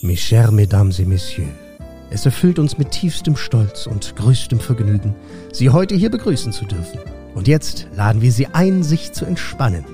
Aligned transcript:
Mes 0.00 0.16
chers 0.16 0.52
Mesdames 0.52 1.00
et 1.00 1.08
Messieurs, 1.08 1.50
es 2.10 2.24
erfüllt 2.24 2.60
uns 2.60 2.78
mit 2.78 2.92
tiefstem 2.92 3.36
Stolz 3.36 3.88
und 3.88 4.14
größtem 4.14 4.60
Vergnügen, 4.60 5.12
Sie 5.52 5.70
heute 5.70 5.96
hier 5.96 6.08
begrüßen 6.08 6.52
zu 6.52 6.66
dürfen. 6.66 7.00
Und 7.34 7.48
jetzt 7.48 7.88
laden 7.96 8.22
wir 8.22 8.30
Sie 8.30 8.46
ein, 8.46 8.84
sich 8.84 9.12
zu 9.12 9.24
entspannen. 9.24 9.84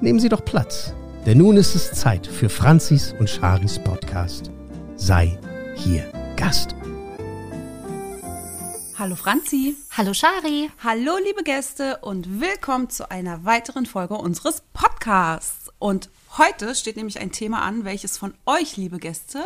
Nehmen 0.00 0.20
Sie 0.20 0.28
doch 0.28 0.44
Platz, 0.44 0.94
denn 1.26 1.38
nun 1.38 1.56
ist 1.56 1.74
es 1.74 1.90
Zeit 1.90 2.28
für 2.28 2.48
Franzis 2.48 3.16
und 3.18 3.28
Charis 3.28 3.80
Podcast. 3.80 4.52
Sei 4.94 5.36
hier 5.74 6.04
Gast. 6.36 6.76
Hallo 8.96 9.16
Franzi. 9.16 9.74
Hallo 9.96 10.14
Shari. 10.14 10.70
Hallo 10.84 11.18
liebe 11.24 11.42
Gäste 11.42 11.98
und 12.02 12.40
willkommen 12.40 12.90
zu 12.90 13.10
einer 13.10 13.44
weiteren 13.44 13.86
Folge 13.86 14.14
unseres 14.14 14.62
Podcasts. 14.72 15.72
Und 15.80 16.10
heute 16.36 16.74
steht 16.74 16.96
nämlich 16.96 17.20
ein 17.20 17.32
Thema 17.32 17.62
an, 17.62 17.84
welches 17.84 18.18
von 18.18 18.34
euch, 18.46 18.76
liebe 18.76 18.98
Gäste, 18.98 19.42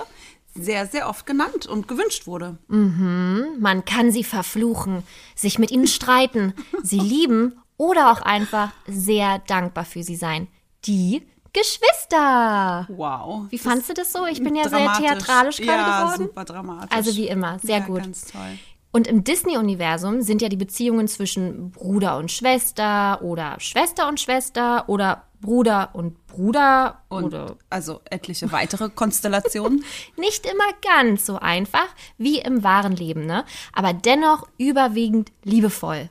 sehr, 0.55 0.87
sehr 0.87 1.09
oft 1.09 1.27
genannt 1.27 1.67
und 1.67 1.89
gewünscht 1.89 2.27
wurde. 2.27 2.59
Man 2.69 3.85
kann 3.85 4.13
sie 4.13 4.25
verfluchen, 4.25 5.03
sich 5.35 5.59
mit 5.59 5.71
ihnen 5.71 5.87
streiten, 5.87 6.55
sie 6.83 6.99
lieben 6.99 7.61
oder 7.77 8.13
auch 8.13 8.21
einfach 8.21 8.73
sehr 8.87 9.39
dankbar 9.41 9.85
für 9.85 10.03
sie 10.03 10.17
sein. 10.17 10.49
Die 10.85 11.23
Geschwister. 11.53 12.87
Wow. 12.89 13.45
Wie 13.51 13.59
fandst 13.59 13.89
du 13.91 13.95
das 13.95 14.13
so? 14.13 14.27
Ich 14.27 14.43
bin 14.43 14.55
ja 14.55 14.69
sehr 14.69 14.93
theatralisch 14.95 15.59
gerade 15.59 15.83
ja, 15.83 16.03
geworden. 16.03 16.23
super 16.29 16.45
dramatisch. 16.45 16.97
Also 16.97 17.17
wie 17.17 17.29
immer, 17.29 17.59
sehr 17.59 17.79
ja, 17.79 17.85
gut. 17.85 18.03
Ganz 18.03 18.25
toll. 18.25 18.59
Und 18.91 19.07
im 19.07 19.25
Disney-Universum 19.25 20.21
sind 20.21 20.43
ja 20.43 20.49
die 20.49 20.57
Beziehungen 20.57 21.09
zwischen 21.09 21.71
Bruder 21.71 22.19
und 22.19 22.31
Schwester 22.31 23.21
oder 23.23 23.59
Schwester 23.59 24.09
und 24.09 24.21
Schwester 24.21 24.89
oder 24.89 25.25
Bruder 25.43 25.91
und 25.93 26.27
Bruder 26.27 27.03
Und 27.11 27.25
oder 27.25 27.57
also 27.69 28.01
etliche 28.09 28.51
weitere 28.53 28.89
Konstellationen. 28.89 29.85
nicht 30.17 30.47
immer 30.47 30.65
ganz 30.81 31.27
so 31.27 31.37
einfach 31.39 31.89
wie 32.17 32.39
im 32.39 32.65
wahren 32.65 32.97
Leben, 32.97 33.27
ne? 33.27 33.45
Aber 33.75 33.93
dennoch 33.93 34.49
überwiegend 34.57 35.31
liebevoll. 35.45 36.09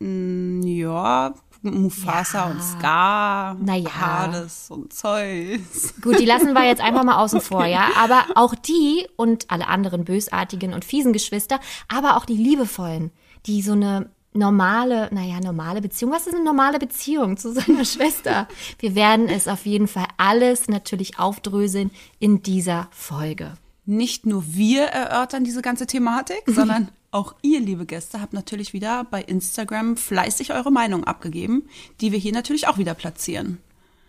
ja, 0.00 1.34
Mufasa 1.62 2.38
Ja. 2.46 2.50
und 2.50 2.62
Scar, 2.62 3.54
Naja. 3.54 3.88
Hades 4.00 4.70
und 4.70 4.92
Zeus. 4.92 5.94
Gut, 6.02 6.18
die 6.18 6.24
lassen 6.24 6.52
wir 6.54 6.64
jetzt 6.66 6.82
einfach 6.82 7.04
mal 7.04 7.16
außen 7.22 7.40
vor, 7.40 7.66
ja. 7.66 7.88
Aber 7.98 8.24
auch 8.34 8.54
die 8.54 9.06
und 9.16 9.50
alle 9.50 9.68
anderen 9.68 10.04
bösartigen 10.04 10.74
und 10.74 10.84
fiesen 10.84 11.12
Geschwister, 11.12 11.60
aber 11.88 12.16
auch 12.16 12.24
die 12.24 12.36
liebevollen, 12.36 13.12
die 13.46 13.62
so 13.62 13.72
eine 13.72 14.10
normale, 14.34 15.08
naja, 15.12 15.40
normale 15.40 15.80
Beziehung. 15.80 16.12
Was 16.12 16.26
ist 16.26 16.34
eine 16.34 16.44
normale 16.44 16.78
Beziehung 16.78 17.36
zu 17.36 17.52
seiner 17.52 17.84
Schwester? 17.86 18.48
Wir 18.78 18.94
werden 18.94 19.28
es 19.28 19.48
auf 19.48 19.66
jeden 19.66 19.88
Fall 19.88 20.06
alles 20.16 20.68
natürlich 20.68 21.18
aufdröseln 21.18 21.90
in 22.18 22.42
dieser 22.42 22.88
Folge. 22.90 23.54
nicht 23.84 24.26
nur 24.26 24.44
wir 24.46 24.84
erörtern 24.84 25.44
diese 25.44 25.62
ganze 25.62 25.86
Thematik, 25.86 26.42
sondern 26.46 26.88
auch 27.10 27.34
ihr, 27.42 27.60
liebe 27.60 27.84
Gäste, 27.84 28.20
habt 28.20 28.32
natürlich 28.32 28.72
wieder 28.72 29.04
bei 29.04 29.22
Instagram 29.22 29.96
fleißig 29.96 30.52
eure 30.52 30.72
Meinung 30.72 31.04
abgegeben, 31.04 31.68
die 32.00 32.10
wir 32.10 32.18
hier 32.18 32.32
natürlich 32.32 32.68
auch 32.68 32.78
wieder 32.78 32.94
platzieren. 32.94 33.58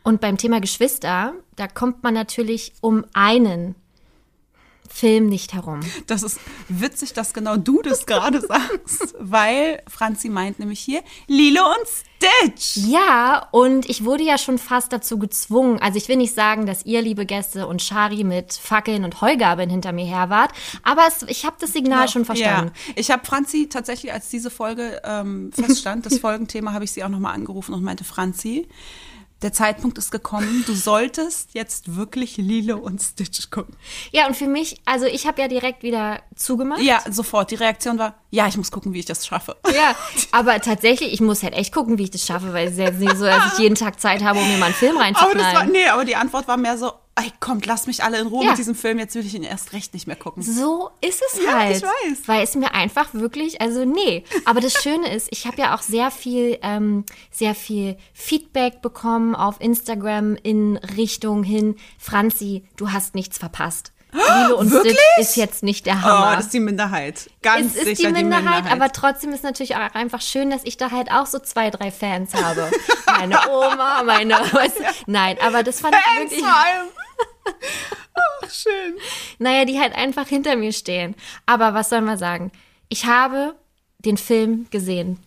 Und 0.03 0.21
beim 0.21 0.37
Thema 0.37 0.59
Geschwister, 0.59 1.33
da 1.55 1.67
kommt 1.67 2.03
man 2.03 2.13
natürlich 2.13 2.73
um 2.81 3.05
einen 3.13 3.75
Film 4.93 5.27
nicht 5.27 5.53
herum. 5.53 5.79
Das 6.05 6.21
ist 6.21 6.39
witzig, 6.69 7.13
dass 7.13 7.33
genau 7.33 7.57
du 7.57 7.81
das 7.81 8.05
gerade 8.05 8.39
sagst, 8.41 9.15
weil 9.19 9.81
Franzi 9.87 10.29
meint 10.29 10.59
nämlich 10.59 10.79
hier 10.79 11.01
Lilo 11.27 11.65
und 11.65 11.87
Stitch. 11.87 12.77
Ja, 12.77 13.47
und 13.51 13.89
ich 13.89 14.05
wurde 14.05 14.23
ja 14.23 14.37
schon 14.37 14.59
fast 14.59 14.93
dazu 14.93 15.17
gezwungen. 15.17 15.79
Also 15.79 15.97
ich 15.97 16.07
will 16.09 16.17
nicht 16.17 16.35
sagen, 16.35 16.67
dass 16.67 16.85
ihr, 16.85 17.01
liebe 17.01 17.25
Gäste, 17.25 17.67
und 17.67 17.81
Shari 17.81 18.23
mit 18.23 18.53
Fackeln 18.53 19.03
und 19.03 19.19
Heugabeln 19.19 19.69
hinter 19.71 19.93
mir 19.93 20.05
her 20.05 20.29
wart, 20.29 20.51
aber 20.83 21.01
es, 21.07 21.23
ich 21.23 21.43
habe 21.43 21.55
das 21.59 21.73
Signal 21.73 22.07
schon 22.07 22.23
verstanden. 22.23 22.71
Ja, 22.87 22.93
ich 22.95 23.09
habe 23.09 23.25
Franzi 23.25 23.69
tatsächlich, 23.69 24.13
als 24.13 24.29
diese 24.29 24.51
Folge 24.51 25.01
ähm, 25.03 25.51
feststand, 25.53 26.05
das 26.05 26.19
Folgenthema, 26.19 26.71
habe 26.71 26.85
ich 26.85 26.91
sie 26.91 27.03
auch 27.03 27.09
nochmal 27.09 27.33
angerufen 27.33 27.73
und 27.73 27.83
meinte, 27.83 28.03
Franzi, 28.03 28.67
der 29.43 29.53
Zeitpunkt 29.53 29.97
ist 29.97 30.11
gekommen, 30.11 30.63
du 30.65 30.73
solltest 30.73 31.53
jetzt 31.53 31.95
wirklich 31.95 32.37
Lilo 32.37 32.77
und 32.77 33.01
Stitch 33.01 33.49
gucken. 33.51 33.75
Ja, 34.11 34.25
und 34.27 34.35
für 34.35 34.47
mich, 34.47 34.81
also 34.85 35.05
ich 35.05 35.27
habe 35.27 35.41
ja 35.41 35.47
direkt 35.47 35.83
wieder 35.83 36.21
zugemacht. 36.35 36.81
Ja, 36.81 37.01
sofort. 37.09 37.51
Die 37.51 37.55
Reaktion 37.55 37.99
war, 37.99 38.15
ja, 38.35 38.47
ich 38.47 38.57
muss 38.57 38.71
gucken, 38.71 38.93
wie 38.93 38.99
ich 38.99 39.05
das 39.05 39.27
schaffe. 39.27 39.55
Ja, 39.75 39.95
aber 40.31 40.59
tatsächlich, 40.59 41.13
ich 41.13 41.21
muss 41.21 41.43
halt 41.43 41.53
echt 41.53 41.71
gucken, 41.71 41.99
wie 41.99 42.03
ich 42.05 42.09
das 42.11 42.25
schaffe, 42.25 42.51
weil 42.51 42.65
es 42.67 42.73
ist 42.73 42.79
jetzt 42.79 42.99
nicht 42.99 43.15
so, 43.15 43.25
dass 43.25 43.53
ich 43.53 43.59
jeden 43.59 43.75
Tag 43.75 43.99
Zeit 43.99 44.23
habe, 44.23 44.39
um 44.39 44.47
mir 44.47 44.57
mal 44.57 44.65
einen 44.67 44.73
Film 44.75 44.97
Aber 44.97 45.05
das 45.11 45.21
war, 45.21 45.29
reinzuknallen. 45.33 45.71
nee, 45.71 45.85
aber 45.87 46.03
die 46.03 46.15
Antwort 46.15 46.47
war 46.47 46.57
mehr 46.57 46.75
so, 46.79 46.91
ey, 47.15 47.31
kommt, 47.39 47.67
lass 47.67 47.85
mich 47.85 48.03
alle 48.03 48.17
in 48.19 48.25
Ruhe 48.25 48.43
Ja. 48.45 48.49
mit 48.49 48.57
diesem 48.57 48.73
Film, 48.73 48.97
jetzt 48.97 49.13
will 49.13 49.23
ich 49.23 49.35
ihn 49.35 49.43
erst 49.43 49.71
recht 49.73 49.93
nicht 49.93 50.07
mehr 50.07 50.15
gucken. 50.15 50.41
So 50.41 50.89
ist 50.99 51.21
es 51.31 51.39
Ja, 51.45 51.59
halt. 51.59 51.77
ich 51.77 51.83
weiß. 51.83 52.17
Weil 52.25 52.43
es 52.43 52.55
mir 52.55 52.73
einfach 52.73 53.13
wirklich, 53.13 53.61
also 53.61 53.85
nee. 53.85 54.23
Aber 54.45 54.61
das 54.61 54.73
Schöne 54.81 55.13
ist, 55.13 55.27
ich 55.29 55.45
habe 55.45 55.61
ja 55.61 55.75
auch 55.75 55.83
sehr 55.83 56.09
viel, 56.09 56.57
ähm, 56.63 57.05
sehr 57.29 57.53
viel 57.53 57.97
Feedback 58.15 58.81
bekommen 58.81 59.35
auf 59.35 59.61
Instagram 59.61 60.37
in 60.41 60.77
Richtung 60.97 61.43
hin, 61.43 61.75
Franzi, 61.99 62.63
du 62.77 62.91
hast 62.91 63.13
nichts 63.13 63.37
verpasst. 63.37 63.92
Lilo 64.13 64.57
und 64.59 64.71
wirklich? 64.71 64.93
Stitch 64.93 65.17
ist 65.29 65.35
jetzt 65.35 65.63
nicht 65.63 65.85
der 65.85 65.95
Oh, 65.95 66.01
Hammer. 66.03 66.35
das 66.35 66.45
ist 66.45 66.53
die 66.53 66.59
Minderheit. 66.59 67.29
Ganz 67.41 67.75
es 67.75 67.83
ist 67.83 67.97
sicher 67.97 68.11
die 68.11 68.23
Minderheit, 68.23 68.71
aber 68.71 68.91
trotzdem 68.91 69.31
ist 69.33 69.43
natürlich 69.43 69.75
auch 69.75 69.93
einfach 69.95 70.21
schön, 70.21 70.49
dass 70.49 70.61
ich 70.63 70.77
da 70.77 70.91
halt 70.91 71.11
auch 71.11 71.25
so 71.25 71.39
zwei, 71.39 71.69
drei 71.69 71.91
Fans 71.91 72.33
habe. 72.33 72.69
Meine 73.05 73.37
Oma, 73.49 74.03
meine, 74.03 74.33
weißt 74.35 74.79
du, 74.79 74.83
nein, 75.07 75.37
aber 75.45 75.63
das 75.63 75.79
fand 75.81 75.95
ich 75.95 76.01
Fans 76.01 76.31
wirklich, 76.31 76.39
vor 76.39 76.55
allem. 76.55 76.87
Ach, 78.43 78.49
schön. 78.51 78.95
naja, 79.39 79.65
die 79.65 79.79
halt 79.79 79.95
einfach 79.95 80.27
hinter 80.27 80.55
mir 80.55 80.71
stehen. 80.73 81.15
Aber 81.45 81.73
was 81.73 81.89
soll 81.89 82.01
man 82.01 82.17
sagen? 82.17 82.51
Ich 82.89 83.05
habe 83.05 83.55
den 83.99 84.17
Film 84.17 84.67
gesehen. 84.71 85.19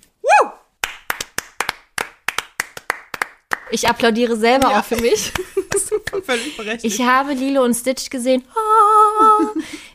Ich 3.71 3.89
applaudiere 3.89 4.37
selber 4.37 4.71
Ja. 4.71 4.81
auch 4.81 4.85
für 4.85 4.97
mich. 5.01 5.33
Super, 5.77 6.23
völlig 6.23 6.57
berechtigt. 6.57 6.95
Ich 6.95 7.01
habe 7.07 7.33
Lilo 7.33 7.65
und 7.65 7.75
Stitch 7.75 8.11
gesehen. 8.11 8.45
Ah, 8.55 9.47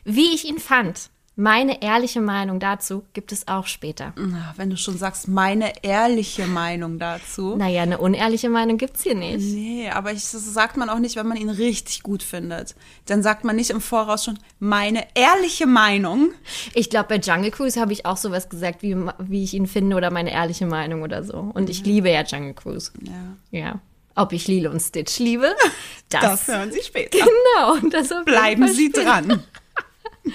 Wie 0.04 0.34
ich 0.34 0.44
ihn 0.44 0.58
fand. 0.58 1.10
Meine 1.42 1.82
ehrliche 1.82 2.20
Meinung 2.20 2.60
dazu 2.60 3.02
gibt 3.14 3.32
es 3.32 3.48
auch 3.48 3.66
später. 3.66 4.12
Na, 4.16 4.54
wenn 4.56 4.70
du 4.70 4.76
schon 4.76 4.96
sagst, 4.96 5.26
meine 5.26 5.72
ehrliche 5.82 6.46
Meinung 6.46 7.00
dazu. 7.00 7.56
Naja, 7.56 7.82
eine 7.82 7.98
unehrliche 7.98 8.48
Meinung 8.48 8.78
gibt's 8.78 9.02
hier 9.02 9.16
nicht. 9.16 9.52
Nee, 9.52 9.90
aber 9.90 10.12
ich, 10.12 10.22
das 10.30 10.54
sagt 10.54 10.76
man 10.76 10.88
auch 10.88 11.00
nicht, 11.00 11.16
wenn 11.16 11.26
man 11.26 11.36
ihn 11.36 11.50
richtig 11.50 12.04
gut 12.04 12.22
findet. 12.22 12.76
Dann 13.06 13.24
sagt 13.24 13.42
man 13.42 13.56
nicht 13.56 13.70
im 13.70 13.80
Voraus 13.80 14.22
schon 14.22 14.38
meine 14.60 15.04
ehrliche 15.16 15.66
Meinung. 15.66 16.30
Ich 16.74 16.90
glaube, 16.90 17.08
bei 17.08 17.16
Jungle 17.16 17.50
Cruise 17.50 17.80
habe 17.80 17.92
ich 17.92 18.06
auch 18.06 18.18
sowas 18.18 18.48
gesagt, 18.48 18.82
wie, 18.82 18.96
wie 19.18 19.42
ich 19.42 19.54
ihn 19.54 19.66
finde 19.66 19.96
oder 19.96 20.12
meine 20.12 20.30
ehrliche 20.30 20.66
Meinung 20.66 21.02
oder 21.02 21.24
so. 21.24 21.50
Und 21.54 21.68
ich 21.68 21.84
liebe 21.84 22.08
ja 22.08 22.22
Jungle 22.22 22.54
Cruise. 22.54 22.92
Ja. 23.02 23.36
Ja. 23.50 23.80
Ob 24.14 24.32
ich 24.32 24.46
Lilo 24.46 24.70
und 24.70 24.78
Stitch 24.78 25.18
liebe, 25.18 25.52
das, 26.08 26.20
Das 26.20 26.46
hören 26.46 26.70
Sie 26.70 26.82
später. 26.82 27.18
genau. 27.56 27.72
und 27.82 27.92
Das 27.92 28.10
Bleiben 28.24 28.68
Sie 28.68 28.92
dran. 28.92 29.42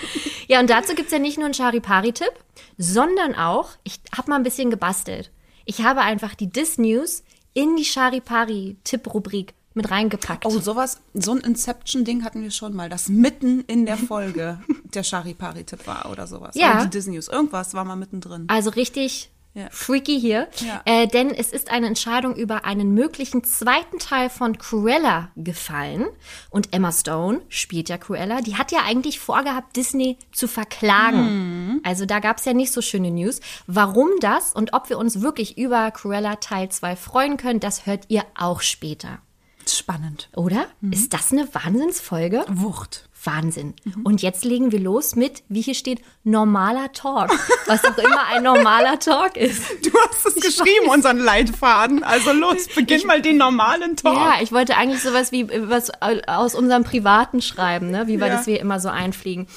Ja, 0.50 0.62
und 0.62 0.70
dazu 0.70 0.96
gibt's 0.96 1.12
ja 1.12 1.20
nicht 1.20 1.36
nur 1.38 1.44
einen 1.44 1.54
Charipari-Tipp, 1.54 2.32
sondern 2.78 3.36
auch, 3.36 3.72
ich 3.84 4.00
habe 4.16 4.30
mal 4.30 4.38
ein 4.38 4.44
bisschen 4.44 4.70
gebastelt. 4.70 5.30
Ich 5.66 5.84
habe 5.84 6.00
einfach 6.02 6.36
die 6.36 6.50
Dis-News 6.50 7.24
in 7.54 7.76
die 7.76 7.84
Charipari-Tipp-Rubrik 7.84 9.54
mit 9.74 9.92
reingepackt. 9.92 10.46
Oh, 10.46 10.60
sowas, 10.60 11.02
so 11.14 11.32
ein 11.32 11.40
Inception-Ding 11.40 12.24
hatten 12.24 12.42
wir 12.42 12.52
schon 12.52 12.74
mal, 12.74 12.90
das 12.90 13.10
mitten 13.10 13.62
in 13.62 13.86
der 13.86 13.98
Folge 13.98 14.62
der 14.94 15.04
Charipari-Tipp 15.04 15.86
war 15.86 16.10
oder 16.12 16.28
sowas. 16.28 16.56
Ja. 16.56 16.76
Oder 16.76 16.86
die 16.86 16.92
Disneys. 16.92 17.28
Irgendwas 17.28 17.74
war 17.74 17.84
mal 17.84 17.96
mittendrin. 17.96 18.46
Also 18.48 18.70
richtig 18.70 19.30
Ja. 19.58 19.70
freaky 19.72 20.20
hier. 20.20 20.48
Ja. 20.60 20.82
Äh, 20.86 21.08
denn 21.08 21.32
es 21.32 21.52
ist 21.52 21.72
eine 21.72 21.88
Entscheidung 21.88 22.36
über 22.36 22.64
einen 22.64 22.94
möglichen 22.94 23.44
zweiten 23.44 23.98
Teil 23.98 24.30
von 24.30 24.60
Cruella 24.60 25.32
gefallen. 25.36 26.06
Und 26.52 26.76
Emma 26.76 26.92
Stone 26.92 27.42
spielt 27.50 27.90
ja 27.90 27.98
Cruella. 27.98 28.42
Die 28.42 28.56
hat 28.56 28.72
ja 28.72 28.82
eigentlich 28.86 29.20
vorgehabt, 29.20 29.76
Disney 29.76 30.20
zu 30.32 30.48
verklagen. 30.48 31.82
Also 31.84 32.06
da 32.06 32.20
gab 32.20 32.38
es 32.38 32.46
ja 32.46 32.54
nicht 32.54 32.72
so 32.72 32.82
schöne 32.82 33.10
News. 33.10 33.40
Warum 33.66 34.10
das 34.20 34.54
und 34.54 34.74
ob 34.74 34.90
wir 34.90 35.00
uns 35.00 35.22
wirklich 35.22 35.58
über 35.58 35.90
Cruella 35.90 36.36
Teil 36.36 36.70
2 36.70 36.96
freuen 36.96 37.38
können, 37.38 37.60
das 37.60 37.88
hört 37.88 38.06
ihr 38.10 38.26
auch 38.36 38.62
später. 38.62 39.20
Spannend. 39.68 40.30
Oder? 40.36 40.68
Ist 40.92 41.14
das 41.14 41.32
eine 41.32 41.54
Wahnsinnsfolge? 41.54 42.46
Wucht. 42.48 43.07
Wahnsinn. 43.24 43.74
Und 44.04 44.22
jetzt 44.22 44.46
legen 44.46 44.72
wir 44.72 44.80
los 44.80 45.16
mit, 45.16 45.44
wie 45.50 45.62
hier 45.62 45.74
steht, 45.74 46.02
normaler 46.24 46.92
Talk. 46.94 47.30
Was 47.66 47.84
auch 47.84 47.98
immer 47.98 48.26
ein 48.32 48.44
normaler 48.44 49.00
Talk 49.00 49.36
ist. 49.36 49.62
Du 49.84 49.92
hast 50.10 50.26
es 50.26 50.36
geschrieben, 50.36 50.90
unseren 50.90 51.18
Leitfaden. 51.18 52.04
Also 52.04 52.32
los, 52.32 52.68
beginn 52.76 53.06
mal 53.08 53.22
den 53.22 53.38
normalen 53.38 53.96
Talk. 53.96 54.16
Ja, 54.16 54.36
ich 54.42 54.52
wollte 54.52 54.78
eigentlich 54.78 55.02
sowas 55.02 55.32
wie 55.32 55.48
was 55.70 55.92
aus 56.28 56.56
unserem 56.56 56.84
Privaten 56.84 57.42
schreiben, 57.42 57.90
ne? 57.92 58.08
wie 58.08 58.20
wir 58.20 58.28
Ja. 58.28 58.36
das 58.38 58.48
wir 58.48 58.60
immer 58.60 58.80
so 58.80 58.90
einfliegen. 58.90 59.48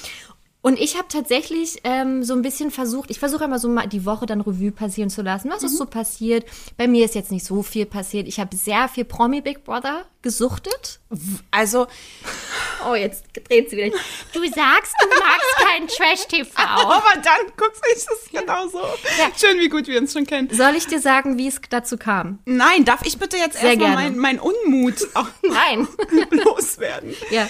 Und 0.62 0.78
ich 0.78 0.96
habe 0.96 1.08
tatsächlich 1.08 1.80
ähm, 1.84 2.22
so 2.22 2.34
ein 2.34 2.42
bisschen 2.42 2.70
versucht, 2.70 3.10
ich 3.10 3.18
versuche 3.18 3.44
immer 3.44 3.58
so 3.58 3.68
mal 3.68 3.86
die 3.86 4.04
Woche 4.04 4.26
dann 4.26 4.42
Revue 4.42 4.72
passieren 4.72 5.08
zu 5.08 5.22
lassen. 5.22 5.50
Was 5.50 5.62
ist 5.62 5.78
so 5.78 5.86
passiert? 5.86 6.44
Bei 6.76 6.86
mir 6.86 7.04
ist 7.04 7.14
jetzt 7.14 7.30
nicht 7.30 7.46
so 7.46 7.62
viel 7.62 7.86
passiert. 7.86 8.28
Ich 8.28 8.38
habe 8.38 8.54
sehr 8.54 8.88
viel 8.88 9.04
Promi 9.04 9.40
Big 9.40 9.64
Brother 9.64 10.04
gesuchtet. 10.20 11.00
Also, 11.50 11.86
Oh, 12.88 12.94
jetzt 12.94 13.24
dreht 13.48 13.70
sie 13.70 13.76
wieder. 13.76 13.96
Du 14.32 14.40
sagst, 14.44 14.94
du 15.00 15.08
magst 15.08 15.56
keinen 15.56 15.88
Trash-TV. 15.88 16.50
aber 16.56 17.20
dann 17.22 17.52
guckst 17.56 17.82
du, 17.84 17.90
ist 17.94 18.08
es 18.10 18.30
genauso. 18.30 18.80
Schön, 19.38 19.58
wie 19.58 19.68
gut 19.68 19.86
wir 19.86 19.98
uns 19.98 20.12
schon 20.12 20.26
kennen. 20.26 20.48
Soll 20.50 20.74
ich 20.76 20.86
dir 20.86 21.00
sagen, 21.00 21.36
wie 21.36 21.48
es 21.48 21.60
dazu 21.68 21.96
kam? 21.98 22.38
Nein, 22.44 22.84
darf 22.84 23.04
ich 23.04 23.18
bitte 23.18 23.36
jetzt 23.36 23.62
erstmal 23.62 23.76
gerne. 23.76 23.94
mein, 23.94 24.18
mein 24.18 24.40
Unmut 24.40 24.96
auch 25.14 25.28
Nein. 25.42 25.86
loswerden? 26.30 27.14
Ja. 27.30 27.48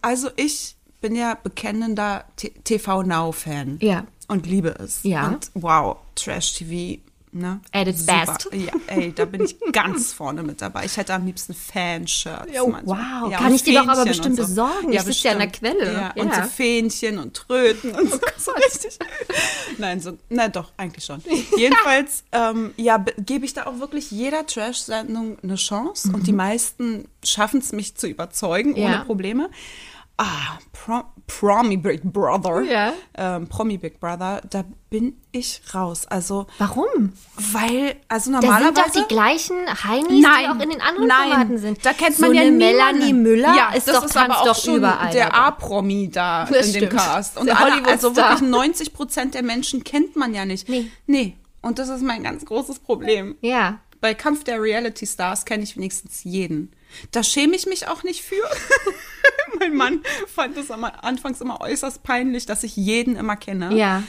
Also 0.00 0.30
ich 0.36 0.76
bin 1.02 1.14
ja 1.14 1.34
bekennender 1.42 2.24
TV 2.64 3.02
Now-Fan. 3.02 3.78
Ja. 3.82 4.06
Und 4.28 4.46
liebe 4.46 4.70
es. 4.78 5.00
Ja. 5.02 5.28
Und 5.28 5.50
wow, 5.54 5.98
Trash-TV, 6.14 7.02
ne? 7.32 7.60
At 7.72 7.86
its 7.88 8.00
Super. 8.06 8.24
best. 8.26 8.48
Ja, 8.52 8.72
ey, 8.86 9.12
da 9.12 9.24
bin 9.26 9.42
ich 9.44 9.56
ganz 9.72 10.12
vorne 10.14 10.42
mit 10.42 10.62
dabei. 10.62 10.84
Ich 10.86 10.96
hätte 10.96 11.12
am 11.12 11.26
liebsten 11.26 11.52
Fanshirts. 11.52 12.46
Oh, 12.62 12.68
manchmal. 12.68 12.96
wow. 13.22 13.30
Ja, 13.30 13.38
Kann 13.38 13.48
und 13.48 13.54
ich 13.56 13.62
dir 13.64 13.74
doch 13.80 13.88
aber 13.88 14.04
Fähnchen 14.04 14.08
bestimmt 14.08 14.38
und 14.38 14.46
so. 14.46 14.64
besorgen. 14.64 14.92
Ich 14.92 15.00
sitze 15.02 15.28
ja 15.28 15.32
an 15.32 15.38
der. 15.38 15.48
Quelle. 15.48 15.92
Ja, 15.92 16.10
und 16.16 16.28
Ja. 16.30 16.38
Oh 16.38 16.42
so 16.44 16.48
Fähnchen 16.48 17.18
und 17.18 17.34
Tröten 17.34 17.90
und 17.94 18.10
so. 18.10 18.18
so 18.38 18.52
richtig. 18.52 18.98
Nein, 19.78 20.00
so, 20.00 20.16
na 20.30 20.48
doch, 20.48 20.72
eigentlich 20.78 21.04
schon. 21.04 21.22
Jedenfalls, 21.58 22.24
ähm, 22.32 22.72
ja, 22.78 22.96
be- 22.98 23.14
gebe 23.18 23.44
ich 23.44 23.52
da 23.52 23.66
auch 23.66 23.78
wirklich 23.80 24.10
jeder 24.10 24.46
Trash-Sendung 24.46 25.38
eine 25.42 25.56
Chance 25.56 26.10
und 26.14 26.26
die 26.26 26.32
meisten 26.32 27.06
schaffen 27.24 27.60
es, 27.60 27.72
mich 27.72 27.96
zu 27.96 28.06
überzeugen, 28.06 28.72
ohne 28.74 28.82
Mhm. 28.86 28.92
Ja. 28.92 29.04
Probleme. 29.04 29.50
Ah, 30.18 30.58
Pro 30.72 31.02
Promi 31.26 31.76
Big 31.78 32.02
Brother. 32.04 32.62
Ja. 32.62 32.92
Ähm, 33.16 33.48
Promi 33.48 33.78
Big 33.78 33.98
Brother, 33.98 34.42
da 34.50 34.64
bin 34.90 35.16
ich 35.32 35.62
raus. 35.74 36.06
Also, 36.06 36.46
Warum? 36.58 37.12
weil, 37.52 37.96
also 38.08 38.30
Da 38.32 38.40
sind 38.40 38.48
normalerweise. 38.50 38.74
doch 38.74 38.92
die 38.92 39.08
gleichen 39.08 39.56
Heinis, 39.84 40.08
die 40.10 40.48
auch 40.48 40.60
in 40.62 40.70
den 40.70 40.80
anderen 40.80 41.08
nein, 41.08 41.30
Formaten 41.30 41.58
sind. 41.58 41.84
Da 41.86 41.92
kennt 41.94 42.16
so 42.16 42.26
man 42.26 42.34
ja 42.34 42.42
eine 42.42 42.50
niemanden. 42.50 42.76
Melanie 42.76 43.12
Müller 43.14 43.54
ja, 43.56 43.72
ist 43.72 43.88
das 43.88 43.96
doch 43.96 44.04
ist 44.04 44.16
aber 44.16 44.42
auch 44.42 44.54
schon 44.54 44.76
überall. 44.76 45.12
der. 45.12 45.34
A-Promi 45.34 46.10
da 46.10 46.44
Das 46.44 46.66
in 46.68 46.72
dem 46.74 46.86
stimmt. 46.88 46.92
Cast. 47.02 47.38
Und 47.38 47.46
Der 47.46 47.58
alle, 47.58 47.84
also 47.86 48.14
wirklich 48.14 48.42
90 48.42 48.92
Prozent 48.92 49.34
der 49.34 49.42
Menschen 49.42 49.82
kennt 49.82 50.14
man 50.16 50.34
ja 50.34 50.44
nicht. 50.44 50.68
Nee. 50.68 50.90
Nee. 51.06 51.36
Und 51.62 51.78
das 51.78 51.88
ist 51.88 52.02
mein 52.02 52.22
ganz 52.22 52.44
großes 52.44 52.80
Problem. 52.80 53.36
Ja. 53.40 53.78
Bei 54.00 54.14
Kampf 54.14 54.44
der 54.44 54.60
Reality 54.60 55.06
Stars 55.06 55.44
kenne 55.44 55.62
ich 55.62 55.76
wenigstens 55.76 56.24
jeden. 56.24 56.72
Da 57.10 57.22
schäme 57.22 57.56
ich 57.56 57.66
mich 57.66 57.88
auch 57.88 58.02
nicht 58.02 58.22
für. 58.22 58.42
mein 59.58 59.74
Mann 59.74 60.02
fand 60.26 60.56
es 60.56 60.70
anfangs 60.70 61.40
immer 61.40 61.60
äußerst 61.60 62.02
peinlich, 62.02 62.46
dass 62.46 62.62
ich 62.62 62.76
jeden 62.76 63.16
immer 63.16 63.36
kenne. 63.36 63.74
Ja. 63.76 64.02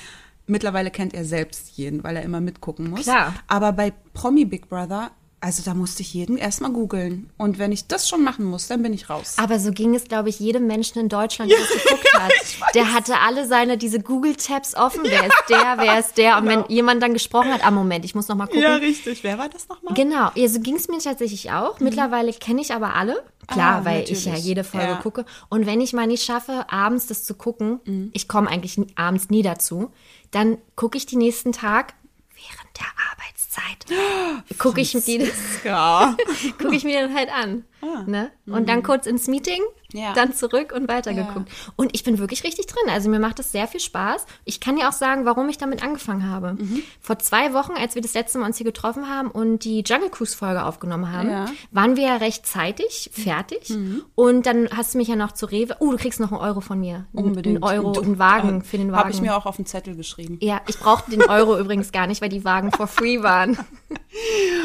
Mittlerweile 0.46 0.92
kennt 0.92 1.14
er 1.14 1.24
selbst 1.24 1.78
jeden, 1.78 2.04
weil 2.04 2.18
er 2.18 2.24
immer 2.24 2.42
mitgucken 2.42 2.90
muss. 2.90 3.04
Klar. 3.04 3.34
Aber 3.48 3.72
bei 3.72 3.94
Promi 4.14 4.46
Big 4.46 4.68
Brother, 4.68 5.12
also 5.44 5.62
da 5.62 5.74
musste 5.74 6.02
ich 6.04 6.14
jeden 6.14 6.38
erstmal 6.38 6.72
googeln. 6.72 7.30
Und 7.38 7.60
wenn 7.60 7.74
ich 7.74 7.88
das 7.88 8.08
schon 8.08 8.24
machen 8.24 8.46
muss, 8.46 8.68
dann 8.68 8.82
bin 8.82 8.94
ich 8.94 9.10
raus. 9.10 9.34
Aber 9.38 9.60
so 9.60 9.72
ging 9.74 9.94
es, 9.94 10.06
glaube 10.06 10.30
ich, 10.30 10.40
jedem 10.40 10.68
Menschen 10.68 11.00
in 11.00 11.10
Deutschland, 11.10 11.52
der 11.52 11.60
das 11.60 11.70
geguckt 11.84 12.14
hat. 12.14 12.32
ich 12.44 12.62
weiß. 12.62 12.72
Der 12.74 12.94
hatte 12.94 13.20
alle 13.20 13.46
seine, 13.46 13.78
diese 13.78 14.00
Google-Tabs 14.00 14.76
offen. 14.76 15.02
Wer 15.04 15.26
ist 15.28 15.44
der, 15.50 15.76
wer 15.78 16.00
ist 16.00 16.18
der? 16.18 16.38
Und 16.38 16.46
wenn 16.48 16.64
jemand 16.70 17.04
dann 17.04 17.12
gesprochen 17.14 17.52
hat, 17.54 17.62
ah, 17.66 17.72
Moment, 17.72 18.06
ich 18.06 18.16
muss 18.16 18.30
noch 18.30 18.38
mal 18.38 18.46
gucken. 18.46 18.62
ja, 18.62 18.76
richtig. 18.78 19.24
Wer 19.26 19.38
war 19.38 19.50
das 19.50 19.68
nochmal? 19.68 19.94
Genau, 19.94 20.32
ja, 20.36 20.48
so 20.48 20.62
ging 20.62 20.76
es 20.78 20.88
mir 20.88 21.00
tatsächlich 21.00 21.52
auch. 21.52 21.80
Mittlerweile 21.82 22.32
kenne 22.32 22.62
ich 22.62 22.74
aber 22.74 22.96
alle. 22.96 23.22
Klar, 23.48 23.82
Ah, 23.82 23.86
weil 23.86 24.04
ich 24.04 24.24
ja 24.24 24.32
natürlich. 24.32 24.46
jede 24.46 24.64
Folge 24.64 24.88
Ja. 24.88 24.96
gucke. 24.96 25.26
Und 25.50 25.66
wenn 25.66 25.82
ich 25.82 25.92
mal 25.92 26.08
nicht 26.08 26.24
schaffe, 26.24 26.66
abends 26.70 27.08
das 27.08 27.26
zu 27.26 27.34
gucken, 27.34 27.82
Mhm. 27.84 28.12
ich 28.14 28.30
komme 28.30 28.50
eigentlich 28.50 28.80
abends 28.96 29.30
nie 29.30 29.42
dazu, 29.42 29.92
dann 30.32 30.58
gucke 30.78 30.98
ich 30.98 31.06
die 31.06 31.18
nächsten 31.18 31.52
Tag 31.52 31.94
während 32.34 32.80
der 32.80 32.88
Arbeitszeit. 33.12 33.43
Gucke 34.58 34.82
ich, 34.82 34.94
mir 34.94 35.02
die- 35.02 35.32
guck 36.62 36.74
ich 36.74 36.84
mir 36.84 37.02
dann 37.02 37.16
halt 37.16 37.30
an. 37.32 37.66
Ne? 38.08 38.32
Und 38.46 38.68
dann 38.70 38.84
kurz 38.84 39.06
ins 39.06 39.28
Meeting, 39.28 39.62
Ah. 39.62 39.96
Mhm. 39.96 40.00
Ja. 40.00 40.14
dann 40.14 40.34
zurück 40.34 40.74
und 40.76 40.88
weitergeguckt. 40.90 41.52
Und 41.76 41.94
ich 41.94 42.04
bin 42.04 42.18
wirklich 42.18 42.44
richtig 42.44 42.66
drin. 42.66 42.90
Also 42.90 43.10
mir 43.12 43.20
macht 43.20 43.38
das 43.38 43.52
sehr 43.52 43.68
viel 43.68 43.80
Spaß. 43.80 44.26
Ich 44.44 44.60
kann 44.60 44.76
ja 44.78 44.90
auch 44.90 44.94
sagen, 44.94 45.24
warum 45.26 45.48
ich 45.50 45.60
damit 45.60 45.84
angefangen 45.84 46.28
habe. 46.30 46.54
Mhm. 46.54 46.82
Vor 47.00 47.20
zwei 47.20 47.54
Wochen, 47.54 47.74
als 47.74 47.94
wir 47.94 48.02
das 48.02 48.16
letzte 48.16 48.40
Mal 48.40 48.48
uns 48.48 48.58
hier 48.58 48.66
getroffen 48.66 49.08
haben 49.08 49.30
und 49.30 49.60
die 49.66 49.82
Jungle 49.86 50.10
Cruise 50.10 50.36
Folge 50.36 50.66
aufgenommen 50.66 51.12
haben, 51.12 51.30
Ja. 51.30 51.46
Mhm. 51.46 51.50
waren 51.72 51.96
wir 51.96 52.04
ja 52.08 52.16
recht 52.18 52.48
zeitig 52.48 53.12
fertig. 53.14 53.72
Und 54.16 54.46
dann 54.48 54.68
hast 54.76 54.96
du 54.96 54.98
mich 54.98 55.08
ja 55.10 55.16
noch 55.16 55.32
zu 55.34 55.46
Rewe. 55.46 55.76
Oh, 55.80 55.92
du 55.92 55.98
kriegst 55.98 56.20
noch 56.20 56.32
einen 56.32 56.42
Euro 56.42 56.60
von 56.62 56.80
mir. 56.80 57.06
Unbedingt. 57.14 57.58
Ein 57.58 57.64
Euro, 57.64 57.92
Du- 57.92 58.02
einen 58.02 58.18
Wagen 58.18 58.64
für 58.64 58.78
den 58.80 58.92
Wagen. 58.92 59.00
Habe 59.04 59.12
ich 59.12 59.22
mir 59.22 59.36
auch 59.38 59.46
auf 59.46 59.58
den 59.58 59.68
Zettel 59.68 59.96
geschrieben. 59.96 60.40
ja, 60.42 60.60
ich 60.68 60.80
brauchte 60.80 61.12
den 61.12 61.22
Euro 61.24 61.56
übrigens 61.60 61.92
gar 61.92 62.08
nicht, 62.08 62.22
weil 62.22 62.30
die 62.30 62.44
Wagen 62.44 62.72
for 62.72 62.88
free 62.88 63.22
waren. 63.22 63.58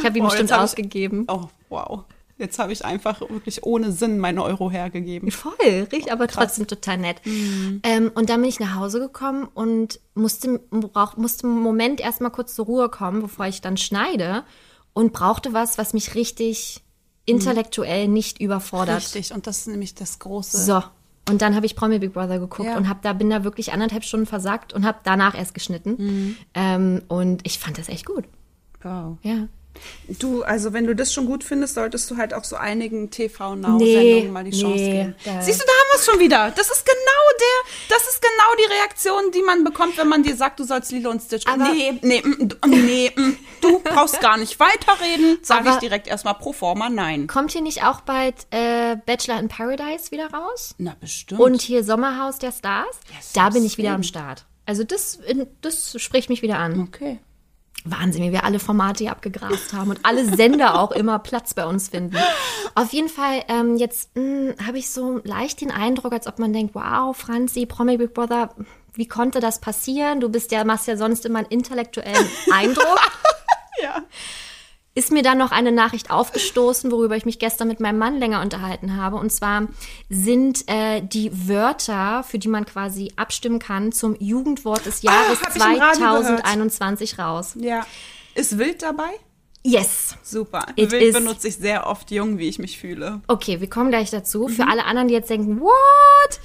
Ich 0.00 0.04
habe 0.04 0.18
ihn 0.18 0.24
Oh, 0.24 0.28
bestimmt 0.28 0.52
hab 0.52 0.58
ich- 0.58 0.64
ausgegeben. 0.64 1.24
Oh, 1.28 1.44
wow. 1.70 2.04
Jetzt 2.38 2.60
habe 2.60 2.72
ich 2.72 2.84
einfach 2.84 3.20
wirklich 3.20 3.64
ohne 3.64 3.90
Sinn 3.90 4.18
meine 4.18 4.44
Euro 4.44 4.70
hergegeben. 4.70 5.30
Voll, 5.32 5.54
richtig, 5.92 6.12
aber 6.12 6.28
trotzdem 6.28 6.68
total 6.68 6.98
nett. 6.98 7.20
Mhm. 7.24 7.80
Ähm, 7.82 8.12
und 8.14 8.30
dann 8.30 8.40
bin 8.40 8.48
ich 8.48 8.60
nach 8.60 8.76
Hause 8.76 9.00
gekommen 9.00 9.48
und 9.54 9.98
musste, 10.14 10.60
brauch, 10.70 11.16
musste 11.16 11.48
einen 11.48 11.58
Moment 11.58 12.00
erstmal 12.00 12.30
kurz 12.30 12.54
zur 12.54 12.66
Ruhe 12.66 12.88
kommen, 12.90 13.22
bevor 13.22 13.46
ich 13.46 13.60
dann 13.60 13.76
schneide 13.76 14.44
und 14.92 15.12
brauchte 15.12 15.52
was, 15.52 15.78
was 15.78 15.94
mich 15.94 16.14
richtig 16.14 16.82
intellektuell 17.24 18.06
nicht 18.08 18.40
überfordert. 18.40 18.98
Richtig. 18.98 19.34
Und 19.34 19.46
das 19.46 19.58
ist 19.58 19.66
nämlich 19.66 19.94
das 19.94 20.18
große. 20.20 20.58
So. 20.58 20.82
Und 21.28 21.42
dann 21.42 21.54
habe 21.54 21.66
ich 21.66 21.76
Promi 21.76 21.98
Big 21.98 22.14
Brother 22.14 22.38
geguckt 22.38 22.68
Ja. 22.68 22.76
und 22.76 22.88
hab 22.88 23.02
da 23.02 23.12
bin 23.12 23.28
da 23.28 23.44
wirklich 23.44 23.72
anderthalb 23.72 24.04
Stunden 24.04 24.26
versagt 24.26 24.72
und 24.72 24.86
habe 24.86 24.98
danach 25.04 25.36
erst 25.36 25.54
geschnitten. 25.54 25.96
Mhm. 25.98 26.36
Ähm, 26.54 27.02
und 27.08 27.46
ich 27.46 27.58
fand 27.58 27.78
das 27.78 27.88
echt 27.88 28.06
gut. 28.06 28.24
Wow. 28.82 29.18
Ja. 29.22 29.48
Du, 30.08 30.42
also 30.42 30.72
wenn 30.72 30.86
du 30.86 30.94
das 30.96 31.12
schon 31.12 31.26
gut 31.26 31.44
findest, 31.44 31.74
solltest 31.74 32.10
du 32.10 32.16
halt 32.16 32.32
auch 32.34 32.44
so 32.44 32.56
einigen 32.56 33.10
TV-Now-Sendungen 33.10 33.78
Nee, 33.78 34.28
mal 34.30 34.44
die 34.44 34.50
nee, 34.50 34.60
Chance 34.62 34.76
geben. 34.84 35.14
da- 35.24 35.42
Siehst 35.42 35.60
du, 35.60 35.64
da 35.66 35.72
haben 35.72 35.88
wir 35.92 35.98
es 35.98 36.04
schon 36.06 36.18
wieder. 36.20 36.50
Das 36.56 36.70
ist 36.70 36.84
genau 36.86 37.24
der, 37.40 37.96
das 37.96 38.08
ist 38.08 38.20
genau 38.22 38.54
die 38.58 38.72
Reaktion, 38.74 39.30
die 39.32 39.42
man 39.42 39.64
bekommt, 39.64 39.98
wenn 39.98 40.08
man 40.08 40.22
dir 40.22 40.34
sagt, 40.36 40.60
du 40.60 40.64
sollst 40.64 40.90
Lilo 40.92 41.10
und 41.10 41.20
Stitch. 41.22 41.46
Aber- 41.46 41.68
nee, 41.72 41.98
nee, 42.02 42.22
mm, 42.22 42.48
du- 42.48 42.56
nee, 42.68 43.12
mm, 43.14 43.36
du 43.60 43.78
brauchst 43.80 44.20
gar 44.20 44.36
nicht 44.38 44.58
weiterreden. 44.58 45.38
Sag 45.42 45.66
ich 45.66 45.76
direkt 45.76 46.06
erstmal 46.06 46.34
pro 46.34 46.52
forma 46.52 46.88
nein. 46.88 47.26
Kommt 47.26 47.52
hier 47.52 47.62
nicht 47.62 47.84
auch 47.84 48.00
bald 48.00 48.34
äh, 48.50 48.96
Bachelor 49.06 49.38
in 49.40 49.48
Paradise 49.48 50.10
wieder 50.10 50.30
raus? 50.32 50.74
Na, 50.78 50.96
bestimmt. 51.00 51.40
Und 51.40 51.60
hier 51.62 51.84
Sommerhaus 51.84 52.38
der 52.38 52.52
Stars. 52.52 52.96
Ja, 53.10 53.16
da 53.34 53.50
bin 53.50 53.64
ich 53.64 53.76
wieder 53.78 53.92
am 53.92 54.02
Start. 54.02 54.44
Also 54.66 54.84
das, 54.84 55.18
das 55.62 55.94
spricht 56.00 56.28
mich 56.28 56.42
wieder 56.42 56.58
an. 56.58 56.80
okay. 56.88 57.18
Wahnsinn, 57.90 58.22
wie 58.22 58.32
wir 58.32 58.44
alle 58.44 58.58
Formate 58.58 59.04
hier 59.04 59.12
abgegrast 59.12 59.72
haben 59.72 59.90
und 59.90 60.00
alle 60.04 60.24
Sender 60.24 60.80
auch 60.80 60.92
immer 60.92 61.18
Platz 61.18 61.54
bei 61.54 61.66
uns 61.66 61.88
finden. 61.88 62.16
Auf 62.74 62.92
jeden 62.92 63.08
Fall, 63.08 63.42
ähm, 63.48 63.76
jetzt 63.76 64.10
habe 64.66 64.78
ich 64.78 64.90
so 64.90 65.20
leicht 65.24 65.60
den 65.60 65.70
Eindruck, 65.70 66.12
als 66.12 66.26
ob 66.26 66.38
man 66.38 66.52
denkt, 66.52 66.74
wow, 66.74 67.16
Franzi, 67.16 67.66
Promi 67.66 67.96
Big 67.96 68.14
Brother, 68.14 68.50
wie 68.94 69.06
konnte 69.06 69.40
das 69.40 69.60
passieren? 69.60 70.20
Du 70.20 70.28
bist 70.28 70.50
ja, 70.50 70.64
machst 70.64 70.88
ja 70.88 70.96
sonst 70.96 71.24
immer 71.24 71.40
einen 71.40 71.48
intellektuellen 71.48 72.26
Eindruck. 72.52 72.98
Ja. 73.80 74.02
Ist 74.98 75.12
mir 75.12 75.22
dann 75.22 75.38
noch 75.38 75.52
eine 75.52 75.70
Nachricht 75.70 76.10
aufgestoßen, 76.10 76.90
worüber 76.90 77.16
ich 77.16 77.24
mich 77.24 77.38
gestern 77.38 77.68
mit 77.68 77.78
meinem 77.78 77.98
Mann 77.98 78.18
länger 78.18 78.42
unterhalten 78.42 78.96
habe. 78.96 79.14
Und 79.16 79.30
zwar 79.30 79.68
sind 80.10 80.64
äh, 80.68 81.00
die 81.00 81.30
Wörter, 81.48 82.24
für 82.24 82.40
die 82.40 82.48
man 82.48 82.66
quasi 82.66 83.12
abstimmen 83.14 83.60
kann, 83.60 83.92
zum 83.92 84.16
Jugendwort 84.18 84.84
des 84.86 85.02
Jahres 85.02 85.38
Ah, 85.40 85.50
Radio 85.68 85.78
gehört. 86.22 86.40
2021 86.40 87.18
raus. 87.20 87.54
Ja. 87.60 87.86
Ist 88.34 88.58
wild 88.58 88.82
dabei? 88.82 89.10
Yes. 89.64 90.14
Super. 90.22 90.66
It 90.76 90.92
wild 90.92 91.02
is- 91.02 91.14
benutze 91.14 91.48
ich 91.48 91.56
sehr 91.56 91.86
oft 91.86 92.10
jung, 92.10 92.38
wie 92.38 92.48
ich 92.48 92.58
mich 92.58 92.78
fühle. 92.78 93.20
Okay, 93.26 93.60
wir 93.60 93.68
kommen 93.68 93.90
gleich 93.90 94.10
dazu. 94.10 94.48
Für 94.48 94.62
Mhm. 94.64 94.70
alle 94.70 94.84
anderen, 94.84 95.08
die 95.08 95.14
jetzt 95.14 95.28
denken, 95.30 95.60
what? 95.60 96.40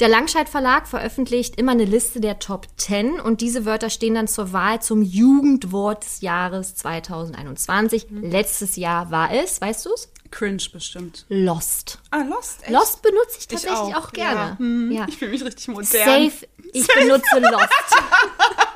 Der 0.00 0.08
Langscheid 0.08 0.48
Verlag 0.48 0.86
veröffentlicht 0.88 1.56
immer 1.58 1.72
eine 1.72 1.84
Liste 1.84 2.20
der 2.20 2.38
Top 2.38 2.66
10 2.76 3.20
und 3.20 3.40
diese 3.40 3.64
Wörter 3.64 3.90
stehen 3.90 4.14
dann 4.14 4.28
zur 4.28 4.52
Wahl 4.52 4.82
zum 4.82 5.02
Jugendwort 5.02 6.04
des 6.04 6.20
Jahres 6.20 6.74
2021. 6.74 8.10
Mhm. 8.10 8.30
Letztes 8.30 8.76
Jahr 8.76 9.10
war 9.10 9.32
es, 9.32 9.60
weißt 9.60 9.86
du's? 9.86 10.08
Cringe 10.30 10.62
bestimmt. 10.72 11.24
Lost. 11.28 11.98
Ah, 12.10 12.22
Lost, 12.22 12.62
echt? 12.62 12.70
Lost 12.70 13.02
benutze 13.02 13.32
ich 13.32 13.38
Ich 13.38 13.46
tatsächlich 13.48 13.96
auch, 13.96 14.12
gerne. 14.12 14.40
Ja. 14.40 14.58
Hm, 14.58 14.92
Ja. 14.92 15.06
Ich 15.08 15.16
fühle 15.16 15.30
mich 15.30 15.44
richtig 15.44 15.68
modern. 15.68 15.84
Safe, 15.84 16.32
ich 16.72 16.86
benutze 16.86 17.38
Lost. 17.38 17.68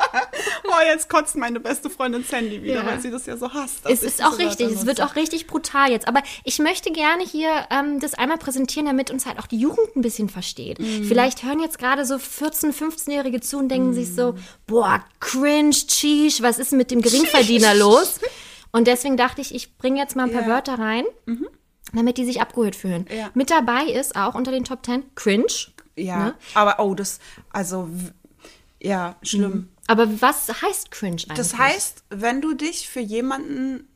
Oh, 0.64 0.86
jetzt 0.86 1.08
kotzt 1.08 1.36
meine 1.36 1.60
beste 1.60 1.90
Freundin 1.90 2.24
Sandy 2.24 2.62
wieder, 2.62 2.76
Ja. 2.76 2.86
weil 2.86 3.00
sie 3.00 3.10
das 3.10 3.26
ja 3.26 3.36
so 3.36 3.52
hasst. 3.52 3.80
Es 3.84 4.02
ist 4.02 4.22
auch 4.24 4.38
richtig, 4.38 4.68
Wörter 4.68 4.80
es 4.80 4.86
wird 4.86 5.00
auch 5.02 5.16
richtig 5.16 5.46
brutal 5.46 5.90
jetzt. 5.90 6.08
Aber 6.08 6.22
ich 6.44 6.58
möchte 6.58 6.90
gerne 6.92 7.22
hier 7.24 7.66
ähm, 7.70 8.00
das 8.00 8.14
einmal 8.14 8.38
präsentieren, 8.38 8.86
damit 8.86 9.10
uns 9.10 9.26
halt 9.26 9.38
auch 9.38 9.46
die 9.46 9.58
Jugend 9.58 9.94
ein 9.96 10.02
bisschen 10.02 10.28
versteht. 10.28 10.78
Mhm. 10.78 11.04
Vielleicht 11.04 11.42
hören 11.42 11.60
jetzt 11.60 11.78
gerade 11.78 12.04
so 12.06 12.14
14-, 12.16 12.72
15-Jährige 12.72 13.40
zu 13.40 13.58
und 13.58 13.68
denken 13.68 13.92
sich 13.94 14.08
Mhm. 14.10 14.14
so, 14.14 14.34
boah, 14.66 15.04
cringe, 15.20 15.70
cheesh, 15.72 16.40
was 16.42 16.58
ist 16.58 16.72
denn 16.72 16.78
mit 16.78 16.90
dem 16.90 17.02
Geringverdiener 17.02 17.74
los? 17.74 18.18
Und 18.72 18.86
deswegen 18.88 19.16
dachte 19.16 19.40
ich, 19.40 19.54
ich 19.54 19.76
bringe 19.76 19.98
jetzt 20.00 20.16
mal 20.16 20.24
ein 20.24 20.32
paar 20.32 20.42
Ja. 20.42 20.48
Wörter 20.48 20.78
rein, 20.78 21.04
damit 21.92 22.16
die 22.18 22.24
sich 22.24 22.40
abgeholt 22.40 22.74
fühlen. 22.74 23.06
Ja. 23.14 23.30
Mit 23.34 23.50
dabei 23.50 23.84
ist 23.84 24.16
auch 24.16 24.34
unter 24.34 24.50
den 24.50 24.64
Top 24.64 24.84
10 24.84 25.02
cringe, 25.14 25.46
Ja, 25.96 26.18
Ne? 26.24 26.34
aber 26.54 26.82
oh, 26.82 26.94
das, 26.94 27.18
also, 27.50 27.88
ja, 28.80 29.16
schlimm. 29.22 29.68
Aber 29.86 30.22
was 30.22 30.48
heißt 30.62 30.90
cringe 30.90 31.16
eigentlich? 31.22 31.36
Das 31.36 31.58
heißt, 31.58 32.04
wenn 32.10 32.40
du 32.40 32.54
dich 32.54 32.88
für 32.88 33.00
jemanden, 33.00 33.86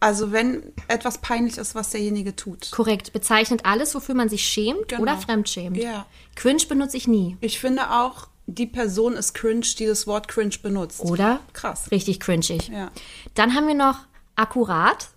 also 0.00 0.32
wenn 0.32 0.72
etwas 0.88 1.18
peinlich 1.18 1.56
ist, 1.58 1.74
was 1.76 1.90
derjenige 1.90 2.34
tut. 2.34 2.70
Korrekt, 2.72 3.12
bezeichnet 3.12 3.64
alles, 3.64 3.94
wofür 3.94 4.14
man 4.16 4.28
sich 4.28 4.44
schämt 4.46 4.88
Genau. 4.88 5.02
oder 5.02 5.16
fremdschämt. 5.16 5.76
Ja. 5.76 6.06
Cringe 6.34 6.64
benutze 6.68 6.96
ich 6.96 7.06
nie. 7.06 7.36
Ich 7.40 7.60
finde 7.60 7.90
auch, 7.90 8.26
die 8.46 8.66
Person 8.66 9.14
ist 9.14 9.32
cringe, 9.34 9.64
die 9.78 9.86
das 9.86 10.06
Wort 10.06 10.26
cringe 10.28 10.56
benutzt. 10.62 11.00
Oder? 11.00 11.40
Krass. 11.52 11.90
Richtig 11.92 12.18
cringig. 12.20 12.68
Ja. 12.68 12.90
Dann 13.34 13.54
haben 13.54 13.66
wir 13.68 13.74
noch 13.74 14.00
akkurat. 14.36 15.08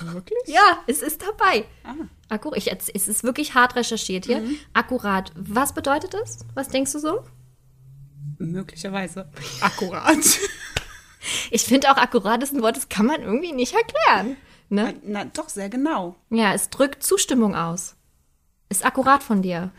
Wirklich? 0.00 0.38
Ja, 0.46 0.82
es 0.86 1.00
ist 1.02 1.22
dabei. 1.22 1.64
Ah. 1.84 1.94
Akkurat. 2.28 2.58
Ich, 2.58 2.72
es 2.72 3.08
ist 3.08 3.22
wirklich 3.22 3.54
hart 3.54 3.76
recherchiert 3.76 4.26
hier. 4.26 4.40
Mhm. 4.40 4.56
Akkurat. 4.72 5.32
Was 5.36 5.74
bedeutet 5.74 6.14
das? 6.14 6.38
Was 6.54 6.68
denkst 6.68 6.92
du 6.92 6.98
so? 6.98 7.24
Möglicherweise. 8.38 9.28
Akkurat. 9.60 10.18
Ich 11.52 11.64
finde 11.64 11.88
auch 11.90 11.96
akkurat 11.96 12.42
ist 12.42 12.52
ein 12.52 12.62
Wort, 12.62 12.76
das 12.76 12.88
kann 12.88 13.06
man 13.06 13.22
irgendwie 13.22 13.52
nicht 13.52 13.74
erklären. 13.74 14.36
Ne? 14.68 14.94
Na, 15.04 15.24
doch, 15.24 15.48
sehr 15.48 15.68
genau. 15.68 16.16
Ja, 16.30 16.52
es 16.52 16.70
drückt 16.70 17.02
Zustimmung 17.02 17.54
aus. 17.54 17.94
Ist 18.72 18.84
akkurat 18.86 19.22
von 19.22 19.42
dir. 19.42 19.70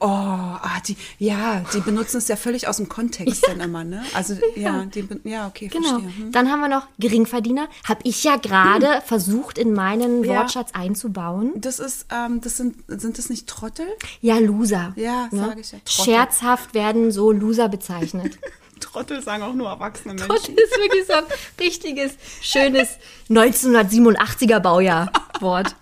Oh, 0.00 0.06
ah, 0.08 0.80
die, 0.86 0.96
ja, 1.18 1.62
die 1.72 1.80
benutzen 1.80 2.18
es 2.18 2.26
ja 2.28 2.34
völlig 2.36 2.66
aus 2.66 2.78
dem 2.78 2.88
Kontext 2.88 3.46
dann 3.48 3.60
immer, 3.60 3.84
ne? 3.84 4.04
Also, 4.12 4.34
ja, 4.56 4.84
die, 4.86 5.02
ben- 5.02 5.20
ja, 5.24 5.46
okay, 5.46 5.68
Genau. 5.68 6.00
verstehe. 6.00 6.16
Hm. 6.16 6.32
Dann 6.32 6.50
haben 6.50 6.60
wir 6.60 6.68
noch 6.68 6.88
Geringverdiener. 6.98 7.68
Habe 7.88 8.00
ich 8.04 8.24
ja 8.24 8.36
gerade 8.36 9.02
versucht, 9.06 9.56
in 9.56 9.72
meinen 9.72 10.24
Ja. 10.24 10.40
Wortschatz 10.40 10.70
einzubauen. 10.72 11.52
Das 11.56 11.78
ist, 11.78 12.06
ähm, 12.10 12.40
das 12.40 12.56
sind, 12.56 12.76
sind 12.88 13.18
das 13.18 13.30
nicht 13.30 13.46
Trottel? 13.46 13.86
Ja, 14.20 14.38
Loser. 14.38 14.92
Ja, 14.96 15.28
ne? 15.30 15.46
sag 15.48 15.58
ich 15.60 15.72
ja. 15.72 15.78
Trottel. 15.84 16.12
Scherzhaft 16.14 16.74
werden 16.74 17.12
so 17.12 17.30
Loser 17.30 17.68
bezeichnet. 17.68 18.36
Trottel 18.80 19.22
sagen 19.22 19.42
auch 19.44 19.52
nur 19.54 19.68
erwachsene 19.68 20.16
Das 20.16 20.26
Menschen. 20.26 20.54
ist 20.56 20.76
wirklich 20.78 21.06
so 21.06 21.12
ein 21.12 21.24
richtiges, 21.60 22.12
schönes 22.40 22.88
1987er 23.28 24.58
Baujahr-Wort. 24.58 25.76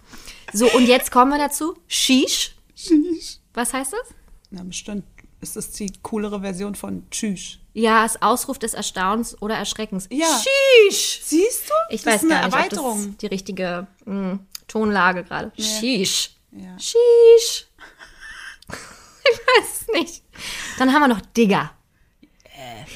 So, 0.52 0.70
und 0.72 0.86
jetzt 0.86 1.10
kommen 1.10 1.30
wir 1.30 1.38
dazu. 1.38 1.76
Shish. 1.86 2.54
Was 3.54 3.72
heißt 3.72 3.92
das? 3.92 4.14
Na, 4.50 4.62
bestimmt. 4.62 5.04
Ist 5.40 5.56
das 5.56 5.70
die 5.70 5.92
coolere 6.02 6.40
Version 6.40 6.74
von 6.74 7.08
Tschüss? 7.10 7.58
Ja, 7.72 8.04
ist 8.04 8.22
Ausruf 8.22 8.58
des 8.58 8.74
Erstaunens 8.74 9.40
oder 9.40 9.56
Erschreckens. 9.56 10.08
Ja. 10.10 10.26
Shish. 10.26 11.20
Siehst 11.22 11.68
du? 11.68 11.74
Ich 11.90 12.02
das 12.02 12.14
weiß 12.14 12.22
ist 12.24 12.28
gar 12.28 12.38
eine 12.38 12.46
nicht, 12.46 12.54
ob 12.56 12.60
Erweiterung. 12.60 13.06
das 13.06 13.16
die 13.18 13.26
richtige 13.26 13.86
mh, 14.04 14.38
Tonlage 14.66 15.22
gerade. 15.22 15.52
Shish. 15.56 16.30
Ja. 16.50 16.76
Shish. 16.78 17.68
ich 18.68 19.38
weiß 19.38 19.80
es 19.82 19.88
nicht. 19.92 20.22
Dann 20.78 20.92
haben 20.92 21.02
wir 21.02 21.08
noch 21.08 21.20
Digger. 21.20 21.70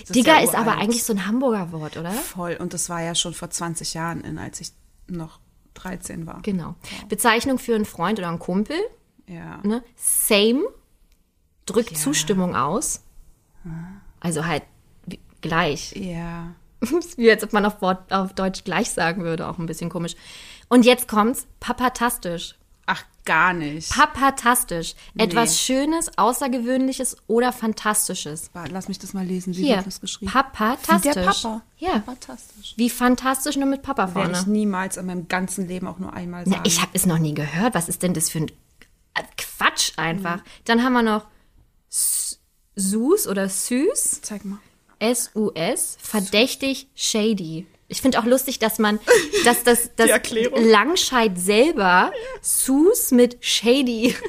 Das 0.01 0.09
Digger 0.09 0.35
ja 0.35 0.41
ist 0.41 0.55
aber 0.55 0.79
eigentlich 0.79 1.05
so 1.05 1.13
ein 1.13 1.27
Hamburger 1.27 1.71
Wort, 1.71 1.97
oder? 1.97 2.11
Voll. 2.11 2.57
Und 2.59 2.75
das 2.75 2.89
war 2.89 3.03
ja 3.03 3.15
schon 3.15 3.35
vor 3.35 3.51
20 3.51 3.95
Jahren, 3.95 4.23
in, 4.23 4.39
als 4.39 4.61
ich 4.61 4.73
noch 5.07 5.39
13 5.75 6.27
war. 6.27 6.41
Genau. 6.43 6.75
Bezeichnung 7.09 7.59
für 7.59 7.75
einen 7.75 7.85
Freund 7.85 8.19
oder 8.19 8.29
einen 8.29 8.39
Kumpel. 8.41 8.77
Ja. 9.33 9.61
Ne? 9.63 9.83
Same 9.97 10.63
drückt 11.67 11.97
Zustimmung 11.97 12.57
aus. 12.57 13.03
Also 14.21 14.45
halt 14.47 14.65
gleich. 15.41 15.93
Ja. 15.97 16.55
Wie 17.17 17.31
als 17.31 17.45
ob 17.45 17.53
man 17.53 17.65
auf, 17.65 17.81
Wort, 17.81 18.13
auf 18.13 18.33
Deutsch 18.35 18.65
gleich 18.65 18.91
sagen 18.91 19.23
würde, 19.23 19.47
auch 19.49 19.59
ein 19.59 19.67
bisschen 19.67 19.89
komisch. 19.91 20.15
Und 20.69 20.85
jetzt 20.85 21.07
kommt's, 21.07 21.47
papatastisch. 21.61 22.57
Ach, 22.87 23.05
gar 23.25 23.53
nicht. 23.53 23.91
Papatastisch. 23.91 24.95
Etwas 25.17 25.61
Schönes, 25.61 26.19
Außergewöhnliches 26.19 27.17
oder 27.29 27.53
Fantastisches. 27.53 28.51
Lass 28.71 28.89
mich 28.89 28.99
das 28.99 29.15
mal 29.15 29.25
lesen. 29.25 29.55
Wie 29.57 29.67
Hier, 29.67 29.77
wird 29.77 29.87
das 29.87 30.01
geschrieben? 30.01 30.33
papatastisch. 30.33 31.11
Wie 31.11 31.21
der 31.21 31.25
Papa. 31.27 31.63
Ja, 31.79 32.01
Fantastisch. 32.05 32.75
wie 32.77 32.91
fantastisch 32.91 33.57
nur 33.57 33.67
mit 33.67 33.83
Papa 33.83 34.13
Werde 34.17 34.33
ich 34.33 34.39
vorne. 34.39 34.53
niemals 34.53 34.97
in 34.97 35.07
meinem 35.07 35.29
ganzen 35.29 35.69
Leben 35.69 35.87
auch 35.87 36.01
nur 36.01 36.13
einmal 36.13 36.45
sagen. 36.45 36.57
Na, 36.59 36.67
ich 36.67 36.81
habe 36.81 36.91
es 36.95 37.07
noch 37.07 37.19
nie 37.19 37.35
gehört. 37.35 37.75
Was 37.75 37.89
ist 37.89 38.03
denn 38.03 38.15
das 38.15 38.29
für 38.31 38.39
ein 38.39 38.51
Quatsch 39.63 39.93
einfach? 39.97 40.37
Mhm. 40.39 40.43
Dann 40.65 40.83
haben 40.85 40.93
wir 40.93 41.03
noch 41.03 41.27
Sus 42.77 43.27
oder 43.27 43.49
Süß. 43.49 44.21
Zeig 44.23 44.45
mal. 44.45 44.59
S-U-S, 44.99 45.99
verdächtig 46.01 46.89
shady. 46.95 47.67
Ich 47.89 48.01
finde 48.01 48.19
auch 48.21 48.25
lustig, 48.25 48.59
dass 48.61 48.79
man, 48.79 49.01
dass 49.45 49.65
das, 49.65 49.91
das. 49.97 50.09
Langscheid 50.57 51.39
selber 51.39 52.13
Sus 52.41 53.11
mit 53.11 53.37
shady 53.41 54.15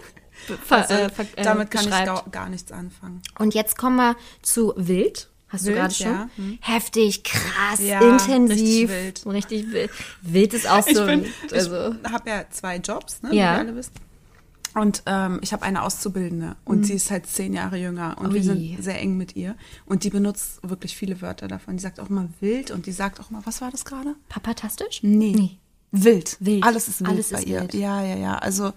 Also, 0.69 0.93
äh, 0.93 1.05
äh, 1.37 1.43
damit 1.43 1.71
kann 1.71 1.85
beschreibt. 1.85 2.01
ich 2.01 2.13
gar, 2.15 2.29
gar 2.29 2.49
nichts 2.49 2.71
anfangen. 2.73 3.21
Und 3.39 3.53
jetzt 3.53 3.77
kommen 3.77 3.95
wir 3.95 4.17
zu 4.41 4.73
wild. 4.75 5.29
Hast 5.47 5.65
Wild, 5.65 5.75
du 5.75 5.79
gerade 5.79 5.93
schon? 5.93 6.07
ja. 6.11 6.29
Hm. 6.35 6.57
Heftig, 6.61 7.23
krass, 7.23 7.79
Ja, 7.79 8.01
intensiv. 8.01 8.89
richtig 8.89 8.89
wild. 8.89 9.25
Richtig 9.27 9.71
wild. 9.71 9.91
Wild 10.21 10.53
ist 10.53 10.67
auch 10.67 10.85
Ich, 10.85 10.97
so. 10.97 11.05
bin, 11.05 11.31
also, 11.51 11.95
ich 12.03 12.11
habe 12.11 12.29
ja 12.29 12.45
zwei 12.49 12.75
Jobs, 12.77 13.21
ne, 13.21 13.29
Ja. 13.29 13.33
wie 13.33 13.37
ihr 13.37 13.49
alle 13.59 13.75
wisst. 13.77 13.91
Und 14.75 15.03
ähm, 15.05 15.39
ich 15.43 15.53
habe 15.53 15.63
eine 15.63 15.83
Auszubildende 15.83 16.55
und 16.65 16.85
sie 16.85 16.93
ist 16.93 17.11
halt 17.11 17.27
zehn 17.27 17.53
Jahre 17.53 17.77
jünger 17.77 18.17
und 18.19 18.33
wir 18.33 18.41
Mhm. 18.41 18.49
Ui. 18.49 18.69
sind 18.75 18.83
sehr 18.83 18.99
eng 18.99 19.17
mit 19.17 19.35
ihr. 19.35 19.55
Und 19.85 20.03
die 20.03 20.09
benutzt 20.09 20.59
wirklich 20.67 20.95
viele 20.97 21.21
Wörter 21.21 21.47
davon. 21.47 21.77
Die 21.77 21.83
sagt 21.83 21.99
auch 21.99 22.09
mal 22.09 22.29
wild 22.39 22.71
und 22.71 22.85
die 22.87 22.91
sagt 22.91 23.19
auch 23.19 23.29
mal, 23.29 23.41
was 23.45 23.61
war 23.61 23.69
das 23.71 23.85
gerade? 23.85 24.15
papatastisch? 24.29 25.01
Nee. 25.03 25.57
Wild. 25.91 26.37
Wild. 26.39 26.63
Alles 26.63 26.87
ist 26.87 27.01
wild 27.01 27.09
Alles 27.11 27.29
bei 27.29 27.39
ist 27.39 27.47
ihr. 27.47 27.61
wild. 27.61 27.73
Ja, 27.75 28.03
ja, 28.03 28.15
ja. 28.15 28.35
Also 28.39 28.73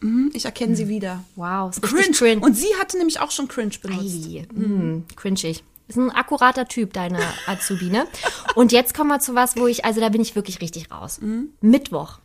mhm, 0.00 0.30
ich 0.34 0.44
erkenne 0.46 0.74
sie 0.74 0.88
wieder. 0.88 1.22
Wow, 1.36 1.80
Cringe. 1.80 2.10
cringe. 2.12 2.40
Und 2.44 2.54
sie 2.56 2.74
hatte 2.80 2.98
nämlich 2.98 3.20
auch 3.20 3.30
schon 3.30 3.46
cringe 3.46 3.74
benutzt. 3.80 4.26
Ei, 4.26 4.46
mm, 4.52 5.04
cringig. 5.14 5.62
Ist 5.88 5.96
ein 5.96 6.10
akkurater 6.10 6.66
Typ, 6.66 6.92
deine 6.92 7.20
Azubi, 7.46 7.84
ne? 7.90 8.08
Und 8.56 8.72
jetzt 8.72 8.92
kommen 8.94 9.10
wir 9.10 9.20
zu 9.20 9.36
was, 9.36 9.56
wo 9.56 9.68
ich, 9.68 9.84
also 9.84 10.00
da 10.00 10.08
bin 10.08 10.20
ich 10.20 10.34
wirklich 10.34 10.60
richtig 10.60 10.90
raus. 10.90 11.20
Mittwoch. 11.60 12.18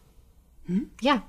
Ja. 0.99 1.21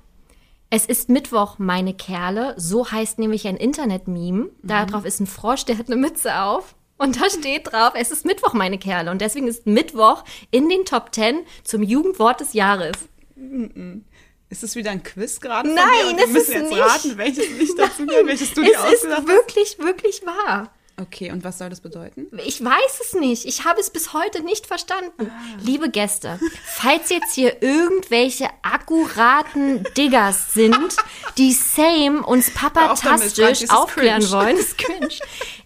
Es 0.75 0.87
ist 0.87 1.07
Mittwoch, 1.07 1.59
meine 1.59 1.93
Kerle. 1.93 2.55
So 2.57 2.89
heißt 2.89 3.19
nämlich 3.19 3.47
ein 3.47 3.57
Internet-Meme. 3.57 4.49
Da 4.63 4.87
drauf 4.87 5.05
ist 5.05 5.19
ein 5.19 5.27
Frosch, 5.27 5.65
der 5.65 5.77
hat 5.77 5.85
eine 5.85 5.97
Mütze 5.97 6.41
auf. 6.41 6.73
Und 6.97 7.21
da 7.21 7.29
steht 7.29 7.71
drauf, 7.71 7.91
es 7.93 8.09
ist 8.09 8.25
Mittwoch, 8.25 8.53
meine 8.53 8.79
Kerle. 8.79 9.11
Und 9.11 9.21
deswegen 9.21 9.47
ist 9.47 9.67
Mittwoch 9.67 10.23
in 10.49 10.69
den 10.69 10.83
Top 10.83 11.13
10 11.13 11.41
zum 11.63 11.83
Jugendwort 11.83 12.39
des 12.39 12.53
Jahres. 12.53 12.93
Ist 14.49 14.63
es 14.63 14.75
wieder 14.75 14.89
ein 14.89 15.03
Quiz 15.03 15.39
gerade? 15.39 15.69
Nein, 15.69 15.85
dir? 16.05 16.09
Und 16.09 16.17
wir 16.17 16.25
ist 16.25 16.33
müssen 16.33 16.53
es 16.53 16.61
jetzt 16.61 16.69
nicht. 16.71 16.81
raten, 16.81 17.17
welches 17.19 17.49
nicht 17.51 17.77
dazu 17.77 18.07
gehört, 18.07 18.25
welches 18.25 18.53
du 18.55 18.63
dir 18.63 18.71
Es 18.71 18.77
ist 18.77 18.93
ausgedacht 18.95 19.17
hast. 19.19 19.27
wirklich, 19.27 19.77
wirklich 19.77 20.25
wahr. 20.25 20.73
Okay, 21.01 21.31
und 21.31 21.43
was 21.43 21.57
soll 21.57 21.69
das 21.69 21.81
bedeuten? 21.81 22.27
Ich 22.45 22.63
weiß 22.63 22.99
es 23.01 23.13
nicht. 23.13 23.45
Ich 23.45 23.65
habe 23.65 23.79
es 23.79 23.89
bis 23.89 24.13
heute 24.13 24.43
nicht 24.43 24.67
verstanden. 24.67 25.31
Liebe 25.59 25.89
Gäste, 25.89 26.39
falls 26.65 27.09
jetzt 27.09 27.33
hier 27.33 27.63
irgendwelche 27.63 28.47
akkuraten 28.61 29.83
Diggers 29.97 30.53
sind, 30.53 30.95
die 31.39 31.51
Same 31.51 32.23
uns 32.23 32.53
papatastisch 32.53 33.69
aufklären 33.71 34.21
cringe. 34.21 34.31
wollen, 34.31 34.57
ist 34.57 34.77
cringe, 34.77 35.09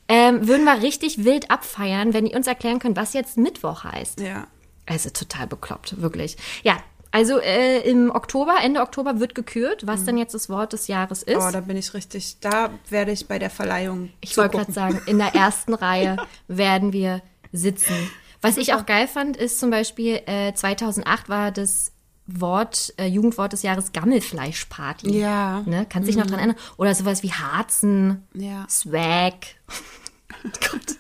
ähm, 0.08 0.48
würden 0.48 0.64
wir 0.64 0.82
richtig 0.82 1.26
wild 1.26 1.52
abfeiern, 1.52 2.14
wenn 2.14 2.26
die 2.26 2.34
uns 2.34 2.48
erklären 2.48 2.80
können, 2.80 2.96
was 2.96 3.14
jetzt 3.14 3.38
Mittwoch 3.38 3.84
heißt. 3.84 4.22
Ja. 4.22 4.48
Also 4.86 5.10
total 5.10 5.48
bekloppt, 5.48 6.02
wirklich. 6.02 6.38
Ja, 6.64 6.78
also 7.18 7.40
äh, 7.40 7.80
im 7.90 8.12
Oktober, 8.12 8.58
Ende 8.62 8.82
Oktober 8.82 9.20
wird 9.20 9.34
gekürt, 9.34 9.88
was 9.88 10.06
denn 10.06 10.20
jetzt 10.20 10.36
das 10.36 10.50
Wort 10.50 10.72
des 10.74 10.88
Jahres 10.88 11.24
ist. 11.24 11.36
Oh, 11.36 11.50
da 11.52 11.62
bin 11.62 11.76
ich 11.76 11.96
richtig, 11.96 12.40
da 12.42 12.70
werde 12.90 13.12
ich 13.12 13.28
bei 13.28 13.40
der 13.40 13.50
Verleihung 13.50 14.12
Ich 14.22 14.38
wollte 14.38 14.58
gerade 14.58 14.72
sagen, 14.72 15.02
in 15.08 15.18
der 15.18 15.34
ersten 15.34 15.74
Reihe 15.74 16.18
werden 16.48 16.94
wir 16.94 17.24
sitzen. 17.52 17.96
Was 18.44 18.58
ich 18.58 18.76
auch 18.76 18.86
geil 18.86 19.08
fand, 19.08 19.36
ist 19.36 19.60
zum 19.60 19.72
Beispiel, 19.72 20.22
äh, 20.28 20.54
2008 20.54 21.28
war 21.28 21.50
das 21.52 21.92
Wort, 22.28 22.94
äh, 22.98 23.08
Jugendwort 23.08 23.52
des 23.52 23.64
Jahres 23.64 23.94
Gammelfleischparty. 23.94 25.18
Ja. 25.18 25.62
Ne? 25.66 25.88
Kannst 25.90 26.08
dich 26.10 26.18
noch 26.18 26.28
dran 26.28 26.38
erinnern? 26.38 26.58
Oder 26.78 26.94
sowas 26.94 27.24
wie 27.24 27.32
Harzen, 27.32 28.28
Ja. 28.36 28.68
Swag, 28.70 29.34
Gott. 30.44 30.98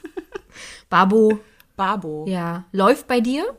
Babo, 0.90 1.38
Babo. 1.76 2.26
ja. 2.28 2.64
Läuft 2.72 3.06
bei 3.06 3.20
dir? 3.20 3.56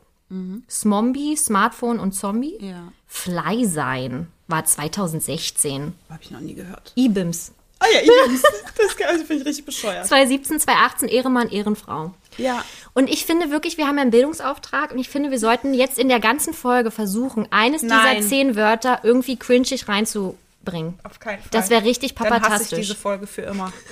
Smombie, 0.69 1.37
Smartphone 1.37 1.99
und 1.99 2.13
Zombie? 2.13 2.59
Ja. 2.61 2.93
Fly 3.07 3.65
sein 3.65 4.29
war 4.47 4.65
2016. 4.65 5.95
Habe 6.11 6.23
ich 6.23 6.31
noch 6.31 6.41
nie 6.41 6.55
gehört. 6.55 6.93
IBIMS. 6.97 7.53
Ah 7.81 7.87
ja, 7.93 8.01
ich 8.01 8.11
das 8.77 9.23
finde 9.23 9.35
ich 9.35 9.45
richtig 9.45 9.65
bescheuert. 9.65 10.07
2017, 10.07 10.61
2018 10.61 11.09
Ehremann, 11.09 11.49
Ehrenfrau. 11.49 12.13
Ja. 12.37 12.65
Und 12.93 13.09
ich 13.09 13.25
finde 13.25 13.51
wirklich, 13.51 13.79
wir 13.79 13.87
haben 13.87 13.99
einen 13.99 14.11
Bildungsauftrag 14.11 14.91
und 14.93 14.99
ich 14.99 15.09
finde, 15.09 15.31
wir 15.31 15.39
sollten 15.39 15.75
jetzt 15.75 15.99
in 15.99 16.09
der 16.09 16.19
ganzen 16.19 16.55
Folge 16.55 16.91
versuchen, 16.91 17.47
eines 17.51 17.83
Nein. 17.83 18.17
dieser 18.17 18.29
zehn 18.29 18.57
Wörter 18.57 19.01
irgendwie 19.05 19.37
cringig 19.37 19.87
reinzubringen. 19.87 20.99
Auf 21.05 21.21
keinen 21.21 21.41
Fall. 21.41 21.49
Das 21.53 21.71
wäre 21.71 21.85
richtig 21.85 22.15
Dann 22.15 22.27
hasse 22.27 22.35
ich 22.37 22.43
papatastisch. 22.43 22.79
diese 22.81 22.95
Folge 22.97 23.27
für 23.27 23.43
immer. 23.43 23.73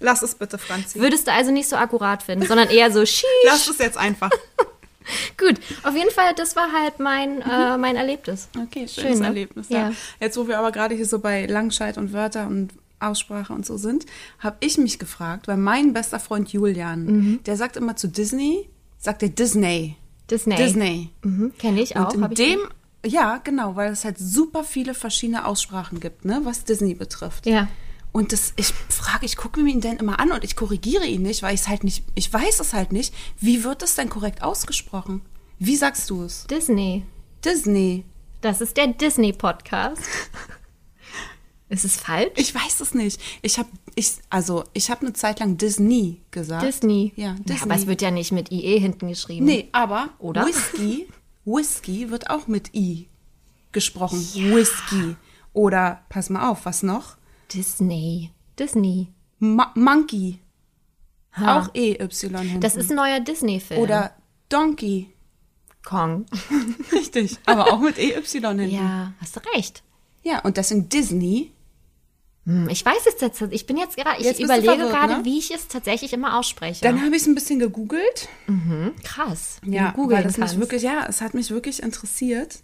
Lass 0.00 0.22
es 0.22 0.34
bitte, 0.34 0.58
Franzi. 0.58 1.00
Würdest 1.00 1.26
du 1.26 1.32
also 1.32 1.50
nicht 1.50 1.68
so 1.68 1.76
akkurat 1.76 2.22
finden, 2.22 2.46
sondern 2.46 2.68
eher 2.68 2.90
so 2.90 3.00
sheesh. 3.06 3.24
Lass 3.46 3.68
es 3.68 3.78
jetzt 3.78 3.96
einfach. 3.96 4.30
Gut, 5.38 5.60
auf 5.82 5.94
jeden 5.94 6.10
Fall, 6.10 6.32
das 6.34 6.56
war 6.56 6.72
halt 6.72 6.98
mein, 6.98 7.42
äh, 7.42 7.76
mein 7.76 7.96
Erlebnis. 7.96 8.48
Okay, 8.56 8.88
schönes 8.88 8.94
Schön, 8.94 9.18
ne? 9.18 9.26
Erlebnis. 9.26 9.68
Ja. 9.68 9.90
Ja. 9.90 9.92
Jetzt, 10.18 10.36
wo 10.38 10.48
wir 10.48 10.58
aber 10.58 10.72
gerade 10.72 10.94
hier 10.94 11.04
so 11.06 11.18
bei 11.18 11.44
Langscheid 11.44 11.98
und 11.98 12.12
Wörter 12.14 12.46
und 12.46 12.70
Aussprache 13.00 13.52
und 13.52 13.66
so 13.66 13.76
sind, 13.76 14.06
habe 14.38 14.56
ich 14.60 14.78
mich 14.78 14.98
gefragt, 14.98 15.46
weil 15.46 15.58
mein 15.58 15.92
bester 15.92 16.18
Freund 16.20 16.50
Julian, 16.50 17.04
Mhm. 17.04 17.40
der 17.44 17.56
sagt 17.56 17.76
immer 17.76 17.96
zu 17.96 18.08
Disney, 18.08 18.68
sagt 18.98 19.22
er 19.22 19.28
Disney. 19.28 19.96
Disney. 20.30 20.56
Disney. 20.56 21.10
Mhm, 21.22 21.52
Kenne 21.58 21.82
ich 21.82 21.98
auch. 21.98 22.14
Und 22.14 22.22
in 22.24 22.34
dem, 22.34 22.60
ja, 23.04 23.38
genau, 23.44 23.76
weil 23.76 23.92
es 23.92 24.06
halt 24.06 24.16
super 24.18 24.64
viele 24.64 24.94
verschiedene 24.94 25.44
Aussprachen 25.44 26.00
gibt, 26.00 26.24
ne, 26.24 26.40
was 26.44 26.64
Disney 26.64 26.94
betrifft. 26.94 27.44
Ja. 27.44 27.68
Und 28.14 28.30
das, 28.32 28.52
ich 28.54 28.68
frage, 28.88 29.26
ich 29.26 29.36
gucke 29.36 29.58
mir 29.60 29.72
ihn 29.72 29.80
denn 29.80 29.96
immer 29.96 30.20
an 30.20 30.30
und 30.30 30.44
ich 30.44 30.54
korrigiere 30.54 31.04
ihn 31.04 31.22
nicht, 31.22 31.42
weil 31.42 31.52
ich 31.52 31.62
es 31.62 31.68
halt 31.68 31.82
nicht, 31.82 32.04
ich 32.14 32.32
weiß 32.32 32.60
es 32.60 32.72
halt 32.72 32.92
nicht. 32.92 33.12
Wie 33.40 33.64
wird 33.64 33.82
es 33.82 33.96
denn 33.96 34.08
korrekt 34.08 34.40
ausgesprochen? 34.40 35.20
Wie 35.58 35.74
sagst 35.74 36.08
du 36.10 36.22
es? 36.22 36.46
Disney. 36.46 37.04
Disney. 37.44 38.04
Das 38.40 38.60
ist 38.60 38.76
der 38.76 38.86
Disney-Podcast. 38.86 40.00
ist 41.68 41.84
es 41.84 41.96
falsch? 41.96 42.30
Ich 42.36 42.54
weiß 42.54 42.80
es 42.82 42.94
nicht. 42.94 43.20
Ich 43.42 43.58
habe, 43.58 43.68
ich, 43.96 44.12
also 44.30 44.62
ich 44.74 44.90
habe 44.90 45.00
eine 45.00 45.12
Zeit 45.14 45.40
lang 45.40 45.56
Disney 45.56 46.20
gesagt. 46.30 46.62
Disney. 46.62 47.12
Ja, 47.16 47.30
Ja, 47.30 47.34
Disney. 47.40 47.62
aber 47.62 47.74
es 47.74 47.86
wird 47.88 48.00
ja 48.00 48.12
nicht 48.12 48.30
mit 48.30 48.52
IE 48.52 48.78
hinten 48.78 49.08
geschrieben. 49.08 49.46
nee, 49.46 49.68
aber 49.72 50.10
Oder? 50.20 50.46
Whisky, 50.46 51.08
Whisky 51.44 52.10
wird 52.10 52.30
auch 52.30 52.46
mit 52.46 52.72
I 52.76 53.08
gesprochen. 53.72 54.20
Whisky. 54.20 55.16
Oder 55.52 56.02
pass 56.10 56.30
mal 56.30 56.48
auf, 56.48 56.64
was 56.64 56.84
noch? 56.84 57.16
Disney. 57.52 58.30
Disney. 58.58 59.08
Ma 59.38 59.72
Monkey. 59.74 60.38
Ha. 61.32 61.60
Auch 61.60 61.74
EY 61.74 61.98
hinten. 61.98 62.60
Das 62.60 62.76
ist 62.76 62.90
ein 62.90 62.96
neuer 62.96 63.20
Disney-Film. 63.20 63.80
Oder 63.80 64.12
Donkey. 64.48 65.10
Kong. 65.84 66.26
Richtig. 66.92 67.38
Aber 67.46 67.72
auch 67.72 67.80
mit 67.80 67.98
EY 67.98 68.22
hinten. 68.22 68.70
Ja, 68.70 69.12
hast 69.20 69.36
du 69.36 69.40
recht. 69.54 69.82
Ja, 70.22 70.38
und 70.40 70.56
deswegen 70.56 70.88
Disney. 70.88 71.50
Hm, 72.46 72.68
Ich 72.68 72.84
weiß 72.84 73.06
es 73.14 73.20
jetzt. 73.20 73.42
Ich 73.50 73.66
bin 73.66 73.76
jetzt 73.76 73.96
gerade, 73.96 74.18
ich 74.20 74.24
Jetzt 74.26 74.40
überlege 74.40 74.68
verwirrt, 74.74 74.90
gerade, 74.90 75.16
ne? 75.18 75.24
wie 75.24 75.38
ich 75.38 75.50
es 75.50 75.68
tatsächlich 75.68 76.12
immer 76.12 76.38
ausspreche. 76.38 76.80
Dann 76.82 77.02
habe 77.04 77.14
ich 77.16 77.22
es 77.22 77.28
ein 77.28 77.34
bisschen 77.34 77.58
gegoogelt. 77.58 78.28
Krass. 79.02 79.58
wie 79.62 79.74
Ja, 79.74 79.92
weil 79.96 80.22
das 80.22 80.38
mich 80.38 80.58
wirklich, 80.58 80.82
ja, 80.82 81.04
es 81.08 81.20
hat 81.20 81.34
mich 81.34 81.50
wirklich 81.50 81.82
interessiert. 81.82 82.60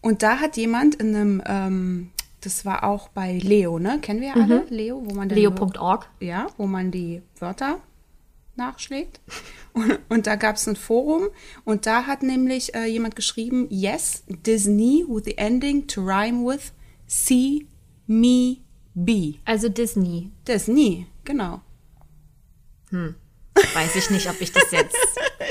Und 0.00 0.22
da 0.22 0.38
hat 0.38 0.56
jemand 0.56 0.96
in 0.96 1.14
einem, 1.14 1.42
ähm, 1.46 2.11
das 2.42 2.64
war 2.64 2.84
auch 2.84 3.08
bei 3.08 3.38
Leo, 3.38 3.78
ne? 3.78 3.98
Kennen 4.00 4.20
wir 4.20 4.28
ja 4.28 4.34
alle? 4.34 4.66
Leo, 4.68 5.02
wo 5.04 5.14
man 5.14 5.28
Leo.org. 5.28 6.08
ja, 6.20 6.46
wo 6.56 6.66
man 6.66 6.90
die 6.90 7.22
Wörter 7.38 7.80
nachschlägt. 8.56 9.20
Und, 9.74 9.98
und 10.10 10.26
da 10.26 10.36
gab 10.36 10.56
es 10.56 10.68
ein 10.68 10.76
Forum 10.76 11.28
und 11.64 11.86
da 11.86 12.04
hat 12.06 12.22
nämlich 12.22 12.74
äh, 12.74 12.84
jemand 12.84 13.16
geschrieben, 13.16 13.68
yes, 13.70 14.22
Disney 14.28 15.02
with 15.08 15.22
the 15.24 15.38
ending 15.38 15.86
to 15.86 16.02
rhyme 16.02 16.44
with 16.46 16.74
C, 17.06 17.66
me, 18.06 18.58
be. 18.92 19.36
Also 19.46 19.70
Disney. 19.70 20.30
Disney, 20.46 21.06
genau. 21.24 21.62
Weiß 22.90 23.96
ich 23.96 24.10
nicht, 24.10 24.28
ob 24.28 24.38
ich 24.42 24.52
das 24.52 24.70
jetzt. 24.72 24.94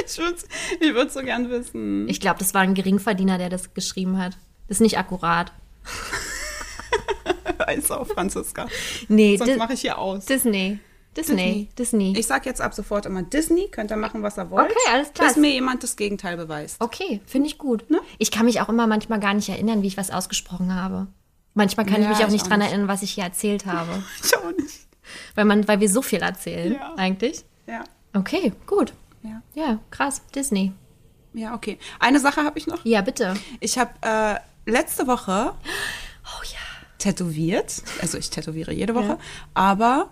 Ich 0.06 0.18
würde 0.18 0.38
ich 0.80 0.94
würd's 0.94 1.14
so 1.14 1.22
gern 1.22 1.50
wissen. 1.50 2.08
Ich 2.10 2.20
glaube, 2.20 2.40
das 2.40 2.54
war 2.54 2.62
ein 2.62 2.74
Geringverdiener, 2.74 3.38
der 3.38 3.50
das 3.50 3.74
geschrieben 3.74 4.18
hat. 4.18 4.38
Das 4.68 4.78
ist 4.78 4.82
nicht 4.82 4.98
akkurat. 4.98 5.52
Weiß 7.58 7.92
auch, 7.92 8.08
Franziska. 8.08 8.68
Nee, 9.08 9.38
Sonst 9.38 9.58
mache 9.58 9.74
ich 9.74 9.82
hier 9.82 9.98
aus. 9.98 10.26
Disney. 10.26 10.80
Disney. 11.16 11.68
Disney. 11.78 12.14
Ich 12.18 12.26
sag 12.28 12.46
jetzt 12.46 12.62
ab 12.62 12.74
sofort 12.74 13.06
immer 13.06 13.22
Disney, 13.22 13.68
könnt 13.70 13.92
ihr 13.92 13.98
machen, 13.98 14.24
was 14.24 14.38
ihr 14.38 14.50
wollt. 14.50 14.72
Okay, 14.72 14.94
alles 14.94 15.12
klar. 15.14 15.28
Bis 15.28 15.36
mir 15.38 15.50
jemand 15.52 15.84
das 15.84 15.98
Gegenteil 15.98 16.38
beweist. 16.38 16.78
Okay, 16.80 17.20
finde 17.26 17.48
ich 17.48 17.58
gut. 17.58 17.90
Ne? 17.90 18.00
Ich 18.18 18.32
kann 18.32 18.46
mich 18.46 18.62
auch 18.62 18.70
immer 18.70 18.88
manchmal 18.88 19.20
gar 19.20 19.34
nicht 19.34 19.50
erinnern, 19.50 19.82
wie 19.82 19.88
ich 19.88 19.98
was 19.98 20.10
ausgesprochen 20.10 20.74
habe. 20.74 21.08
Manchmal 21.54 21.86
kann 21.86 22.02
Ja, 22.02 22.04
ich 22.04 22.08
mich 22.10 22.18
auch 22.24 22.28
ich 22.28 22.34
nicht 22.34 22.44
auch 22.46 22.48
dran 22.48 22.60
nicht. 22.60 22.70
erinnern, 22.70 22.88
was 22.88 23.02
ich 23.04 23.12
hier 23.12 23.26
erzählt 23.26 23.66
habe. 23.66 24.02
Ich 24.24 24.38
auch 24.38 24.52
nicht. 24.58 24.88
Weil, 25.36 25.44
man, 25.44 25.68
weil 25.68 25.82
wir 25.82 25.90
so 25.90 26.02
viel 26.02 26.20
erzählen, 26.22 26.74
Ja. 26.76 26.94
eigentlich. 26.96 27.44
Ja. 27.68 27.84
Okay, 28.14 28.54
gut. 28.66 28.94
Ja. 29.24 29.42
Ja, 29.54 29.80
krass. 29.92 30.22
Disney. 30.34 30.72
Ja, 31.34 31.54
okay. 31.56 31.78
Eine 32.00 32.22
Sache 32.22 32.44
habe 32.44 32.58
ich 32.58 32.68
noch. 32.68 32.86
Ja, 32.86 33.02
bitte. 33.02 33.34
Ich 33.60 33.78
habe 33.78 33.92
äh, 34.02 34.72
letzte 34.72 35.08
Woche 35.08 35.54
Oh 36.24 36.44
ja. 36.46 36.60
Tätowiert. 37.02 37.84
Also 38.02 38.18
ich 38.18 38.30
tätowiere 38.30 38.72
jede 38.74 38.96
Woche. 38.96 39.18
Aber 39.54 40.10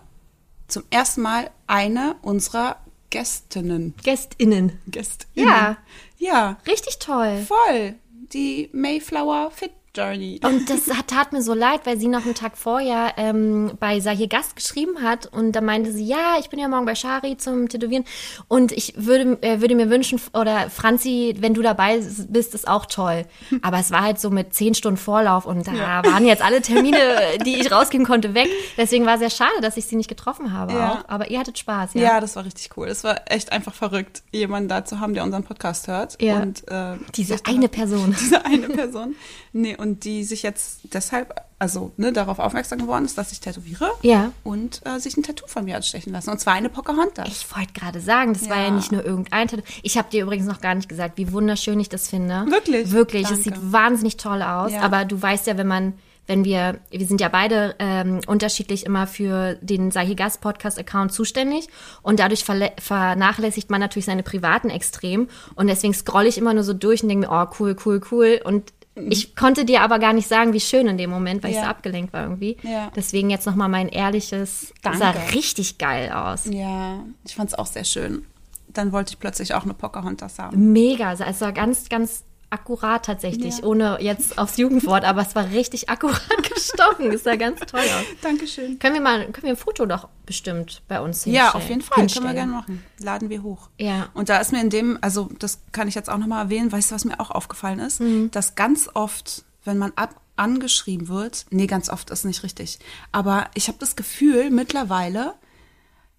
zum 0.68 0.84
ersten 0.90 1.22
Mal 1.22 1.50
eine 1.68 2.16
unserer 2.22 2.78
Gästinnen. 3.10 3.94
GästInnen. 4.04 4.80
Gästinnen. 4.88 5.50
Ja. 5.50 5.78
Ja, 6.18 6.58
Richtig 6.68 7.00
toll. 7.00 7.46
voll. 7.48 7.96
Die 8.34 8.70
Mayflower 8.74 9.50
Fit 9.52 9.72
Journey. 10.00 10.40
Und 10.44 10.70
das 10.70 10.90
hat, 10.96 11.08
tat 11.08 11.34
mir 11.34 11.42
so 11.42 11.54
leid, 11.54 11.82
weil 11.86 12.00
sie 12.00 12.08
noch 12.08 12.24
einen 12.26 12.36
Tag 12.36 12.58
vorher 12.58 13.14
ähm, 13.18 13.72
bei 13.80 14.00
Sahir 14.00 14.28
Gast 14.28 14.56
geschrieben 14.56 15.02
hat 15.02 15.26
und 15.28 15.52
da 15.54 15.62
meinte 15.62 15.92
sie, 15.92 16.06
ja, 16.06 16.36
ich 16.40 16.50
bin 16.50 16.60
ja 16.60 16.68
morgen 16.68 16.86
bei 16.86 16.96
Shari 16.96 17.38
zum 17.38 17.68
Tätowieren 17.70 18.06
und 18.48 18.72
ich 18.72 18.94
würde, 18.96 19.38
äh, 19.42 19.62
würde 19.62 19.76
mir 19.76 19.90
wünschen, 19.90 20.22
oder 20.34 20.70
Franzi, 20.70 21.36
wenn 21.40 21.54
du 21.54 21.62
dabei 21.62 22.00
bist, 22.30 22.54
ist 22.56 22.68
auch 22.68 22.86
toll. 22.86 23.26
Aber 23.62 23.80
es 23.80 23.92
war 23.92 24.02
halt 24.04 24.20
so 24.20 24.30
mit 24.30 24.54
zehn 24.54 24.74
Stunden 24.74 24.98
Vorlauf 24.98 25.46
und 25.46 25.68
da 25.68 25.74
Ja. 25.74 26.06
waren 26.06 26.26
jetzt 26.26 26.44
alle 26.44 26.62
Termine, 26.62 26.98
die 27.46 27.60
ich 27.60 27.72
rausgeben 27.72 28.06
konnte, 28.06 28.34
weg. 28.34 28.48
Deswegen 28.78 29.06
war 29.06 29.16
es 29.16 29.20
sehr 29.20 29.30
schade, 29.30 29.62
dass 29.62 29.78
ich 29.78 29.86
sie 29.86 29.96
nicht 29.96 30.08
getroffen 30.10 30.54
habe 30.54 30.74
Ja. 30.74 30.92
auch. 30.92 31.10
Aber 31.10 31.30
ihr 31.30 31.40
hattet 31.40 31.58
Spaß, 31.60 31.94
ja. 31.96 32.02
Ja, 32.02 32.20
das 32.22 32.36
war 32.36 32.46
richtig 32.46 32.70
cool. 32.78 32.88
Es 32.88 33.04
war 33.04 33.22
echt 33.32 33.52
einfach 33.52 33.74
verrückt, 33.74 34.24
jemanden 34.32 34.70
da 34.70 34.86
zu 34.86 35.00
haben, 35.00 35.14
der 35.14 35.24
unseren 35.24 35.44
Podcast 35.44 35.88
hört. 35.88 36.22
Ja. 36.22 36.38
Und, 36.40 36.68
äh, 36.70 36.96
Diese 37.16 37.36
eine 37.46 37.68
Person. 37.68 38.16
Diese 38.20 38.46
eine 38.46 38.68
Person. 38.70 39.16
Nee, 39.52 39.76
und 39.76 39.89
die 39.98 40.24
sich 40.24 40.44
jetzt 40.44 40.82
deshalb, 40.94 41.34
also 41.58 41.92
ne, 41.98 42.12
darauf 42.14 42.40
aufmerksam 42.40 42.80
geworden 42.80 43.06
ist, 43.06 43.18
dass 43.18 43.32
ich 43.32 43.40
tätowiere. 43.40 43.90
Ja. 44.02 44.32
Und 44.44 44.82
äh, 44.86 45.00
sich 45.00 45.16
ein 45.18 45.24
Tattoo 45.24 45.48
von 45.48 45.66
mir 45.66 45.76
hat 45.76 45.86
stechen 45.86 46.14
lassen. 46.14 46.30
Und 46.30 46.40
zwar 46.40 46.54
eine 46.54 46.70
Pocahontas. 46.70 47.28
Ich 47.30 47.56
wollte 47.56 47.74
gerade 47.74 48.00
sagen, 48.02 48.34
das 48.34 48.50
war 48.50 48.58
ja 48.58 48.66
Ja. 48.66 48.72
nicht 48.72 48.92
nur 48.92 49.04
irgendein 49.04 49.48
Tattoo. 49.48 49.64
Ich 49.84 49.98
habe 49.98 50.10
dir 50.12 50.24
übrigens 50.24 50.46
noch 50.48 50.62
gar 50.62 50.76
nicht 50.76 50.90
gesagt, 50.90 51.18
wie 51.18 51.32
wunderschön 51.32 51.80
ich 51.80 51.90
das 51.90 52.08
finde. 52.10 52.46
Wirklich? 52.50 52.92
Wirklich. 52.92 53.32
Es 53.32 53.44
sieht 53.44 53.56
wahnsinnig 53.72 54.18
toll 54.18 54.42
aus. 54.42 54.72
Ja. 54.72 54.82
Aber 54.82 55.06
du 55.06 55.20
weißt 55.22 55.48
ja, 55.48 55.58
wenn 55.58 55.68
man, 55.68 55.94
wenn 56.28 56.46
wir, 56.46 56.80
wir 56.92 57.08
sind 57.08 57.22
ja 57.22 57.28
beide 57.30 57.76
ähm, 57.80 58.22
unterschiedlich 58.28 58.86
immer 58.86 59.08
für 59.08 59.56
den 59.62 59.90
Sahigas 59.90 60.38
Podcast-Account 60.38 61.12
zuständig 61.12 61.68
und 62.04 62.20
dadurch 62.20 62.44
vernachlässigt 62.46 63.70
man 63.70 63.80
natürlich 63.82 64.06
seine 64.06 64.22
privaten 64.24 64.70
extrem 64.70 65.28
und 65.56 65.68
deswegen 65.68 65.94
scrolle 65.94 66.28
ich 66.28 66.38
immer 66.38 66.54
nur 66.54 66.64
so 66.64 66.74
durch 66.74 67.02
und 67.04 67.10
denke 67.10 67.28
mir, 67.28 67.34
oh 67.34 67.52
cool, 67.60 67.76
cool, 67.86 68.02
cool 68.12 68.40
und 68.44 68.72
ich 69.10 69.36
konnte 69.36 69.66
dir 69.66 69.82
aber 69.82 70.00
gar 70.00 70.14
nicht 70.14 70.28
sagen, 70.28 70.54
wie 70.54 70.60
schön 70.60 70.88
in 70.88 70.98
dem 70.98 71.10
Moment, 71.10 71.44
weil 71.44 71.52
ich 71.52 71.58
Ja. 71.58 71.64
so 71.64 71.70
abgelenkt 71.70 72.14
war 72.14 72.24
irgendwie. 72.24 72.58
Ja. 72.64 72.92
Deswegen 72.96 73.30
jetzt 73.30 73.46
nochmal 73.46 73.70
mein 73.70 73.88
ehrliches, 73.90 74.74
Danke. 74.82 75.00
sah 75.00 75.12
richtig 75.34 75.78
geil 75.78 76.12
aus. 76.12 76.46
Ja, 76.46 77.04
ich 77.26 77.36
fand 77.36 77.50
es 77.50 77.58
auch 77.58 77.66
sehr 77.68 77.84
schön. 77.84 78.26
Dann 78.72 78.92
wollte 78.92 79.14
ich 79.14 79.20
plötzlich 79.20 79.54
auch 79.56 79.64
eine 79.64 79.74
Pocahontas 79.74 80.38
haben. 80.40 80.72
Mega, 80.72 81.10
also 81.10 81.24
es 81.24 81.42
war 81.42 81.52
ganz, 81.52 81.90
ganz 81.90 82.24
akkurat 82.52 83.06
tatsächlich, 83.06 83.60
Ja. 83.60 83.64
ohne 83.66 83.98
jetzt 84.02 84.38
aufs 84.38 84.58
Jugendwort, 84.58 85.06
aber 85.06 85.22
es 85.22 85.36
war 85.36 85.50
richtig 85.52 85.90
akkurat 85.90 86.20
gestochen. 86.54 87.12
Es 87.12 87.24
sah 87.24 87.36
ganz 87.36 87.60
toll 87.62 87.80
aus. 87.82 88.06
Dankeschön. 88.22 88.80
Können 88.80 88.96
wir 88.96 89.02
mal, 89.02 89.26
können 89.32 89.44
wir 89.44 89.50
ein 89.52 89.56
Foto 89.58 89.86
doch 89.86 90.08
bestimmt 90.26 90.82
bei 90.88 91.00
uns 91.00 91.24
hinstellen? 91.24 91.36
Ja, 91.48 91.54
auf 91.56 91.70
jeden 91.70 91.82
Fall. 91.82 92.00
hinstellen. 92.00 92.26
Können 92.28 92.36
wir 92.38 92.42
gerne 92.42 92.52
machen. 92.54 92.84
Laden 93.00 93.30
wir 93.30 93.44
hoch. 93.44 93.70
Ja. 93.78 94.10
Und 94.14 94.30
da 94.30 94.38
ist 94.40 94.52
mir 94.52 94.62
in 94.62 94.70
dem, 94.70 94.98
also 95.02 95.30
das 95.40 95.60
kann 95.72 95.88
ich 95.88 95.96
jetzt 95.96 96.10
auch 96.10 96.18
nochmal 96.18 96.46
erwähnen, 96.46 96.72
weißt 96.72 96.92
du, 96.92 96.96
was 96.96 97.06
mir 97.06 97.20
auch 97.20 97.32
aufgefallen 97.32 97.80
ist? 97.80 98.02
Mhm. 98.02 98.32
Dass 98.32 98.56
ganz 98.56 98.90
oft, 98.94 99.44
wenn 99.64 99.78
man 99.78 99.92
ab, 99.96 100.20
angeschrieben 100.36 101.08
wird, 101.10 101.46
nee, 101.50 101.68
ganz 101.68 101.90
oft 101.90 102.10
ist 102.10 102.24
nicht 102.26 102.44
richtig, 102.44 102.80
aber 103.12 103.50
ich 103.56 103.68
habe 103.68 103.78
das 103.80 103.96
Gefühl 103.98 104.50
mittlerweile, 104.52 105.34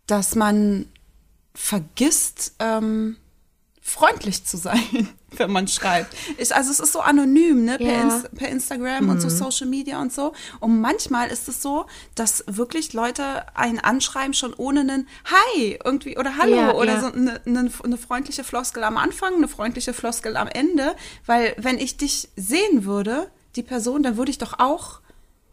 dass 0.07 0.35
man 0.35 0.87
vergisst, 1.55 2.55
ähm, 2.59 3.17
freundlich 3.91 4.45
zu 4.45 4.57
sein, 4.57 5.09
wenn 5.37 5.51
man 5.51 5.67
schreibt. 5.69 6.15
Ich, 6.39 6.55
also 6.55 6.71
es 6.71 6.81
ist 6.81 6.93
so 6.93 7.01
anonym, 7.01 7.65
ne, 7.65 7.77
per, 7.79 7.87
Ja. 7.87 8.03
Inst 8.03 8.35
per 8.35 8.49
Instagram 8.49 9.09
und 9.09 9.21
so 9.21 9.29
Social 9.29 9.67
Media 9.67 10.01
und 10.01 10.13
so. 10.13 10.33
Und 10.61 10.81
manchmal 10.81 11.29
ist 11.29 11.49
es 11.49 11.61
so, 11.61 11.87
dass 12.15 12.45
wirklich 12.47 12.93
Leute 12.93 13.45
einen 13.57 13.79
anschreiben 13.81 14.33
schon 14.35 14.55
ohne 14.55 14.81
einen 14.81 15.09
Hi 15.25 15.79
irgendwie 15.85 16.17
oder 16.19 16.37
Hallo 16.37 16.57
Ja, 16.57 16.75
oder 16.75 16.95
ja. 16.95 17.01
so 17.01 17.07
eine, 17.13 17.41
eine, 17.47 17.71
eine 17.85 17.97
freundliche 17.99 18.45
Floskel 18.45 18.85
am 18.85 18.97
Anfang, 18.97 19.35
eine 19.35 19.49
freundliche 19.49 19.93
Floskel 19.93 20.37
am 20.37 20.49
Ende. 20.49 20.95
Weil 21.27 21.55
wenn 21.59 21.79
ich 21.79 21.97
dich 21.97 22.29
sehen 22.37 22.85
würde, 22.85 23.31
die 23.57 23.63
Person, 23.63 24.03
dann 24.03 24.17
würde 24.17 24.31
ich 24.31 24.39
doch 24.39 24.59
auch 24.61 25.01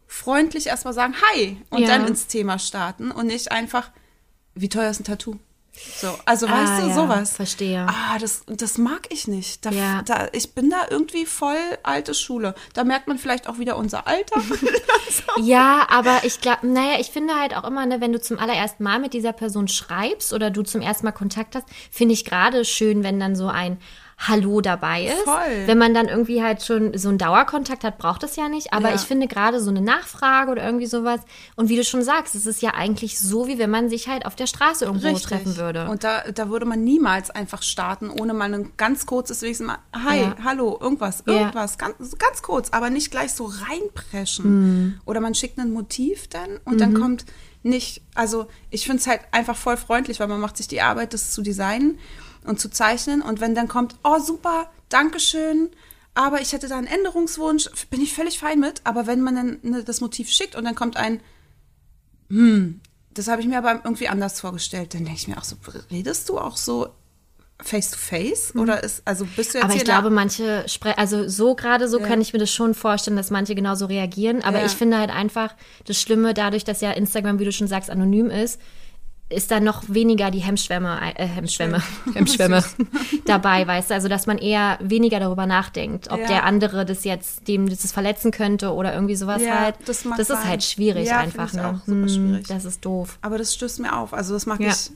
freundlich 0.06 0.68
erstmal 0.68 0.94
sagen 0.94 1.16
Hi 1.32 1.58
und 1.70 1.80
Ja. 1.82 1.88
dann 1.88 2.08
ins 2.08 2.28
Thema 2.28 2.60
starten 2.60 3.12
und 3.12 3.28
nicht 3.28 3.52
einfach, 3.52 3.90
wie 4.56 4.70
teuer 4.70 4.90
ist 4.90 5.00
ein 5.02 5.04
Tattoo? 5.04 5.36
So, 6.00 6.18
also 6.26 6.48
Ah, 6.48 6.52
weißt 6.52 6.84
du, 6.84 6.88
ja, 6.90 6.94
sowas. 6.96 7.36
verstehe. 7.36 7.86
Ah, 7.88 8.18
das, 8.20 8.42
das 8.48 8.78
mag 8.78 9.08
ich 9.10 9.28
nicht. 9.28 9.66
Da, 9.66 9.72
Ja. 9.72 10.02
da, 10.04 10.28
ich 10.32 10.54
bin 10.54 10.70
da 10.70 10.86
irgendwie 10.90 11.26
voll 11.26 11.56
alte 11.84 12.14
Schule. 12.14 12.56
Da 12.74 12.84
merkt 12.84 13.08
man 13.08 13.18
vielleicht 13.18 13.48
auch 13.48 13.60
wieder 13.60 13.78
unser 13.78 14.08
Alter. 14.08 14.42
Ja, 15.42 15.88
aber 15.90 16.22
ich 16.24 16.42
glaube, 16.42 16.68
naja, 16.68 17.00
ich 17.00 17.08
finde 17.12 17.36
halt 17.36 17.56
auch 17.56 17.64
immer, 17.64 17.86
ne, 17.86 18.02
wenn 18.02 18.12
du 18.12 18.20
zum 18.20 18.40
allerersten 18.40 18.84
Mal 18.84 19.00
mit 19.00 19.14
dieser 19.14 19.34
Person 19.34 19.68
schreibst 19.68 20.34
oder 20.34 20.50
du 20.50 20.64
zum 20.64 20.82
ersten 20.82 21.06
Mal 21.06 21.12
Kontakt 21.12 21.56
hast, 21.56 21.66
finde 21.92 22.14
ich 22.14 22.26
gerade 22.26 22.66
schön, 22.66 23.04
wenn 23.04 23.20
dann 23.20 23.36
so 23.36 23.48
ein 23.48 23.78
Hallo 24.20 24.62
dabei 24.62 25.06
ist. 25.06 25.20
Voll. 25.26 25.68
Wenn 25.68 25.78
man 25.78 25.94
dann 25.94 26.08
irgendwie 26.08 26.42
halt 26.42 26.64
schon 26.64 26.98
so 26.98 27.08
einen 27.10 27.20
Dauerkontakt 27.20 27.84
hat, 27.84 28.00
braucht 28.00 28.24
das 28.24 28.36
ja 28.36 28.50
nicht. 28.50 28.74
Aber 28.74 28.90
Ja. 28.90 28.96
ich 28.96 29.02
finde 29.02 29.28
gerade 29.28 29.62
so 29.62 29.70
eine 29.70 29.80
Nachfrage 29.80 30.52
oder 30.52 30.66
irgendwie 30.66 30.88
sowas. 30.88 31.22
Und 31.56 31.70
wie 31.70 31.76
du 31.76 31.84
schon 31.84 32.02
sagst, 32.04 32.34
es 32.34 32.48
ist 32.48 32.64
ja 32.64 32.74
eigentlich 32.74 33.20
so, 33.20 33.48
wie 33.48 33.60
wenn 33.60 33.70
man 33.70 33.90
sich 33.90 34.08
halt 34.08 34.26
auf 34.26 34.36
der 34.36 34.48
Straße 34.48 34.86
irgendwo 34.86 35.16
treffen 35.20 35.56
würde. 35.58 35.88
Und 35.88 36.04
da, 36.04 36.24
da 36.34 36.50
würde 36.50 36.66
man 36.66 36.84
niemals 36.84 37.30
einfach 37.30 37.62
starten, 37.62 38.10
ohne 38.10 38.34
mal 38.34 38.52
ein 38.52 38.72
ganz 38.76 39.06
kurzes 39.06 39.44
wenigstens 39.44 39.68
mal, 39.68 39.78
hi, 39.94 40.22
Ja. 40.22 40.36
hallo, 40.44 40.78
irgendwas, 40.82 41.24
Ja. 41.28 41.34
irgendwas, 41.34 41.78
ganz, 41.78 42.18
ganz 42.18 42.42
kurz, 42.42 42.70
aber 42.72 42.90
nicht 42.90 43.12
gleich 43.12 43.34
so 43.34 43.46
reinpreschen. 43.70 44.46
Mhm. 44.86 45.02
Oder 45.06 45.22
man 45.22 45.36
schickt 45.36 45.60
ein 45.60 45.72
Motiv 45.72 46.28
dann 46.28 46.60
und 46.66 46.82
dann 46.82 46.96
kommt 46.96 47.26
nicht, 47.62 48.02
also 48.16 48.48
ich 48.72 48.86
finde 48.86 49.00
es 49.02 49.08
halt 49.08 49.22
einfach 49.32 49.56
voll 49.58 49.78
freundlich, 49.78 50.20
weil 50.20 50.28
man 50.28 50.40
macht 50.40 50.58
sich 50.58 50.68
die 50.68 50.82
Arbeit, 50.82 51.14
das 51.14 51.32
zu 51.32 51.42
designen 51.44 52.00
und 52.48 52.60
zu 52.60 52.70
zeichnen 52.70 53.22
und 53.22 53.40
wenn 53.42 53.56
dann 53.56 53.68
kommt, 53.68 53.96
oh 54.04 54.20
super, 54.20 54.70
Dankeschön, 54.90 55.70
aber 56.14 56.42
ich 56.42 56.54
hätte 56.54 56.68
da 56.68 56.78
einen 56.78 56.88
Änderungswunsch, 56.88 57.70
bin 57.90 58.02
ich 58.02 58.14
völlig 58.14 58.40
fein 58.40 58.60
mit, 58.60 58.82
aber 58.86 59.06
wenn 59.06 59.22
man 59.22 59.36
dann 59.36 59.60
ne, 59.62 59.84
das 59.84 60.02
Motiv 60.02 60.30
schickt 60.30 60.56
und 60.56 60.64
dann 60.64 60.76
kommt 60.76 60.98
ein, 60.98 61.22
das 63.14 63.28
habe 63.28 63.42
ich 63.42 63.48
mir 63.48 63.58
aber 63.58 63.82
irgendwie 63.84 64.08
anders 64.08 64.40
vorgestellt. 64.40 64.94
Dann 64.94 65.06
denke 65.06 65.20
ich 65.20 65.28
mir 65.28 65.38
auch 65.38 65.44
so, 65.44 65.56
redest 65.92 66.30
du 66.30 66.38
auch 66.38 66.58
so 66.58 66.90
face 67.62 67.92
to 67.92 67.98
face? 67.98 68.54
Oder 68.56 68.84
ist, 68.84 69.02
also 69.06 69.26
bist 69.36 69.54
du 69.54 69.58
jetzt 69.58 69.66
Mhm. 69.66 69.72
Aber 69.72 69.76
ich 69.76 69.84
glaube, 69.84 70.10
manche 70.10 70.68
sprechen, 70.68 71.00
also 71.00 71.28
so 71.28 71.56
gerade 71.56 71.88
so 71.88 72.00
kann 72.00 72.22
ich 72.22 72.34
mir 72.34 72.40
das 72.40 72.52
schon 72.52 72.74
vorstellen, 72.76 73.18
dass 73.18 73.32
manche 73.32 73.56
genauso 73.56 73.86
reagieren. 73.88 74.44
Aber 74.44 74.60
Ja. 74.60 74.66
ich 74.66 74.74
finde 74.74 74.98
halt 75.00 75.10
einfach 75.10 75.56
das 75.86 76.00
Schlimme, 76.00 76.34
dadurch, 76.34 76.64
dass 76.64 76.82
ja 76.82 76.92
Instagram, 76.92 77.40
wie 77.40 77.46
du 77.46 77.52
schon 77.52 77.68
sagst, 77.68 77.90
anonym 77.90 78.30
ist, 78.30 78.60
ist 79.30 79.52
da 79.52 79.60
noch 79.60 79.84
weniger 79.90 80.32
die 80.32 80.40
Hemmschwemme, 80.40 81.00
äh, 81.16 81.26
Hemmschwemme, 81.28 81.82
Hemmschwemme 82.14 82.64
dabei, 83.26 83.68
weißt 83.68 83.90
du? 83.90 83.94
Also, 83.94 84.08
dass 84.08 84.26
man 84.26 84.38
eher 84.38 84.78
weniger 84.82 85.20
darüber 85.20 85.46
nachdenkt, 85.46 86.10
ob 86.12 86.20
Ja. 86.22 86.28
der 86.28 86.44
andere 86.46 86.86
das 86.86 87.04
jetzt, 87.04 87.48
dem 87.48 87.68
das 87.68 87.92
verletzen 87.92 88.32
könnte 88.32 88.74
oder 88.74 88.94
irgendwie 88.94 89.16
sowas 89.16 89.42
Ja, 89.42 89.60
halt. 89.60 89.76
das 89.86 90.06
mag 90.06 90.18
ist 90.20 90.28
sein. 90.30 90.46
halt 90.46 90.64
schwierig 90.64 91.08
Ja, 91.08 91.18
einfach, 91.20 91.52
ne? 91.54 91.68
auch 91.68 91.86
super 91.86 92.08
schwierig. 92.08 92.48
Das 92.48 92.64
ist 92.64 92.86
doof. 92.86 93.18
Aber 93.22 93.38
das 93.38 93.54
stößt 93.54 93.80
mir 93.82 93.98
auf. 93.98 94.14
Also 94.14 94.34
das 94.34 94.46
mag 94.46 94.62
ich, 94.62 94.92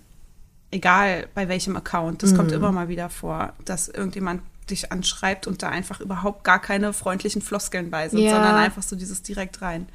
egal 0.72 1.28
bei 1.36 1.50
welchem 1.50 1.76
Account. 1.76 2.24
Das 2.24 2.32
Mhm. 2.32 2.38
kommt 2.38 2.52
immer 2.54 2.72
mal 2.72 2.88
wieder 2.88 3.10
vor, 3.10 3.54
dass 3.66 3.88
irgendjemand 3.90 4.42
dich 4.70 4.92
anschreibt 4.92 5.48
und 5.48 5.64
da 5.64 5.70
einfach 5.70 6.00
überhaupt 6.00 6.46
gar 6.46 6.60
keine 6.62 6.94
freundlichen 6.94 7.42
Floskeln 7.42 7.90
bei 7.92 8.08
sind, 8.08 8.30
sondern 8.30 8.56
einfach 8.56 8.84
so 8.84 8.96
dieses 8.96 9.22
direkt 9.22 9.62
rein. 9.62 9.90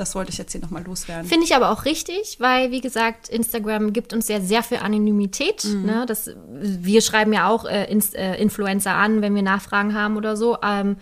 Das 0.00 0.14
wollte 0.14 0.32
ich 0.32 0.38
jetzt 0.38 0.52
hier 0.52 0.62
nochmal 0.62 0.82
loswerden. 0.82 1.26
Finde 1.26 1.44
ich 1.44 1.54
aber 1.54 1.70
auch 1.70 1.84
richtig, 1.84 2.38
weil, 2.40 2.70
wie 2.70 2.80
gesagt, 2.80 3.28
Instagram 3.28 3.92
gibt 3.92 4.14
uns 4.14 4.28
ja 4.28 4.40
sehr 4.40 4.62
viel 4.62 4.78
Anonymität. 4.78 5.64
Mhm. 5.64 5.84
Ne? 5.84 6.04
Das, 6.06 6.30
wir 6.48 7.02
schreiben 7.02 7.34
ja 7.34 7.48
auch 7.48 7.66
äh, 7.66 7.84
Inst, 7.92 8.14
äh, 8.14 8.36
Influencer 8.36 8.94
an, 8.94 9.20
wenn 9.20 9.34
wir 9.34 9.42
Nachfragen 9.42 9.94
haben 9.94 10.16
oder 10.16 10.38
so. 10.38 10.56
Ähm, 10.62 10.96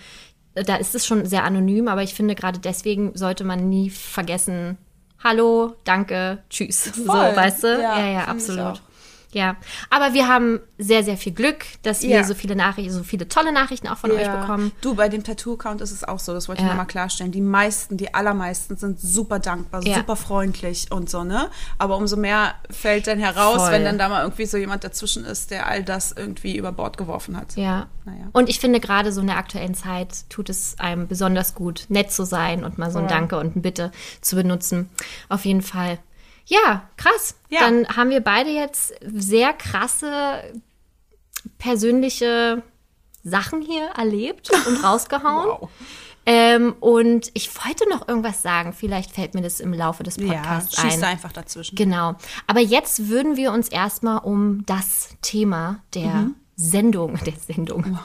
da 0.54 0.74
ist 0.74 0.96
es 0.96 1.06
schon 1.06 1.24
sehr 1.26 1.44
anonym, 1.44 1.87
aber 1.87 2.02
ich 2.02 2.12
finde, 2.12 2.34
gerade 2.34 2.58
deswegen 2.58 3.12
sollte 3.14 3.44
man 3.44 3.68
nie 3.68 3.88
vergessen, 3.90 4.78
hallo, 5.22 5.76
danke, 5.84 6.42
tschüss. 6.50 6.84
So, 6.84 7.04
Voll. 7.04 7.37
weißt 7.37 7.62
du? 7.62 7.68
Ja, 7.80 8.00
Ja, 8.00 8.08
ja, 8.08 8.24
absolut. 8.24 8.82
Ja, 9.30 9.56
aber 9.90 10.14
wir 10.14 10.26
haben 10.26 10.58
sehr, 10.78 11.04
sehr 11.04 11.18
viel 11.18 11.32
Glück, 11.34 11.64
dass 11.82 12.00
wir 12.02 12.08
Ja. 12.08 12.24
so 12.24 12.34
viele 12.34 12.56
Nachrichten, 12.56 12.92
so 12.92 13.02
viele 13.02 13.28
tolle 13.28 13.52
Nachrichten 13.52 13.86
auch 13.88 13.98
von 13.98 14.10
euch 14.10 14.22
Ja. 14.22 14.36
bekommen. 14.40 14.72
Du, 14.80 14.94
bei 14.94 15.10
dem 15.10 15.22
Tattoo-Account 15.22 15.82
ist 15.82 15.90
es 15.90 16.02
auch 16.02 16.18
so, 16.18 16.32
das 16.32 16.48
wollte 16.48 16.62
ich 16.62 16.64
Ja. 16.66 16.70
nochmal 16.72 16.86
klarstellen. 16.86 17.30
Die 17.30 17.42
meisten, 17.42 17.98
die 17.98 18.14
allermeisten 18.14 18.76
sind 18.78 18.98
super 18.98 19.38
dankbar, 19.38 19.84
Ja. 19.86 19.96
super 19.96 20.16
freundlich 20.16 20.90
und 20.90 21.10
so, 21.10 21.24
ne? 21.24 21.50
Aber 21.76 21.98
umso 21.98 22.16
mehr 22.16 22.54
fällt 22.70 23.06
dann 23.06 23.18
heraus, 23.18 23.62
Voll. 23.64 23.72
wenn 23.72 23.84
dann 23.84 23.98
da 23.98 24.08
mal 24.08 24.22
irgendwie 24.22 24.46
so 24.46 24.56
jemand 24.56 24.82
dazwischen 24.84 25.26
ist, 25.26 25.50
der 25.50 25.66
all 25.66 25.82
das 25.84 26.12
irgendwie 26.12 26.56
über 26.56 26.72
Bord 26.72 26.96
geworfen 26.96 27.36
hat. 27.36 27.54
Ja. 27.56 27.86
Naja. 28.06 28.28
Und 28.32 28.48
ich 28.48 28.58
finde, 28.60 28.80
gerade 28.80 29.12
so 29.12 29.20
in 29.20 29.26
der 29.26 29.36
aktuellen 29.36 29.74
Zeit 29.74 30.24
tut 30.30 30.48
es 30.48 30.76
einem 30.78 31.06
besonders 31.06 31.54
gut, 31.54 31.84
nett 31.90 32.10
zu 32.12 32.24
sein 32.24 32.64
und 32.64 32.78
mal 32.78 32.90
so 32.90 32.98
ein. 32.98 33.08
Danke 33.08 33.36
und 33.38 33.56
ein 33.56 33.60
Bitte 33.62 33.92
zu 34.22 34.36
benutzen. 34.36 34.88
Auf 35.28 35.44
jeden 35.44 35.60
Fall. 35.60 35.98
Ja, 36.50 36.88
krass. 36.96 37.34
Ja. 37.50 37.61
Dann 37.61 37.87
haben 37.96 38.11
wir 38.11 38.20
beide 38.20 38.50
jetzt 38.50 38.94
sehr 39.02 39.52
krasse 39.52 40.42
persönliche 41.58 42.62
Sachen 43.22 43.61
hier 43.62 43.87
erlebt 43.96 44.50
und 44.66 44.76
rausgehauen. 44.84 45.48
Wow. 45.61 45.70
Ähm, 46.24 46.74
und 46.80 47.30
ich 47.34 47.50
wollte 47.64 47.88
noch 47.88 48.06
irgendwas 48.06 48.42
sagen. 48.42 48.72
Vielleicht 48.72 49.12
fällt 49.12 49.34
mir 49.34 49.40
das 49.42 49.61
im 49.61 49.72
Laufe 49.72 50.02
des 50.02 50.16
Ja, 50.16 50.26
Podcasts 50.26 50.80
schießt 50.80 50.98
ein. 51.02 51.04
einfach 51.04 51.32
dazwischen. 51.32 51.74
Genau. 51.76 52.16
Aber 52.46 52.61
jetzt 52.61 53.08
würden 53.08 53.37
wir 53.37 53.52
uns 53.52 53.68
erstmal 53.68 54.18
um 54.18 54.64
das 54.66 55.11
Thema 55.22 55.80
der 55.94 56.06
Mhm. 56.14 56.34
Sendung, 56.56 57.18
der 57.24 57.34
Sendung, 57.37 57.98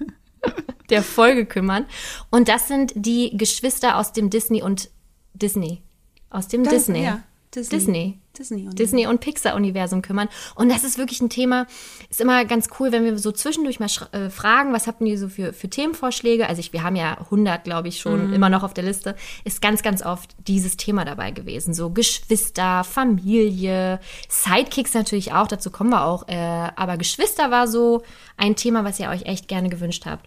der 0.90 1.02
Folge 1.02 1.46
kümmern. 1.46 1.86
Und 2.30 2.48
das 2.48 2.66
sind 2.66 2.92
die 2.96 3.36
Geschwister 3.36 3.98
aus 3.98 4.12
dem 4.12 4.30
Disney 4.30 4.62
und 4.62 4.90
Disney. 5.34 5.82
Aus 6.30 6.48
dem 6.48 6.64
Disney. 6.64 7.04
Ja, 7.04 7.22
Disney. 7.54 7.78
Disney. 7.78 8.20
Disney 8.36 8.66
und 8.66 8.78
Disney 8.78 9.06
und 9.06 9.20
Pixar-Universum 9.20 10.02
kümmern. 10.02 10.28
Und 10.56 10.68
das 10.68 10.84
ist 10.84 10.98
wirklich 10.98 11.20
ein 11.20 11.30
Thema, 11.30 11.66
ist 12.10 12.20
immer 12.20 12.44
ganz 12.44 12.68
cool, 12.78 12.92
wenn 12.92 13.04
wir 13.04 13.16
so 13.18 13.32
zwischendurch 13.32 13.80
mal 13.80 13.88
äh, 14.12 14.28
fragen, 14.28 14.72
was 14.72 14.86
habt 14.86 15.00
ihr 15.00 15.18
so 15.18 15.28
für, 15.28 15.52
für 15.52 15.68
Themenvorschläge? 15.68 16.48
Also 16.48 16.60
ich, 16.60 16.72
wir 16.72 16.82
haben 16.82 16.96
ja 16.96 17.18
100, 17.18 17.64
glaube 17.64 17.88
ich, 17.88 18.00
schon 18.00 18.32
immer 18.32 18.48
noch 18.48 18.62
auf 18.62 18.74
der 18.74 18.84
Liste. 18.84 19.14
Ist 19.44 19.62
ganz, 19.62 19.82
ganz 19.82 20.04
oft 20.04 20.34
dieses 20.46 20.76
Thema 20.76 21.04
dabei 21.04 21.30
gewesen. 21.30 21.74
So 21.74 21.90
Geschwister, 21.90 22.84
Familie, 22.84 24.00
Sidekicks 24.28 24.94
natürlich 24.94 25.32
auch, 25.32 25.46
dazu 25.46 25.70
kommen 25.70 25.90
wir 25.90 26.04
auch. 26.04 26.26
Äh, 26.28 26.34
aber 26.34 26.96
Geschwister 26.96 27.50
war 27.50 27.68
so 27.68 28.02
ein 28.36 28.56
Thema, 28.56 28.84
was 28.84 28.98
ihr 28.98 29.10
euch 29.10 29.22
echt 29.26 29.48
gerne 29.48 29.68
gewünscht 29.68 30.06
habt. 30.06 30.26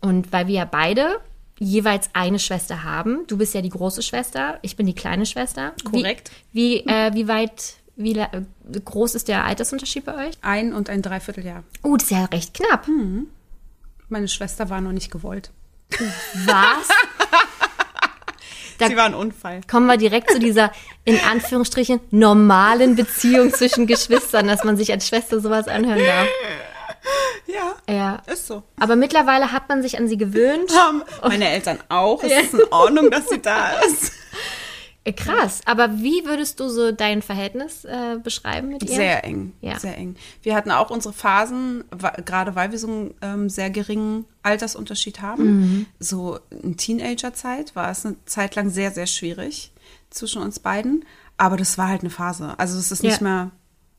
Und 0.00 0.32
weil 0.32 0.46
wir 0.46 0.54
ja 0.54 0.64
beide 0.64 1.18
jeweils 1.58 2.10
eine 2.12 2.38
Schwester 2.38 2.84
haben. 2.84 3.26
Du 3.26 3.36
bist 3.38 3.54
ja 3.54 3.62
die 3.62 3.68
große 3.70 4.02
Schwester, 4.02 4.58
ich 4.62 4.76
bin 4.76 4.86
die 4.86 4.94
kleine 4.94 5.26
Schwester. 5.26 5.72
Korrekt. 5.84 6.30
Wie, 6.52 6.82
wie, 6.86 6.90
äh, 6.90 7.12
wie 7.14 7.28
weit, 7.28 7.74
wie 7.96 8.16
äh, 8.18 8.28
groß 8.84 9.14
ist 9.14 9.28
der 9.28 9.44
Altersunterschied 9.44 10.04
bei 10.04 10.28
euch? 10.28 10.34
Ein 10.42 10.72
und 10.72 10.88
ein 10.90 11.02
Dreivierteljahr. 11.02 11.64
Oh, 11.82 11.96
das 11.96 12.04
ist 12.04 12.10
ja 12.10 12.24
recht 12.26 12.54
knapp. 12.54 12.86
Hm. 12.86 13.26
Meine 14.08 14.28
Schwester 14.28 14.70
war 14.70 14.80
noch 14.80 14.92
nicht 14.92 15.10
gewollt. 15.10 15.50
Was? 16.46 16.88
Da- 18.78 18.86
Sie 18.88 18.96
war 18.96 19.04
ein 19.06 19.14
Unfall. 19.14 19.60
Kommen 19.68 19.86
wir 19.86 19.96
direkt 19.96 20.30
zu 20.30 20.38
dieser, 20.38 20.70
in 21.04 21.18
Anführungsstrichen, 21.18 21.98
normalen 22.10 22.94
Beziehung 22.94 23.52
zwischen 23.52 23.86
Geschwistern, 23.86 24.46
dass 24.46 24.62
man 24.64 24.76
sich 24.76 24.92
als 24.92 25.08
Schwester 25.08 25.40
sowas 25.40 25.66
anhören 25.66 25.98
darf. 26.04 26.28
Ja, 27.46 27.76
Ja. 27.92 28.22
ist 28.26 28.46
so. 28.46 28.62
Aber 28.78 28.94
mittlerweile 28.96 29.52
hat 29.52 29.68
man 29.68 29.82
sich 29.82 29.98
an 29.98 30.06
sie 30.08 30.18
gewöhnt. 30.18 30.70
Haben 30.76 31.02
meine 31.22 31.48
Eltern 31.48 31.78
auch. 31.88 32.22
Es 32.22 32.32
ist 32.44 32.54
in 32.54 32.64
Ordnung, 32.70 33.10
dass 33.10 33.28
sie 33.28 33.40
da 33.40 33.70
ist. 33.86 34.12
Äh, 35.04 35.12
Krass. 35.14 35.60
Aber 35.64 35.98
wie 35.98 36.24
würdest 36.26 36.60
du 36.60 36.68
so 36.68 36.92
dein 36.92 37.22
Verhältnis 37.22 37.84
äh, 37.86 38.18
beschreiben 38.22 38.68
mit 38.68 38.82
ihr? 38.82 38.94
Sehr 38.94 39.24
eng, 39.24 39.54
Ja. 39.62 39.78
sehr 39.78 39.96
eng. 39.96 40.16
Wir 40.42 40.54
hatten 40.54 40.70
auch 40.70 40.90
unsere 40.90 41.14
Phasen, 41.14 41.84
gerade 42.26 42.54
weil 42.54 42.70
wir 42.72 42.78
so 42.78 42.86
einen 42.88 43.14
ähm, 43.22 43.48
sehr 43.48 43.70
geringen 43.70 44.26
Altersunterschied 44.42 45.22
haben. 45.22 45.44
Mhm. 45.44 45.86
So 45.98 46.38
in 46.50 46.76
Teenagerzeit 46.76 47.74
war 47.74 47.90
es 47.90 48.04
eine 48.04 48.16
Zeit 48.26 48.54
lang 48.56 48.68
sehr, 48.68 48.90
sehr 48.90 49.06
schwierig 49.06 49.72
zwischen 50.10 50.42
uns 50.42 50.58
beiden. 50.58 51.06
Aber 51.38 51.56
das 51.56 51.78
war 51.78 51.88
halt 51.88 52.00
eine 52.02 52.10
Phase. 52.10 52.54
Also 52.58 52.78
es 52.78 52.90
ist 52.92 53.02
nicht 53.04 53.20
Ja. 53.20 53.24
mehr, 53.24 53.50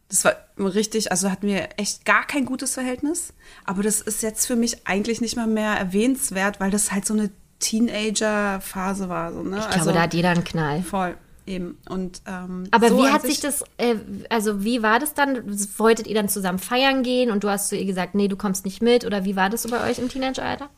das 0.10 0.26
war 0.26 0.36
richtig, 0.58 1.12
also 1.12 1.30
hatten 1.30 1.48
wir 1.48 1.70
echt 1.78 2.04
gar 2.04 2.26
kein 2.26 2.46
gutes 2.46 2.74
Verhältnis. 2.74 3.34
Aber 3.64 3.84
das 3.84 4.02
ist 4.02 4.24
jetzt 4.24 4.48
für 4.48 4.56
mich 4.56 4.88
eigentlich 4.88 5.22
nicht 5.22 5.36
mal 5.36 5.48
mehr 5.48 5.74
erwähnenswert, 5.74 6.60
weil 6.60 6.72
das 6.72 6.92
halt 6.92 7.06
so 7.06 7.14
eine 7.14 7.30
Teenager-Phase 7.60 9.08
war. 9.08 9.32
So, 9.32 9.44
ne? 9.44 9.60
Ich 9.60 9.70
glaube, 9.70 9.94
da 9.94 10.02
hat 10.02 10.14
jeder 10.16 10.32
einen 10.32 10.44
Knall. 10.44 10.82
Voll, 10.82 11.16
eben. 11.50 11.78
Und, 11.90 12.22
ähm, 12.28 12.68
Aber 12.72 12.90
so 12.90 12.98
wie 12.98 13.08
hat 13.08 13.24
sich 13.24 13.40
das, 13.40 13.64
äh, 13.78 13.96
also 14.30 14.64
wie 14.64 14.82
war 14.84 15.00
das 15.00 15.14
dann? 15.14 15.44
Wolltet 15.78 16.08
ihr 16.08 16.16
dann 16.16 16.30
zusammen 16.30 16.60
feiern 16.60 17.04
gehen 17.04 17.32
und 17.32 17.44
du 17.44 17.50
hast 17.50 17.70
zu 17.70 17.76
ihr 17.76 17.86
gesagt, 17.86 18.16
nee, 18.16 18.28
du 18.28 18.38
kommst 18.38 18.66
nicht 18.66 18.82
mit? 18.82 19.06
Oder 19.06 19.26
wie 19.26 19.36
war 19.36 19.50
das 19.50 19.64
so 19.64 19.70
bei 19.70 19.90
euch 19.90 20.00
im 20.00 20.10
Teenageralter? 20.10 20.70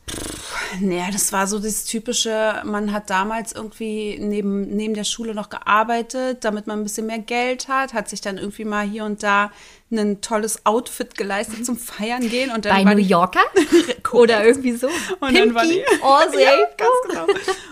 Naja, 0.80 1.10
das 1.12 1.32
war 1.32 1.46
so 1.46 1.58
das 1.58 1.84
typische, 1.84 2.62
man 2.64 2.92
hat 2.92 3.10
damals 3.10 3.52
irgendwie 3.52 4.18
neben, 4.18 4.62
neben 4.74 4.94
der 4.94 5.04
Schule 5.04 5.34
noch 5.34 5.50
gearbeitet, 5.50 6.44
damit 6.44 6.66
man 6.66 6.80
ein 6.80 6.82
bisschen 6.82 7.06
mehr 7.06 7.18
Geld 7.18 7.68
hat, 7.68 7.92
hat 7.92 8.08
sich 8.08 8.20
dann 8.20 8.38
irgendwie 8.38 8.64
mal 8.64 8.86
hier 8.86 9.04
und 9.04 9.22
da 9.22 9.50
ein 9.92 10.20
tolles 10.20 10.64
Outfit 10.64 11.16
geleistet 11.16 11.64
zum 11.64 11.76
Feiern 11.76 12.28
gehen. 12.28 12.50
Und 12.50 12.64
dann 12.64 12.76
Bei 12.76 12.84
war 12.84 12.94
New 12.94 13.00
Yorker? 13.00 13.40
Oder 14.12 14.44
irgendwie 14.44 14.72
so? 14.72 14.88
Und 15.20 15.36
dann 15.36 15.54
war 15.54 15.64
die, 15.64 15.84
Aussie. 16.02 16.40
ja, 16.40 16.50
ganz 16.76 16.90
genau. 17.08 17.26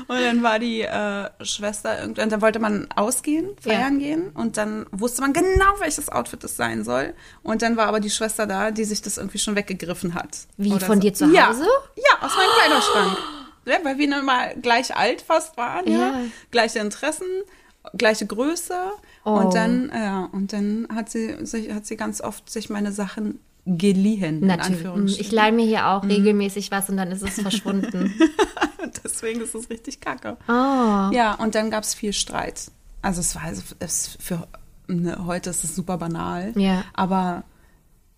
Und 0.08 0.20
dann 0.20 0.42
war 0.42 0.58
die 0.58 0.82
äh, 0.82 1.28
Schwester 1.42 2.00
irgendwie, 2.00 2.22
und 2.22 2.32
dann 2.32 2.42
wollte 2.42 2.58
man 2.58 2.88
ausgehen, 2.94 3.50
feiern 3.60 3.98
gehen 3.98 4.30
und 4.34 4.56
dann 4.56 4.86
wusste 4.90 5.22
man 5.22 5.32
genau, 5.32 5.74
welches 5.78 6.08
Outfit 6.08 6.44
es 6.44 6.56
sein 6.56 6.84
soll. 6.84 7.14
Und 7.42 7.62
dann 7.62 7.76
war 7.76 7.86
aber 7.86 8.00
die 8.00 8.10
Schwester 8.10 8.46
da, 8.46 8.70
die 8.70 8.84
sich 8.84 9.02
das 9.02 9.16
irgendwie 9.18 9.38
schon 9.38 9.56
weggegriffen 9.56 10.14
hat. 10.14 10.46
Wie, 10.56 10.70
von 10.70 10.80
so. 10.80 10.94
dir 10.94 11.14
zu 11.14 11.26
Ja. 11.32 11.48
Hause? 11.48 11.66
Ja, 11.96 12.26
aus 12.26 12.36
meinem 12.36 12.50
Kleiderschrank. 12.56 13.18
Ja, 13.66 13.76
weil 13.82 13.98
wir 13.98 14.22
mal 14.22 14.56
gleich 14.60 14.96
alt 14.96 15.20
fast 15.20 15.58
waren, 15.58 15.86
ja. 15.86 15.98
Ja. 15.98 16.14
Gleiche 16.50 16.78
Interessen, 16.78 17.26
gleiche 17.96 18.26
Größe. 18.26 18.74
Oh. 19.24 19.30
Und 19.30 19.54
dann, 19.54 19.90
ja, 19.94 20.28
und 20.32 20.52
dann 20.52 20.86
hat 20.94 21.10
sie 21.10 21.44
sich, 21.44 21.72
hat 21.72 21.86
sie 21.86 21.96
ganz 21.96 22.20
oft 22.20 22.50
sich 22.50 22.70
meine 22.70 22.92
Sachen 22.92 23.40
geliehen, 23.66 24.40
Natürlich. 24.40 25.20
Ich 25.20 25.32
leih 25.32 25.52
mir 25.52 25.66
hier 25.66 25.88
auch 25.88 26.02
regelmäßig 26.02 26.70
was 26.70 26.88
und 26.88 26.96
dann 26.96 27.12
ist 27.12 27.22
es 27.22 27.40
verschwunden. 27.40 28.14
Deswegen 29.04 29.40
ist 29.42 29.54
es 29.54 29.68
richtig 29.70 30.00
kacke. 30.00 30.36
oh. 30.48 30.52
Ja, 31.12 31.34
und 31.38 31.54
dann 31.54 31.70
gab 31.70 31.84
es 31.84 31.94
viel 31.94 32.12
Streit. 32.12 32.70
Also 33.02 33.20
es 33.20 33.34
war 33.34 33.44
also 33.44 33.62
es 33.78 34.16
für 34.18 34.46
ne, 34.88 35.24
heute 35.26 35.50
ist 35.50 35.64
es 35.64 35.76
super 35.76 35.98
banal. 35.98 36.52
Ja. 36.56 36.84
Aber 36.94 37.44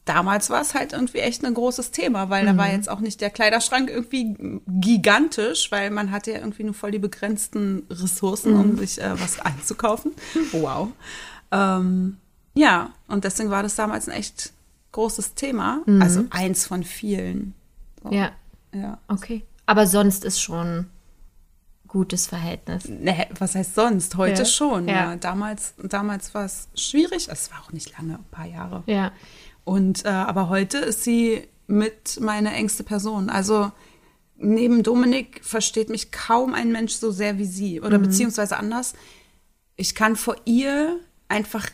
damals 0.05 0.51
war 0.51 0.61
es 0.61 0.75
halt 0.75 0.93
irgendwie 0.93 1.19
echt 1.19 1.45
ein 1.45 1.55
großes 1.55 1.91
Thema, 1.93 2.29
weil 2.31 2.45
da 2.45 2.57
war 2.57 2.71
jetzt 2.71 2.89
auch 2.89 3.01
nicht 3.01 3.21
der 3.21 3.31
Kleiderschrank 3.31 3.89
irgendwie 3.89 4.37
gigantisch, 4.67 5.71
weil 5.71 5.91
man 5.91 6.11
hatte 6.11 6.33
ja 6.33 6.39
irgendwie 6.39 6.65
nur 6.65 6.75
voll 6.75 6.91
die 6.91 6.99
begrenzten 6.99 7.85
Ressourcen, 7.91 8.55
um 8.57 8.77
sich 8.79 9.01
äh, 9.01 9.21
was 9.21 9.41
einzukaufen. 9.41 10.13
Wow. 10.53 10.89
Ähm, 11.51 12.17
ja, 12.55 12.91
und 13.09 13.25
deswegen 13.25 13.51
war 13.51 13.63
das 13.63 13.77
damals 13.77 14.09
ein 14.09 14.15
echt 14.15 14.53
großes 14.93 15.35
Thema. 15.35 15.83
Also 16.01 16.25
eins 16.31 16.67
von 16.67 16.83
vielen. 16.85 17.55
So. 18.03 18.11
Ja, 18.11 18.33
ja. 18.75 18.99
okay. 19.09 19.45
Aber 19.67 19.87
sonst 19.87 20.25
ist 20.25 20.41
schon 20.41 20.87
gutes 21.89 22.27
Verhältnis. 22.27 22.89
Ne, 22.89 23.27
was 23.39 23.55
heißt 23.55 23.75
sonst? 23.75 24.17
Heute 24.17 24.43
Ja. 24.43 24.45
schon. 24.47 24.89
Ja. 24.89 25.11
Ja. 25.11 25.17
Damals, 25.17 25.75
damals 25.83 26.35
war 26.35 26.45
es 26.47 26.69
schwierig. 26.75 27.29
Es 27.31 27.51
war 27.53 27.61
auch 27.61 27.73
nicht 27.73 27.97
lange, 27.99 28.15
ein 28.15 28.25
paar 28.31 28.47
Jahre. 28.47 28.83
Ja. 28.87 29.13
Und 29.65 30.05
äh, 30.05 30.09
aber 30.09 30.49
heute 30.49 30.79
ist 30.79 31.05
sie 31.05 31.43
mit 31.67 32.19
meine 32.21 32.53
engste 32.53 32.85
Person. 32.85 33.31
Also 33.31 33.73
neben 34.37 34.83
Dominik 34.83 35.41
versteht 35.45 35.89
mich 35.89 36.11
kaum 36.13 36.55
ein 36.55 36.73
Mensch 36.73 36.95
so 36.95 37.11
sehr 37.11 37.39
wie 37.39 37.47
sie. 37.47 37.81
Oder 37.81 37.99
beziehungsweise 37.99 38.57
anders. 38.57 38.95
Ich 39.77 39.95
kann 39.95 40.17
vor 40.17 40.37
ihr 40.45 40.99
einfach 41.29 41.69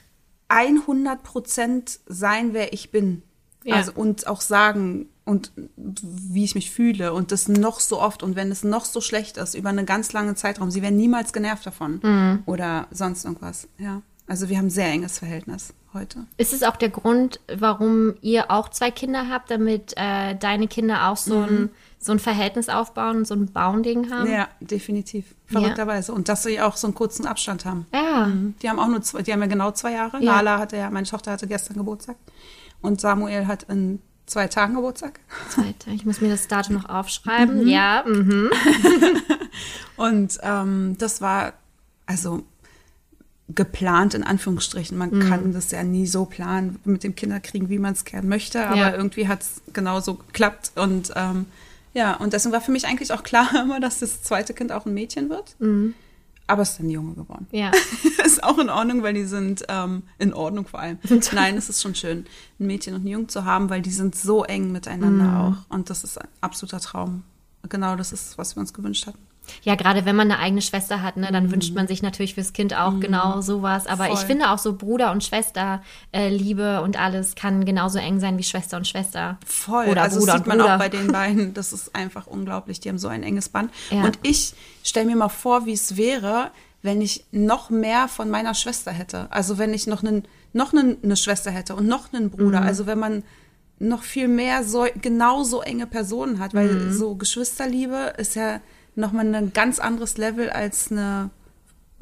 100 0.49 1.23
Prozent 1.23 2.01
sein, 2.07 2.53
wer 2.53 2.73
ich 2.73 2.91
bin. 2.91 3.23
Ja. 3.65 3.77
Also 3.77 3.93
und 3.95 4.27
auch 4.27 4.41
sagen 4.41 5.09
und 5.25 5.53
wie 5.77 6.45
ich 6.45 6.55
mich 6.55 6.71
fühle 6.71 7.13
und 7.13 7.33
das 7.33 7.49
noch 7.49 7.81
so 7.81 8.01
oft 8.01 8.23
und 8.23 8.35
wenn 8.35 8.51
es 8.51 8.65
noch 8.65 8.87
so 8.87 9.01
schlecht 9.01 9.37
ist 9.37 9.55
über 9.55 9.69
einen 9.69 9.85
ganz 9.85 10.13
langen 10.13 10.37
Zeitraum, 10.37 10.71
sie 10.71 10.81
werden 10.81 10.97
niemals 10.97 11.33
genervt 11.33 11.67
davon 11.67 12.43
oder 12.47 12.87
sonst 12.91 13.25
irgendwas. 13.25 13.69
Ja, 13.79 14.01
also 14.29 14.49
wir 14.49 14.59
haben 14.59 14.67
ein 14.67 14.71
sehr 14.71 14.89
enges 14.89 15.19
Verhältnis 15.19 15.73
heute. 15.95 16.27
Ist 16.37 16.53
es 16.53 16.63
auch 16.63 16.77
der 16.77 16.91
Grund, 16.91 17.41
warum 17.53 18.15
ihr 18.21 18.51
auch 18.51 18.69
zwei 18.69 18.91
Kinder 18.91 19.29
habt, 19.29 19.51
damit 19.51 19.95
äh, 19.97 20.37
deine 20.37 20.69
Kinder 20.69 21.09
auch 21.09 21.17
so, 21.17 21.41
ein, 21.41 21.71
so 21.99 22.13
ein 22.13 22.19
Verhältnis 22.19 22.69
aufbauen 22.69 23.25
so 23.25 23.35
ein 23.35 23.47
Bounding 23.47 24.11
haben? 24.11 24.31
Ja, 24.31 24.49
definitiv. 24.61 25.35
Verrückterweise. 25.47 26.13
Und 26.13 26.29
dass 26.29 26.43
sie 26.43 26.61
auch 26.61 26.77
so 26.77 26.87
einen 26.87 26.95
kurzen 26.95 27.27
Abstand 27.27 27.65
haben. 27.65 27.87
Ja. 27.93 28.27
Mhm. 28.27 28.55
Die 28.63 28.69
haben 28.69 28.79
auch 28.79 28.89
nur 28.89 29.01
zwei, 29.01 29.23
die 29.23 29.33
haben 29.33 29.41
ja 29.41 29.47
genau 29.47 29.71
zwei 29.71 29.93
Jahre. 29.93 30.23
Ja. 30.23 30.35
Nala 30.35 30.59
hatte 30.59 30.77
ja, 30.77 30.91
meine 30.91 31.07
Tochter 31.07 31.33
hatte 31.33 31.47
gestern 31.47 31.79
Geburtstag. 31.79 32.17
Und 32.83 33.01
Samuel 33.01 33.47
hat 33.47 33.63
in 33.65 34.01
zwei 34.27 34.47
Tagen 34.47 34.75
Geburtstag. 34.75 35.21
Zweite. 35.49 35.91
Ich 35.91 36.05
muss 36.05 36.21
mir 36.21 36.29
das 36.29 36.47
Datum 36.49 36.77
noch 36.77 36.89
aufschreiben. 36.89 37.67
Ja, 37.67 38.05
mhm. 38.07 38.51
Und 39.97 40.39
ähm, 40.43 40.97
das 40.99 41.23
war 41.23 41.55
also 42.05 42.45
geplant 43.55 44.15
in 44.15 44.23
Anführungsstrichen. 44.25 44.97
Man 44.99 45.21
kann 45.29 45.53
das 45.53 45.71
ja 45.71 45.83
nie 45.83 46.07
so 46.07 46.25
planen 46.27 46.79
mit 46.85 47.03
dem 47.03 47.15
Kinderkriegen, 47.15 47.69
wie 47.71 47.79
man 47.79 47.95
es 47.95 48.05
gern 48.05 48.29
möchte, 48.29 48.67
aber 48.67 48.77
Ja. 48.77 48.95
irgendwie 48.95 49.27
hat 49.29 49.43
es 49.43 49.63
genauso 49.73 50.15
geklappt. 50.15 50.73
Und 50.77 51.13
ähm, 51.17 51.47
ja, 51.95 52.15
und 52.17 52.35
deswegen 52.35 52.53
war 52.53 52.61
für 52.61 52.73
mich 52.73 52.87
eigentlich 52.87 53.13
auch 53.13 53.23
klar 53.23 53.49
immer, 53.63 53.81
dass 53.81 54.01
das 54.01 54.23
zweite 54.23 54.53
Kind 54.53 54.71
auch 54.73 54.85
ein 54.85 54.93
Mädchen 54.95 55.31
wird. 55.31 55.57
Aber 56.47 56.63
es 56.63 56.71
ist 56.73 56.81
ein 56.81 56.91
Junge 56.91 57.15
geworden. 57.15 57.47
ja. 57.51 57.71
ist 58.25 58.43
auch 58.45 58.59
in 58.59 58.69
Ordnung, 58.69 59.03
weil 59.03 59.15
die 59.15 59.25
sind 59.25 59.65
ähm, 59.69 60.03
in 60.19 60.35
Ordnung 60.35 60.67
vor 60.67 60.81
allem. 60.81 60.99
Nein, 61.33 61.57
es 61.57 61.69
ist 61.71 61.81
schon 61.83 61.95
schön, 61.95 62.27
ein 62.61 62.67
Mädchen 62.67 62.93
und 62.95 63.01
einen 63.01 63.09
Jungen 63.09 63.29
zu 63.31 63.45
haben, 63.47 63.71
weil 63.71 63.81
die 63.81 63.91
sind 63.91 64.15
so 64.15 64.45
eng 64.45 64.73
miteinander 64.73 65.41
auch. 65.69 65.75
Und 65.75 65.89
das 65.91 66.05
ist 66.05 66.19
ein 66.21 66.29
absoluter 66.43 66.81
Traum. 66.81 67.23
Genau 67.69 67.97
das 67.97 68.13
ist, 68.13 68.37
was 68.39 68.57
wir 68.57 68.61
uns 68.61 68.73
gewünscht 68.75 69.07
hatten. 69.07 69.19
Ja, 69.63 69.75
gerade 69.75 70.05
wenn 70.05 70.17
man 70.17 70.31
eine 70.31 70.41
eigene 70.41 70.63
Schwester 70.63 71.03
hat, 71.03 71.17
ne, 71.17 71.29
dann 71.33 71.51
wünscht 71.51 71.75
man 71.75 71.87
sich 71.89 72.03
natürlich 72.03 72.35
fürs 72.35 72.53
Kind 72.53 72.75
auch 72.77 73.01
genau 73.01 73.41
sowas. 73.41 73.87
Aber 73.87 74.07
ich 74.07 74.11
Mhm. 74.13 74.17
Voll. 74.17 74.27
finde 74.27 74.51
auch 74.51 74.59
so 74.59 74.75
Bruder 74.75 75.13
und 75.13 75.25
Schwester, 75.25 75.83
äh, 76.13 76.29
Liebe 76.29 76.83
und 76.83 76.99
alles 76.99 77.35
kann 77.35 77.65
genauso 77.65 77.99
eng 77.99 78.21
sein 78.21 78.39
wie 78.39 78.43
Schwester 78.43 78.77
und 78.77 78.87
Schwester. 78.87 79.39
Voll. 79.47 79.87
Oder 79.87 80.03
also 80.03 80.21
Bruder 80.21 80.33
das 80.33 80.39
sieht 80.41 80.47
man 80.47 80.59
Bruder. 80.59 80.75
auch 80.75 80.79
bei 80.79 80.89
den 80.89 81.13
beiden. 81.13 81.55
Das 81.55 81.73
ist 81.73 81.95
einfach 81.95 82.27
unglaublich. 82.27 82.81
Die 82.81 82.89
haben 82.89 82.99
so 82.99 83.09
ein 83.09 83.23
enges 83.23 83.49
Band. 83.49 83.71
Ja. 83.91 84.05
Und 84.05 84.19
ich 84.23 84.55
stelle 84.85 85.07
mir 85.07 85.17
mal 85.17 85.29
vor, 85.29 85.67
wie 85.67 85.73
es 85.73 85.97
wäre, 85.97 86.51
wenn 86.83 87.01
ich 87.01 87.25
noch 87.33 87.71
mehr 87.71 88.07
von 88.09 88.31
meiner 88.31 88.55
Schwester 88.55 88.93
hätte. 88.93 89.27
Also 89.31 89.59
wenn 89.59 89.75
ich 89.75 89.87
noch, 89.87 90.03
einen, 90.03 90.23
noch 90.53 90.73
einen, 90.73 90.97
eine 91.03 91.17
Schwester 91.17 91.51
hätte 91.51 91.75
und 91.75 91.87
noch 91.89 92.13
einen 92.13 92.31
Bruder. 92.31 92.61
Mhm. 92.61 92.67
Also 92.67 92.87
wenn 92.87 92.99
man 92.99 93.23
noch 93.81 94.03
viel 94.03 94.27
mehr 94.29 94.65
so, 94.65 94.87
genauso 95.01 95.61
enge 95.61 95.87
Personen 95.87 96.39
hat, 96.41 96.55
weil 96.55 96.69
Mhm. 96.73 96.93
so 96.93 97.15
Geschwisterliebe 97.15 98.15
ist 98.19 98.35
ja 98.35 98.61
nochmal 98.99 99.35
ein 99.35 99.53
ganz 99.53 99.79
anderes 99.79 100.19
Level 100.19 100.51
als 100.51 100.91
eine 100.91 101.31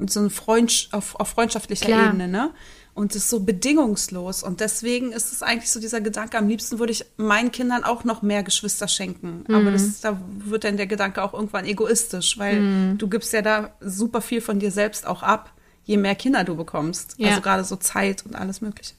so 0.07 0.21
eine 0.21 0.31
Freund, 0.31 0.89
auf, 0.93 1.19
auf 1.19 1.29
freundschaftlicher 1.29 1.87
Klar. 1.87 2.09
Ebene, 2.09 2.29
ne? 2.29 2.51
Und 2.93 3.15
es 3.15 3.25
ist 3.25 3.31
so 3.31 3.41
bedingungslos. 3.41 4.43
Und 4.43 4.61
deswegen 4.61 5.13
ist 5.13 5.33
es 5.33 5.43
eigentlich 5.43 5.71
so 5.71 5.81
dieser 5.81 6.01
Gedanke, 6.01 6.39
am 6.39 6.49
liebsten 6.49 6.79
würde 6.79 6.93
ich 6.93 7.05
meinen 7.17 7.51
Kindern 7.53 7.85
auch 7.85 8.05
noch 8.05 8.23
mehr 8.23 8.43
Geschwister 8.43 8.89
schenken. 8.89 9.45
Mhm. 9.49 9.55
Aber 9.55 9.71
das, 9.71 10.01
da 10.01 10.19
wird 10.39 10.65
dann 10.65 10.77
der 10.79 10.87
Gedanke 10.87 11.23
auch 11.23 11.35
irgendwann 11.35 11.67
egoistisch, 11.67 12.39
weil 12.39 12.61
Mhm. 12.61 12.99
du 12.99 13.09
gibst 13.09 13.33
ja 13.33 13.43
da 13.43 13.73
super 13.81 14.21
viel 14.21 14.41
von 14.41 14.59
dir 14.59 14.71
selbst 14.71 15.07
auch 15.07 15.23
ab, 15.23 15.53
je 15.85 15.97
mehr 15.99 16.15
Kinder 16.15 16.45
du 16.45 16.57
bekommst. 16.57 17.15
Ja. 17.19 17.31
Also 17.31 17.41
gerade 17.43 17.65
so 17.65 17.77
Zeit 17.77 18.25
und 18.27 18.35
alles 18.35 18.61
Mögliche. 18.61 18.95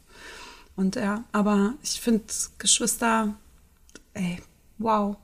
Und 0.76 0.96
ja, 0.96 1.24
aber 1.32 1.74
ich 1.82 2.00
finde 2.02 2.24
Geschwister, 2.60 3.36
ey, 4.14 4.40
wow. 4.78 5.18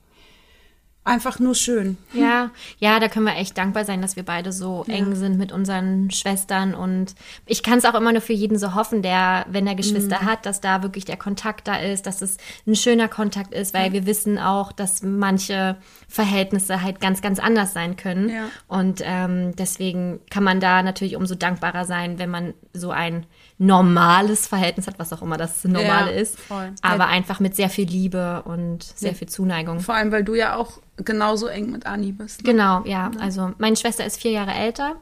Einfach 1.05 1.37
nur 1.39 1.53
schön. 1.53 1.97
Ja, 2.13 2.51
ja, 2.79 2.97
da 3.01 3.09
können 3.09 3.25
wir 3.25 3.35
echt 3.35 3.57
dankbar 3.57 3.83
sein, 3.83 4.01
dass 4.01 4.15
wir 4.15 4.23
beide 4.23 4.53
so 4.53 4.85
eng 4.87 5.15
sind 5.15 5.37
mit 5.37 5.51
unseren 5.51 6.09
Schwestern. 6.11 6.73
Und 6.73 7.13
ich 7.45 7.61
kann 7.61 7.77
es 7.77 7.83
auch 7.83 7.93
immer 7.95 8.13
nur 8.13 8.21
für 8.21 8.31
jeden 8.31 8.57
so 8.57 8.73
hoffen, 8.73 9.01
der, 9.01 9.45
wenn 9.49 9.67
er 9.67 9.75
Geschwister 9.75 10.21
Mhm. 10.21 10.25
hat, 10.25 10.45
dass 10.45 10.61
da 10.61 10.81
wirklich 10.81 11.03
der 11.03 11.17
Kontakt 11.17 11.67
da 11.67 11.75
ist, 11.75 12.05
dass 12.07 12.21
es 12.21 12.37
ein 12.65 12.75
schöner 12.77 13.09
Kontakt 13.09 13.53
ist, 13.53 13.73
weil 13.73 13.91
wir 13.91 14.05
wissen 14.05 14.39
auch, 14.39 14.71
dass 14.71 15.03
manche 15.03 15.75
Verhältnisse 16.07 16.81
halt 16.81 17.01
ganz, 17.01 17.21
ganz 17.21 17.37
anders 17.39 17.73
sein 17.73 17.97
können. 17.97 18.29
Ja. 18.29 18.45
Und 18.69 19.01
ähm, 19.03 19.53
deswegen 19.57 20.21
kann 20.29 20.43
man 20.45 20.61
da 20.61 20.83
natürlich 20.83 21.17
umso 21.17 21.35
dankbarer 21.35 21.83
sein, 21.83 22.17
wenn 22.17 22.29
man 22.29 22.53
so 22.71 22.91
ein 22.91 23.25
normales 23.57 24.47
Verhältnis 24.47 24.87
hat, 24.87 24.99
was 24.99 25.11
auch 25.13 25.21
immer 25.21 25.37
das 25.37 25.63
normale 25.63 26.13
Ja, 26.13 26.19
ist. 26.21 26.39
voll. 26.39 26.71
Aber 26.81 27.07
einfach 27.07 27.39
mit 27.39 27.55
sehr 27.55 27.69
viel 27.69 27.87
Liebe 27.87 28.43
und 28.43 28.83
sehr 28.83 29.15
viel 29.15 29.27
Zuneigung. 29.27 29.79
Vor 29.79 29.95
allem, 29.95 30.11
weil 30.11 30.23
du 30.23 30.35
ja 30.35 30.55
auch 30.55 30.79
genauso 30.97 31.47
eng 31.47 31.71
mit 31.71 31.85
Ani 31.85 32.11
bist. 32.11 32.43
Ne? 32.43 32.51
Genau, 32.51 32.83
ja. 32.85 33.11
Also 33.19 33.53
meine 33.57 33.75
Schwester 33.75 34.05
ist 34.05 34.21
vier 34.21 34.31
Jahre 34.31 34.53
älter 34.53 34.95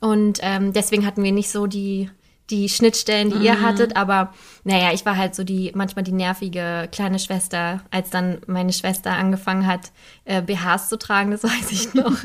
und 0.00 0.38
ähm, 0.42 0.72
deswegen 0.72 1.06
hatten 1.06 1.22
wir 1.22 1.32
nicht 1.32 1.50
so 1.50 1.66
die 1.66 2.10
die 2.50 2.68
Schnittstellen, 2.68 3.30
die 3.30 3.44
ihr 3.44 3.62
hattet, 3.62 3.96
aber 3.96 4.34
naja, 4.64 4.92
ich 4.92 5.06
war 5.06 5.16
halt 5.16 5.34
so 5.34 5.44
die 5.44 5.72
manchmal 5.74 6.04
die 6.04 6.12
nervige 6.12 6.88
kleine 6.92 7.18
Schwester, 7.18 7.80
als 7.90 8.10
dann 8.10 8.38
meine 8.46 8.72
Schwester 8.72 9.12
angefangen 9.12 9.66
hat, 9.66 9.92
äh, 10.26 10.42
BHs 10.42 10.90
zu 10.90 10.98
tragen, 10.98 11.30
das 11.30 11.42
weiß 11.44 11.70
ich 11.70 11.94
noch. 11.94 12.16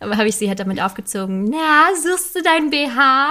aber 0.00 0.16
habe 0.16 0.28
ich 0.28 0.36
sie 0.36 0.48
halt 0.48 0.60
damit 0.60 0.80
aufgezogen, 0.80 1.44
na, 1.44 1.94
suchst 1.94 2.34
du 2.34 2.42
dein 2.42 2.70
BH? 2.70 3.28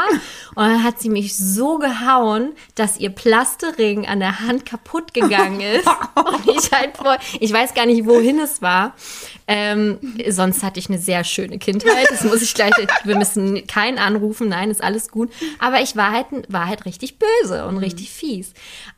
Und 0.56 0.64
dann 0.64 0.84
hat 0.84 1.00
sie 1.00 1.10
mich 1.10 1.36
so 1.36 1.80
gehauen, 1.80 2.54
dass 2.76 3.00
ihr 3.00 3.10
Plastering 3.10 4.06
an 4.06 4.20
der 4.20 4.42
Hand 4.42 4.66
kaputt 4.66 5.16
gegangen 5.16 5.62
ist. 5.62 5.88
Und 6.16 6.48
ich 6.56 6.72
halt 6.72 6.98
voll, 6.98 7.18
ich 7.40 7.52
weiß 7.52 7.74
gar 7.74 7.88
nicht, 7.88 8.06
wohin 8.06 8.40
es 8.40 8.62
war. 8.62 8.94
Ähm, 9.48 9.98
sonst 10.30 10.64
hatte 10.64 10.80
ich 10.80 10.90
eine 10.90 11.00
sehr 11.00 11.24
schöne 11.24 11.58
Kindheit. 11.58 12.08
Das 12.10 12.24
muss 12.24 12.42
ich 12.42 12.54
gleich, 12.54 12.74
wir 13.04 13.18
müssen 13.18 13.66
keinen 13.68 13.98
anrufen, 13.98 14.50
nein, 14.50 14.72
ist 14.72 14.84
alles 14.84 15.10
gut. 15.10 15.32
Aber 15.60 15.82
ich 15.82 15.96
war 15.96 16.12
halt, 16.12 16.28
war 16.48 16.68
halt 16.68 16.86
richtig 16.86 17.18
böse 17.20 17.66
und 17.66 17.78
richtig 17.78 18.10
fies. 18.12 18.54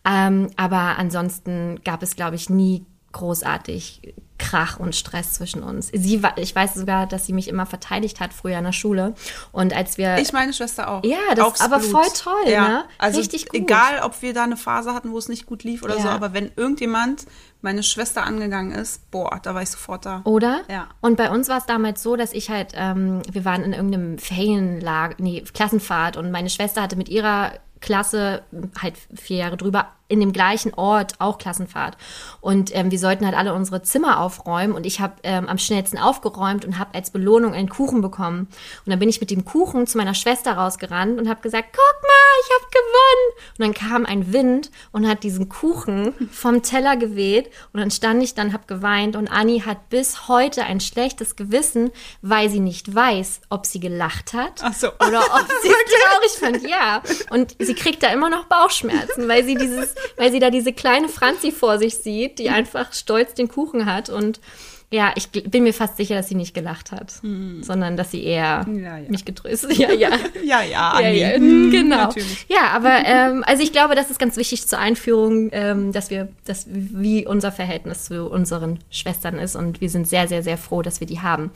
Ähm, 0.06 0.50
aber 0.56 0.98
ansonsten 0.98 1.82
gab 1.84 2.04
es, 2.04 2.16
glaube 2.16 2.36
ich, 2.36 2.50
nie 2.50 2.86
großartig 3.12 4.14
Krach 4.44 4.78
und 4.80 4.94
Stress 4.96 5.34
zwischen 5.34 5.64
uns. 5.64 5.90
Sie 5.94 6.22
war, 6.22 6.38
ich 6.38 6.54
weiß 6.54 6.74
sogar, 6.74 7.08
dass 7.08 7.26
sie 7.26 7.32
mich 7.34 7.48
immer 7.48 7.66
verteidigt 7.66 8.20
hat 8.20 8.34
früher 8.34 8.58
in 8.58 8.66
der 8.66 8.74
Schule. 8.74 9.14
Und 9.54 9.74
als 9.74 9.98
wir 9.98 10.18
Ich 10.18 10.34
meine 10.34 10.52
Schwester 10.52 10.90
auch. 10.92 11.04
Ja, 11.06 11.18
das- 11.36 11.46
Aufs 11.46 11.62
aber 11.62 11.80
Blut. 11.80 11.92
voll 11.92 12.06
toll, 12.14 12.52
ne? 12.52 12.84
Also 12.98 13.20
Richtig 13.20 13.48
gut. 13.48 13.60
egal, 13.60 14.02
ob 14.04 14.22
wir 14.22 14.34
da 14.34 14.44
eine 14.44 14.58
Phase 14.58 14.94
hatten, 14.94 15.12
wo 15.12 15.18
es 15.18 15.30
nicht 15.30 15.46
gut 15.46 15.64
lief 15.64 15.82
oder 15.84 15.96
Ja. 15.96 16.02
so, 16.02 16.08
aber 16.10 16.34
wenn 16.34 16.52
irgendjemand 16.58 17.26
meine 17.62 17.84
Schwester 17.84 18.24
angegangen 18.24 18.74
ist, 18.74 19.10
boah, 19.12 19.40
da 19.42 19.56
war 19.56 19.62
ich 19.62 19.70
sofort 19.70 20.06
da. 20.06 20.22
Oder? 20.26 20.62
Ja. 20.70 20.88
Und 21.00 21.16
bei 21.16 21.32
uns 21.32 21.48
war 21.48 21.58
es 21.60 21.66
damals 21.66 22.04
so, 22.04 22.18
dass 22.18 22.34
ich 22.34 22.50
halt, 22.50 22.74
ähm, 22.76 23.22
wir 23.32 23.46
waren 23.46 23.64
in 23.64 23.72
irgendeinem 23.72 24.18
Ferienlager, 24.18 25.16
nee, 25.20 25.42
Klassenfahrt 25.54 26.18
und 26.18 26.32
meine 26.32 26.50
Schwester 26.50 26.82
hatte 26.82 26.98
mit 26.98 27.08
ihrer 27.08 27.54
Klasse 27.80 28.44
halt 28.82 28.96
vier 29.14 29.38
Jahre 29.38 29.58
drüber 29.58 29.88
in 30.14 30.20
dem 30.20 30.32
gleichen 30.32 30.74
Ort 30.76 31.16
auch 31.20 31.38
Klassenfahrt. 31.38 31.98
Und 32.40 32.74
ähm, 32.76 32.92
wir 32.92 33.00
sollten 33.00 33.26
halt 33.26 33.36
alle 33.36 33.54
unsere 33.54 33.82
Zimmer 33.82 34.20
aufräumen 34.20 34.74
und 34.74 34.86
ich 34.86 35.00
habe 35.00 35.16
ähm, 35.24 35.50
am 35.50 35.58
schnellsten 35.58 35.98
aufgeräumt 35.98 36.66
und 36.66 36.78
habe 36.78 36.94
als 36.94 37.10
Belohnung 37.10 37.54
einen 37.54 37.70
Kuchen 37.70 38.02
bekommen. 38.02 38.48
Und 38.86 38.90
dann 38.90 39.00
bin 39.00 39.10
ich 39.10 39.20
mit 39.20 39.32
dem 39.32 39.44
Kuchen 39.44 39.88
zu 39.88 39.98
meiner 39.98 40.14
Schwester 40.14 40.54
rausgerannt 40.54 41.20
und 41.20 41.28
habe 41.28 41.42
gesagt, 41.42 41.70
guck 41.72 42.02
mal, 42.04 42.34
ich 42.44 42.50
habe 42.54 42.72
gewonnen. 42.72 43.58
Und 43.58 43.66
dann 43.66 43.74
kam 43.74 44.06
ein 44.06 44.34
Wind 44.34 44.72
und 44.92 45.08
hat 45.08 45.24
diesen 45.24 45.50
Kuchen 45.50 46.14
vom 46.32 46.62
Teller 46.62 46.96
geweht. 46.96 47.50
Und 47.74 47.80
dann 47.80 47.92
stand 47.92 48.22
ich 48.22 48.36
dann, 48.36 48.54
hab 48.54 48.68
geweint. 48.68 49.16
Und 49.16 49.30
Annie 49.30 49.66
hat 49.66 49.90
bis 49.90 50.28
heute 50.28 50.64
ein 50.64 50.80
schlechtes 50.80 51.36
Gewissen, 51.36 51.92
weil 52.22 52.50
sie 52.50 52.60
nicht 52.60 52.94
weiß, 52.94 53.42
ob 53.50 53.66
sie 53.66 53.80
gelacht 53.80 54.34
hat 54.34 54.62
Ach 54.62 54.74
so. 54.74 54.90
oder 55.08 55.22
ob 55.22 55.48
sie 55.64 55.70
es 55.70 56.40
traurig 56.40 56.62
fand. 56.62 56.70
Ja. 56.70 57.02
Und 57.32 57.56
sie 57.60 57.74
kriegt 57.74 58.04
da 58.04 58.10
immer 58.10 58.30
noch 58.30 58.46
Bauchschmerzen, 58.46 59.28
weil 59.28 59.44
sie 59.44 59.56
dieses, 59.56 59.96
weil 60.18 60.32
sie 60.32 60.40
da 60.40 60.50
diese 60.50 60.74
kleine 60.74 61.10
Franzi 61.10 61.52
vor 61.52 61.78
sich 61.78 61.98
sieht, 61.98 62.40
die 62.40 62.50
einfach 62.50 62.94
stolz 62.94 63.34
den 63.34 63.48
Kuchen 63.48 63.86
hat 63.86 64.10
und 64.10 64.40
ja, 64.94 65.12
ich 65.16 65.30
bin 65.32 65.64
mir 65.64 65.74
fast 65.74 65.98
sicher, 65.98 66.14
dass 66.14 66.30
sie 66.30 66.36
nicht 66.36 66.54
gelacht 66.54 66.92
hat, 66.92 67.16
sondern 67.62 67.98
dass 67.98 68.12
sie 68.12 68.24
eher 68.24 68.64
Ja, 68.70 68.98
ja. 69.00 69.10
mich 69.10 69.26
getröstet. 69.26 69.76
Ja, 69.78 69.92
ja. 69.92 70.10
Ja, 70.44 70.62
ja, 70.62 71.02
Ja, 71.02 71.10
ja, 71.10 71.30
Hm, 71.36 71.72
genau. 71.72 71.96
Natürlich. 71.98 72.46
Ja, 72.48 72.68
aber 72.74 73.00
ähm, 73.04 73.44
also 73.48 73.64
ich 73.64 73.72
glaube, 73.72 73.96
das 73.96 74.12
ist 74.12 74.20
ganz 74.20 74.38
wichtig 74.38 74.68
zur 74.68 74.78
Einführung, 74.78 75.50
ähm, 75.52 75.94
dass 75.94 76.12
wir, 76.12 76.28
dass 76.46 76.68
wie 76.70 77.26
unser 77.26 77.52
Verhältnis 77.52 78.06
zu 78.06 78.30
unseren 78.30 78.82
Schwestern 78.92 79.40
ist 79.40 79.56
und 79.56 79.82
wir 79.82 79.90
sind 79.90 80.08
sehr, 80.08 80.28
sehr, 80.28 80.44
sehr 80.44 80.60
froh, 80.60 80.84
dass 80.84 81.00
wir 81.00 81.08
die 81.08 81.22
haben. 81.22 81.50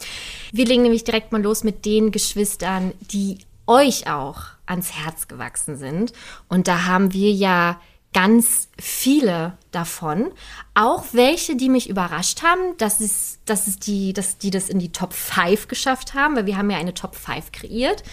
Wir 0.52 0.66
legen 0.66 0.82
nämlich 0.82 1.04
direkt 1.04 1.32
mal 1.32 1.42
los 1.44 1.64
mit 1.64 1.86
den 1.86 2.12
Geschwistern, 2.12 2.92
die 3.12 3.38
euch 3.68 4.10
auch 4.10 4.46
ans 4.66 4.94
Herz 4.94 5.28
gewachsen 5.28 5.78
sind. 5.78 6.12
Und 6.50 6.68
da 6.68 6.86
haben 6.86 7.14
wir 7.14 7.32
ja 7.32 7.80
ganz 8.14 8.70
viele 8.80 9.58
davon. 9.72 10.32
Auch 10.74 11.06
welche, 11.12 11.56
die 11.56 11.70
mich 11.70 11.90
überrascht 11.90 12.44
haben, 12.44 12.78
dass, 12.78 13.00
es, 13.00 13.40
dass, 13.46 13.68
es 13.68 13.80
die, 13.80 14.14
dass 14.14 14.38
die 14.38 14.50
das 14.50 14.70
in 14.70 14.80
die 14.80 14.92
Top 14.92 15.14
5 15.14 15.68
geschafft 15.68 16.14
haben, 16.14 16.36
weil 16.36 16.46
wir 16.46 16.58
haben 16.58 16.70
ja 16.70 16.78
eine 16.78 16.94
Top 16.94 17.16
5 17.16 17.52
kreiert. 17.52 18.04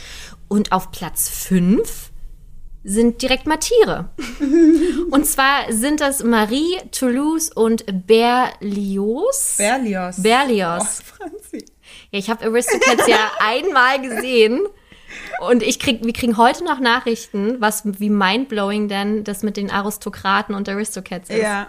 Und 0.48 0.72
auf 0.72 0.90
Platz 0.90 1.28
5 1.28 2.10
sind 2.84 3.22
direkt 3.22 3.46
mal 3.46 3.56
Tiere. 3.56 4.10
und 5.10 5.26
zwar 5.26 5.72
sind 5.72 6.00
das 6.00 6.22
Marie, 6.22 6.76
Toulouse 6.90 7.50
und 7.50 7.84
Berlioz. 8.06 9.54
Berlioz. 9.56 10.22
Berlioz. 10.22 11.00
Oh, 11.00 11.16
Franzi. 11.16 11.64
Ja, 12.10 12.18
ich 12.18 12.28
habe 12.28 12.44
Aristocats 12.44 13.06
ja 13.06 13.32
einmal 13.38 14.00
gesehen. 14.02 14.60
Und 15.40 15.62
ich 15.62 15.78
krieg, 15.78 16.04
wir 16.04 16.12
kriegen 16.12 16.36
heute 16.36 16.64
noch 16.64 16.80
Nachrichten, 16.80 17.60
was 17.60 17.82
wie 17.84 18.10
mindblowing 18.10 18.88
denn 18.88 19.24
das 19.24 19.42
mit 19.42 19.56
den 19.56 19.70
Aristokraten 19.70 20.54
und 20.54 20.68
Aristocats 20.68 21.30
ist. 21.30 21.42
Ja. 21.42 21.68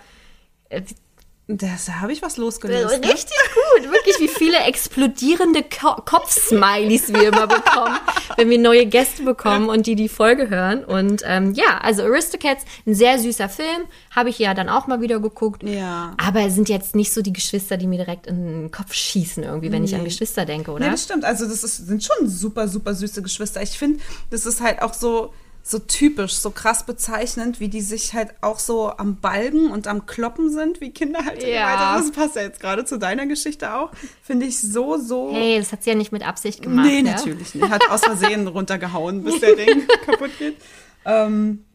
Äh, 1.47 1.55
Das 1.55 1.89
habe 1.89 2.11
ich 2.11 2.21
was 2.21 2.37
losgelöst. 2.37 3.01
Ne? 3.01 3.07
Richtig 3.11 3.33
gut, 3.53 3.91
wirklich, 3.91 4.19
wie 4.19 4.27
viele 4.27 4.57
explodierende 4.59 5.63
Ko 5.63 5.95
Kopfsmileys 6.05 7.13
wir 7.13 7.29
immer 7.29 7.47
bekommen, 7.47 7.97
wenn 8.37 8.49
wir 8.49 8.59
neue 8.59 8.85
Gäste 8.85 9.23
bekommen 9.23 9.69
und 9.69 9.87
die 9.87 9.95
die 9.95 10.09
Folge 10.09 10.49
hören. 10.49 10.83
Und 10.83 11.21
ähm, 11.25 11.53
ja, 11.53 11.77
also 11.81 12.03
Aristocats, 12.03 12.65
ein 12.85 12.95
sehr 12.95 13.19
süßer 13.19 13.49
Film, 13.49 13.83
habe 14.15 14.29
ich 14.29 14.39
ja 14.39 14.53
dann 14.53 14.69
auch 14.69 14.87
mal 14.87 15.01
wieder 15.01 15.19
geguckt. 15.19 15.63
Ja. 15.63 16.13
Aber 16.17 16.41
es 16.41 16.55
sind 16.55 16.69
jetzt 16.69 16.95
nicht 16.95 17.13
so 17.13 17.21
die 17.21 17.33
Geschwister, 17.33 17.77
die 17.77 17.87
mir 17.87 17.97
direkt 17.97 18.27
in 18.27 18.61
den 18.63 18.71
Kopf 18.71 18.93
schießen 18.93 19.43
irgendwie, 19.43 19.71
wenn 19.71 19.83
ich 19.83 19.95
an 19.95 20.03
Geschwister 20.03 20.45
denke, 20.45 20.71
oder? 20.71 20.85
Nee, 20.85 20.91
das 20.91 21.03
stimmt. 21.03 21.25
Also 21.25 21.45
das 21.45 21.63
ist, 21.63 21.87
sind 21.87 22.03
schon 22.03 22.27
super, 22.27 22.67
super 22.67 22.93
süße 22.93 23.21
Geschwister. 23.21 23.61
Ich 23.61 23.77
finde, 23.77 23.99
das 24.29 24.45
ist 24.45 24.61
halt 24.61 24.81
auch 24.81 24.93
so, 24.93 25.33
so 25.67 25.79
typisch, 25.79 26.33
so 26.33 26.51
krass 26.51 26.85
bezeichnend, 26.85 27.59
wie 27.59 27.69
die 27.69 27.81
sich 27.81 28.13
halt 28.13 28.35
auch 28.41 28.59
so 28.59 28.91
am 28.95 29.15
Balgen 29.19 29.71
und 29.71 29.87
am 29.87 30.05
Kloppen 30.05 30.51
sind, 30.51 30.79
wie 30.79 30.91
Kinder 30.91 31.25
halt. 31.25 31.41
Ja. 31.41 31.97
Das 31.97 32.11
passt 32.11 32.35
ja 32.35 32.43
jetzt 32.43 32.59
gerade 32.59 32.85
zu 32.85 32.99
deiner 32.99 33.25
Geschichte 33.25 33.73
auch. 33.73 33.89
Finde 34.21 34.45
ich 34.45 34.59
so, 34.61 34.99
so... 34.99 35.31
Hey, 35.33 35.57
das 35.57 35.71
hat 35.71 35.83
sie 35.83 35.89
ja 35.89 35.95
nicht 35.95 36.11
mit 36.11 36.21
Absicht 36.25 36.61
gemacht. 36.61 36.85
nee, 36.85 36.97
ja? 36.97 37.15
natürlich 37.15 37.55
nicht. 37.55 37.67
Hat 37.67 37.89
aus 37.89 38.01
Versehen 38.01 38.47
runtergehauen, 38.47 39.23
bis 39.23 39.39
der 39.39 39.57
Ring 39.57 39.87
kaputt 40.05 40.29
geht. 40.37 40.55
Ähm, 41.03 41.65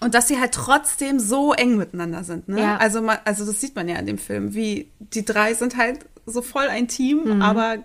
und 0.00 0.14
dass 0.14 0.26
sie 0.26 0.40
halt 0.40 0.50
trotzdem 0.52 1.20
so 1.20 1.52
eng 1.52 1.76
miteinander 1.76 2.24
sind. 2.24 2.48
Ne? 2.48 2.60
Ja. 2.60 2.76
Also, 2.78 3.00
man, 3.02 3.18
also 3.24 3.46
das 3.46 3.60
sieht 3.60 3.76
man 3.76 3.88
ja 3.88 3.96
in 4.00 4.06
dem 4.06 4.18
Film, 4.18 4.52
wie 4.54 4.90
die 4.98 5.24
drei 5.24 5.54
sind 5.54 5.76
halt 5.76 6.06
so 6.26 6.42
voll 6.42 6.66
ein 6.66 6.88
Team, 6.88 7.36
Mhm. 7.36 7.42
aber 7.42 7.76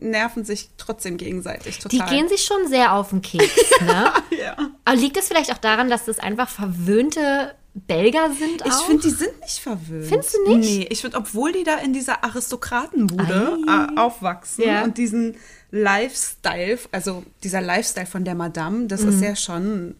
nerven 0.00 0.44
sich 0.44 0.70
trotzdem 0.76 1.16
gegenseitig 1.16 1.78
Die 1.78 1.98
total. 1.98 2.08
gehen 2.10 2.28
sich 2.28 2.42
schon 2.44 2.66
sehr 2.68 2.94
auf 2.94 3.10
den 3.10 3.22
Keks, 3.22 3.54
ne? 3.80 4.12
ja. 4.38 4.56
Aber 4.84 4.96
liegt 4.96 5.16
es 5.16 5.28
vielleicht 5.28 5.52
auch 5.52 5.58
daran, 5.58 5.88
dass 5.90 6.04
das 6.06 6.18
einfach 6.18 6.48
verwöhnte 6.48 7.54
Belger 7.74 8.30
sind 8.36 8.62
Ich 8.66 8.72
auch? 8.72 8.86
finde, 8.86 9.02
die 9.02 9.10
sind 9.10 9.40
nicht 9.40 9.58
verwöhnt. 9.60 10.06
Findest 10.06 10.34
du 10.34 10.56
nicht? 10.56 10.68
Nee, 10.68 10.86
ich 10.90 11.00
finde, 11.02 11.16
obwohl 11.18 11.52
die 11.52 11.62
da 11.62 11.76
in 11.76 11.92
dieser 11.92 12.24
Aristokratenbude 12.24 13.58
äh, 13.68 13.96
aufwachsen 13.98 14.64
Ja. 14.64 14.82
und 14.82 14.98
diesen 14.98 15.36
Lifestyle, 15.70 16.78
also 16.92 17.22
dieser 17.44 17.60
Lifestyle 17.60 18.06
von 18.06 18.24
der 18.24 18.34
Madame, 18.34 18.86
das 18.86 19.02
Mhm. 19.02 19.08
ist 19.10 19.22
ja 19.22 19.36
schon 19.36 19.94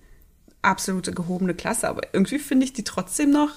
absolute 0.63 1.13
gehobene 1.13 1.55
Klasse, 1.55 1.89
aber 1.89 2.03
irgendwie 2.13 2.39
finde 2.39 2.65
ich 2.65 2.73
die 2.73 2.85
trotzdem 2.85 3.31
noch, 3.31 3.51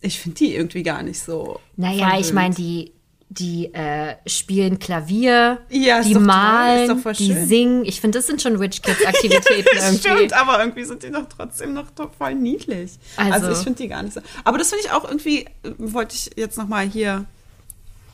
ich 0.00 0.20
finde 0.20 0.36
die 0.38 0.54
irgendwie 0.54 0.82
gar 0.82 1.02
nicht 1.02 1.20
so. 1.20 1.60
Naja, 1.76 2.18
ich 2.18 2.26
verwöhnt. 2.28 2.34
meine, 2.34 2.54
die, 2.54 2.92
die 3.30 3.72
äh, 3.74 4.14
spielen 4.26 4.78
Klavier, 4.78 5.58
Ja, 5.68 6.02
die 6.02 6.14
malen, 6.14 7.02
die 7.18 7.32
singen. 7.46 7.84
Ich 7.84 8.00
finde, 8.00 8.18
das 8.18 8.26
sind 8.26 8.40
schon 8.40 8.56
Rich 8.56 8.82
Kids 8.82 9.04
Aktivitäten 9.04 9.64
Das 9.74 9.84
irgendwie. 9.84 9.98
stimmt, 9.98 10.32
aber 10.34 10.60
irgendwie 10.60 10.84
sind 10.84 11.02
die 11.02 11.10
doch 11.10 11.26
trotzdem 11.34 11.72
noch 11.74 11.86
voll 12.16 12.34
niedlich. 12.34 12.92
Also, 13.16 13.32
Also- 13.32 13.52
ich 13.52 13.58
finde 13.58 13.82
die 13.82 13.88
gar 13.88 14.02
nicht 14.02 14.14
so. 14.14 14.20
Aber 14.44 14.58
das 14.58 14.68
finde 14.70 14.84
ich 14.84 14.92
auch 14.92 15.04
irgendwie, 15.04 15.44
äh, 15.44 15.48
wollte 15.78 16.14
ich 16.14 16.30
jetzt 16.36 16.58
nochmal 16.58 16.86
hier 16.88 17.24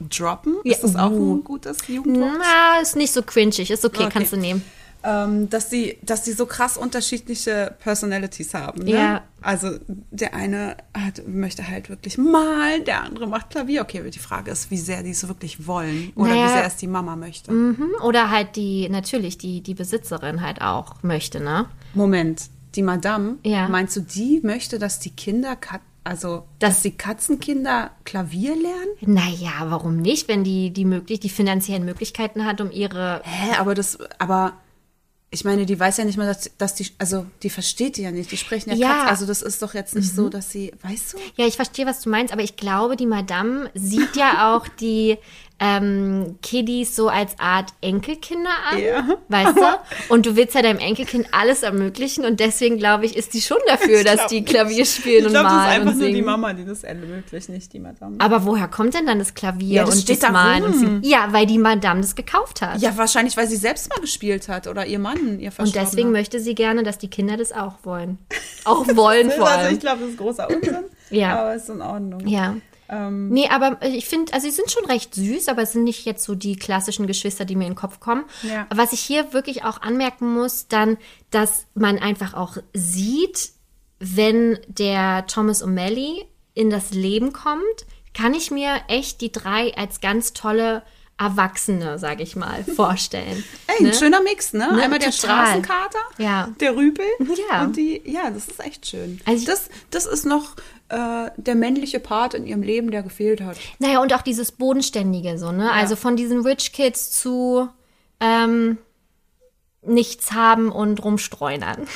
droppen. 0.09 0.57
Ja, 0.65 0.73
Ist 0.73 0.83
das 0.85 0.97
auch 0.97 1.11
uh. 1.11 1.35
ein 1.37 1.45
gutes 1.45 1.79
Jugendwort? 1.87 2.39
Na, 2.39 2.81
ist 2.81 2.97
nicht 2.97 3.13
so 3.13 3.23
cringig. 3.23 3.71
Ist 3.71 3.85
okay, 3.85 4.05
Okay. 4.05 4.11
kannst 4.13 4.33
du 4.33 4.37
nehmen. 4.39 4.63
Ähm, 5.03 5.49
dass 5.51 5.71
sie, 5.71 5.99
dass 6.03 6.25
sie 6.25 6.33
so 6.33 6.47
krass 6.47 6.77
unterschiedliche 6.77 7.75
Personalities 7.81 8.55
haben. 8.55 8.83
Ne? 8.85 8.91
Ja. 8.93 9.23
Also 9.43 9.71
der 10.11 10.35
eine 10.35 10.77
hat, 10.95 11.27
möchte 11.27 11.67
halt 11.67 11.89
wirklich 11.89 12.19
malen, 12.19 12.85
der 12.85 13.03
andere 13.03 13.27
macht 13.27 13.51
Klavier. 13.51 13.83
Okay, 13.83 14.09
die 14.11 14.19
Frage 14.19 14.51
ist, 14.51 14.71
wie 14.71 14.77
sehr 14.79 15.03
die 15.03 15.11
es 15.11 15.27
wirklich 15.27 15.67
wollen 15.67 16.13
oder 16.15 16.31
Naja. 16.31 16.45
wie 16.45 16.49
sehr 16.53 16.67
es 16.67 16.77
die 16.77 16.87
Mama 16.87 17.17
möchte. 17.17 17.51
Mhm. 17.51 17.91
Oder 18.05 18.31
halt 18.31 18.57
die, 18.57 18.89
natürlich, 18.89 19.39
die, 19.39 19.63
die 19.63 19.75
Besitzerin 19.75 20.43
halt 20.43 20.61
auch 20.61 21.03
möchte, 21.03 21.41
ne? 21.41 21.67
Moment, 21.95 22.43
die 22.75 22.83
Madame, 22.83 23.37
Ja. 23.43 23.69
meinst 23.69 23.97
du, 23.97 24.01
die 24.03 24.41
möchte, 24.43 24.79
dass 24.79 24.99
die 25.01 25.11
Kinder, 25.11 25.57
Kat 25.57 25.81
also 26.05 26.45
dass 26.59 26.75
Das- 26.77 26.83
die 26.83 26.93
Katzenkinder 26.93 27.91
Klavier 28.05 28.55
lernen? 28.57 28.89
Naja, 29.03 29.53
warum 29.69 29.99
nicht, 29.99 30.29
wenn 30.29 30.45
die, 30.45 30.71
die 30.71 30.85
möglich, 30.87 31.21
die 31.21 31.29
finanziellen 31.29 31.85
Möglichkeiten 31.85 32.47
hat, 32.47 32.61
um 32.61 32.71
ihre. 32.71 33.21
Hä, 33.25 33.57
aber 33.59 33.75
das, 33.75 33.99
aber 34.19 34.55
ich 35.33 35.45
meine, 35.45 35.65
die 35.65 35.79
weiß 35.79 35.99
ja 35.99 36.05
nicht 36.05 36.19
mal, 36.19 36.27
dass, 36.27 36.51
dass 36.59 36.75
die, 36.75 36.89
also 36.99 37.25
die 37.43 37.51
versteht 37.51 37.97
die 37.97 38.03
ja 38.03 38.11
nicht, 38.11 38.33
die 38.33 38.37
sprechen 38.37 38.71
ja, 38.71 38.77
Ja. 38.77 39.01
Katz, 39.03 39.11
also 39.11 39.27
das 39.27 39.43
ist 39.43 39.63
doch 39.63 39.75
jetzt 39.75 39.95
nicht 39.95 40.13
so, 40.13 40.29
dass 40.29 40.51
sie, 40.51 40.73
weißt 40.83 41.13
du? 41.13 41.19
Ja, 41.37 41.47
ich 41.47 41.55
verstehe, 41.55 41.87
was 41.87 42.01
du 42.01 42.11
meinst, 42.11 42.33
aber 42.33 42.43
ich 42.43 42.57
glaube, 42.57 42.97
die 42.97 43.07
Madame 43.07 43.71
sieht 43.75 44.17
ja 44.17 44.55
auch 44.57 44.67
die 44.67 45.19
ähm, 45.63 46.39
Kiddies 46.43 46.97
so 46.97 47.09
als 47.11 47.39
Art 47.39 47.75
Enkelkinder 47.83 48.49
an, 48.71 48.79
Ja. 48.83 49.07
weißt 49.29 49.57
du? 49.59 50.13
Und 50.15 50.25
du 50.25 50.35
willst 50.35 50.55
ja 50.55 50.63
deinem 50.63 50.79
Enkelkind 50.79 51.27
alles 51.33 51.63
ermöglichen 51.63 52.25
und 52.25 52.41
deswegen 52.41 52.79
glaube 52.79 53.05
ich, 53.05 53.15
ist 53.15 53.35
die 53.35 53.43
schon 53.43 53.59
dafür, 53.67 53.99
Ich 53.99 54.05
dass 54.07 54.17
glaub 54.17 54.29
die 54.29 54.41
nicht. 54.41 54.49
Klavier 54.49 54.85
spielen 54.87 55.19
Ich 55.21 55.25
und 55.27 55.31
glaube, 55.33 55.45
das 55.49 55.53
ist 55.53 55.59
malen 55.59 55.81
einfach 55.83 55.95
nur 56.01 56.09
die. 56.09 56.23
Mama, 56.23 56.53
die 56.55 56.65
das 56.65 56.83
ermöglicht, 56.83 57.49
nicht 57.51 57.73
die 57.75 57.79
Madame. 57.79 58.17
Aber 58.19 58.45
woher 58.47 58.69
kommt 58.69 58.95
denn 58.95 59.05
dann 59.07 59.19
das 59.19 59.35
Klavier 59.35 59.75
Ja, 59.75 59.85
das 59.85 59.97
und 59.97 60.01
steht 60.01 60.23
das 60.23 60.29
da 60.29 60.33
Malen 60.33 60.65
und. 60.65 60.79
Singen? 60.79 61.01
Ja, 61.05 61.29
weil 61.33 61.45
die 61.45 61.59
Madame 61.59 62.01
das 62.01 62.15
gekauft 62.15 62.63
hat. 62.63 62.81
ja, 62.81 62.97
wahrscheinlich, 62.97 63.37
weil 63.37 63.47
sie 63.47 63.57
selbst 63.57 63.91
mal 63.91 64.01
gespielt 64.01 64.49
hat 64.49 64.67
oder 64.67 64.87
ihr 64.87 64.99
Mann, 64.99 65.39
ihr 65.41 65.53
und 65.59 65.75
deswegen 65.75 66.11
möchte 66.11 66.41
sie 66.41 66.55
gerne, 66.55 66.83
dass 66.83 66.97
die 66.97 67.09
Kinder 67.09 67.37
das 67.37 67.53
auch 67.53 67.75
wollen. 67.83 68.19
Auch 68.65 68.87
wollen 68.95 69.31
vor 69.31 69.49
Also 69.49 69.61
allem. 69.67 69.75
ich 69.75 69.81
glaube, 69.81 70.01
das 70.03 70.11
ist 70.11 70.19
großer 70.19 70.49
Unsinn, 70.49 70.85
Ja. 71.11 71.39
aber 71.41 71.55
ist 71.55 71.69
in 71.71 71.81
Ordnung. 71.83 72.27
Ja. 72.27 72.57
Ähm, 72.91 73.29
Nee, 73.31 73.49
aber 73.49 73.79
ich 73.83 74.07
finde, 74.07 74.33
also 74.33 74.49
sie 74.49 74.55
sind 74.55 74.71
schon 74.71 74.85
recht 74.87 75.15
süß, 75.15 75.49
aber 75.49 75.63
es 75.63 75.73
sind 75.73 75.85
nicht 75.85 76.05
jetzt 76.05 76.25
so 76.25 76.35
die 76.35 76.57
klassischen 76.57 77.07
Geschwister, 77.07 77.45
die 77.45 77.55
mir 77.57 77.65
in 77.67 77.73
den 77.73 77.77
Kopf 77.79 78.01
kommen. 78.01 78.25
Ja. 78.43 78.67
Was 78.75 78.93
ich 78.93 79.01
hier 79.01 79.33
wirklich 79.33 79.65
auch 79.65 79.81
anmerken 79.81 80.33
muss, 80.35 80.67
dann, 80.69 80.99
dass 81.31 81.67
man 81.75 81.99
einfach 81.99 82.35
auch 82.35 82.57
sieht, 82.75 83.51
wenn 84.01 84.59
der 84.67 85.27
Thomas 85.27 85.63
O'Malley 85.65 86.25
in 86.55 86.71
das 86.71 86.91
Leben 86.91 87.33
kommt, 87.33 87.63
kann 88.15 88.35
ich 88.35 88.51
mir 88.51 88.81
echt 88.89 89.21
die 89.21 89.31
drei 89.31 89.73
als 89.77 90.01
ganz 90.01 90.33
tolle 90.33 90.83
Erwachsene, 91.19 91.99
sage 91.99 92.23
ich 92.23 92.35
mal, 92.35 92.65
vorstellen. 92.77 93.45
Ey, 93.67 93.87
ein 93.87 93.93
schöner 93.93 94.23
Mix, 94.23 94.53
ne? 94.55 94.69
Ne, 94.73 94.83
Einmal 94.83 94.99
der 94.99 95.11
total. 95.11 95.45
Straßenkater, 95.47 95.99
Ja. 96.19 96.49
der 96.61 96.75
Rüpel 96.75 97.05
Ja. 97.51 97.63
und 97.63 97.77
die, 97.77 98.01
ja, 98.07 98.31
das 98.31 98.49
ist 98.49 98.59
echt 98.61 98.87
schön. 98.87 99.21
Also 99.27 99.45
das, 99.47 99.69
das 99.91 100.07
ist 100.07 100.25
noch 100.25 100.57
äh, 100.91 101.31
der 101.37 101.55
männliche 101.55 102.01
Part 102.01 102.35
in 102.35 102.47
ihrem 102.47 102.63
Leben, 102.63 102.91
der 102.91 103.03
gefehlt 103.03 103.41
hat. 103.41 103.57
Naja, 103.79 104.01
und 104.03 104.13
auch 104.13 104.23
dieses 104.23 104.53
Bodenständige 104.53 105.39
so, 105.39 105.53
ne? 105.53 105.73
Also 105.73 105.97
von 105.97 106.17
diesen 106.17 106.41
Rich 106.41 106.73
Kids 106.73 107.11
zu 107.11 107.69
ähm, 108.21 108.79
nichts 109.83 110.33
haben 110.33 110.71
und 110.71 111.03
rumstreunern. 111.03 111.87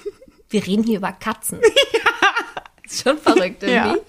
Wir 0.48 0.66
reden 0.66 0.82
hier 0.82 0.98
über 0.98 1.12
Katzen. 1.12 1.60
Ist 2.84 3.02
schon 3.02 3.18
verrückt 3.18 3.62
irgendwie. 3.62 4.00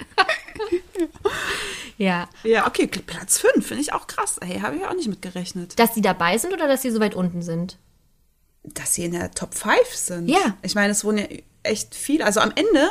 Ja. 1.98 2.30
Ja, 2.44 2.66
okay, 2.66 2.88
Platz 2.88 3.40
5 3.40 3.68
finde 3.68 3.82
ich 3.82 3.92
auch 3.92 4.08
krass. 4.08 4.38
Ey, 4.40 4.60
habe 4.62 4.78
ich 4.78 4.86
auch 4.86 4.94
nicht 4.94 5.10
mitgerechnet. 5.10 5.78
Dass 5.78 5.94
sie 5.94 6.02
dabei 6.02 6.38
sind 6.38 6.54
oder 6.54 6.68
dass 6.68 6.82
sie 6.82 6.92
so 6.92 7.02
weit 7.02 7.14
unten 7.14 7.42
sind? 7.42 7.78
dass 8.64 8.94
sie 8.94 9.06
in 9.06 9.12
der 9.12 9.32
Top 9.32 9.54
5 9.54 9.78
sind. 9.94 10.30
Ja. 10.30 10.58
Ich 10.62 10.76
meine, 10.76 10.92
es 10.92 11.04
wurden 11.04 11.20
ja 11.20 11.26
echt 11.64 11.96
viele. 11.96 12.26
Also 12.26 12.40
am 12.40 12.52
Ende 12.56 12.90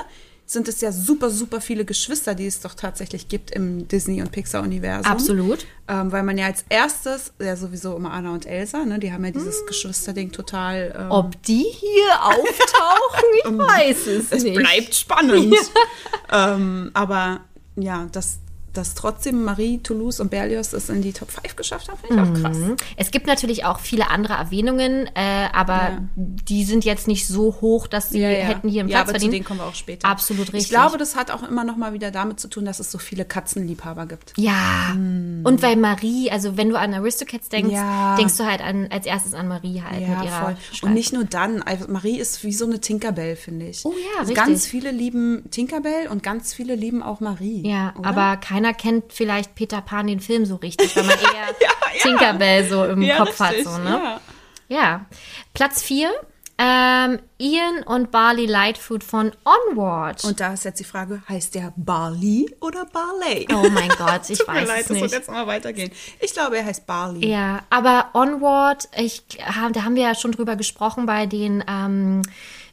sind 0.51 0.66
es 0.66 0.80
ja 0.80 0.92
super, 0.92 1.28
super 1.28 1.61
viele 1.61 1.84
Geschwister, 1.84 2.34
die 2.34 2.46
es 2.46 2.61
doch 2.61 2.72
tatsächlich 2.72 3.28
gibt 3.28 3.51
im 3.51 3.86
Disney- 3.86 4.22
und 4.22 4.32
Pixar-Universum. 4.32 5.05
Absolut. 5.12 5.66
Ähm, 5.86 6.11
weil 6.11 6.22
man 6.22 6.38
ja 6.38 6.46
als 6.46 6.64
erstes, 6.70 7.34
ja 7.38 7.55
sowieso 7.55 7.94
immer 7.94 8.12
Anna 8.12 8.32
und 8.32 8.46
Elsa, 8.46 8.86
ne, 8.86 8.99
die 8.99 9.12
haben 9.12 9.26
ja 9.26 9.30
dieses 9.30 9.66
Geschwisterding 9.66 10.32
total. 10.32 10.94
Ähm, 10.99 11.11
Ob 11.11 11.42
die 11.42 11.66
hier 11.70 12.12
auftauchen, 12.22 13.24
ich 13.44 13.59
weiß 13.59 14.07
es, 14.07 14.32
es 14.32 14.42
nicht. 14.42 14.57
bleibt 14.57 14.94
spannend. 14.94 15.55
ähm, 16.32 16.90
aber 16.94 17.40
ja, 17.76 18.07
dass, 18.11 18.38
dass 18.79 18.95
trotzdem 18.95 19.45
Marie, 19.45 19.79
Toulouse 19.79 20.20
und 20.20 20.31
Berlioz 20.31 20.72
es 20.72 20.89
in 20.89 21.03
die 21.03 21.12
Top 21.12 21.31
5 21.31 21.57
geschafft 21.57 21.89
haben, 21.89 21.99
finde 21.99 22.22
ich 22.22 22.29
auch 22.31 22.43
krass. 22.43 22.57
Mhm. 22.57 22.76
Es 22.97 23.11
gibt 23.11 23.26
natürlich 23.26 23.64
auch 23.64 23.81
viele 23.81 24.11
andere 24.11 24.35
Erwähnungen, 24.35 25.07
äh, 25.14 25.49
aber 25.53 25.74
Ja. 25.79 25.99
die 26.16 26.64
sind 26.64 26.85
jetzt 26.85 27.07
nicht 27.09 27.26
so 27.26 27.57
hoch, 27.61 27.87
dass 27.87 28.11
sie 28.11 28.24
hätten 28.24 28.68
hier 28.68 28.83
ja, 28.83 28.87
Platz 28.89 29.01
aber 29.03 29.11
verdient. 29.11 29.31
zu 29.33 29.37
denen 29.37 29.45
kommen 29.45 29.61
wir 29.61 29.66
auch 29.66 29.74
später. 29.74 30.09
Absolut 30.09 30.49
richtig. 30.49 30.62
Ich 30.62 30.68
glaube, 30.70 30.97
das 30.99 31.16
hat 31.16 31.31
auch 31.31 31.43
immer 31.43 31.64
noch 31.64 31.76
mal 31.76 31.93
wieder 31.93 32.11
damit 32.11 32.41
zu 32.41 32.49
tun, 32.49 32.64
dass 32.64 32.81
es 32.81 32.91
so 32.91 32.99
viele 32.99 33.24
Katzenliebhaber 33.24 34.07
gibt. 34.07 34.33
Ja. 34.37 34.93
Und 34.93 35.62
weil 35.62 35.76
Marie, 35.76 36.31
also 36.31 36.57
wenn 36.57 36.68
du 36.70 36.79
an 36.79 36.95
Aristocats 36.95 37.49
denkst. 37.49 37.72
Ja. 37.72 38.16
denkst 38.16 38.37
du 38.37 38.45
halt 38.45 38.61
an, 38.61 38.89
als 38.91 39.07
erstes 39.07 39.35
an 39.35 39.49
Marie 39.49 39.83
halt 39.83 40.01
mit 40.01 40.09
ihrer 40.09 40.22
Gestalt. 40.22 40.57
Und 40.83 40.95
nicht 40.95 41.12
nur 41.12 41.24
dann. 41.24 41.62
Also 41.62 41.87
Marie 41.89 42.18
ist 42.18 42.45
wie 42.45 42.53
so 42.53 42.64
eine 42.64 42.81
Tinkerbell, 42.81 43.37
finde 43.37 43.66
ich. 43.66 43.85
Oh 43.85 43.91
ja, 43.93 44.20
also 44.20 44.31
richtig. 44.33 44.37
Ganz 44.37 44.66
viele 44.66 44.91
lieben 44.91 45.45
Tinkerbell 45.51 46.09
und 46.09 46.22
ganz 46.22 46.55
viele 46.55 46.74
lieben 46.74 47.03
auch 47.03 47.20
Marie. 47.20 47.66
Ja, 47.68 47.95
oder? 47.99 48.09
aber 48.09 48.37
keiner 48.37 48.68
kennt 48.73 49.12
vielleicht 49.12 49.55
Peter 49.55 49.81
Pan 49.81 50.07
den 50.07 50.21
Film 50.21 50.47
so 50.47 50.57
richtig, 50.57 50.95
weil 50.97 51.05
man 51.05 51.19
eher 51.19 51.55
Tinkerbell 52.03 52.69
so 52.69 52.85
im 52.85 53.03
ja, 53.03 53.19
Kopf 53.19 53.41
richtig, 53.41 53.66
hat. 53.66 53.75
So, 53.75 53.79
ne? 53.79 53.91
ja. 53.91 54.21
Ja. 54.69 55.07
Platz 55.55 55.83
4, 55.83 56.11
ähm, 56.59 57.21
Ian 57.39 57.83
und 57.85 58.11
Barley 58.11 58.47
Lightfoot 58.47 59.05
von 59.05 59.33
Onward. 59.45 60.25
Und 60.25 60.41
da 60.41 60.53
ist 60.53 60.64
jetzt 60.64 60.81
die 60.81 60.85
Frage, 60.85 61.23
heißt 61.29 61.55
der 61.55 61.73
Barley 61.77 62.55
oder 62.61 62.85
Barley? 62.85 63.47
oh 63.53 63.69
mein 63.71 63.89
Gott, 63.91 64.23
ich 64.29 64.39
Tut 64.39 64.49
mir 64.49 64.55
weiß 64.62 64.69
leid, 64.69 64.81
es 64.81 64.89
das 64.89 64.97
wird 64.97 65.03
nicht. 65.05 65.12
jetzt 65.12 65.31
mal 65.31 65.47
weitergehen. 65.47 65.91
Ich 66.21 66.33
glaube, 66.33 66.59
er 66.59 66.64
heißt 66.64 66.87
Barley. 66.87 67.27
Ja, 67.29 67.61
aber 67.71 68.11
Onward, 68.12 68.89
ich, 68.97 69.23
da 69.39 69.85
haben 69.85 69.95
wir 69.95 70.03
ja 70.03 70.14
schon 70.14 70.33
drüber 70.33 70.57
gesprochen 70.57 71.07
bei 71.07 71.27
den, 71.27 71.64
ähm, 71.69 72.23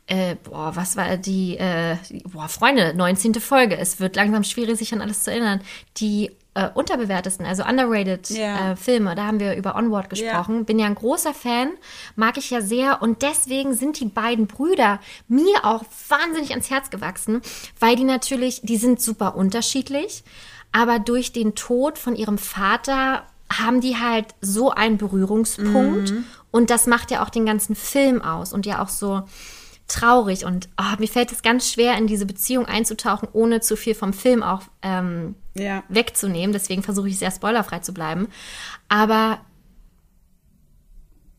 äh, 0.08 0.36
boah, 0.43 0.76
was 0.76 0.95
war 0.97 1.18
die, 1.18 1.58
äh, 1.58 1.97
boah, 2.26 2.47
Freunde, 2.47 2.93
19. 2.95 3.36
Folge. 3.36 3.78
Es 3.78 3.99
wird 3.99 4.16
langsam 4.16 4.43
schwierig, 4.43 4.78
sich 4.78 4.93
an 4.93 5.01
alles 5.01 5.24
zu 5.24 5.32
erinnern. 5.32 5.62
Die 5.97 6.32
äh, 6.53 6.70
unterbewertesten, 6.74 7.45
also 7.45 7.64
underrated 7.66 8.30
Ja. 8.30 8.72
äh, 8.72 8.76
Filme, 8.78 9.14
da 9.16 9.26
haben 9.26 9.39
wir 9.41 9.56
über 9.58 9.76
Onward 9.76 10.10
gesprochen. 10.10 10.64
Bin 10.64 10.80
ja 10.80 10.86
ein 10.86 10.95
großer 10.95 11.34
Fan, 11.34 11.72
mag 12.16 12.38
ich 12.38 12.49
ja 12.49 12.62
sehr 12.62 13.01
und 13.01 13.24
deswegen 13.24 13.74
sind 13.74 13.99
die 13.99 14.06
beiden 14.06 14.47
Brüder 14.47 14.99
mir 15.28 15.66
auch 15.66 15.84
wahnsinnig 16.08 16.51
ans 16.51 16.70
Herz 16.70 16.89
gewachsen, 16.91 17.41
weil 17.80 17.97
die 17.97 18.06
natürlich, 18.06 18.62
die 18.64 18.78
sind 18.78 19.01
super 19.01 19.36
unterschiedlich, 19.36 20.24
aber 20.72 20.99
durch 20.99 21.34
den 21.34 21.56
Tod 21.56 21.97
von 21.97 22.16
ihrem 22.16 22.38
Vater 22.38 23.24
haben 23.51 23.82
die 23.82 23.97
halt 23.97 24.28
so 24.39 24.72
einen 24.72 24.97
Berührungspunkt 24.97 26.14
und 26.51 26.70
das 26.70 26.88
macht 26.88 27.12
ja 27.12 27.22
auch 27.24 27.30
den 27.30 27.45
ganzen 27.45 27.76
Film 27.76 28.22
aus 28.22 28.53
und 28.53 28.66
ja 28.66 28.82
auch 28.82 28.89
so 28.89 29.24
traurig 29.88 30.46
und 30.46 30.68
oh, 30.80 30.96
mir 31.00 31.08
fällt 31.08 31.32
es 31.32 31.42
ganz 31.44 31.70
schwer, 31.72 31.98
in 31.98 32.08
diese 32.08 32.26
Beziehung 32.26 32.66
einzutauchen, 32.66 33.28
ohne 33.34 33.62
zu 33.62 33.76
viel 33.78 33.94
vom 33.96 34.14
Film 34.14 34.42
auch 34.44 34.62
ähm, 34.82 35.36
Ja. 35.56 35.84
wegzunehmen. 35.90 36.54
Deswegen 36.54 36.82
versuche 36.84 37.08
ich 37.10 37.20
sehr 37.20 37.32
spoilerfrei 37.32 37.80
zu 37.80 37.94
bleiben. 37.94 38.28
Aber 38.90 39.40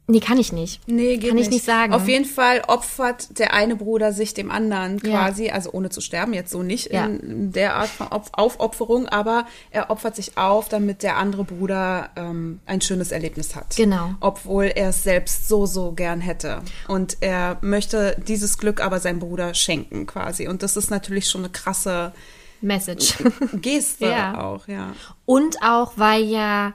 nee, 0.09 0.21
kann 0.21 0.39
ich 0.39 0.53
nicht. 0.53 0.81
Nee, 0.89 1.17
geht 1.17 1.31
Kann 1.31 1.39
ich 1.39 1.47
nicht. 1.47 1.51
nicht 1.57 1.65
sagen. 1.65 1.93
Auf 1.93 2.07
jeden 2.09 2.25
Fall 2.25 2.63
opfert 2.69 3.39
der 3.39 3.53
eine 3.55 3.77
Bruder 3.77 4.13
sich 4.13 4.35
dem 4.35 4.51
anderen 4.51 4.99
Ja. 5.05 5.11
quasi, 5.27 5.51
also 5.51 5.71
ohne 5.73 5.91
zu 5.91 6.01
sterben, 6.01 6.33
jetzt 6.33 6.51
so 6.53 6.63
nicht 6.63 6.93
Ja. 6.93 7.07
in 7.07 7.53
der 7.53 7.75
Art 7.77 7.89
von 7.89 8.09
Op 8.09 8.29
Aufopferung, 8.33 9.07
aber 9.09 9.47
er 9.71 9.91
opfert 9.91 10.15
sich 10.17 10.39
auf, 10.39 10.69
damit 10.69 11.03
der 11.03 11.17
andere 11.17 11.45
Bruder 11.45 12.11
ähm, 12.17 12.61
ein 12.67 12.81
schönes 12.81 13.11
Erlebnis 13.13 13.57
hat. 13.57 13.75
Genau. 13.77 14.15
Obwohl 14.21 14.67
er 14.67 14.91
es 14.91 15.03
selbst 15.03 15.49
so, 15.49 15.67
so 15.67 15.93
gern 15.93 16.21
hätte. 16.21 16.63
Und 16.89 17.17
er 17.21 17.59
möchte 17.61 18.17
dieses 18.27 18.59
Glück 18.59 18.81
aber 18.81 19.01
seinem 19.01 19.19
Bruder 19.19 19.55
schenken 19.55 20.07
quasi. 20.07 20.47
Und 20.49 20.63
das 20.63 20.77
ist 20.77 20.91
natürlich 20.91 21.29
schon 21.29 21.43
eine 21.43 21.51
krasse 21.51 22.13
Message. 22.61 23.15
Geste 23.61 24.07
Ja. 24.11 24.41
auch, 24.41 24.67
ja. 24.69 24.95
Und 25.25 25.57
auch, 25.63 25.93
weil 25.97 26.23
ja, 26.25 26.73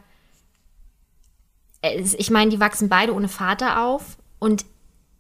ich 1.84 2.30
meine, 2.30 2.52
die 2.52 2.60
wachsen 2.60 2.90
beide 2.90 3.14
ohne 3.14 3.28
Vater 3.28 3.84
auf 3.84 4.18
und 4.40 4.66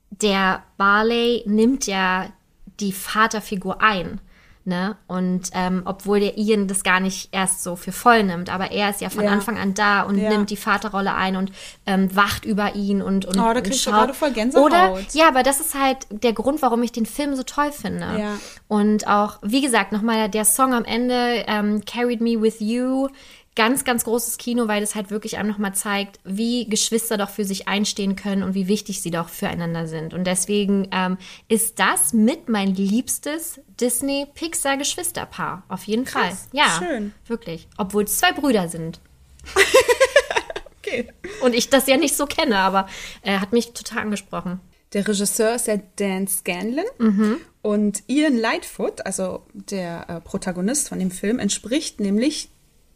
der 0.09 0.64
Barley 0.78 1.43
nimmt 1.45 1.88
ja 1.88 2.28
die 2.80 2.91
Vaterfigur 2.93 3.82
ein. 3.82 4.20
Ne? 4.64 4.95
Und 5.07 5.49
ähm, 5.55 5.82
obwohl 5.86 6.20
der 6.20 6.38
Ian 6.38 6.68
das 6.68 6.84
gar 6.84 6.99
nicht 6.99 7.30
erst 7.32 7.64
so 7.64 7.76
für 7.76 7.91
voll 7.91 8.22
nimmt, 8.22 8.53
aber 8.53 8.70
er 8.70 8.91
ist 8.91 9.01
ja 9.01 9.09
von 9.09 9.24
Ja. 9.24 9.32
Anfang 9.32 9.57
an 9.57 9.74
da 9.74 10.03
und 10.03 10.20
Ja. 10.20 10.30
nimmt 10.30 10.51
die 10.51 10.55
Vaterrolle 10.55 11.16
ein 11.16 11.36
und 11.36 11.51
ähm, 11.88 12.16
wacht 12.16 12.45
über 12.45 12.76
ihn 12.76 13.01
und 13.01 13.26
und 13.26 13.38
Oh, 13.39 13.41
da 13.41 13.47
und 13.53 13.64
kriegst 13.64 13.80
du 13.88 13.89
schaut- 13.89 13.93
gerade 13.99 14.14
voll 14.14 14.30
Gänsehaut. 14.30 14.66
Oder 14.68 14.99
ja, 15.14 15.28
aber 15.28 15.41
das 15.41 15.62
ist 15.62 15.74
halt 15.74 16.05
der 16.12 16.34
Grund, 16.34 16.62
warum 16.62 16.84
ich 16.84 16.91
den 16.91 17.07
Film 17.07 17.36
so 17.36 17.41
toll 17.41 17.72
finde. 17.72 18.05
Ja. 18.20 18.38
Und 18.68 19.07
auch, 19.07 19.39
wie 19.41 19.62
gesagt, 19.62 19.93
nochmal 19.93 20.30
der 20.30 20.45
Song 20.45 20.76
am 20.76 20.86
Ende, 20.86 21.43
ähm, 21.47 21.82
Carried 21.86 22.22
Me 22.22 22.39
With 22.39 22.57
You, 22.59 23.07
ganz, 23.56 23.84
ganz 23.84 24.06
großes 24.06 24.38
Kino, 24.38 24.68
weil 24.68 24.82
es 24.82 24.95
halt 24.95 25.12
wirklich 25.12 25.38
einem 25.38 25.49
nochmal 25.49 25.76
zeigt, 25.76 26.20
wie 26.24 26.68
Geschwister 26.70 27.18
doch 27.18 27.30
für 27.30 27.43
sich 27.43 27.68
einstehen 27.68 28.16
können 28.16 28.43
und 28.43 28.54
wie 28.54 28.68
wichtig 28.68 29.02
sie 29.02 29.12
doch 29.12 29.30
füreinander 29.30 29.88
sind. 29.88 30.14
Und 30.14 30.26
deswegen 30.26 30.88
ähm, 30.91 31.18
ist 31.49 31.80
das 31.80 32.14
mit 32.14 32.47
mein 32.47 32.74
liebstes 32.76 33.60
Disney-Pixar-Geschwisterpaar. 33.80 35.64
Auf 35.68 35.84
jeden 35.84 36.06
Fall. 36.06 36.32
Ja, 36.54 36.80
schön. 36.80 37.14
wirklich. 37.28 37.68
Obwohl 37.78 38.06
es 38.06 38.18
zwei 38.18 38.32
Brüder 38.32 38.70
sind. 38.70 38.99
Okay. 40.84 41.08
Und 41.43 41.54
ich 41.54 41.70
das 41.70 41.88
ja 41.88 41.95
nicht 41.95 42.16
so 42.18 42.26
kenne, 42.26 42.58
aber 42.58 42.88
äh, 43.22 43.38
hat 43.38 43.54
mich 43.54 43.72
total 43.74 43.99
angesprochen. 43.99 44.60
Der 44.93 45.08
Regisseur 45.08 45.56
ist 45.56 45.68
ja 45.68 45.78
Dan 45.95 46.28
Scanlon 46.28 47.38
und 47.62 48.04
Ian 48.08 48.36
Lightfoot, 48.36 49.06
also 49.06 49.45
der 49.54 50.10
äh, 50.10 50.20
Protagonist 50.20 50.89
von 50.89 50.99
dem 50.99 51.12
Film, 51.12 51.39
entspricht 51.39 52.02
nämlich 52.02 52.49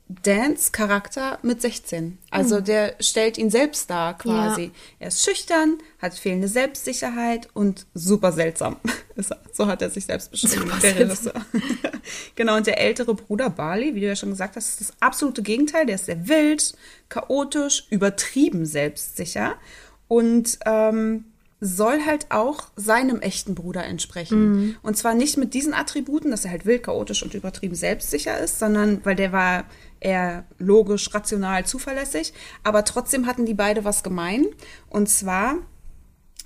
Dans 0.08 0.72
Charakter 0.72 1.39
mit 1.41 1.62
16. 1.62 2.20
Also 2.30 2.62
der 2.62 2.95
stellt 2.99 3.39
ihn 3.39 3.49
selbst 3.49 3.89
dar 3.89 4.16
quasi. 4.16 4.66
Ja. 4.66 4.72
Er 4.99 5.08
ist 5.08 5.26
schüchtern, 5.26 5.80
hat 5.99 6.14
fehlende 6.14 6.47
Selbstsicherheit 6.47 7.49
und 7.53 7.88
super 7.93 8.32
seltsam. 8.32 8.78
So 9.53 9.68
hat 9.68 9.82
er 9.82 9.89
sich 9.89 10.03
selbst 10.03 10.30
beschrieben, 10.32 10.70
genau, 12.36 12.58
und 12.58 12.68
der 12.68 12.82
ältere 12.82 13.16
Bruder 13.16 13.49
Barley, 13.49 13.95
wie 13.95 14.01
du 14.01 14.08
ja 14.08 14.16
schon 14.18 14.32
gesagt 14.32 14.58
hast, 14.58 14.68
ist 14.68 14.82
das 14.82 14.97
absolute 14.99 15.41
Gegenteil. 15.41 15.86
Der 15.86 15.95
ist 15.95 16.08
sehr 16.08 16.28
wild, 16.28 16.76
chaotisch, 17.08 17.88
übertrieben 17.89 18.66
selbstsicher 18.66 19.56
und 20.10 20.60
ähm, 20.66 21.24
soll 21.62 22.06
halt 22.06 22.28
auch 22.32 22.68
seinem 22.76 23.22
echten 23.22 23.56
Bruder 23.56 23.86
entsprechen. 23.86 24.78
Und 24.82 24.97
zwar 24.97 25.14
nicht 25.14 25.38
mit 25.38 25.53
diesen 25.53 25.74
Attributen, 25.74 26.32
dass 26.32 26.45
er 26.45 26.51
halt 26.51 26.66
wild, 26.66 26.84
chaotisch 26.84 27.24
und 27.24 27.34
übertrieben 27.34 27.76
selbstsicher 27.76 28.38
ist, 28.39 28.60
sondern 28.60 29.03
weil 29.06 29.16
der 29.16 29.32
war 29.32 29.64
eher 30.06 30.45
logisch, 30.60 31.14
rational, 31.14 31.66
zuverlässig. 31.66 32.34
Aber 32.64 32.86
trotzdem 32.86 33.26
hatten 33.26 33.45
die 33.45 33.56
beide 33.56 33.84
was 33.84 34.03
gemein. 34.03 34.45
Und 34.89 35.10
zwar 35.10 35.56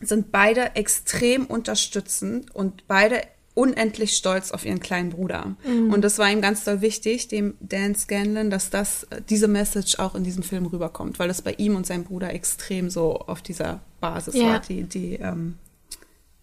sind 0.02 0.32
beide 0.32 0.76
extrem 0.76 1.46
unterstützend 1.46 2.56
und 2.56 2.88
beide 2.88 3.22
unendlich 3.54 4.16
stolz 4.16 4.52
auf 4.52 4.66
ihren 4.66 4.80
kleinen 4.80 5.10
Bruder. 5.10 5.58
Und 5.66 6.02
das 6.02 6.18
war 6.18 6.32
ihm 6.32 6.40
ganz 6.40 6.64
doll 6.64 6.80
wichtig, 6.80 7.28
dem 7.28 7.56
Dan 7.60 7.94
Scanlon, 7.94 8.50
dass 8.50 8.70
das, 8.70 9.04
äh, 9.10 9.22
diese 9.30 9.50
Message 9.50 10.00
auch 10.00 10.16
in 10.16 10.24
diesem 10.24 10.44
Film 10.44 10.66
rüberkommt, 10.66 11.20
weil 11.20 11.28
das 11.28 11.42
bei 11.42 11.54
ihm 11.58 11.76
und 11.76 11.86
seinem 11.86 12.06
Bruder 12.06 12.34
extrem 12.34 12.90
so 12.90 13.18
auf 13.18 13.42
dieser 13.42 13.82
Basis 14.00 14.36
Ja. 14.36 14.46
war, 14.46 14.60
die, 14.62 14.84
die, 14.84 15.16
ähm, 15.16 15.58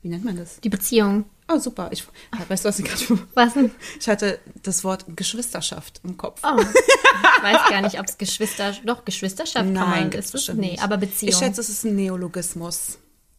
wie 0.03 0.11
nennt 0.11 0.27
man 0.27 0.37
das? 0.37 0.61
Die 0.61 0.69
Beziehung. 0.69 1.25
Oh, 1.49 1.59
super. 1.59 1.89
Ich, 1.93 2.05
weißt 2.49 2.65
du, 2.65 2.69
was 2.69 2.79
ich 2.81 2.85
gerade, 2.87 3.21
Was 3.35 3.55
denn? 3.55 3.71
ich 4.01 4.09
hatte 4.09 4.41
das 4.65 4.83
Wort 4.83 5.05
Geschwisterschaft 5.15 6.01
im 6.03 6.17
Kopf. 6.17 6.41
Oh, 6.43 6.59
ich 6.59 7.43
weiß 7.43 7.69
gar 7.71 7.83
nicht, 7.83 8.01
ob 8.01 8.07
es 8.07 8.19
Geschwister, 8.19 8.75
doch 8.85 9.05
Geschwisterschaft 9.05 9.65
kann 9.65 9.75
man, 9.75 9.91
Nein, 9.91 10.13
ist 10.13 10.35
es? 10.35 10.49
Nee, 10.49 10.71
nicht. 10.73 10.83
aber 10.83 10.97
Beziehung. 10.97 11.31
Ich 11.33 11.39
schätze, 11.39 11.61
es 11.61 11.69
ist 11.69 11.85
ein 11.85 11.95
Neologismus. 11.95 12.99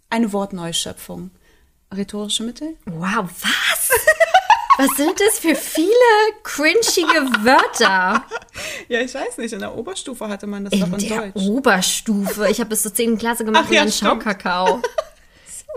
Eine 0.10 0.32
Wortneuschöpfung. 0.32 1.32
Rhetorische 1.94 2.44
Mittel? 2.44 2.76
wow, 2.86 3.26
was? 3.42 3.90
Was 4.80 4.96
sind 4.96 5.20
das 5.20 5.40
für 5.40 5.56
viele 5.56 5.90
cringige 6.44 7.44
Wörter? 7.44 8.24
Ja, 8.88 9.00
ich 9.02 9.14
weiß 9.14 9.38
nicht. 9.40 9.52
In 9.54 9.60
der 9.60 9.76
Oberstufe 9.76 10.28
hatte 10.30 10.46
man 10.48 10.66
das 10.66 10.80
doch 10.80 10.88
In 10.88 10.94
in 10.94 11.10
der 11.10 11.18
Deutsch. 11.32 11.36
Oberstufe. 11.48 12.48
Ich 12.50 12.60
habe 12.60 12.70
bis 12.70 12.84
zur 12.84 12.94
10. 12.94 13.18
Klasse 13.18 13.44
gemacht 13.44 13.64
Ach 13.66 13.70
und 13.70 13.76
ja, 13.76 13.82
dann 13.84 13.92
stimmt. 13.92 14.12
Schaukakao. 14.24 14.82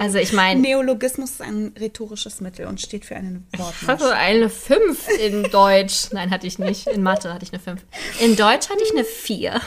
Also 0.01 0.17
ich 0.17 0.33
meine, 0.33 0.61
Neologismus 0.61 1.33
ist 1.33 1.43
ein 1.43 1.75
rhetorisches 1.79 2.41
Mittel 2.41 2.67
und 2.67 2.81
steht 2.81 3.05
für 3.05 3.17
eine 3.17 3.43
ich 3.53 3.59
Wortneuschöpfung. 3.59 3.89
hatte 3.89 4.17
eine 4.17 4.49
5 4.49 5.09
in 5.21 5.43
Deutsch. 5.51 6.09
Nein, 6.13 6.31
hatte 6.31 6.47
ich 6.47 6.59
nicht. 6.59 6.87
In 6.87 7.03
Mathe 7.03 7.35
hatte 7.35 7.45
ich 7.45 7.53
eine 7.53 7.61
5. 7.61 7.83
In 8.21 8.35
Deutsch 8.35 8.71
hatte 8.71 8.83
ich 8.83 8.93
eine 8.93 9.05
4. 9.05 9.61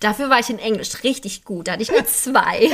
Dafür 0.00 0.30
war 0.30 0.40
ich 0.40 0.50
in 0.50 0.58
Englisch 0.58 1.04
richtig 1.04 1.44
gut. 1.44 1.68
Da 1.68 1.72
hatte 1.72 1.82
ich 1.84 1.92
eine 1.92 2.04
zwei. 2.06 2.70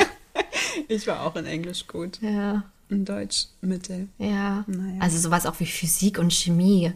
Ich 0.89 1.07
war 1.07 1.27
auch 1.27 1.37
in 1.37 1.45
Englisch 1.45 1.87
gut. 1.87 2.19
Ja. 2.23 2.65
In 2.89 3.05
Deutsch 3.05 3.49
Mittel. 3.61 4.09
Ja. 4.17 4.65
Naja. 4.67 4.99
Also 5.01 5.19
sowas 5.19 5.45
auch 5.45 5.61
wie 5.61 5.67
Physik 5.67 6.19
und 6.19 6.33
Chemie. 6.33 6.93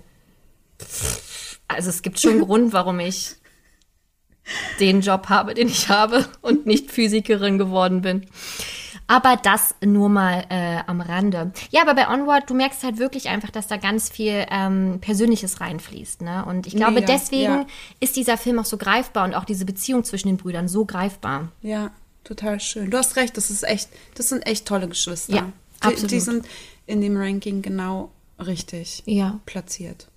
Also 1.68 1.90
es 1.90 2.00
gibt 2.00 2.18
schon 2.18 2.30
einen 2.32 2.46
Grund, 2.46 2.72
warum 2.72 2.98
ich 2.98 3.36
den 4.80 5.00
Job 5.00 5.28
habe, 5.28 5.54
den 5.54 5.68
ich 5.68 5.88
habe 5.88 6.24
und 6.42 6.66
nicht 6.66 6.90
Physikerin 6.90 7.58
geworden 7.58 8.02
bin. 8.02 8.26
Aber 9.08 9.36
das 9.40 9.74
nur 9.84 10.08
mal 10.08 10.44
äh, 10.48 10.78
am 10.86 11.00
Rande. 11.00 11.52
Ja, 11.70 11.82
aber 11.82 11.94
bei 11.94 12.08
Onward, 12.08 12.50
du 12.50 12.54
merkst 12.54 12.82
halt 12.82 12.98
wirklich 12.98 13.28
einfach, 13.28 13.50
dass 13.50 13.68
da 13.68 13.76
ganz 13.76 14.08
viel 14.08 14.44
ähm, 14.50 14.98
Persönliches 15.00 15.60
reinfließt. 15.60 16.22
Ne? 16.22 16.44
Und 16.44 16.66
ich 16.66 16.74
glaube, 16.74 16.94
Mega, 16.94 17.06
deswegen 17.06 17.52
ja. 17.52 17.66
ist 18.00 18.16
dieser 18.16 18.36
Film 18.36 18.58
auch 18.58 18.64
so 18.64 18.76
greifbar 18.76 19.24
und 19.24 19.34
auch 19.34 19.44
diese 19.44 19.64
Beziehung 19.64 20.02
zwischen 20.02 20.26
den 20.26 20.38
Brüdern 20.38 20.66
so 20.66 20.84
greifbar. 20.84 21.52
Ja, 21.62 21.92
total 22.24 22.58
schön. 22.58 22.90
Du 22.90 22.98
hast 22.98 23.14
recht, 23.14 23.36
das 23.36 23.50
ist 23.50 23.62
echt, 23.62 23.90
das 24.16 24.28
sind 24.28 24.44
echt 24.44 24.66
tolle 24.66 24.88
Geschwister. 24.88 25.36
Ja, 25.36 25.52
die, 25.82 25.86
absolut. 25.86 26.10
die 26.10 26.20
sind 26.20 26.46
in 26.86 27.00
dem 27.00 27.16
Ranking 27.16 27.62
genau 27.62 28.10
richtig 28.44 29.04
Ja. 29.06 29.38
platziert. 29.46 30.08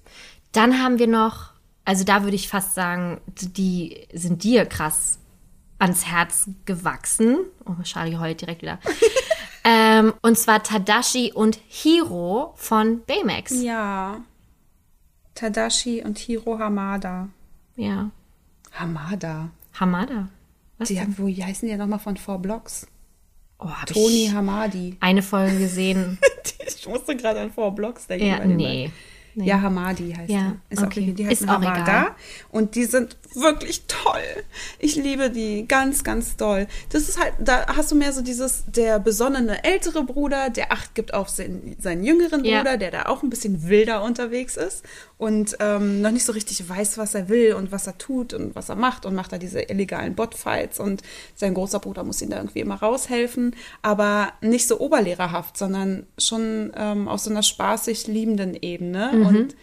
Dann 0.52 0.82
haben 0.82 0.98
wir 0.98 1.08
noch, 1.08 1.52
also 1.86 2.04
da 2.04 2.24
würde 2.24 2.36
ich 2.36 2.48
fast 2.48 2.76
sagen, 2.76 3.20
die 3.28 4.08
sind 4.14 4.44
dir 4.44 4.66
krass 4.66 5.20
ans 5.80 6.06
Herz 6.06 6.50
gewachsen. 6.66 7.38
Oh, 7.66 7.74
schade, 7.84 8.10
ich 8.12 8.20
heule 8.20 8.36
direkt 8.36 8.62
wieder. 8.62 8.80
ähm, 9.64 10.14
und 10.22 10.38
zwar 10.38 10.62
Tadashi 10.62 11.32
und 11.34 11.60
Hiro 11.68 12.54
von 12.58 13.02
Baymax. 13.06 13.62
Ja. 13.62 14.22
Tadashi 15.36 16.04
und 16.04 16.18
Hiro 16.18 16.60
Hamada. 16.60 17.30
Ja. 17.76 18.12
Hamada. 18.74 19.50
Hamada. 19.80 20.28
Was 20.78 20.90
Die, 20.90 20.96
denn? 20.96 21.18
wo 21.18 21.28
wie 21.28 21.44
heißen 21.44 21.66
die 21.68 21.72
ja 21.72 21.78
nochmal 21.78 22.00
von 22.00 22.18
Four 22.18 22.40
Blocks? 22.40 22.88
Oh, 23.58 23.70
hab 23.70 23.88
Toni 23.88 24.30
Hamadi. 24.34 24.98
eine 25.00 25.22
Folge 25.22 25.58
gesehen. 25.60 26.18
Ich 26.80 26.88
musste 26.88 27.16
gerade 27.18 27.42
an 27.42 27.52
Four 27.52 27.74
Blocks 27.76 28.08
denken. 28.08 28.26
ja, 28.28 28.38
bei 28.38 28.48
dem 28.48 28.92
nee. 29.36 29.46
Ja, 29.48 29.62
Hamadi 29.62 30.14
heißt 30.14 30.30
Ja, 30.30 30.56
die. 30.70 30.74
Ist 30.74 30.84
okay. 30.84 31.10
auch, 31.12 31.16
die 31.16 31.28
auch 31.48 31.48
Hamada. 31.48 32.16
Und 32.50 32.76
die 32.76 32.86
sind 32.86 33.18
wirklich 33.36 33.84
toll. 33.88 34.22
Ich 34.80 34.96
liebe 34.96 35.30
die 35.30 35.68
ganz, 35.68 36.04
ganz 36.04 36.36
doll. 36.36 36.68
Das 36.90 37.08
ist 37.10 37.20
halt, 37.20 37.34
da 37.40 37.66
hast 37.76 37.92
du 37.92 37.96
mehr 37.96 38.14
so 38.14 38.22
dieses, 38.22 38.64
der 38.68 39.00
besonnene 39.00 39.64
ältere 39.64 40.04
Bruder, 40.04 40.50
der 40.50 40.72
Acht 40.72 40.96
gibt 40.96 41.14
auf 41.14 41.30
seinen, 41.30 41.76
seinen 41.80 42.04
jüngeren 42.04 42.44
Ja. 42.44 42.60
Bruder, 42.60 42.78
der 42.78 42.92
da 42.92 43.06
auch 43.06 43.24
ein 43.24 43.30
bisschen 43.30 43.68
wilder 43.70 44.04
unterwegs 44.04 44.58
ist 44.58 44.84
und 45.20 45.58
ähm, 45.60 46.02
noch 46.02 46.12
nicht 46.12 46.26
so 46.26 46.32
richtig 46.32 46.68
weiß, 46.68 46.98
was 46.98 47.14
er 47.14 47.28
will 47.30 47.54
und 47.54 47.72
was 47.74 47.86
er 47.88 47.98
tut 47.98 48.34
und 48.34 48.56
was 48.56 48.70
er 48.70 48.76
macht 48.76 49.06
und 49.06 49.14
macht 49.14 49.34
da 49.34 49.38
diese 49.38 49.62
illegalen 49.62 50.16
Botfights 50.16 50.80
und 50.80 51.04
sein 51.36 51.54
großer 51.54 51.80
Bruder 51.80 52.04
muss 52.06 52.22
ihm 52.22 52.30
da 52.30 52.38
irgendwie 52.38 52.62
immer 52.62 52.76
raushelfen, 52.76 53.54
aber 53.82 54.30
nicht 54.42 54.66
so 54.68 54.80
oberlehrerhaft, 54.80 55.58
sondern 55.58 56.08
schon 56.18 56.72
ähm, 56.76 57.08
auf 57.10 57.20
so 57.20 57.30
einer 57.30 57.44
spaßig 57.44 58.08
liebenden 58.08 58.56
Ebene 58.60 59.12
Mhm. 59.14 59.26
und 59.26 59.56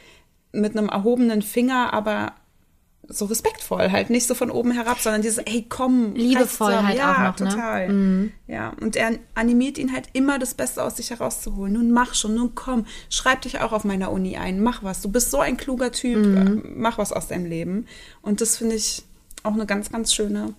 mit 0.52 0.76
einem 0.76 0.88
erhobenen 0.90 1.40
Finger, 1.42 1.92
aber 1.92 2.34
so 3.08 3.26
respektvoll, 3.26 3.90
halt 3.90 4.10
nicht 4.10 4.26
so 4.26 4.34
von 4.34 4.50
oben 4.50 4.72
herab, 4.72 4.98
sondern 5.00 5.22
dieses, 5.22 5.42
hey, 5.46 5.64
komm, 5.68 6.12
reiß 6.12 6.16
Liebevoll 6.16 6.82
halt 6.82 6.98
ja, 6.98 7.12
auch 7.14 7.18
noch, 7.38 7.46
ne? 7.46 7.50
total. 7.50 8.30
Ja, 8.46 8.72
und 8.80 8.96
er 8.96 9.18
animiert 9.34 9.78
ihn 9.78 9.92
halt 9.92 10.08
immer 10.12 10.38
das 10.38 10.54
Beste 10.54 10.82
aus 10.82 10.96
sich 10.96 11.10
herauszuholen. 11.10 11.72
Nun 11.72 11.90
mach 11.92 12.14
schon, 12.14 12.34
nun 12.34 12.54
komm, 12.54 12.86
schreib 13.10 13.42
dich 13.42 13.60
auch 13.60 13.72
auf 13.72 13.84
meiner 13.84 14.10
Uni 14.10 14.36
ein, 14.36 14.60
mach 14.62 14.82
was. 14.82 15.02
Du 15.02 15.08
bist 15.10 15.30
so 15.30 15.38
ein 15.40 15.56
kluger 15.56 15.92
Typ, 15.92 16.16
Mhm. 16.18 16.36
äh, 16.64 16.68
mach 16.74 16.98
was 16.98 17.12
aus 17.12 17.28
deinem 17.28 17.46
Leben. 17.46 17.86
Und 18.22 18.40
das 18.40 18.56
finde 18.56 18.74
ich 18.74 19.02
auch 19.42 19.52
eine 19.52 19.66
ganz, 19.66 19.90
ganz 19.90 20.12
schöne 20.12 20.54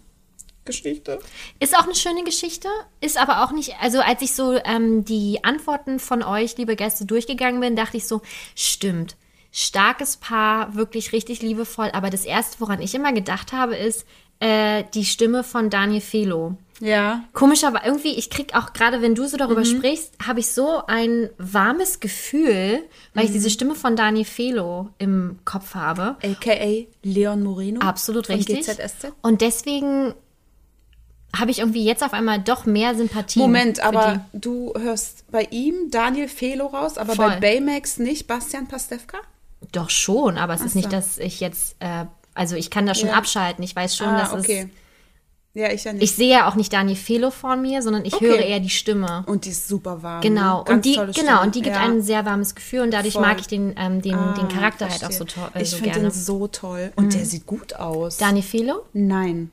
Geschichte. 0.66 1.20
Ist 1.60 1.76
auch 1.78 1.86
eine 1.86 1.96
schöne 1.96 2.24
Geschichte, 2.24 2.68
ist 3.02 3.18
aber 3.18 3.44
auch 3.44 3.52
nicht, 3.52 3.76
also 3.82 4.00
als 4.02 4.22
ich 4.22 4.34
so 4.34 4.58
ähm, 4.66 5.06
die 5.06 5.44
Antworten 5.44 5.98
von 6.00 6.24
euch, 6.24 6.58
liebe 6.58 6.76
Gäste, 6.76 7.06
durchgegangen 7.06 7.62
bin, 7.62 7.76
dachte 7.76 7.98
ich 7.98 8.06
so, 8.08 8.22
stimmt, 8.56 9.16
starkes 9.60 10.18
Paar, 10.18 10.76
wirklich 10.76 11.14
richtig 11.14 11.42
liebevoll, 11.42 11.90
aber 11.94 12.10
das 12.10 12.26
Erste, 12.26 12.60
woran 12.60 12.82
ich 12.82 12.94
immer 12.94 13.12
gedacht 13.14 13.54
habe, 13.54 13.76
ist 13.76 14.06
äh, 14.40 14.84
die 14.94 15.04
Stimme 15.04 15.44
von 15.44 15.72
Daniel 15.72 16.00
Felo. 16.02 16.58
Ja. 16.80 17.24
Komisch, 17.34 17.64
aber 17.64 17.84
irgendwie, 17.88 18.14
ich 18.14 18.30
krieg 18.30 18.54
auch 18.56 18.72
gerade, 18.74 19.02
wenn 19.02 19.16
du 19.16 19.26
so 19.26 19.36
darüber 19.36 19.62
Mhm. 19.62 19.66
sprichst, 19.66 20.14
habe 20.28 20.42
ich 20.42 20.50
so 20.52 20.84
ein 20.86 21.32
warmes 21.40 22.00
Gefühl, 22.00 22.84
weil 23.16 23.24
Mhm. 23.24 23.30
ich 23.30 23.32
diese 23.32 23.50
Stimme 23.50 23.74
von 23.74 23.96
Daniel 23.96 24.26
Felo 24.26 24.90
im 25.00 25.40
Kopf 25.44 25.74
habe. 25.74 26.18
AKA 26.22 26.86
Leon 27.02 27.42
Moreno. 27.42 27.80
Absolut 27.82 28.28
von 28.28 28.36
richtig. 28.36 28.60
GZSZ. 28.60 29.12
Und 29.24 29.42
deswegen 29.42 30.14
habe 31.36 31.50
ich 31.50 31.60
irgendwie 31.60 31.84
jetzt 31.84 32.04
auf 32.04 32.14
einmal 32.14 32.40
doch 32.40 32.68
mehr 32.68 32.94
Sympathie. 32.94 33.40
Moment, 33.40 33.80
aber 33.80 34.26
du 34.34 34.72
hörst 34.78 35.26
bei 35.32 35.48
ihm 35.50 35.90
Daniel 35.90 36.28
Felo 36.28 36.68
raus, 36.68 37.00
aber 37.00 37.16
Voll. 37.16 37.28
bei 37.28 37.40
Baymax 37.40 37.98
nicht 37.98 38.28
Bastian 38.28 38.68
Pastewka? 38.68 39.18
Doch 39.72 39.90
schon, 39.90 40.38
aber 40.38 40.54
es 40.54 40.62
ist 40.62 40.74
so. 40.74 40.80
nicht, 40.80 40.92
dass 40.94 41.18
ich 41.18 41.40
jetzt, 41.40 41.76
äh, 41.80 42.06
also 42.34 42.56
ich 42.56 42.70
kann 42.70 42.86
das 42.86 43.00
schon 43.00 43.10
Ja. 43.10 43.16
abschalten. 43.16 43.64
Ich 43.64 43.76
weiß 43.76 43.96
schon, 43.98 44.08
dass 44.16 44.32
ah, 44.34 44.38
okay. 44.40 44.70
es. 44.72 44.78
Ja, 45.60 45.72
ich 45.72 45.84
ja 45.86 45.94
nicht. 45.94 46.04
Ich 46.04 46.12
sehe 46.12 46.30
ja 46.30 46.48
auch 46.48 46.54
nicht 46.54 46.72
Daniel 46.72 46.96
Felo 46.96 47.32
vor 47.32 47.56
mir, 47.56 47.82
sondern 47.82 48.06
ich 48.06 48.14
Okay. 48.14 48.28
höre 48.28 48.40
eher 48.40 48.60
die 48.60 48.70
Stimme. 48.70 49.24
und 49.26 49.46
die 49.46 49.50
ist 49.50 49.68
super 49.68 50.04
warm. 50.04 50.22
Genau, 50.22 50.60
ne? 50.60 50.64
Ganz 50.66 50.76
und 50.76 50.86
die, 50.86 50.94
genau, 50.94 51.12
Stimme. 51.12 51.42
und 51.42 51.56
die 51.56 51.62
gibt 51.64 51.76
ja. 51.76 51.82
ein 51.82 52.02
sehr 52.04 52.26
warmes 52.26 52.54
Gefühl 52.54 52.82
und 52.82 52.92
dadurch 52.92 53.14
Voll. 53.14 53.24
mag 53.24 53.40
ich 53.40 53.48
den, 53.48 53.74
ähm, 53.76 54.02
den, 54.04 54.12
den 54.12 54.18
Ah, 54.46 54.48
Charakter 54.54 54.88
halt 54.88 55.04
auch 55.04 55.12
so, 55.12 55.26
verstehe. 55.26 55.44
toll, 55.46 55.52
äh, 55.56 55.64
Ich 55.64 55.70
so 55.72 55.78
finde. 55.78 55.98
Mhm. 55.98 56.04
den 56.04 56.12
so 56.12 56.48
toll. 56.48 56.92
Und 56.96 57.14
der 57.16 57.26
sieht 57.26 57.48
gut 57.48 57.74
aus. 57.74 58.18
Daniel 58.18 58.44
Felo? 58.44 58.86
Nein. 58.94 59.52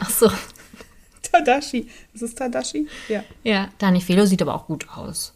Ach 0.00 0.10
so. 0.10 0.30
Tadashi. 1.22 1.88
Ist 2.12 2.22
es 2.22 2.34
Tadashi? 2.34 2.86
Ja. 3.08 3.24
Ja, 3.44 3.68
Daniel 3.78 4.04
Felo 4.04 4.26
sieht 4.26 4.42
aber 4.42 4.54
auch 4.54 4.66
gut 4.66 4.86
aus. 4.94 5.34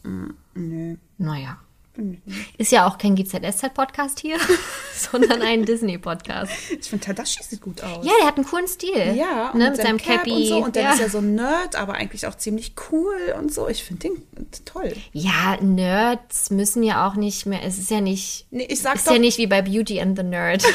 Nö. 0.55 0.97
Naja. 1.17 1.57
Ist 2.59 2.73
ja 2.73 2.87
auch 2.87 2.99
kein 2.99 3.15
GZSZ-Podcast 3.17 4.21
hier, 4.21 4.39
sondern 4.95 5.43
ein 5.43 5.65
Disney-Podcast. 5.65 6.53
Ich 6.81 6.89
finde, 6.89 7.05
Tadashi 7.07 7.43
sieht 7.43 7.61
gut 7.61 7.83
aus. 7.83 8.05
Ja, 8.05 8.13
der 8.21 8.27
hat 8.27 8.37
einen 8.37 8.47
coolen 8.47 8.69
Stil. 8.69 9.15
Ja, 9.15 9.51
und 9.51 9.59
ne, 9.59 9.71
mit 9.71 9.77
mit 9.77 9.87
seinem 9.87 9.99
Cap 9.99 10.19
Cappy. 10.19 10.33
und 10.33 10.47
so. 10.47 10.65
Und 10.65 10.77
der 10.77 10.83
ja. 10.83 10.93
ist 10.93 11.01
ja 11.01 11.09
so 11.09 11.19
ein 11.19 11.35
Nerd, 11.35 11.77
aber 11.77 11.95
eigentlich 11.95 12.27
auch 12.27 12.35
ziemlich 12.37 12.75
cool 12.91 13.35
und 13.39 13.53
so. 13.53 13.69
Ich 13.69 13.83
finde 13.85 14.09
den 14.09 14.23
toll. 14.65 14.93
ja, 15.13 15.57
Nerds 15.61 16.51
müssen 16.51 16.83
ja 16.83 17.09
auch 17.09 17.15
nicht 17.15 17.47
mehr. 17.47 17.63
Es 17.65 17.79
ist 17.79 17.91
ja 17.91 18.01
nicht. 18.01 18.47
Nee, 18.51 18.67
ich 18.69 18.81
sag 18.81 18.97
ist 18.97 19.07
doch- 19.07 19.13
ja 19.13 19.19
nicht 19.19 19.39
wie 19.39 19.47
bei 19.47 19.63
Beauty 19.63 20.01
and 20.01 20.17
the 20.17 20.25
Nerd. 20.25 20.65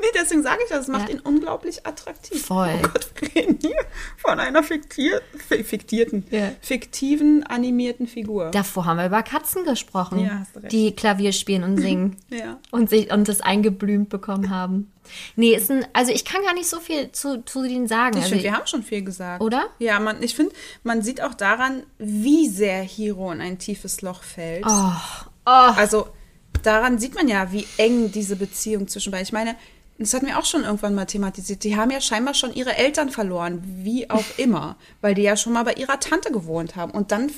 Nee, 0.00 0.06
deswegen 0.14 0.42
sage 0.42 0.58
ich 0.64 0.68
das. 0.70 0.80
Es 0.82 0.88
macht 0.88 1.08
Ja. 1.08 1.14
ihn 1.16 1.20
unglaublich 1.20 1.86
attraktiv. 1.86 2.44
Voll. 2.44 2.70
Oh 2.78 2.88
Gott, 2.88 3.10
wir 3.20 3.34
reden 3.34 3.58
hier 3.60 3.76
von 4.16 4.40
einer 4.40 4.62
fiktier 4.62 5.20
fi- 5.48 5.62
fiktierten, 5.62 6.24
Ja. 6.30 6.50
fiktiven, 6.60 7.44
animierten 7.44 8.06
Figur. 8.06 8.50
Davor 8.50 8.86
haben 8.86 8.96
wir 8.96 9.06
über 9.06 9.22
Katzen 9.22 9.64
gesprochen, 9.64 10.20
Ja, 10.20 10.40
hast 10.40 10.56
recht. 10.56 10.72
die 10.72 10.96
Klavier 10.96 11.32
spielen 11.32 11.62
und 11.64 11.76
singen. 11.78 12.16
Ja. 12.30 12.58
Und, 12.70 12.90
sich, 12.90 13.12
und 13.12 13.28
das 13.28 13.40
eingeblümt 13.42 14.08
bekommen 14.08 14.50
haben. 14.50 14.90
Nee, 15.36 15.54
ist 15.54 15.70
ein, 15.70 15.84
also 15.92 16.10
ich 16.12 16.24
kann 16.24 16.42
gar 16.42 16.54
nicht 16.54 16.68
so 16.68 16.80
viel 16.80 17.12
zu, 17.12 17.44
zu 17.44 17.62
denen 17.62 17.86
sagen. 17.86 18.16
Ich 18.16 18.22
also, 18.24 18.28
finde, 18.30 18.44
wir 18.44 18.52
haben 18.56 18.66
schon 18.66 18.82
viel 18.82 19.02
gesagt. 19.04 19.42
Oder? 19.42 19.66
Ja, 19.78 20.00
man, 20.00 20.22
ich 20.22 20.34
finde, 20.34 20.54
man 20.84 21.02
sieht 21.02 21.20
auch 21.22 21.34
daran, 21.34 21.82
wie 21.98 22.48
sehr 22.48 22.82
Hiro 22.82 23.30
in 23.32 23.40
ein 23.40 23.58
tiefes 23.58 24.00
Loch 24.00 24.22
fällt. 24.22 24.64
Oh, 24.66 24.92
Also 25.44 26.08
daran 26.62 26.98
sieht 26.98 27.14
man 27.14 27.28
ja, 27.28 27.52
wie 27.52 27.66
eng 27.76 28.10
diese 28.12 28.36
Beziehung 28.36 28.88
zwischen 28.88 29.10
beiden. 29.10 29.24
Ich 29.26 29.32
meine, 29.32 29.56
das 30.02 30.14
hatten 30.14 30.26
wir 30.26 30.38
auch 30.38 30.44
schon 30.44 30.64
irgendwann 30.64 30.94
mal 30.94 31.06
thematisiert. 31.06 31.64
Die 31.64 31.76
haben 31.76 31.90
ja 31.90 32.00
scheinbar 32.00 32.34
schon 32.34 32.52
ihre 32.54 32.76
Eltern 32.76 33.10
verloren, 33.10 33.62
wie 33.64 34.08
auch 34.10 34.24
immer, 34.36 34.76
weil 35.00 35.14
die 35.14 35.22
ja 35.22 35.36
schon 35.36 35.52
mal 35.52 35.64
bei 35.64 35.74
ihrer 35.74 36.00
Tante 36.00 36.30
gewohnt 36.30 36.76
haben. 36.76 36.92
Und 36.92 37.12
dann 37.12 37.30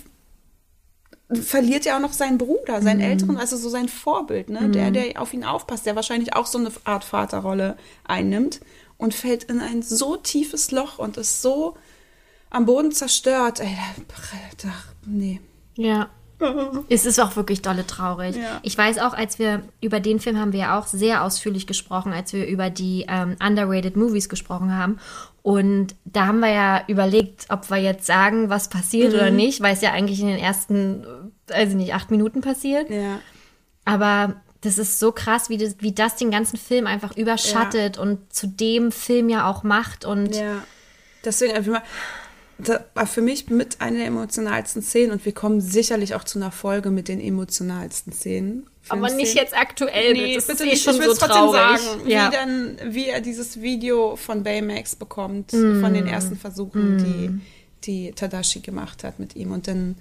verliert 1.33 1.87
er 1.87 1.97
auch 1.97 2.01
noch 2.01 2.13
seinen 2.13 2.39
Bruder, 2.39 2.83
seinen 2.83 3.01
älteren, 3.01 3.37
also 3.37 3.57
so 3.57 3.69
sein 3.69 3.89
Vorbild, 3.89 4.51
ne? 4.51 4.69
der, 4.71 4.91
der 4.91 5.21
auf 5.21 5.33
ihn 5.33 5.45
aufpasst, 5.45 5.87
der 5.87 5.97
wahrscheinlich 5.97 6.35
auch 6.35 6.47
so 6.47 6.59
eine 6.59 6.71
Art 6.85 7.05
Vaterrolle 7.05 7.77
einnimmt 8.05 8.61
und 8.99 9.15
fällt 9.15 9.45
in 9.45 9.61
ein 9.61 9.83
so 9.83 10.17
tiefes 10.17 10.71
Loch 10.71 10.99
und 10.99 11.17
ist 11.17 11.43
so 11.43 11.77
am 12.51 12.67
Boden 12.67 12.93
zerstört. 12.93 13.61
Ey, 13.61 13.77
da, 14.09 14.69
da, 14.69 14.75
nee. 15.07 15.41
Ja. 15.77 16.11
Es 16.89 17.07
ist 17.07 17.21
auch 17.21 17.37
wirklich 17.37 17.63
dolle 17.63 17.87
traurig. 17.87 18.37
Ja. 18.37 18.61
Ich 18.63 18.77
weiß 18.77 18.99
auch, 18.99 19.15
als 19.15 19.39
wir 19.39 19.63
über 19.81 20.01
den 20.01 20.21
Film 20.21 20.39
haben 20.39 20.53
wir 20.53 20.61
ja 20.61 20.79
auch 20.79 20.87
sehr 20.87 21.25
ausführlich 21.25 21.67
gesprochen, 21.67 22.13
als 22.13 22.33
wir 22.33 22.47
über 22.47 22.71
die 22.71 23.07
ähm, 23.09 23.37
underrated 23.45 23.97
Movies 23.97 24.29
gesprochen 24.29 24.77
haben. 24.77 24.99
Und 25.43 25.95
da 26.05 26.27
haben 26.27 26.41
wir 26.41 26.51
ja 26.51 26.85
überlegt, 26.89 27.47
ob 27.51 27.71
wir 27.71 27.77
jetzt 27.77 28.07
sagen, 28.07 28.49
was 28.49 28.69
passiert 28.69 29.13
oder 29.13 29.31
nicht, 29.31 29.61
weil 29.61 29.75
es 29.75 29.83
ja 29.83 29.93
eigentlich 29.93 30.21
in 30.21 30.29
den 30.29 30.39
ersten, 30.39 31.05
äh, 31.49 31.53
also 31.53 31.77
nicht, 31.77 31.95
acht 31.95 32.11
Minuten 32.11 32.41
passiert. 32.41 32.89
Ja. 32.91 33.19
Aber 33.85 34.37
das 34.63 34.79
ist 34.79 34.99
so 34.99 35.13
krass, 35.13 35.51
wie 35.51 35.59
das, 35.59 35.77
wie 35.81 35.93
das 35.93 36.17
den 36.17 36.31
ganzen 36.31 36.57
Film 36.57 36.87
einfach 36.87 37.17
überschattet 37.17 37.99
und 37.99 38.33
zu 38.33 38.47
dem 38.47 38.91
Film 38.93 39.29
ja 39.29 39.49
auch 39.49 39.63
macht. 39.63 40.05
Und 40.05 40.35
Ja. 40.35 40.63
Deswegen, 41.25 41.55
also, 41.55 41.75
das 42.59 42.81
war 42.95 43.07
für 43.07 43.21
mich 43.23 43.51
mit 43.51 43.81
einer 43.81 43.99
der 43.99 44.07
emotionalsten 44.07 44.83
Szenen 44.83 45.13
und 45.13 45.25
wir 45.25 45.33
kommen 45.33 45.61
sicherlich 45.61 46.15
auch 46.15 46.25
zu 46.25 46.39
einer 46.39 46.53
Folge 46.53 46.91
mit 46.91 47.09
den 47.09 47.21
emotionalsten 47.21 48.13
Szenen. 48.13 48.67
Aber 48.89 49.11
nicht 49.11 49.35
jetzt 49.35 49.57
aktuell. 49.57 50.13
Nee, 50.13 50.35
das 50.35 50.47
bitte 50.47 50.65
ist 50.65 50.71
nicht. 50.71 50.85
schon 50.85 50.95
ich 50.95 51.01
will 51.01 51.07
so 51.07 51.13
es 51.13 51.19
trotzdem 51.19 51.37
traurig. 51.39 51.81
sagen, 51.81 52.09
ja. 52.09 52.29
wie, 52.31 52.35
dann, 52.37 52.79
wie 52.95 53.07
er 53.09 53.21
dieses 53.21 53.61
Video 53.63 54.17
von 54.17 54.43
Baymax 54.43 54.95
bekommt, 54.97 55.53
Mm. 55.53 55.81
von 55.81 55.95
den 55.95 56.07
ersten 56.07 56.37
Versuchen, 56.37 56.99
die, 56.99 57.41
die 57.87 58.13
Tadashi 58.13 58.61
gemacht 58.61 59.03
hat 59.05 59.19
mit 59.19 59.37
ihm. 59.37 59.53
Und 59.53 59.69
dann, 59.69 59.97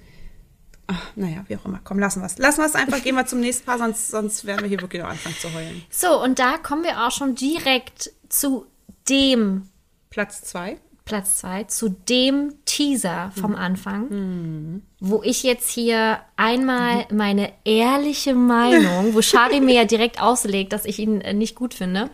ach, 0.87 1.01
naja, 1.15 1.45
wie 1.47 1.55
auch 1.55 1.63
immer. 1.65 1.79
Komm, 1.83 1.97
lassen 1.97 2.19
wir 2.21 2.25
es. 2.25 2.37
Lassen 2.37 2.59
wir 2.59 2.65
es 2.65 2.75
einfach, 2.75 3.01
gehen 3.01 3.15
wir 3.15 3.25
zum 3.25 3.39
nächsten 3.39 3.65
Paar, 3.65 3.77
sonst, 3.77 4.09
sonst 4.09 4.43
werden 4.45 4.61
wir 4.63 4.69
hier 4.69 4.81
wirklich 4.81 5.01
noch 5.01 5.09
anfangen 5.09 5.35
zu 5.39 5.53
heulen. 5.53 5.81
So, 5.89 6.21
und 6.21 6.37
da 6.39 6.57
kommen 6.57 6.83
wir 6.83 7.05
auch 7.07 7.11
schon 7.11 7.35
direkt 7.35 8.11
zu 8.27 8.65
dem 9.09 9.69
Platz 10.09 10.41
zwei. 10.41 10.77
Platz 11.05 11.37
zwei, 11.37 11.65
zu 11.65 11.89
dem 11.89 12.53
Teaser 12.65 13.31
vom 13.39 13.55
Anfang, 13.55 14.81
wo 14.99 15.21
ich 15.23 15.43
jetzt 15.43 15.69
hier 15.69 16.19
einmal 16.37 17.05
meine 17.11 17.51
ehrliche 17.65 18.33
Meinung, 18.33 19.13
wo 19.13 19.21
Shari 19.21 19.59
mir 19.59 19.75
ja 19.75 19.85
direkt 19.85 20.21
auslegt, 20.21 20.71
dass 20.71 20.85
ich 20.85 20.99
ihn 20.99 21.19
äh, 21.21 21.33
nicht 21.33 21.55
gut 21.55 21.73
finde. 21.73 22.09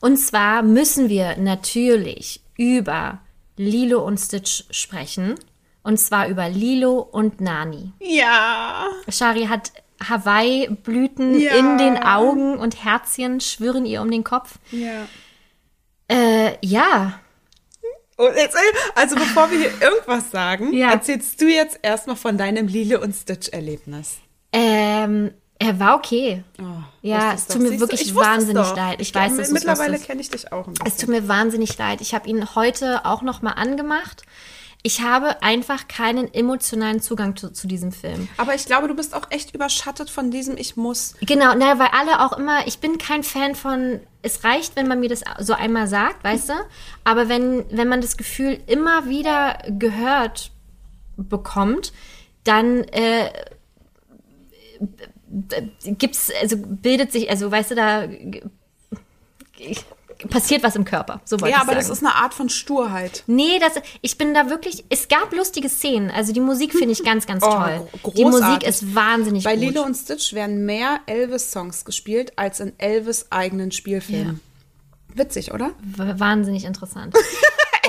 Und 0.00 0.18
zwar 0.18 0.62
müssen 0.62 1.08
wir 1.08 1.36
natürlich 1.38 2.42
über 2.58 3.20
Lilo 3.56 4.04
und 4.04 4.18
Stitch 4.18 4.64
sprechen. 4.70 5.34
Und 5.82 5.98
zwar 5.98 6.28
über 6.28 6.50
Lilo 6.50 6.98
und 7.00 7.40
Nani. 7.40 7.92
Ja. 8.00 8.86
Shari 9.08 9.46
hat 9.46 9.72
Hawaii-Blüten 10.06 11.40
Ja. 11.40 11.54
in 11.54 11.78
den 11.78 11.96
Augen 12.02 12.58
und 12.58 12.84
Herzchen 12.84 13.40
schwirren 13.40 13.86
ihr 13.86 14.02
um 14.02 14.10
den 14.10 14.24
Kopf. 14.24 14.58
Ja. 14.72 15.06
Äh, 16.08 16.56
ja, 16.60 17.18
Und 18.20 18.34
erzähl, 18.36 18.60
also 18.94 19.14
bevor 19.16 19.50
wir 19.50 19.58
hier 19.58 19.72
irgendwas 19.80 20.30
sagen, 20.30 20.72
Ja. 20.72 20.90
erzählst 20.92 21.40
du 21.40 21.46
jetzt 21.48 21.78
erstmal 21.82 22.16
von 22.16 22.36
deinem 22.36 22.66
Lilo 22.68 23.00
und 23.00 23.14
Stitch-Erlebnis. 23.14 24.18
ähm, 24.52 25.30
er 25.62 25.78
war 25.78 25.94
okay. 25.96 26.42
Oh, 26.58 26.64
Ja, 27.02 27.34
es 27.34 27.46
tut 27.46 27.60
mir 27.60 27.68
Siehst 27.68 27.80
wirklich 27.80 28.00
ich 28.00 28.08
es 28.08 28.14
wahnsinnig 28.14 28.74
leid. 28.74 28.96
Ich 29.00 29.14
weiß, 29.14 29.36
dass 29.36 29.48
du's 29.48 29.52
Mittlerweile 29.52 29.98
kenne 29.98 30.22
ich 30.22 30.30
dich 30.30 30.50
auch 30.52 30.66
ein 30.66 30.72
Es 30.86 30.96
tut 30.96 31.10
mir 31.10 31.28
wahnsinnig 31.28 31.76
leid. 31.76 32.00
Ich 32.00 32.14
habe 32.14 32.26
ihn 32.28 32.54
heute 32.54 33.04
auch 33.04 33.20
noch 33.20 33.42
mal 33.42 33.52
angemacht. 33.52 34.22
Ich 34.82 35.02
habe 35.02 35.42
einfach 35.42 35.88
keinen 35.88 36.32
emotionalen 36.32 37.00
Zugang 37.02 37.36
zu, 37.36 37.52
zu 37.52 37.66
diesem 37.66 37.92
Film. 37.92 38.28
Aber 38.38 38.54
ich 38.54 38.64
glaube, 38.64 38.88
du 38.88 38.94
bist 38.94 39.14
auch 39.14 39.30
echt 39.30 39.54
überschattet 39.54 40.08
von 40.08 40.30
diesem 40.30 40.56
Ich 40.56 40.76
muss. 40.76 41.14
Genau, 41.20 41.52
na, 41.54 41.78
weil 41.78 41.88
alle 41.92 42.20
auch 42.24 42.38
immer, 42.38 42.66
ich 42.66 42.78
bin 42.78 42.96
kein 42.96 43.22
Fan 43.22 43.54
von, 43.54 44.00
es 44.22 44.42
reicht, 44.42 44.76
wenn 44.76 44.88
man 44.88 45.00
mir 45.00 45.10
das 45.10 45.22
so 45.38 45.52
einmal 45.52 45.86
sagt, 45.86 46.24
weißt 46.24 46.48
du? 46.48 46.52
Aber 47.04 47.28
wenn, 47.28 47.64
wenn 47.70 47.88
man 47.88 48.00
das 48.00 48.16
Gefühl 48.16 48.58
immer 48.66 49.06
wieder 49.06 49.58
gehört 49.68 50.50
bekommt, 51.18 51.92
dann 52.44 52.84
äh, 52.84 53.30
gibt's, 55.84 56.30
also 56.40 56.56
bildet 56.56 57.12
sich, 57.12 57.28
also 57.30 57.50
weißt 57.50 57.72
du, 57.72 57.74
da 57.74 58.06
g- 58.06 58.42
passiert 60.28 60.62
was 60.62 60.76
im 60.76 60.84
Körper. 60.84 61.20
So 61.24 61.40
wollte 61.40 61.50
Ja, 61.52 61.56
ich 61.56 61.62
aber 61.62 61.72
sagen. 61.72 61.78
das 61.88 61.90
ist 61.98 62.04
eine 62.04 62.14
Art 62.14 62.34
von 62.34 62.48
Sturheit. 62.48 63.24
Nee, 63.26 63.58
das, 63.58 63.82
ich 64.02 64.18
bin 64.18 64.34
da 64.34 64.50
wirklich, 64.50 64.84
es 64.88 65.08
gab 65.08 65.32
lustige 65.32 65.68
Szenen. 65.68 66.10
Also 66.10 66.32
die 66.32 66.40
Musik 66.40 66.72
finde 66.72 66.90
ich 66.92 67.02
ganz, 67.04 67.26
ganz 67.26 67.42
Oh, 67.46 67.50
toll. 67.50 67.88
gro- 68.02 68.12
Die 68.16 68.24
Musik 68.24 68.40
großartig. 68.42 68.68
ist 68.68 68.94
wahnsinnig 68.94 69.44
Bei 69.44 69.54
gut. 69.56 69.64
Lilo 69.64 69.82
und 69.82 69.94
Stitch 69.96 70.32
werden 70.34 70.64
mehr 70.66 71.00
Elvis-Songs 71.06 71.84
gespielt 71.84 72.32
als 72.36 72.60
in 72.60 72.72
Elvis 72.78 73.26
eigenen 73.30 73.72
Spielfilmen. 73.72 74.40
Witzig, 75.14 75.52
oder? 75.52 75.70
W- 75.80 76.18
wahnsinnig 76.20 76.64
interessant. 76.64 77.14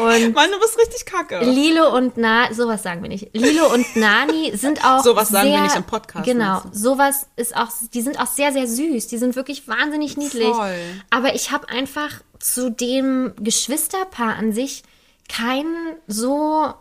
Und 0.01 0.33
Mann, 0.33 0.51
du 0.51 0.59
bist 0.59 0.77
richtig 0.79 1.05
kacke. 1.05 1.39
Lilo 1.43 1.95
und 1.95 2.13
Na, 2.17 2.53
sowas 2.53 2.83
sagen 2.83 3.01
wir 3.01 3.09
nicht. 3.09 3.29
Lilo 3.33 3.71
und 3.73 3.95
Nani 3.95 4.55
sind 4.55 4.83
auch 4.85 5.03
Sowas 5.03 5.29
sagen 5.29 5.49
wir 5.49 5.57
sehr, 5.57 5.63
nicht 5.63 5.75
im 5.75 5.83
Podcast, 5.83 6.25
Genau, 6.25 6.61
sowas 6.71 7.27
ist 7.35 7.55
auch, 7.55 7.69
die 7.93 8.01
sind 8.01 8.19
auch 8.19 8.27
sehr, 8.27 8.51
sehr 8.51 8.67
süß. 8.67 9.07
Die 9.07 9.17
sind 9.17 9.35
wirklich 9.35 9.67
wahnsinnig 9.67 10.17
niedlich. 10.17 10.47
Voll. 10.47 10.75
Aber 11.09 11.35
ich 11.35 11.51
habe 11.51 11.69
einfach 11.69 12.21
zu 12.39 12.71
dem 12.71 13.33
Geschwisterpaar 13.39 14.35
an 14.35 14.51
sich 14.51 14.83
keinen 15.29 15.95
so 16.07 16.73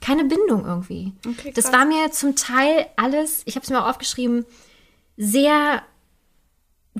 keine 0.00 0.24
Bindung 0.24 0.66
irgendwie. 0.66 1.12
Okay, 1.26 1.52
das 1.54 1.72
war 1.72 1.84
mir 1.86 2.10
zum 2.12 2.36
Teil 2.36 2.86
alles, 2.96 3.42
ich 3.46 3.56
habe 3.56 3.64
es 3.64 3.70
mir 3.70 3.82
auch 3.82 3.88
aufgeschrieben, 3.88 4.44
sehr 5.16 5.82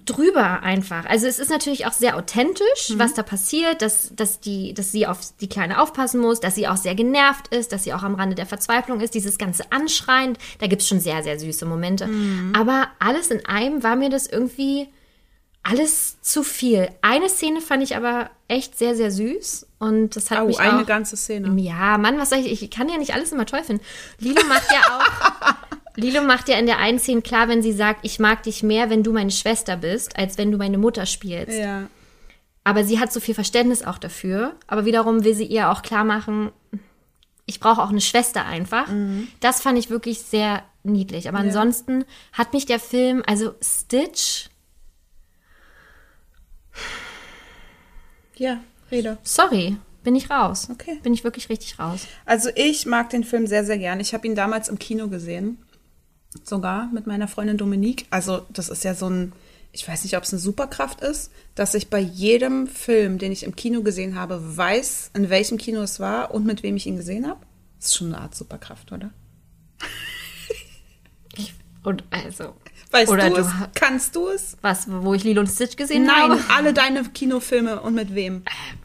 drüber 0.04 0.62
einfach. 0.62 1.06
Also 1.06 1.26
es 1.28 1.38
ist 1.38 1.50
natürlich 1.50 1.86
auch 1.86 1.92
sehr 1.92 2.16
authentisch, 2.16 2.90
Mhm. 2.90 2.98
was 2.98 3.14
da 3.14 3.22
passiert, 3.22 3.80
dass, 3.80 4.10
dass, 4.14 4.40
die, 4.40 4.74
dass 4.74 4.90
sie 4.90 5.06
auf 5.06 5.20
die 5.40 5.48
Kleine 5.48 5.80
aufpassen 5.80 6.20
muss, 6.20 6.40
dass 6.40 6.56
sie 6.56 6.66
auch 6.66 6.76
sehr 6.76 6.94
genervt 6.96 7.48
ist, 7.54 7.70
dass 7.72 7.84
sie 7.84 7.94
auch 7.94 8.02
am 8.02 8.16
Rande 8.16 8.34
der 8.34 8.46
Verzweiflung 8.46 9.00
ist, 9.00 9.14
dieses 9.14 9.38
ganze 9.38 9.70
Anschreien, 9.70 10.36
da 10.58 10.66
gibt's 10.66 10.88
schon 10.88 10.98
sehr, 11.00 11.22
sehr 11.22 11.38
süße 11.38 11.64
Momente. 11.64 12.06
Mhm. 12.08 12.52
Aber 12.56 12.88
alles 12.98 13.30
in 13.30 13.46
einem 13.46 13.82
war 13.84 13.94
mir 13.94 14.10
das 14.10 14.26
irgendwie 14.26 14.88
alles 15.62 16.20
zu 16.20 16.42
viel. 16.42 16.90
Eine 17.00 17.28
Szene 17.30 17.60
fand 17.62 17.82
ich 17.82 17.96
aber 17.96 18.28
echt 18.48 18.76
sehr, 18.76 18.94
sehr 18.94 19.10
süß 19.10 19.66
und 19.78 20.14
das 20.14 20.30
hat 20.30 20.42
Oh, 20.42 20.46
mich 20.46 20.58
eine 20.60 20.82
auch, 20.82 20.86
ganze 20.86 21.16
Szene. 21.16 21.58
ja, 21.62 21.96
Mann, 21.96 22.18
was 22.18 22.28
soll 22.30 22.40
ich? 22.40 22.62
Ich 22.62 22.70
kann 22.70 22.90
ja 22.90 22.98
nicht 22.98 23.14
alles 23.14 23.32
immer 23.32 23.46
toll 23.46 23.62
finden. 23.62 23.82
Lilo 24.18 24.44
macht 24.46 24.70
ja 24.70 24.98
auch. 24.98 25.54
Lilo 25.96 26.22
macht 26.22 26.48
ja 26.48 26.58
in 26.58 26.66
der 26.66 26.78
einen 26.78 26.98
Szene 26.98 27.22
klar, 27.22 27.48
wenn 27.48 27.62
sie 27.62 27.72
sagt, 27.72 28.00
ich 28.04 28.18
mag 28.18 28.42
dich 28.42 28.62
mehr, 28.62 28.90
wenn 28.90 29.02
du 29.02 29.12
meine 29.12 29.30
Schwester 29.30 29.76
bist, 29.76 30.16
als 30.18 30.38
wenn 30.38 30.50
du 30.50 30.58
meine 30.58 30.78
Mutter 30.78 31.06
spielst. 31.06 31.56
Ja. 31.58 31.88
Aber 32.64 32.82
sie 32.84 32.98
hat 32.98 33.12
so 33.12 33.20
viel 33.20 33.34
Verständnis 33.34 33.82
auch 33.84 33.98
dafür. 33.98 34.56
Aber 34.66 34.84
wiederum 34.86 35.22
will 35.24 35.34
sie 35.34 35.44
ihr 35.44 35.70
auch 35.70 35.82
klar 35.82 36.02
machen, 36.04 36.50
ich 37.46 37.60
brauche 37.60 37.82
auch 37.82 37.90
eine 37.90 38.00
Schwester 38.00 38.46
einfach. 38.46 38.88
Das 39.40 39.60
fand 39.60 39.78
ich 39.78 39.90
wirklich 39.90 40.20
sehr 40.22 40.62
niedlich. 40.82 41.28
Aber 41.28 41.38
ansonsten 41.38 42.04
hat 42.32 42.54
mich 42.54 42.64
der 42.64 42.80
Film, 42.80 43.22
also 43.26 43.54
Stitch, 43.62 44.48
Ja, 48.36 48.60
rede. 48.90 49.18
sorry, 49.22 49.76
bin 50.02 50.16
ich 50.16 50.30
raus. 50.30 50.68
Okay. 50.72 50.98
Bin 51.02 51.12
ich 51.14 51.22
wirklich 51.22 51.48
richtig 51.50 51.78
raus. 51.78 52.06
Also 52.24 52.48
ich 52.54 52.86
mag 52.86 53.10
den 53.10 53.24
Film 53.24 53.46
sehr, 53.46 53.64
sehr 53.64 53.78
gern. 53.78 54.00
Ich 54.00 54.14
habe 54.14 54.26
ihn 54.26 54.34
damals 54.34 54.68
im 54.68 54.78
Kino 54.78 55.08
gesehen. 55.08 55.58
Sogar 56.42 56.88
mit 56.92 57.06
meiner 57.06 57.28
Freundin 57.28 57.56
Dominique. 57.56 58.06
Also 58.10 58.44
das 58.50 58.68
ist 58.68 58.84
ja 58.84 58.94
so 58.94 59.08
ein, 59.08 59.32
ich 59.72 59.86
weiß 59.86 60.04
nicht, 60.04 60.16
ob 60.16 60.24
es 60.24 60.32
eine 60.32 60.40
Superkraft 60.40 61.00
ist, 61.00 61.30
dass 61.54 61.74
ich 61.74 61.88
bei 61.88 62.00
jedem 62.00 62.66
Film, 62.66 63.18
den 63.18 63.32
ich 63.32 63.44
im 63.44 63.54
Kino 63.54 63.82
gesehen 63.82 64.16
habe, 64.16 64.56
weiß, 64.56 65.12
in 65.14 65.30
welchem 65.30 65.58
Kino 65.58 65.80
es 65.80 66.00
war 66.00 66.34
und 66.34 66.44
mit 66.44 66.62
wem 66.62 66.76
ich 66.76 66.86
ihn 66.86 66.96
gesehen 66.96 67.28
habe. 67.28 67.40
Das 67.78 67.88
ist 67.88 67.96
schon 67.96 68.08
eine 68.08 68.22
Art 68.22 68.34
Superkraft, 68.34 68.90
oder? 68.92 69.10
Und 71.84 72.02
also. 72.10 72.54
Weißt 72.90 73.10
Oder 73.10 73.28
du 73.28 73.36
du 73.36 73.40
es? 73.42 73.48
Kannst 73.74 74.16
du 74.16 74.28
es? 74.28 74.56
Was, 74.62 74.86
wo 74.88 75.14
ich 75.14 75.24
Lilo 75.24 75.40
und 75.40 75.48
Stitch 75.48 75.76
gesehen 75.76 76.04
Nein, 76.04 76.30
habe? 76.30 76.40
alle 76.48 76.72
deine 76.72 77.02
Kinofilme 77.04 77.80
und 77.80 77.94
mit 77.94 78.14
wem? 78.14 78.42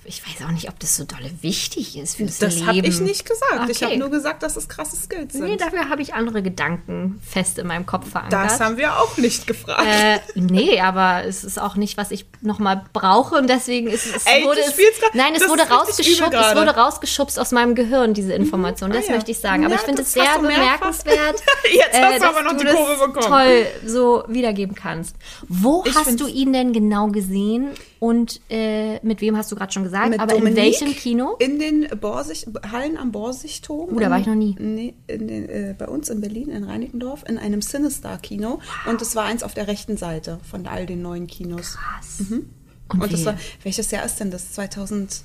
Ich 0.09 0.23
weiß 0.25 0.47
auch 0.47 0.51
nicht, 0.51 0.67
ob 0.69 0.79
das 0.79 0.97
so 0.97 1.03
dolle 1.03 1.29
wichtig 1.41 1.95
ist 1.95 2.15
fürs 2.15 2.39
Das 2.39 2.55
Leben. 2.55 2.65
habe 2.67 2.79
ich 2.79 2.99
nicht 2.99 3.25
gesagt. 3.27 3.69
Ich 3.69 3.77
Okay. 3.77 3.85
habe 3.85 3.97
nur 3.97 4.09
gesagt, 4.09 4.41
dass 4.41 4.55
es 4.57 4.67
krasse 4.67 4.95
Skills 4.97 5.33
sind. 5.33 5.43
Nee, 5.45 5.55
dafür 5.55 5.87
habe 5.87 6.01
ich 6.01 6.15
andere 6.15 6.41
Gedanken 6.41 7.21
fest 7.23 7.59
in 7.59 7.67
meinem 7.67 7.85
Kopf 7.85 8.09
verankert. 8.09 8.33
das 8.49 8.59
haben 8.59 8.77
wir 8.77 8.97
auch 8.99 9.17
nicht 9.17 9.45
gefragt. 9.45 9.85
äh, 9.87 10.19
nee, 10.33 10.81
aber 10.81 11.25
es 11.25 11.43
ist 11.43 11.61
auch 11.61 11.75
nicht, 11.75 11.95
was 11.97 12.09
ich 12.09 12.25
nochmal 12.41 12.85
brauche 12.91 13.35
und 13.35 13.47
deswegen 13.47 13.87
ist 13.87 14.07
es 14.15 14.25
Ey, 14.25 14.43
wurde 14.45 14.61
du 14.61 14.67
es, 14.67 14.77
nein, 15.13 15.33
es 15.35 15.41
das 15.41 15.49
wurde 15.49 15.63
rausgeschubst, 15.69 16.33
es 16.33 16.55
wurde 16.55 16.71
rausgeschubst 16.75 17.39
aus 17.39 17.51
meinem 17.51 17.75
Gehirn 17.75 18.15
diese 18.15 18.33
Information. 18.33 18.89
Das 18.89 19.05
Ah, 19.05 19.09
ja. 19.09 19.15
möchte 19.15 19.29
ich 19.29 19.37
sagen. 19.39 19.63
Aber 19.63 19.73
Ja, 19.75 19.79
ich 19.79 19.85
finde 19.85 20.01
das 20.01 20.07
es 20.07 20.13
sehr 20.13 20.35
du 20.37 20.41
bemerkenswert, 20.41 21.43
Jetzt 21.71 21.93
hast 22.01 22.15
du 22.15 22.19
dass 22.19 22.23
aber 22.35 22.41
noch 22.41 22.51
du 22.53 22.57
die 22.57 22.65
das 22.65 22.75
Kurve 22.75 23.07
bekommen. 23.07 23.25
toll 23.27 23.67
so 23.85 24.23
wiedergeben 24.27 24.73
kannst. 24.75 25.15
Wo 25.47 25.83
Ich 25.85 25.95
hast 25.95 26.19
du 26.19 26.25
ihn 26.27 26.51
denn 26.51 26.73
genau 26.73 27.07
gesehen 27.09 27.69
und 27.99 28.39
äh, 28.49 29.05
mit 29.05 29.19
wem 29.19 29.35
hast 29.35 29.51
du 29.51 29.57
gerade 29.57 29.73
schon 29.73 29.83
gesagt? 29.83 30.09
Mit 30.09 30.19
aber 30.21 30.33
in 30.33 30.39
Dominique 30.39 30.63
welchem 30.63 30.93
Kino? 30.95 31.35
In 31.39 31.59
den 31.59 31.87
Borsig, 31.99 32.47
Hallen 32.71 32.97
am 32.97 33.11
Borsigturm. 33.11 33.89
Oh, 33.93 33.99
da 33.99 34.09
war 34.09 34.19
ich 34.19 34.25
noch 34.25 34.35
nie. 34.35 34.55
Nee, 34.57 34.93
in 35.07 35.27
den, 35.27 35.49
äh, 35.49 35.75
bei 35.77 35.87
uns 35.87 36.09
in 36.09 36.21
Berlin, 36.21 36.49
in 36.49 36.63
Reinickendorf, 36.63 37.23
in 37.27 37.37
einem 37.37 37.61
Cinestar-Kino. 37.61 38.61
Und 38.87 39.01
es 39.01 39.17
war 39.17 39.25
eins 39.25 39.43
auf 39.43 39.53
der 39.53 39.67
rechten 39.67 39.97
Seite 39.97 40.39
von 40.49 40.65
all 40.65 40.85
den 40.85 41.01
neuen 41.01 41.27
Kinos. 41.27 41.75
Krass. 41.75 42.23
Und, 42.29 43.01
Und, 43.01 43.11
das 43.11 43.21
wie? 43.21 43.25
war, 43.25 43.37
welches 43.63 43.91
Jahr 43.91 44.05
ist 44.05 44.19
denn 44.19 44.31
das? 44.31 44.53
2004? 44.53 45.23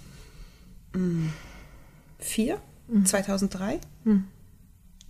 2003? 3.05 3.81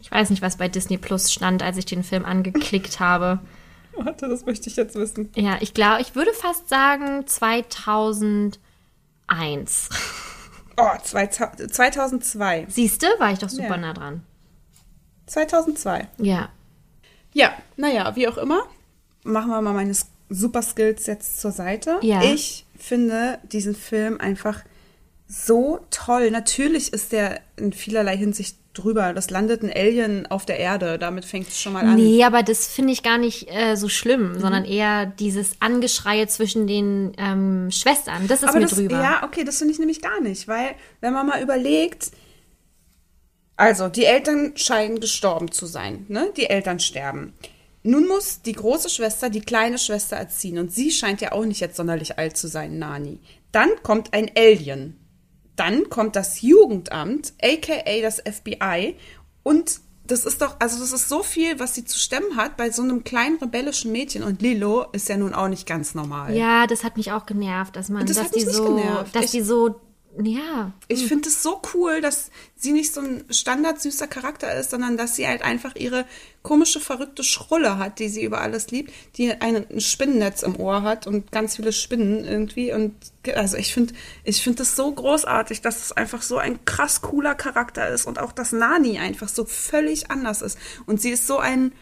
Ich 0.00 0.10
weiß 0.10 0.28
nicht, 0.28 0.42
was 0.42 0.58
bei 0.58 0.68
Disney 0.68 0.98
Plus 0.98 1.32
stand, 1.32 1.62
als 1.62 1.78
ich 1.78 1.86
den 1.86 2.02
Film 2.02 2.26
angeklickt 2.26 3.00
habe. 3.00 3.40
Warte, 4.04 4.28
das 4.28 4.44
möchte 4.46 4.68
ich 4.68 4.76
jetzt 4.76 4.94
wissen. 4.96 5.30
Ja, 5.36 5.58
ich 5.60 5.74
glaube, 5.74 6.00
ich 6.02 6.14
würde 6.14 6.32
fast 6.32 6.68
sagen 6.68 7.26
2001. 7.26 8.58
Oh, 10.76 10.90
2002. 11.00 12.66
Siehste, 12.68 13.06
war 13.18 13.30
ich 13.30 13.38
doch 13.38 13.48
super 13.48 13.76
Ja. 13.76 13.76
nah 13.76 13.92
dran. 13.92 14.22
2002. 15.26 16.08
Ja. 16.18 16.48
Ja, 17.32 17.52
naja, 17.76 18.16
wie 18.16 18.26
auch 18.26 18.36
immer. 18.38 18.64
Machen 19.22 19.50
wir 19.50 19.60
mal 19.62 19.72
meine 19.72 19.94
Super 20.30 20.62
Skills 20.62 21.06
jetzt 21.06 21.40
zur 21.40 21.52
Seite. 21.52 21.98
Ja. 22.02 22.24
Ich 22.24 22.66
finde 22.76 23.38
diesen 23.44 23.76
Film 23.76 24.20
einfach 24.20 24.64
so 25.28 25.78
toll. 25.92 26.32
Natürlich 26.32 26.92
ist 26.92 27.12
der 27.12 27.40
in 27.54 27.72
vielerlei 27.72 28.16
Hinsicht 28.16 28.56
drüber. 28.74 29.12
Das 29.14 29.30
landet 29.30 29.62
ein 29.62 29.72
Alien 29.72 30.26
auf 30.30 30.44
der 30.44 30.58
Erde. 30.58 30.98
Damit 30.98 31.24
fängt 31.24 31.48
es 31.48 31.60
schon 31.60 31.72
mal 31.72 31.84
an. 31.84 31.94
Nee, 31.96 32.22
aber 32.24 32.42
das 32.42 32.66
finde 32.66 32.92
ich 32.92 33.02
gar 33.02 33.18
nicht 33.18 33.48
äh, 33.50 33.76
so 33.76 33.88
schlimm, 33.88 34.32
Mhm. 34.32 34.40
sondern 34.40 34.64
eher 34.64 35.06
dieses 35.06 35.52
Angeschreie 35.60 36.26
zwischen 36.26 36.66
den 36.66 37.12
ähm, 37.16 37.70
Schwestern. 37.70 38.28
Das 38.28 38.42
ist 38.42 38.48
Aber 38.48 38.58
mir 38.58 38.66
das, 38.66 38.74
drüber. 38.76 39.00
Ja, 39.02 39.22
okay, 39.24 39.44
das 39.44 39.58
finde 39.58 39.72
ich 39.72 39.78
nämlich 39.78 40.02
gar 40.02 40.20
nicht, 40.20 40.46
weil 40.48 40.74
wenn 41.00 41.12
man 41.12 41.26
mal 41.26 41.42
überlegt, 41.42 42.10
also 43.56 43.88
die 43.88 44.04
Eltern 44.04 44.52
scheinen 44.56 45.00
gestorben 45.00 45.50
zu 45.52 45.66
sein, 45.66 46.06
ne? 46.08 46.30
Die 46.36 46.46
Eltern 46.50 46.80
sterben. 46.80 47.34
Nun 47.84 48.08
muss 48.08 48.40
die 48.42 48.52
große 48.54 48.88
Schwester 48.88 49.28
die 49.30 49.42
kleine 49.42 49.78
Schwester 49.78 50.16
erziehen 50.16 50.58
und 50.58 50.72
sie 50.72 50.90
scheint 50.90 51.20
ja 51.20 51.32
auch 51.32 51.44
nicht 51.44 51.60
jetzt 51.60 51.76
sonderlich 51.76 52.18
alt 52.18 52.36
zu 52.36 52.48
sein, 52.48 52.78
Nani. 52.78 53.20
Dann 53.52 53.68
kommt 53.82 54.12
ein 54.14 54.30
Alien. 54.36 54.98
Dann 55.56 55.88
kommt 55.88 56.16
das 56.16 56.40
Jugendamt, 56.42 57.32
aka 57.42 58.00
das 58.02 58.18
FBI 58.20 58.96
und 59.42 59.80
das 60.06 60.26
ist 60.26 60.42
doch, 60.42 60.56
also 60.58 60.78
das 60.80 60.92
ist 60.92 61.08
so 61.08 61.22
viel, 61.22 61.58
was 61.58 61.74
sie 61.74 61.84
zu 61.86 61.98
stemmen 61.98 62.36
hat 62.36 62.58
bei 62.58 62.70
so 62.70 62.82
einem 62.82 63.04
kleinen 63.04 63.38
rebellischen 63.38 63.90
Mädchen 63.90 64.22
und 64.22 64.42
Lilo 64.42 64.84
ist 64.92 65.08
ja 65.08 65.16
nun 65.16 65.32
auch 65.32 65.48
nicht 65.48 65.66
ganz 65.66 65.94
normal. 65.94 66.34
Ja, 66.36 66.66
das 66.66 66.84
hat 66.84 66.98
mich 66.98 67.12
auch 67.12 67.24
genervt, 67.24 67.74
dass 67.76 67.88
man, 67.88 68.04
Das 68.04 68.16
dass 68.18 68.30
die 68.30 68.40
so, 68.42 68.74
genervt. 68.76 69.16
dass 69.16 69.24
Ich- 69.26 69.30
die 69.30 69.40
so, 69.40 69.80
ja, 70.22 70.72
Ich 70.86 71.06
finde 71.06 71.28
es 71.28 71.42
so 71.42 71.60
cool, 71.74 72.00
dass 72.00 72.30
sie 72.56 72.72
nicht 72.72 72.94
so 72.94 73.00
ein 73.00 73.24
standardsüßer 73.30 74.06
Charakter 74.06 74.54
ist, 74.54 74.70
sondern 74.70 74.96
dass 74.96 75.16
sie 75.16 75.26
halt 75.26 75.42
einfach 75.42 75.74
ihre 75.74 76.06
komische, 76.42 76.78
verrückte 76.78 77.24
Schrulle 77.24 77.78
hat, 77.78 77.98
die 77.98 78.08
sie 78.08 78.22
über 78.22 78.40
alles 78.40 78.70
liebt, 78.70 78.92
die 79.16 79.32
ein, 79.32 79.66
ein 79.68 79.80
Spinnennetz 79.80 80.42
im 80.42 80.56
Ohr 80.56 80.82
hat 80.82 81.06
und 81.06 81.32
ganz 81.32 81.56
viele 81.56 81.72
Spinnen 81.72 82.24
irgendwie. 82.24 82.72
Und 82.72 82.94
also 83.34 83.56
ich 83.56 83.74
finde, 83.74 83.94
ich 84.22 84.42
finde 84.42 84.62
es 84.62 84.76
so 84.76 84.92
großartig, 84.92 85.62
dass 85.62 85.82
es 85.82 85.92
einfach 85.92 86.22
so 86.22 86.38
ein 86.38 86.64
krass 86.64 87.02
cooler 87.02 87.34
Charakter 87.34 87.88
ist 87.88 88.06
und 88.06 88.20
auch, 88.20 88.30
dass 88.30 88.52
Nani 88.52 88.98
einfach 88.98 89.28
so 89.28 89.44
völlig 89.44 90.10
anders 90.10 90.42
ist. 90.42 90.58
Und 90.86 91.00
sie 91.00 91.10
ist 91.10 91.26
so 91.26 91.38
ein, 91.38 91.72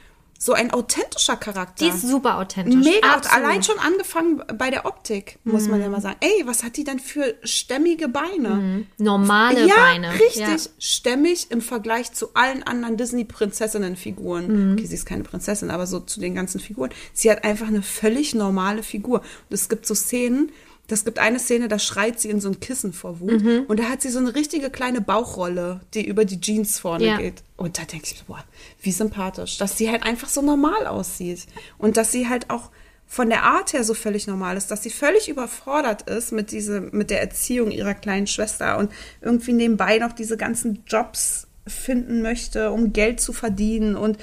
so 0.45 0.55
ein 0.55 0.73
authentischer 0.73 1.37
Charakter. 1.37 1.85
die 1.85 1.91
ist 1.91 2.03
super 2.03 2.39
authentisch. 2.39 2.75
Mega, 2.85 3.15
Absolut. 3.15 3.39
Mhm. 3.39 3.45
allein 3.47 3.63
schon 3.63 3.79
angefangen 3.79 4.43
bei 4.59 4.71
der 4.71 4.87
Optik, 4.87 5.39
muss 5.45 5.69
man 5.69 5.81
ja 5.81 5.89
mal 5.89 6.01
sagen. 6.01 6.17
Ey, 6.19 6.43
was 6.47 6.65
hat 6.65 6.77
die 6.77 6.83
denn 6.83 6.99
für 6.99 7.37
stämmige 7.45 8.09
Beine? 8.09 8.85
Normale 8.99 9.67
ja, 9.69 9.75
Beine. 9.77 10.13
richtig 10.15 10.39
Ja. 10.41 10.57
stämmig 10.81 11.47
im 11.51 11.61
Vergleich 11.61 12.13
zu 12.13 12.35
allen 12.35 12.65
anderen 12.65 12.97
Disney-Prinzessinnen-Figuren. 12.97 14.71
Mhm. 14.71 14.73
Okay, 14.73 14.87
sie 14.87 14.95
ist 14.97 15.07
keine 15.07 15.23
Prinzessin, 15.23 15.71
aber 15.71 15.87
so 15.87 16.01
zu 16.01 16.19
den 16.19 16.35
ganzen 16.35 16.61
Figuren. 16.61 16.91
Sie 17.13 17.31
hat 17.31 17.45
einfach 17.45 17.69
eine 17.69 17.83
völlig 17.83 18.35
normale 18.35 18.83
Figur. 18.83 19.21
Und 19.21 19.55
es 19.55 19.69
gibt 19.69 19.87
so 19.87 19.95
Szenen, 19.95 20.51
das 20.93 21.05
gibt 21.05 21.19
eine 21.19 21.39
Szene, 21.39 21.69
da 21.69 21.79
schreit 21.79 22.21
sie 22.21 22.29
in 22.29 22.41
so 22.41 22.49
ein 22.49 22.61
Kissen 22.61 22.93
vor 22.93 23.19
Wut. 23.21 23.43
Mhm. 23.43 23.65
Und 23.67 23.81
da 23.81 23.85
hat 23.85 24.03
sie 24.03 24.11
so 24.11 24.19
eine 24.19 24.35
richtige 24.35 24.71
kleine 24.71 25.01
Bauchrolle, 25.01 25.81
die 25.95 26.07
über 26.07 26.25
die 26.25 26.41
Jeans 26.41 26.79
vorne 26.79 27.07
Ja. 27.07 27.17
geht. 27.17 27.43
Und 27.57 27.79
da 27.79 27.83
denke 27.85 28.07
ich, 28.13 28.23
boah, 28.25 28.45
wie 28.83 28.93
sympathisch, 28.93 29.59
dass 29.59 29.79
sie 29.79 29.91
halt 29.91 30.03
einfach 30.03 30.29
so 30.29 30.43
normal 30.43 30.87
aussieht. 30.87 31.47
Und 31.79 31.97
dass 31.97 32.13
sie 32.13 32.29
halt 32.29 32.51
auch 32.51 32.71
von 33.07 33.29
der 33.29 33.43
Art 33.43 33.73
her 33.73 33.85
so 33.85 33.95
völlig 33.95 34.27
normal 34.27 34.57
ist, 34.57 34.71
dass 34.71 34.83
sie 34.83 34.91
völlig 34.91 35.29
überfordert 35.29 36.09
ist 36.09 36.33
mit, 36.33 36.51
diese, 36.51 36.81
mit 36.81 37.11
der 37.11 37.21
Erziehung 37.21 37.71
ihrer 37.71 37.95
kleinen 37.95 38.27
Schwester 38.27 38.79
und 38.79 38.91
irgendwie 39.21 39.53
nebenbei 39.53 39.99
noch 39.99 40.13
diese 40.13 40.37
ganzen 40.37 40.83
Jobs 40.87 41.47
finden 41.67 42.23
möchte, 42.23 42.71
um 42.71 42.93
Geld 42.93 43.21
zu 43.21 43.33
verdienen 43.33 43.97
und 43.97 44.19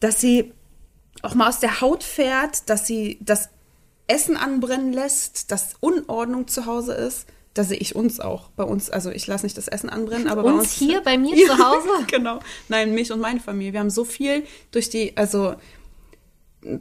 dass 0.00 0.20
sie 0.20 0.52
auch 1.22 1.34
mal 1.34 1.48
aus 1.48 1.60
der 1.60 1.80
Haut 1.80 2.04
fährt, 2.04 2.68
dass 2.68 2.86
sie 2.86 3.18
das 3.20 3.50
Essen 4.06 4.36
anbrennen 4.36 4.92
lässt, 4.92 5.50
dass 5.50 5.74
Unordnung 5.80 6.48
zu 6.48 6.66
Hause 6.66 6.94
ist. 6.94 7.26
Da 7.54 7.64
sehe 7.64 7.78
ich 7.78 7.96
uns 7.96 8.20
auch. 8.20 8.50
Bei 8.50 8.64
uns, 8.64 8.90
also 8.90 9.10
ich 9.10 9.26
lasse 9.26 9.46
nicht 9.46 9.56
das 9.56 9.66
Essen 9.66 9.88
anbrennen, 9.88 10.28
aber 10.28 10.42
bei 10.42 10.50
Uns 10.50 10.60
uns 10.60 10.72
hier 10.72 11.00
bei 11.04 11.16
mir 11.16 11.34
Ja, 11.34 11.56
zu 11.56 11.58
Hause? 11.58 11.88
genau. 12.06 12.40
Nein, 12.68 12.92
mich 12.92 13.10
und 13.12 13.20
meine 13.20 13.40
Familie. 13.40 13.72
Wir 13.72 13.80
haben 13.80 13.90
so 13.90 14.04
viel 14.04 14.44
durch 14.72 14.90
die, 14.90 15.16
also 15.16 15.54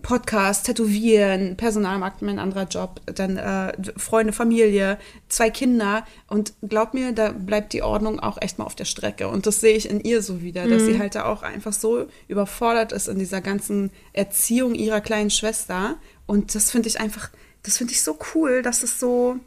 Podcast, 0.01 0.65
Tätowieren, 0.65 1.57
Personalmarkt, 1.57 2.21
mein 2.21 2.39
anderer 2.39 2.63
Job, 2.63 3.01
dann 3.05 3.37
äh, 3.37 3.73
Freunde, 3.97 4.33
Familie, 4.33 4.97
zwei 5.29 5.49
Kinder 5.49 6.05
und 6.27 6.53
glaub 6.67 6.93
mir, 6.93 7.11
da 7.11 7.31
bleibt 7.31 7.73
die 7.73 7.83
Ordnung 7.83 8.19
auch 8.19 8.41
echt 8.41 8.57
mal 8.57 8.65
auf 8.65 8.75
der 8.75 8.85
Strecke 8.85 9.27
und 9.27 9.45
das 9.45 9.61
sehe 9.61 9.75
ich 9.75 9.89
in 9.89 10.01
ihr 10.01 10.21
so 10.23 10.41
wieder, 10.41 10.67
dass 10.67 10.83
sie 10.85 10.97
halt 10.97 11.15
da 11.15 11.25
auch 11.25 11.43
einfach 11.43 11.73
so 11.73 12.07
überfordert 12.27 12.93
ist 12.93 13.07
in 13.07 13.19
dieser 13.19 13.41
ganzen 13.41 13.91
Erziehung 14.13 14.73
ihrer 14.73 15.01
kleinen 15.01 15.29
Schwester 15.29 15.97
und 16.25 16.55
das 16.55 16.71
finde 16.71 16.89
ich 16.89 16.99
einfach, 16.99 17.29
das 17.63 17.77
finde 17.77 17.93
ich 17.93 18.01
so 18.01 18.17
cool, 18.33 18.61
dass 18.61 18.83
es 18.83 18.99
so 18.99 19.37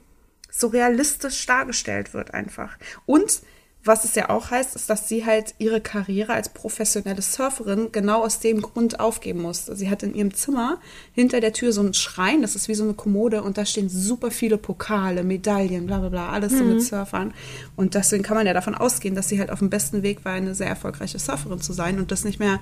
so 0.50 0.68
realistisch 0.68 1.46
dargestellt 1.46 2.14
wird 2.14 2.34
einfach 2.34 2.78
und 3.06 3.42
was 3.84 4.04
es 4.04 4.14
ja 4.14 4.28
auch 4.28 4.50
heißt, 4.50 4.76
ist, 4.76 4.90
dass 4.90 5.08
sie 5.08 5.24
halt 5.24 5.54
ihre 5.58 5.80
Karriere 5.80 6.34
als 6.34 6.48
professionelle 6.48 7.22
Surferin 7.22 7.90
genau 7.92 8.22
aus 8.22 8.40
dem 8.40 8.60
Grund 8.60 9.00
aufgeben 9.00 9.40
musste. 9.40 9.76
Sie 9.76 9.88
hat 9.88 10.02
in 10.02 10.14
ihrem 10.14 10.34
Zimmer 10.34 10.78
hinter 11.14 11.40
der 11.40 11.52
Tür 11.52 11.72
so 11.72 11.80
einen 11.80 11.94
Schrein, 11.94 12.42
das 12.42 12.54
ist 12.54 12.68
wie 12.68 12.74
so 12.74 12.84
eine 12.84 12.94
Kommode 12.94 13.42
und 13.42 13.56
da 13.56 13.64
stehen 13.64 13.88
super 13.88 14.30
viele 14.30 14.58
Pokale, 14.58 15.22
Medaillen, 15.22 15.86
bla 15.86 15.98
bla 15.98 16.08
bla, 16.08 16.28
alles 16.30 16.52
so 16.52 16.64
mit 16.64 16.82
Surfern. 16.82 17.32
Und 17.76 17.94
deswegen 17.94 18.22
kann 18.22 18.36
man 18.36 18.46
ja 18.46 18.52
davon 18.52 18.74
ausgehen, 18.74 19.14
dass 19.14 19.28
sie 19.28 19.38
halt 19.38 19.50
auf 19.50 19.60
dem 19.60 19.70
besten 19.70 20.02
Weg 20.02 20.24
war, 20.24 20.32
eine 20.32 20.54
sehr 20.54 20.68
erfolgreiche 20.68 21.18
Surferin 21.18 21.60
zu 21.60 21.72
sein 21.72 21.98
und 21.98 22.10
das 22.10 22.24
nicht 22.24 22.40
mehr 22.40 22.60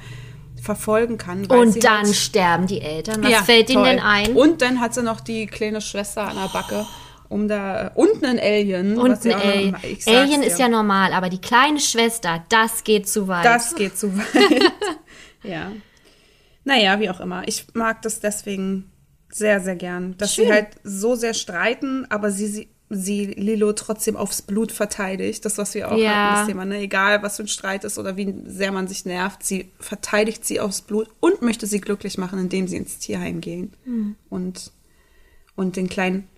verfolgen 0.62 1.18
kann. 1.18 1.46
Und 1.46 1.82
dann 1.84 2.06
halt 2.06 2.14
sterben 2.14 2.66
die 2.66 2.80
Eltern. 2.80 3.22
Was 3.22 3.30
ja, 3.30 3.42
fällt 3.42 3.70
ihnen 3.70 3.84
denn 3.84 4.00
ein? 4.00 4.34
Und 4.36 4.62
dann 4.62 4.80
hat 4.80 4.94
sie 4.94 5.02
noch 5.02 5.20
die 5.20 5.46
kleine 5.46 5.80
Schwester 5.80 6.22
an 6.22 6.36
der 6.36 6.48
Backe, 6.52 6.86
um 7.28 7.48
da 7.48 7.92
und 7.94 8.24
einen 8.24 8.38
Alien. 8.38 8.98
Und 8.98 9.10
ein 9.26 9.34
auch 9.34 9.38
noch- 9.38 9.44
Alien. 9.44 9.76
Alien 10.06 10.42
ist 10.42 10.58
ja 10.58 10.68
normal, 10.68 11.12
aber 11.12 11.28
die 11.28 11.40
kleine 11.40 11.80
Schwester, 11.80 12.44
das 12.48 12.84
geht 12.84 13.08
zu 13.08 13.28
weit. 13.28 13.44
Das 13.44 13.74
geht 13.74 13.96
zu 13.98 14.16
weit. 14.16 14.72
ja. 15.42 15.72
Naja, 16.64 16.98
wie 16.98 17.10
auch 17.10 17.20
immer. 17.20 17.46
Ich 17.46 17.66
mag 17.74 18.02
das 18.02 18.18
deswegen 18.20 18.90
sehr, 19.30 19.60
sehr 19.60 19.76
gern, 19.76 20.16
dass 20.18 20.34
Schön. 20.34 20.46
sie 20.46 20.52
halt 20.52 20.68
so 20.82 21.14
sehr 21.14 21.34
streiten, 21.34 22.06
aber 22.10 22.30
sie, 22.30 22.46
sie, 22.46 22.68
sie 22.88 23.26
Lilo 23.26 23.72
trotzdem 23.72 24.16
aufs 24.16 24.42
Blut 24.42 24.70
verteidigt. 24.72 25.44
Das, 25.44 25.58
was 25.58 25.74
wir 25.74 25.90
auch 25.90 25.98
Ja. 25.98 26.10
hatten, 26.10 26.34
das 26.36 26.46
Thema, 26.46 26.64
ne? 26.64 26.78
Egal, 26.78 27.22
was 27.22 27.36
für 27.36 27.42
ein 27.42 27.48
Streit 27.48 27.84
ist 27.84 27.98
oder 27.98 28.16
wie 28.16 28.32
sehr 28.46 28.70
man 28.72 28.86
sich 28.88 29.04
nervt, 29.04 29.42
sie 29.42 29.70
verteidigt 29.80 30.44
sie 30.44 30.60
aufs 30.60 30.82
Blut 30.82 31.08
und 31.20 31.42
möchte 31.42 31.66
sie 31.66 31.80
glücklich 31.80 32.16
machen, 32.18 32.38
indem 32.38 32.68
sie 32.68 32.76
ins 32.76 32.98
Tierheim 32.98 33.40
gehen 33.40 33.72
Hm. 33.84 34.14
und, 34.30 34.70
und 35.56 35.76
den 35.76 35.88
kleinen 35.88 36.28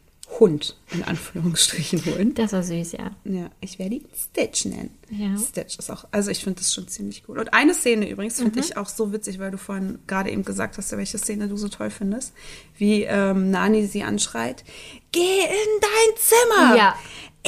Hund 0.41 0.76
in 0.93 1.03
Anführungsstrichen 1.05 2.05
holen. 2.07 2.35
Das 2.35 2.53
war 2.53 2.62
süß, 2.62 2.93
ja. 2.93 3.11
Ja, 3.24 3.51
ich 3.61 3.79
werde 3.79 3.97
ihn 3.97 4.05
Stitch 4.14 4.66
nennen. 4.66 4.91
Ja. 5.11 5.37
Stitch 5.39 5.79
ist 5.79 5.91
auch, 5.91 6.05
also 6.11 6.31
ich 6.31 6.45
finde 6.45 6.61
das 6.61 6.72
schon 6.74 6.87
ziemlich 6.87 7.22
cool. 7.29 7.39
Und 7.39 7.55
eine 7.55 7.74
Szene 7.74 8.09
übrigens 8.09 8.39
Mhm. 8.39 8.45
finde 8.45 8.61
ich 8.61 8.76
auch 8.76 8.89
so 8.89 9.12
witzig, 9.12 9.39
weil 9.39 9.51
du 9.51 9.59
vorhin 9.59 9.99
gerade 10.07 10.31
eben 10.31 10.45
gesagt 10.45 10.76
hast, 10.76 10.93
welche 10.97 11.18
Szene 11.18 11.49
du 11.49 11.57
so 11.57 11.68
toll 11.68 11.91
findest, 11.91 12.35
wie 12.76 13.05
ähm, 13.05 13.51
Nani 13.51 13.87
sie 13.87 14.03
anschreit, 14.03 14.64
geh 15.12 15.20
in 15.20 15.81
dein 15.81 16.16
Zimmer! 16.18 16.76
Ja. 16.76 16.99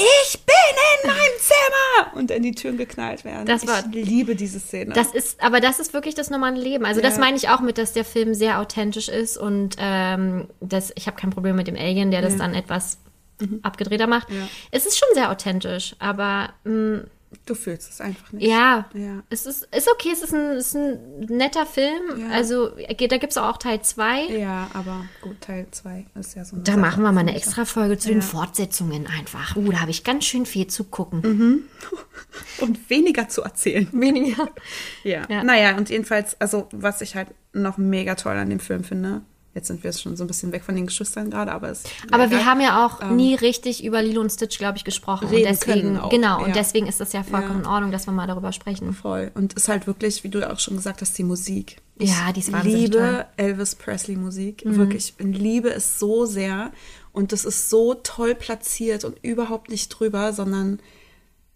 Ich 0.01 0.39
bin 0.45 0.55
in 1.03 1.09
meinem 1.11 1.39
Zimmer! 1.39 2.17
Und 2.19 2.31
dann 2.31 2.43
die 2.43 2.53
Türen 2.53 2.77
geknallt 2.79 3.25
werden. 3.25 3.47
Das 3.47 3.67
war- 3.67 3.85
ich 3.93 4.07
liebe 4.07 4.35
diese 4.37 4.59
Szene. 4.61 4.95
Das 4.95 5.13
ist, 5.13 5.43
aber 5.43 5.61
das 5.61 5.79
ist 5.81 5.93
wirklich 5.93 6.15
das 6.15 6.31
normale 6.31 6.61
Leben. 6.61 6.85
Also 6.85 7.01
das 7.01 7.15
Ja. 7.15 7.21
meine 7.21 7.37
ich 7.37 7.49
auch 7.49 7.61
mit, 7.61 7.79
dass 7.79 7.93
der 7.93 8.05
Film 8.05 8.35
sehr 8.35 8.61
authentisch 8.61 9.09
ist 9.09 9.37
und 9.37 9.77
ähm, 9.79 10.49
das, 10.61 10.93
ich 10.97 11.07
habe 11.07 11.17
kein 11.17 11.31
Problem 11.31 11.57
mit 11.57 11.67
dem 11.67 11.77
Alien, 11.77 12.11
der 12.11 12.23
das 12.23 12.37
dann 12.37 12.55
etwas 12.55 12.99
abgedrehter 13.63 14.07
macht. 14.07 14.29
Mhm. 14.31 14.37
Ja. 14.41 14.49
Es 14.71 14.87
ist 14.87 14.99
schon 14.99 15.09
sehr 15.15 15.31
authentisch, 15.31 15.97
aber 15.99 16.51
mh, 16.65 17.03
du 17.47 17.55
fühlst 17.55 17.91
es 17.91 18.01
einfach 18.01 18.33
nicht. 18.33 18.47
ja, 18.47 18.89
Ja. 18.95 19.23
es 19.31 19.47
ist, 19.47 19.69
ist 19.75 19.89
okay, 19.91 20.11
es 20.13 20.23
ist 20.23 20.35
ein, 20.35 20.51
ist 20.57 20.75
ein 20.75 21.21
netter 21.29 21.65
Film. 21.67 22.01
Ja. 22.21 22.29
Also 22.31 22.71
geht- 22.97 23.13
da 23.13 23.19
gibt 23.19 23.33
es 23.33 23.39
auch 23.39 23.57
Teil 23.57 23.83
2. 23.83 24.25
Ja, 24.37 24.69
aber 24.75 25.05
gut, 25.23 25.41
Teil 25.41 25.67
2 25.71 26.07
ist 26.19 26.35
ja 26.35 26.45
so 26.45 26.57
Da 26.57 26.73
Sache. 26.73 26.81
machen 26.81 27.03
wir 27.03 27.13
mal 27.13 27.21
eine 27.21 27.35
extra 27.37 27.65
Folge 27.65 27.99
zu 27.99 28.09
den 28.09 28.23
Fortsetzungen 28.23 29.07
einfach. 29.07 29.57
Uh, 29.57 29.71
da 29.73 29.81
habe 29.81 29.91
ich 29.91 30.05
ganz 30.05 30.25
schön 30.25 30.45
viel 30.47 30.67
zu 30.67 30.85
gucken. 30.85 31.21
Mhm. 31.23 31.63
Und 32.61 32.91
weniger 32.91 33.29
zu 33.29 33.43
erzählen. 33.43 33.89
Weniger. 33.93 34.49
Ja. 35.05 35.23
Ja. 35.29 35.43
Naja, 35.45 35.77
und 35.77 35.89
jedenfalls, 35.91 36.39
also 36.41 36.69
was 36.73 37.01
ich 37.01 37.17
halt 37.17 37.29
noch 37.53 37.79
mega 37.79 38.15
toll 38.17 38.37
an 38.37 38.51
dem 38.51 38.61
Film 38.61 38.85
finde, 38.85 39.23
jetzt 39.55 39.67
sind 39.69 39.83
wir 39.83 39.93
schon 39.93 40.17
so 40.17 40.25
ein 40.25 40.27
bisschen 40.27 40.53
weg 40.53 40.63
von 40.65 40.77
den 40.77 40.87
Geschwistern 40.87 41.31
gerade, 41.31 41.53
aber 41.53 41.71
es. 41.71 41.83
Aber 42.11 42.31
wir 42.31 42.47
haben 42.47 42.61
ja 42.61 42.87
auch 42.87 43.11
nie 43.11 43.35
richtig 43.35 43.85
über 43.85 44.01
Lilo 44.03 44.21
und 44.21 44.31
Stitch, 44.31 44.59
glaube 44.59 44.79
ich, 44.79 44.85
gesprochen. 44.85 45.27
Und 45.27 45.33
Ähm. 45.33 45.39
Reden 45.39 45.49
deswegen, 45.59 45.81
können 45.83 45.97
auch, 45.99 46.11
genau, 46.11 46.39
ja. 46.41 46.47
und 46.47 46.57
deswegen 46.57 46.87
ist 46.87 47.01
das 47.01 47.13
ja 47.13 47.23
vollkommen 47.23 47.55
Ja. 47.55 47.61
in 47.61 47.67
Ordnung, 47.67 47.91
dass 47.93 48.07
wir 48.07 48.13
mal 48.13 48.27
darüber 48.27 48.53
sprechen. 48.53 48.93
voll. 48.93 49.31
Und 49.35 49.55
ist 49.55 49.69
halt 49.69 49.87
wirklich, 49.87 50.23
wie 50.25 50.29
du 50.29 50.49
auch 50.51 50.59
schon 50.59 50.77
gesagt 50.77 51.01
hast, 51.01 51.17
die 51.19 51.25
Musik. 51.25 51.79
Ja, 51.99 52.33
die 52.33 52.41
ist 52.41 52.51
wahnsinnig 52.53 52.81
liebe 52.83 52.97
toll. 52.99 53.13
Mhm. 53.13 53.25
Elvis 53.37 53.75
Presley 53.75 54.17
Musik. 54.17 54.63
Wirklich, 54.65 55.15
ich 55.19 55.25
liebe 55.27 55.71
es 55.71 55.99
so 55.99 56.25
sehr. 56.27 56.71
Und 57.13 57.33
das 57.33 57.45
ist 57.45 57.69
so 57.69 57.95
toll 57.95 58.35
platziert 58.35 59.05
und 59.05 59.19
überhaupt 59.23 59.69
nicht 59.69 59.89
drüber, 59.89 60.33
sondern 60.33 60.79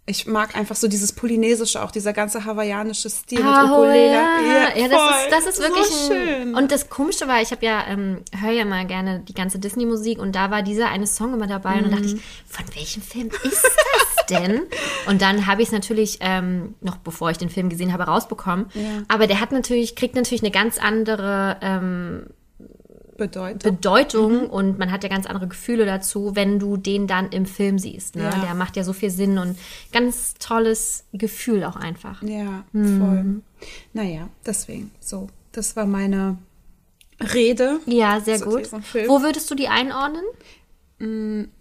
Ich 0.06 0.26
mag 0.26 0.54
einfach 0.54 0.76
so 0.76 0.86
dieses 0.86 1.12
Polynesische, 1.14 1.82
auch 1.82 1.90
dieser 1.90 2.12
ganze 2.12 2.44
hawaiianische 2.44 3.08
Stil 3.08 3.40
Ah, 3.42 3.62
mit 3.62 3.70
Ukulele. 3.72 4.12
ja, 4.12 4.76
ja, 4.76 4.88
das 4.88 5.00
voll. 5.00 5.10
ist, 5.10 5.32
das 5.32 5.46
ist 5.46 5.60
wirklich 5.60 5.86
so 5.86 6.12
ein, 6.12 6.20
schön. 6.26 6.54
Und 6.54 6.70
das 6.72 6.90
Komische 6.90 7.26
war, 7.26 7.40
ich 7.40 7.50
habe 7.52 7.64
ja, 7.64 7.86
ähm, 7.88 8.18
höre 8.38 8.52
ja 8.52 8.64
mal 8.66 8.86
gerne 8.86 9.20
die 9.20 9.32
ganze 9.32 9.58
Disney-Musik 9.58 10.18
und 10.18 10.32
da 10.36 10.50
war 10.50 10.62
dieser 10.62 10.88
eine 10.90 11.06
Song 11.06 11.32
immer 11.32 11.46
dabei 11.46 11.76
und 11.76 11.84
dann 11.84 11.92
dachte 11.92 12.04
ich, 12.04 12.14
Mhm. 12.16 12.20
von 12.46 12.64
welchem 12.74 13.00
Film 13.02 13.30
ist 13.44 13.62
das 13.64 14.26
denn? 14.28 14.60
und 15.06 15.22
dann 15.22 15.46
habe 15.46 15.62
ich 15.62 15.68
es 15.68 15.72
natürlich, 15.72 16.18
ähm, 16.20 16.74
noch 16.82 16.98
bevor 16.98 17.30
ich 17.30 17.38
den 17.38 17.48
Film 17.48 17.70
gesehen 17.70 17.92
habe, 17.94 18.02
rausbekommen. 18.04 18.66
Ja. 18.74 18.82
Aber 19.08 19.26
der 19.26 19.40
hat 19.40 19.52
natürlich, 19.52 19.96
kriegt 19.96 20.16
natürlich 20.16 20.42
eine 20.42 20.50
ganz 20.50 20.76
andere 20.76 21.56
ähm, 21.62 22.26
Bedeutung. 23.16 23.58
Bedeutung 23.72 24.32
Mhm. 24.44 24.50
und 24.50 24.78
man 24.78 24.90
hat 24.90 25.02
ja 25.04 25.08
ganz 25.08 25.26
andere 25.26 25.46
Gefühle 25.48 25.86
dazu, 25.86 26.34
wenn 26.34 26.58
du 26.58 26.76
den 26.76 27.06
dann 27.06 27.30
im 27.30 27.46
Film 27.46 27.78
siehst. 27.78 28.16
Ne? 28.16 28.24
Ja. 28.24 28.30
Der 28.40 28.54
macht 28.54 28.76
ja 28.76 28.84
so 28.84 28.92
viel 28.92 29.10
Sinn 29.10 29.38
und 29.38 29.56
ganz 29.92 30.34
tolles 30.34 31.04
Gefühl 31.12 31.64
auch 31.64 31.76
einfach. 31.76 32.22
Ja, 32.22 32.64
Mhm. 32.72 32.98
voll. 33.00 33.42
Naja, 33.92 34.28
deswegen. 34.44 34.90
So, 35.00 35.28
das 35.52 35.76
war 35.76 35.86
meine 35.86 36.38
Rede. 37.32 37.78
Ja, 37.86 38.20
sehr 38.20 38.40
gut. 38.40 38.70
Wo 38.72 39.22
würdest 39.22 39.50
du 39.50 39.54
die 39.54 39.68
einordnen? 39.68 40.24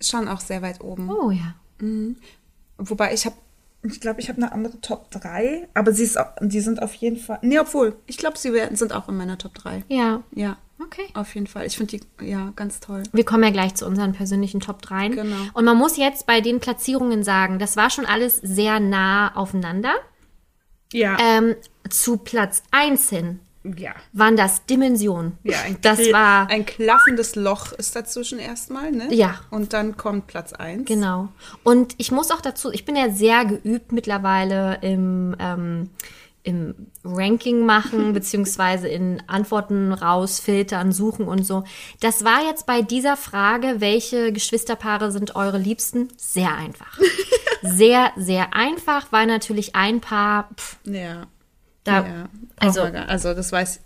Schon 0.01 0.27
auch 0.27 0.39
sehr 0.39 0.61
weit 0.61 0.81
oben. 0.81 1.09
Oh 1.09 1.31
ja. 1.31 1.55
Wobei 2.77 3.13
ich 3.13 3.25
habe, 3.25 3.35
ich 3.83 3.99
glaube, 3.99 4.21
ich 4.21 4.29
habe 4.29 4.37
eine 4.41 4.51
andere 4.51 4.79
Top 4.81 5.11
3, 5.11 5.67
aber 5.73 5.91
sie 5.91 6.03
ist, 6.03 6.17
auch- 6.17 6.31
die 6.41 6.61
sind 6.61 6.81
auf 6.81 6.93
jeden 6.95 7.17
Fall. 7.17 7.39
Nee, 7.41 7.59
obwohl, 7.59 7.95
ich 8.07 8.17
glaube, 8.17 8.37
sie 8.37 8.53
werden, 8.53 8.77
sind 8.77 8.93
auch 8.93 9.09
in 9.09 9.17
meiner 9.17 9.37
Top 9.37 9.53
3. 9.55 9.83
Ja. 9.89 10.23
Ja, 10.33 10.57
Okay. 10.81 11.07
auf 11.13 11.33
jeden 11.35 11.47
Fall. 11.47 11.65
Ich 11.65 11.77
finde 11.77 11.97
die, 11.97 12.29
ja, 12.29 12.51
ganz 12.55 12.79
toll. 12.79 13.03
Wir 13.13 13.23
kommen 13.23 13.43
ja 13.43 13.51
gleich 13.51 13.75
zu 13.75 13.85
unseren 13.85 14.13
persönlichen 14.13 14.59
Top 14.59 14.81
3. 14.81 15.09
Genau. 15.09 15.35
Und 15.53 15.65
man 15.65 15.77
muss 15.77 15.97
jetzt 15.97 16.25
bei 16.25 16.41
den 16.41 16.59
Platzierungen 16.59 17.23
sagen, 17.23 17.59
das 17.59 17.77
war 17.77 17.89
schon 17.89 18.05
alles 18.05 18.37
sehr 18.37 18.79
nah 18.79 19.35
aufeinander. 19.35 19.93
Ja. 20.91 21.17
Ähm, 21.19 21.55
zu 21.89 22.17
Platz 22.17 22.63
1 22.71 23.09
hin 23.09 23.39
ja. 23.77 23.93
waren 24.11 24.35
das 24.35 24.65
Dimensionen. 24.65 25.37
Ja, 25.43 25.61
ein, 25.61 25.77
das 25.81 25.99
war 26.11 26.49
ein 26.49 26.65
klaffendes 26.65 27.35
Loch 27.35 27.71
ist 27.73 27.95
dazwischen 27.95 28.39
erstmal, 28.39 28.91
ne? 28.91 29.13
Ja. 29.13 29.39
Und 29.49 29.73
dann 29.73 29.97
kommt 29.97 30.27
Platz 30.27 30.53
1. 30.53 30.85
Genau. 30.85 31.29
Und 31.63 31.95
ich 31.97 32.11
muss 32.11 32.31
auch 32.31 32.41
dazu, 32.41 32.71
ich 32.71 32.85
bin 32.85 32.95
ja 32.95 33.09
sehr 33.09 33.45
geübt 33.45 33.91
mittlerweile 33.91 34.79
im, 34.81 35.35
ähm, 35.39 35.89
im 36.43 36.75
Ranking 37.03 37.65
machen, 37.65 38.13
beziehungsweise 38.13 38.87
in 38.87 39.23
Antworten 39.27 39.93
rausfiltern, 39.93 40.91
suchen 40.91 41.27
und 41.27 41.45
so. 41.45 41.63
Das 41.99 42.23
war 42.23 42.45
jetzt 42.45 42.65
bei 42.65 42.81
dieser 42.81 43.17
Frage, 43.17 43.75
welche 43.79 44.31
Geschwisterpaare 44.31 45.11
sind 45.11 45.35
eure 45.35 45.57
Liebsten, 45.57 46.09
sehr 46.17 46.55
einfach. 46.55 46.99
sehr, 47.61 48.11
sehr 48.17 48.53
einfach, 48.53 49.07
weil 49.11 49.25
natürlich 49.25 49.75
ein 49.75 50.01
Paar, 50.01 50.49
pff, 50.55 50.77
Ja. 50.85 51.27
Da, 51.83 52.05
ja. 52.05 52.29
also 52.59 52.81
also, 52.83 53.33
das 53.33 53.51
weiß, 53.51 53.81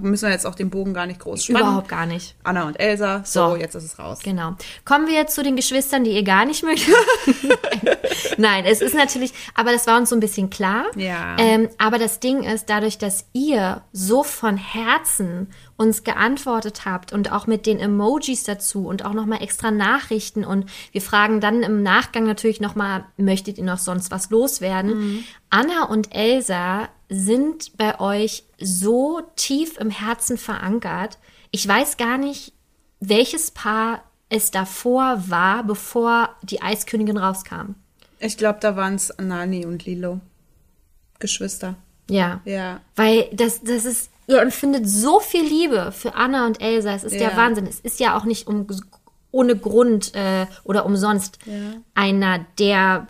müssen 0.00 0.26
wir 0.26 0.32
jetzt 0.32 0.46
auch 0.46 0.54
den 0.54 0.70
Bogen 0.70 0.94
gar 0.94 1.06
nicht 1.06 1.18
groß 1.18 1.44
spannen. 1.44 1.62
überhaupt 1.62 1.88
gar 1.88 2.06
nicht. 2.06 2.36
Anna 2.44 2.68
und 2.68 2.78
Elsa, 2.78 3.22
so, 3.24 3.50
So. 3.50 3.56
jetzt 3.56 3.74
ist 3.74 3.84
es 3.84 3.98
raus. 3.98 4.20
Genau. 4.22 4.54
Kommen 4.84 5.08
wir 5.08 5.14
jetzt 5.14 5.34
zu 5.34 5.42
den 5.42 5.56
Geschwistern, 5.56 6.04
die 6.04 6.12
ihr 6.12 6.22
gar 6.22 6.44
nicht 6.44 6.62
mögt. 6.62 6.86
Nein, 8.38 8.64
es 8.64 8.80
ist 8.80 8.94
natürlich, 8.94 9.32
aber 9.54 9.72
das 9.72 9.88
war 9.88 9.98
uns 9.98 10.10
so 10.10 10.16
ein 10.16 10.20
bisschen 10.20 10.50
klar. 10.50 10.84
Ja. 10.94 11.36
Ähm, 11.38 11.68
aber 11.78 11.98
das 11.98 12.20
Ding 12.20 12.44
ist, 12.44 12.70
dadurch, 12.70 12.98
dass 12.98 13.26
ihr 13.32 13.82
so 13.92 14.22
von 14.22 14.56
Herzen 14.56 15.48
uns 15.76 16.04
geantwortet 16.04 16.84
habt 16.84 17.12
und 17.12 17.32
auch 17.32 17.46
mit 17.46 17.66
den 17.66 17.78
Emojis 17.80 18.44
dazu 18.44 18.86
und 18.86 19.04
auch 19.04 19.12
nochmal 19.12 19.42
extra 19.42 19.70
Nachrichten 19.70 20.44
und 20.44 20.66
wir 20.92 21.02
fragen 21.02 21.40
dann 21.40 21.62
im 21.62 21.82
Nachgang 21.82 22.24
natürlich 22.24 22.60
nochmal, 22.60 23.04
möchtet 23.16 23.58
ihr 23.58 23.64
noch 23.64 23.78
sonst 23.78 24.10
was 24.10 24.30
loswerden? 24.30 25.24
Anna 25.50 25.84
und 25.84 26.14
Elsa 26.14 26.88
sind 27.08 27.76
bei 27.76 28.00
euch 28.00 28.44
so 28.58 29.20
tief 29.36 29.78
im 29.78 29.90
Herzen 29.90 30.38
verankert. 30.38 31.18
Ich 31.50 31.66
weiß 31.66 31.96
gar 31.96 32.18
nicht, 32.18 32.52
welches 33.00 33.50
Paar 33.50 34.02
es 34.28 34.50
davor 34.50 35.22
war, 35.28 35.62
bevor 35.64 36.30
die 36.42 36.62
Eiskönigin 36.62 37.16
rauskam. 37.16 37.74
Ich 38.18 38.36
glaube, 38.36 38.58
da 38.60 38.76
waren 38.76 38.94
es 38.96 39.12
Nani 39.18 39.64
und 39.66 39.84
Lilo. 39.84 40.20
Geschwister. 41.18 41.76
Ja. 42.10 42.40
Ja. 42.44 42.80
Weil 42.94 43.28
das, 43.32 43.62
das 43.62 43.84
ist, 43.84 44.10
ihr 44.26 44.40
empfindet 44.40 44.88
so 44.88 45.20
viel 45.20 45.44
Liebe 45.44 45.92
für 45.92 46.14
Anna 46.14 46.46
und 46.46 46.60
Elsa. 46.60 46.94
Es 46.94 47.04
ist 47.04 47.14
ja, 47.14 47.30
Ja. 47.30 47.36
Wahnsinn. 47.36 47.66
Es 47.66 47.80
ist 47.80 48.00
ja 48.00 48.16
auch 48.16 48.24
nicht 48.24 48.46
um, 48.46 48.66
ohne 49.30 49.56
Grund 49.56 50.14
äh, 50.14 50.46
oder 50.64 50.86
umsonst 50.86 51.38
Ja. 51.46 51.52
einer 51.94 52.46
der 52.58 53.06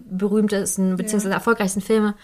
äh, 0.00 0.04
berühmtesten 0.14 0.96
bzw. 0.96 1.28
erfolgreichsten 1.30 1.80
Filme. 1.80 2.14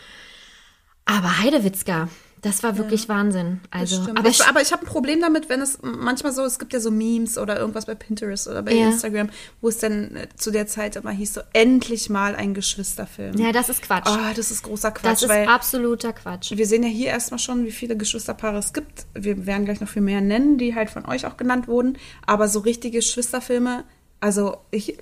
Aber 1.06 1.38
Heidewitzka, 1.38 2.08
das 2.42 2.62
war 2.62 2.76
wirklich 2.78 3.08
Wahnsinn. 3.08 3.60
Also, 3.70 4.02
aber 4.14 4.28
ich, 4.28 4.44
aber 4.44 4.60
ich 4.60 4.72
habe 4.72 4.82
ein 4.82 4.86
Problem 4.86 5.20
damit, 5.20 5.48
wenn 5.48 5.60
es 5.60 5.78
manchmal 5.82 6.32
so, 6.32 6.44
es 6.44 6.58
gibt 6.58 6.72
ja 6.72 6.80
so 6.80 6.90
Memes 6.90 7.38
oder 7.38 7.58
irgendwas 7.58 7.86
bei 7.86 7.94
Pinterest 7.94 8.46
oder 8.46 8.62
bei 8.62 8.72
Ja. 8.74 8.88
Instagram, 8.88 9.30
wo 9.60 9.68
es 9.68 9.78
dann 9.78 10.14
äh, 10.14 10.28
zu 10.36 10.50
der 10.50 10.66
Zeit 10.66 10.96
immer 10.96 11.10
hieß, 11.10 11.34
so 11.34 11.40
endlich 11.54 12.10
mal 12.10 12.36
ein 12.36 12.54
Geschwisterfilm. 12.54 13.36
ja, 13.38 13.52
das 13.52 13.68
ist 13.68 13.82
Quatsch. 13.82 14.06
Oh, 14.08 14.34
das 14.36 14.50
ist 14.50 14.62
großer 14.62 14.90
Quatsch, 14.92 15.22
das 15.22 15.30
ist 15.30 15.48
absoluter 15.48 16.12
Quatsch. 16.12 16.52
wir 16.54 16.66
sehen 16.66 16.82
ja 16.82 16.88
hier 16.88 17.08
erstmal 17.08 17.38
schon, 17.38 17.64
wie 17.64 17.72
viele 17.72 17.96
Geschwisterpaare 17.96 18.58
es 18.58 18.72
gibt. 18.72 19.06
Wir 19.14 19.46
werden 19.46 19.64
gleich 19.64 19.80
noch 19.80 19.88
viel 19.88 20.02
mehr 20.02 20.20
nennen, 20.20 20.58
die 20.58 20.74
halt 20.74 20.90
von 20.90 21.06
euch 21.06 21.26
auch 21.26 21.36
genannt 21.36 21.66
wurden. 21.68 21.98
Aber 22.26 22.48
so 22.48 22.60
richtige 22.60 22.98
Geschwisterfilme, 22.98 23.84
also 24.20 24.58
ich, 24.70 24.98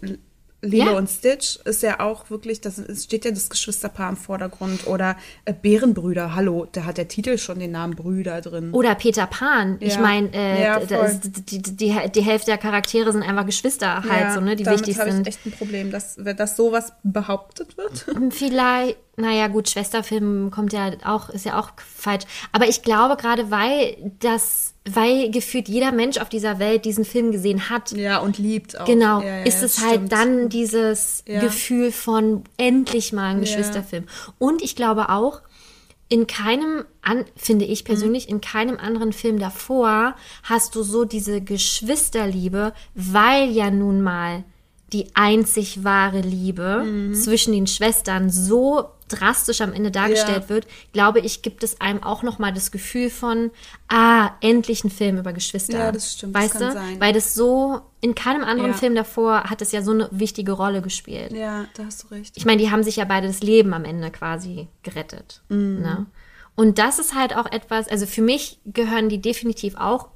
Lilo 0.64 0.92
Ja. 0.92 0.98
und 0.98 1.08
Stitch 1.08 1.56
ist 1.64 1.82
ja 1.82 2.00
auch 2.00 2.30
wirklich, 2.30 2.60
das 2.60 2.80
steht 3.04 3.24
ja 3.24 3.30
das 3.30 3.50
Geschwisterpaar 3.50 4.10
im 4.10 4.16
Vordergrund. 4.16 4.86
Oder 4.86 5.16
äh, 5.44 5.52
Bärenbrüder, 5.52 6.34
hallo, 6.34 6.66
da 6.72 6.84
hat 6.84 6.96
der 6.98 7.08
Titel 7.08 7.38
schon 7.38 7.58
den 7.58 7.70
Namen 7.72 7.94
Brüder 7.94 8.40
drin. 8.40 8.72
Oder 8.72 8.94
Peter 8.94 9.26
Pan. 9.26 9.76
Ich 9.80 9.94
Ja. 9.94 10.00
meine, 10.00 10.32
äh, 10.32 10.62
Ja, 10.62 10.76
ist- 10.76 11.22
die, 11.50 11.62
die, 11.62 11.76
die, 12.10 12.22
Hälfte 12.22 12.50
der 12.50 12.58
Charaktere 12.58 13.12
sind 13.12 13.22
einfach 13.22 13.46
Geschwister 13.46 14.02
halt 14.02 14.32
so, 14.32 14.40
ne, 14.40 14.56
die 14.56 14.64
damit 14.64 14.80
wichtig 14.80 14.98
habe 14.98 15.12
sind. 15.12 15.28
ich 15.28 15.34
echt 15.36 15.46
ein 15.46 15.52
Problem, 15.52 15.90
dass, 15.90 16.16
dass 16.16 16.56
sowas 16.56 16.92
behauptet 17.02 17.76
wird. 17.76 18.06
Vielleicht, 18.32 18.96
naja, 19.16 19.48
gut, 19.48 19.68
Schwesterfilm 19.70 20.50
kommt 20.50 20.72
ja 20.72 20.90
auch, 21.04 21.28
ist 21.30 21.44
ja 21.44 21.58
auch 21.58 21.70
falsch. 21.76 22.24
Aber 22.52 22.66
ich 22.68 22.82
glaube, 22.82 23.16
gerade 23.16 23.50
weil 23.50 23.96
das, 24.20 24.73
weil 24.88 25.30
gefühlt 25.30 25.68
jeder 25.68 25.92
Mensch 25.92 26.18
auf 26.18 26.28
dieser 26.28 26.58
Welt 26.58 26.84
diesen 26.84 27.04
Film 27.04 27.32
gesehen 27.32 27.70
hat, 27.70 27.92
Ja, 27.92 28.18
und 28.18 28.38
liebt 28.38 28.78
auch. 28.78 28.84
genau, 28.84 29.20
ja, 29.22 29.38
ja, 29.38 29.42
ist 29.44 29.62
es 29.62 29.80
halt 29.80 29.94
stimmt. 29.94 30.12
dann 30.12 30.48
dieses 30.50 31.24
Ja. 31.26 31.40
Gefühl 31.40 31.90
von 31.92 32.44
endlich 32.58 33.12
mal 33.12 33.30
ein 33.30 33.40
Geschwisterfilm. 33.40 34.04
Und 34.38 34.62
ich 34.62 34.76
glaube 34.76 35.08
auch, 35.08 35.40
in 36.10 36.26
keinem, 36.26 36.84
an, 37.00 37.24
finde 37.34 37.64
ich 37.64 37.84
persönlich, 37.84 38.28
in 38.28 38.42
keinem 38.42 38.76
anderen 38.76 39.14
Film 39.14 39.38
davor 39.38 40.14
hast 40.42 40.74
du 40.74 40.82
so 40.82 41.06
diese 41.06 41.40
Geschwisterliebe, 41.40 42.72
weil 42.94 43.50
ja 43.50 43.70
nun 43.70 44.02
mal 44.02 44.44
die 44.94 45.08
einzig 45.14 45.84
wahre 45.84 46.20
Liebe 46.20 47.12
zwischen 47.14 47.52
den 47.52 47.66
Schwestern 47.66 48.30
so 48.30 48.88
drastisch 49.08 49.60
am 49.60 49.74
Ende 49.74 49.90
dargestellt 49.90 50.44
Ja. 50.44 50.48
wird, 50.48 50.66
glaube 50.94 51.20
ich, 51.20 51.42
gibt 51.42 51.62
es 51.62 51.78
einem 51.80 52.02
auch 52.02 52.22
noch 52.22 52.38
mal 52.38 52.52
das 52.54 52.70
Gefühl 52.70 53.10
von, 53.10 53.50
ah, 53.88 54.30
endlich 54.40 54.82
ein 54.82 54.90
Film 54.90 55.18
über 55.18 55.34
Geschwister. 55.34 55.76
Ja, 55.78 55.92
das 55.92 56.14
stimmt, 56.14 56.34
das 56.34 56.42
Weißt 56.44 56.52
kann 56.54 56.62
du? 56.68 56.72
sein. 56.72 57.00
Weil 57.00 57.12
das 57.12 57.34
so, 57.34 57.80
in 58.00 58.14
keinem 58.14 58.44
anderen 58.44 58.70
Ja. 58.72 58.76
Film 58.78 58.94
davor 58.94 59.44
hat 59.44 59.60
es 59.60 59.72
ja 59.72 59.82
so 59.82 59.90
eine 59.90 60.08
wichtige 60.10 60.52
Rolle 60.52 60.80
gespielt. 60.80 61.32
Ja, 61.32 61.66
da 61.74 61.84
hast 61.84 62.04
du 62.04 62.14
recht. 62.14 62.34
Ich 62.36 62.46
meine, 62.46 62.62
die 62.62 62.70
haben 62.70 62.82
sich 62.82 62.96
ja 62.96 63.04
beide 63.04 63.26
das 63.26 63.40
Leben 63.42 63.74
am 63.74 63.84
Ende 63.84 64.10
quasi 64.10 64.68
gerettet. 64.82 65.42
Mhm. 65.50 65.80
Ne? 65.82 66.06
Und 66.56 66.78
das 66.78 66.98
ist 67.00 67.14
halt 67.14 67.36
auch 67.36 67.50
etwas, 67.50 67.88
also 67.88 68.06
für 68.06 68.22
mich 68.22 68.58
gehören 68.64 69.08
die 69.08 69.20
definitiv 69.20 69.74
auch 69.76 70.08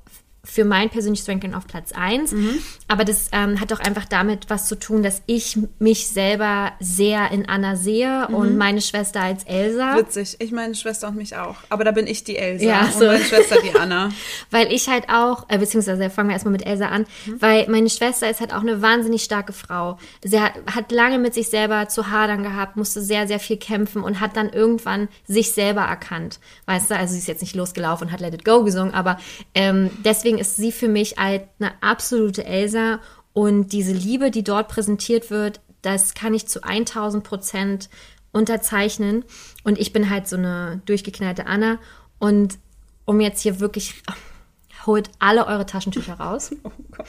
für 0.51 0.65
mein 0.65 0.89
persönliches 0.89 1.29
Ranking 1.29 1.53
auf 1.55 1.67
Platz 1.67 1.93
1. 1.93 2.33
Mhm. 2.33 2.59
Aber 2.89 3.05
das 3.05 3.29
ähm, 3.33 3.61
hat 3.61 3.73
auch 3.73 3.81
einfach 3.81 4.07
damit 4.07 4.49
was 4.49 4.67
zu 4.67 4.77
tun, 4.79 5.03
dass 5.03 5.21
ich 5.27 5.59
mich 5.79 6.09
selber 6.09 6.73
sehr 6.81 7.31
in 7.31 7.49
Anna 7.49 7.77
sehe 7.77 8.29
und 8.29 8.57
meine 8.57 8.81
Schwester 8.81 9.21
als 9.21 9.45
Elsa. 9.45 9.93
Mhm. 9.95 9.99
Witzig. 9.99 10.37
Ich 10.39 10.51
meine 10.53 10.75
Schwester 10.75 11.09
und 11.09 11.17
mich 11.17 11.37
auch. 11.37 11.57
Aber 11.69 11.85
da 11.85 11.91
bin 11.91 12.07
ich 12.07 12.25
die 12.25 12.37
Elsa 12.39 12.65
Ja, 12.65 12.81
und 12.87 12.93
so. 12.95 13.05
meine 13.07 13.23
Schwester 13.25 13.57
die 13.63 13.79
Anna. 13.79 14.09
Weil 14.51 14.73
ich 14.73 14.89
halt 14.89 15.09
auch, 15.11 15.45
äh, 15.49 15.59
beziehungsweise 15.59 16.09
fangen 16.09 16.31
wir 16.31 16.35
erstmal 16.35 16.53
mit 16.53 16.67
Elsa 16.67 16.87
an, 16.87 17.05
Mhm. 17.27 17.43
weil 17.43 17.69
meine 17.69 17.91
Schwester 17.91 18.31
ist 18.31 18.41
halt 18.41 18.55
auch 18.55 18.61
eine 18.63 18.81
wahnsinnig 18.81 19.23
starke 19.25 19.53
Frau. 19.53 19.99
Sie 20.25 20.41
hat, 20.41 20.53
hat 20.75 20.91
lange 20.93 21.19
mit 21.19 21.35
sich 21.35 21.49
selber 21.49 21.89
zu 21.89 22.11
hadern 22.11 22.43
gehabt, 22.43 22.77
musste 22.77 23.03
sehr, 23.03 23.27
sehr 23.27 23.39
viel 23.41 23.57
kämpfen 23.59 24.03
und 24.03 24.21
hat 24.21 24.37
dann 24.37 24.49
irgendwann 24.49 25.09
sich 25.27 25.53
selber 25.53 25.83
erkannt. 25.83 26.39
Weißt 26.67 26.91
du, 26.91 26.97
also 26.97 27.13
sie 27.13 27.19
ist 27.19 27.29
jetzt 27.29 27.43
nicht 27.43 27.55
losgelaufen 27.55 28.07
und 28.07 28.13
hat 28.13 28.21
Let 28.21 28.35
It 28.35 28.45
Go 28.45 28.63
gesungen, 28.65 28.95
aber 28.95 29.19
ähm, 29.55 29.91
deswegen 30.05 30.38
ist 30.39 30.57
sie 30.57 30.73
für 30.73 30.89
mich 30.89 31.17
halt 31.19 31.45
eine 31.59 31.83
absolute 31.83 32.45
Elsa 32.45 33.01
und 33.33 33.73
diese 33.73 33.93
Liebe, 33.93 34.31
die 34.31 34.43
dort 34.43 34.69
präsentiert 34.69 35.31
wird, 35.31 35.61
das 35.83 36.15
kann 36.15 36.35
ich 36.35 36.49
zu 36.49 36.63
1000 36.65 37.23
Prozent 37.23 37.89
unterzeichnen. 38.33 39.25
Und 39.65 39.79
ich 39.79 39.93
bin 39.93 40.11
halt 40.11 40.29
so 40.29 40.37
eine 40.37 40.83
durchgeknallte 40.87 41.47
Anna. 41.47 41.79
Und 42.19 42.59
um 43.05 43.21
jetzt 43.21 43.43
hier 43.43 43.61
wirklich, 43.61 44.03
holt 44.87 45.11
alle 45.19 45.47
eure 45.47 45.67
Taschentücher 45.67 46.15
raus. 46.15 46.55
Oh 46.65 46.71
Gott. 46.91 47.07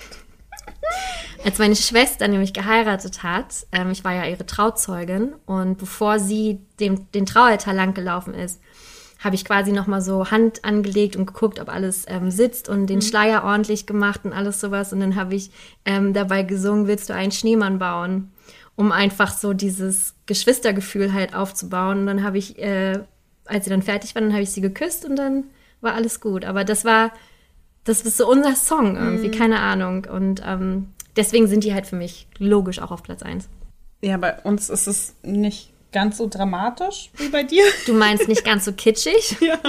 Als 1.44 1.58
meine 1.58 1.76
Schwester 1.76 2.28
nämlich 2.28 2.54
geheiratet 2.54 3.24
hat, 3.24 3.66
ähm, 3.72 3.92
ich 3.92 4.04
war 4.04 4.14
ja 4.14 4.26
ihre 4.26 4.46
Trauzeugin 4.46 5.34
und 5.46 5.78
bevor 5.78 6.20
sie 6.20 6.60
dem, 6.80 7.10
den 7.12 7.26
Traualtar 7.26 7.74
lang 7.74 7.94
gelaufen 7.94 8.34
ist, 8.34 8.62
habe 9.20 9.36
ich 9.36 9.44
quasi 9.44 9.74
nochmal 9.74 10.02
so 10.02 10.32
Hand 10.32 10.64
angelegt 10.64 11.18
und 11.18 11.26
geguckt, 11.26 11.60
ob 11.60 11.70
alles 11.70 12.06
ähm, 12.08 12.32
sitzt 12.32 12.70
und 12.70 12.88
den 12.88 13.02
Schleier 13.02 13.44
ordentlich 13.44 13.86
gemacht 13.86 14.22
und 14.24 14.32
alles 14.32 14.62
sowas. 14.62 14.94
Und 14.94 15.02
dann 15.02 15.16
habe 15.16 15.36
ich 15.36 15.52
ähm, 15.86 16.14
dabei 16.14 16.44
gesungen, 16.44 16.88
willst 16.88 17.10
du 17.10 17.14
einen 17.14 17.32
Schneemann 17.32 17.80
bauen? 17.80 18.32
Um 18.78 18.94
einfach 18.94 19.34
so 19.34 19.52
dieses 19.52 20.16
Geschwistergefühl 20.26 21.14
halt 21.14 21.36
aufzubauen. 21.36 22.00
Und 22.00 22.06
dann 22.06 22.24
habe 22.24 22.38
ich, 22.38 22.58
äh, 22.60 23.00
als 23.44 23.66
sie 23.66 23.70
dann 23.70 23.82
fertig 23.82 24.16
war, 24.16 24.22
dann 24.22 24.32
habe 24.32 24.44
ich 24.44 24.52
sie 24.52 24.62
geküsst 24.62 25.04
und 25.04 25.18
dann 25.18 25.44
war 25.82 25.96
alles 25.96 26.22
gut. 26.22 26.46
Aber 26.46 26.64
das 26.64 26.86
war, 26.86 27.12
das 27.84 28.04
ist 28.04 28.16
so 28.16 28.30
unser 28.30 28.56
Song 28.56 28.96
irgendwie, 28.96 29.32
keine 29.32 29.60
Ahnung. 29.60 30.06
Und 30.06 30.42
ähm, 30.46 30.88
deswegen 31.18 31.48
sind 31.48 31.66
die 31.66 31.74
halt 31.74 31.88
für 31.88 31.98
mich 31.98 32.28
logisch 32.38 32.82
auch 32.82 32.92
auf 32.92 33.04
Platz 33.04 33.22
1. 33.22 33.50
Ja, 34.02 34.16
bei 34.16 34.40
uns 34.44 34.70
ist 34.70 34.88
es 34.88 35.16
nicht 35.24 35.74
ganz 35.92 36.18
so 36.18 36.28
dramatisch 36.28 37.12
wie 37.18 37.30
bei 37.30 37.44
dir. 37.44 37.64
Du 37.86 37.94
meinst 37.94 38.28
nicht 38.28 38.46
ganz 38.46 38.66
so 38.66 38.74
kitschig? 38.74 39.38
ja. 39.42 39.60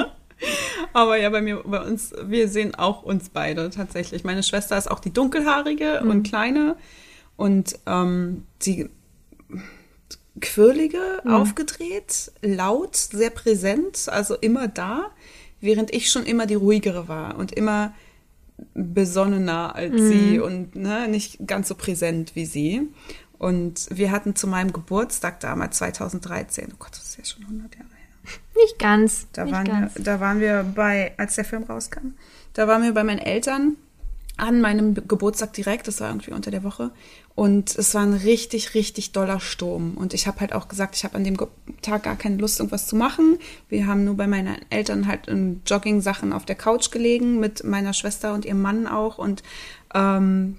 Aber 0.93 1.17
ja, 1.17 1.29
bei 1.31 1.43
mir, 1.43 1.63
bei 1.65 1.81
uns, 1.81 2.13
wir 2.23 2.49
sehen 2.49 2.75
auch 2.75 3.03
uns 3.03 3.29
beide 3.29 3.71
tatsächlich. 3.71 4.25
Meine 4.25 4.43
Schwester 4.43 4.77
ist 4.79 4.91
auch 4.91 5.01
die 5.01 5.13
dunkelhaarige 5.13 6.01
und 6.01 6.23
kleine 6.23 6.77
und 7.37 7.79
ähm, 7.87 8.47
die 8.63 8.89
quirlige, 10.41 11.23
aufgedreht, 11.27 12.33
laut, 12.41 12.97
sehr 12.97 13.31
präsent, 13.31 14.09
also 14.09 14.35
immer 14.35 14.69
da, 14.69 15.11
während 15.61 15.93
ich 15.93 16.11
schon 16.11 16.25
immer 16.25 16.47
die 16.47 16.55
ruhigere 16.55 17.09
war 17.09 17.37
und 17.37 17.53
immer 17.53 17.93
besonnener 18.75 19.75
als 19.75 19.95
sie 19.97 20.39
und 20.39 20.77
ne, 20.77 21.09
nicht 21.09 21.47
ganz 21.47 21.69
so 21.69 21.75
präsent 21.75 22.33
wie 22.35 22.45
sie. 22.45 22.89
Und 23.41 23.89
wir 23.91 24.11
hatten 24.11 24.37
zu 24.37 24.47
meinem 24.47 24.71
Geburtstag 24.71 25.41
damals 25.41 25.79
2013, 25.79 26.69
oh 26.73 26.77
Gott, 26.79 26.91
das 26.93 27.05
ist 27.05 27.17
ja 27.17 27.25
schon 27.25 27.43
100 27.45 27.75
Jahre 27.75 27.89
her. 27.89 28.35
Nicht 28.55 28.79
ganz. 28.79 29.29
Da 29.33 29.45
nicht 29.45 29.55
waren, 29.55 29.65
ganz. 29.65 29.95
wir, 29.95 30.05
da 30.05 30.21
waren 30.21 30.41
wir 30.41 30.63
bei, 30.63 31.15
als 31.17 31.37
der 31.37 31.47
Film 31.47 31.63
rauskam, 31.63 32.09
da 32.53 32.69
waren 32.69 32.83
wir 32.83 32.93
bei 32.93 33.03
meinen 33.03 33.19
Eltern 33.19 33.77
an 34.37 34.61
meinem 34.61 34.95
Geburtstag 34.95 35.55
direkt, 35.55 35.89
das 35.89 36.03
war 36.03 36.11
irgendwie 36.11 36.33
unter 36.33 36.51
der 36.51 36.65
Woche. 36.65 36.91
Und 37.35 37.75
es 37.75 37.95
war 37.95 38.03
ein 38.03 38.13
richtig, 38.13 38.75
richtig 38.75 39.13
doller 39.13 39.41
Sturm. 39.41 39.95
Und 39.95 40.13
ich 40.13 40.27
habe 40.27 40.41
halt 40.41 40.53
auch 40.53 40.69
gesagt, 40.69 40.95
ich 40.97 41.05
habe 41.05 41.15
an 41.15 41.25
dem 41.25 41.39
Tag 41.81 42.03
gar 42.03 42.17
keine 42.17 42.37
Lust, 42.37 42.61
irgendwas 42.61 42.87
zu 42.87 42.95
machen. 42.95 43.39
Wir 43.71 43.87
haben 43.87 44.05
nur 44.05 44.19
bei 44.19 44.27
meinen 44.27 44.57
Eltern 44.69 45.07
halt 45.07 45.29
in 45.29 45.63
Jogging-Sachen 45.65 46.35
auf 46.35 46.45
der 46.45 46.57
Couch 46.57 46.91
gelegen, 46.91 47.41
mit 47.41 47.65
meiner 47.65 47.95
Schwester 47.95 48.35
und 48.35 48.45
ihrem 48.45 48.61
Mann 48.61 48.87
auch. 48.87 49.17
Und 49.17 49.43
ähm, 49.95 50.59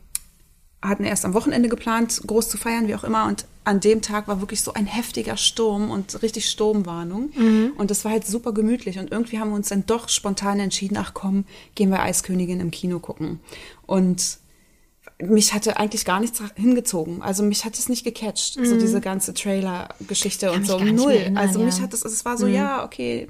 hatten 0.81 1.03
erst 1.03 1.25
am 1.25 1.33
Wochenende 1.33 1.69
geplant, 1.69 2.21
groß 2.25 2.49
zu 2.49 2.57
feiern, 2.57 2.87
wie 2.87 2.95
auch 2.95 3.03
immer. 3.03 3.27
Und 3.27 3.45
an 3.63 3.79
dem 3.79 4.01
Tag 4.01 4.27
war 4.27 4.41
wirklich 4.41 4.61
so 4.61 4.73
ein 4.73 4.87
heftiger 4.87 5.37
Sturm 5.37 5.91
und 5.91 6.21
richtig 6.23 6.49
Sturmwarnung. 6.49 7.29
Und 7.77 7.91
das 7.91 8.03
war 8.03 8.11
halt 8.11 8.25
super 8.25 8.51
gemütlich. 8.53 8.97
Und 8.97 9.11
irgendwie 9.11 9.39
haben 9.39 9.49
wir 9.49 9.55
uns 9.55 9.69
dann 9.69 9.85
doch 9.85 10.09
spontan 10.09 10.59
entschieden, 10.59 10.97
ach 10.97 11.13
komm, 11.13 11.45
gehen 11.75 11.89
wir 11.89 12.01
Eiskönigin 12.01 12.59
im 12.59 12.71
Kino 12.71 12.99
gucken. 12.99 13.39
Und 13.85 14.39
mich 15.19 15.53
hatte 15.53 15.77
eigentlich 15.77 16.05
gar 16.05 16.19
nichts 16.19 16.41
hingezogen. 16.55 17.21
Also 17.21 17.43
mich 17.43 17.63
hat 17.65 17.77
es 17.77 17.89
nicht 17.89 18.03
gecatcht, 18.03 18.57
so 18.63 18.77
diese 18.77 19.01
ganze 19.01 19.33
Trailer-Geschichte 19.35 20.51
und 20.51 20.61
mich 20.61 20.69
so. 20.69 20.79
Null. 20.79 21.11
erinnern, 21.11 21.37
also 21.37 21.59
mich 21.59 21.77
ja. 21.77 21.83
hat 21.83 21.93
es, 21.93 22.03
es 22.03 22.25
war 22.25 22.37
so, 22.37 22.47
ja, 22.47 22.83
okay, 22.83 23.27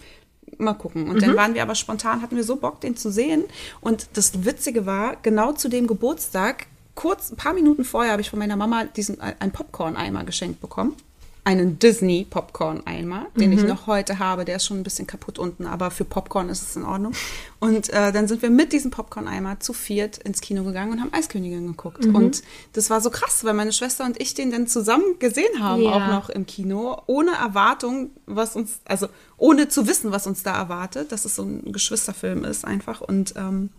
mal 0.57 0.73
gucken. 0.73 1.09
Und 1.09 1.21
dann 1.21 1.35
waren 1.35 1.53
wir 1.53 1.61
aber 1.61 1.75
spontan, 1.75 2.21
hatten 2.21 2.35
wir 2.35 2.43
so 2.43 2.55
Bock, 2.55 2.81
den 2.81 2.95
zu 2.95 3.11
sehen. 3.11 3.43
Und 3.81 4.07
das 4.13 4.45
Witzige 4.45 4.85
war, 4.85 5.17
genau 5.17 5.53
zu 5.53 5.69
dem 5.69 5.87
Geburtstag, 5.87 6.67
kurz, 6.95 7.31
ein 7.31 7.37
paar 7.37 7.53
Minuten 7.53 7.83
vorher, 7.83 8.11
habe 8.11 8.21
ich 8.21 8.29
von 8.29 8.39
meiner 8.39 8.55
Mama 8.55 8.85
diesen, 8.85 9.19
einen 9.21 9.51
Popcorn-Eimer 9.51 10.23
geschenkt 10.23 10.61
bekommen. 10.61 10.95
Einen 11.43 11.79
Disney-Popcorn-Eimer, 11.79 13.25
den 13.35 13.51
ich 13.51 13.63
noch 13.63 13.87
heute 13.87 14.19
habe. 14.19 14.45
Der 14.45 14.57
ist 14.57 14.65
schon 14.67 14.79
ein 14.79 14.83
bisschen 14.83 15.07
kaputt 15.07 15.39
unten, 15.39 15.65
aber 15.65 15.89
für 15.89 16.05
Popcorn 16.05 16.49
ist 16.49 16.61
es 16.61 16.75
in 16.75 16.83
Ordnung. 16.83 17.13
Und 17.61 17.89
äh, 17.93 18.11
dann 18.11 18.27
sind 18.27 18.41
wir 18.41 18.49
mit 18.49 18.73
diesem 18.73 18.89
Popcorn-Eimer 18.91 19.59
zu 19.59 19.71
viert 19.73 20.17
ins 20.17 20.41
Kino 20.41 20.63
gegangen 20.63 20.91
und 20.93 20.99
haben 20.99 21.13
Eiskönigin 21.13 21.67
geguckt. 21.67 22.03
Und 22.05 22.41
das 22.73 22.89
war 22.89 23.01
so 23.01 23.11
krass, 23.11 23.43
weil 23.45 23.53
meine 23.53 23.71
Schwester 23.71 24.03
und 24.03 24.19
ich 24.19 24.33
den 24.33 24.49
dann 24.51 24.65
zusammen 24.65 25.05
gesehen 25.19 25.61
haben, 25.63 25.83
Ja. 25.83 25.91
auch 25.91 26.07
noch 26.07 26.29
im 26.29 26.47
Kino, 26.47 26.99
ohne 27.05 27.31
Erwartung, 27.33 28.09
was 28.25 28.55
uns, 28.55 28.79
also 28.85 29.07
ohne 29.37 29.67
zu 29.69 29.87
wissen, 29.87 30.11
was 30.11 30.25
uns 30.27 30.41
da 30.43 30.55
erwartet, 30.55 31.11
dass 31.11 31.25
es 31.25 31.35
so 31.35 31.43
ein 31.43 31.71
Geschwisterfilm 31.71 32.45
ist 32.45 32.65
einfach. 32.65 33.01
Und 33.01 33.33
ähm, 33.37 33.69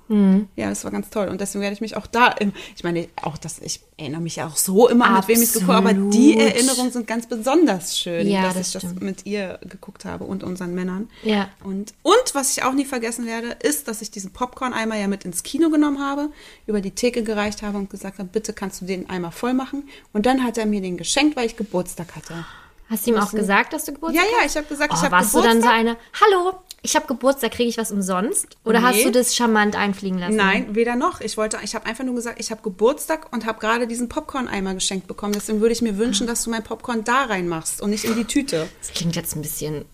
ja, 0.56 0.68
das 0.68 0.84
war 0.84 0.90
ganz 0.92 1.10
toll. 1.10 1.26
Und 1.28 1.40
deswegen 1.40 1.62
werde 1.62 1.74
ich 1.74 1.80
mich 1.80 1.96
auch 1.96 2.06
da, 2.06 2.28
im, 2.28 2.52
ich 2.76 2.84
meine, 2.84 3.08
auch 3.20 3.36
das, 3.38 3.58
ich 3.60 3.80
erinnere 3.96 4.20
mich 4.20 4.36
ja 4.36 4.46
auch 4.46 4.56
so 4.56 4.88
immer, 4.88 5.10
mit 5.16 5.28
wem 5.28 5.40
ich 5.42 5.52
geguckt 5.52 5.68
habe, 5.72 5.88
aber 5.90 5.92
die 5.94 6.34
Absolut. 6.34 6.54
Erinnerungen 6.54 6.92
sind 6.92 7.06
ganz 7.08 7.26
besonders 7.28 7.98
schön, 7.98 8.28
Ja, 8.28 8.42
dass 8.44 8.54
das 8.54 8.66
ich 8.68 8.72
das 8.74 8.82
stimmt. 8.82 9.02
mit 9.02 9.26
ihr 9.26 9.58
geguckt 9.62 10.04
habe 10.04 10.24
und 10.24 10.44
unseren 10.44 10.74
Männern. 10.74 11.08
Ja. 11.24 11.48
Und, 11.64 11.94
und 12.02 12.34
was 12.34 12.56
ich 12.56 12.62
auch 12.64 12.74
nie 12.74 12.84
vergessen 12.84 13.26
werde, 13.26 13.56
ist, 13.62 13.71
dass 13.84 14.02
ich 14.02 14.10
diesen 14.10 14.32
Popcorn-Eimer 14.32 14.96
ja 14.96 15.08
mit 15.08 15.24
ins 15.24 15.42
Kino 15.42 15.70
genommen 15.70 16.00
habe, 16.00 16.30
über 16.66 16.80
die 16.80 16.92
Theke 16.92 17.22
gereicht 17.22 17.62
habe 17.62 17.78
und 17.78 17.90
gesagt 17.90 18.18
habe, 18.18 18.28
bitte 18.32 18.52
kannst 18.52 18.80
du 18.80 18.84
den 18.86 19.08
Eimer 19.10 19.32
voll 19.32 19.54
machen. 19.54 19.88
Und 20.12 20.26
dann 20.26 20.44
hat 20.44 20.58
er 20.58 20.66
mir 20.66 20.80
den 20.80 20.96
geschenkt, 20.96 21.36
weil 21.36 21.46
ich 21.46 21.56
Geburtstag 21.56 22.14
hatte. 22.16 22.44
Hast 22.90 23.06
du 23.06 23.10
ihm 23.12 23.16
auch 23.16 23.30
gesagt, 23.32 23.72
dass 23.72 23.86
du 23.86 23.92
Geburtstag 23.92 24.22
Ja, 24.24 24.30
hast? 24.32 24.40
ja, 24.40 24.46
ich 24.50 24.56
habe 24.56 24.66
gesagt, 24.66 24.92
Oh, 24.92 24.96
ich 24.96 25.02
habe 25.02 25.12
warst 25.12 25.30
Geburtstag. 25.30 25.52
du 25.54 25.62
dann 25.62 25.66
so 25.66 25.74
eine, 25.74 25.96
hallo, 26.20 26.58
ich 26.82 26.94
habe 26.94 27.06
Geburtstag, 27.06 27.52
kriege 27.52 27.68
ich 27.70 27.78
was 27.78 27.90
umsonst? 27.90 28.48
Oder 28.64 28.82
hast 28.82 28.96
Nee. 28.96 29.04
du 29.04 29.12
das 29.12 29.34
charmant 29.34 29.76
einfliegen 29.76 30.18
lassen? 30.18 30.36
Nein, 30.36 30.74
weder 30.74 30.94
noch. 30.96 31.20
Ich 31.22 31.38
wollte, 31.38 31.58
ich 31.62 31.74
habe 31.74 31.86
einfach 31.86 32.04
nur 32.04 32.14
gesagt, 32.16 32.38
ich 32.38 32.50
habe 32.50 32.60
Geburtstag 32.60 33.32
und 33.32 33.46
habe 33.46 33.60
gerade 33.60 33.86
diesen 33.86 34.08
Popcorn-Eimer 34.10 34.74
geschenkt 34.74 35.06
bekommen. 35.06 35.32
Deswegen 35.32 35.60
würde 35.62 35.72
ich 35.72 35.80
mir 35.80 35.96
wünschen, 35.96 36.26
dass 36.26 36.44
du 36.44 36.50
mein 36.50 36.64
Popcorn 36.64 37.02
da 37.04 37.24
reinmachst 37.24 37.80
und 37.80 37.90
nicht 37.90 38.04
in 38.04 38.14
die 38.16 38.24
Tüte. 38.24 38.68
Das 38.80 38.92
klingt 38.92 39.16
jetzt 39.16 39.36
ein 39.36 39.42
bisschen 39.42 39.86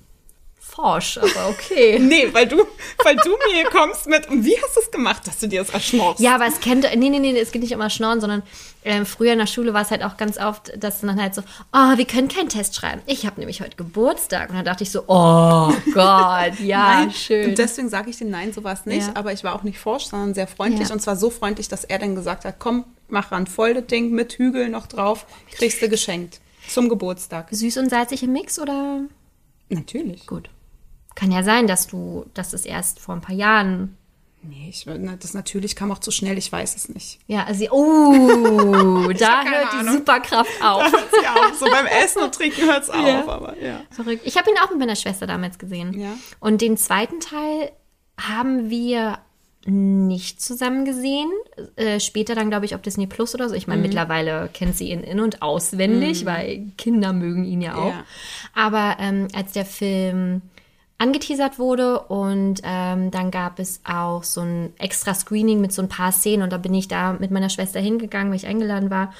forsch, 0.79 1.19
aber 1.19 1.49
okay. 1.49 1.99
Nee, 2.01 2.29
weil 2.33 2.47
du, 2.47 2.57
weil 3.03 3.17
du 3.17 3.31
mir 3.53 3.65
kommst 3.65 4.07
mit, 4.07 4.29
und 4.29 4.45
wie 4.45 4.57
hast 4.63 4.77
du 4.77 4.81
es 4.81 4.91
gemacht, 4.91 5.27
dass 5.27 5.41
du 5.41 5.49
dir 5.49 5.61
das 5.61 5.71
erschmorst? 5.71 6.21
Ja, 6.21 6.37
aber 6.37 6.47
es 6.47 6.61
kennt, 6.61 6.85
nee, 6.97 7.09
nee, 7.09 7.19
nee, 7.19 7.37
es 7.39 7.51
geht 7.51 7.63
nicht 7.63 7.75
um 7.75 7.91
Schnorren, 7.91 8.21
sondern 8.21 8.43
ähm, 8.85 9.05
früher 9.05 9.33
in 9.33 9.39
der 9.39 9.47
Schule 9.47 9.75
war 9.75 9.83
es 9.83 9.91
halt 9.91 10.05
auch 10.05 10.17
ganz 10.17 10.39
oft, 10.39 10.73
dass 10.83 11.01
dann 11.01 11.21
halt 11.21 11.35
so, 11.35 11.43
oh, 11.73 11.97
wir 11.97 12.05
können 12.05 12.29
keinen 12.29 12.49
Test 12.49 12.77
schreiben. 12.77 13.03
Ich 13.07 13.27
habe 13.27 13.41
nämlich 13.41 13.61
heute 13.61 13.77
Geburtstag. 13.77 14.51
Und 14.51 14.57
dann 14.57 14.65
dachte 14.65 14.85
ich 14.85 14.91
so, 14.91 15.03
oh 15.09 15.73
Gott, 15.95 16.61
ja, 16.61 17.01
Nein. 17.01 17.11
schön. 17.11 17.51
Und 17.51 17.59
deswegen 17.59 17.89
sage 17.89 18.11
ich 18.11 18.19
dir 18.19 18.27
nein, 18.27 18.53
so 18.53 18.63
war 18.63 18.75
es 18.75 18.87
nicht. 18.87 19.09
Ja. 19.09 19.17
Aber 19.17 19.33
ich 19.33 19.43
war 19.43 19.57
auch 19.57 19.65
nicht 19.65 19.79
forsch, 19.79 20.05
sondern 20.05 20.35
sehr 20.35 20.47
freundlich. 20.47 20.89
Ja. 20.89 20.95
Und 20.95 21.01
zwar 21.01 21.17
so 21.17 21.29
freundlich, 21.29 21.69
dass 21.69 21.85
er 21.85 21.99
dann 21.99 22.15
gesagt 22.15 22.45
hat, 22.45 22.61
komm, 22.61 22.85
mach 23.09 23.33
ran 23.33 23.47
voll 23.49 23.75
das 23.75 23.87
Ding 23.87 24.13
mit 24.13 24.35
Hügel 24.35 24.69
noch 24.69 24.87
drauf, 24.87 25.27
kriegst 25.51 25.83
du 25.83 25.89
geschenkt. 25.89 26.41
Zum 26.69 26.89
Geburtstag. 26.89 27.49
Süß 27.51 27.79
und 27.79 27.91
salzig 27.91 28.23
im 28.23 28.33
Mix 28.33 28.59
oder? 28.59 29.01
Natürlich. 29.71 30.27
Gut. 30.27 30.51
Kann 31.19 31.33
ja 31.33 31.43
sein, 31.43 31.67
dass 31.67 31.89
du, 31.89 32.27
dass 32.35 32.53
es 32.53 32.65
erst 32.65 33.01
vor 33.01 33.15
ein 33.17 33.21
paar 33.21 33.35
Jahren 33.35 33.97
Nee, 34.41 34.69
ich, 34.71 34.87
das 35.19 35.35
natürlich 35.35 35.75
kam 35.75 35.91
auch 35.91 35.99
zu 35.99 36.13
schnell, 36.13 36.39
ich 36.39 36.51
weiß 36.53 36.77
es 36.77 36.89
nicht. 36.89 37.19
Ja, 37.27 37.43
also, 37.45 37.65
oh, 37.73 39.09
da 39.19 39.43
hört 39.43 39.73
die 39.73 39.79
Ahnung. 39.79 39.95
Superkraft 39.95 40.63
auf. 40.63 40.85
ja, 41.25 41.35
so 41.59 41.67
beim 41.67 41.87
Essen 42.05 42.23
und 42.23 42.33
Trinken 42.37 42.63
hört 42.67 42.85
es 42.85 42.89
auf, 42.89 43.05
Ja. 43.05 43.27
aber 43.27 43.57
ja. 43.61 43.81
Verrückt. 43.91 44.23
Ich 44.25 44.37
habe 44.39 44.49
ihn 44.49 44.57
auch 44.65 44.71
mit 44.71 44.79
meiner 44.79 44.95
Schwester 44.95 45.27
damals 45.27 45.59
gesehen. 45.59 45.93
Ja. 45.99 46.13
Und 46.39 46.61
den 46.61 46.77
zweiten 46.77 47.19
Teil 47.19 47.73
haben 48.17 48.71
wir 48.71 49.19
nicht 49.67 50.41
zusammen 50.41 50.85
gesehen. 50.85 51.29
Äh, 51.75 51.99
später 51.99 52.37
dann, 52.37 52.49
glaube 52.49 52.65
ich, 52.65 52.77
auf 52.77 52.81
Disney 52.81 53.09
Plus 53.09 53.35
oder 53.35 53.49
so. 53.49 53.57
Ich 53.57 53.67
Mhm. 53.67 53.73
meine, 53.73 53.83
mittlerweile 53.83 54.49
kennt 54.55 54.77
sie 54.77 54.91
ihn 54.93 55.01
in- 55.03 55.19
und 55.21 55.43
auswendig, 55.43 56.25
weil 56.27 56.71
Kinder 56.79 57.13
mögen 57.13 57.45
ihn 57.45 57.61
ja 57.61 57.75
auch. 57.75 57.91
Ja. 57.91 58.05
Aber 58.55 58.97
ähm, 59.01 59.27
als 59.35 59.53
der 59.53 59.67
Film 59.67 60.43
angeteasert 60.99 61.59
wurde 61.59 62.01
und 62.01 62.61
ähm, 62.65 63.11
dann 63.11 63.31
gab 63.31 63.61
es 63.61 63.81
auch 63.85 64.25
so 64.25 64.41
ein 64.41 64.73
extra 64.79 65.15
Screening 65.15 65.61
mit 65.61 65.73
so 65.73 65.81
ein 65.81 65.89
paar 65.89 66.11
Szenen 66.13 66.43
und 66.43 66.53
da 66.53 66.59
bin 66.59 66.75
ich 66.75 66.89
da 66.89 67.13
mit 67.13 67.31
meiner 67.31 67.51
Schwester 67.51 67.81
hingegangen, 67.81 68.31
weil 68.31 68.37
ich 68.37 68.47
eingeladen 68.47 68.91
war. 68.91 69.15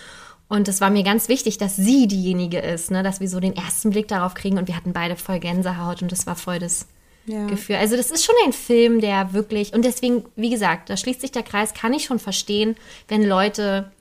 Und 0.49 0.67
es 0.67 0.81
war 0.81 0.91
mir 0.91 1.05
ganz 1.05 1.29
wichtig, 1.29 1.59
dass 1.59 1.77
sie 1.77 2.09
diejenige 2.09 2.59
ist, 2.59 2.91
ne? 2.91 3.03
dass 3.03 3.21
wir 3.21 3.29
so 3.29 3.39
den 3.39 3.55
ersten 3.55 3.91
Blick 3.91 4.09
darauf 4.09 4.35
kriegen 4.35 4.59
und 4.59 4.67
wir 4.67 4.77
hatten 4.77 4.93
beide 4.93 5.15
voll 5.15 5.39
Gänsehaut 5.39 6.03
und 6.03 6.11
das 6.11 6.27
war 6.27 6.37
voll 6.37 6.59
das 6.59 6.87
Ja. 7.27 7.47
Gefühl. 7.47 7.77
Also 7.77 7.97
das 7.97 8.11
ist 8.11 8.25
schon 8.25 8.35
ein 8.47 8.53
Film, 8.53 9.01
der 9.01 9.33
wirklich, 9.33 9.73
und 9.75 9.85
deswegen, 9.85 10.25
wie 10.35 10.51
gesagt, 10.51 10.91
da 10.91 10.97
schließt 10.97 11.21
sich 11.21 11.33
der 11.33 11.43
Kreis, 11.43 11.75
kann 11.75 11.93
ich 11.93 12.05
schon 12.05 12.19
verstehen, 12.19 12.77
wenn 13.09 13.23
Leute 13.23 13.93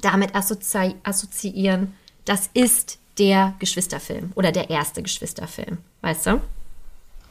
damit 0.00 0.34
assozi 0.36 0.94
assoziieren, 1.02 1.92
das 2.24 2.48
ist 2.54 2.98
der 3.18 3.54
Geschwisterfilm 3.58 4.32
oder 4.36 4.52
der 4.52 4.70
erste 4.70 5.02
Geschwisterfilm, 5.02 5.78
weißt 6.02 6.26
du? 6.26 6.40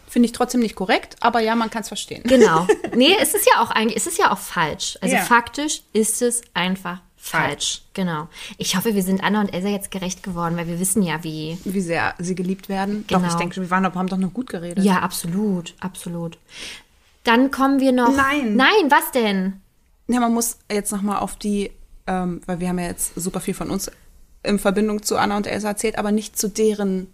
Finde 0.10 0.26
ich 0.26 0.32
trotzdem 0.32 0.62
nicht 0.62 0.76
korrekt, 0.76 1.16
aber 1.20 1.39
ja, 1.39 1.55
man 1.55 1.70
kann 1.70 1.84
es 1.84 1.88
verstehen. 1.88 2.24
Genau. 2.24 2.68
Nee, 2.95 3.16
es 3.22 3.34
ist 3.34 3.45
ja 3.45 3.62
auch 3.62 3.70
eigentlich, 3.72 3.97
es 3.97 4.07
ist 4.07 4.18
ja 4.18 4.32
auch 4.32 4.38
falsch. 4.39 4.97
Also 5.01 5.16
Ja. 5.16 5.22
faktisch 5.22 5.84
ist 5.93 6.22
es 6.22 6.41
einfach 6.53 6.99
falsch. 7.16 7.45
Falsch. 7.47 7.82
Genau. 7.93 8.28
Ich 8.57 8.76
hoffe, 8.76 8.95
wir 8.95 9.03
sind 9.03 9.24
Anna 9.24 9.41
und 9.41 9.53
Elsa 9.53 9.68
jetzt 9.70 9.91
gerecht 9.91 10.24
geworden, 10.24 10.57
weil 10.57 10.68
wir 10.68 10.80
wissen 10.80 11.03
ja, 11.03 11.24
wie. 11.24 11.57
Wie 11.64 11.82
sehr 11.82 12.16
sie 12.18 12.34
geliebt 12.36 12.68
werden. 12.68 13.05
Genau. 13.07 13.20
Doch, 13.22 13.28
ich 13.28 13.34
denke 13.36 13.53
schon, 13.55 13.64
wir 13.64 13.70
waren, 13.70 13.86
haben 13.86 14.07
doch 14.07 14.18
noch 14.18 14.34
gut 14.34 14.49
geredet. 14.49 14.84
Ja, 14.84 14.99
absolut, 14.99 15.76
absolut. 15.80 16.38
Dann 17.24 17.51
kommen 17.51 17.80
wir 17.80 17.91
noch. 17.91 18.16
Nein. 18.16 18.55
Nein, 18.55 18.89
was 18.89 19.12
denn? 19.12 19.62
Ja, 20.07 20.20
man 20.20 20.34
muss 20.34 20.57
jetzt 20.72 20.91
noch 20.91 21.03
mal 21.03 21.20
auf 21.20 21.36
die 21.36 21.72
ähm, 22.10 22.41
weil 22.47 22.60
wir 22.60 22.68
haben 22.70 22.80
ja 22.80 22.88
jetzt 22.88 23.14
super 23.16 23.39
viel 23.39 23.53
von 23.53 23.70
uns 23.70 23.91
in 24.41 24.57
Verbindung 24.57 25.03
zu 25.03 25.18
Anna 25.18 25.38
und 25.38 25.45
Elsa 25.47 25.70
erzählt, 25.70 25.97
aber 25.97 26.12
nicht 26.12 26.38
zu 26.38 26.49
deren 26.49 27.07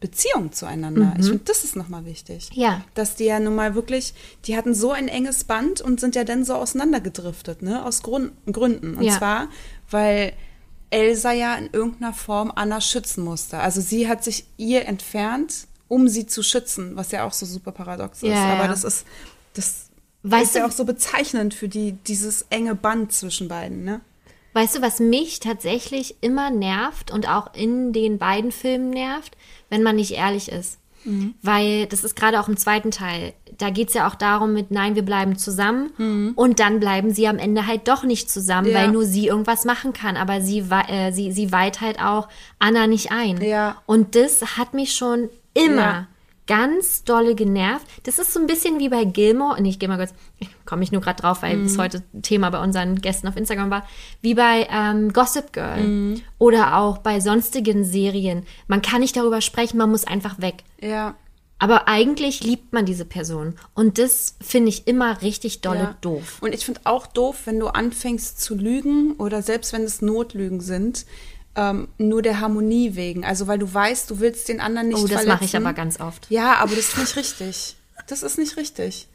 Beziehung 0.00 0.52
zueinander. 0.52 1.14
Ich 1.18 1.26
finde, 1.26 1.44
das 1.44 1.64
ist 1.64 1.74
nochmal 1.74 2.04
wichtig. 2.04 2.50
Mhm. 2.54 2.60
Ja. 2.60 2.84
Dass 2.94 3.14
die 3.16 3.24
ja 3.24 3.40
nun 3.40 3.54
mal 3.54 3.74
wirklich, 3.74 4.12
die 4.44 4.56
hatten 4.56 4.74
so 4.74 4.92
ein 4.92 5.08
enges 5.08 5.44
Band 5.44 5.80
und 5.80 6.00
sind 6.00 6.14
ja 6.14 6.24
dann 6.24 6.44
so 6.44 6.54
auseinandergedriftet, 6.54 7.62
ne? 7.62 7.84
Aus 7.84 8.02
Grund, 8.02 8.32
Gründen. 8.50 8.94
Und 8.96 9.04
Ja. 9.04 9.16
zwar, 9.18 9.48
weil 9.90 10.32
Elsa 10.90 11.32
ja 11.32 11.54
in 11.56 11.70
irgendeiner 11.72 12.12
Form 12.12 12.52
Anna 12.54 12.80
schützen 12.80 13.24
musste. 13.24 13.58
Also 13.58 13.80
sie 13.80 14.06
hat 14.08 14.22
sich 14.22 14.44
ihr 14.58 14.86
entfernt, 14.86 15.66
um 15.88 16.08
sie 16.08 16.26
zu 16.26 16.42
schützen, 16.42 16.94
was 16.96 17.10
ja 17.12 17.24
auch 17.24 17.32
so 17.32 17.46
super 17.46 17.72
paradox 17.72 18.22
ist. 18.22 18.28
Ja, 18.30 18.52
Aber 18.52 18.62
ja. 18.64 18.68
das 18.68 18.84
ist, 18.84 19.06
das 19.54 19.86
Weißt 20.22 20.48
ist 20.50 20.54
ja 20.56 20.62
du- 20.62 20.68
auch 20.68 20.72
so 20.72 20.84
bezeichnend 20.84 21.54
für 21.54 21.68
die, 21.68 21.92
dieses 21.92 22.42
enge 22.50 22.74
Band 22.74 23.12
zwischen 23.12 23.48
beiden, 23.48 23.82
ne? 23.84 24.00
Weißt 24.52 24.76
du, 24.76 24.80
was 24.82 25.00
mich 25.00 25.38
tatsächlich 25.40 26.16
immer 26.22 26.50
nervt 26.50 27.10
und 27.10 27.28
auch 27.28 27.52
in 27.52 27.92
den 27.92 28.16
beiden 28.18 28.52
Filmen 28.52 28.88
nervt, 28.88 29.36
wenn 29.70 29.82
man 29.82 29.96
nicht 29.96 30.12
ehrlich 30.12 30.50
ist? 30.50 30.78
Weil 31.40 31.86
das 31.86 32.02
ist 32.02 32.16
gerade 32.16 32.40
auch 32.40 32.48
im 32.48 32.56
zweiten 32.56 32.90
Teil. 32.90 33.32
Da 33.58 33.70
geht 33.70 33.88
es 33.88 33.94
ja 33.94 34.08
auch 34.08 34.16
darum 34.16 34.52
mit, 34.52 34.72
nein, 34.72 34.96
wir 34.96 35.04
bleiben 35.04 35.38
zusammen. 35.38 36.32
Und 36.34 36.58
dann 36.58 36.80
bleiben 36.80 37.12
sie 37.14 37.28
am 37.28 37.38
Ende 37.38 37.64
halt 37.68 37.86
doch 37.86 38.02
nicht 38.02 38.28
zusammen, 38.28 38.66
Ja. 38.68 38.74
weil 38.78 38.88
nur 38.90 39.04
sie 39.04 39.28
irgendwas 39.28 39.64
machen 39.64 39.92
kann. 39.92 40.16
Aber 40.16 40.40
sie, 40.40 40.64
äh, 40.88 41.12
sie, 41.12 41.30
sie 41.30 41.52
weiht 41.52 41.80
halt 41.80 42.00
auch 42.02 42.26
Anna 42.58 42.88
nicht 42.88 43.12
ein. 43.12 43.40
Ja. 43.40 43.76
Und 43.86 44.16
das 44.16 44.58
hat 44.58 44.74
mich 44.74 44.94
schon 44.96 45.28
immer 45.54 45.76
Ja. 45.76 46.06
Ganz 46.46 47.04
dolle 47.04 47.34
genervt. 47.34 47.86
Das 48.04 48.18
ist 48.18 48.32
so 48.32 48.40
ein 48.40 48.46
bisschen 48.46 48.78
wie 48.78 48.88
bei 48.88 49.04
Gilmore, 49.04 49.60
nicht 49.60 49.80
Gilmore 49.80 49.98
Girls, 49.98 50.14
komme 50.64 50.82
ich 50.82 50.92
nur 50.92 51.00
gerade 51.00 51.20
drauf, 51.20 51.42
weil 51.42 51.60
es 51.64 51.76
heute 51.78 52.02
Thema 52.22 52.50
bei 52.50 52.62
unseren 52.62 53.00
Gästen 53.00 53.28
auf 53.28 53.36
Instagram 53.36 53.70
war, 53.70 53.86
wie 54.22 54.34
bei 54.34 54.66
ähm, 54.70 55.12
Gossip 55.12 55.52
Girl 55.52 55.82
Mhm. 55.82 56.22
oder 56.38 56.76
auch 56.78 56.98
bei 56.98 57.20
sonstigen 57.20 57.84
Serien. 57.84 58.44
Man 58.68 58.82
kann 58.82 59.00
nicht 59.00 59.16
darüber 59.16 59.40
sprechen, 59.40 59.78
man 59.78 59.90
muss 59.90 60.06
einfach 60.06 60.40
weg. 60.40 60.64
Ja. 60.80 61.14
Aber 61.58 61.88
eigentlich 61.88 62.44
liebt 62.44 62.74
man 62.74 62.84
diese 62.84 63.06
Person. 63.06 63.54
Und 63.74 63.96
das 63.98 64.36
finde 64.42 64.68
ich 64.68 64.86
immer 64.86 65.22
richtig 65.22 65.62
dolle 65.62 65.78
Ja. 65.78 65.96
doof. 66.02 66.36
Und 66.42 66.54
ich 66.54 66.66
finde 66.66 66.82
auch 66.84 67.06
doof, 67.06 67.42
wenn 67.46 67.58
du 67.58 67.68
anfängst 67.68 68.38
zu 68.42 68.54
lügen 68.54 69.12
oder 69.12 69.40
selbst 69.40 69.72
wenn 69.72 69.82
es 69.84 70.02
Notlügen 70.02 70.60
sind, 70.60 71.06
ähm, 71.56 71.88
nur 71.98 72.22
der 72.22 72.40
Harmonie 72.40 72.94
wegen. 72.94 73.24
Also 73.24 73.46
weil 73.46 73.58
du 73.58 73.72
weißt, 73.72 74.10
du 74.10 74.20
willst 74.20 74.48
den 74.48 74.60
anderen 74.60 74.88
nicht 74.88 74.98
Oh, 74.98 75.02
das 75.02 75.22
verletzen. 75.22 75.28
mache 75.28 75.44
ich 75.44 75.56
aber 75.56 75.72
ganz 75.72 75.98
oft. 76.00 76.26
Ja, 76.30 76.54
aber 76.56 76.76
das 76.76 76.88
ist 76.88 76.98
nicht 76.98 77.16
richtig. 77.16 77.76
Das 78.08 78.22
ist 78.22 78.38
nicht 78.38 78.56
richtig. 78.56 79.08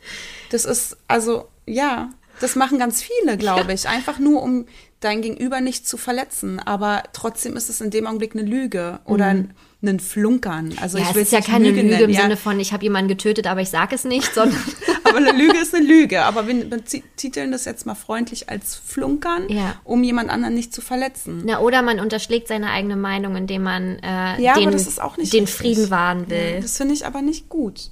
Das 0.50 0.66
ist, 0.66 0.98
also, 1.08 1.48
ja, 1.66 2.10
das 2.42 2.56
machen 2.56 2.80
ganz 2.80 3.02
viele, 3.04 3.38
glaube 3.38 3.72
ich. 3.74 3.88
Einfach 3.88 4.20
nur, 4.20 4.42
um 4.42 4.66
dein 5.00 5.22
Gegenüber 5.22 5.62
nicht 5.62 5.88
zu 5.88 5.98
verletzen. 5.98 6.60
Aber 6.60 7.04
trotzdem 7.14 7.56
ist 7.56 7.70
es 7.70 7.80
in 7.80 7.92
dem 7.92 8.08
Augenblick 8.08 8.36
eine 8.36 8.44
Lüge 8.44 9.00
oder 9.06 9.26
ein, 9.28 9.54
ein 9.84 10.00
Flunkern. 10.00 10.74
Also 10.80 10.98
ja, 10.98 11.04
ich 11.06 11.10
es 11.10 11.16
will 11.16 11.22
ist 11.24 11.32
ja 11.32 11.42
keine 11.42 11.70
Lüge, 11.70 11.84
nennen, 11.84 12.04
im 12.04 12.10
ja. 12.12 12.22
Sinne 12.22 12.38
von, 12.38 12.60
ich 12.60 12.72
habe 12.74 12.84
jemanden 12.84 13.08
getötet, 13.10 13.48
aber 13.48 13.62
ich 13.62 13.70
sage 13.70 13.96
es 13.96 14.04
nicht, 14.04 14.32
sondern 14.36 14.60
Aber 15.04 15.18
eine 15.18 15.32
Lüge 15.32 15.58
ist 15.58 15.74
eine 15.76 15.86
Lüge. 15.86 16.24
Aber 16.24 16.48
wir 16.48 16.70
betiteln 16.70 17.52
das 17.52 17.66
jetzt 17.66 17.86
mal 17.86 17.96
freundlich 17.96 18.50
als 18.50 18.76
Flunkern, 18.76 19.50
Ja. 19.50 19.76
um 19.84 20.04
jemand 20.04 20.30
anderen 20.30 20.54
nicht 20.54 20.74
zu 20.74 20.82
verletzen. 20.82 21.42
Na, 21.46 21.60
oder 21.60 21.82
man 21.82 22.00
unterschlägt 22.00 22.48
seine 22.48 22.70
eigene 22.72 22.96
Meinung, 22.96 23.36
indem 23.36 23.64
man 23.64 23.98
äh, 24.04 24.42
Ja, 24.42 24.54
den, 24.54 24.64
aber 24.64 24.72
das 24.72 24.88
ist 24.88 25.02
auch 25.02 25.18
nicht 25.18 25.34
den. 25.34 25.48
Frieden 25.48 25.90
wahren 25.90 26.30
will. 26.30 26.60
Das 26.62 26.78
finde 26.78 26.94
ich 26.94 27.06
aber 27.06 27.22
nicht 27.22 27.50
gut. 27.50 27.90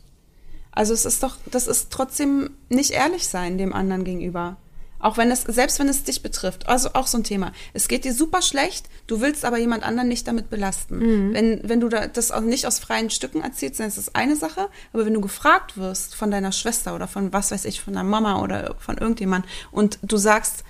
Also 0.72 0.94
es 0.94 1.06
ist 1.06 1.24
doch, 1.24 1.38
das 1.52 1.68
ist 1.68 1.90
trotzdem 1.92 2.52
nicht 2.70 2.92
ehrlich 2.92 3.28
sein 3.28 3.58
dem 3.58 3.74
anderen 3.74 4.04
gegenüber. 4.04 4.58
Auch 5.00 5.18
wenn 5.18 5.32
es, 5.32 5.44
selbst 5.44 5.80
wenn 5.80 5.88
es 5.88 6.04
dich 6.04 6.22
betrifft. 6.22 6.68
Also 6.68 6.90
auch 6.94 7.08
so 7.08 7.18
ein 7.18 7.24
Thema. 7.24 7.52
Es 7.74 7.88
geht 7.88 8.06
dir 8.06 8.14
super 8.14 8.42
schlecht, 8.42 8.88
du 9.08 9.22
willst 9.22 9.46
aber 9.46 9.58
jemand 9.58 9.84
anderen 9.84 10.10
nicht 10.10 10.28
damit 10.28 10.50
belasten. 10.50 11.00
Mhm. 11.00 11.34
Wenn, 11.34 11.62
wenn 11.64 11.80
du 11.80 11.90
da, 11.90 12.08
das 12.08 12.32
auch 12.32 12.42
nicht 12.42 12.68
aus 12.68 12.80
freien 12.80 13.10
Stücken 13.10 13.42
erzählst, 13.42 13.80
dann 13.80 13.88
ist 13.88 13.98
das 13.98 14.16
eine 14.16 14.36
Sache. 14.36 14.70
Aber 14.94 15.06
wenn 15.06 15.14
du 15.14 15.22
gefragt 15.22 15.78
wirst 15.78 16.16
von 16.16 16.32
deiner 16.32 16.52
Schwester 16.52 16.96
oder 16.96 17.08
von 17.08 17.34
was 17.34 17.52
weiß 17.52 17.66
ich, 17.66 17.82
von 17.82 17.94
deiner 17.94 18.08
Mama 18.08 18.42
oder 18.42 18.76
von 18.80 18.98
irgendjemand 18.98 19.46
und 19.72 20.00
du 20.02 20.18
sagst, 20.18 20.64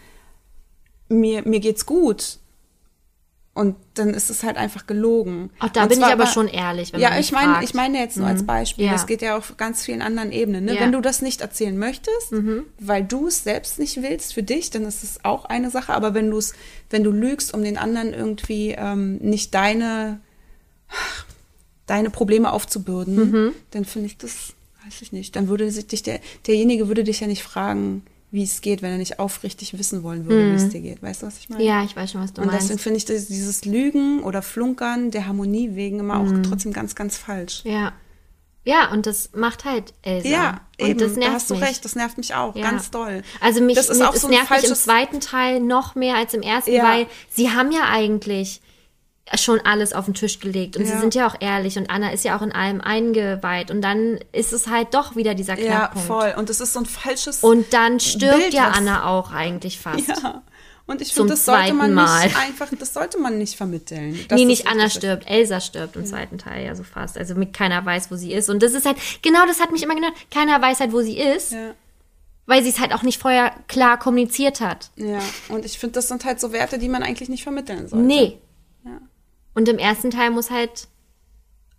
mir, 1.10 1.44
mir 1.48 1.60
geht's 1.60 1.86
gut. 1.86 2.39
Und 3.60 3.76
dann 3.96 4.14
ist 4.14 4.30
es 4.30 4.44
halt 4.44 4.56
einfach 4.56 4.88
gelogen. 4.88 5.50
Auch 5.60 5.68
da 5.70 5.84
Und 5.84 5.90
bin 5.90 6.00
ich 6.00 6.06
aber 6.06 6.28
schon 6.28 6.48
ehrlich, 6.48 6.94
wenn 6.94 7.02
ja, 7.02 7.10
man 7.10 7.20
ich 7.20 7.32
meine, 7.34 7.64
ich 7.64 7.74
meine 7.74 8.00
jetzt 8.00 8.16
nur 8.16 8.26
als 8.28 8.46
Beispiel. 8.46 8.86
Ja. 8.86 8.96
Es 8.96 9.06
geht 9.06 9.22
ja 9.22 9.36
auf 9.38 9.58
ganz 9.58 9.84
vielen 9.84 10.02
anderen 10.02 10.32
Ebenen. 10.32 10.64
Ne? 10.66 10.76
Ja. 10.76 10.80
Wenn 10.82 10.94
du 10.94 11.02
das 11.02 11.22
nicht 11.22 11.42
erzählen 11.42 11.78
möchtest, 11.78 12.32
Mhm. 12.32 12.64
weil 12.80 13.04
du 13.04 13.28
es 13.28 13.44
selbst 13.44 13.78
nicht 13.78 14.02
willst 14.02 14.34
für 14.34 14.44
dich, 14.44 14.70
dann 14.70 14.86
ist 14.86 15.04
es 15.04 15.26
auch 15.26 15.44
eine 15.46 15.70
Sache. 15.72 15.94
Aber 15.94 16.14
wenn 16.14 16.30
du 16.32 16.38
es, 16.38 16.54
wenn 16.90 17.04
du 17.04 17.12
lügst, 17.12 17.54
um 17.54 17.62
den 17.64 17.78
anderen 17.78 18.14
irgendwie 18.14 18.76
ähm, 18.78 19.18
nicht 19.18 19.54
deine 19.54 20.20
deine 21.86 22.10
Probleme 22.10 22.52
aufzubürden, 22.54 23.16
Mhm. 23.32 23.52
dann 23.72 23.86
finde 23.86 24.08
ich 24.08 24.18
das, 24.18 24.54
weiß 24.86 25.02
ich 25.02 25.12
nicht. 25.12 25.36
Dann 25.36 25.48
würde 25.50 25.70
sich 25.72 25.88
dich 25.88 26.04
der 26.04 26.20
derjenige 26.48 26.88
würde 26.88 27.04
dich 27.04 27.20
ja 27.20 27.28
nicht 27.28 27.44
fragen, 27.44 28.04
wie 28.32 28.44
es 28.44 28.62
geht, 28.62 28.82
wenn 28.82 28.92
er 28.92 28.98
nicht 29.00 29.20
aufrichtig 29.20 29.78
wissen 29.78 30.04
wollen 30.04 30.26
würde, 30.28 30.52
wie 30.52 30.56
es 30.56 30.70
dir 30.70 30.82
geht. 30.82 31.02
Weißt 31.02 31.22
du, 31.24 31.28
was 31.28 31.40
ich 31.40 31.50
meine? 31.50 31.64
Mhm. 31.64 31.68
Ja, 31.70 31.84
ich 31.84 31.96
weiß 31.96 32.12
schon, 32.12 32.22
was 32.22 32.32
du 32.34 32.42
Und 32.42 32.48
meinst. 32.48 32.64
deswegen 32.64 32.80
finde 32.80 32.98
ich 32.98 33.06
dieses 33.06 33.66
Lügen 33.66 34.22
oder 34.24 34.42
Flunkern 34.42 35.10
der 35.12 35.26
Harmonie 35.28 35.76
wegen 35.76 36.00
immer 36.00 36.20
Mhm. 36.20 36.40
auch 36.44 36.48
trotzdem 36.50 36.72
ganz, 36.74 36.94
ganz 36.96 37.18
falsch. 37.18 37.62
Ja. 37.64 37.94
Ja, 38.66 38.92
und 38.92 39.06
das 39.08 39.32
macht 39.34 39.66
halt 39.66 39.94
Elsa. 40.04 40.28
Ja, 40.28 40.62
und 40.80 40.88
eben, 40.90 41.00
das 41.00 41.14
nervt 41.16 41.28
da 41.30 41.34
hast 41.34 41.50
du 41.50 41.54
mich. 41.56 41.64
recht, 41.64 41.86
das 41.86 41.96
nervt 41.96 42.18
mich 42.18 42.36
auch, 42.36 42.56
Ja. 42.56 42.70
ganz 42.70 42.92
doll. 42.92 43.24
Also 43.42 43.62
mich, 43.62 43.76
das 43.76 43.90
ist 43.90 43.98
mich- 44.00 44.08
auch 44.08 44.16
so 44.16 44.28
nervt 44.28 44.52
mich 44.52 44.66
im 44.66 44.76
zweiten 44.76 45.20
Teil 45.22 45.60
noch 45.60 45.96
mehr 45.96 46.16
als 46.16 46.34
im 46.36 46.42
ersten, 46.42 46.74
Ja. 46.74 46.84
weil 46.84 47.08
sie 47.30 47.50
haben 47.50 47.72
ja 47.72 47.84
eigentlich 47.90 48.62
schon 49.38 49.60
alles 49.62 49.94
auf 49.94 50.06
den 50.06 50.14
Tisch 50.14 50.40
gelegt 50.40 50.76
und 50.78 50.86
sie 50.86 50.92
Ja. 50.94 51.00
sind 51.00 51.14
ja 51.16 51.28
auch 51.28 51.36
ehrlich 51.40 51.78
und 51.78 51.90
Anna 51.90 52.12
ist 52.12 52.24
ja 52.24 52.38
auch 52.38 52.42
in 52.42 52.52
allem 52.52 52.82
eingeweiht 52.82 53.70
und 53.72 53.82
dann 53.82 54.20
ist 54.32 54.54
es 54.54 54.68
halt 54.68 54.94
doch 54.94 55.16
wieder 55.16 55.36
dieser 55.36 55.58
ja, 55.60 55.88
Knackpunkt. 55.88 56.08
voll. 56.08 56.34
Und 56.38 56.50
das 56.50 56.60
ist 56.62 56.74
so 56.74 56.80
ein 56.80 56.86
falsches 56.86 57.44
Und 57.44 57.74
dann 57.74 58.00
stirbt 58.00 58.38
Bild, 58.38 58.54
ja 58.54 58.70
Anna 58.70 59.06
auch 59.06 59.32
eigentlich 59.32 59.80
fast. 59.80 60.08
Ja. 60.08 60.42
Und 60.88 61.02
ich 61.02 61.14
finde, 61.14 61.30
das 61.34 61.46
sollte 61.46 61.74
man 61.74 61.94
Mal. 61.94 62.24
nicht 62.26 62.36
einfach, 62.36 62.68
das 62.80 62.96
sollte 62.96 63.20
man 63.20 63.38
nicht 63.38 63.56
vermitteln. 63.56 64.18
nee, 64.32 64.46
nicht 64.46 64.66
Anna 64.66 64.86
wichtig 64.86 64.88
ist. 64.88 64.98
stirbt, 64.98 65.30
Elsa 65.30 65.62
stirbt 65.62 65.96
im 65.96 66.06
zweiten 66.06 66.40
Teil 66.40 66.66
ja 66.66 66.74
so 66.74 66.82
fast. 66.84 67.16
Also 67.16 67.36
mit 67.36 67.54
keiner 67.54 67.86
weiß, 67.86 68.10
wo 68.10 68.16
sie 68.16 68.34
ist. 68.34 68.50
Und 68.50 68.64
das 68.64 68.74
ist 68.74 68.88
halt, 68.88 68.98
genau 69.22 69.46
das 69.46 69.60
hat 69.60 69.72
mich 69.72 69.84
immer 69.84 69.94
genannt. 69.94 70.16
Keiner 70.32 70.60
weiß 70.60 70.80
halt, 70.80 70.92
wo 70.92 71.02
sie 71.02 71.20
ist, 71.20 71.52
Ja. 71.52 71.76
weil 72.48 72.64
sie 72.64 72.70
es 72.70 72.80
halt 72.80 72.92
auch 72.96 73.04
nicht 73.04 73.20
vorher 73.22 73.54
klar 73.68 74.00
kommuniziert 74.00 74.62
hat. 74.62 74.90
ja, 74.96 75.20
und 75.50 75.64
ich 75.64 75.78
finde, 75.78 75.94
das 75.94 76.08
sind 76.08 76.26
halt 76.26 76.40
so 76.40 76.52
Werte, 76.54 76.80
die 76.80 76.90
man 76.90 77.04
eigentlich 77.04 77.30
nicht 77.30 77.44
vermitteln 77.44 77.88
sollte. 77.88 78.04
Nee. 78.08 78.40
Ja. 78.84 78.98
Und 79.54 79.68
im 79.68 79.78
ersten 79.78 80.12
Teil 80.12 80.32
muss 80.32 80.50
halt 80.52 80.88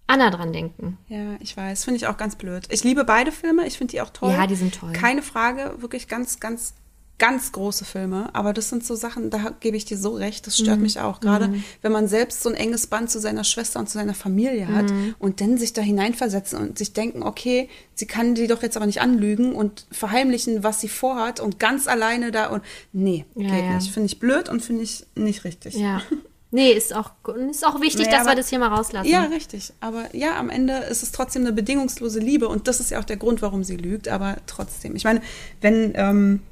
Anna 0.07 0.31
dran 0.31 0.53
denken. 0.53 0.99
Ja, 1.09 1.37
ich 1.41 1.57
weiß. 1.57 1.85
Finde 1.85 1.97
ich 1.97 2.07
auch 2.09 2.17
ganz 2.17 2.35
blöd. 2.37 2.65
Ich 2.71 2.83
liebe 2.83 3.05
beide 3.05 3.31
Filme. 3.33 3.67
Ich 3.67 3.79
finde 3.79 3.93
die 3.93 4.01
auch 4.01 4.11
toll. 4.11 4.33
Ja, 4.33 4.47
die 4.47 4.57
sind 4.57 4.75
toll. 4.75 4.93
Keine 4.93 5.23
Frage. 5.23 5.75
Wirklich 5.79 6.09
ganz, 6.09 6.41
ganz, 6.41 6.75
ganz 7.19 7.53
große 7.53 7.85
Filme. 7.85 8.29
Aber 8.35 8.53
das 8.53 8.71
sind 8.71 8.85
so 8.85 8.97
Sachen, 8.97 9.31
da 9.31 9.55
gebe 9.61 9.77
ich 9.77 9.85
dir 9.85 9.97
so 9.97 10.15
recht. 10.17 10.49
Das 10.49 10.59
Mhm. 10.59 10.63
stört 10.65 10.81
mich 10.81 10.99
auch. 10.99 11.21
Gerade 11.21 11.55
wenn 11.81 11.93
man 11.93 12.09
selbst 12.09 12.43
so 12.43 12.49
ein 12.49 12.57
enges 12.57 12.89
Band 12.89 13.09
zu 13.09 13.21
seiner 13.21 13.45
Schwester 13.45 13.79
und 13.79 13.87
zu 13.89 13.99
seiner 13.99 14.15
Familie 14.15 14.67
hat 14.67 14.91
Mhm. 14.91 15.15
und 15.21 15.41
dann 15.41 15.59
sich 15.59 15.73
da 15.75 15.81
hineinversetzen 15.83 16.59
und 16.59 16.77
sich 16.77 16.93
denken, 16.93 17.23
okay, 17.23 17.69
sie 17.95 18.07
kann 18.07 18.35
die 18.35 18.49
doch 18.49 18.63
jetzt 18.63 18.77
aber 18.77 18.87
nicht 18.87 19.01
anlügen 19.01 19.55
und 19.55 19.87
verheimlichen, 19.93 20.65
was 20.65 20.81
sie 20.81 20.89
vorhat 20.89 21.39
und 21.39 21.61
ganz 21.61 21.87
alleine 21.87 22.33
da 22.33 22.47
und 22.49 22.65
nee, 22.93 23.27
Ja, 23.37 23.49
geht 23.55 23.65
ja. 23.65 23.75
nicht. 23.77 23.93
Finde 23.93 24.07
ich 24.07 24.19
blöd 24.19 24.49
und 24.49 24.61
finde 24.65 24.83
ich 24.83 25.07
nicht 25.15 25.45
richtig. 25.45 25.77
Ja. 25.77 26.03
Nee, 26.53 26.73
ist 26.73 26.95
auch, 26.95 27.13
ist 27.51 27.65
auch 27.65 27.81
wichtig, 27.81 28.07
Naja, 28.07 28.19
dass 28.19 28.27
wir 28.27 28.31
aber- 28.33 28.35
das 28.41 28.49
hier 28.49 28.59
mal 28.59 28.69
rauslassen. 28.69 29.09
Ja, 29.09 29.25
richtig. 29.25 29.73
Aber 29.81 30.15
ja, 30.17 30.37
am 30.37 30.51
Ende 30.51 30.79
ist 30.79 31.03
es 31.05 31.13
trotzdem 31.13 31.43
eine 31.43 31.53
bedingungslose 31.53 32.19
Liebe 32.19 32.49
und 32.49 32.67
das 32.67 32.81
ist 32.81 32.91
ja 32.91 32.99
auch 32.99 33.05
der 33.05 33.19
Grund, 33.19 33.41
warum 33.41 33.63
sie 33.63 33.77
lügt. 33.77 34.09
Aber 34.09 34.37
trotzdem, 34.47 34.97
ich 34.97 35.05
meine, 35.05 35.23
wenn 35.61 35.93
ähm, 35.95 36.43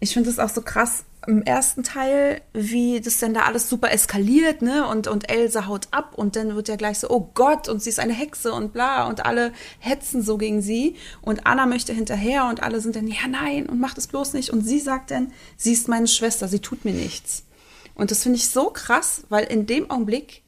ich 0.00 0.12
finde 0.12 0.28
es 0.28 0.38
auch 0.38 0.50
so 0.50 0.60
krass 0.62 1.04
im 1.28 1.42
ersten 1.42 1.84
Teil, 1.84 2.40
wie 2.52 3.00
das 3.00 3.18
denn 3.18 3.32
da 3.32 3.42
alles 3.42 3.68
super 3.70 3.92
eskaliert, 3.92 4.60
ne? 4.60 4.86
Und 4.88 5.06
und 5.06 5.30
Elsa 5.30 5.66
haut 5.68 5.86
ab 5.92 6.14
und 6.16 6.34
dann 6.34 6.56
wird 6.56 6.66
ja 6.68 6.74
gleich 6.76 6.98
so, 6.98 7.08
oh 7.08 7.30
Gott, 7.32 7.68
und 7.68 7.80
sie 7.80 7.90
ist 7.90 8.00
eine 8.00 8.12
Hexe 8.12 8.52
und 8.52 8.72
bla 8.72 9.06
und 9.06 9.24
alle 9.24 9.52
hetzen 9.78 10.20
so 10.22 10.36
gegen 10.36 10.60
sie 10.60 10.96
und 11.22 11.46
Anna 11.46 11.64
möchte 11.66 11.92
hinterher 11.92 12.46
und 12.46 12.62
alle 12.62 12.80
sind 12.80 12.96
dann 12.96 13.06
ja 13.06 13.28
nein 13.28 13.66
und 13.66 13.78
macht 13.80 13.96
es 13.98 14.08
bloß 14.08 14.32
nicht 14.34 14.50
und 14.50 14.62
sie 14.66 14.80
sagt 14.80 15.12
dann, 15.12 15.32
sie 15.56 15.72
ist 15.72 15.86
meine 15.88 16.08
Schwester, 16.08 16.48
sie 16.48 16.58
tut 16.58 16.84
mir 16.84 16.92
nichts. 16.92 17.44
Und 17.94 18.10
das 18.10 18.22
finde 18.22 18.38
ich 18.38 18.48
so 18.48 18.70
krass, 18.70 19.24
weil 19.28 19.44
in 19.44 19.66
dem 19.66 19.90
Augenblick 19.90 20.42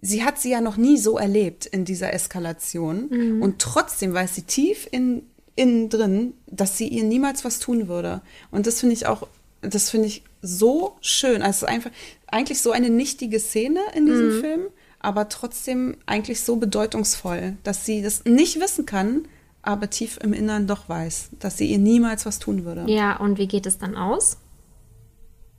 sie 0.00 0.24
hat 0.24 0.38
sie 0.38 0.50
ja 0.50 0.60
noch 0.60 0.76
nie 0.76 0.96
so 0.96 1.18
erlebt 1.18 1.66
in 1.66 1.84
dieser 1.84 2.14
Eskalation 2.14 3.40
und 3.42 3.58
trotzdem 3.58 4.14
weiß 4.14 4.34
sie 4.34 4.42
tief 4.42 4.88
in 4.90 5.22
innen 5.60 5.90
drin, 5.90 6.34
dass 6.46 6.78
sie 6.78 6.88
ihr 6.88 7.04
niemals 7.04 7.44
was 7.44 7.58
tun 7.58 7.86
würde. 7.86 8.22
Und 8.50 8.66
das 8.66 8.80
finde 8.80 8.94
ich 8.94 9.06
auch, 9.06 9.26
das 9.60 9.90
finde 9.90 10.06
ich 10.06 10.22
so 10.40 10.96
schön. 11.02 11.42
Also 11.42 11.66
einfach 11.66 11.90
eigentlich 12.28 12.62
so 12.62 12.70
eine 12.70 12.88
nichtige 12.88 13.38
Szene 13.38 13.80
in 13.94 14.06
diesem 14.06 14.40
Film, 14.40 14.62
aber 15.00 15.28
trotzdem 15.28 15.96
eigentlich 16.06 16.40
so 16.40 16.56
bedeutungsvoll, 16.56 17.56
dass 17.62 17.84
sie 17.84 18.00
das 18.00 18.24
nicht 18.24 18.58
wissen 18.58 18.86
kann, 18.86 19.28
aber 19.62 19.90
tief 19.90 20.18
im 20.22 20.32
Innern 20.32 20.66
doch 20.66 20.88
weiß, 20.88 21.30
dass 21.38 21.58
sie 21.58 21.66
ihr 21.66 21.78
niemals 21.78 22.24
was 22.24 22.38
tun 22.38 22.64
würde. 22.64 22.90
Ja, 22.90 23.16
und 23.18 23.36
wie 23.36 23.46
geht 23.46 23.66
es 23.66 23.76
dann 23.76 23.96
aus? 23.96 24.38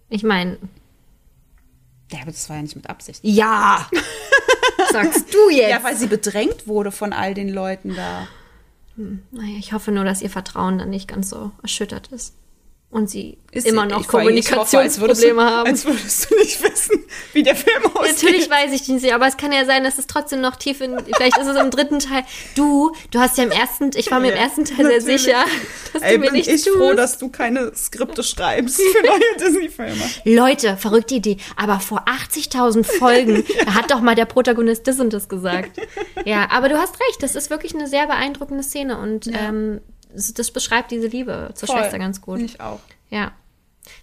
Ich 0.09 0.23
meine, 0.23 0.57
Ja, 2.11 2.21
aber 2.21 2.31
das 2.31 2.49
war 2.49 2.57
ja 2.57 2.61
nicht 2.61 2.75
mit 2.75 2.89
Absicht. 2.89 3.19
ja, 3.23 3.89
sagst 4.91 5.33
du 5.33 5.49
jetzt. 5.49 5.69
Ja, 5.69 5.83
weil 5.83 5.95
sie 5.95 6.07
bedrängt 6.07 6.67
wurde 6.67 6.91
von 6.91 7.13
all 7.13 7.33
den 7.33 7.49
Leuten 7.49 7.95
da. 7.95 8.27
naja, 8.95 9.57
ich 9.57 9.73
hoffe 9.73 9.91
nur, 9.91 10.03
dass 10.03 10.21
ihr 10.21 10.29
Vertrauen 10.29 10.77
dann 10.77 10.89
nicht 10.89 11.07
ganz 11.07 11.29
so 11.29 11.51
erschüttert 11.61 12.07
ist. 12.07 12.33
Und 12.91 13.09
sie 13.09 13.37
Ist 13.53 13.65
immer 13.65 13.85
noch 13.85 14.05
Kommunikationsprobleme 14.05 15.33
du, 15.41 15.41
haben. 15.49 15.69
Als 15.69 15.85
würdest 15.85 16.29
du 16.29 16.35
nicht 16.35 16.61
wissen, 16.61 17.05
wie 17.31 17.41
der 17.41 17.55
Film 17.55 17.85
aussieht. 17.93 18.15
Natürlich 18.21 18.49
weiß 18.49 18.73
ich 18.73 18.85
nicht, 18.89 19.13
aber 19.13 19.27
es 19.27 19.37
kann 19.37 19.53
ja 19.53 19.63
sein, 19.63 19.85
dass 19.85 19.97
es 19.97 20.07
trotzdem 20.07 20.41
noch 20.41 20.57
tief 20.57 20.81
in, 20.81 20.97
vielleicht 21.05 21.37
ist 21.37 21.47
es 21.47 21.55
im 21.57 21.71
dritten 21.71 21.99
Teil. 21.99 22.23
Du, 22.55 22.91
du 23.11 23.19
hast 23.19 23.37
ja 23.37 23.45
im 23.45 23.51
ersten, 23.51 23.91
ich 23.95 24.11
war 24.11 24.19
mir 24.19 24.31
im 24.31 24.35
Ja, 24.37 24.43
ersten 24.43 24.65
Teil 24.65 24.75
sehr 24.87 24.99
natürlich. 24.99 25.21
sicher, 25.23 25.45
dass 25.93 26.01
Ey, 26.01 26.15
du 26.15 26.19
mir 26.19 26.25
bin 26.25 26.33
nichts 26.33 26.49
ich 26.49 26.63
tust. 26.65 26.75
froh, 26.75 26.93
dass 26.93 27.17
du 27.17 27.29
keine 27.29 27.73
Skripte 27.75 28.23
schreibst 28.23 28.81
für 28.81 29.07
neue 29.07 29.19
Disney-Filme. 29.39 30.03
Leute, 30.25 30.75
verrückte 30.75 31.15
Idee, 31.15 31.37
aber 31.55 31.79
vor 31.79 32.03
80.000 32.09 32.83
Folgen, 32.83 33.45
da 33.65 33.73
hat 33.75 33.89
doch 33.89 34.01
mal 34.01 34.15
der 34.15 34.25
Protagonist 34.25 34.85
das 34.85 34.99
und 34.99 35.13
das 35.13 35.29
gesagt. 35.29 35.79
Ja, 36.25 36.49
aber 36.51 36.67
du 36.67 36.77
hast 36.77 36.95
recht, 36.99 37.23
das 37.23 37.35
ist 37.35 37.49
wirklich 37.49 37.73
eine 37.73 37.87
sehr 37.87 38.05
beeindruckende 38.07 38.63
Szene 38.63 38.97
und 38.97 39.27
ähm, 39.27 39.79
das 40.13 40.51
beschreibt 40.51 40.91
diese 40.91 41.07
Liebe 41.07 41.51
zur 41.55 41.67
Voll. 41.67 41.77
Schwester 41.77 41.99
ganz 41.99 42.21
gut. 42.21 42.39
Ich 42.39 42.59
auch. 42.61 42.79
Ja. 43.09 43.31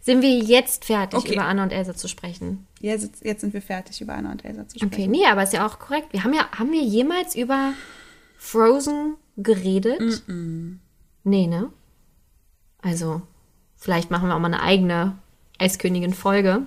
Sind 0.03 0.23
wir 0.23 0.39
jetzt 0.39 0.85
fertig, 0.87 1.19
Okay. 1.21 1.35
über 1.35 1.45
Anna 1.45 1.63
und 1.63 1.73
Elsa 1.73 1.95
zu 1.95 2.09
sprechen? 2.09 2.67
Jetzt, 2.81 3.25
jetzt 3.25 3.43
sind 3.43 3.53
wir 3.55 3.63
fertig, 3.63 4.01
über 4.01 4.15
Anna 4.15 4.33
und 4.33 4.45
Elsa 4.45 4.67
zu 4.67 4.79
sprechen. 4.79 4.93
Okay, 4.93 5.07
nee, 5.07 5.25
aber 5.27 5.45
ist 5.45 5.53
ja 5.53 5.65
auch 5.67 5.79
korrekt. 5.79 6.13
Wir 6.13 6.25
haben 6.25 6.35
ja, 6.35 6.49
haben 6.51 6.73
wir 6.73 6.83
jemals 6.83 7.37
über 7.37 7.73
Frozen 8.37 9.15
geredet? 9.37 10.25
Nee, 10.27 11.47
ne? 11.47 11.71
Also, 12.83 13.23
vielleicht 13.77 14.11
machen 14.11 14.29
wir 14.29 14.35
auch 14.35 14.41
mal 14.41 14.47
eine 14.53 14.63
eigene 14.63 15.17
Eiskönigin-Folge. 15.59 16.63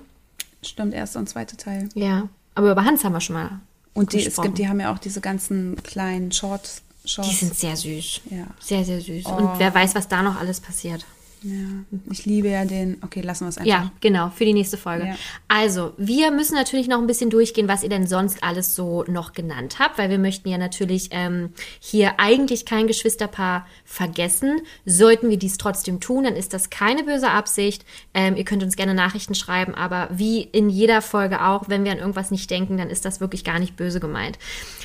Stimmt, 0.62 0.94
erster 0.94 1.18
und 1.18 1.28
zweiter 1.28 1.56
Teil. 1.56 1.88
Ja. 1.94 2.28
Aber 2.54 2.70
über 2.72 2.84
Hans 2.84 3.04
haben 3.04 3.12
wir 3.12 3.20
schon 3.20 3.34
mal. 3.34 3.60
Und 3.94 4.12
die, 4.12 4.18
es 4.18 4.24
gesprochen. 4.26 4.46
gibt, 4.48 4.58
die 4.58 4.68
haben 4.68 4.80
ja 4.80 4.92
auch 4.92 4.98
diese 4.98 5.20
ganzen 5.20 5.82
kleinen 5.82 6.32
Shorts. 6.32 6.82
Shorts. 7.04 7.30
Die 7.30 7.34
sind 7.34 7.54
sehr 7.56 7.76
süß. 7.76 8.20
Ja. 8.30 8.46
Sehr, 8.60 8.84
sehr 8.84 9.00
süß. 9.00 9.26
Oh. 9.26 9.32
Und 9.32 9.58
wer 9.58 9.74
weiß, 9.74 9.94
was 9.94 10.08
da 10.08 10.22
noch 10.22 10.36
alles 10.36 10.60
passiert. 10.60 11.04
Ja. 11.42 11.98
Ich 12.10 12.24
liebe 12.24 12.48
ja 12.48 12.64
den. 12.64 12.98
Okay, 13.02 13.20
lassen 13.20 13.44
wir 13.44 13.48
es 13.48 13.58
einfach. 13.58 13.68
Ja, 13.68 13.92
genau, 14.00 14.30
für 14.30 14.44
die 14.44 14.54
nächste 14.54 14.76
Folge. 14.76 15.06
Ja. 15.06 15.14
Also, 15.48 15.92
wir 15.96 16.30
müssen 16.30 16.54
natürlich 16.54 16.88
noch 16.88 16.98
ein 16.98 17.06
bisschen 17.06 17.30
durchgehen, 17.30 17.68
was 17.68 17.82
ihr 17.82 17.88
denn 17.88 18.06
sonst 18.06 18.42
alles 18.42 18.74
so 18.74 19.04
noch 19.08 19.32
genannt 19.32 19.78
habt, 19.78 19.98
weil 19.98 20.10
wir 20.10 20.18
möchten 20.18 20.48
ja 20.48 20.58
natürlich 20.58 21.08
ähm, 21.10 21.50
hier 21.80 22.18
eigentlich 22.18 22.64
kein 22.64 22.86
Geschwisterpaar 22.86 23.66
vergessen. 23.84 24.60
Sollten 24.84 25.30
wir 25.30 25.36
dies 25.36 25.58
trotzdem 25.58 26.00
tun, 26.00 26.24
dann 26.24 26.36
ist 26.36 26.52
das 26.52 26.70
keine 26.70 27.04
böse 27.04 27.30
Absicht. 27.30 27.84
Ähm, 28.14 28.36
ihr 28.36 28.44
könnt 28.44 28.62
uns 28.62 28.76
gerne 28.76 28.94
Nachrichten 28.94 29.34
schreiben, 29.34 29.74
aber 29.74 30.08
wie 30.12 30.42
in 30.42 30.70
jeder 30.70 31.02
Folge 31.02 31.44
auch, 31.44 31.68
wenn 31.68 31.84
wir 31.84 31.92
an 31.92 31.98
irgendwas 31.98 32.30
nicht 32.30 32.50
denken, 32.50 32.76
dann 32.76 32.90
ist 32.90 33.04
das 33.04 33.20
wirklich 33.20 33.44
gar 33.44 33.58
nicht 33.58 33.76
böse 33.76 34.00
gemeint. 34.00 34.38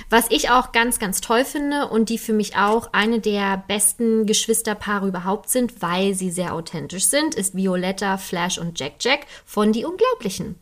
Was 0.09 0.25
ich 0.29 0.49
auch 0.49 0.71
ganz, 0.71 0.99
ganz 0.99 1.21
toll 1.21 1.45
finde 1.45 1.87
und 1.87 2.09
die 2.09 2.17
für 2.17 2.33
mich 2.33 2.55
auch 2.55 2.93
eine 2.93 3.19
der 3.19 3.63
besten 3.67 4.25
Geschwisterpaare 4.25 5.07
überhaupt 5.07 5.49
sind, 5.49 5.81
weil 5.81 6.13
sie 6.13 6.31
sehr 6.31 6.46
authentisch 6.53 7.05
sind, 7.05 7.35
ist 7.35 7.55
Violetta, 7.55 8.17
Flash 8.17 8.57
und 8.57 8.79
Jack 8.79 8.93
Jack 8.99 9.21
von 9.45 9.71
Die 9.73 9.85
Unglaublichen. 9.85 10.55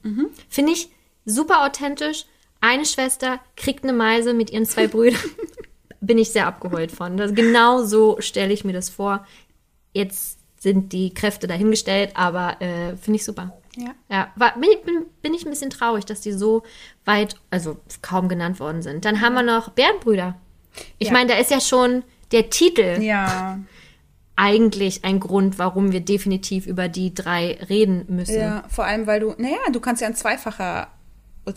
Finde 0.50 0.72
ich 0.74 0.90
super 1.26 1.66
authentisch. 1.66 2.26
Eine 2.62 2.86
Schwester 2.86 3.40
kriegt 3.58 3.84
eine 3.84 3.94
Meise 3.94 4.34
mit 4.34 4.50
ihren 4.50 4.66
zwei 4.66 4.88
Brüdern. 4.88 5.20
Bin 6.02 6.18
ich 6.18 6.30
sehr 6.32 6.48
abgeholt 6.48 6.92
von. 6.92 7.18
Das, 7.18 7.34
genau 7.34 7.84
so 7.84 8.18
stelle 8.20 8.54
ich 8.54 8.64
mir 8.64 8.74
das 8.74 8.90
vor. 8.90 9.26
Jetzt 9.94 10.40
sind 10.60 10.94
die 10.94 11.14
Kräfte 11.14 11.48
dahingestellt, 11.48 12.12
aber 12.16 12.62
äh, 12.62 12.96
finde 12.98 13.18
ich 13.18 13.26
super. 13.26 13.56
Ja. 13.78 13.92
Ja, 14.10 14.32
war, 14.36 14.54
bin, 14.60 14.70
ich- 14.72 14.82
bin, 14.84 15.06
bin 15.22 15.34
ich 15.34 15.46
ein 15.46 15.50
bisschen 15.50 15.70
traurig, 15.70 16.06
dass 16.06 16.22
die 16.22 16.32
so 16.32 16.64
weit, 17.06 17.36
also 17.52 17.78
kaum 18.02 18.30
genannt 18.30 18.60
worden 18.60 18.82
sind. 18.82 19.06
Dann 19.06 19.22
haben 19.22 19.34
wir 19.34 19.44
noch 19.44 19.70
Bärenbrüder. 19.70 20.36
Ich 20.98 21.08
Ja. 21.08 21.14
meine, 21.14 21.30
da 21.34 21.38
ist 21.40 21.52
ja 21.52 21.60
schon 21.60 22.04
der 22.32 22.50
Titel 22.50 23.02
Ja. 23.02 23.60
Eigentlich 24.36 25.06
ein 25.06 25.20
Grund, 25.20 25.58
warum 25.60 25.92
wir 25.92 26.02
definitiv 26.02 26.68
über 26.68 26.88
die 26.90 27.14
drei 27.14 27.58
reden 27.70 28.06
müssen. 28.10 28.40
Ja, 28.40 28.64
vor 28.70 28.86
allem, 28.86 29.08
weil 29.08 29.22
du, 29.22 29.34
naja, 29.38 29.58
du 29.72 29.80
kannst 29.80 30.02
ja 30.02 30.08
in 30.08 30.16
zweifacher 30.16 30.88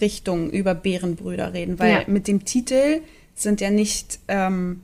Richtung 0.00 0.50
über 0.50 0.74
Bärenbrüder 0.74 1.52
reden, 1.54 1.78
weil 1.78 1.90
Ja. 1.92 2.00
mit 2.06 2.28
dem 2.28 2.44
Titel 2.44 3.00
sind 3.34 3.60
ja 3.60 3.70
nicht, 3.70 4.20
ähm, 4.28 4.82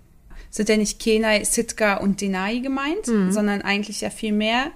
sind 0.50 0.68
ja 0.68 0.76
nicht 0.76 0.98
Kenai, 1.00 1.44
Sitka 1.44 1.96
und 1.98 2.20
Denai 2.20 2.58
gemeint, 2.58 3.06
Mhm. 3.08 3.30
sondern 3.32 3.62
eigentlich 3.62 4.00
ja 4.00 4.10
viel 4.10 4.32
mehr 4.32 4.70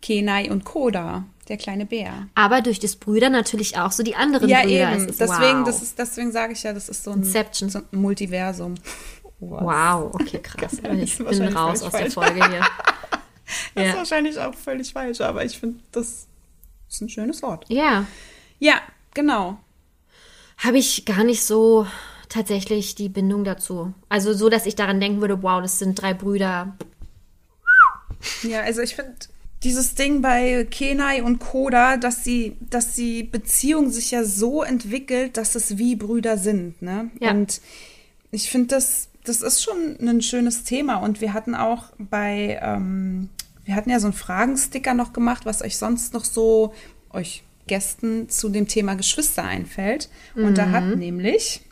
Kenai 0.00 0.50
und 0.50 0.64
Koda, 0.64 1.24
der 1.48 1.56
kleine 1.56 1.86
Bär. 1.86 2.26
Aber 2.34 2.60
durch 2.60 2.80
das 2.80 2.96
Brüder 2.96 3.30
natürlich 3.30 3.78
auch 3.78 3.92
so 3.92 4.02
die 4.02 4.14
anderen 4.16 4.48
Ja, 4.48 4.62
Brüder. 4.62 4.92
eben. 4.92 5.02
Es 5.04 5.10
ist, 5.12 5.20
deswegen, 5.20 5.60
wow. 5.60 5.66
das 5.66 5.82
ist, 5.82 5.98
deswegen 5.98 6.32
sage 6.32 6.52
ich 6.52 6.62
ja, 6.64 6.72
das 6.72 6.88
ist 6.88 7.04
so 7.04 7.12
ein, 7.12 7.18
Inception. 7.20 7.70
so 7.70 7.78
ein 7.78 7.98
Multiversum. 8.00 8.74
Wow, 9.50 10.14
okay, 10.14 10.38
krass. 10.42 10.74
Ist 10.74 10.84
Ich 11.02 11.18
bin 11.18 11.42
raus 11.56 11.82
aus 11.82 11.90
der 11.92 12.00
falsch. 12.02 12.14
Folge 12.14 12.48
hier. 12.48 12.60
Das 13.74 13.84
ist 13.84 13.90
Ja. 13.92 13.96
wahrscheinlich 13.98 14.38
auch 14.38 14.54
völlig 14.54 14.92
falsch, 14.94 15.20
aber 15.20 15.44
ich 15.44 15.58
finde, 15.58 15.80
das 15.92 16.26
ist 16.88 17.00
ein 17.02 17.08
schönes 17.10 17.42
Wort. 17.42 17.66
ja, 17.68 18.06
Ja, 18.60 18.80
genau. 19.12 19.58
habe 20.58 20.78
ich 20.78 21.04
gar 21.04 21.22
nicht 21.24 21.44
so 21.44 21.86
tatsächlich 22.30 22.94
die 22.94 23.10
Bindung 23.10 23.44
dazu. 23.44 23.92
Also 24.08 24.32
so, 24.32 24.48
dass 24.48 24.64
ich 24.64 24.74
daran 24.74 25.00
denken 25.00 25.20
würde, 25.20 25.42
wow, 25.42 25.60
das 25.60 25.78
sind 25.78 26.00
drei 26.00 26.14
Brüder. 26.14 26.78
Ja, 28.42 28.60
also 28.60 28.80
ich 28.80 28.94
finde 28.94 29.12
dieses 29.64 29.94
Ding 29.96 30.22
bei 30.22 30.66
Kenai 30.70 31.22
und 31.22 31.38
Koda, 31.40 31.96
dass 31.98 32.24
sie, 32.24 32.56
dass 32.70 32.94
die 32.94 33.22
Beziehung 33.22 33.90
sich 33.90 34.12
ja 34.12 34.24
so 34.24 34.62
entwickelt, 34.62 35.36
dass 35.36 35.54
es 35.56 35.76
wie 35.76 35.94
Brüder 35.96 36.38
sind, 36.38 36.80
ne? 36.80 37.10
Ja. 37.20 37.32
Und 37.32 37.60
ich 38.30 38.48
finde 38.50 38.68
das, 38.68 39.08
das 39.24 39.42
ist 39.42 39.62
schon 39.62 39.96
ein 40.00 40.22
schönes 40.22 40.64
Thema. 40.64 40.96
Und 40.96 41.20
wir 41.20 41.32
hatten 41.32 41.54
auch 41.54 41.92
bei, 41.98 42.58
ähm, 42.62 43.28
wir 43.64 43.74
hatten 43.74 43.90
ja 43.90 44.00
so 44.00 44.06
einen 44.06 44.14
Fragensticker 44.14 44.94
noch 44.94 45.12
gemacht, 45.12 45.46
was 45.46 45.62
euch 45.62 45.76
sonst 45.76 46.14
noch 46.14 46.24
so, 46.24 46.74
euch 47.10 47.44
Gästen 47.66 48.28
zu 48.28 48.48
dem 48.48 48.66
Thema 48.66 48.94
Geschwister 48.94 49.44
einfällt. 49.44 50.08
Und 50.34 50.58
da 50.58 50.70
hat 50.70 50.96
nämlich 50.96 51.62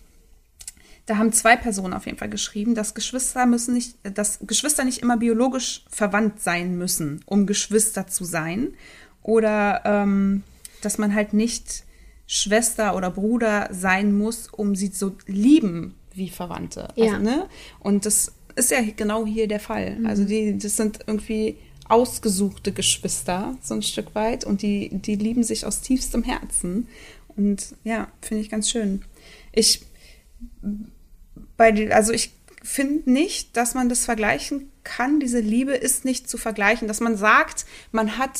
da 1.11 1.17
haben 1.17 1.33
zwei 1.33 1.57
Personen 1.57 1.93
auf 1.93 2.07
jeden 2.07 2.19
Fall 2.19 2.29
geschrieben, 2.29 2.77
dass 2.77 2.95
Geschwister 2.95 3.45
müssen 3.45 3.75
nicht, 3.75 3.97
dass 4.05 4.39
Geschwister 4.43 4.85
nicht 4.85 5.03
immer 5.03 5.17
biologisch 5.17 5.85
verwandt 5.91 6.41
sein 6.41 6.79
müssen, 6.79 7.23
um 7.27 7.47
Geschwister 7.47 8.07
zu 8.07 8.25
sein. 8.25 8.75
Oder 9.21 9.83
ähm, 9.85 10.45
dass 10.83 10.99
man 10.99 11.13
halt 11.13 11.33
nicht 11.33 11.83
Schwester 12.29 12.95
oder 12.95 13.11
Bruder 13.11 13.69
sein 13.73 14.17
muss, 14.17 14.47
um 14.47 14.77
sie 14.77 14.93
zu 14.93 15.17
lieben 15.27 15.97
wie 16.15 16.29
Verwandte. 16.29 16.89
Ja. 16.97 17.13
Also, 17.15 17.19
ne? 17.23 17.49
Und 17.81 18.07
das 18.07 18.33
ist 18.57 18.71
ja 18.71 18.81
genau 18.97 19.27
hier 19.27 19.49
der 19.49 19.61
Fall. 19.61 19.99
Also 20.05 20.25
die, 20.25 20.59
das 20.59 20.77
sind 20.77 21.01
irgendwie 21.07 21.57
ausgesuchte 21.89 22.73
Geschwister, 22.73 23.57
so 23.63 23.75
ein 23.75 23.83
Stück 23.83 24.15
weit, 24.15 24.45
und 24.45 24.63
die, 24.63 24.91
die 24.93 25.17
lieben 25.17 25.43
sich 25.43 25.67
aus 25.67 25.81
tiefstem 25.81 26.23
Herzen. 26.23 26.89
Und 27.37 27.75
ja, 27.85 28.09
finde 28.21 28.43
ich 28.43 28.51
ganz 28.51 28.71
schön. 28.71 29.03
Ich 29.53 29.83
bei 31.57 31.73
die, 31.73 31.93
also 31.93 32.13
ich 32.13 32.33
finde 32.63 33.11
nicht, 33.11 33.57
dass 33.57 33.75
man 33.75 33.89
das 33.89 34.05
vergleichen 34.05 34.71
kann. 34.85 35.21
Diese 35.21 35.41
Liebe 35.41 35.75
ist 35.75 36.05
nicht 36.05 36.29
zu 36.29 36.39
vergleichen, 36.39 36.89
dass 36.89 37.01
man 37.01 37.17
sagt, 37.17 37.67
man 37.93 38.19
hat 38.19 38.39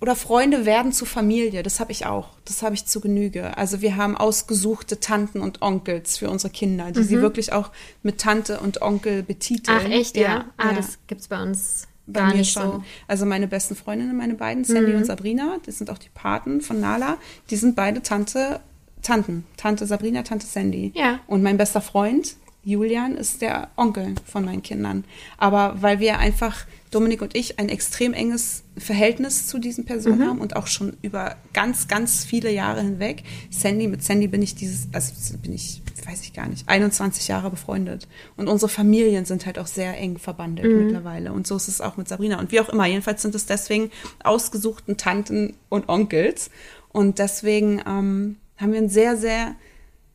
oder 0.00 0.16
Freunde 0.16 0.66
werden 0.66 0.92
zu 0.92 1.04
Familie. 1.04 1.62
Das 1.62 1.80
habe 1.80 1.92
ich 1.92 2.06
auch. 2.06 2.30
Das 2.44 2.62
habe 2.62 2.74
ich 2.74 2.86
zu 2.86 3.00
Genüge. 3.00 3.56
Also 3.56 3.80
wir 3.80 3.96
haben 3.96 4.16
ausgesuchte 4.16 5.00
Tanten 5.00 5.40
und 5.40 5.62
Onkels 5.62 6.18
für 6.18 6.30
unsere 6.30 6.52
Kinder, 6.52 6.90
die 6.90 7.02
sie 7.02 7.20
wirklich 7.20 7.52
auch 7.52 7.70
mit 8.02 8.18
Tante 8.18 8.60
und 8.60 8.82
Onkel 8.82 9.22
betiteln. 9.22 9.78
Ach 9.80 9.88
echt, 9.88 10.16
ja? 10.16 10.46
ah, 10.56 10.70
ja. 10.70 10.72
das 10.74 10.98
gibt's 11.06 11.28
bei 11.28 11.40
uns 11.42 11.86
Bei 12.06 12.20
gar 12.20 12.30
mir 12.30 12.38
nicht 12.38 12.52
schon. 12.52 12.62
so. 12.62 12.72
Mhm. 12.78 12.84
Also 13.06 13.26
meine 13.26 13.46
besten 13.46 13.76
Freundinnen, 13.76 14.16
meine 14.16 14.34
beiden, 14.34 14.64
Sandy 14.64 14.94
und 14.94 15.04
Sabrina, 15.04 15.58
das 15.64 15.78
sind 15.78 15.90
auch 15.90 15.98
die 15.98 16.10
Paten 16.12 16.60
von 16.60 16.80
Nala, 16.80 17.18
die 17.50 17.56
sind 17.56 17.76
beide 17.76 18.02
Tante, 18.02 18.60
Tanten. 19.02 19.44
Tante 19.56 19.86
Sabrina, 19.86 20.22
Tante 20.22 20.46
Sandy. 20.46 20.92
Ja. 20.94 21.20
Und 21.26 21.42
mein 21.42 21.56
bester 21.56 21.80
Freund, 21.80 22.34
Julian, 22.64 23.16
ist 23.16 23.40
der 23.40 23.70
Onkel 23.76 24.14
von 24.26 24.44
meinen 24.44 24.62
Kindern. 24.62 25.04
Aber 25.38 25.80
weil 25.80 26.00
wir 26.00 26.18
einfach, 26.18 26.66
Dominik 26.90 27.22
und 27.22 27.36
ich, 27.36 27.58
ein 27.60 27.68
extrem 27.68 28.12
enges 28.14 28.64
Verhältnis 28.76 29.46
zu 29.46 29.58
diesen 29.58 29.84
Personen 29.84 30.18
Mhm. 30.18 30.26
haben 30.26 30.40
und 30.40 30.56
auch 30.56 30.66
schon 30.66 30.96
über 31.02 31.36
ganz, 31.52 31.86
ganz 31.86 32.24
viele 32.24 32.50
Jahre 32.52 32.82
hinweg. 32.82 33.22
Sandy, 33.50 33.86
mit 33.86 34.02
Sandy 34.02 34.26
bin 34.26 34.42
ich 34.42 34.56
dieses, 34.56 34.88
also 34.92 35.12
bin 35.38 35.52
ich, 35.52 35.82
weiß 36.04 36.22
ich 36.22 36.32
gar 36.32 36.48
nicht, 36.48 36.68
21 36.68 37.28
Jahre 37.28 37.50
befreundet. 37.50 38.08
Und 38.36 38.48
unsere 38.48 38.68
Familien 38.68 39.24
sind 39.24 39.46
halt 39.46 39.58
auch 39.58 39.68
sehr 39.68 39.96
eng 39.98 40.18
verbandelt 40.18 40.72
Mhm. 40.72 40.84
mittlerweile. 40.86 41.32
Und 41.32 41.46
so 41.46 41.54
ist 41.56 41.68
es 41.68 41.80
auch 41.80 41.96
mit 41.96 42.08
Sabrina. 42.08 42.40
Und 42.40 42.50
wie 42.50 42.58
auch 42.60 42.68
immer, 42.68 42.86
jedenfalls 42.86 43.22
sind 43.22 43.34
es 43.36 43.46
deswegen 43.46 43.90
ausgesuchten 44.24 44.96
Tanten 44.96 45.54
und 45.68 45.88
Onkels. 45.88 46.50
Und 46.92 47.20
deswegen 47.20 47.80
ähm, 47.86 48.36
haben 48.56 48.72
wir 48.72 48.78
einen 48.78 48.88
sehr, 48.88 49.16
sehr 49.16 49.54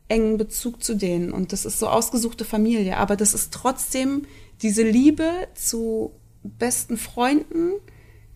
engen 0.08 0.36
Bezug 0.36 0.84
zu 0.84 0.94
denen. 0.94 1.32
Und 1.32 1.52
das 1.52 1.64
ist 1.64 1.78
so 1.78 1.88
ausgesuchte 1.88 2.44
Familie. 2.44 2.98
Aber 2.98 3.16
das 3.16 3.32
ist 3.32 3.52
trotzdem 3.54 4.26
diese 4.62 4.82
Liebe 4.82 5.30
zu 5.54 6.12
besten 6.50 6.96
Freunden, 6.96 7.72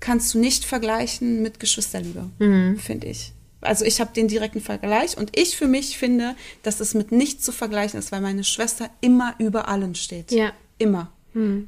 kannst 0.00 0.34
du 0.34 0.38
nicht 0.38 0.64
vergleichen 0.64 1.42
mit 1.42 1.60
Geschwisterliebe, 1.60 2.30
Mhm. 2.38 2.78
finde 2.78 3.08
ich. 3.08 3.32
Also 3.60 3.84
ich 3.84 4.00
habe 4.00 4.12
den 4.14 4.28
direkten 4.28 4.60
Vergleich 4.60 5.18
und 5.18 5.36
ich 5.38 5.56
für 5.56 5.66
mich 5.66 5.98
finde, 5.98 6.34
dass 6.62 6.80
es 6.80 6.94
mit 6.94 7.12
nichts 7.12 7.44
zu 7.44 7.52
vergleichen 7.52 7.98
ist, 7.98 8.10
weil 8.10 8.22
meine 8.22 8.42
Schwester 8.44 8.88
immer 9.02 9.34
über 9.38 9.68
allen 9.68 9.94
steht. 9.94 10.32
Ja. 10.32 10.52
Immer. 10.78 11.12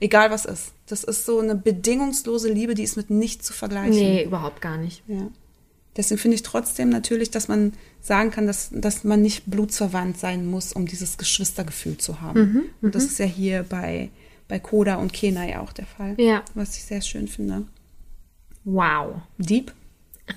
Egal 0.01 0.31
was 0.32 0.44
ist. 0.44 0.73
Das 0.86 1.05
ist 1.05 1.24
so 1.24 1.39
eine 1.39 1.55
bedingungslose 1.55 2.51
Liebe, 2.52 2.74
die 2.74 2.82
ist 2.82 2.97
mit 2.97 3.10
nichts 3.10 3.47
zu 3.47 3.52
vergleichen. 3.52 3.94
Nee, 3.94 4.24
überhaupt 4.24 4.60
gar 4.60 4.77
nicht. 4.77 5.05
Ja. 5.06 5.28
Deswegen 5.97 6.19
finde 6.19 6.35
ich 6.35 6.43
trotzdem 6.43 6.89
natürlich, 6.89 7.31
dass 7.31 7.47
man 7.47 7.74
sagen 8.01 8.31
kann, 8.32 8.47
dass, 8.48 8.70
dass 8.73 9.05
man 9.05 9.23
nicht 9.23 9.44
blutsverwandt 9.47 10.19
sein 10.19 10.47
muss, 10.51 10.73
um 10.73 10.86
dieses 10.86 11.16
Geschwistergefühl 11.16 11.98
zu 11.98 12.20
haben. 12.23 12.40
Mhm, 12.40 12.62
und 12.81 12.94
das 12.97 13.05
ist 13.05 13.19
ja 13.20 13.27
hier 13.27 13.62
bei, 13.69 14.09
bei 14.53 14.59
Koda 14.59 14.97
und 14.97 15.15
Kena 15.15 15.47
ja 15.49 15.61
auch 15.61 15.73
der 15.73 15.87
Fall. 15.87 16.12
Ja. 16.19 16.43
Was 16.53 16.77
ich 16.77 16.85
sehr 16.85 17.01
schön 17.01 17.27
finde. 17.27 17.65
Wow. 18.65 19.15
Deep? 19.39 19.73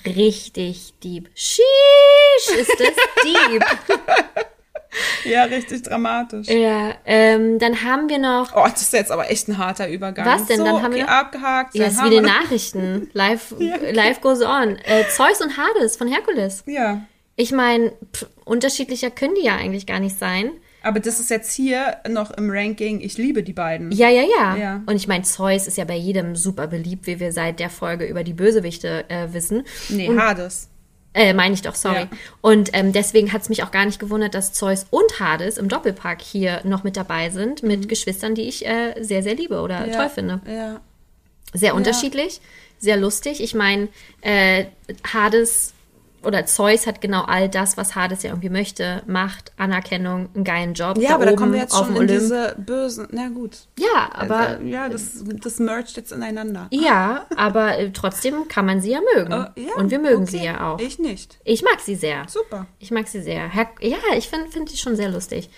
Richtig 0.05 0.93
deep. 1.03 1.29
Sheesh, 1.35 2.57
ist 2.57 2.71
das 2.79 2.95
deep. 3.25 3.65
Ja, 5.25 5.43
richtig 5.43 5.83
dramatisch. 5.83 6.47
ja, 6.47 6.93
ähm, 7.05 7.59
dann 7.59 7.83
haben 7.83 8.07
wir 8.07 8.17
noch 8.17 8.55
Oh, 8.55 8.63
das 8.63 8.83
ist 8.83 8.93
jetzt 8.93 9.11
aber 9.11 9.29
echt 9.29 9.49
ein 9.49 9.57
harter 9.57 9.89
Übergang. 9.89 10.25
Was 10.25 10.45
denn? 10.45 10.59
So, 10.59 10.63
Dann 10.63 10.81
haben 10.81 10.93
okay, 10.93 11.01
wir- 11.01 11.09
abgehakt. 11.09 11.75
Ja, 11.75 11.87
ist 11.87 12.01
wie 12.01 12.11
die 12.11 12.21
Nachrichten. 12.21 13.09
Life, 13.11 13.55
life 13.91 14.21
goes 14.21 14.41
on. 14.41 14.77
Äh, 14.85 15.03
Zeus 15.13 15.41
und 15.41 15.57
Hades 15.57 15.97
von 15.97 16.07
Herkules. 16.07 16.63
Ja. 16.67 17.01
Ich 17.35 17.51
meine, 17.51 17.91
unterschiedlicher 18.45 19.11
können 19.11 19.35
die 19.35 19.43
ja 19.43 19.57
eigentlich 19.57 19.85
gar 19.85 19.99
nicht 19.99 20.17
sein. 20.17 20.51
Aber 20.85 20.99
das 20.99 21.19
ist 21.19 21.29
jetzt 21.31 21.51
hier 21.53 21.97
noch 22.07 22.29
im 22.31 22.49
Ranking. 22.51 23.01
Ich 23.01 23.17
liebe 23.17 23.41
die 23.43 23.53
beiden. 23.53 23.91
Ja, 23.91 24.07
ja, 24.09 24.21
ja. 24.21 24.55
Ja. 24.55 24.83
Und 24.85 24.95
ich 24.95 25.07
meine, 25.07 25.23
Zeus 25.23 25.65
ist 25.67 25.77
ja 25.77 25.83
bei 25.83 25.95
jedem 25.97 26.35
super 26.35 26.67
beliebt, 26.67 27.07
wie 27.07 27.19
wir 27.19 27.31
seit 27.31 27.59
der 27.59 27.69
Folge 27.71 28.05
über 28.05 28.23
die 28.23 28.33
Bösewichte 28.33 29.03
äh, 29.09 29.33
wissen. 29.33 29.63
Nee, 29.89 30.07
und, 30.09 30.19
Hades. 30.21 30.69
äh, 31.13 31.33
meine 31.33 31.53
ich 31.55 31.61
doch, 31.63 31.75
sorry. 31.75 32.01
Ja. 32.01 32.07
Und 32.41 32.69
ähm, 32.73 32.93
deswegen 32.93 33.33
hat 33.33 33.41
es 33.41 33.49
mich 33.49 33.63
auch 33.63 33.71
gar 33.71 33.85
nicht 33.85 33.99
gewundert, 33.99 34.35
dass 34.35 34.53
Zeus 34.53 34.85
und 34.91 35.19
Hades 35.19 35.57
im 35.57 35.69
Doppelpack 35.69 36.21
hier 36.21 36.61
noch 36.65 36.83
mit 36.83 36.97
dabei 36.97 37.29
sind, 37.31 37.63
mit 37.63 37.89
Geschwistern, 37.89 38.35
die 38.35 38.43
ich 38.43 38.65
äh, 38.67 38.93
sehr, 39.01 39.23
sehr 39.23 39.35
liebe 39.35 39.61
oder 39.61 39.81
Mhm. 39.87 39.91
Ja. 39.91 39.97
toll 39.97 40.09
finde. 40.09 40.41
Ja. 40.47 40.81
Sehr 41.53 41.73
unterschiedlich, 41.73 42.41
sehr 42.79 42.97
lustig. 42.97 43.41
Ich 43.41 43.55
meine, 43.55 43.87
äh, 44.21 44.65
Hades 45.13 45.73
oder 46.25 46.45
Zeus 46.45 46.87
hat 46.87 47.01
genau 47.01 47.23
all 47.23 47.49
das, 47.49 47.77
was 47.77 47.95
Hades 47.95 48.23
ja 48.23 48.31
irgendwie 48.31 48.49
möchte. 48.49 49.01
Macht, 49.07 49.51
Anerkennung, 49.57 50.29
einen 50.33 50.43
geilen 50.43 50.73
Job. 50.73 50.97
Ja, 50.97 51.15
aber 51.15 51.25
da 51.25 51.33
kommen 51.33 51.53
wir 51.53 51.59
jetzt 51.61 51.73
auf 51.73 51.87
schon 51.87 51.95
in 51.97 52.07
diese 52.07 52.55
bösen. 52.57 53.07
Na 53.11 53.29
gut. 53.29 53.57
Ja, 53.79 54.09
aber 54.13 54.37
Also, 54.49 54.63
ja, 54.63 54.89
das, 54.89 55.23
das 55.23 55.59
mergt 55.59 55.95
jetzt 55.97 56.11
ineinander. 56.11 56.67
Ja, 56.71 57.25
aber 57.35 57.77
äh, 57.77 57.91
trotzdem 57.91 58.47
kann 58.47 58.65
man 58.65 58.81
sie 58.81 58.91
ja 58.91 58.99
mögen. 59.15 59.31
Äh, 59.31 59.35
ja, 59.61 59.75
Und 59.77 59.91
wir 59.91 59.99
mögen 59.99 60.23
okay. 60.23 60.31
sie 60.39 60.43
ja 60.43 60.73
auch. 60.73 60.79
Ich, 60.79 60.97
Ich 60.97 60.99
nicht. 60.99 61.37
mag 61.63 61.79
sie 61.81 61.95
sehr. 61.95 62.25
Super. 62.27 62.65
Ich 62.79 62.91
mag 62.91 63.07
sie 63.07 63.21
sehr. 63.21 63.49
Ja, 63.81 63.97
ich 64.17 64.27
finde 64.29 64.49
find 64.51 64.69
sie 64.69 64.77
schon 64.77 64.95
sehr 64.95 65.09
lustig. 65.09 65.49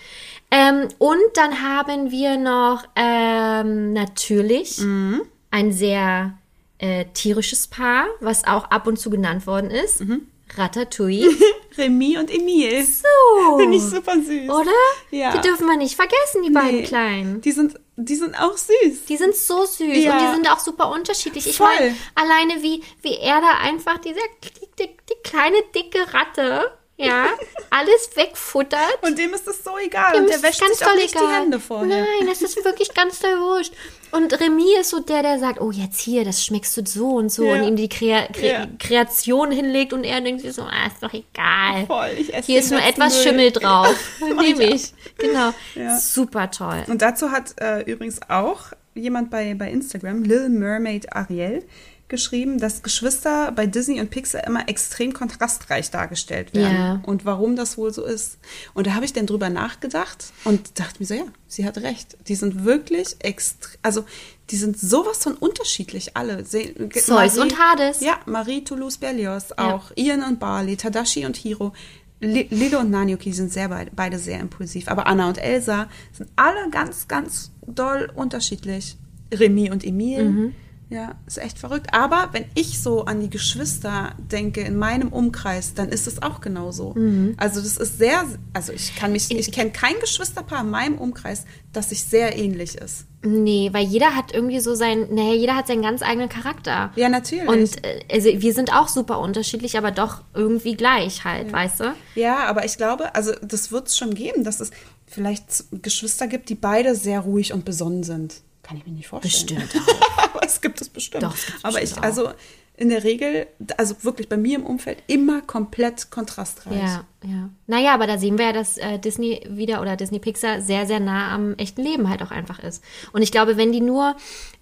Ähm, 0.50 0.88
und 0.98 1.18
dann 1.34 1.62
haben 1.62 2.10
wir 2.10 2.36
noch 2.38 2.84
ähm, 2.96 3.92
natürlich 3.92 4.78
Mhm. 4.78 5.22
ein 5.50 5.72
sehr 5.72 6.32
äh, 6.78 7.04
tierisches 7.12 7.66
Paar, 7.66 8.06
was 8.20 8.46
auch 8.46 8.64
ab 8.70 8.86
und 8.86 8.98
zu 8.98 9.10
genannt 9.10 9.46
worden 9.46 9.70
ist. 9.70 10.00
Mhm. 10.00 10.22
Ratatouille. 10.56 11.28
Remy 11.78 12.18
und 12.18 12.30
Emil. 12.34 12.84
So. 12.84 13.58
Finde 13.58 13.76
ich 13.76 13.82
super 13.82 14.14
süß. 14.14 14.50
Oder? 14.50 14.70
Ja. 15.10 15.32
Die 15.36 15.40
dürfen 15.46 15.66
wir 15.68 15.76
nicht 15.76 15.94
vergessen, 15.94 16.42
die 16.44 16.50
beiden 16.50 16.80
Nee. 16.80 16.82
Kleinen. 16.84 17.40
Die 17.40 17.52
sind, 17.52 17.78
die 17.96 18.16
sind 18.16 18.34
auch 18.40 18.56
süß. 18.56 19.04
Die 19.08 19.16
sind 19.16 19.34
so 19.36 19.64
süß 19.64 19.96
Ja. 20.04 20.12
und 20.12 20.20
die 20.28 20.34
sind 20.34 20.50
auch 20.52 20.58
super 20.58 20.90
unterschiedlich. 20.90 21.46
Ich 21.46 21.60
meine, 21.60 21.94
alleine 22.16 22.62
wie, 22.62 22.82
wie 23.02 23.16
er 23.18 23.40
da 23.40 23.58
einfach, 23.62 23.98
dieser, 23.98 24.20
die, 24.42 24.82
die, 24.84 24.96
die 25.08 25.14
kleine 25.22 25.56
dicke 25.74 26.12
Ratte, 26.12 26.72
ja, 26.98 27.26
alles 27.70 28.10
wegfuttert. 28.14 28.98
Und 29.02 29.16
dem 29.18 29.32
ist 29.32 29.46
das 29.46 29.62
so 29.62 29.78
egal. 29.78 30.12
Dem 30.12 30.22
und 30.22 30.28
der 30.28 30.36
ist 30.36 30.42
wäscht 30.42 30.64
sich 30.64 30.86
auch 30.86 30.94
nicht 30.94 31.14
egal. 31.14 31.26
die 31.26 31.32
Hände 31.32 31.60
vorher. 31.60 31.86
Nein, 31.86 32.26
das 32.28 32.42
ist 32.42 32.62
wirklich 32.64 32.92
ganz 32.92 33.20
doll 33.20 33.38
wurscht. 33.40 33.72
Und 34.10 34.40
Remy 34.40 34.76
ist 34.80 34.90
so 34.90 35.00
der, 35.00 35.22
der 35.22 35.38
sagt, 35.38 35.60
oh, 35.60 35.70
jetzt 35.70 36.00
hier, 36.00 36.24
das 36.24 36.44
schmeckst 36.44 36.76
du 36.76 36.84
so 36.84 37.10
und 37.16 37.30
so. 37.30 37.44
Ja. 37.44 37.54
Und 37.54 37.68
ihm 37.68 37.76
die 37.76 37.88
Krea 37.88 38.26
Kre 38.32 38.46
Ja. 38.46 38.66
Kreation 38.78 39.52
hinlegt 39.52 39.92
und 39.92 40.02
er 40.02 40.20
denkt 40.20 40.42
sich 40.42 40.54
so, 40.54 40.62
ah, 40.62 40.86
ist 40.86 41.02
doch 41.02 41.12
egal. 41.12 41.86
Voll, 41.86 42.10
ich 42.18 42.34
esse 42.34 42.46
Hier 42.46 42.58
ist 42.58 42.70
nur 42.72 42.82
etwas 42.82 43.14
Müll. 43.14 43.22
Schimmel 43.22 43.52
drauf. 43.52 43.94
Nehme 44.40 44.64
ich. 44.64 44.92
Genau. 45.18 45.52
Ja. 45.74 45.98
Super 45.98 46.50
toll. 46.50 46.84
Und 46.88 47.02
dazu 47.02 47.30
hat 47.30 47.54
äh, 47.60 47.82
übrigens 47.82 48.20
auch 48.28 48.72
jemand 48.94 49.30
bei, 49.30 49.54
bei 49.54 49.70
Instagram, 49.70 50.24
Little 50.24 50.48
Mermaid 50.48 51.14
Ariel, 51.14 51.64
geschrieben, 52.08 52.58
dass 52.58 52.82
Geschwister 52.82 53.52
bei 53.52 53.66
Disney 53.66 54.00
und 54.00 54.10
Pixar 54.10 54.46
immer 54.46 54.68
extrem 54.68 55.12
kontrastreich 55.12 55.90
dargestellt 55.90 56.54
werden. 56.54 56.74
Ja. 56.76 57.00
Und 57.04 57.24
warum 57.24 57.54
das 57.56 57.76
wohl 57.76 57.92
so 57.92 58.04
ist. 58.04 58.38
Und 58.74 58.86
da 58.86 58.94
habe 58.94 59.04
ich 59.04 59.12
dann 59.12 59.26
drüber 59.26 59.50
nachgedacht 59.50 60.32
und 60.44 60.78
dachte 60.78 60.96
mir 61.00 61.06
so, 61.06 61.14
ja, 61.14 61.24
sie 61.46 61.66
hat 61.66 61.78
recht. 61.78 62.16
Die 62.28 62.34
sind 62.34 62.64
wirklich 62.64 63.16
extrem, 63.20 63.78
also 63.82 64.04
die 64.50 64.56
sind 64.56 64.78
sowas 64.78 65.18
von 65.18 65.34
unterschiedlich 65.34 66.16
alle. 66.16 66.44
Zeus 66.44 67.38
und 67.38 67.58
Hades. 67.58 68.00
Ja, 68.00 68.18
Marie 68.26 68.64
Toulouse-Berlioz 68.64 69.50
Ja. 69.58 69.74
auch. 69.74 69.90
Ian 69.96 70.22
und 70.22 70.40
Barley, 70.40 70.76
Tadashi 70.76 71.26
und 71.26 71.36
Hiro. 71.36 71.72
Li- 72.20 72.48
Lilo 72.50 72.80
und 72.80 72.90
Nani, 72.90 73.14
okay, 73.14 73.30
sind 73.32 73.52
sehr 73.52 73.68
beide, 73.68 73.90
beide 73.94 74.18
sehr 74.18 74.40
impulsiv. 74.40 74.88
Aber 74.88 75.06
Anna 75.06 75.28
und 75.28 75.38
Elsa 75.38 75.88
sind 76.12 76.28
alle 76.36 76.68
ganz, 76.70 77.06
ganz 77.06 77.52
doll 77.66 78.10
unterschiedlich. 78.14 78.96
Remy 79.32 79.70
und 79.70 79.84
Emil. 79.84 80.24
Mhm. 80.24 80.54
Ja, 80.90 81.16
ist 81.26 81.38
echt 81.38 81.58
verrückt. 81.58 81.88
Aber 81.92 82.30
wenn 82.32 82.46
ich 82.54 82.80
so 82.80 83.04
an 83.04 83.20
die 83.20 83.28
Geschwister 83.28 84.12
denke 84.16 84.62
in 84.62 84.76
meinem 84.76 85.08
Umkreis, 85.08 85.74
dann 85.74 85.90
ist 85.90 86.06
es 86.06 86.22
auch 86.22 86.40
genauso. 86.40 86.94
Mhm. 86.94 87.34
Also 87.36 87.60
das 87.60 87.76
ist 87.76 87.98
sehr, 87.98 88.24
also 88.54 88.72
ich 88.72 88.96
kann 88.96 89.12
mich, 89.12 89.30
ich 89.30 89.52
kenne 89.52 89.70
kein 89.70 89.98
Geschwisterpaar 90.00 90.62
in 90.62 90.70
meinem 90.70 90.98
Umkreis, 90.98 91.44
das 91.74 91.90
sich 91.90 92.04
sehr 92.04 92.38
ähnlich 92.38 92.76
ist. 92.76 93.04
Nee, 93.22 93.68
weil 93.72 93.84
jeder 93.84 94.14
hat 94.14 94.32
irgendwie 94.32 94.60
so 94.60 94.74
sein, 94.74 95.08
nee, 95.10 95.34
jeder 95.34 95.56
hat 95.56 95.66
seinen 95.66 95.82
ganz 95.82 96.02
eigenen 96.02 96.28
Charakter. 96.28 96.92
Ja, 96.96 97.08
natürlich. 97.08 97.48
Und 97.48 97.84
äh, 97.84 98.00
also 98.10 98.28
wir 98.28 98.54
sind 98.54 98.72
auch 98.72 98.88
super 98.88 99.18
unterschiedlich, 99.18 99.76
aber 99.76 99.90
doch 99.90 100.22
irgendwie 100.34 100.74
gleich 100.74 101.24
halt, 101.24 101.52
weißt 101.52 101.80
du? 101.80 101.94
Ja, 102.14 102.44
aber 102.46 102.64
ich 102.64 102.78
glaube, 102.78 103.14
also 103.14 103.32
das 103.42 103.72
wird 103.72 103.88
es 103.88 103.98
schon 103.98 104.14
geben, 104.14 104.44
dass 104.44 104.60
es 104.60 104.70
vielleicht 105.06 105.64
Geschwister 105.82 106.28
gibt, 106.28 106.48
die 106.48 106.54
beide 106.54 106.94
sehr 106.94 107.20
ruhig 107.20 107.52
und 107.52 107.64
besonnen 107.64 108.04
sind. 108.04 108.40
Kann 108.62 108.76
ich 108.76 108.86
mir 108.86 108.92
nicht 108.92 109.08
vorstellen. 109.08 109.68
Bestimmt 109.68 109.88
auch. 109.88 110.27
Es 110.48 110.60
gibt 110.60 110.80
es 110.80 110.88
bestimmt. 110.88 111.22
Doch, 111.22 111.34
es 111.34 111.46
gibt's 111.46 111.64
aber 111.64 111.78
ich, 111.78 111.90
bestimmt 111.90 112.00
auch. 112.00 112.08
also 112.08 112.32
in 112.76 112.90
der 112.90 113.02
Regel, 113.02 113.48
also 113.76 113.96
wirklich 114.02 114.28
bei 114.28 114.36
mir 114.36 114.56
im 114.56 114.64
Umfeld 114.64 115.02
immer 115.08 115.42
komplett 115.42 116.10
kontrastreich. 116.10 116.80
Ja, 116.80 117.04
ja. 117.24 117.50
Naja, 117.66 117.92
aber 117.94 118.06
da 118.06 118.16
sehen 118.16 118.38
wir 118.38 118.46
ja, 118.46 118.52
dass 118.52 118.78
äh, 118.78 118.98
Disney 118.98 119.42
wieder 119.48 119.80
oder 119.82 119.96
Disney 119.96 120.18
Pixar 120.20 120.60
sehr, 120.62 120.86
sehr 120.86 121.00
nah 121.00 121.34
am 121.34 121.54
echten 121.56 121.82
Leben 121.82 122.08
halt 122.08 122.22
auch 122.22 122.30
einfach 122.30 122.60
ist. 122.60 122.82
Und 123.12 123.22
ich 123.22 123.32
glaube, 123.32 123.56
wenn 123.56 123.72
die 123.72 123.80
nur 123.80 124.14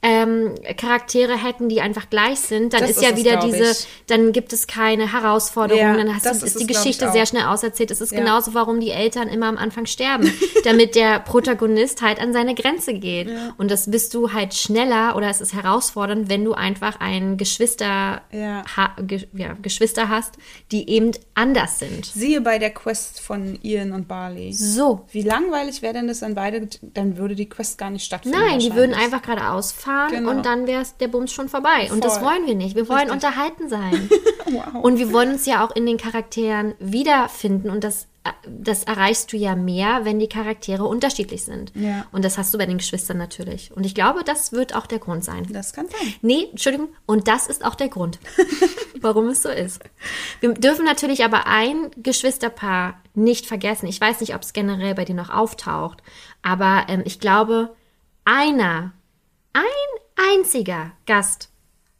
ähm, 0.03 0.55
Charaktere 0.77 1.37
hätten, 1.37 1.69
die 1.69 1.81
einfach 1.81 2.09
gleich 2.11 2.39
sind, 2.41 2.73
dann 2.73 2.81
Das 2.81 2.91
ist 2.91 2.97
ist 2.99 3.03
ja 3.03 3.11
es, 3.11 3.17
wieder 3.17 3.37
diese, 3.41 3.71
ich. 3.71 3.87
dann 4.07 4.33
gibt 4.33 4.53
es 4.53 4.67
keine 4.67 5.13
Herausforderungen, 5.13 5.99
Ja, 5.99 6.05
dann 6.05 6.15
hast 6.15 6.27
ist, 6.27 6.43
ist 6.43 6.59
die 6.59 6.63
es, 6.63 6.67
glaub 6.69 6.83
Geschichte 6.83 7.13
sehr 7.13 7.27
schnell 7.27 7.45
auserzählt. 7.45 7.91
Es 7.91 8.01
ist 8.01 8.13
Ja. 8.13 8.21
genauso, 8.21 8.55
warum 8.55 8.81
die 8.81 8.91
Eltern 8.91 9.29
immer 9.29 9.47
am 9.47 9.59
Anfang 9.59 9.87
sterben, 9.87 10.31
damit 10.65 10.95
der 10.95 11.21
Protagonist 11.21 12.03
halt 12.03 12.21
an 12.21 12.33
seine 12.33 12.55
Grenze 12.55 12.95
geht. 12.95 13.29
Und 13.59 13.71
das 13.71 13.91
bist 13.91 14.15
du 14.15 14.33
halt 14.33 14.55
schneller 14.55 15.15
oder 15.17 15.29
es 15.29 15.41
ist 15.41 15.55
herausfordernd, 15.55 16.29
wenn 16.29 16.45
du 16.45 16.55
einfach 16.55 17.01
ein 17.01 17.37
Geschwister, 17.37 18.23
Ja. 18.33 18.65
ha, 18.77 18.97
ge, 19.03 19.27
ja, 19.35 19.55
Geschwister 19.61 20.09
hast, 20.09 20.35
die 20.73 20.89
eben 20.91 21.11
anders 21.35 21.79
sind. 21.79 22.07
Siehe 22.07 22.46
bei 22.47 22.61
der 22.61 22.71
Quest 22.71 23.21
von 23.21 23.59
Ian 23.65 23.91
und 23.91 24.07
Barley. 24.07 24.53
So. 24.53 25.05
Wie 25.11 25.23
langweilig 25.23 25.83
wäre 25.83 25.95
denn 25.95 26.07
das 26.07 26.21
dann 26.21 26.37
beide, 26.37 26.69
dann 26.81 27.17
würde 27.17 27.35
die 27.35 27.49
Quest 27.49 27.77
gar 27.77 27.91
nicht 27.91 28.05
stattfinden. 28.05 28.39
Nein, 28.39 28.61
die 28.61 28.73
würden 28.73 28.95
einfach 28.95 29.21
geradeaus 29.21 29.73
fahren 29.73 30.13
Genau. 30.13 30.31
und 30.31 30.47
dann 30.47 30.69
wäre 30.69 30.85
der 31.01 31.09
Bums 31.09 31.33
schon 31.33 31.49
vorbei. 31.49 31.91
Und 31.91 32.05
das 32.05 32.19
Voll. 32.19 32.29
wollen 32.29 32.47
wir 32.47 32.55
nicht. 32.55 32.77
Wir 32.77 32.89
wollen 32.89 33.11
Richtig. 33.11 33.15
unterhalten 33.15 33.69
sein. 33.69 34.09
Wow. 34.49 34.85
Und 34.85 34.99
wir 35.01 35.13
wollen 35.13 35.33
uns 35.33 35.45
ja 35.45 35.67
auch 35.67 35.75
in 35.75 35.87
den 35.87 35.97
Charakteren 35.97 36.75
wiederfinden. 36.79 37.69
Und 37.69 37.83
das, 37.83 38.07
das 38.49 38.85
erreichst 38.85 39.33
du 39.33 39.37
ja 39.37 39.55
mehr, 39.55 40.05
wenn 40.05 40.19
die 40.19 40.29
Charaktere 40.29 40.85
unterschiedlich 40.85 41.45
sind. 41.45 41.73
Ja. 41.75 42.07
Und 42.13 42.25
das 42.25 42.39
hast 42.39 42.53
du 42.53 42.59
bei 42.59 42.67
den 42.67 42.79
Geschwistern 42.79 43.19
natürlich. 43.19 43.73
Und 43.73 43.85
ich 43.85 43.95
glaube, 43.95 44.25
das 44.25 44.53
wird 44.53 44.75
auch 44.75 44.87
der 44.87 44.99
Grund 44.99 45.25
sein. 45.25 45.47
Das 45.51 45.73
kann 45.73 45.89
sein. 45.89 46.15
Nee, 46.23 46.49
Entschuldigung. 46.51 46.89
Und 47.07 47.29
das 47.29 47.47
ist 47.47 47.65
auch 47.65 47.75
der 47.75 47.89
Grund, 47.89 48.19
warum 49.01 49.29
es 49.29 49.43
so 49.43 49.49
ist. 49.49 49.81
Wir 50.41 50.55
dürfen 50.55 50.85
natürlich 50.85 51.25
aber 51.25 51.47
ein 51.47 51.91
Geschwisterpaar 51.97 53.01
nicht 53.15 53.47
vergessen. 53.47 53.87
Ich 53.87 54.01
weiß 54.01 54.21
nicht, 54.21 54.35
ob 54.35 54.43
es 54.43 54.53
generell 54.53 54.95
bei 54.95 55.05
dir 55.05 55.15
noch 55.15 55.31
auftaucht, 55.31 56.03
aber 56.43 56.87
ähm, 56.89 57.03
ich 57.05 57.21
glaube, 57.21 57.75
einer, 58.25 58.93
ein 59.53 59.63
einziger 60.35 60.93
Gast 61.07 61.51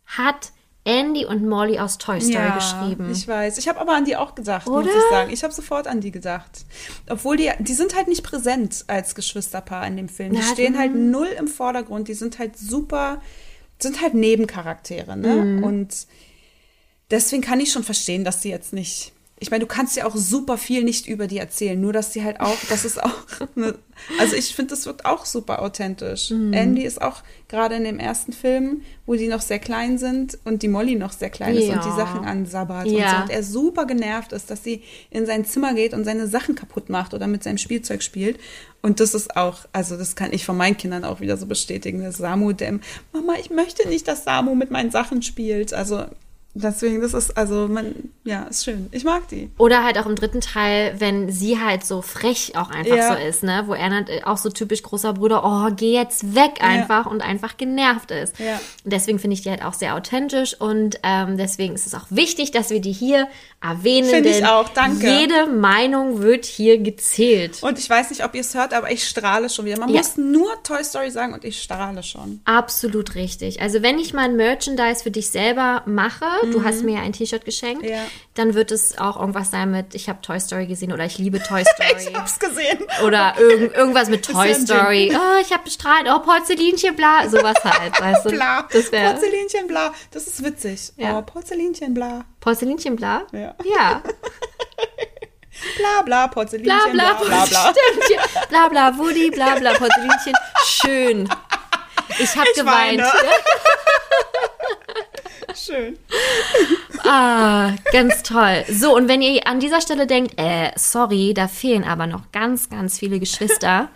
hat 0.07 0.53
Andy 0.87 1.27
und 1.27 1.47
Molly 1.47 1.79
aus 1.79 1.99
Toy 1.99 2.21
Story 2.21 2.53
geschrieben. 2.55 3.11
Ich 3.11 3.27
weiß. 3.29 3.59
Ich 3.59 3.69
habe 3.69 3.81
aber 3.81 3.95
an 3.95 4.05
die 4.05 4.17
auch 4.17 4.35
gedacht, 4.35 4.67
Oder? 4.67 4.87
muss 4.87 4.95
ich 4.95 5.11
sagen. 5.11 5.31
Ich 5.33 5.43
habe 5.43 5.53
sofort 5.53 5.87
an 5.87 6.01
die 6.01 6.13
gedacht. 6.13 6.65
Obwohl 7.11 7.37
die, 7.37 7.51
die 7.59 7.75
sind 7.75 7.95
halt 7.95 8.09
nicht 8.09 8.23
präsent 8.23 8.85
als 8.87 9.15
Geschwisterpaar 9.15 9.87
in 9.87 9.97
dem 9.97 10.09
Film. 10.09 10.33
Die 10.33 10.39
Na, 10.39 10.53
stehen 10.53 10.79
halt 10.79 10.95
null 10.95 11.29
im 11.39 11.49
Vordergrund. 11.49 12.09
Die 12.09 12.15
sind 12.15 12.39
halt 12.39 12.57
super 12.57 13.21
sind 13.79 14.01
halt 14.01 14.15
Nebencharaktere, 14.15 15.17
ne? 15.17 15.37
Mhm. 15.37 15.65
Und 15.65 16.07
deswegen 17.11 17.43
kann 17.43 17.61
ich 17.61 17.73
schon 17.73 17.85
verstehen, 17.85 18.25
dass 18.25 18.43
sie 18.43 18.51
jetzt 18.51 18.73
nicht. 18.73 19.13
Ich 19.39 19.51
meine, 19.51 19.61
du 19.61 19.67
kannst 19.67 19.97
ja 19.97 20.07
auch 20.07 20.17
super 20.17 20.57
viel 20.57 20.83
nicht 20.83 21.07
über 21.07 21.27
die 21.27 21.37
erzählen, 21.37 21.79
nur 21.79 21.93
dass 21.93 22.11
sie 22.11 22.25
halt 22.25 22.41
auch, 22.41 22.57
das 22.71 22.87
ist 22.87 23.03
auch, 23.03 23.13
eine, 23.55 23.75
also 24.19 24.35
ich 24.35 24.55
finde, 24.55 24.71
das 24.71 24.87
wirkt 24.87 25.05
auch 25.05 25.27
super 25.27 25.61
authentisch. 25.61 26.31
Mhm. 26.31 26.55
Andy 26.55 26.85
ist 26.85 27.03
auch 27.03 27.23
gerade 27.49 27.75
in 27.75 27.85
dem 27.85 27.99
ersten 27.99 28.33
Film, 28.33 28.81
wo 29.05 29.15
die 29.15 29.29
noch 29.29 29.43
sehr 29.43 29.59
klein 29.59 29.99
sind 29.99 30.39
und 30.45 30.63
die 30.63 30.69
Molly 30.69 30.95
noch 30.95 31.13
sehr 31.13 31.29
klein 31.29 31.55
ist 31.55 31.69
und 31.69 31.85
die. 31.85 31.97
Sachen 31.97 32.25
ansabbert 32.25 32.87
und 32.87 32.95
Ja. 32.99 33.11
so. 33.11 33.23
Und 33.25 33.31
er 33.31 33.43
super 33.43 33.85
genervt 33.85 34.33
ist, 34.33 34.51
dass 34.51 34.65
sie 34.65 34.83
in 35.11 35.27
sein 35.27 35.45
Zimmer 35.45 35.75
geht 35.75 35.93
und 35.93 36.05
seine 36.05 36.29
Sachen 36.29 36.55
kaputt 36.55 36.89
macht 36.89 37.13
oder 37.13 37.27
mit 37.27 37.43
seinem 37.43 37.59
Spielzeug 37.59 38.03
spielt. 38.03 38.41
Und 38.81 39.01
das 39.01 39.15
ist 39.15 39.37
auch, 39.37 39.67
also 39.73 39.99
das 39.99 40.17
kann 40.17 40.33
ich 40.33 40.47
von 40.47 40.57
meinen 40.57 40.79
Kindern 40.79 41.05
auch 41.05 41.21
wieder 41.21 41.37
so 41.37 41.45
bestätigen, 41.45 42.03
dass 42.03 42.17
Samu 42.17 42.53
dem, 42.53 42.81
Mama, 43.13 43.35
ich 43.39 43.51
möchte 43.51 43.87
nicht, 43.87 44.09
dass 44.09 44.25
Samu 44.25 44.55
mit 44.55 44.71
meinen 44.71 44.91
Sachen 44.91 45.21
spielt. 45.21 45.75
Also 45.75 46.07
deswegen, 46.63 47.01
das 47.01 47.15
ist, 47.15 47.37
also 47.37 47.69
man, 47.69 47.95
ja, 48.25 48.45
ist 48.45 48.65
schön. 48.65 48.89
Ich 48.93 49.05
mag 49.05 49.29
die. 49.29 49.51
Oder 49.59 49.85
halt 49.85 49.99
auch 49.99 50.07
im 50.07 50.15
dritten 50.17 50.41
Teil, 50.41 50.95
wenn 50.99 51.31
sie 51.31 51.61
halt 51.61 51.85
so 51.85 52.03
frech 52.03 52.53
auch 52.57 52.71
einfach 52.71 52.97
Ja. 52.97 53.13
so 53.17 53.23
ist, 53.23 53.43
ne? 53.43 53.65
Wo 53.67 53.75
er 53.75 53.91
dann 53.91 54.07
auch 54.25 54.37
so 54.39 54.49
typisch 54.51 54.83
großer 54.83 55.13
Bruder, 55.13 55.43
oh, 55.45 55.73
geh 55.75 55.93
jetzt 55.93 56.35
weg 56.35 56.61
einfach 56.61 57.07
und 57.07 57.23
einfach 57.23 57.57
genervt 57.57 58.11
ist. 58.11 58.39
Ja. 58.39 58.61
Und 58.85 58.93
deswegen 58.93 59.19
finde 59.19 59.35
ich 59.35 59.43
die 59.43 59.51
halt 59.51 59.65
auch 59.65 59.75
sehr 59.75 59.95
authentisch 59.95 60.59
und 60.61 60.99
ähm, 61.03 61.37
deswegen 61.37 61.75
ist 61.75 61.87
es 61.87 61.95
auch 61.95 62.07
wichtig, 62.11 62.51
dass 62.51 62.71
wir 62.71 62.81
die 62.81 62.93
hier 62.93 63.29
erwähnen. 63.63 64.09
Finde 64.09 64.29
ich 64.31 64.45
auch, 64.45 64.69
danke. 64.69 65.07
Jede 65.09 65.47
Meinung 65.47 66.21
wird 66.23 66.45
hier 66.45 66.79
gezählt. 66.79 67.63
Und 67.63 67.79
ich 67.79 67.89
weiß 67.89 68.11
nicht, 68.11 68.25
ob 68.25 68.35
ihr 68.35 68.41
es 68.43 68.55
hört, 68.55 68.75
aber 68.75 68.91
ich 68.91 69.07
strahle 69.09 69.49
schon 69.51 69.65
wieder. 69.65 69.79
Man 69.79 69.89
Ja. 69.89 69.99
muss 69.99 70.17
nur 70.17 70.51
Toy 70.63 70.83
Story 70.85 71.11
sagen 71.11 71.33
und 71.35 71.45
ich 71.45 71.63
strahle 71.63 72.03
schon. 72.03 72.41
Absolut 72.45 73.15
richtig. 73.15 73.61
Also 73.61 73.83
wenn 73.83 73.99
ich 73.99 74.13
mein 74.13 74.37
Merchandise 74.37 75.03
für 75.03 75.11
dich 75.11 75.29
selber 75.31 75.83
mache, 75.87 76.25
du 76.53 76.65
hast 76.65 76.83
mir 76.83 76.97
ja 76.97 77.01
ein 77.03 77.13
T-Shirt 77.13 77.45
geschenkt, 77.45 77.83
Mhm. 77.83 77.89
Ja. 77.89 78.01
dann 78.35 78.55
wird 78.55 78.71
es 78.73 78.99
auch 78.99 79.19
irgendwas 79.19 79.51
sein 79.51 79.71
mit, 79.71 79.95
ich 79.95 80.09
habe 80.09 80.21
Toy 80.23 80.39
Story 80.41 80.67
gesehen 80.67 80.93
oder 80.93 81.05
ich 81.05 81.19
liebe 81.19 81.43
Toy 81.43 81.65
Story. 81.75 82.09
Ich 82.11 82.15
hab's 82.15 82.39
gesehen. 82.39 82.79
Oder 83.05 83.35
irgend, 83.39 83.75
irgendwas 83.75 84.09
mit 84.09 84.25
Toy 84.25 84.55
Story. 84.55 85.13
Oh, 85.15 85.41
ich 85.41 85.53
habe 85.53 85.65
bestrahlt. 85.65 86.07
Oh, 86.09 86.19
Porzellinchen, 86.21 86.97
bla. 86.97 87.29
Sowas 87.29 87.57
halt, 87.65 88.01
weißt 88.01 88.25
du. 88.27 88.31
Bla. 88.31 88.67
Das 88.73 88.91
wäre 88.93 89.13
Porzellinchen 89.13 89.67
bla. 89.67 89.93
Das 90.11 90.27
ist 90.27 90.43
witzig. 90.45 90.93
Ja. 90.97 91.19
Oh, 91.19 91.23
Porzellinchen 91.23 91.95
bla. 91.95 92.25
Porzellinchen, 92.41 92.97
bla. 92.97 93.23
Ja. 93.33 93.55
Ja. 93.65 94.03
Bla 95.79 96.03
bla, 96.03 96.29
Porzellinchen 96.29 96.93
bla, 96.93 97.15
bla 97.15 97.25
bla 97.25 97.47
bla. 97.47 97.73
Stimmt. 97.73 98.49
Bla, 98.51 98.69
bla, 98.69 98.99
Woody, 98.99 99.31
bla, 99.31 99.55
bla, 99.59 99.73
Porzellinchen. 99.73 100.35
Schön. 100.67 101.29
Ich 102.19 102.37
habe 102.37 102.47
geweint. 102.55 103.01
weine. 103.01 103.11
Schön. 105.57 105.99
Ah, 107.09 107.75
ganz 107.93 108.25
toll. 108.25 108.65
So, 108.69 108.97
und 108.97 109.07
wenn 109.07 109.23
ihr 109.23 109.47
an 109.47 109.61
dieser 109.61 109.81
Stelle 109.81 110.09
denkt, 110.09 110.33
äh, 110.41 110.73
sorry, 110.75 111.35
da 111.35 111.47
fehlen 111.47 111.85
aber 111.85 112.09
noch 112.09 112.33
ganz, 112.33 112.69
ganz 112.69 112.99
viele 112.99 113.21
Geschwister. 113.21 113.91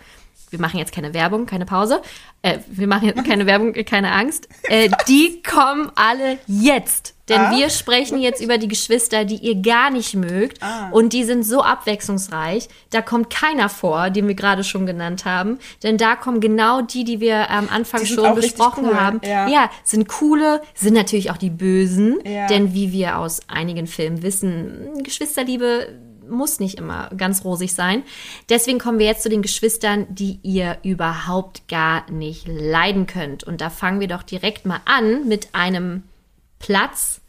Wir 0.49 0.59
machen 0.61 0.79
jetzt 0.79 0.93
keine 0.93 1.13
Werbung, 1.13 1.45
keine 1.45 1.65
Pause. 1.65 2.01
Äh, 2.43 2.59
wir 2.67 2.87
machen 2.87 3.07
jetzt 3.07 3.23
keine 3.23 3.45
Werbung, 3.45 3.73
keine 3.73 4.11
Angst. 4.13 4.47
Äh, 4.63 4.89
die 5.07 5.43
kommen 5.43 5.91
alle 5.95 6.39
jetzt. 6.47 7.13
Denn 7.29 7.39
Ah. 7.39 7.55
wir 7.55 7.69
sprechen 7.69 8.19
jetzt 8.19 8.41
über 8.43 8.57
die 8.57 8.67
Geschwister, 8.67 9.25
die 9.25 9.35
ihr 9.35 9.55
gar 9.61 9.89
nicht 9.91 10.15
mögt. 10.15 10.61
Ah. 10.61 10.89
Und 10.91 11.13
die 11.13 11.23
sind 11.23 11.43
so 11.43 11.61
abwechslungsreich. 11.61 12.67
Da 12.89 13.01
kommt 13.01 13.29
keiner 13.29 13.69
vor, 13.69 14.09
den 14.09 14.27
wir 14.27 14.33
gerade 14.33 14.63
schon 14.63 14.85
genannt 14.85 15.23
haben. 15.23 15.59
Denn 15.83 15.97
da 15.97 16.15
kommen 16.15 16.41
genau 16.41 16.81
die, 16.81 17.03
die 17.03 17.19
wir 17.21 17.49
am 17.51 17.69
Anfang 17.69 18.05
schon 18.05 18.33
besprochen 18.35 18.85
cool, 18.87 18.95
haben. 18.99 19.21
ja. 19.23 19.47
ja, 19.47 19.69
sind 19.83 20.07
coole, 20.09 20.61
sind 20.73 20.95
natürlich 20.95 21.29
auch 21.31 21.37
die 21.37 21.51
Bösen. 21.51 22.17
Ja. 22.25 22.47
Denn 22.47 22.73
wie 22.73 22.91
wir 22.91 23.19
aus 23.19 23.39
einigen 23.47 23.85
Filmen 23.87 24.23
wissen, 24.23 25.03
Geschwisterliebe 25.03 25.87
muss 26.31 26.59
nicht 26.59 26.77
immer 26.79 27.09
ganz 27.15 27.43
rosig 27.43 27.73
sein. 27.73 28.03
Deswegen 28.49 28.79
kommen 28.79 28.97
wir 28.99 29.05
jetzt 29.05 29.23
zu 29.23 29.29
den 29.29 29.41
Geschwistern, 29.41 30.07
die 30.09 30.39
ihr 30.41 30.77
überhaupt 30.83 31.67
gar 31.67 32.09
nicht 32.09 32.47
leiden 32.47 33.05
könnt. 33.05 33.43
Und 33.43 33.61
da 33.61 33.69
fangen 33.69 33.99
wir 33.99 34.07
doch 34.07 34.23
direkt 34.23 34.65
mal 34.65 34.81
an 34.85 35.27
mit 35.27 35.49
einem 35.53 36.03
Platz, 36.59 37.21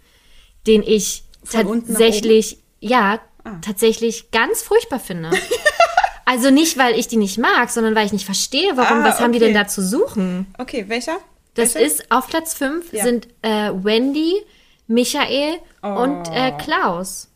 den 0.67 0.83
ich 0.83 1.25
tatsächlich, 1.51 2.59
ja, 2.81 3.19
tatsächlich 3.63 4.31
ganz 4.31 4.63
furchtbar 4.63 5.01
finde. 5.01 5.31
Also 6.25 6.51
nicht, 6.51 6.79
weil 6.79 6.97
ich 6.99 7.09
die 7.09 7.17
nicht 7.17 7.37
mag, 7.37 7.69
sondern 7.69 7.97
weil 7.97 8.07
ich 8.07 8.13
nicht 8.13 8.25
verstehe, 8.25 8.77
warum, 8.77 8.99
Ah, 9.03 9.05
was 9.05 9.21
haben 9.21 9.33
die 9.33 9.39
okay. 9.39 9.47
denn 9.47 9.55
da 9.55 9.67
zu 9.67 9.83
suchen? 9.85 10.47
Okay, 10.57 10.85
welcher? 10.87 11.19
Das 11.55 11.75
welcher? 11.75 11.87
ist 11.87 12.11
auf 12.13 12.29
Platz 12.29 12.55
5 12.55 12.93
Ja. 12.93 13.03
sind 13.03 13.27
äh, 13.43 13.71
Wendy, 13.73 14.35
Michael 14.87 15.57
und 15.83 16.29
äh, 16.33 16.53
Klaus. 16.53 17.29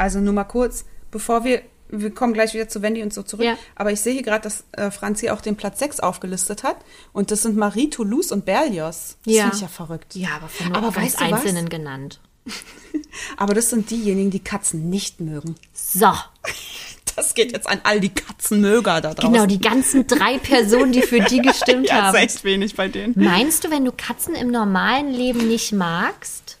Also 0.00 0.18
nur 0.20 0.32
mal 0.32 0.44
kurz, 0.44 0.84
bevor 1.10 1.44
wir, 1.44 1.62
wir 1.88 2.10
kommen 2.14 2.32
gleich 2.32 2.54
wieder 2.54 2.68
zu 2.68 2.80
Wendy 2.82 3.02
und 3.02 3.12
so 3.12 3.22
zurück, 3.22 3.44
Ja. 3.44 3.56
aber 3.74 3.92
ich 3.92 4.00
sehe 4.00 4.12
hier 4.14 4.22
gerade, 4.22 4.42
dass 4.44 4.64
äh, 4.72 4.90
Franzi 4.90 5.28
auch 5.30 5.40
den 5.40 5.56
Platz 5.56 5.78
6 5.80 6.00
aufgelistet 6.00 6.62
hat 6.62 6.76
und 7.12 7.30
das 7.30 7.42
sind 7.42 7.56
Marie, 7.56 7.90
Toulouse 7.90 8.32
und 8.32 8.44
Berlioz. 8.44 9.16
Das 9.24 9.34
Ja. 9.34 9.42
finde 9.42 9.56
ich 9.56 9.62
ja 9.62 9.68
verrückt. 9.68 10.14
Ja, 10.16 10.28
aber 10.36 10.48
von 10.48 10.68
nur 10.68 10.76
Aber 10.78 10.90
ganz 10.92 11.16
du 11.16 11.24
was? 11.24 11.32
Einzelnen 11.32 11.68
genannt. 11.68 12.20
Aber 13.36 13.54
das 13.54 13.68
sind 13.70 13.90
diejenigen, 13.90 14.30
die 14.30 14.40
Katzen 14.40 14.88
nicht 14.88 15.20
mögen. 15.20 15.54
So, 15.74 16.06
Das 17.16 17.34
geht 17.34 17.52
jetzt 17.52 17.68
an 17.68 17.80
all 17.82 18.00
die 18.00 18.08
Katzenmöger 18.14 19.00
da 19.02 19.12
draußen. 19.12 19.32
genau, 19.32 19.44
die 19.44 19.60
ganzen 19.60 20.06
drei 20.06 20.38
Personen, 20.38 20.92
die 20.92 21.02
für 21.02 21.20
die 21.20 21.42
gestimmt 21.42 21.88
ja, 21.88 22.02
haben. 22.04 22.16
ist 22.16 22.22
echt 22.22 22.44
wenig 22.44 22.76
bei 22.76 22.88
denen. 22.88 23.12
Meinst 23.16 23.64
du, 23.64 23.70
wenn 23.70 23.84
du 23.84 23.92
Katzen 23.92 24.34
im 24.34 24.50
normalen 24.50 25.12
Leben 25.12 25.46
nicht 25.48 25.72
magst, 25.72 26.56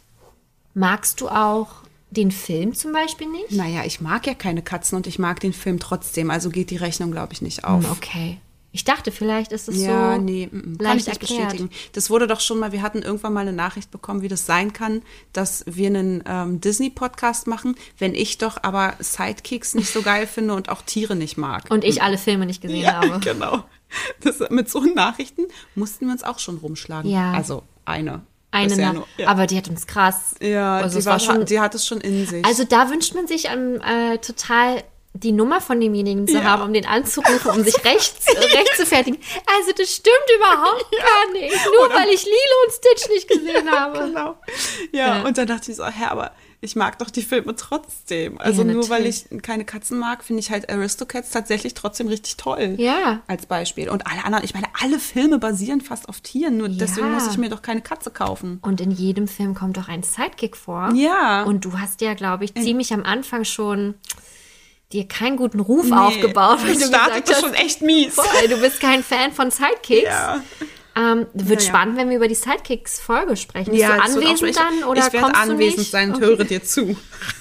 magst 0.74 1.20
du 1.22 1.28
auch 1.28 1.68
den 2.10 2.30
Film 2.30 2.74
zum 2.74 2.92
Beispiel 2.92 3.28
nicht? 3.28 3.52
Naja, 3.52 3.84
ich 3.84 4.00
mag 4.00 4.26
ja 4.26 4.34
keine 4.34 4.62
Katzen 4.62 4.96
und 4.96 5.06
ich 5.06 5.18
mag 5.18 5.40
den 5.40 5.52
Film 5.52 5.78
trotzdem, 5.78 6.30
also 6.30 6.50
geht 6.50 6.70
die 6.70 6.76
Rechnung, 6.76 7.10
glaube 7.10 7.32
ich, 7.32 7.42
nicht 7.42 7.64
auf. 7.64 7.84
Hm, 7.84 7.92
Okay. 7.92 8.38
Ich 8.72 8.84
dachte, 8.84 9.10
vielleicht 9.10 9.50
ist 9.50 9.68
es 9.68 9.82
Ja, 9.82 10.14
so 10.14 10.20
nee, 10.22 10.48
mm, 10.50 10.56
mm, 10.74 10.78
kann 10.78 10.96
ich 10.96 11.06
nicht 11.06 11.20
erklärt. 11.20 11.42
bestätigen. 11.50 11.70
Das 11.92 12.08
wurde 12.08 12.28
doch 12.28 12.38
schon 12.38 12.60
mal, 12.60 12.70
wir 12.70 12.82
hatten 12.82 13.02
irgendwann 13.02 13.32
mal 13.32 13.40
eine 13.40 13.52
Nachricht 13.52 13.90
bekommen, 13.90 14.22
wie 14.22 14.28
das 14.28 14.46
sein 14.46 14.72
kann, 14.72 15.02
dass 15.32 15.64
wir 15.66 15.88
einen 15.88 16.22
ähm, 16.24 16.60
Disney-Podcast 16.60 17.48
machen, 17.48 17.74
wenn 17.98 18.14
ich 18.14 18.38
doch 18.38 18.62
aber 18.62 18.94
Sidekicks 19.00 19.74
nicht 19.74 19.92
so 19.92 20.02
geil 20.04 20.28
finde 20.28 20.54
und 20.54 20.68
auch 20.68 20.82
Tiere 20.82 21.16
nicht 21.16 21.36
mag. 21.36 21.64
Und 21.68 21.82
ich 21.84 22.00
alle 22.02 22.16
Filme 22.16 22.46
nicht 22.46 22.62
gesehen 22.62 22.82
ja, 22.82 22.94
habe. 23.02 23.18
genau. 23.24 23.64
Das, 24.20 24.38
mit 24.50 24.70
so 24.70 24.80
Nachrichten 24.84 25.46
mussten 25.74 26.06
wir 26.06 26.12
uns 26.12 26.22
auch 26.22 26.38
schon 26.38 26.58
rumschlagen. 26.58 27.10
Ja. 27.10 27.32
Also 27.32 27.64
eine. 27.84 28.22
Eine 28.52 28.76
nach, 28.76 28.92
nur. 28.94 29.06
Ja, 29.16 29.28
aber 29.28 29.46
die 29.46 29.56
hat 29.56 29.68
uns 29.68 29.86
krass. 29.86 30.34
ja 30.42 30.78
also 30.78 30.98
die, 30.98 31.04
war, 31.06 31.12
war 31.12 31.20
schon, 31.20 31.44
die 31.44 31.60
hat 31.60 31.74
es 31.74 31.86
schon 31.86 32.00
in 32.00 32.26
sich. 32.26 32.44
Also 32.44 32.64
da 32.64 32.90
wünscht 32.90 33.14
man 33.14 33.26
sich 33.26 33.46
ähm, 33.46 33.80
äh, 33.80 34.18
total 34.18 34.82
die 35.12 35.32
Nummer 35.32 35.60
von 35.60 35.80
demjenigen 35.80 36.26
zu 36.28 36.34
Ja. 36.34 36.44
haben, 36.44 36.62
um 36.62 36.72
den 36.72 36.86
anzurufen, 36.86 37.50
um 37.50 37.62
sich 37.64 37.74
recht, 37.84 38.14
recht 38.28 38.76
zu 38.76 38.86
fertigen. 38.86 39.18
Also 39.58 39.72
das 39.76 39.94
stimmt 39.94 40.16
überhaupt 40.36 40.86
gar 40.92 41.32
nicht. 41.32 41.54
Nur 41.64 41.86
Oder- 41.86 41.94
weil 41.96 42.08
ich 42.10 42.24
Lilo 42.24 42.36
und 42.66 42.72
Stitch 42.72 43.08
nicht 43.08 43.28
gesehen 43.28 43.70
habe. 43.72 43.98
Genau. 44.06 44.36
Ja, 44.92 45.16
Ja. 45.18 45.22
und 45.22 45.36
dann 45.36 45.46
dachte 45.48 45.70
ich 45.70 45.76
so, 45.76 45.84
hä, 45.86 46.04
aber 46.08 46.32
ich 46.62 46.76
mag 46.76 46.98
doch 46.98 47.08
die 47.08 47.22
Filme 47.22 47.56
trotzdem. 47.56 48.38
Also 48.38 48.62
Ja, 48.62 48.72
nur 48.72 48.88
weil 48.90 49.06
ich 49.06 49.24
keine 49.42 49.64
Katzen 49.64 49.98
mag, 49.98 50.22
finde 50.22 50.40
ich 50.40 50.50
halt 50.50 50.68
Aristocats 50.70 51.30
tatsächlich 51.30 51.72
trotzdem 51.74 52.08
richtig 52.08 52.36
toll. 52.36 52.74
Ja. 52.78 53.22
Als 53.26 53.46
Beispiel. 53.46 53.88
Und 53.88 54.06
alle 54.06 54.24
anderen, 54.24 54.44
ich 54.44 54.52
meine, 54.52 54.66
alle 54.80 54.98
Filme 54.98 55.38
basieren 55.38 55.80
fast 55.80 56.08
auf 56.08 56.20
Tieren, 56.20 56.58
nur 56.58 56.68
deswegen 56.68 57.06
Ja. 57.06 57.12
muss 57.14 57.28
ich 57.28 57.38
mir 57.38 57.48
doch 57.48 57.62
keine 57.62 57.80
Katze 57.80 58.10
kaufen. 58.10 58.58
Und 58.62 58.80
in 58.82 58.90
jedem 58.90 59.26
Film 59.26 59.54
kommt 59.54 59.78
doch 59.78 59.88
ein 59.88 60.02
Sidekick 60.02 60.56
vor. 60.56 60.90
Ja. 60.94 61.44
Und 61.44 61.64
du 61.64 61.78
hast 61.78 62.02
ja, 62.02 62.12
glaube 62.14 62.44
ich, 62.44 62.54
ziemlich 62.54 62.92
am 62.92 63.04
Anfang 63.04 63.44
schon 63.44 63.94
dir 64.92 65.06
keinen 65.08 65.36
guten 65.36 65.60
Ruf 65.60 65.86
Nee, 65.86 65.92
aufgebaut, 65.92 66.58
weil 66.62 66.74
du 66.74 66.80
startet 66.84 67.24
gesagt 67.26 67.30
hast, 67.30 67.40
schon 67.40 67.54
echt 67.54 67.80
mies. 67.80 68.16
Boah, 68.16 68.24
du 68.48 68.56
bist 68.60 68.80
kein 68.80 69.02
Fan 69.02 69.32
von 69.32 69.50
Sidekicks. 69.52 70.02
Ja. 70.04 70.42
Ähm, 70.96 71.26
wird 71.34 71.60
Ja, 71.60 71.66
ja. 71.66 71.72
spannend, 71.72 71.96
wenn 71.96 72.08
wir 72.10 72.16
über 72.16 72.28
die 72.28 72.34
Sidekicks-Folge 72.34 73.36
sprechen. 73.36 73.70
Bist 73.70 73.82
ja, 73.82 73.94
du 73.96 74.00
auch 74.00 74.04
anwesend 74.06 74.38
schlecht. 74.38 74.58
dann 74.58 74.84
oder 74.84 75.06
ich 75.06 75.12
werde 75.12 75.34
anwesend 75.34 75.86
sein 75.86 76.10
und 76.10 76.16
Okay. 76.16 76.24
höre 76.26 76.44
dir 76.44 76.64
zu. 76.64 76.96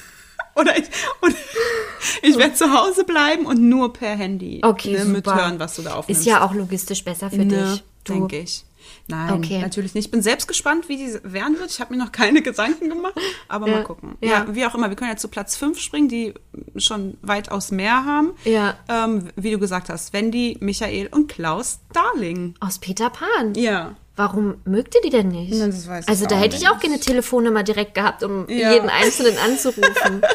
oder 0.55 0.77
ich, 0.77 0.85
und 1.21 1.35
ich 2.21 2.38
werde 2.38 2.53
zu 2.53 2.71
Hause 2.73 3.03
bleiben 3.05 3.45
und 3.45 3.59
nur 3.61 3.91
per 3.93 4.15
Handy 4.15 4.61
Okay, 4.63 4.93
ne, 4.97 5.05
mithören, 5.05 5.59
was 5.59 5.76
du 5.77 5.81
da 5.81 5.95
aufnimmst. 5.95 6.21
Ist 6.21 6.27
ja 6.27 6.45
auch 6.45 6.53
logistisch 6.53 7.03
besser 7.03 7.30
für 7.30 7.38
Ne, 7.38 7.73
dich. 7.73 7.84
Denke 8.07 8.39
ich. 8.39 8.63
Nein, 9.10 9.34
Okay. 9.34 9.60
natürlich 9.60 9.94
nicht. 9.95 10.06
Ich 10.06 10.11
bin 10.11 10.22
selbst 10.22 10.48
gespannt, 10.48 10.88
wie 10.88 10.98
die 10.98 11.19
werden 11.23 11.57
wird. 11.60 11.72
Ich 11.72 11.81
habe 11.81 11.94
mir 11.94 11.99
noch 12.03 12.11
keine 12.11 12.41
Gedanken 12.41 12.90
gemacht, 12.90 13.15
aber 13.48 13.68
Ja, 13.68 13.76
mal 13.77 13.84
gucken. 13.84 14.18
ja. 14.22 14.30
Ja. 14.30 14.56
wie 14.56 14.65
auch 14.65 14.76
immer. 14.76 14.90
Wir 14.90 14.95
können 14.95 15.11
ja 15.11 15.18
zu 15.18 15.27
Platz 15.27 15.56
5 15.57 15.80
springen, 15.80 16.07
die 16.10 16.34
schon 16.77 17.18
weitaus 17.22 17.72
mehr 17.72 18.06
haben. 18.06 18.31
Ja. 18.45 18.76
Ähm, 18.88 19.30
wie 19.36 19.52
du 19.52 19.60
gesagt 19.60 19.90
hast, 19.90 20.14
Wendy, 20.14 20.57
Michael 20.61 21.07
und 21.11 21.27
Klaus 21.30 21.80
Darling. 21.94 22.53
Aus 22.60 22.80
Peter 22.80 23.10
Pan. 23.10 23.53
Ja. 23.56 23.95
Warum 24.19 24.55
mögt 24.65 24.95
ihr 24.95 25.01
die 25.01 25.11
denn 25.11 25.29
nicht? 25.29 25.53
Na, 25.53 25.67
ich 25.69 26.09
also 26.09 26.25
da 26.25 26.35
hätte 26.37 26.57
ich 26.57 26.63
nicht. 26.63 26.69
auch 26.69 26.79
gerne 26.79 26.99
Telefonnummer 26.99 27.63
direkt 27.63 27.93
gehabt, 27.93 28.21
um 28.21 28.49
Ja. 28.49 28.73
jeden 28.73 28.89
Einzelnen 28.89 29.37
anzurufen. 29.37 30.21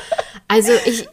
Also 0.46 0.72
ich, 0.84 1.08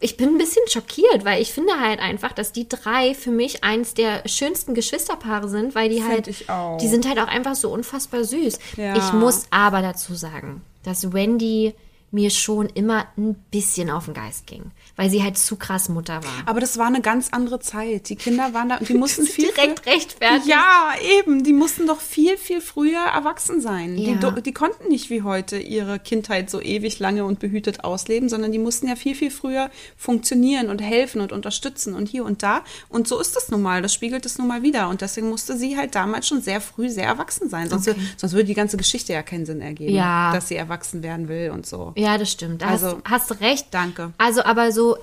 ich 0.00 0.16
bin 0.16 0.30
ein 0.30 0.38
bisschen 0.38 0.66
schockiert, 0.68 1.24
weil 1.24 1.40
ich 1.40 1.52
finde 1.52 1.72
halt 1.80 2.00
einfach, 2.00 2.32
dass 2.32 2.50
die 2.50 2.68
drei 2.68 3.14
für 3.14 3.30
mich 3.30 3.62
eins 3.62 3.94
der 3.94 4.22
schönsten 4.28 4.74
Geschwisterpaare 4.74 5.48
sind, 5.48 5.76
weil 5.76 5.88
die 5.88 6.00
Find 6.00 6.08
halt, 6.10 6.26
ich 6.28 6.50
auch. 6.50 6.78
die 6.78 6.88
sind 6.88 7.08
halt 7.08 7.20
auch 7.20 7.28
einfach 7.28 7.54
so 7.54 7.70
unfassbar 7.72 8.24
süß. 8.24 8.58
Ja. 8.76 8.96
Ich 8.96 9.12
muss 9.12 9.44
aber 9.50 9.82
dazu 9.82 10.14
sagen, 10.16 10.62
dass 10.82 11.12
Wendy 11.12 11.74
mir 12.12 12.30
schon 12.30 12.66
immer 12.66 13.06
ein 13.16 13.34
bisschen 13.50 13.90
auf 13.90 14.04
den 14.04 14.12
Geist 14.14 14.46
ging, 14.46 14.70
weil 14.96 15.08
sie 15.08 15.22
halt 15.22 15.38
zu 15.38 15.56
krass 15.56 15.88
Mutter 15.88 16.22
war. 16.22 16.42
Aber 16.46 16.60
das 16.60 16.76
war 16.76 16.86
eine 16.86 17.00
ganz 17.00 17.30
andere 17.32 17.58
Zeit. 17.58 18.10
Die 18.10 18.16
Kinder 18.16 18.52
waren 18.52 18.68
da 18.68 18.76
und 18.76 18.88
die 18.88 18.94
mussten 18.98 19.24
viel 19.26 19.50
Direkt 19.50 19.86
rechtfertigt. 19.86 20.46
Ja, 20.46 20.92
eben. 21.18 21.42
Die 21.42 21.54
mussten 21.54 21.86
doch 21.86 22.00
viel, 22.00 22.36
viel 22.36 22.60
früher 22.60 23.00
erwachsen 23.00 23.62
sein. 23.62 23.96
Ja. 23.96 24.14
Die, 24.30 24.42
die 24.42 24.52
konnten 24.52 24.88
nicht 24.88 25.08
wie 25.08 25.22
heute 25.22 25.56
ihre 25.58 25.98
Kindheit 25.98 26.50
so 26.50 26.60
ewig 26.60 26.98
lange 26.98 27.24
und 27.24 27.38
behütet 27.38 27.82
ausleben, 27.82 28.28
sondern 28.28 28.52
die 28.52 28.58
mussten 28.58 28.88
ja 28.88 28.96
viel, 28.96 29.14
viel 29.14 29.30
früher 29.30 29.70
funktionieren 29.96 30.68
und 30.68 30.80
helfen 30.82 31.20
und 31.22 31.32
unterstützen 31.32 31.94
und 31.94 32.08
hier 32.08 32.24
und 32.26 32.42
da. 32.42 32.62
Und 32.90 33.08
so 33.08 33.20
ist 33.20 33.36
das 33.36 33.48
nun 33.50 33.62
mal. 33.62 33.80
Das 33.80 33.94
spiegelt 33.94 34.26
es 34.26 34.36
nun 34.36 34.48
mal 34.48 34.62
wieder. 34.62 34.90
Und 34.90 35.00
deswegen 35.00 35.30
musste 35.30 35.56
sie 35.56 35.78
halt 35.78 35.94
damals 35.94 36.28
schon 36.28 36.42
sehr 36.42 36.60
früh 36.60 36.90
sehr 36.90 37.06
erwachsen 37.06 37.48
sein. 37.48 37.70
Sonst, 37.70 37.88
sonst 38.18 38.32
würde 38.34 38.44
die 38.44 38.54
ganze 38.54 38.76
Geschichte 38.76 39.14
ja 39.14 39.22
keinen 39.22 39.46
Sinn 39.46 39.62
ergeben, 39.62 39.94
Ja. 39.94 40.32
dass 40.34 40.48
sie 40.48 40.56
erwachsen 40.56 41.02
werden 41.02 41.28
will 41.28 41.50
und 41.50 41.64
so. 41.64 41.92
Ja, 41.96 42.01
das 42.18 42.30
stimmt. 42.30 42.62
Also, 42.64 43.00
hast, 43.04 43.10
hast 43.10 43.30
du 43.30 43.34
recht. 43.40 43.66
danke. 43.70 44.12
Also, 44.18 44.42
aber 44.44 44.72
so 44.72 44.96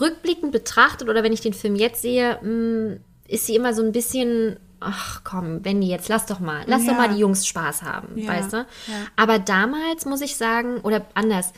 rückblickend 0.00 0.52
betrachtet 0.52 1.08
oder 1.08 1.22
wenn 1.22 1.32
ich 1.32 1.40
den 1.40 1.52
Film 1.54 1.74
jetzt 1.76 2.02
sehe, 2.02 2.38
mh, 2.42 2.96
ist 3.26 3.46
sie 3.46 3.56
immer 3.56 3.74
so 3.74 3.82
ein 3.82 3.92
bisschen, 3.92 4.56
ach 4.80 5.22
komm, 5.24 5.64
Wendy, 5.64 5.88
jetzt 5.88 6.08
lass 6.08 6.26
doch 6.26 6.40
mal, 6.40 6.62
lass 6.66 6.84
Ja. 6.84 6.92
doch 6.92 6.98
mal 6.98 7.08
die 7.08 7.18
Jungs 7.20 7.46
Spaß 7.46 7.82
haben, 7.82 8.16
Ja, 8.16 8.28
weißt 8.28 8.52
du? 8.52 8.56
ja. 8.58 8.66
Aber 9.16 9.38
damals 9.38 10.04
muss 10.06 10.20
ich 10.20 10.36
sagen, 10.36 10.78
oder 10.82 11.04
anders, 11.14 11.52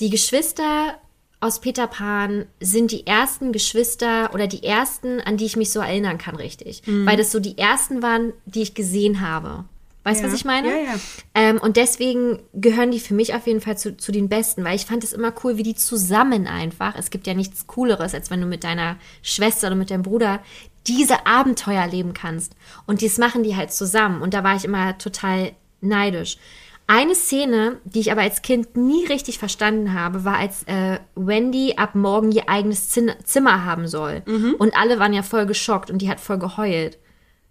die 0.00 0.10
Geschwister 0.10 0.94
aus 1.38 1.60
Peter 1.60 1.86
Pan 1.86 2.46
sind 2.60 2.90
die 2.92 3.06
ersten 3.06 3.52
Geschwister 3.52 4.30
oder 4.34 4.46
die 4.46 4.64
ersten, 4.64 5.20
an 5.20 5.36
die 5.36 5.44
ich 5.44 5.56
mich 5.56 5.70
so 5.70 5.80
erinnern 5.80 6.18
kann, 6.18 6.34
richtig. 6.34 6.82
Mhm. 6.86 7.06
Weil 7.06 7.16
das 7.16 7.30
so 7.30 7.40
die 7.40 7.58
ersten 7.58 8.02
waren, 8.02 8.32
die 8.46 8.62
ich 8.62 8.74
gesehen 8.74 9.20
habe. 9.20 9.64
Weißt 10.06 10.20
du, 10.20 10.26
Ja. 10.26 10.32
was 10.32 10.38
ich 10.38 10.44
meine? 10.44 10.68
Ja, 10.68 10.76
ja. 10.76 10.94
Ähm, 11.34 11.58
und 11.58 11.76
deswegen 11.76 12.38
gehören 12.54 12.92
die 12.92 13.00
für 13.00 13.12
mich 13.12 13.34
auf 13.34 13.46
jeden 13.48 13.60
Fall 13.60 13.76
zu, 13.76 13.96
zu 13.96 14.12
den 14.12 14.28
Besten, 14.28 14.62
weil 14.62 14.76
ich 14.76 14.86
fand 14.86 15.02
es 15.02 15.12
immer 15.12 15.32
cool, 15.42 15.56
wie 15.56 15.64
die 15.64 15.74
zusammen 15.74 16.46
einfach, 16.46 16.94
es 16.96 17.10
gibt 17.10 17.26
ja 17.26 17.34
nichts 17.34 17.66
Cooleres, 17.66 18.14
als 18.14 18.30
wenn 18.30 18.40
du 18.40 18.46
mit 18.46 18.62
deiner 18.62 18.98
Schwester 19.22 19.66
oder 19.66 19.74
mit 19.74 19.90
deinem 19.90 20.04
Bruder 20.04 20.38
diese 20.86 21.26
Abenteuer 21.26 21.82
erleben 21.82 22.14
kannst. 22.14 22.52
Und 22.86 23.00
dies 23.00 23.18
machen 23.18 23.42
die 23.42 23.56
halt 23.56 23.72
zusammen. 23.72 24.22
Und 24.22 24.32
da 24.32 24.44
war 24.44 24.54
ich 24.54 24.64
immer 24.64 24.96
total 24.98 25.50
neidisch. 25.80 26.38
Eine 26.86 27.16
Szene, 27.16 27.80
die 27.84 27.98
ich 27.98 28.12
aber 28.12 28.20
als 28.20 28.42
Kind 28.42 28.76
nie 28.76 29.04
richtig 29.06 29.40
verstanden 29.40 29.92
habe, 29.92 30.24
war, 30.24 30.36
als 30.36 30.62
äh, 30.68 31.00
Wendy 31.16 31.74
ab 31.76 31.96
morgen 31.96 32.30
ihr 32.30 32.48
eigenes 32.48 32.90
Zin 32.90 33.10
Zimmer 33.24 33.64
haben 33.64 33.88
soll. 33.88 34.22
Mhm. 34.24 34.54
Und 34.56 34.76
alle 34.76 35.00
waren 35.00 35.12
ja 35.12 35.24
voll 35.24 35.46
geschockt 35.46 35.90
und 35.90 35.98
die 35.98 36.08
hat 36.08 36.20
voll 36.20 36.38
geheult. 36.38 36.96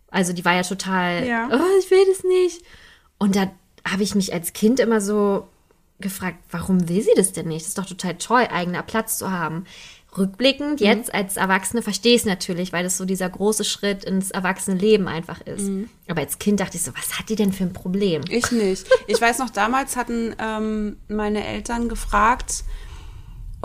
Also 0.09 0.33
die 0.33 0.45
war 0.45 0.53
ja 0.55 0.63
total, 0.63 1.25
Ja. 1.27 1.49
oh, 1.51 1.79
ich 1.79 1.89
will 1.91 2.05
das 2.07 2.23
nicht. 2.23 2.61
Und 3.17 3.35
da 3.35 3.51
habe 3.87 4.03
ich 4.03 4.15
mich 4.15 4.33
als 4.33 4.53
Kind 4.53 4.79
immer 4.79 5.01
so 5.01 5.47
gefragt, 5.99 6.37
warum 6.51 6.89
will 6.89 7.01
sie 7.01 7.13
das 7.15 7.31
denn 7.31 7.47
nicht? 7.47 7.61
Das 7.61 7.69
ist 7.69 7.77
doch 7.77 7.85
total 7.85 8.15
toll, 8.15 8.47
eigener 8.51 8.83
Platz 8.83 9.17
zu 9.17 9.31
haben. 9.31 9.65
Rückblickend, 10.17 10.79
Mhm. 10.79 10.85
jetzt 10.85 11.13
als 11.13 11.35
Erwachsene 11.35 11.81
verstehe 11.81 12.13
ich 12.15 12.21
es 12.21 12.25
natürlich, 12.25 12.71
weil 12.71 12.83
das 12.83 12.97
so 12.97 13.03
dieser 13.05 13.29
große 13.29 13.65
Schritt 13.65 14.05
ins 14.05 14.31
erwachsene 14.31 14.77
Leben 14.77 15.07
einfach 15.09 15.41
ist. 15.41 15.63
Mhm. 15.63 15.89
Aber 16.07 16.21
als 16.21 16.39
Kind 16.39 16.59
dachte 16.61 16.77
ich 16.77 16.83
so, 16.83 16.91
was 16.95 17.19
hat 17.19 17.27
die 17.29 17.35
denn 17.35 17.51
für 17.51 17.63
ein 17.65 17.73
Problem? 17.73 18.21
Ich 18.29 18.51
nicht. 18.51 18.87
Ich 19.07 19.19
weiß 19.19 19.39
noch, 19.39 19.49
damals 19.49 19.97
hatten 19.97 20.33
ähm, 20.39 20.97
meine 21.09 21.45
Eltern 21.45 21.89
gefragt, 21.89 22.63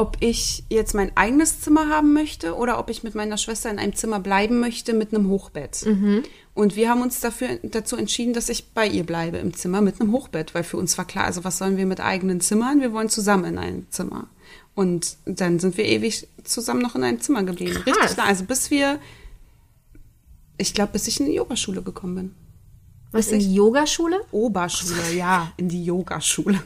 ob 0.01 0.17
ich 0.21 0.65
jetzt 0.71 0.95
mein 0.95 1.15
eigenes 1.15 1.61
Zimmer 1.61 1.91
haben 1.91 2.15
möchte 2.15 2.57
oder 2.57 2.79
ob 2.79 2.89
ich 2.89 3.03
mit 3.03 3.15
meiner 3.15 3.37
Schwester 3.37 3.71
in 3.71 3.79
einem 3.79 3.95
Zimmer 3.95 4.19
bleiben 4.19 4.59
möchte 4.59 4.95
mit 4.95 5.13
einem 5.13 5.29
Hochbett. 5.29 5.87
Und 6.55 6.75
wir 6.75 6.89
haben 6.89 7.03
uns 7.03 7.21
dafür, 7.21 7.59
dazu 7.63 7.97
entschieden, 7.97 8.33
dass 8.33 8.49
ich 8.49 8.71
bei 8.71 8.87
ihr 8.87 9.05
bleibe 9.05 9.37
im 9.37 9.53
Zimmer 9.53 9.83
mit 9.83 10.01
einem 10.01 10.13
Hochbett, 10.13 10.55
weil 10.55 10.65
für 10.65 10.79
uns 10.79 10.97
war 10.97 11.05
klar, 11.05 11.27
also 11.27 11.45
was 11.45 11.59
sollen 11.59 11.77
wir 11.77 11.85
mit 11.85 12.01
eigenen 12.01 12.41
Zimmern? 12.41 12.81
Wir 12.81 12.95
wollen 12.95 13.11
zusammen 13.11 13.45
in 13.45 13.59
ein 13.59 13.87
Zimmer. 13.91 14.29
Und 14.75 15.19
dann 15.27 15.59
sind 15.59 15.77
wir 15.77 15.85
ewig 15.85 16.27
zusammen 16.45 16.81
noch 16.81 16.95
in 16.95 17.05
einem 17.05 17.21
Zimmer 17.21 17.43
geblieben. 17.43 17.83
Krass. 17.85 17.99
Richtig 17.99 18.17
lang. 18.17 18.27
Also 18.27 18.45
bis 18.45 18.71
wir, 18.71 18.99
ich 20.57 20.73
glaube, 20.73 20.93
bis 20.93 21.09
ich 21.09 21.21
in 21.21 21.27
die 21.27 21.35
Yogaschule 21.35 21.83
gekommen 21.83 22.15
bin. 22.15 22.35
Was 23.13 23.29
in 23.29 23.41
die 23.41 23.55
Yogaschule? 23.55 24.19
Oberschule, 24.31 25.13
ja, 25.15 25.53
in 25.59 25.69
die 25.69 25.85
Yogaschule. 25.85 26.59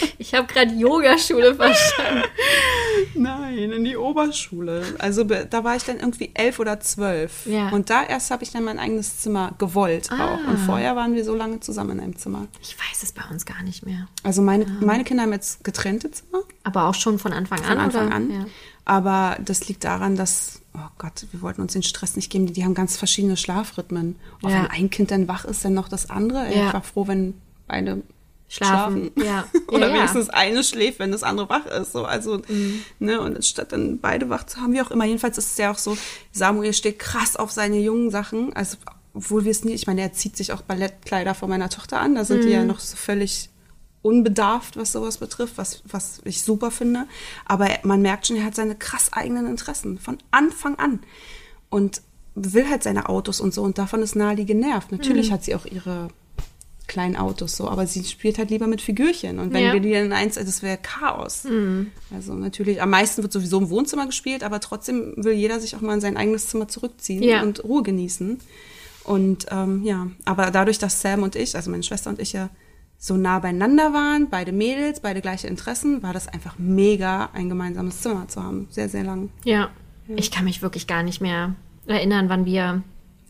Ich 0.18 0.34
habe 0.34 0.46
gerade 0.46 0.72
Yogaschule 0.74 1.54
verstanden. 1.54 2.22
Nein, 3.14 3.72
in 3.72 3.84
die 3.84 3.96
Oberschule. 3.96 4.82
Also 4.98 5.24
da 5.24 5.64
war 5.64 5.76
ich 5.76 5.84
dann 5.84 5.98
irgendwie 5.98 6.30
elf 6.34 6.58
oder 6.58 6.80
zwölf. 6.80 7.46
Ja. 7.46 7.68
Und 7.70 7.90
da 7.90 8.02
erst 8.04 8.30
habe 8.30 8.42
ich 8.42 8.50
dann 8.50 8.64
mein 8.64 8.78
eigenes 8.78 9.18
Zimmer 9.18 9.52
gewollt 9.58 10.10
auch. 10.12 10.38
Und 10.48 10.56
Ah. 10.56 10.62
vorher 10.66 10.96
waren 10.96 11.14
wir 11.14 11.24
so 11.24 11.34
lange 11.34 11.60
zusammen 11.60 11.92
in 11.92 12.00
einem 12.00 12.16
Zimmer. 12.16 12.46
Ich 12.62 12.76
weiß 12.78 13.02
es 13.02 13.12
bei 13.12 13.22
uns 13.30 13.46
gar 13.46 13.62
nicht 13.62 13.84
mehr. 13.86 14.08
Also 14.22 14.42
meine, 14.42 14.66
meine 14.80 15.04
Kinder 15.04 15.22
haben 15.24 15.32
jetzt 15.32 15.64
getrennte 15.64 16.10
Zimmer 16.10 16.42
Aber 16.64 16.84
auch 16.88 16.94
schon 16.94 17.18
von 17.18 17.32
Anfang 17.32 17.58
von 17.58 17.66
an? 17.72 17.78
Anfang 17.78 18.06
oder? 18.08 18.16
an. 18.16 18.30
Ja. 18.30 18.46
Aber 18.84 19.36
das 19.44 19.66
liegt 19.68 19.84
daran, 19.84 20.16
dass, 20.16 20.60
oh 20.74 20.78
Gott, 20.98 21.26
wir 21.32 21.42
wollten 21.42 21.60
uns 21.62 21.72
den 21.72 21.82
Stress 21.82 22.16
nicht 22.16 22.30
geben. 22.30 22.46
Die, 22.46 22.52
die 22.52 22.64
haben 22.64 22.74
ganz 22.74 22.96
verschiedene 22.96 23.36
Schlafrhythmen. 23.36 24.16
Und 24.42 24.50
Ja. 24.50 24.62
wenn 24.62 24.66
ein 24.70 24.90
Kind 24.90 25.10
dann 25.10 25.26
wach 25.28 25.44
ist, 25.44 25.64
dann 25.64 25.74
noch 25.74 25.88
das 25.88 26.10
andere. 26.10 26.44
Ja. 26.54 26.68
Ich 26.68 26.72
war 26.72 26.82
froh, 26.82 27.08
wenn 27.08 27.34
beide 27.66 28.02
Schlafen. 28.48 29.10
schlafen. 29.14 29.26
Ja. 29.26 29.46
Oder 29.68 29.80
Ja, 29.80 29.86
ja. 29.88 29.94
wenigstens 29.98 30.28
eine 30.30 30.62
schläft, 30.62 30.98
wenn 31.00 31.10
das 31.12 31.22
andere 31.22 31.48
wach 31.48 31.66
ist. 31.66 31.92
So, 31.92 32.04
also, 32.04 32.40
Mhm. 32.48 32.82
ne, 33.00 33.20
und 33.20 33.44
statt 33.44 33.72
dann 33.72 33.98
beide 33.98 34.28
wach 34.30 34.44
zu 34.44 34.60
haben, 34.60 34.72
wie 34.72 34.80
auch 34.80 34.90
immer. 34.90 35.04
Jedenfalls 35.04 35.36
ist 35.38 35.50
es 35.52 35.56
ja 35.58 35.70
auch 35.72 35.78
so, 35.78 35.96
Samuel 36.32 36.72
steht 36.72 36.98
krass 36.98 37.36
auf 37.36 37.50
seine 37.50 37.78
jungen 37.80 38.10
Sachen. 38.10 38.52
Also, 38.54 38.76
obwohl 39.14 39.44
wir 39.44 39.50
es 39.50 39.64
nie, 39.64 39.72
ich 39.72 39.86
meine, 39.86 40.02
er 40.02 40.12
zieht 40.12 40.36
sich 40.36 40.52
auch 40.52 40.62
Ballettkleider 40.62 41.34
von 41.34 41.48
meiner 41.48 41.70
Tochter 41.70 41.98
an. 42.00 42.14
Da 42.14 42.24
sind 42.24 42.44
die 42.44 42.50
ja 42.50 42.60
Mhm. 42.60 42.68
noch 42.68 42.78
so 42.80 42.96
völlig 42.96 43.50
unbedarft, 44.02 44.76
was 44.76 44.92
sowas 44.92 45.18
betrifft, 45.18 45.54
was, 45.58 45.82
was 45.84 46.20
ich 46.24 46.42
super 46.42 46.70
finde. 46.70 47.06
Aber 47.44 47.66
er- 47.68 47.80
man 47.84 48.02
merkt 48.02 48.26
schon, 48.28 48.36
er 48.36 48.44
hat 48.44 48.54
seine 48.54 48.76
krass 48.76 49.12
eigenen 49.12 49.46
Interessen 49.48 49.98
von 49.98 50.18
Anfang 50.30 50.76
an. 50.78 51.00
Und 51.70 52.02
will 52.36 52.68
halt 52.68 52.82
seine 52.84 53.08
Autos 53.08 53.40
und 53.40 53.52
so. 53.54 53.62
Und 53.62 53.78
davon 53.78 54.02
ist 54.02 54.14
Nali 54.14 54.44
genervt. 54.44 54.92
Mhm. 54.92 54.98
Natürlich 54.98 55.32
hat 55.32 55.42
sie 55.42 55.54
auch 55.56 55.64
ihre 55.66 56.08
kleinen 56.86 57.16
Autos 57.16 57.56
so, 57.56 57.68
aber 57.68 57.86
sie 57.86 58.04
spielt 58.04 58.38
halt 58.38 58.50
lieber 58.50 58.66
mit 58.66 58.80
Figürchen. 58.80 59.38
Und 59.38 59.52
wenn 59.52 59.64
Ja. 59.64 59.72
wir 59.72 59.80
die 59.80 59.92
dann 59.92 60.12
eins, 60.12 60.36
das 60.36 60.62
wäre 60.62 60.78
Chaos. 60.80 61.44
Also 62.14 62.34
natürlich, 62.34 62.80
am 62.80 62.90
meisten 62.90 63.22
wird 63.22 63.32
sowieso 63.32 63.58
im 63.58 63.70
Wohnzimmer 63.70 64.06
gespielt, 64.06 64.44
aber 64.44 64.60
trotzdem 64.60 65.14
will 65.16 65.32
jeder 65.34 65.58
sich 65.60 65.74
auch 65.76 65.80
mal 65.80 65.94
in 65.94 66.00
sein 66.00 66.16
eigenes 66.16 66.48
Zimmer 66.48 66.68
zurückziehen 66.68 67.22
Ja. 67.22 67.42
und 67.42 67.64
Ruhe 67.64 67.82
genießen. 67.82 68.38
Und 69.04 69.46
ähm, 69.50 69.82
ja, 69.84 70.08
aber 70.24 70.50
dadurch, 70.50 70.78
dass 70.78 71.00
Sam 71.00 71.22
und 71.22 71.36
ich, 71.36 71.54
also 71.56 71.70
meine 71.70 71.82
Schwester 71.82 72.10
und 72.10 72.20
ich 72.20 72.32
ja 72.32 72.50
so 72.98 73.16
nah 73.16 73.38
beieinander 73.40 73.92
waren, 73.92 74.28
beide 74.30 74.52
Mädels, 74.52 75.00
beide 75.00 75.20
gleiche 75.20 75.46
Interessen, 75.48 76.02
war 76.02 76.12
das 76.12 76.28
einfach 76.28 76.54
mega, 76.58 77.30
ein 77.34 77.48
gemeinsames 77.48 78.00
Zimmer 78.00 78.26
zu 78.28 78.42
haben. 78.42 78.68
Sehr, 78.70 78.88
sehr 78.88 79.04
lang. 79.04 79.28
Ja. 79.44 79.70
Ich 80.08 80.30
kann 80.30 80.44
mich 80.44 80.62
wirklich 80.62 80.86
gar 80.86 81.02
nicht 81.02 81.20
mehr 81.20 81.54
erinnern, 81.86 82.28
wann 82.28 82.46
wir. 82.46 82.82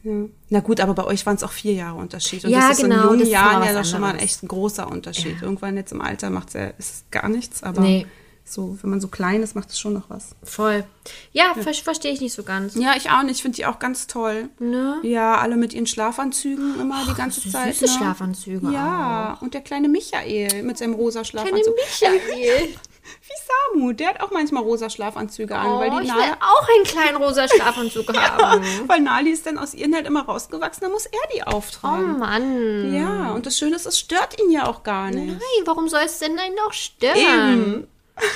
Ja. 0.06 0.28
Na 0.50 0.60
gut, 0.60 0.80
aber 0.80 0.94
bei 0.94 1.04
euch 1.04 1.26
waren 1.26 1.36
es 1.36 1.42
auch 1.42 1.50
vier 1.52 1.72
Jahre 1.72 1.98
Unterschied. 1.98 2.44
Und 2.44 2.50
Ja, 2.50 2.68
das 2.68 2.78
ist 2.78 2.84
in 2.84 2.90
genau, 2.90 3.04
jungen 3.06 3.18
das 3.18 3.28
ist 3.28 3.32
Jahren 3.32 3.64
ja 3.64 3.72
doch 3.74 3.84
schon 3.84 4.00
mal 4.00 4.10
anderes. 4.10 4.24
echt 4.30 4.42
ein 4.44 4.48
großer 4.48 4.88
Unterschied. 4.90 5.36
Ja. 5.36 5.42
Irgendwann 5.42 5.76
jetzt 5.76 5.92
im 5.92 6.00
Alter 6.00 6.30
macht 6.30 6.48
es 6.48 6.54
ja 6.54 6.66
ist 6.78 7.10
gar 7.10 7.28
nichts, 7.28 7.62
aber 7.64 7.80
Nee. 7.80 8.06
so, 8.44 8.78
wenn 8.82 8.90
man 8.90 9.00
so 9.00 9.08
klein 9.08 9.42
ist, 9.42 9.56
macht 9.56 9.70
es 9.70 9.80
schon 9.80 9.94
noch 9.94 10.08
was. 10.08 10.36
Voll. 10.44 10.84
Ja, 11.32 11.54
ver 11.60 11.74
verstehe 11.74 12.12
ich 12.12 12.20
nicht 12.20 12.34
so 12.34 12.44
ganz. 12.44 12.76
Ja, 12.76 12.94
ich 12.96 13.10
auch 13.10 13.22
nicht. 13.24 13.36
Ich 13.36 13.42
finde 13.42 13.56
die 13.56 13.66
auch 13.66 13.80
ganz 13.80 14.06
toll. 14.06 14.48
Ne? 14.60 14.98
Ja, 15.02 15.38
alle 15.38 15.56
mit 15.56 15.74
ihren 15.74 15.86
Schlafanzügen 15.86 16.78
immer 16.80 17.04
die 17.08 17.14
ganze 17.14 17.40
so 17.40 17.50
Zeit. 17.50 17.74
süße 17.74 17.92
ne? 17.92 17.98
Schlafanzüge 17.98 18.70
Ja, 18.72 19.38
und 19.40 19.54
der 19.54 19.62
kleine 19.62 19.88
Michael 19.88 20.62
mit 20.62 20.78
seinem 20.78 20.94
rosa 20.94 21.22
Kleine 21.22 21.48
Schlafanzug. 21.48 21.74
Michael. 21.74 22.68
Wie 23.22 23.74
Samu, 23.78 23.92
der 23.92 24.08
hat 24.08 24.20
auch 24.20 24.30
manchmal 24.30 24.62
rosa 24.62 24.90
Schlafanzüge 24.90 25.56
an, 25.56 25.78
weil 25.78 25.90
Oh, 25.92 25.98
die 26.00 26.06
ich 26.06 26.12
will 26.14 26.20
Nali, 26.20 26.32
auch 26.40 26.68
einen 26.74 26.84
kleinen 26.84 27.16
rosa 27.16 27.46
Schlafanzug 27.48 28.16
haben. 28.16 28.64
weil 28.86 29.00
Nali 29.00 29.30
ist 29.30 29.46
dann 29.46 29.58
aus 29.58 29.74
ihren 29.74 29.94
halt 29.94 30.06
immer 30.06 30.24
rausgewachsen, 30.24 30.80
dann 30.82 30.92
muss 30.92 31.06
er 31.06 31.18
die 31.34 31.42
Oh 31.46 31.56
auftragen. 31.56 32.18
Mann. 32.18 32.94
Ja, 32.94 33.30
und 33.32 33.46
das 33.46 33.58
Schöne 33.58 33.76
ist, 33.76 33.86
es 33.86 33.98
stört 33.98 34.40
ihn 34.40 34.50
ja 34.50 34.66
auch 34.66 34.82
gar 34.82 35.10
nicht. 35.10 35.26
Nein, 35.28 35.66
warum 35.66 35.88
soll 35.88 36.02
es 36.04 36.18
denn 36.18 36.38
einen 36.38 36.54
noch 36.54 36.72
stören? 36.72 37.16
Eben. 37.16 37.86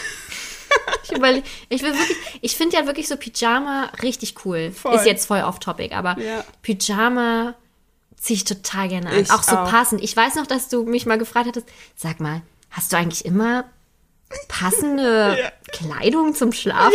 Ich, 1.02 1.10
überle- 1.16 1.42
ich 1.68 1.82
will 1.82 1.92
wirklich, 1.92 2.16
ich 2.42 2.56
finde 2.56 2.76
ja 2.76 2.86
wirklich 2.86 3.08
so 3.08 3.16
Pyjama 3.16 3.90
richtig 4.02 4.44
cool. 4.44 4.70
Voll. 4.70 4.94
Ist 4.94 5.06
jetzt 5.06 5.26
voll 5.26 5.40
off-topic, 5.42 5.92
aber 5.96 6.16
Ja. 6.20 6.44
Pyjama 6.62 7.54
ziehe 8.16 8.36
ich 8.36 8.44
total 8.44 8.88
gerne 8.88 9.10
an. 9.10 9.18
Ich 9.18 9.30
auch 9.32 9.42
so 9.42 9.56
auch. 9.56 9.68
passend. 9.68 10.00
Ich 10.02 10.16
weiß 10.16 10.36
noch, 10.36 10.46
dass 10.46 10.68
du 10.68 10.84
mich 10.84 11.06
mal 11.06 11.18
gefragt 11.18 11.48
hattest, 11.48 11.66
sag 11.96 12.20
mal, 12.20 12.42
hast 12.70 12.92
du 12.92 12.96
eigentlich 12.96 13.24
immer 13.24 13.64
passende 14.48 15.36
Ja. 15.40 15.50
Kleidung 15.72 16.34
zum 16.34 16.52
Schlafwagen? 16.52 16.92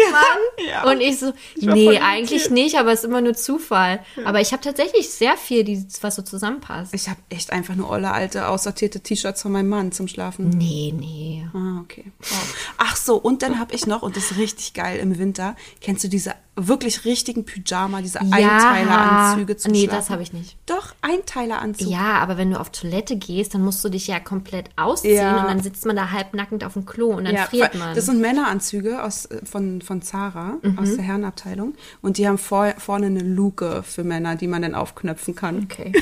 Ja, 0.68 0.84
ja. 0.84 0.92
Und 0.92 1.00
ich 1.00 1.18
so, 1.20 1.28
war 1.62 1.76
nee, 1.76 1.98
eigentlich 2.00 2.50
nicht, 2.50 2.78
aber 2.78 2.92
es 2.92 3.00
ist 3.00 3.06
immer 3.06 3.22
nur 3.22 3.34
Zufall. 3.34 4.02
Aber 4.26 4.42
ich 4.42 4.52
habe 4.52 4.62
tatsächlich 4.62 5.10
sehr 5.10 5.38
viel, 5.38 5.64
die, 5.64 5.86
was 6.02 6.16
so 6.18 6.22
zusammenpasst. 6.22 6.94
Ich 6.94 7.08
habe 7.08 7.20
echt 7.30 7.54
einfach 7.54 7.76
nur 7.76 7.90
olle, 7.90 8.12
alte, 8.12 8.48
aussortierte 8.50 9.00
T-Shirts 9.00 9.42
von 9.44 9.54
meinem 9.54 9.70
Mann 9.70 9.92
zum 9.94 10.10
Schlafen. 10.10 10.50
Nee, 10.50 10.94
nee. 10.94 11.48
Ah, 11.54 11.80
okay. 11.82 12.12
Wow. 12.20 12.56
Ach 12.78 12.96
so, 12.98 13.16
und 13.16 13.42
dann 13.44 13.60
habe 13.60 13.74
ich 13.74 13.88
noch, 13.88 14.02
und 14.02 14.18
das 14.18 14.32
ist 14.32 14.38
richtig 14.38 14.74
geil 14.74 15.00
im 15.00 15.18
Winter, 15.18 15.56
kennst 15.80 16.04
du 16.04 16.10
diese 16.10 16.34
wirklich 16.58 17.04
richtigen 17.06 17.46
Pyjama, 17.46 18.02
diese 18.02 18.20
Einteileranzüge 18.22 19.58
zum 19.58 19.72
Nee, 19.74 19.84
Schlafen? 19.84 19.98
das 19.98 20.10
habe 20.10 20.22
ich 20.22 20.32
nicht. 20.34 20.58
Doch, 20.66 20.96
Einteileranzug. 21.02 21.90
Ja, 21.90 22.20
aber 22.20 22.38
wenn 22.38 22.52
du 22.52 22.60
auf 22.60 22.70
Toilette 22.72 23.18
gehst, 23.18 23.54
dann 23.54 23.64
musst 23.64 23.84
du 23.84 23.90
dich 23.90 24.08
ja 24.08 24.20
komplett 24.20 24.70
ausziehen 24.78 25.36
und 25.36 25.46
dann 25.46 25.62
sitzt 25.62 25.86
man 25.86 25.96
da 25.96 26.12
halbnackend 26.12 26.64
auf 26.64 26.74
dem 26.74 26.86
Klo 26.86 27.10
und 27.10 27.25
dann 27.26 27.36
Ja, 27.36 27.44
friert 27.46 27.76
man. 27.76 27.96
Das 27.96 28.06
sind 28.06 28.20
Männeranzüge 28.22 29.04
aus, 29.04 29.26
äh, 29.26 29.46
von, 29.46 29.82
von 29.82 30.02
Zara, 30.02 30.58
Mhm. 30.62 30.80
aus 30.80 30.96
der 30.96 31.04
Herrenabteilung. 31.04 31.74
Und 32.02 32.18
die 32.18 32.28
haben 32.28 32.38
vor, 32.38 32.74
vorne 32.78 33.08
eine 33.08 33.20
Luke 33.24 33.84
für 33.84 34.04
Männer, 34.04 34.36
die 34.36 34.48
man 34.48 34.62
dann 34.62 34.76
aufknöpfen 34.76 35.36
kann. 35.36 35.64
Okay. 35.72 35.92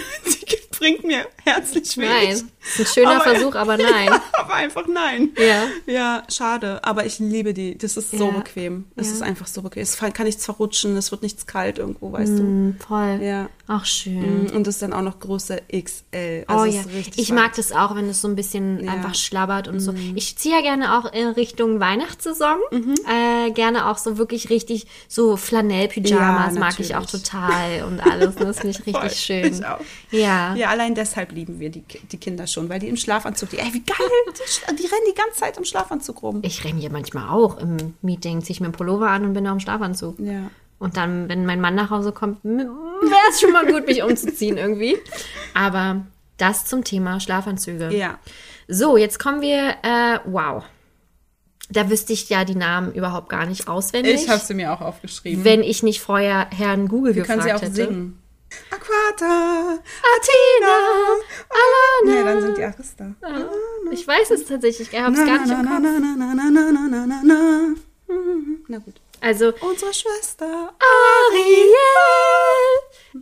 Die 0.84 0.90
bringt 0.90 1.06
mir 1.06 1.26
herzlich 1.46 1.96
wenig. 1.98 2.10
Nein, 2.12 2.30
ist 2.34 2.80
ein 2.80 2.86
schöner 2.88 3.12
Aber- 3.22 3.24
Versuch, 3.24 3.56
aber 3.56 3.78
nein. 3.78 4.08
Ja, 4.10 4.22
aber 4.34 4.54
einfach 4.56 4.86
nein. 4.86 5.30
Ja. 5.38 5.64
Ja, 5.86 6.24
schade. 6.30 6.84
Aber 6.84 7.06
ich 7.06 7.20
liebe 7.20 7.54
die. 7.54 7.78
Das 7.78 7.96
ist 7.96 8.12
so 8.12 8.26
Ja. 8.26 8.32
bequem. 8.32 8.86
Es 8.98 9.10
ist 9.10 9.22
einfach 9.22 9.48
so 9.48 9.62
bequem. 9.62 9.82
Es 9.82 9.96
kann 9.96 10.12
nichts 10.26 10.44
verrutschen, 10.44 10.98
es 10.98 11.10
wird 11.12 11.22
nichts 11.24 11.48
kalt 11.48 11.78
irgendwo, 11.78 12.12
weißt 12.12 12.38
du. 12.38 12.44
Mm, 12.44 12.76
Voll. 12.86 13.20
Ja. 13.22 13.50
Ach, 13.66 13.86
schön. 13.86 14.50
Und 14.52 14.68
das 14.68 14.76
ist 14.76 14.82
dann 14.82 14.92
auch 14.92 15.02
noch 15.02 15.20
Größe 15.22 15.62
XL. 15.72 16.46
Oh 16.50 16.52
Also 16.52 16.66
es 16.66 16.76
ja, 16.76 16.82
richtig 16.92 17.18
ich 17.18 17.30
weit. 17.30 17.36
mag 17.38 17.56
das 17.56 17.72
auch, 17.72 17.96
wenn 17.96 18.10
es 18.10 18.20
so 18.22 18.28
ein 18.28 18.36
bisschen 18.36 18.78
Ja. 18.80 18.84
Mhm. 18.84 18.90
einfach 18.90 19.16
schlabbert 19.16 19.70
und 19.70 19.80
so. 19.80 19.94
Ich 20.16 20.36
ziehe 20.38 20.56
ja 20.56 20.62
gerne 20.62 20.98
auch 21.00 21.14
in 21.14 21.28
Richtung 21.30 21.80
Weihnachtssaison. 21.80 22.58
Mhm. 22.72 22.96
Äh, 23.08 23.52
gerne 23.52 23.90
auch 23.90 23.98
so 23.98 24.18
wirklich 24.18 24.50
richtig 24.50 24.86
so 25.08 25.38
Flanell-Pyjamas 25.38 26.56
Ja, 26.56 26.60
mag 26.60 26.78
ich 26.80 26.94
auch 26.96 27.06
total 27.06 27.84
und 27.88 28.02
alles. 28.02 28.36
Das 28.36 28.60
finde 28.60 28.78
ich 28.78 28.86
richtig 29.02 29.20
schön. 29.20 29.54
Ich 29.54 29.66
auch. 29.66 29.80
Ja. 30.12 30.56
Ja, 30.56 30.68
allein 30.70 30.94
deshalb 30.94 31.32
lieben 31.32 31.60
wir 31.62 31.70
die, 31.70 31.84
die 32.12 32.18
Kinder 32.18 32.48
schon, 32.48 32.68
weil 32.68 32.80
die 32.80 32.90
im 32.90 32.98
Schlafanzug, 32.98 33.50
die, 33.52 33.60
ey, 33.60 33.74
wie 33.74 33.80
geil, 33.84 33.96
die, 34.28 34.76
die 34.76 34.88
rennen 34.88 35.06
die 35.10 35.16
ganze 35.16 35.40
Zeit 35.40 35.58
im 35.58 35.64
Schlafanzug 35.64 36.22
rum. 36.22 36.40
Ich 36.44 36.66
renne 36.66 36.82
hier 36.82 36.92
manchmal 36.92 37.30
auch 37.30 37.58
im 37.60 37.94
Meeting, 38.02 38.42
ziehe 38.42 38.52
ich 38.56 38.60
mir 38.60 38.66
einen 38.68 38.74
Pullover 38.74 39.10
an 39.10 39.24
und 39.26 39.34
bin 39.34 39.48
auch 39.48 39.54
im 39.54 39.60
Schlafanzug. 39.62 40.20
Ja. 40.20 40.50
Und 40.84 40.98
dann, 40.98 41.30
wenn 41.30 41.46
mein 41.46 41.62
Mann 41.62 41.76
nach 41.76 41.90
Hause 41.92 42.12
kommt, 42.12 42.44
wäre 42.44 42.68
es 43.30 43.40
schon 43.40 43.54
mal 43.54 43.66
gut, 43.66 43.88
mich 43.88 44.04
umzuziehen 44.04 44.58
irgendwie. 44.58 44.98
Aber 45.54 46.06
das 46.36 46.66
zum 46.66 46.84
Thema 46.84 47.22
Schlafanzüge. 47.22 47.90
Ja. 47.96 48.20
So, 48.68 48.98
jetzt 48.98 49.18
kommen 49.18 49.40
wir, 49.40 49.76
äh, 49.82 50.20
wow. 50.26 50.62
Da 51.70 51.90
wüsste 51.90 52.12
ich 52.12 52.28
ja 52.28 52.44
die 52.44 52.56
Namen 52.56 52.92
überhaupt 52.94 53.30
gar 53.30 53.46
nicht 53.46 53.70
auswendig. 53.70 54.16
Ich 54.16 54.30
habe 54.30 54.42
sie 54.42 54.54
mir 54.54 54.74
auch 54.74 54.82
aufgeschrieben. 54.82 55.46
wenn 55.46 55.64
ich 55.64 55.84
nicht 55.84 56.02
vorher 56.02 56.48
Herrn 56.52 56.90
Google 56.90 57.16
Wir 57.16 57.22
gefragt 57.22 57.40
können 57.40 57.50
sie 57.50 57.54
auch 57.58 57.62
hätte. 57.62 57.76
singen. 57.76 58.20
Aquata, 58.70 59.80
Athena, 60.18 60.76
Alana. 61.50 62.20
Ja, 62.20 62.24
dann 62.26 62.42
sind 62.42 62.58
die 62.58 62.64
Arista. 62.64 63.16
Ich 63.92 64.06
weiß 64.06 64.32
es 64.32 64.46
tatsächlich, 64.46 64.92
ich 64.92 65.00
habe 65.02 65.16
es 65.16 65.26
gar 65.26 65.40
nicht 65.42 65.50
im 65.50 65.58
Kopf. 65.60 65.70
na, 65.70 65.80
na, 65.80 66.00
na, 66.00 66.34
na, 66.36 66.52
na, 66.52 66.88
na, 66.90 67.06
na, 67.06 67.22
na. 67.24 67.76
Na 68.68 68.78
gut. 68.80 68.96
Also, 69.24 69.54
Unsere 69.62 69.94
Schwester. 69.94 70.74
Ariel. 71.32 71.74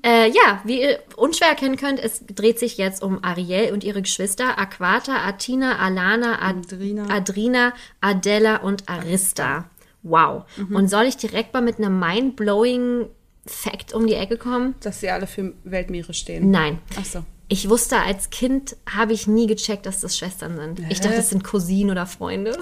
Äh, 0.04 0.30
ja, 0.30 0.62
wie 0.64 0.82
ihr 0.82 1.00
unschwer 1.16 1.50
erkennen 1.50 1.76
könnt, 1.76 2.00
es 2.00 2.26
dreht 2.26 2.58
sich 2.60 2.78
jetzt 2.78 3.04
um 3.04 3.24
Ariel 3.24 3.72
und 3.72 3.84
ihre 3.84 4.02
Geschwister 4.02 4.58
Aquata, 4.58 5.18
Athena, 5.28 5.78
Alana, 5.80 6.42
Ad 6.42 6.62
Adrina. 6.74 7.08
Adrina, 7.10 7.74
Adela 8.00 8.58
und 8.58 8.90
Arista. 8.90 9.70
Wow. 10.04 10.46
Und 10.74 10.90
soll 10.90 11.04
ich 11.06 11.18
direkt 11.18 11.54
mal 11.54 11.62
mit 11.62 11.78
einem 11.78 12.00
mind-blowing 12.00 13.08
Fact 13.46 13.94
um 13.94 14.08
die 14.08 14.16
Ecke 14.16 14.38
kommen? 14.38 14.74
Dass 14.82 15.02
sie 15.02 15.10
alle 15.10 15.28
für 15.28 15.54
Weltmeere 15.64 16.14
stehen. 16.14 16.50
Nein. 16.50 16.80
Ach 17.00 17.06
so. 17.06 17.24
Ich 17.48 17.70
wusste 17.70 17.98
als 17.98 18.30
Kind, 18.30 18.78
habe 18.90 19.14
ich 19.14 19.28
nie 19.28 19.46
gecheckt, 19.46 19.86
dass 19.86 20.00
das 20.00 20.18
Schwestern 20.18 20.56
sind. 20.56 20.80
Ich 20.90 21.02
dachte, 21.02 21.18
das 21.18 21.30
sind 21.30 21.44
Cousinen 21.44 21.92
oder 21.92 22.06
Freunde. 22.06 22.58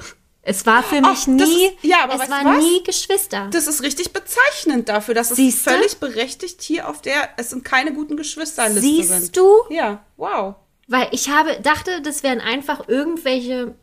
Es 0.50 0.66
war 0.66 0.82
für 0.82 1.00
mich 1.00 1.20
Ach, 1.24 1.28
nie, 1.28 1.66
ist- 1.68 1.74
ja, 1.84 2.04
aber 2.06 2.16
es 2.16 2.20
weißt 2.22 2.32
war 2.32 2.44
du 2.44 2.50
was? 2.50 2.64
nie 2.64 2.84
Geschwister. 2.84 3.50
Das 3.54 3.68
ist 3.68 3.84
richtig 3.84 4.14
bezeichnend 4.14 4.90
dafür, 4.90 5.14
dass 5.14 5.30
es 5.30 5.38
Siehste? 5.38 5.70
völlig 5.70 5.98
berechtigt 5.98 6.62
hier 6.64 6.90
auf 6.90 7.02
der, 7.04 7.30
es 7.38 7.52
sind 7.52 7.64
keine 7.64 7.94
guten 7.94 8.18
Geschwisterliste 8.18 8.82
Siehst 8.82 9.10
sind. 9.10 9.38
du? 9.38 9.48
Ja, 9.70 10.04
wow. 10.18 10.56
Weil 10.88 11.08
ich 11.12 11.30
habe, 11.30 11.60
dachte, 11.62 12.02
das 12.02 12.24
wären 12.24 12.42
einfach 12.42 12.88
irgendwelche 12.88 13.76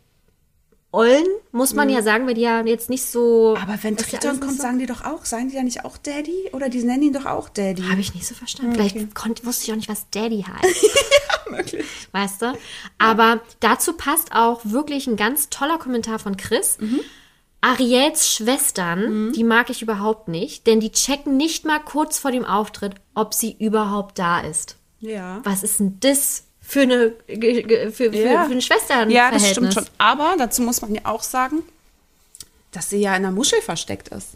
Ollen, 0.96 1.26
muss 1.52 1.74
man 1.74 1.88
ja 1.90 2.00
sagen, 2.02 2.26
weil 2.26 2.34
die 2.34 2.40
ja 2.40 2.64
jetzt 2.64 2.88
nicht 2.90 3.04
so. 3.04 3.54
Mhm. 3.56 3.62
Aber 3.62 3.78
wenn 3.82 3.96
ja 3.96 4.02
Triton 4.02 4.40
kommt, 4.40 4.56
so- 4.56 4.62
sagen 4.62 4.78
die 4.78 4.86
doch 4.86 5.04
auch, 5.04 5.24
sagen 5.24 5.48
die 5.50 5.56
ja 5.56 5.62
nicht 5.62 5.84
auch 5.84 5.96
Daddy? 5.98 6.50
Oder 6.52 6.68
die 6.68 6.82
nennen 6.82 7.02
ihn 7.02 7.12
doch 7.12 7.26
auch 7.26 7.48
Daddy? 7.48 7.82
Habe 7.82 8.00
ich 8.00 8.14
nicht 8.14 8.26
so 8.26 8.34
verstanden. 8.34 8.72
Okay. 8.80 8.88
Vielleicht 8.90 9.14
konnt, 9.14 9.44
wusste 9.44 9.64
ich 9.64 9.72
auch 9.72 9.76
nicht, 9.76 9.88
was 9.88 10.06
Daddy 10.10 10.42
heißt. 10.62 10.86
möglich. 11.50 11.86
weißt 12.12 12.42
du? 12.42 12.54
Aber 12.98 13.40
dazu 13.60 13.92
passt 13.92 14.32
auch 14.32 14.60
wirklich 14.64 15.06
ein 15.06 15.16
ganz 15.16 15.48
toller 15.50 15.78
Kommentar 15.78 16.18
von 16.18 16.36
Chris. 16.36 16.78
Mhm. 16.80 17.00
Ariels 17.60 18.30
Schwestern, 18.32 19.32
die 19.32 19.42
mag 19.44 19.70
ich 19.70 19.82
überhaupt 19.82 20.28
nicht, 20.28 20.66
denn 20.66 20.78
die 20.78 20.92
checken 20.92 21.36
nicht 21.36 21.64
mal 21.64 21.80
kurz 21.80 22.18
vor 22.18 22.30
dem 22.30 22.44
Auftritt, 22.44 22.94
ob 23.14 23.34
sie 23.34 23.56
überhaupt 23.58 24.18
da 24.18 24.40
ist. 24.40 24.76
Ja. 25.00 25.40
Was 25.42 25.62
ist 25.62 25.80
denn 25.80 25.96
das 26.00 26.44
für 26.66 26.80
eine 26.82 27.12
für, 27.28 27.92
für, 27.92 28.14
Ja. 28.16 28.44
für 28.46 28.52
ein 28.52 28.60
Schwesternverhältnis? 28.60 29.14
Ja, 29.14 29.30
das 29.30 29.50
stimmt 29.50 29.74
schon. 29.74 29.86
Aber 29.98 30.34
dazu 30.38 30.62
muss 30.62 30.80
man 30.82 30.94
ja 30.94 31.02
auch 31.04 31.22
sagen, 31.22 31.62
dass 32.72 32.90
sie 32.90 32.98
ja 32.98 33.10
in 33.16 33.24
einer 33.24 33.30
Muschel 33.30 33.60
versteckt 33.62 34.08
ist. 34.08 34.30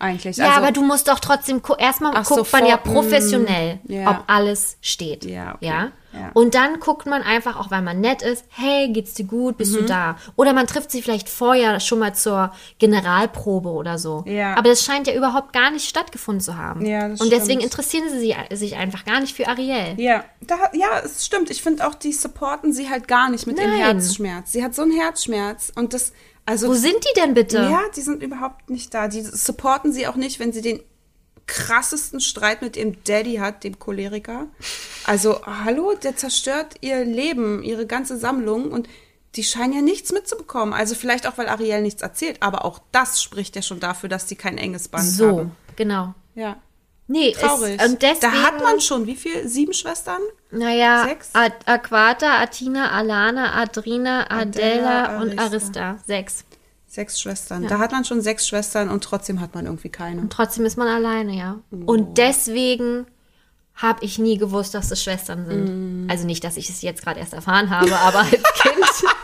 Eigentlich. 0.00 0.36
Ja, 0.38 0.46
also, 0.46 0.56
aber 0.58 0.72
du 0.72 0.82
musst 0.82 1.06
doch 1.08 1.20
trotzdem 1.20 1.62
erstmal 1.78 2.12
Ach 2.16 2.24
so, 2.24 2.36
guckt 2.36 2.52
man 2.52 2.66
ja 2.66 2.78
vor- 2.78 2.94
professionell, 2.94 3.78
mm, 3.84 3.92
ja. 3.92 4.10
ob 4.10 4.24
alles 4.26 4.76
steht. 4.80 5.24
Ja, 5.24 5.54
okay. 5.54 5.66
ja. 5.66 5.92
Ja. 6.12 6.30
Und 6.34 6.56
dann 6.56 6.80
guckt 6.80 7.06
man 7.06 7.22
einfach, 7.22 7.56
auch 7.56 7.70
weil 7.70 7.82
man 7.82 8.00
nett 8.00 8.20
ist, 8.20 8.44
hey, 8.48 8.88
geht's 8.92 9.14
dir 9.14 9.26
gut, 9.26 9.56
bist 9.58 9.74
Mhm. 9.74 9.76
du 9.76 9.82
da? 9.84 10.16
Oder 10.34 10.52
man 10.52 10.66
trifft 10.66 10.90
sich 10.90 11.04
vielleicht 11.04 11.28
vorher 11.28 11.78
schon 11.78 12.00
mal 12.00 12.16
zur 12.16 12.50
Generalprobe 12.80 13.68
oder 13.68 13.96
so. 13.96 14.24
Ja. 14.26 14.54
Aber 14.56 14.68
das 14.70 14.84
scheint 14.84 15.06
ja 15.06 15.14
überhaupt 15.14 15.52
gar 15.52 15.70
nicht 15.70 15.88
stattgefunden 15.88 16.40
zu 16.40 16.56
haben. 16.56 16.84
Ja, 16.84 17.08
das 17.08 17.20
Und 17.20 17.30
deswegen 17.30 17.60
stimmt. 17.60 17.64
interessieren 17.64 18.04
sie 18.10 18.34
sich- 18.56 18.76
einfach 18.76 19.04
gar 19.04 19.20
nicht 19.20 19.36
für 19.36 19.46
Ariel. 19.46 19.94
Ja, 19.98 20.24
da, 20.40 20.56
ja, 20.72 20.98
es 21.04 21.24
stimmt. 21.26 21.48
Ich 21.50 21.62
finde 21.62 21.86
auch, 21.86 21.94
die 21.94 22.12
supporten 22.12 22.72
sie 22.72 22.90
halt 22.90 23.06
gar 23.06 23.30
nicht 23.30 23.46
mit 23.46 23.58
ihrem 23.58 23.70
Nein. 23.70 23.80
Herzschmerz. 23.80 24.50
Sie 24.52 24.64
hat 24.64 24.74
so 24.74 24.82
einen 24.82 24.92
Herzschmerz 24.98 25.70
und 25.76 25.94
das, 25.94 26.12
also. 26.46 26.68
Wo 26.68 26.74
sind 26.74 26.96
die 27.04 27.20
denn 27.20 27.34
bitte? 27.34 27.56
Ja, 27.58 27.82
die 27.94 28.00
sind 28.00 28.22
überhaupt 28.22 28.70
nicht 28.70 28.92
da. 28.94 29.08
Die 29.08 29.22
supporten 29.22 29.92
sie 29.92 30.06
auch 30.06 30.16
nicht, 30.16 30.40
wenn 30.40 30.52
sie 30.52 30.62
den 30.62 30.80
krassesten 31.46 32.20
Streit 32.20 32.62
mit 32.62 32.76
ihrem 32.76 33.02
Daddy 33.04 33.36
hat, 33.36 33.64
dem 33.64 33.78
Choleriker. 33.78 34.46
Also, 35.04 35.44
hallo, 35.44 35.94
der 36.00 36.16
zerstört 36.16 36.76
ihr 36.80 37.04
Leben, 37.04 37.62
ihre 37.62 37.86
ganze 37.86 38.16
Sammlung 38.18 38.70
und 38.70 38.88
die 39.36 39.44
scheinen 39.44 39.72
ja 39.72 39.80
nichts 39.82 40.12
mitzubekommen. 40.12 40.74
Also 40.74 40.94
vielleicht 40.94 41.26
auch, 41.26 41.38
weil 41.38 41.48
Ariel 41.48 41.82
nichts 41.82 42.02
erzählt, 42.02 42.38
aber 42.42 42.64
auch 42.64 42.80
das 42.92 43.22
spricht 43.22 43.54
ja 43.56 43.62
schon 43.62 43.78
dafür, 43.80 44.08
dass 44.08 44.28
sie 44.28 44.36
kein 44.36 44.58
enges 44.58 44.88
Band 44.88 45.04
So, 45.04 45.38
haben. 45.38 45.56
genau. 45.76 46.14
Ja. 46.34 46.56
Nee, 47.12 47.32
Traurig. 47.32 47.80
Ist, 47.80 47.88
und 47.88 48.00
deswegen, 48.02 48.20
da 48.20 48.42
hat 48.44 48.62
man 48.62 48.80
schon, 48.80 49.04
wie 49.04 49.16
viel? 49.16 49.48
Sieben 49.48 49.72
Schwestern? 49.72 50.20
Naja, 50.52 51.06
Sechs? 51.08 51.30
Ad 51.32 51.56
Aquata, 51.66 52.40
Athena, 52.40 52.92
Alana, 52.92 53.60
Adrina, 53.60 54.30
Adela, 54.30 55.06
Adela, 55.06 55.20
und 55.20 55.36
Arista. 55.36 55.80
Arista. 55.90 55.96
Sechs. 56.06 56.44
Sechs 56.86 57.20
Schwestern. 57.20 57.66
Da 57.66 57.78
hat 57.80 57.90
man 57.90 58.04
schon 58.04 58.20
sechs 58.20 58.46
Schwestern 58.46 58.88
und 58.90 59.02
trotzdem 59.02 59.40
hat 59.40 59.56
man 59.56 59.66
irgendwie 59.66 59.88
keine. 59.88 60.28
Trotzdem 60.28 60.64
ist 60.64 60.76
man 60.78 60.86
alleine, 60.86 61.36
ja. 61.36 61.58
Oh. 61.72 61.92
Und 61.92 62.16
deswegen 62.16 63.06
habe 63.74 64.04
ich 64.04 64.20
nie 64.20 64.38
gewusst, 64.38 64.74
dass 64.74 64.92
es 64.92 65.02
Schwestern 65.02 65.46
sind. 65.46 66.06
Mm. 66.06 66.10
Also 66.10 66.26
nicht, 66.26 66.44
dass 66.44 66.56
ich 66.56 66.68
es 66.68 66.80
jetzt 66.82 67.02
gerade 67.02 67.18
erst 67.18 67.32
erfahren 67.32 67.70
habe, 67.70 67.92
aber 67.96 68.20
als 68.20 68.30
Kind, 68.62 69.14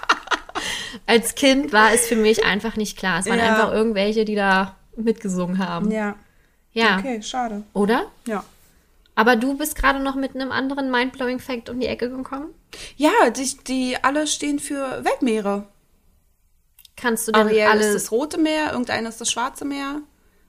als 1.07 1.35
Kind 1.37 1.73
war 1.73 1.93
es 1.93 2.07
für 2.09 2.17
mich 2.17 2.45
einfach 2.45 2.75
nicht 2.77 2.99
klar. 2.99 3.21
Es 3.21 3.27
waren 3.27 3.39
Ja. 3.39 3.55
einfach 3.55 3.73
irgendwelche, 3.73 4.25
die 4.25 4.35
da 4.35 4.75
mitgesungen 4.97 5.59
haben. 5.59 5.91
Ja. 5.93 6.17
Ja. 6.77 6.99
Okay, 6.99 7.23
schade. 7.23 7.63
Oder? 7.73 8.07
Ja. 8.27 8.45
Aber 9.15 9.37
du 9.37 9.57
bist 9.57 9.77
gerade 9.77 9.99
noch 9.99 10.15
mit 10.15 10.35
einem 10.35 10.53
anderen 10.53 10.91
Mindblowing 10.91 11.39
Fact 11.39 11.71
um 11.71 11.81
die 11.81 11.87
Ecke 11.87 12.11
gekommen? 12.11 12.51
Ja, 12.97 13.31
die, 13.31 13.57
die 13.67 13.97
alle 14.03 14.27
stehen 14.27 14.59
für 14.59 15.03
Weltmeere. 15.03 15.67
Kannst 16.97 17.27
du 17.27 17.33
denn 17.33 17.47
Ariel 17.47 17.59
ist 17.61 17.69
alles 17.69 17.93
das 17.95 18.13
Rote 18.13 18.39
Meer, 18.39 18.73
irgendeiner 18.73 19.09
ist 19.09 19.21
das 19.21 19.31
Schwarze 19.31 19.65
Meer. 19.65 20.03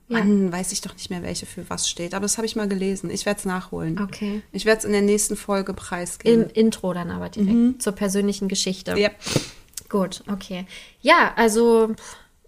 Mann, 0.08 0.50
weiß 0.50 0.72
ich 0.72 0.80
doch 0.80 0.94
nicht 0.94 1.10
mehr, 1.10 1.22
welche 1.22 1.44
für 1.44 1.68
was 1.68 1.88
steht. 1.88 2.14
Aber 2.14 2.22
das 2.22 2.38
habe 2.38 2.46
ich 2.46 2.56
mal 2.56 2.68
gelesen. 2.68 3.10
Ich 3.10 3.26
werde 3.26 3.40
es 3.40 3.44
nachholen. 3.44 4.00
Okay. 4.00 4.42
Ich 4.52 4.64
werde 4.64 4.78
es 4.78 4.84
in 4.84 4.92
der 4.92 5.02
nächsten 5.02 5.36
Folge 5.36 5.74
preisgeben. 5.74 6.44
im 6.44 6.50
Intro 6.50 6.94
dann 6.94 7.10
aber 7.10 7.28
direkt 7.28 7.82
zur 7.82 7.92
persönlichen 7.92 8.48
Geschichte? 8.48 8.92
Yep. 8.92 9.16
Gut, 9.90 10.22
okay. 10.30 10.66
Ja, 11.00 11.32
also 11.36 11.94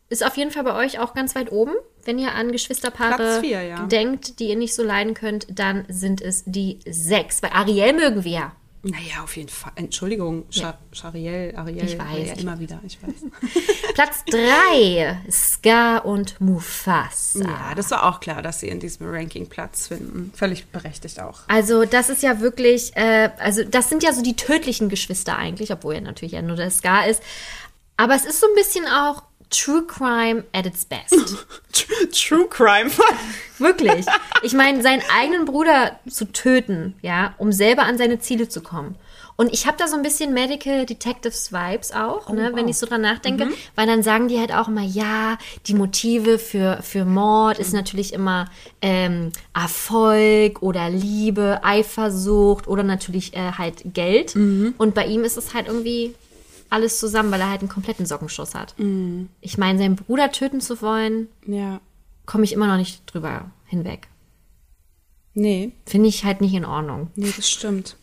ist 0.09 0.25
auf 0.25 0.37
jeden 0.37 0.51
Fall 0.51 0.65
bei 0.65 0.75
euch 0.75 0.99
auch 0.99 1.15
ganz 1.15 1.35
weit 1.35 1.53
oben. 1.53 1.73
Wenn 2.05 2.19
ihr 2.19 2.35
an 2.35 2.53
Geschwisterpaare 2.53 3.41
vier, 3.41 3.63
ja. 3.63 3.87
denkt, 3.87 4.39
die 4.41 4.49
ihr 4.49 4.57
nicht 4.57 4.75
so 4.75 4.83
leiden 4.83 5.15
könnt, 5.15 5.47
dann 5.51 5.85
sind 5.89 6.21
es 6.21 6.45
die 6.47 6.81
sechs. 6.89 7.43
Weil 7.43 7.51
Ariel 7.51 7.93
mögen 7.93 8.25
wir 8.25 8.33
ja. 8.33 8.53
Naja, 8.83 9.23
auf 9.23 9.37
jeden 9.37 9.51
Fall. 9.51 9.73
Entschuldigung, 9.75 10.47
Char 10.51 10.79
Chariel, 10.93 11.55
Ariel. 11.55 11.85
Ich 11.85 11.99
weiß, 11.99 12.29
Ja, 12.29 12.35
ich 12.35 12.41
immer 12.41 12.59
wieder, 12.59 12.81
ich 12.87 12.99
weiß. 13.03 13.13
Platz 13.95 14.25
3, 14.31 15.21
Scar 15.31 16.07
und 16.07 16.41
Mufasa. 16.41 17.45
Ja, 17.45 17.75
das 17.75 17.91
war 17.91 18.05
auch 18.05 18.21
klar, 18.21 18.41
dass 18.41 18.61
sie 18.61 18.69
in 18.69 18.81
diesem 18.81 19.07
Ranking 19.07 19.49
Platz 19.49 19.89
finden. 19.89 20.33
Völlig 20.35 20.67
berechtigt 20.69 21.21
auch. 21.21 21.41
Also 21.49 21.85
das 21.85 22.09
ist 22.09 22.23
ja 22.23 22.41
wirklich, 22.41 22.97
äh, 22.97 23.31
also 23.39 23.65
das 23.65 23.91
sind 23.91 24.03
ja 24.03 24.15
so 24.15 24.23
die 24.23 24.37
tödlichen 24.37 24.89
Geschwister 24.89 25.37
eigentlich, 25.37 25.73
obwohl 25.73 25.97
er 25.97 26.01
natürlich 26.01 26.33
ja 26.33 26.41
nur 26.41 26.57
der 26.57 26.71
Scar 26.71 27.07
ist. 27.07 27.23
Aber 27.99 28.15
es 28.15 28.25
ist 28.25 28.41
so 28.41 28.47
ein 28.47 28.55
bisschen 28.55 28.87
auch 28.87 29.25
True 29.51 29.85
Crime 29.87 30.45
at 30.53 30.65
its 30.65 30.85
best. 30.85 31.47
True 32.13 32.47
Crime. 32.49 32.91
Wirklich. 33.59 34.07
Ich 34.43 34.53
meine, 34.53 34.83
seinen 34.83 35.03
eigenen 35.13 35.45
Bruder 35.45 35.99
zu 36.09 36.33
töten, 36.33 36.95
ja, 37.03 37.35
um 37.39 37.53
selber 37.53 37.83
an 37.83 37.99
seine 37.99 38.21
Ziele 38.21 38.49
zu 38.49 38.63
kommen. 38.63 38.97
Und 39.37 39.55
ich 39.55 39.67
habe 39.67 39.79
da 39.79 39.89
so 39.89 39.97
ein 39.97 40.03
bisschen 40.03 40.35
Medical 40.35 40.85
Detectives 40.85 41.51
Vibes 41.51 41.93
auch, 41.93 42.29
ne, 42.29 42.51
wenn 42.55 42.69
ich 42.69 42.77
so 42.77 42.85
dran 42.85 43.01
nachdenke, 43.01 43.49
weil 43.75 43.87
dann 43.87 44.03
sagen 44.03 44.29
die 44.29 44.39
halt 44.39 44.53
auch 44.53 44.69
immer, 44.69 44.83
ja, 44.83 45.39
die 45.67 45.73
Motive 45.73 46.39
für, 46.39 46.81
für 46.83 47.07
Mord 47.07 47.59
ist 47.59 47.73
natürlich 47.73 48.13
immer 48.13 48.51
ähm, 48.83 49.33
Erfolg 49.55 50.61
oder 50.61 50.91
Liebe, 50.91 51.61
Eifersucht 51.63 52.69
oder 52.69 52.83
natürlich 52.83 53.35
äh, 53.35 53.53
halt 53.57 53.95
Geld. 53.95 54.37
Und 54.77 54.95
bei 54.95 55.07
ihm 55.07 55.25
ist 55.25 55.39
es 55.39 55.55
halt 55.55 55.69
irgendwie 55.69 56.15
alles 56.71 56.99
zusammen, 56.99 57.31
weil 57.31 57.41
er 57.41 57.51
halt 57.51 57.61
einen 57.61 57.69
kompletten 57.69 58.07
Sockenschuss 58.07 58.55
hat. 58.55 58.75
Ich 59.41 59.59
meine, 59.59 59.79
seinen 59.79 59.97
Bruder 59.97 60.31
töten 60.33 60.61
zu 60.61 60.81
wollen, 60.83 61.29
ja. 61.47 61.81
komme 62.27 62.45
ich 62.45 62.53
immer 62.53 62.67
noch 62.67 62.77
nicht 62.77 63.03
drüber 63.13 63.51
hinweg. 63.67 64.09
Nee, 65.35 65.73
Finde 65.87 66.09
ich 66.09 66.25
halt 66.25 66.41
nicht 66.41 66.55
in 66.55 66.65
Ordnung. 66.65 67.11
nee, 67.15 67.33
das 67.37 67.49
stimmt. 67.51 67.97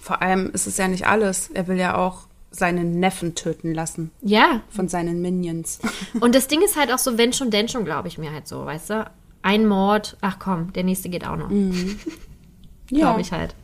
Vor 0.00 0.22
allem 0.22 0.50
ist 0.52 0.66
es 0.66 0.76
ja 0.78 0.88
nicht 0.88 1.06
alles. 1.06 1.48
Er 1.52 1.66
will 1.66 1.76
ja 1.78 1.96
auch 1.96 2.26
seinen 2.50 3.00
Neffen 3.00 3.34
töten 3.34 3.72
lassen 3.74 4.10
Ja. 4.20 4.62
von 4.68 4.86
seinen 4.88 5.22
Minions. 5.22 5.78
Und 6.20 6.34
das 6.34 6.48
Ding 6.48 6.60
ist 6.62 6.76
halt 6.76 6.92
auch 6.92 6.98
so, 6.98 7.16
wenn 7.16 7.32
schon, 7.32 7.50
denn 7.50 7.68
schon, 7.68 7.84
glaube 7.86 8.08
ich 8.08 8.18
mir 8.18 8.30
halt 8.32 8.46
so, 8.48 8.64
weißt 8.66 8.90
du? 8.90 9.10
Ein 9.42 9.66
Mord, 9.66 10.16
ach 10.20 10.38
komm, 10.38 10.72
der 10.74 10.84
nächste 10.84 11.08
geht 11.08 11.26
auch 11.26 11.36
noch. 11.36 11.48
Glaube 12.88 13.20
ich 13.22 13.32
halt. 13.32 13.54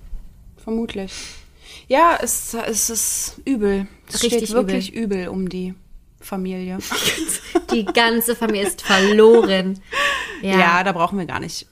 Vermutlich. 0.56 1.12
Ja, 1.88 2.18
es, 2.20 2.54
es 2.54 2.90
ist 2.90 3.40
übel. 3.44 3.86
Es 4.08 4.22
Richtig 4.22 4.44
steht 4.44 4.52
wirklich 4.52 4.94
übel. 4.94 5.28
um 5.28 5.48
die 5.48 5.74
Familie. 6.20 6.78
Die 7.72 7.84
ganze 7.84 8.36
Familie 8.36 8.66
ist 8.66 8.82
verloren. 8.82 9.80
Ja. 10.40 10.56
Ja. 10.56 10.84
da 10.84 10.92
brauchen 10.92 11.18
wir 11.18 11.26
gar 11.26 11.40
nicht. 11.40 11.66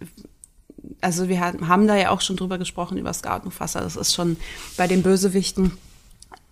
Also 1.01 1.29
wir 1.29 1.41
haben 1.41 1.87
da 1.87 1.95
ja 1.95 2.11
auch 2.11 2.21
schon 2.21 2.35
drüber 2.35 2.59
gesprochen, 2.59 2.99
über 2.99 3.11
und 3.11 3.45
Mufasa. 3.45 3.81
Das 3.81 3.95
ist 3.95 4.13
schon 4.13 4.37
bei 4.77 4.89
den 4.89 5.05
Bösewichten, 5.05 5.71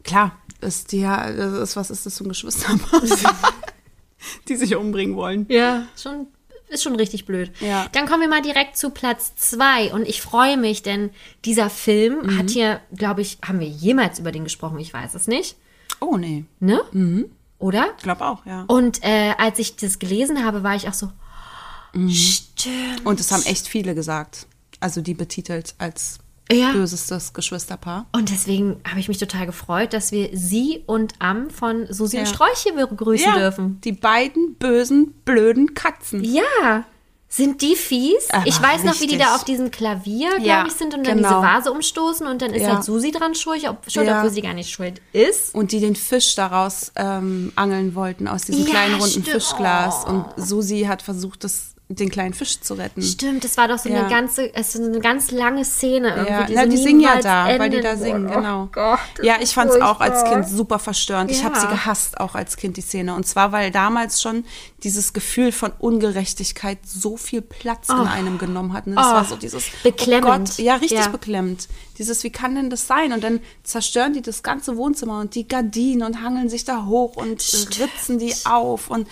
klar, 0.05 0.39
ist 0.61 0.93
die 0.93 1.01
ja, 1.01 1.32
das 1.32 1.55
ist, 1.55 1.77
was 1.77 1.91
ist 1.91 2.07
das 2.07 2.16
für 2.16 2.23
ein 2.23 2.28
Geschwisterpaar? 2.28 3.03
die 4.49 4.55
sich 4.55 4.77
umbringen 4.77 5.16
wollen. 5.16 5.47
Ja, 5.49 5.89
schon, 6.01 6.28
ist 6.69 6.82
schon 6.82 6.97
richtig 6.97 7.24
blöd. 7.27 7.51
Ja. 7.61 7.86
Dann 7.93 8.07
kommen 8.07 8.23
wir 8.23 8.28
mal 8.28 8.43
direkt 8.43 8.77
zu 8.77 8.91
Platz 8.91 9.35
zwei 9.36 9.93
und 9.93 10.09
ich 10.09 10.20
freue 10.20 10.57
mich, 10.57 10.82
denn 10.82 11.11
dieser 11.45 11.70
Film 11.70 12.23
Mhm. 12.27 12.39
hat 12.39 12.51
hier, 12.51 12.81
glaube 12.95 13.23
ich, 13.23 13.39
haben 13.47 13.61
wir 13.61 13.69
jemals 13.69 14.19
über 14.19 14.32
den 14.32 14.45
gesprochen? 14.45 14.78
Ich 14.81 14.93
weiß 14.93 15.15
es 15.15 15.27
nicht. 15.27 15.57
Oh 16.01 16.16
nee, 16.16 16.45
Ne? 16.61 16.81
Oder? 17.59 17.86
ich 17.97 18.03
glaube 18.03 18.24
auch, 18.27 18.45
ja. 18.47 18.65
Und 18.66 19.03
äh, 19.05 19.35
als 19.39 19.59
ich 19.59 19.77
das 19.77 19.99
gelesen 19.99 20.45
habe, 20.45 20.62
war 20.62 20.74
ich 20.74 20.89
auch 20.89 20.95
so, 20.95 21.11
Mhm. 21.93 22.11
stimmt. 22.11 23.05
Und 23.07 23.20
es 23.20 23.31
haben 23.31 23.45
echt 23.45 23.69
viele 23.69 23.95
gesagt. 23.95 24.47
Also 24.81 25.01
die 25.01 25.15
betitelt 25.15 25.74
als 25.78 26.19
Ja. 26.53 26.73
bösestes 26.73 27.33
Geschwisterpaar. 27.33 28.07
Und 28.12 28.31
deswegen 28.31 28.77
habe 28.89 29.01
ich 29.01 29.09
mich 29.09 29.19
total 29.19 29.47
gefreut, 29.47 29.93
dass 29.93 30.12
wir 30.12 30.29
sie 30.35 30.83
und 30.87 31.15
Am 31.19 31.49
von 31.51 31.87
Susi 31.91 32.19
und 32.19 32.27
Ja. 32.27 32.33
Strolch 32.35 32.59
hier 32.62 32.75
begrüßen 32.75 33.33
dürfen. 33.35 33.81
die 33.83 33.93
beiden 33.93 34.55
bösen, 34.57 35.15
blöden 35.25 35.75
Katzen. 35.75 36.23
Ja. 36.23 36.85
Sind 37.29 37.62
die 37.62 37.75
fies? 37.75 38.31
Aber 38.31 38.47
ich 38.47 38.62
weiß 38.62 38.85
noch, 38.85 38.95
wie 39.01 39.07
die 39.09 39.15
richtig. 39.15 39.27
da 39.27 39.35
auf 39.35 39.43
diesem 39.45 39.73
Klavier, 39.73 40.29
glaube 40.37 40.47
Ja, 40.47 40.65
ich, 40.69 40.73
sind 40.75 40.95
und 40.95 41.05
dann 41.05 41.16
genau. 41.16 41.29
diese 41.31 41.43
Vase 41.43 41.73
umstoßen 41.73 42.27
und 42.29 42.41
dann 42.43 42.53
ist 42.55 42.62
Ja. 42.62 42.75
halt 42.75 42.85
Susi 42.85 43.11
dran 43.11 43.35
schuld, 43.35 43.66
ob, 43.69 43.91
schuld 43.91 44.07
Ja. 44.07 44.19
obwohl 44.19 44.31
sie 44.31 44.43
gar 44.43 44.53
nicht 44.55 44.71
schuld 44.71 45.01
ist. 45.12 45.53
Und 45.53 45.73
die 45.73 45.81
den 45.81 45.97
Fisch 45.97 46.37
daraus 46.37 46.93
ähm, 46.95 47.53
angeln 47.57 47.97
wollten 47.97 48.29
aus 48.29 48.43
diesem 48.43 48.65
Ja, 48.66 48.71
kleinen 48.71 49.01
runden. 49.01 49.25
Fischglas. 49.25 50.05
Oh. 50.07 50.11
Und 50.11 50.27
Susi 50.37 50.83
hat 50.83 51.03
versucht, 51.03 51.43
das, 51.43 51.73
den 51.89 52.09
kleinen 52.11 52.32
Fisch 52.32 52.61
zu 52.61 52.74
retten. 52.74 53.02
Stimmt, 53.02 53.44
das 53.44 53.59
war 53.59 53.69
doch 53.69 53.78
so 53.78 53.90
Ja. 53.90 54.01
eine 54.01 54.09
ganze, 54.09 54.52
es 54.55 54.74
ist 54.74 54.81
eine 54.82 55.01
ganz 55.01 55.31
lange 55.31 55.66
Szene 55.66 56.09
irgendwie. 56.15 56.32
Ja, 56.32 56.43
die, 56.44 56.55
na, 56.55 56.62
so 56.65 56.70
die 56.70 56.77
singen 56.78 57.01
ja 57.01 57.20
da, 57.20 57.47
weil 57.59 57.69
die 57.69 57.81
da 57.82 57.94
singen, 57.97 58.27
Oh 58.31 58.35
genau. 58.35 58.69
Gott, 58.73 58.98
das 59.16 59.27
ja, 59.27 59.35
ich 59.40 59.51
fand 59.52 59.70
es 59.70 59.81
auch 59.82 60.01
als. 60.01 60.24
Kind 60.24 60.48
super 60.48 60.78
verstörend. 60.78 61.31
Ich 61.31 61.44
habe 61.44 61.55
Ja. 61.56 61.61
sie 61.61 61.66
gehasst, 61.66 62.19
auch 62.19 62.35
als 62.35 62.56
Kind, 62.56 62.78
die 62.78 62.81
Szene. 62.81 63.15
Und 63.15 63.27
zwar, 63.27 63.52
weil 63.52 63.70
damals 63.70 64.23
schon 64.23 64.44
dieses 64.82 65.12
Gefühl 65.12 65.52
von 65.52 65.73
Ungerechtigkeit 65.78 66.78
so 66.86 67.16
viel 67.19 67.43
Platz 67.43 67.90
in 67.90 67.97
einem 67.97 68.39
genommen 68.39 68.73
hat. 68.73 68.86
Und 68.86 68.97
das 68.97 69.06
Oh. 69.06 69.12
war 69.12 69.24
so 69.27 69.36
dieses 69.36 69.65
Beklemmend. 69.82 70.27
Oh 70.27 70.39
Gott, 70.56 70.59
ja, 70.59 70.77
richtig 70.77 70.98
Ja. 71.01 71.09
beklemmt. 71.09 71.69
Dieses, 71.98 72.24
wie 72.24 72.31
kann 72.31 72.55
denn 72.55 72.70
das 72.70 72.86
sein? 72.86 73.12
Und 73.12 73.23
dann 73.23 73.40
zerstören 73.62 74.15
die 74.15 74.23
das 74.23 74.43
ganze 74.43 74.77
Wohnzimmer 74.78 75.20
und 75.20 75.35
die 75.35 75.47
Gardinen 75.47 76.02
und 76.02 76.23
hangeln 76.23 76.48
sich 76.48 76.65
da 76.65 76.86
hoch 76.86 77.16
und 77.16 77.40
ritzen 77.78 78.19
die 78.19 78.35
auf 78.44 78.89
und 78.90 79.06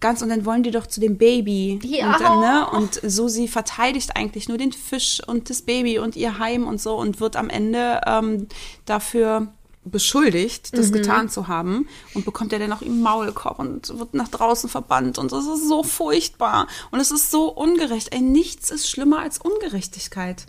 ganz 0.00 0.22
und 0.22 0.28
dann 0.28 0.44
wollen 0.44 0.62
die 0.62 0.70
doch 0.70 0.86
zu 0.86 1.00
dem 1.00 1.18
Baby. 1.18 1.78
Ja. 1.82 2.12
Und, 2.12 2.20
dann, 2.20 2.40
ne? 2.40 2.70
und 2.70 3.00
Susi 3.02 3.48
verteidigt 3.48 4.16
eigentlich 4.16 4.48
nur 4.48 4.58
den 4.58 4.72
Fisch 4.72 5.20
und 5.26 5.50
das 5.50 5.62
Baby 5.62 5.98
und 5.98 6.16
ihr 6.16 6.38
Heim 6.38 6.66
und 6.66 6.80
so 6.80 6.96
und 6.96 7.20
wird 7.20 7.36
am 7.36 7.50
Ende 7.50 8.00
ähm, 8.06 8.48
dafür 8.84 9.48
beschuldigt, 9.84 10.76
das 10.76 10.92
getan 10.92 11.30
zu 11.30 11.48
haben 11.48 11.88
und 12.12 12.24
bekommt 12.24 12.52
er 12.52 12.58
dann 12.58 12.72
auch 12.72 12.82
im 12.82 13.00
Maulkorb 13.00 13.58
und 13.58 13.98
wird 13.98 14.12
nach 14.12 14.28
draußen 14.28 14.68
verbannt 14.68 15.18
und 15.18 15.32
das 15.32 15.46
ist 15.46 15.66
so 15.66 15.82
furchtbar 15.82 16.66
und 16.90 17.00
es 17.00 17.10
ist 17.10 17.30
so 17.30 17.48
ungerecht. 17.48 18.12
Ey, 18.12 18.20
nichts 18.20 18.70
ist 18.70 18.90
schlimmer 18.90 19.20
als 19.20 19.38
Ungerechtigkeit. 19.38 20.46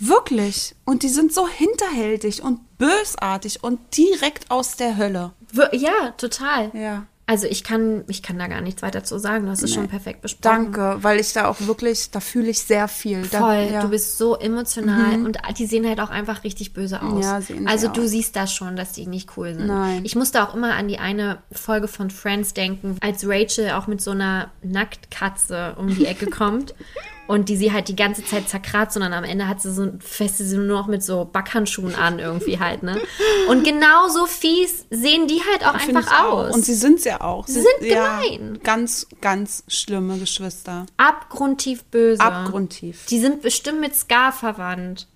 Wirklich. 0.00 0.74
Und 0.84 1.02
die 1.02 1.08
sind 1.08 1.32
so 1.32 1.46
hinterhältig 1.46 2.42
und 2.42 2.78
bösartig 2.78 3.62
und 3.62 3.78
direkt 3.96 4.50
aus 4.50 4.76
der 4.76 4.96
Hölle. 4.96 5.32
Ja, 5.72 6.10
total. 6.16 6.70
Ja. 6.74 7.06
Also 7.26 7.46
ich 7.46 7.64
kann, 7.64 8.04
ich 8.08 8.22
kann 8.22 8.38
da 8.38 8.48
gar 8.48 8.60
nichts 8.60 8.82
weiter 8.82 9.02
zu 9.02 9.18
sagen. 9.18 9.46
Du 9.46 9.50
hast 9.50 9.62
es 9.62 9.72
schon 9.72 9.88
perfekt 9.88 10.20
besprochen. 10.20 10.72
Danke, 10.72 10.98
weil 11.02 11.18
ich 11.18 11.32
da 11.32 11.48
auch 11.48 11.58
wirklich, 11.60 12.10
da 12.10 12.20
fühle 12.20 12.50
ich 12.50 12.60
sehr 12.60 12.86
viel. 12.86 13.22
Da, 13.28 13.38
Voll, 13.38 13.68
ja. 13.72 13.78
Mhm. 13.78 13.82
du 13.84 13.88
bist 13.88 14.18
so 14.18 14.36
emotional 14.36 15.24
und 15.24 15.38
die 15.58 15.64
sehen 15.64 15.88
halt 15.88 16.00
auch 16.00 16.10
einfach 16.10 16.44
richtig 16.44 16.74
böse 16.74 17.00
aus. 17.02 17.24
Ja, 17.24 17.40
sehen 17.40 17.66
also 17.66 17.88
du 17.88 18.06
siehst 18.06 18.36
das 18.36 18.52
schon, 18.52 18.76
dass 18.76 18.92
die 18.92 19.06
nicht 19.06 19.38
cool 19.38 19.54
sind. 19.54 19.66
Nein. 19.66 20.04
Ich 20.04 20.16
musste 20.16 20.46
auch 20.46 20.54
immer 20.54 20.74
an 20.74 20.86
die 20.86 20.98
eine 20.98 21.38
Folge 21.50 21.88
von 21.88 22.10
Friends 22.10 22.52
denken, 22.52 22.98
als 23.00 23.26
Rachel 23.26 23.70
auch 23.70 23.86
mit 23.86 24.02
so 24.02 24.10
einer 24.10 24.50
Nacktkatze 24.62 25.76
um 25.78 25.94
die 25.94 26.04
Ecke 26.04 26.26
kommt 26.26 26.74
und 27.26 27.48
die 27.48 27.56
sie 27.56 27.72
halt 27.72 27.88
die 27.88 27.96
ganze 27.96 28.24
Zeit 28.24 28.48
zerkratzt 28.48 28.96
und 28.96 29.02
dann 29.02 29.12
am 29.12 29.24
Ende 29.24 29.48
hat 29.48 29.60
sie 29.62 29.72
so 29.72 29.92
feste 29.98 30.44
sie 30.44 30.56
nur 30.56 30.66
noch 30.66 30.86
mit 30.86 31.02
so 31.02 31.24
Backhandschuhen 31.24 31.94
an 31.94 32.18
irgendwie 32.18 32.58
halt, 32.58 32.82
ne? 32.82 33.00
Und 33.48 33.64
genauso 33.64 34.26
fies 34.26 34.86
sehen 34.90 35.26
die 35.26 35.40
halt 35.50 35.66
auch 35.66 35.74
einfach 35.74 36.06
ich 36.06 36.18
auch. 36.18 36.46
aus. 36.48 36.54
Und 36.54 36.64
sie 36.64 36.74
sind 36.74 37.04
ja 37.04 37.20
auch. 37.20 37.46
Sie 37.46 37.62
sind 37.62 37.90
ja, 37.90 38.20
gemein. 38.20 38.58
Ganz, 38.62 39.06
ganz 39.20 39.64
schlimme 39.68 40.18
Geschwister. 40.18 40.86
abgrundtief 40.96 41.84
böse. 41.84 42.20
Abgrundtief. 42.20 43.06
Die 43.06 43.20
sind 43.20 43.42
bestimmt 43.42 43.80
mit 43.80 43.94
Scar 43.94 44.32
verwandt. 44.32 45.08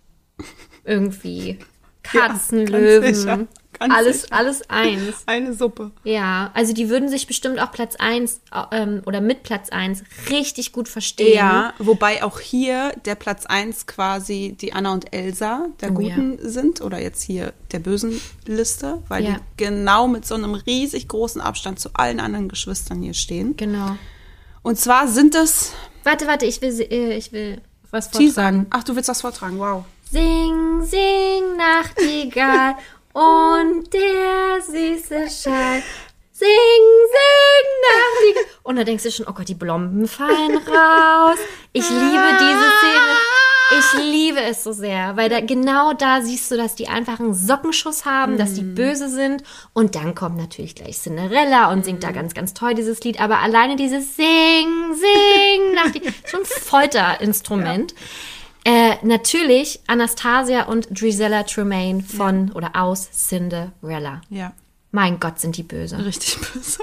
Irgendwie. 0.85 1.59
Ja, 2.13 2.29
Katzen, 2.29 2.65
ganz 2.65 2.71
Löwen. 2.71 3.49
Ganz 3.79 3.95
alles, 3.95 4.23
sicher. 4.23 4.35
alles 4.35 4.71
eins. 4.71 5.15
Eine 5.27 5.55
Suppe. 5.55 5.91
Ja, 6.05 6.51
also 6.55 6.73
die 6.73 6.89
würden 6.89 7.09
sich 7.09 7.27
bestimmt 7.27 7.61
auch 7.61 7.71
Platz 7.73 7.97
1 7.97 8.41
ähm, 8.73 9.03
oder 9.07 9.21
mit 9.21 9.43
Platz 9.43 9.69
1 9.71 10.03
richtig 10.31 10.73
gut 10.73 10.89
verstehen. 10.89 11.35
Ja, 11.35 11.73
wobei 11.79 12.23
auch 12.23 12.41
hier 12.41 12.93
der 13.05 13.15
Platz 13.15 13.47
1 13.47 13.87
quasi 13.87 14.57
die 14.61 14.73
Anna 14.73 14.93
und 14.93 15.13
Elsa 15.15 15.67
der 15.81 15.91
Oh 15.97 16.01
ja. 16.01 16.15
Guten 16.17 16.39
sind 16.41 16.81
oder 16.81 17.01
jetzt 17.01 17.23
hier 17.23 17.53
der 17.73 17.79
bösen 17.79 18.21
Liste, 18.47 19.03
weil 19.09 19.25
Ja. 19.25 19.31
die 19.33 19.39
genau 19.65 20.09
mit 20.09 20.27
so 20.27 20.35
einem 20.35 20.55
riesig 20.55 21.09
großen 21.09 21.41
Abstand 21.41 21.79
zu 21.81 21.91
allen 21.95 22.21
anderen 22.21 22.49
Geschwistern 22.49 23.03
hier 23.03 23.15
stehen. 23.15 23.57
Genau. 23.57 23.97
Und 24.63 24.79
zwar 24.79 25.09
sind 25.09 25.35
es 25.35 25.73
Warte, 26.05 26.27
warte, 26.27 26.47
ich 26.47 26.61
will, 26.63 26.73
sie- 26.73 26.85
äh, 26.85 27.17
ich 27.17 27.33
will 27.33 27.61
was 27.91 28.11
Teasern. 28.11 28.35
vortragen. 28.35 28.67
Ach, 28.71 28.85
du 28.85 28.97
willst 28.97 29.09
was 29.09 29.21
vortragen, 29.21 29.59
wow. 29.59 29.85
Sing, 30.11 30.83
sing, 30.85 31.57
Nachtigall 31.57 32.77
und 33.19 33.93
der 33.93 34.61
süße 34.63 35.29
Schall. 35.29 35.83
Sing, 36.31 36.47
sing, 37.15 37.69
Nachtigall. 37.83 38.45
Und 38.63 38.77
da 38.77 38.85
denkst 38.85 39.03
du 39.03 39.11
schon, 39.11 39.27
oh 39.29 39.33
Gott, 39.33 39.49
die 39.49 39.55
Blomben 39.55 40.07
fallen 40.07 40.57
raus. 40.57 41.39
Ich 41.73 41.89
liebe 41.91 42.29
diese 42.39 42.69
Szene. 42.79 43.19
Ich 43.71 44.03
liebe 44.03 44.41
es 44.41 44.63
so 44.63 44.73
sehr, 44.73 45.17
weil 45.17 45.29
da 45.29 45.41
genau 45.41 45.93
da 45.93 46.23
siehst 46.23 46.51
du, 46.51 46.57
dass 46.57 46.75
die 46.75 46.89
einfach 46.89 47.21
einen 47.21 47.35
Sockenschuss 47.35 48.07
haben, 48.07 48.39
dass 48.39 48.55
die 48.55 48.63
böse 48.63 49.11
sind. 49.11 49.43
Und 49.75 49.95
dann 49.97 50.15
kommt 50.15 50.37
natürlich 50.37 50.77
gleich 50.77 50.99
Cinderella 50.99 51.73
und 51.73 51.85
singt 51.85 52.05
da 52.05 52.13
ganz, 52.13 52.35
ganz 52.35 52.55
toll 52.55 52.75
dieses 52.75 53.03
Lied. 53.03 53.21
Aber 53.21 53.41
alleine 53.41 53.75
dieses 53.75 54.17
Sing, 54.17 54.95
Sing, 54.95 55.75
Nachtigall, 55.75 56.15
so 56.25 56.39
ein 56.39 56.45
Folterinstrument. 56.45 57.95
Äh, 58.71 58.97
natürlich 59.03 59.81
Anastasia 59.87 60.65
und 60.65 60.89
Drizella 60.91 61.45
Tremaine 61.45 62.03
von 62.03 62.53
oder 62.53 62.77
aus 62.77 63.11
Cinderella. 63.11 64.21
Ja, 64.29 64.53
Mein 64.91 65.19
Gott, 65.19 65.39
sind 65.41 65.57
die 65.57 65.63
böse. 65.63 66.05
richtig 66.05 66.37
böse. 66.53 66.83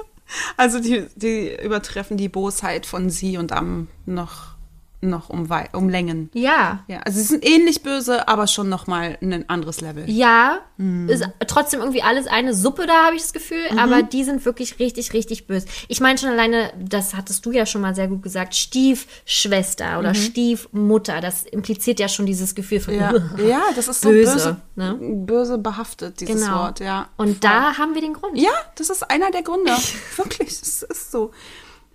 Also 0.58 0.80
die, 0.80 1.06
die 1.16 1.56
übertreffen 1.64 2.18
die 2.18 2.28
Bosheit 2.28 2.88
von 2.88 3.12
sie 3.12 3.38
und 3.38 3.52
am 3.52 3.88
noch, 4.08 4.55
noch 5.02 5.30
um, 5.30 5.50
Wei- 5.50 5.70
um 5.74 5.88
Längen. 5.90 6.30
Ja. 6.34 6.84
Ja, 6.88 7.00
also 7.02 7.20
sie 7.20 7.26
sind 7.26 7.46
ähnlich 7.48 7.84
böse, 7.84 8.28
aber 8.28 8.48
schon 8.48 8.70
noch 8.70 8.88
mal 8.88 9.18
ein 9.22 9.48
anderes 9.50 9.82
Level. 9.82 10.10
Ja, 10.10 10.60
Mhm. 10.78 11.08
ist 11.10 11.24
trotzdem 11.48 11.80
irgendwie 11.80 12.02
alles 12.02 12.28
eine 12.28 12.54
Suppe 12.54 12.86
da, 12.88 13.06
habe 13.06 13.16
ich 13.16 13.22
das 13.22 13.32
Gefühl. 13.34 13.64
Aber 13.78 14.04
die 14.04 14.24
sind 14.24 14.44
wirklich 14.46 14.80
richtig, 14.80 15.14
richtig 15.14 15.48
böse. 15.48 15.68
Ich 15.88 16.02
meine 16.02 16.18
schon 16.18 16.30
alleine, 16.30 16.72
das 16.78 17.14
hattest 17.16 17.46
du 17.46 17.52
ja 17.52 17.66
schon 17.66 17.82
mal 17.82 17.96
sehr 17.96 18.08
gut 18.08 18.24
gesagt, 18.24 18.56
Stiefschwester 18.56 20.00
oder 20.00 20.14
Stiefmutter. 20.14 21.22
Das 21.22 21.44
impliziert 21.44 22.00
ja 22.00 22.08
schon 22.08 22.26
dieses 22.26 22.56
Gefühl 22.56 22.80
von 22.80 22.96
Mhm. 22.96 23.00
Ja, 23.00 23.14
ja 23.48 23.62
das 23.76 23.88
ist 23.88 24.02
so 24.02 24.10
Böse, 24.10 24.34
böse, 24.34 24.58
ne? 24.76 24.98
böse 25.26 25.58
behaftet, 25.58 26.20
dieses 26.20 26.42
Genau. 26.44 26.60
Wort, 26.64 26.80
ja. 26.80 27.08
Und 27.18 27.44
da 27.44 27.78
haben 27.78 27.94
wir 27.94 28.02
den 28.02 28.14
Grund. 28.14 28.38
Ja, 28.38 28.52
das 28.76 28.90
ist 28.90 29.10
einer 29.10 29.32
der 29.32 29.44
Gründe. 29.44 29.72
Wirklich, 30.18 30.50
es 30.50 30.84
ist 30.84 31.12
so. 31.12 31.32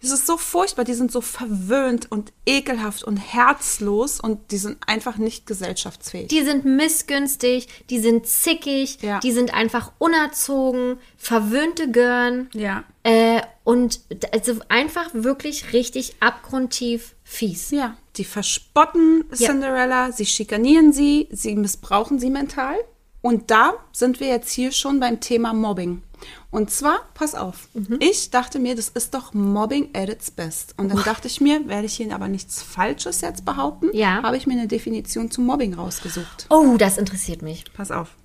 Es 0.02 0.10
ist 0.10 0.26
so 0.26 0.36
furchtbar. 0.36 0.84
Die 0.84 0.94
sind 0.94 1.12
so 1.12 1.20
verwöhnt 1.20 2.10
und 2.10 2.32
ekelhaft 2.46 3.04
und 3.04 3.16
herzlos 3.18 4.18
und 4.20 4.50
die 4.50 4.56
sind 4.56 4.78
einfach 4.86 5.16
nicht 5.18 5.46
gesellschaftsfähig. 5.46 6.28
Die 6.28 6.42
sind 6.42 6.64
missgünstig, 6.64 7.68
die 7.90 7.98
sind 7.98 8.26
zickig, 8.26 8.98
Ja. 9.02 9.20
die 9.20 9.32
sind 9.32 9.52
einfach 9.52 9.92
unerzogen, 9.98 10.98
verwöhnte 11.16 11.90
Gören. 11.90 12.48
ja. 12.54 12.84
Äh, 13.02 13.40
und 13.64 14.00
also 14.32 14.56
einfach 14.68 15.08
wirklich 15.14 15.72
richtig 15.72 16.16
abgrundtief 16.20 17.14
fies. 17.24 17.70
Ja, 17.70 17.96
die 18.16 18.24
verspotten 18.24 19.24
Cinderella, 19.32 20.12
sie 20.12 20.26
schikanieren 20.26 20.92
sie, 20.92 21.28
sie 21.30 21.54
missbrauchen 21.54 22.18
sie 22.18 22.28
mental. 22.30 22.74
Und 23.22 23.50
da 23.50 23.74
sind 23.92 24.20
wir 24.20 24.26
jetzt 24.28 24.50
hier 24.50 24.72
schon 24.72 24.98
beim 25.00 25.20
Thema 25.20 25.52
Mobbing. 25.54 26.02
Und 26.50 26.70
zwar, 26.70 27.00
pass 27.14 27.34
auf, 27.36 27.68
Mhm. 27.74 27.98
ich 28.00 28.30
dachte 28.30 28.58
mir, 28.58 28.74
das 28.74 28.88
ist 28.88 29.14
doch 29.14 29.32
Mobbing 29.34 29.90
at 29.94 30.08
its 30.08 30.30
best. 30.32 30.74
Und 30.78 30.88
dann 30.88 31.02
dachte 31.04 31.28
ich 31.28 31.40
mir, 31.40 31.68
werde 31.68 31.86
ich 31.86 32.00
Ihnen 32.00 32.12
aber 32.12 32.26
nichts 32.28 32.60
Falsches 32.62 33.20
jetzt 33.20 33.44
behaupten, 33.44 33.90
Ja. 33.92 34.22
habe 34.22 34.36
ich 34.36 34.46
mir 34.48 34.54
eine 34.54 34.66
Definition 34.66 35.30
zum 35.30 35.46
Mobbing 35.46 35.74
rausgesucht. 35.74 36.46
Oh, 36.50 36.76
das 36.76 36.98
interessiert 36.98 37.42
mich. 37.42 37.64
Pass 37.72 37.90
auf. 37.92 38.16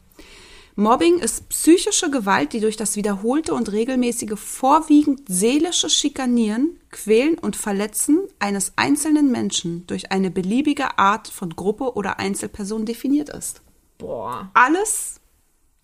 Mobbing 0.77 1.19
ist 1.19 1.47
psychische 1.49 2.09
Gewalt, 2.11 2.51
die 2.51 2.59
durch 2.59 2.75
das 2.75 2.97
wiederholte 2.97 3.53
und 3.53 3.71
regelmäßige 3.71 4.37
vorwiegend 4.37 5.21
seelische 5.29 5.89
Schikanieren, 5.89 6.77
Quälen 6.91 7.37
und 7.39 7.55
Verletzen 7.55 8.19
eines 8.39 8.73
einzelnen 8.75 9.31
Menschen 9.31 9.87
durch 9.87 10.11
eine 10.11 10.31
beliebige 10.31 10.97
Art 10.97 11.29
von 11.29 11.51
Gruppe 11.55 11.93
oder 11.93 12.19
Einzelperson 12.19 12.85
definiert 12.85 13.29
ist. 13.29 13.61
Boah. 13.99 14.49
Alles 14.53 15.21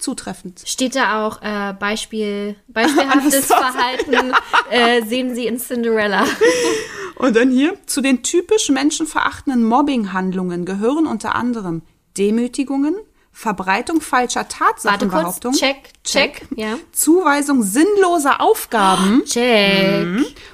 zutreffend. 0.02 0.62
Steht 0.66 0.96
da 0.96 1.26
auch 1.26 1.42
äh, 1.42 1.74
Beispiel, 1.74 2.56
beispielhaftes 2.68 3.46
Verhalten 3.48 4.34
äh, 4.70 5.04
sehen 5.06 5.36
Sie 5.36 5.48
in 5.48 5.60
Cinderella. 5.60 6.26
Und 7.16 7.36
dann 7.36 7.52
hier, 7.52 7.78
zu 7.86 8.02
den 8.02 8.24
typisch 8.24 8.70
menschenverachtenden 8.70 9.64
Mobbinghandlungen 9.64 10.66
gehören 10.66 11.06
unter 11.06 11.36
anderem 11.36 11.84
Demütigungen, 12.18 12.96
Verbreitung 13.32 14.02
falscher 14.02 14.42
Warte 14.42 14.58
kurz, 14.58 14.84
Tatsachenbehauptungen, 14.84 15.58
check, 15.58 15.90
check, 16.04 16.48
ja. 16.56 16.78
Zuweisung 16.92 17.64
sinnloser 17.64 18.42
Aufgaben 18.42 19.24
Check. 19.26 20.06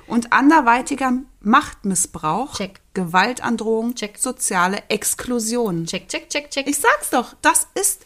und 0.06 0.32
anderweitiger 0.32 1.14
Machtmissbrauch, 1.40 2.56
Check. 2.56 2.82
Gewaltandrohung, 2.94 3.96
Check. 3.96 4.18
soziale 4.18 4.84
Exklusion. 4.90 5.86
Check, 5.86 6.08
check, 6.10 6.30
check, 6.30 6.52
check. 6.52 6.68
Ich 6.68 6.78
sag's 6.78 7.10
doch, 7.10 7.34
das 7.42 7.68
ist, 7.74 8.06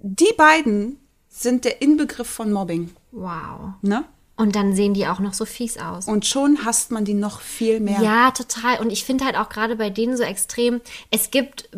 die 0.00 0.32
beiden 0.36 0.98
sind 1.28 1.64
der 1.64 1.82
Inbegriff 1.82 2.28
von 2.28 2.52
Mobbing, 2.52 2.90
Wow. 3.12 3.72
ne? 3.82 4.04
Und 4.36 4.54
dann 4.54 4.74
sehen 4.76 4.94
die 4.94 5.06
auch 5.08 5.18
noch 5.18 5.34
so 5.34 5.44
fies 5.44 5.78
aus. 5.78 6.06
Und 6.06 6.24
schon 6.24 6.64
hasst 6.64 6.92
man 6.92 7.04
die 7.04 7.14
noch 7.14 7.40
viel 7.40 7.80
mehr. 7.80 8.00
Ja, 8.00 8.30
total. 8.30 8.78
Und 8.78 8.90
ich 8.90 9.04
finde 9.04 9.24
halt 9.24 9.36
auch 9.36 9.48
gerade 9.48 9.74
bei 9.74 9.90
denen 9.90 10.16
so 10.16 10.22
extrem, 10.22 10.80
es 11.10 11.32
gibt 11.32 11.68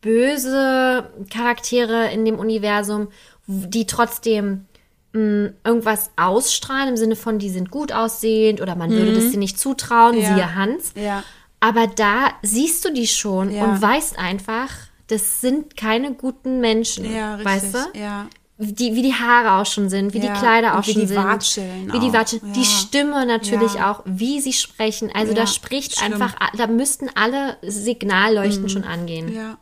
böse 0.00 1.10
Charaktere 1.30 2.10
in 2.12 2.24
dem 2.24 2.38
Universum, 2.38 3.08
die 3.46 3.86
trotzdem 3.86 4.66
mh, 5.12 5.50
irgendwas 5.64 6.10
ausstrahlen, 6.16 6.88
im 6.90 6.96
Sinne 6.96 7.16
von, 7.16 7.38
die 7.38 7.50
sind 7.50 7.70
gut 7.70 7.92
aussehend 7.92 8.60
oder 8.60 8.74
man 8.76 8.90
würde 8.90 9.12
das 9.14 9.30
sie 9.30 9.36
nicht 9.36 9.58
zutrauen, 9.60 10.16
Mhm. 10.16 10.22
Ja. 10.22 10.34
siehe 10.34 10.54
Hans. 10.54 10.92
Ja. 10.96 11.22
Aber 11.60 11.86
da 11.86 12.30
siehst 12.42 12.84
du 12.84 12.92
die 12.92 13.06
schon 13.06 13.50
Ja. 13.54 13.64
und 13.64 13.80
weißt 13.80 14.18
einfach, 14.18 14.68
das 15.12 15.40
sind 15.40 15.76
keine 15.76 16.14
guten 16.14 16.60
Menschen. 16.60 17.04
Ja, 17.12 17.34
richtig. 17.36 17.46
weißt 17.52 17.74
du? 17.74 17.98
Ja. 17.98 18.26
Die, 18.58 18.94
wie 18.94 19.02
die 19.02 19.14
Haare 19.14 19.60
auch 19.60 19.66
schon 19.66 19.88
sind, 19.88 20.14
wie 20.14 20.18
Ja, 20.18 20.32
die 20.32 20.38
Kleider 20.38 20.78
auch 20.78 20.86
wie 20.86 20.92
schon 20.92 21.00
die 21.02 21.08
sind. 21.08 21.16
watscheln 21.16 21.92
Wie 21.92 21.98
die 21.98 22.12
watscheln. 22.12 22.52
Die 22.52 22.60
Ja. 22.60 22.66
Stimme 22.66 23.26
natürlich 23.26 23.74
Ja. 23.74 23.90
auch, 23.90 24.02
wie 24.04 24.40
sie 24.40 24.52
sprechen. 24.52 25.10
Also 25.12 25.34
da 25.34 25.46
spricht 25.46 25.98
schlimm. 25.98 26.12
einfach, 26.14 26.34
da 26.56 26.66
müssten 26.68 27.08
alle 27.14 27.56
Signalleuchten 27.62 28.68
schon 28.68 28.84
angehen. 28.84 29.34
Ja. 29.34 29.58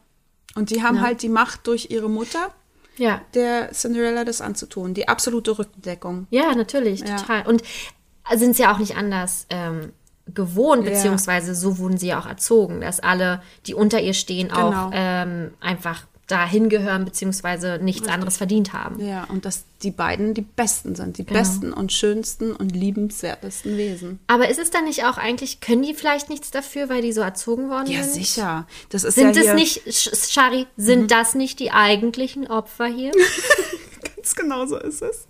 Und 0.54 0.70
die 0.70 0.82
haben 0.82 1.00
halt 1.00 1.22
die 1.22 1.28
Macht 1.28 1.66
durch 1.66 1.90
ihre 1.90 2.10
Mutter, 2.10 2.50
Ja. 2.98 3.20
der 3.34 3.70
Cinderella 3.72 4.24
das 4.24 4.40
anzutun. 4.40 4.92
Die 4.94 5.08
absolute 5.08 5.58
Rückendeckung. 5.58 6.26
Ja, 6.30 6.54
natürlich, 6.54 7.02
total. 7.02 7.46
Und 7.46 7.62
sind 8.34 8.56
sie 8.56 8.62
ja 8.62 8.74
auch 8.74 8.78
nicht 8.78 8.96
anders 8.96 9.46
ähm, 9.50 9.92
gewohnt, 10.34 10.84
Ja. 10.84 10.90
beziehungsweise 10.90 11.54
so 11.54 11.78
wurden 11.78 11.98
sie 11.98 12.08
ja 12.08 12.20
auch 12.20 12.26
erzogen, 12.26 12.80
dass 12.80 13.00
alle, 13.00 13.42
die 13.66 13.74
unter 13.74 14.00
ihr 14.00 14.14
stehen, 14.14 14.48
Genau. 14.48 14.68
auch 14.70 14.90
ähm, 14.92 15.52
einfach 15.60 16.04
dahin 16.26 16.68
gehören, 16.68 17.04
beziehungsweise 17.04 17.80
nichts 17.82 18.06
anderes 18.06 18.36
verdient 18.36 18.72
haben. 18.72 19.04
Ja, 19.04 19.24
und 19.24 19.44
dass 19.44 19.64
die 19.82 19.90
beiden 19.90 20.32
die 20.32 20.42
Besten 20.42 20.94
sind. 20.94 21.18
Die 21.18 21.24
Genau. 21.26 21.40
besten 21.40 21.72
und 21.72 21.92
schönsten 21.92 22.52
und 22.52 22.70
liebenswertesten 22.70 23.76
Wesen. 23.76 24.20
Aber 24.28 24.48
ist 24.48 24.60
es 24.60 24.70
dann 24.70 24.84
nicht 24.84 25.04
auch 25.04 25.18
eigentlich, 25.18 25.60
können 25.60 25.82
die 25.82 25.92
vielleicht 25.92 26.28
nichts 26.30 26.52
dafür, 26.52 26.88
weil 26.88 27.02
die 27.02 27.12
so 27.12 27.20
erzogen 27.20 27.68
worden 27.68 27.90
Ja, 27.90 28.04
sind? 28.04 28.14
sicher. 28.14 28.68
Das 28.90 29.02
ist 29.02 29.16
Sind 29.16 29.34
ja 29.34 29.42
es 29.42 29.54
nicht, 29.54 29.82
Shari, 30.30 30.68
sind 30.76 31.10
das 31.10 31.34
nicht 31.34 31.58
die 31.58 31.72
eigentlichen 31.72 32.46
Opfer 32.46 32.86
hier? 32.86 33.10
Ganz 34.16 34.34
genau 34.36 34.66
so 34.66 34.76
ist 34.78 35.02
es. 35.02 35.26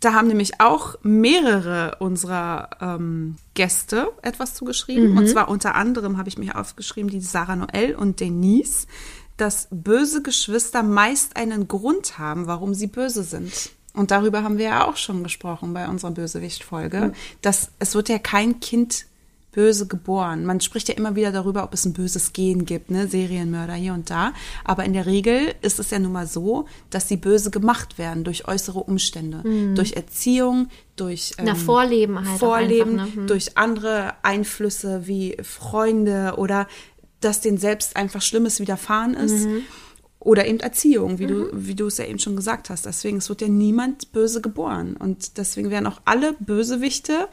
Da 0.00 0.12
haben 0.12 0.28
nämlich 0.28 0.60
auch 0.60 0.96
mehrere 1.02 1.96
unserer 2.00 2.70
ähm, 2.80 3.36
Gäste 3.54 4.08
etwas 4.22 4.54
zugeschrieben. 4.54 5.16
Und 5.16 5.26
zwar 5.28 5.48
unter 5.48 5.74
anderem 5.74 6.18
habe 6.18 6.28
ich 6.28 6.36
mir 6.36 6.58
aufgeschrieben, 6.58 7.10
die 7.10 7.20
Sarah 7.20 7.56
Noel 7.56 7.94
und 7.94 8.20
Denise, 8.20 8.86
dass 9.36 9.68
böse 9.70 10.22
Geschwister 10.22 10.82
meist 10.82 11.36
einen 11.36 11.66
Grund 11.66 12.18
haben, 12.18 12.46
warum 12.46 12.74
sie 12.74 12.86
böse 12.86 13.22
sind. 13.22 13.70
Und 13.94 14.10
darüber 14.10 14.42
haben 14.42 14.58
wir 14.58 14.66
ja 14.66 14.86
auch 14.86 14.96
schon 14.96 15.22
gesprochen 15.22 15.72
bei 15.72 15.88
unserer 15.88 16.10
Bösewicht-Folge, 16.10 17.14
dass 17.40 17.70
es 17.78 17.94
wird 17.94 18.10
ja 18.10 18.18
kein 18.18 18.60
Kind 18.60 19.06
böse 19.56 19.86
geboren. 19.86 20.44
Man 20.44 20.60
spricht 20.60 20.88
ja 20.90 20.94
immer 20.94 21.16
wieder 21.16 21.32
darüber, 21.32 21.64
ob 21.64 21.72
es 21.72 21.86
ein 21.86 21.94
böses 21.94 22.34
Gen 22.34 22.66
gibt, 22.66 22.90
ne, 22.90 23.08
Serienmörder 23.08 23.72
hier 23.72 23.94
und 23.94 24.10
da. 24.10 24.34
Aber 24.64 24.84
in 24.84 24.92
der 24.92 25.06
Regel 25.06 25.54
ist 25.62 25.78
es 25.80 25.90
ja 25.90 25.98
nun 25.98 26.12
mal 26.12 26.26
so, 26.26 26.66
dass 26.90 27.08
sie 27.08 27.16
böse 27.16 27.50
gemacht 27.50 27.96
werden 27.96 28.22
durch 28.22 28.46
äußere 28.46 28.80
Umstände, 28.80 29.42
durch 29.74 29.94
Erziehung, 29.94 30.68
durch 30.94 31.32
Na, 31.42 31.54
Vorleben 31.54 32.28
halt 32.28 32.38
Vorleben, 32.38 33.00
einfach, 33.00 33.14
ne? 33.14 33.22
Hm. 33.22 33.26
durch 33.28 33.56
andere 33.56 34.12
Einflüsse 34.22 35.06
wie 35.06 35.38
Freunde 35.42 36.34
oder 36.36 36.68
dass 37.20 37.40
denen 37.40 37.56
selbst 37.56 37.96
einfach 37.96 38.20
Schlimmes 38.20 38.60
widerfahren 38.60 39.14
ist. 39.14 39.46
Mhm. 39.46 39.62
Oder 40.18 40.46
eben 40.46 40.60
Erziehung, 40.60 41.18
wie 41.18 41.26
du, 41.26 41.48
wie 41.52 41.76
du 41.76 41.86
es 41.86 41.98
ja 41.98 42.04
eben 42.04 42.18
schon 42.18 42.34
gesagt 42.34 42.68
hast. 42.68 42.84
Deswegen, 42.84 43.18
es 43.18 43.28
wird 43.28 43.42
ja 43.42 43.48
niemand 43.48 44.12
böse 44.12 44.40
geboren. 44.40 44.96
Und 44.96 45.38
deswegen 45.38 45.70
werden 45.70 45.86
auch 45.86 46.00
alle 46.04 46.34
Bösewichte 46.40 47.28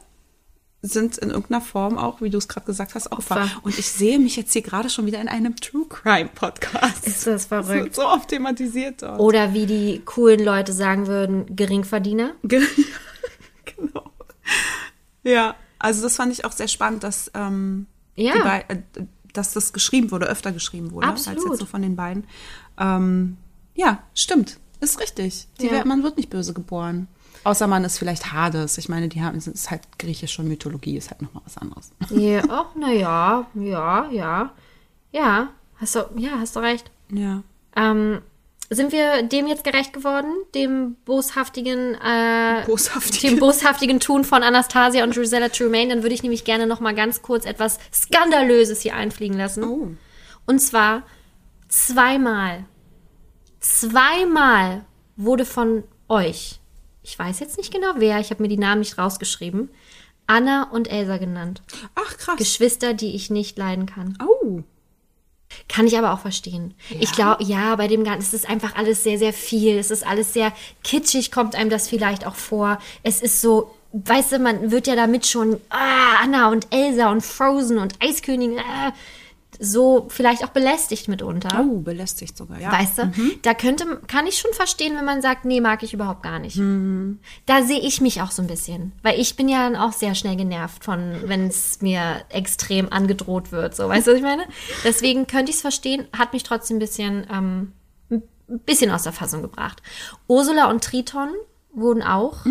sind 0.85 1.17
in 1.17 1.29
irgendeiner 1.29 1.61
Form 1.61 1.97
auch, 1.97 2.19
wie 2.21 2.29
du 2.29 2.37
es 2.37 2.49
gerade 2.49 2.65
gesagt 2.65 2.93
hast, 2.93 3.11
Opfer. 3.13 3.43
Opfer. 3.43 3.49
Und 3.63 3.79
ich 3.79 3.87
sehe 3.89 4.19
mich 4.19 4.35
jetzt 4.35 4.51
hier 4.51 4.61
gerade 4.61 4.89
schon 4.89 5.05
wieder 5.05 5.21
in 5.21 5.29
einem 5.29 5.55
True 5.55 5.85
Crime 5.87 6.29
Podcast. 6.35 7.07
Ist 7.07 7.25
das 7.25 7.47
Das 7.47 7.65
verrückt? 7.67 7.83
wird 7.85 7.95
so 7.95 8.05
oft 8.05 8.27
thematisiert 8.27 9.01
dort. 9.01 9.17
Oder 9.19 9.53
wie 9.53 9.65
die 9.65 10.01
coolen 10.03 10.43
Leute 10.43 10.73
sagen 10.73 11.07
würden, 11.07 11.55
Geringverdiener? 11.55 12.31
Ge- 12.43 12.61
genau. 13.65 14.11
Ja, 15.23 15.55
also 15.79 16.01
das 16.01 16.17
fand 16.17 16.33
ich 16.33 16.43
auch 16.45 16.51
sehr 16.51 16.67
spannend, 16.67 17.03
dass, 17.03 17.31
ähm, 17.33 17.87
Ja. 18.15 18.57
äh, 18.67 18.77
dass 19.31 19.53
das 19.53 19.71
geschrieben 19.73 20.11
wurde, 20.11 20.25
öfter 20.27 20.51
geschrieben 20.51 20.91
wurde, 20.91 21.07
als 21.07 21.27
Absolut. 21.27 21.51
jetzt 21.51 21.59
so 21.61 21.65
von 21.65 21.81
den 21.81 21.95
beiden. 21.95 22.25
Ähm, 22.77 23.37
ja, 23.73 24.03
stimmt. 24.13 24.59
Ist 24.81 24.99
richtig. 24.99 25.47
Die 25.61 25.67
Ja. 25.67 25.71
wer- 25.71 25.85
man 25.87 26.03
wird 26.03 26.17
nicht 26.17 26.29
böse 26.29 26.53
geboren. 26.53 27.07
Außer 27.43 27.67
man 27.67 27.83
ist 27.83 27.97
vielleicht 27.97 28.31
Hades. 28.31 28.77
Ich 28.77 28.89
meine, 28.89 29.09
die 29.09 29.21
haben, 29.21 29.37
es 29.37 29.47
ist 29.47 29.69
halt 29.69 29.81
griechische 29.99 30.43
Mythologie, 30.43 30.97
ist 30.97 31.11
halt 31.11 31.21
nochmal 31.21 31.43
was 31.45 31.57
anderes. 31.57 31.91
Ja, 32.09 32.41
oh, 32.49 32.65
na 32.75 32.91
ja, 32.91 33.47
ja, 33.55 34.09
ja. 34.11 34.51
Ja, 35.11 35.49
hast 35.75 35.95
du, 35.95 35.99
ja, 36.17 36.39
hast 36.39 36.55
du 36.55 36.61
recht. 36.61 36.89
Ja. 37.09 37.43
Ähm, 37.75 38.21
sind 38.69 38.91
wir 38.91 39.23
dem 39.23 39.47
jetzt 39.47 39.63
gerecht 39.63 39.93
geworden? 39.93 40.31
Dem 40.55 40.95
boshaftigen, 41.05 41.95
äh, 41.95 42.63
Boshaftig. 42.65 43.21
dem 43.21 43.39
boshaftigen 43.39 43.99
Tun 43.99 44.23
von 44.23 44.41
Anastasia 44.41 45.03
und 45.03 45.15
Drusilla 45.15 45.49
Tremaine? 45.49 45.89
Dann 45.89 46.03
würde 46.03 46.15
ich 46.15 46.23
nämlich 46.23 46.45
gerne 46.45 46.65
noch 46.65 46.79
mal 46.79 46.95
ganz 46.95 47.21
kurz 47.21 47.45
etwas 47.45 47.77
Skandalöses 47.93 48.81
hier 48.81 48.95
einfliegen 48.95 49.37
lassen. 49.37 49.63
Oh. 49.63 49.91
Und 50.45 50.59
zwar 50.59 51.03
zweimal, 51.67 52.65
zweimal 53.59 54.85
wurde 55.15 55.45
von 55.45 55.83
euch, 56.09 56.59
ich 57.03 57.17
weiß 57.17 57.39
jetzt 57.39 57.57
nicht 57.57 57.73
genau 57.73 57.93
wer, 57.97 58.19
ich 58.19 58.29
habe 58.31 58.41
mir 58.41 58.49
die 58.49 58.57
Namen 58.57 58.79
nicht 58.79 58.97
rausgeschrieben, 58.97 59.69
Anna 60.25 60.69
und 60.71 60.89
Elsa 60.89 61.17
genannt. 61.17 61.61
Ach, 61.95 62.17
krass. 62.17 62.37
Geschwister, 62.37 62.93
die 62.93 63.15
ich 63.15 63.29
nicht 63.29 63.57
leiden 63.57 63.85
kann. 63.85 64.17
oh. 64.25 64.63
Kann 65.69 65.85
ich 65.85 65.97
aber 65.97 66.13
auch 66.13 66.19
verstehen. 66.19 66.73
Ich 66.99 67.11
glaube, 67.11 67.43
ja, 67.43 67.75
bei 67.75 67.87
dem 67.87 68.03
Ganzen, 68.03 68.25
es 68.25 68.33
ist 68.33 68.49
einfach 68.49 68.75
alles 68.75 69.03
sehr, 69.03 69.19
sehr 69.19 69.33
viel. 69.33 69.77
Es 69.77 69.91
ist 69.91 70.05
alles 70.05 70.33
sehr 70.33 70.51
kitschig, 70.83 71.31
kommt 71.31 71.55
einem 71.55 71.69
das 71.69 71.87
vielleicht 71.87 72.25
auch 72.25 72.35
vor. 72.35 72.79
Es 73.03 73.21
ist 73.21 73.39
so, 73.39 73.71
weißt 73.91 74.31
du, 74.31 74.39
man 74.39 74.71
wird 74.71 74.87
ja 74.87 74.95
damit 74.95 75.27
schon, 75.27 75.59
ah, 75.69 76.21
Anna 76.21 76.49
und 76.49 76.67
Elsa 76.71 77.11
und 77.11 77.21
Frozen 77.21 77.77
und 77.77 77.93
Eiskönigin, 78.01 78.59
ah, 78.59 78.93
so 79.59 80.07
vielleicht 80.09 80.43
auch 80.43 80.49
belästigt 80.49 81.07
mitunter. 81.07 81.65
Oh, 81.65 81.79
belästigt 81.79 82.37
sogar, 82.37 82.59
ja. 82.59 82.71
Weißt 82.71 82.97
du, 82.97 83.11
da 83.41 83.53
könnte, 83.53 84.01
kann 84.07 84.27
ich 84.27 84.37
schon 84.37 84.53
verstehen, 84.53 84.95
wenn 84.95 85.05
man 85.05 85.21
sagt, 85.21 85.45
nee, 85.45 85.61
mag 85.61 85.83
ich 85.83 85.93
überhaupt 85.93 86.23
gar 86.23 86.39
nicht. 86.39 86.57
Da 87.45 87.63
sehe 87.63 87.79
ich 87.79 88.01
mich 88.01 88.21
auch 88.21 88.31
so 88.31 88.41
ein 88.41 88.47
bisschen. 88.47 88.93
Weil 89.01 89.19
ich 89.19 89.35
bin 89.35 89.49
ja 89.49 89.69
dann 89.69 89.75
auch 89.75 89.93
sehr 89.93 90.15
schnell 90.15 90.35
genervt 90.35 90.83
von, 90.83 91.21
wenn 91.25 91.47
es 91.47 91.81
mir 91.81 92.23
extrem 92.29 92.91
angedroht 92.91 93.51
wird. 93.51 93.75
So, 93.75 93.87
weißt 93.87 94.07
du, 94.07 94.11
was 94.11 94.17
ich 94.17 94.23
meine? 94.23 94.45
Deswegen 94.83 95.27
könnte 95.27 95.49
ich 95.49 95.57
es 95.57 95.61
verstehen, 95.61 96.07
hat 96.17 96.33
mich 96.33 96.43
trotzdem 96.43 96.77
ein 96.77 96.79
bisschen, 96.79 97.27
ähm, 97.31 97.73
ein 98.09 98.59
bisschen 98.65 98.91
aus 98.91 99.03
der 99.03 99.13
Fassung 99.13 99.41
gebracht. 99.41 99.81
Ursula 100.27 100.69
und 100.69 100.83
Triton 100.83 101.29
wurden 101.75 102.03
auch 102.03 102.43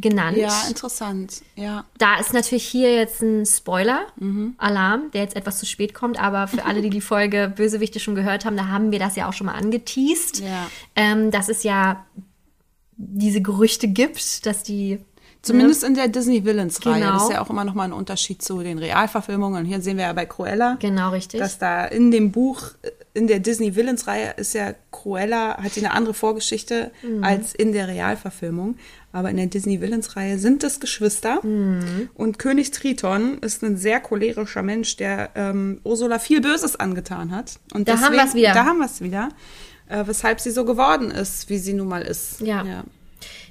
genannt. 0.00 0.36
Ja, 0.36 0.62
interessant. 0.68 1.42
Ja. 1.56 1.84
Da 1.98 2.18
ist 2.20 2.32
natürlich 2.32 2.66
hier 2.66 2.94
jetzt 2.94 3.20
ein 3.22 3.44
Spoiler-Alarm, 3.44 5.10
der 5.12 5.22
jetzt 5.22 5.36
etwas 5.36 5.58
zu 5.58 5.66
spät 5.66 5.94
kommt, 5.94 6.20
aber 6.20 6.46
für 6.48 6.64
alle, 6.64 6.80
die 6.82 6.90
die 6.90 7.00
Folge 7.00 7.52
Bösewichte 7.54 8.00
schon 8.00 8.14
gehört 8.14 8.44
haben, 8.44 8.56
da 8.56 8.68
haben 8.68 8.92
wir 8.92 8.98
das 8.98 9.16
ja 9.16 9.28
auch 9.28 9.32
schon 9.32 9.46
mal 9.46 9.54
angeteased, 9.54 10.40
Ja. 10.40 10.68
ähm, 10.96 11.30
dass 11.30 11.48
es 11.48 11.62
ja 11.62 12.04
diese 12.96 13.40
Gerüchte 13.42 13.88
gibt, 13.88 14.46
dass 14.46 14.62
die 14.62 14.98
Zumindest 15.40 15.84
in 15.84 15.94
der 15.94 16.08
Disney 16.08 16.44
Villains-Reihe. 16.44 17.00
Genau. 17.00 17.12
Das 17.12 17.22
ist 17.22 17.30
ja 17.30 17.40
auch 17.40 17.48
immer 17.48 17.64
noch 17.64 17.74
mal 17.74 17.84
ein 17.84 17.92
Unterschied 17.92 18.42
zu 18.42 18.60
den 18.60 18.76
Realverfilmungen. 18.78 19.60
Und 19.60 19.66
hier 19.66 19.80
sehen 19.80 19.96
wir 19.96 20.04
ja 20.06 20.12
bei 20.12 20.26
Cruella, 20.26 20.76
genau 20.80 21.10
richtig. 21.10 21.38
dass 21.40 21.58
da 21.58 21.84
in 21.84 22.10
dem 22.10 22.32
Buch, 22.32 22.62
in 23.14 23.26
der 23.26 23.40
Disney 23.40 23.74
Villains-Reihe 23.74 24.34
ist 24.36 24.54
ja 24.54 24.74
Cruella, 24.92 25.56
hat 25.62 25.72
sie 25.72 25.80
eine 25.84 25.92
andere 25.94 26.14
Vorgeschichte 26.14 26.90
Mhm. 27.02 27.24
als 27.24 27.54
in 27.54 27.72
der 27.72 27.88
Realverfilmung. 27.88 28.76
Aber 29.12 29.30
in 29.30 29.36
der 29.38 29.46
Disney 29.46 29.80
Villains-Reihe 29.80 30.38
sind 30.38 30.62
es 30.64 30.80
Geschwister. 30.80 31.44
Mhm. 31.44 32.10
Und 32.14 32.38
König 32.38 32.70
Triton 32.70 33.38
ist 33.38 33.62
ein 33.62 33.76
sehr 33.76 34.00
cholerischer 34.00 34.62
Mensch, 34.62 34.96
der 34.96 35.30
ähm, 35.34 35.80
Ursula 35.84 36.18
viel 36.18 36.40
Böses 36.40 36.76
angetan 36.76 37.34
hat. 37.34 37.58
Und 37.72 37.88
Da 37.88 37.98
haben 38.00 38.14
wir's 38.14 38.34
wieder. 38.34 38.52
Da 38.52 38.64
haben 38.66 38.78
wir 38.78 38.86
es 38.86 39.00
wieder. 39.00 39.30
Äh, 39.88 40.04
weshalb 40.06 40.38
sie 40.40 40.50
so 40.50 40.64
geworden 40.66 41.10
ist, 41.10 41.48
wie 41.48 41.58
sie 41.58 41.72
nun 41.72 41.88
mal 41.88 42.02
ist. 42.02 42.40
Ja. 42.42 42.84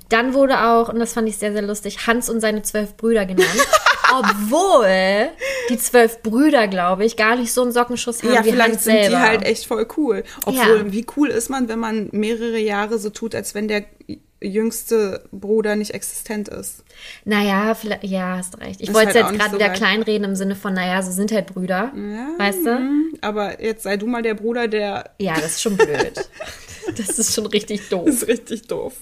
Dann 0.10 0.34
wurde 0.34 0.62
auch, 0.62 0.88
und 0.90 1.00
das 1.00 1.14
fand 1.14 1.28
ich 1.28 1.38
sehr, 1.38 1.52
sehr 1.52 1.64
lustig, 1.64 2.06
Hans 2.08 2.30
und 2.30 2.40
seine 2.40 2.62
zwölf 2.62 2.96
Brüder 2.96 3.26
genannt. 3.26 3.50
Obwohl 4.14 5.30
die 5.70 5.78
zwölf 5.78 6.22
Brüder, 6.22 6.68
glaube 6.68 7.06
ich, 7.06 7.18
gar 7.18 7.36
nicht 7.36 7.52
so 7.54 7.62
einen 7.64 7.72
Sockenschuss 7.72 8.24
haben 8.24 8.34
Ja, 8.34 8.46
wie 8.46 8.52
vielleicht 8.52 8.74
Hans 8.76 8.84
sind 8.84 8.94
selber. 8.94 9.10
die 9.10 9.22
halt 9.22 9.44
echt 9.46 9.66
voll 9.66 9.88
cool. 9.98 10.24
Obwohl, 10.46 10.78
Ja. 10.88 10.92
wie 10.92 11.06
cool 11.18 11.30
ist 11.30 11.50
man, 11.50 11.68
wenn 11.68 11.80
man 11.80 12.10
mehrere 12.12 12.58
Jahre 12.60 13.00
so 13.00 13.10
tut, 13.10 13.36
als 13.36 13.54
wenn 13.56 13.68
der 13.68 13.84
jüngste 14.40 15.24
Bruder 15.32 15.76
nicht 15.76 15.92
existent 15.96 16.48
ist. 16.48 16.84
Naja, 17.26 17.74
vielleicht, 17.74 18.04
ja, 18.04 18.38
hast 18.38 18.60
recht. 18.60 18.80
Ich 18.82 18.94
wollte 18.94 19.14
halt 19.16 19.32
jetzt 19.32 19.40
gerade 19.40 19.50
so 19.52 19.56
wieder 19.58 19.70
kleinreden 19.70 20.26
im 20.26 20.36
Sinne 20.36 20.56
von, 20.56 20.74
naja, 20.74 21.02
so 21.02 21.12
sind 21.12 21.32
halt 21.32 21.48
Brüder. 21.48 21.92
Ja, 21.96 22.28
Weißt 22.38 22.66
du? 22.66 22.70
mhm. 22.80 23.14
Aber 23.22 23.62
jetzt 23.64 23.84
sei 23.84 23.98
du 23.98 24.06
mal 24.06 24.22
der 24.22 24.36
Bruder, 24.36 24.68
der 24.68 25.10
Ja, 25.18 25.34
das 25.36 25.54
ist 25.54 25.62
schon 25.64 25.76
blöd. 25.76 26.30
das 26.98 27.18
ist 27.18 27.34
schon 27.34 27.48
richtig 27.48 27.90
doof. 27.90 28.08
ist 28.08 28.28
richtig 28.28 28.68
doof. 28.68 28.94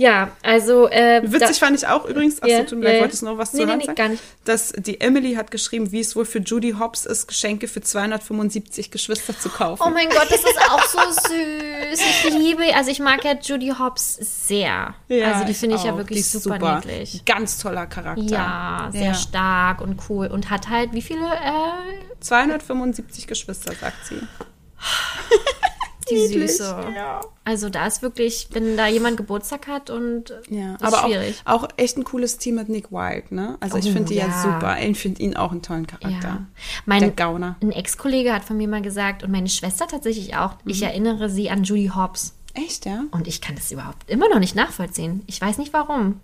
Ja, 0.00 0.30
also. 0.44 0.88
Äh, 0.88 1.22
Witzig 1.24 1.58
fand 1.58 1.76
ich 1.76 1.84
auch 1.88 2.04
übrigens, 2.04 2.40
achso, 2.40 2.46
Ja, 2.54 2.58
ja, 2.62 2.76
leid, 2.76 2.94
ja. 2.94 3.00
wolltest 3.00 3.22
du 3.22 3.26
noch 3.26 3.36
was 3.36 3.52
Nee, 3.52 3.62
zu 3.62 3.66
nee, 3.66 3.76
nee, 3.78 3.84
sagen? 3.86 3.96
gar 3.96 4.08
nicht. 4.10 4.22
Dass 4.44 4.72
die 4.76 5.00
Emily 5.00 5.34
hat 5.34 5.50
geschrieben, 5.50 5.90
wie 5.90 5.98
es 5.98 6.14
wohl 6.14 6.24
für 6.24 6.38
Judy 6.38 6.76
Hobbs 6.78 7.04
ist, 7.04 7.26
Geschenke 7.26 7.66
für 7.66 7.80
275 7.80 8.92
Geschwister 8.92 9.36
zu 9.36 9.48
kaufen. 9.48 9.82
Oh 9.84 9.90
mein 9.90 10.08
Gott, 10.08 10.28
das 10.30 10.38
ist 10.38 10.58
auch 10.70 10.84
so 10.84 10.98
süß. 11.10 12.00
Ich 12.28 12.30
liebe, 12.32 12.62
also 12.76 12.92
ich 12.92 13.00
mag 13.00 13.24
ja 13.24 13.34
Judy 13.42 13.72
Hobbs 13.76 14.14
sehr. 14.48 14.94
also 15.10 15.44
die 15.44 15.54
finde 15.54 15.74
ich 15.74 15.82
ja 15.82 15.96
wirklich 15.96 16.18
Die 16.18 16.20
ist 16.36 16.44
super, 16.44 16.76
niedlich. 16.76 17.24
Ganz 17.24 17.58
toller 17.58 17.86
Charakter. 17.88 18.22
Ja, 18.22 18.90
sehr 18.92 19.02
Ja. 19.02 19.14
stark 19.14 19.80
und 19.80 19.98
cool 20.08 20.28
und 20.28 20.48
hat 20.48 20.68
halt 20.68 20.92
wie 20.92 21.02
viele 21.02 21.26
äh, 21.26 22.20
275 22.20 23.26
Geschwister, 23.26 23.72
sagt 23.74 24.06
sie. 24.06 24.20
die 26.10 26.16
Niedlich, 26.16 26.50
Süße. 26.52 26.76
ja. 26.94 27.20
Also 27.44 27.68
da 27.70 27.86
ist 27.86 28.02
wirklich, 28.02 28.48
wenn 28.52 28.76
da 28.76 28.86
jemand 28.86 29.16
Geburtstag 29.16 29.66
hat 29.66 29.90
und 29.90 30.32
Ja, 30.50 30.74
ist 30.74 30.82
aber 30.82 31.06
schwierig. 31.08 31.40
auch, 31.44 31.64
auch 31.64 31.68
echt 31.76 31.96
ein 31.96 32.04
cooles 32.04 32.38
Team 32.38 32.56
mit 32.56 32.68
Nick 32.68 32.90
Wilde, 32.92 33.34
ne? 33.34 33.56
Also 33.60 33.78
ich 33.78 33.86
Oh, 33.88 33.92
finde 33.92 34.08
die 34.08 34.16
ja. 34.16 34.26
ja. 34.28 34.42
super. 34.42 34.76
Ich 34.80 34.98
finde 34.98 35.22
ihn 35.22 35.36
auch 35.36 35.50
einen 35.52 35.62
tollen 35.62 35.86
ja. 35.90 35.96
Charakter. 35.98 36.46
Mein, 36.86 37.00
Der 37.00 37.10
Gauner. 37.10 37.56
Ein 37.62 37.72
Ex-Kollege 37.72 38.32
hat 38.32 38.44
von 38.44 38.56
mir 38.56 38.68
mal 38.68 38.82
gesagt 38.82 39.22
und 39.22 39.30
meine 39.30 39.48
Schwester 39.48 39.86
tatsächlich 39.86 40.36
auch, 40.36 40.52
Mhm. 40.64 40.70
ich 40.70 40.82
erinnere 40.82 41.30
sie 41.30 41.48
an 41.50 41.64
Judy 41.64 41.90
Hobbs. 41.94 42.34
Echt, 42.54 42.86
ja? 42.86 43.04
Und 43.12 43.28
ich 43.28 43.40
kann 43.40 43.54
das 43.54 43.70
überhaupt 43.70 44.08
immer 44.10 44.28
noch 44.28 44.40
nicht 44.40 44.54
nachvollziehen. 44.54 45.22
Ich 45.26 45.40
weiß 45.40 45.58
nicht 45.58 45.72
warum. 45.72 46.20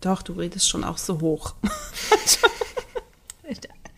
Doch, 0.00 0.22
du 0.22 0.32
redest 0.34 0.68
schon 0.68 0.82
auch 0.84 0.98
so 0.98 1.20
hoch. 1.20 1.54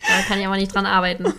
Da 0.07 0.21
kann 0.27 0.39
ich 0.39 0.45
aber 0.47 0.57
nicht 0.57 0.73
dran 0.73 0.85
arbeiten. 0.85 1.33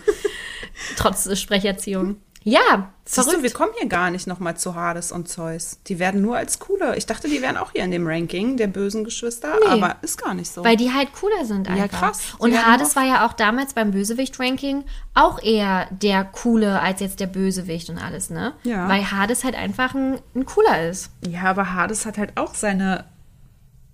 Trotz 0.97 1.37
Sprecherziehung. 1.37 2.17
Ja, 2.43 2.89
Siehst 3.05 3.17
du, 3.17 3.21
verrückt. 3.23 3.43
wir 3.43 3.51
kommen 3.51 3.71
hier 3.77 3.87
gar 3.87 4.09
nicht 4.09 4.25
nochmal 4.25 4.57
zu 4.57 4.73
Hades 4.73 5.11
und 5.11 5.29
Zeus. 5.29 5.77
Die 5.87 5.99
werden 5.99 6.21
nur 6.23 6.37
als 6.37 6.57
coole. 6.59 6.95
Ich 6.97 7.05
dachte, 7.05 7.27
die 7.29 7.39
wären 7.41 7.55
auch 7.55 7.71
hier 7.73 7.83
in 7.83 7.91
dem 7.91 8.07
Ranking 8.07 8.57
der 8.57 8.65
bösen 8.67 9.03
Geschwister, 9.03 9.53
Nee. 9.63 9.67
aber 9.69 9.97
ist 10.01 10.19
gar 10.19 10.33
nicht 10.33 10.51
so. 10.51 10.63
Weil 10.63 10.75
die 10.75 10.91
halt 10.91 11.13
cooler 11.13 11.45
sind 11.45 11.69
einfach. 11.69 11.99
krass. 11.99 12.19
Die 12.37 12.41
Und 12.41 12.65
Hades 12.65 12.95
war 12.95 13.03
ja 13.03 13.27
auch 13.27 13.33
damals 13.33 13.73
beim 13.75 13.91
Bösewicht-Ranking 13.91 14.85
auch 15.13 15.41
eher 15.43 15.87
der 15.91 16.23
Coole 16.23 16.79
als 16.81 16.99
jetzt 17.01 17.19
der 17.19 17.27
Bösewicht 17.27 17.89
und 17.91 17.99
alles, 17.99 18.29
ne? 18.31 18.53
Ja. 18.63 18.87
Weil 18.89 19.11
Hades 19.11 19.43
halt 19.43 19.53
einfach 19.55 19.93
ein, 19.93 20.17
ein 20.33 20.45
Cooler 20.45 20.89
ist. 20.89 21.11
ja, 21.27 21.43
aber 21.43 21.73
Hades 21.75 22.05
hat 22.07 22.17
halt 22.17 22.37
auch 22.37 22.55
seine, 22.55 23.05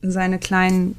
seine 0.01 0.39
kleinen 0.39 0.95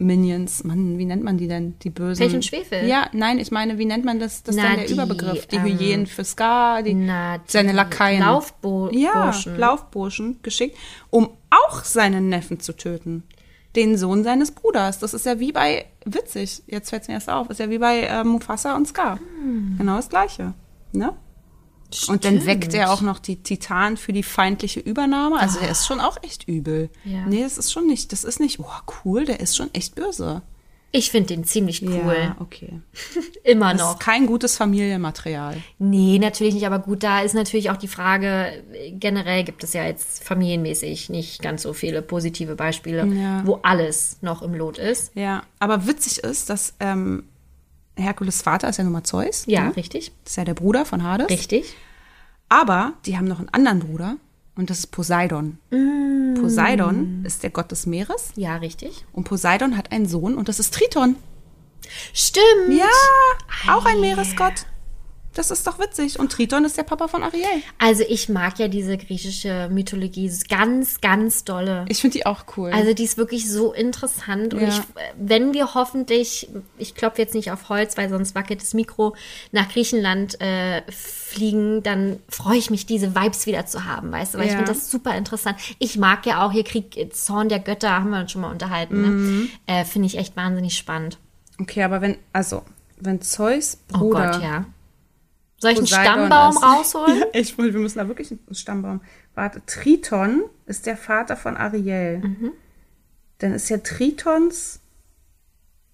Minions. 0.00 0.64
Mann, 0.64 0.98
wie 0.98 1.04
nennt 1.04 1.22
man 1.22 1.36
die 1.36 1.46
denn? 1.46 1.78
Die 1.80 1.90
bösen. 1.90 2.24
Pech 2.24 2.34
und 2.34 2.44
Schwefel? 2.44 2.86
Ja, 2.86 3.08
nein, 3.12 3.38
ich 3.38 3.50
meine, 3.50 3.78
wie 3.78 3.84
nennt 3.84 4.04
man 4.04 4.18
das? 4.18 4.42
Das 4.42 4.56
ist 4.56 4.64
dann 4.64 4.76
der 4.76 4.86
die, 4.86 4.92
Überbegriff. 4.94 5.46
Die 5.46 5.56
ähm, 5.56 5.78
Hyänen 5.78 6.06
für 6.06 6.24
Scar, 6.24 6.82
die, 6.82 6.94
Na, 6.94 7.38
die 7.38 7.44
seine 7.46 7.72
Lakaien. 7.72 8.20
Laufburschen. 8.20 8.98
Ja, 8.98 9.34
Laufburschen 9.56 10.40
geschickt, 10.42 10.76
um 11.10 11.28
auch 11.50 11.84
seinen 11.84 12.28
Neffen 12.28 12.60
zu 12.60 12.74
töten. 12.74 13.24
Den 13.76 13.96
Sohn 13.96 14.24
seines 14.24 14.50
Bruders. 14.50 14.98
Das 14.98 15.14
ist 15.14 15.26
ja 15.26 15.38
wie 15.38 15.52
bei, 15.52 15.86
witzig, 16.04 16.62
jetzt 16.66 16.90
fällt 16.90 17.02
es 17.02 17.08
mir 17.08 17.14
erst 17.14 17.30
auf, 17.30 17.50
ist 17.50 17.60
ja 17.60 17.70
wie 17.70 17.78
bei 17.78 18.00
äh, 18.00 18.24
Mufasa 18.24 18.74
und 18.74 18.88
Scar. 18.88 19.18
Hm. 19.18 19.76
Genau 19.78 19.96
das 19.96 20.08
Gleiche. 20.08 20.54
Ne? 20.92 21.12
Und 22.08 22.24
dann 22.24 22.46
weckt 22.46 22.74
er 22.74 22.92
auch 22.92 23.00
noch 23.00 23.18
die 23.18 23.42
Titan 23.42 23.96
für 23.96 24.12
die 24.12 24.22
feindliche 24.22 24.80
Übernahme. 24.80 25.38
Also 25.38 25.58
der 25.60 25.70
ist 25.70 25.86
schon 25.86 26.00
auch 26.00 26.18
echt 26.22 26.46
übel. 26.48 26.90
Ja. 27.04 27.26
Nee, 27.26 27.42
das 27.42 27.58
ist 27.58 27.72
schon 27.72 27.86
nicht, 27.86 28.12
das 28.12 28.24
ist 28.24 28.40
nicht, 28.40 28.58
oh 28.60 28.92
cool, 29.04 29.24
der 29.24 29.40
ist 29.40 29.56
schon 29.56 29.72
echt 29.74 29.94
böse. 29.94 30.42
Ich 30.92 31.12
finde 31.12 31.28
den 31.28 31.44
ziemlich 31.44 31.82
cool. 31.86 32.16
Ja, 32.18 32.36
okay. 32.40 32.80
Immer 33.44 33.72
Das 33.74 33.80
noch. 33.80 33.90
ist 33.92 34.00
kein 34.00 34.26
gutes 34.26 34.56
Familienmaterial. 34.56 35.56
Nee, 35.78 36.18
natürlich 36.18 36.54
nicht, 36.54 36.66
aber 36.66 36.80
gut, 36.80 37.04
da 37.04 37.20
ist 37.20 37.32
natürlich 37.34 37.70
auch 37.70 37.76
die 37.76 37.86
Frage, 37.86 38.64
generell 38.90 39.44
gibt 39.44 39.62
es 39.62 39.72
ja 39.72 39.84
jetzt 39.84 40.24
familienmäßig 40.24 41.08
nicht 41.08 41.42
ganz 41.42 41.62
so 41.62 41.74
viele 41.74 42.02
positive 42.02 42.56
Beispiele, 42.56 43.06
Ja. 43.06 43.42
wo 43.46 43.60
alles 43.62 44.18
noch 44.20 44.42
im 44.42 44.52
Lot 44.54 44.78
ist. 44.78 45.12
Ja, 45.14 45.44
aber 45.60 45.86
witzig 45.86 46.24
ist, 46.24 46.50
dass 46.50 46.74
ähm, 46.80 47.22
Herkules 48.00 48.42
Vater 48.42 48.68
ist 48.68 48.76
ja 48.78 48.84
nun 48.84 48.92
mal 48.92 49.04
Zeus. 49.04 49.44
Ja, 49.46 49.64
ne? 49.64 49.76
richtig. 49.76 50.12
Das 50.24 50.32
ist 50.32 50.36
ja 50.36 50.44
der 50.44 50.54
Bruder 50.54 50.84
von 50.84 51.02
Hades. 51.02 51.28
Richtig. 51.30 51.74
Aber 52.48 52.94
die 53.06 53.16
haben 53.16 53.26
noch 53.28 53.38
einen 53.38 53.48
anderen 53.50 53.80
Bruder 53.80 54.16
und 54.56 54.70
das 54.70 54.80
ist 54.80 54.86
Poseidon. 54.88 55.58
Mm. 55.70 56.34
Poseidon 56.40 57.22
ist 57.24 57.42
der 57.42 57.50
Gott 57.50 57.70
des 57.70 57.86
Meeres 57.86 58.32
Ja, 58.36 58.56
richtig. 58.56 59.04
und 59.12 59.24
Poseidon 59.24 59.76
hat 59.76 59.92
einen 59.92 60.06
Sohn 60.08 60.34
und 60.34 60.48
das 60.48 60.58
ist 60.58 60.74
Triton. 60.74 61.16
Stimmt. 62.12 62.44
Ja, 62.76 63.74
auch 63.74 63.84
ein 63.84 64.00
Meeresgott. 64.00 64.66
Das 65.32 65.52
ist 65.52 65.64
doch 65.64 65.78
witzig. 65.78 66.18
Und 66.18 66.32
Triton 66.32 66.64
ist 66.64 66.76
der 66.76 66.82
Papa 66.82 67.06
von 67.06 67.22
Ariel. 67.22 67.44
Also 67.78 68.02
ich 68.08 68.28
mag 68.28 68.58
ja 68.58 68.66
diese 68.66 68.98
griechische 68.98 69.68
Mythologie 69.70 70.28
ganz, 70.48 71.00
ganz 71.00 71.44
dolle. 71.44 71.84
Ich 71.88 72.00
finde 72.00 72.18
die 72.18 72.26
auch 72.26 72.44
cool. 72.56 72.72
Also 72.72 72.94
die 72.94 73.04
ist 73.04 73.16
wirklich 73.16 73.48
so 73.48 73.72
interessant 73.72 74.54
und 74.54 74.60
Ja. 74.62 74.68
ich, 74.68 74.80
wenn 75.16 75.54
wir 75.54 75.74
hoffentlich, 75.74 76.48
ich 76.78 76.96
klopfe 76.96 77.22
jetzt 77.22 77.34
nicht 77.34 77.52
auf 77.52 77.68
Holz, 77.68 77.96
weil 77.96 78.08
sonst 78.08 78.34
wackelt 78.34 78.60
das 78.60 78.74
Mikro, 78.74 79.14
nach 79.52 79.68
Griechenland 79.68 80.40
äh, 80.40 80.82
fliegen, 80.90 81.84
dann 81.84 82.18
freue 82.28 82.58
ich 82.58 82.70
mich, 82.70 82.86
diese 82.86 83.14
Vibes 83.14 83.46
wieder 83.46 83.66
zu 83.66 83.84
haben, 83.84 84.10
weißt 84.10 84.34
du, 84.34 84.38
weil 84.38 84.46
ich 84.46 84.52
Ja. 84.52 84.56
finde 84.58 84.72
das 84.72 84.90
super 84.90 85.14
interessant. 85.16 85.58
Ich 85.78 85.96
mag 85.96 86.26
ja 86.26 86.44
auch 86.44 86.50
hier 86.50 86.64
Krieg, 86.64 87.14
Zorn 87.14 87.48
der 87.48 87.60
Götter, 87.60 87.90
haben 87.92 88.10
wir 88.10 88.18
uns 88.20 88.32
schon 88.32 88.42
mal 88.42 88.50
unterhalten, 88.50 89.00
Mhm. 89.00 89.40
ne? 89.42 89.48
äh, 89.66 89.84
finde 89.84 90.06
ich 90.06 90.18
echt 90.18 90.36
wahnsinnig 90.36 90.76
spannend. 90.76 91.18
okay, 91.60 91.84
aber 91.84 92.00
wenn, 92.00 92.16
also, 92.32 92.62
wenn 92.98 93.20
Zeus 93.20 93.78
Oh 93.94 93.98
Bruder 93.98 94.32
Gott, 94.32 94.42
ja. 94.42 94.64
Soll 95.60 95.72
ich 95.72 95.78
einen 95.78 95.86
Stammbaum 95.86 96.54
ist. 96.56 96.62
rausholen? 96.62 97.18
Ja, 97.18 97.26
ich 97.32 97.56
wollte, 97.58 97.74
wir 97.74 97.80
müssen 97.80 97.98
da 97.98 98.08
wirklich 98.08 98.30
einen 98.30 98.54
Stammbaum. 98.54 99.00
Warte, 99.34 99.62
Triton 99.66 100.42
ist 100.66 100.86
der 100.86 100.96
Vater 100.96 101.36
von 101.36 101.56
Ariel. 101.56 102.18
Mhm. 102.18 102.52
Dann 103.38 103.52
ist 103.52 103.68
ja 103.68 103.78
Tritons 103.78 104.80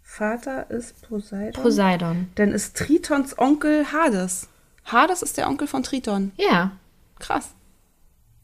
Vater 0.02 0.70
ist 0.70 1.02
Poseidon. 1.08 1.62
Poseidon. 1.62 2.28
Dann 2.36 2.52
ist 2.52 2.76
Tritons 2.76 3.38
Onkel 3.38 3.92
Hades. 3.92 4.48
Hades 4.84 5.20
ist 5.22 5.36
der 5.36 5.48
Onkel 5.48 5.66
von 5.66 5.82
Triton. 5.82 6.32
Ja, 6.36 6.72
Krass. 7.18 7.50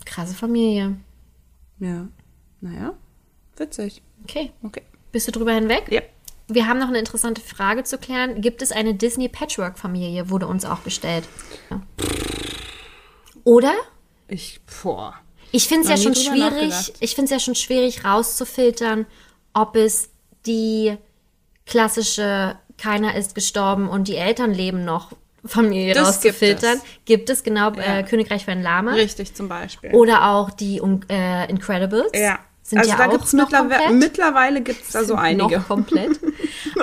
krasse 0.05 0.35
Familie. 0.35 0.97
Ja. 1.79 2.09
Naja, 2.61 2.95
witzig. 3.57 4.03
Okay. 4.25 4.53
Okay. 4.63 4.83
Bist 5.13 5.29
du 5.29 5.33
drüber 5.33 5.53
hinweg? 5.53 5.85
Ja. 5.89 6.03
Wir 6.49 6.67
haben 6.69 6.79
noch 6.79 6.89
eine 6.89 6.99
interessante 6.99 7.41
Frage 7.41 7.85
zu 7.85 7.99
klären. 7.99 8.41
Gibt 8.41 8.63
es 8.63 8.73
eine 8.73 8.95
Disney 8.95 9.29
Patchwork-Familie? 9.29 10.29
Wurde 10.31 10.47
uns 10.47 10.65
auch 10.65 10.83
gestellt. 10.85 11.25
Ja. 11.71 11.81
Oder? 13.45 13.73
Ich, 14.29 14.61
boah. 14.83 15.15
Ich 15.51 15.69
finde 15.69 15.85
es 15.85 15.89
ja 15.91 15.97
schon 15.97 16.15
schwierig, 16.15 16.93
ich 17.01 17.15
finde 17.15 17.27
es 17.27 17.31
ja 17.31 17.39
schon 17.41 17.55
schwierig 17.55 18.05
rauszufiltern, 18.05 19.07
ob 19.53 19.77
es 19.77 20.09
die 20.47 20.97
klassische 21.67 22.57
keiner 22.79 23.15
ist 23.17 23.35
gestorben 23.35 23.89
und 23.89 24.09
die 24.09 24.17
Eltern 24.17 24.53
leben 24.55 24.85
noch 24.85 25.13
Familie 25.45 25.93
Das 25.95 26.21
gibt 26.21 26.35
rauszufiltern. 26.35 26.79
es. 26.79 26.85
Gibt 27.05 27.29
es, 27.31 27.43
genau 27.43 27.73
Ja. 27.73 27.99
äh, 27.99 28.03
Königreich 28.05 28.45
von 28.45 28.63
Lama 28.63 28.93
Richtig 28.95 29.35
zum 29.35 29.49
Beispiel. 29.49 29.91
oder 29.93 30.31
auch 30.31 30.51
die 30.51 30.81
um, 30.81 31.01
äh, 31.11 31.49
Incredibles. 31.51 32.11
ja. 32.15 32.39
Sind 32.73 32.79
also 32.79 32.91
ja 32.91 32.97
da 32.97 33.07
auch 33.07 33.11
gibt's 33.13 33.33
noch 33.35 33.45
mittlerweile, 33.51 33.83
komplett. 33.85 33.99
mittlerweile 34.01 34.61
gibt 34.63 34.83
es 34.83 34.93
da 34.93 35.05
so 35.05 35.15
einige. 35.15 35.57
Noch 35.59 35.69
komplett. 35.69 36.19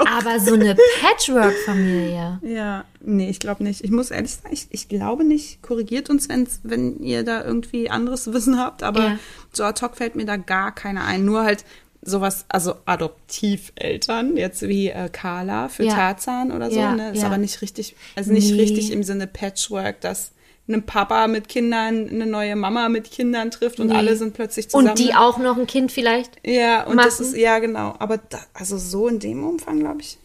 Aber 0.08 0.40
so 0.40 0.54
eine 0.54 0.76
Patchwork-Familie. 1.02 2.40
Ja, 2.44 2.86
nee, 3.02 3.30
ich 3.30 3.40
glaube 3.40 3.64
nicht. 3.64 3.84
Ich 3.84 3.92
muss 3.92 4.12
ehrlich 4.12 4.32
sagen, 4.36 4.54
ich, 4.54 4.68
ich 4.70 4.88
glaube 4.88 5.24
nicht. 5.24 5.62
Korrigiert 5.64 6.10
uns, 6.10 6.30
wenn's, 6.30 6.60
wenn 6.64 7.00
ihr 7.00 7.24
da 7.24 7.44
irgendwie 7.44 7.90
anderes 7.90 8.32
Wissen 8.32 8.60
habt, 8.60 8.84
aber 8.84 9.00
Ja. 9.04 9.20
so 9.52 9.64
ad 9.64 9.82
hoc 9.84 9.98
fällt 9.98 10.16
mir 10.16 10.26
da 10.26 10.38
gar 10.38 10.74
keine 10.76 11.04
ein. 11.04 11.26
Nur 11.26 11.44
halt 11.44 11.66
sowas, 12.02 12.46
also 12.50 12.76
Adoptiveltern, 12.86 14.38
jetzt 14.38 14.62
wie 14.62 14.90
äh, 14.90 15.10
Carla 15.12 15.68
für 15.70 15.84
Ja. 15.84 15.94
Tarzan 15.96 16.52
oder 16.52 16.70
so, 16.72 16.80
Ja, 16.80 16.94
ne? 16.96 17.12
Ist 17.12 17.24
aber 17.24 17.38
nicht 17.38 17.62
richtig, 17.62 17.96
also 18.16 18.32
nicht 18.32 18.52
Nee. 18.52 18.62
richtig 18.62 18.92
im 18.92 19.04
Sinne 19.04 19.28
Patchwork, 19.28 20.00
dass 20.02 20.32
ein 20.70 20.86
Papa 20.86 21.28
mit 21.28 21.48
Kindern 21.50 22.08
eine 22.10 22.26
neue 22.26 22.56
Mama 22.56 22.88
mit 22.90 23.10
Kindern 23.12 23.52
trifft 23.52 23.80
und 23.80 23.88
Nee. 23.88 23.96
alle 23.96 24.16
sind 24.16 24.34
plötzlich 24.34 24.70
zusammen. 24.70 24.90
Und 24.90 25.00
die 25.00 25.14
auch 25.16 25.38
noch 25.40 25.58
ein 25.58 25.68
Kind 25.68 25.92
vielleicht. 25.92 26.38
Ja, 26.46 26.86
und 26.86 26.98
das 26.98 27.20
machen. 27.20 27.34
ist, 27.34 27.38
ja, 27.38 27.60
genau. 27.60 27.96
Aber 28.00 28.18
da, 28.18 28.40
also 28.54 28.78
so 28.78 29.08
in 29.08 29.20
dem 29.20 29.44
Umfang, 29.44 29.80
glaube 29.80 30.02
ich, 30.02 30.18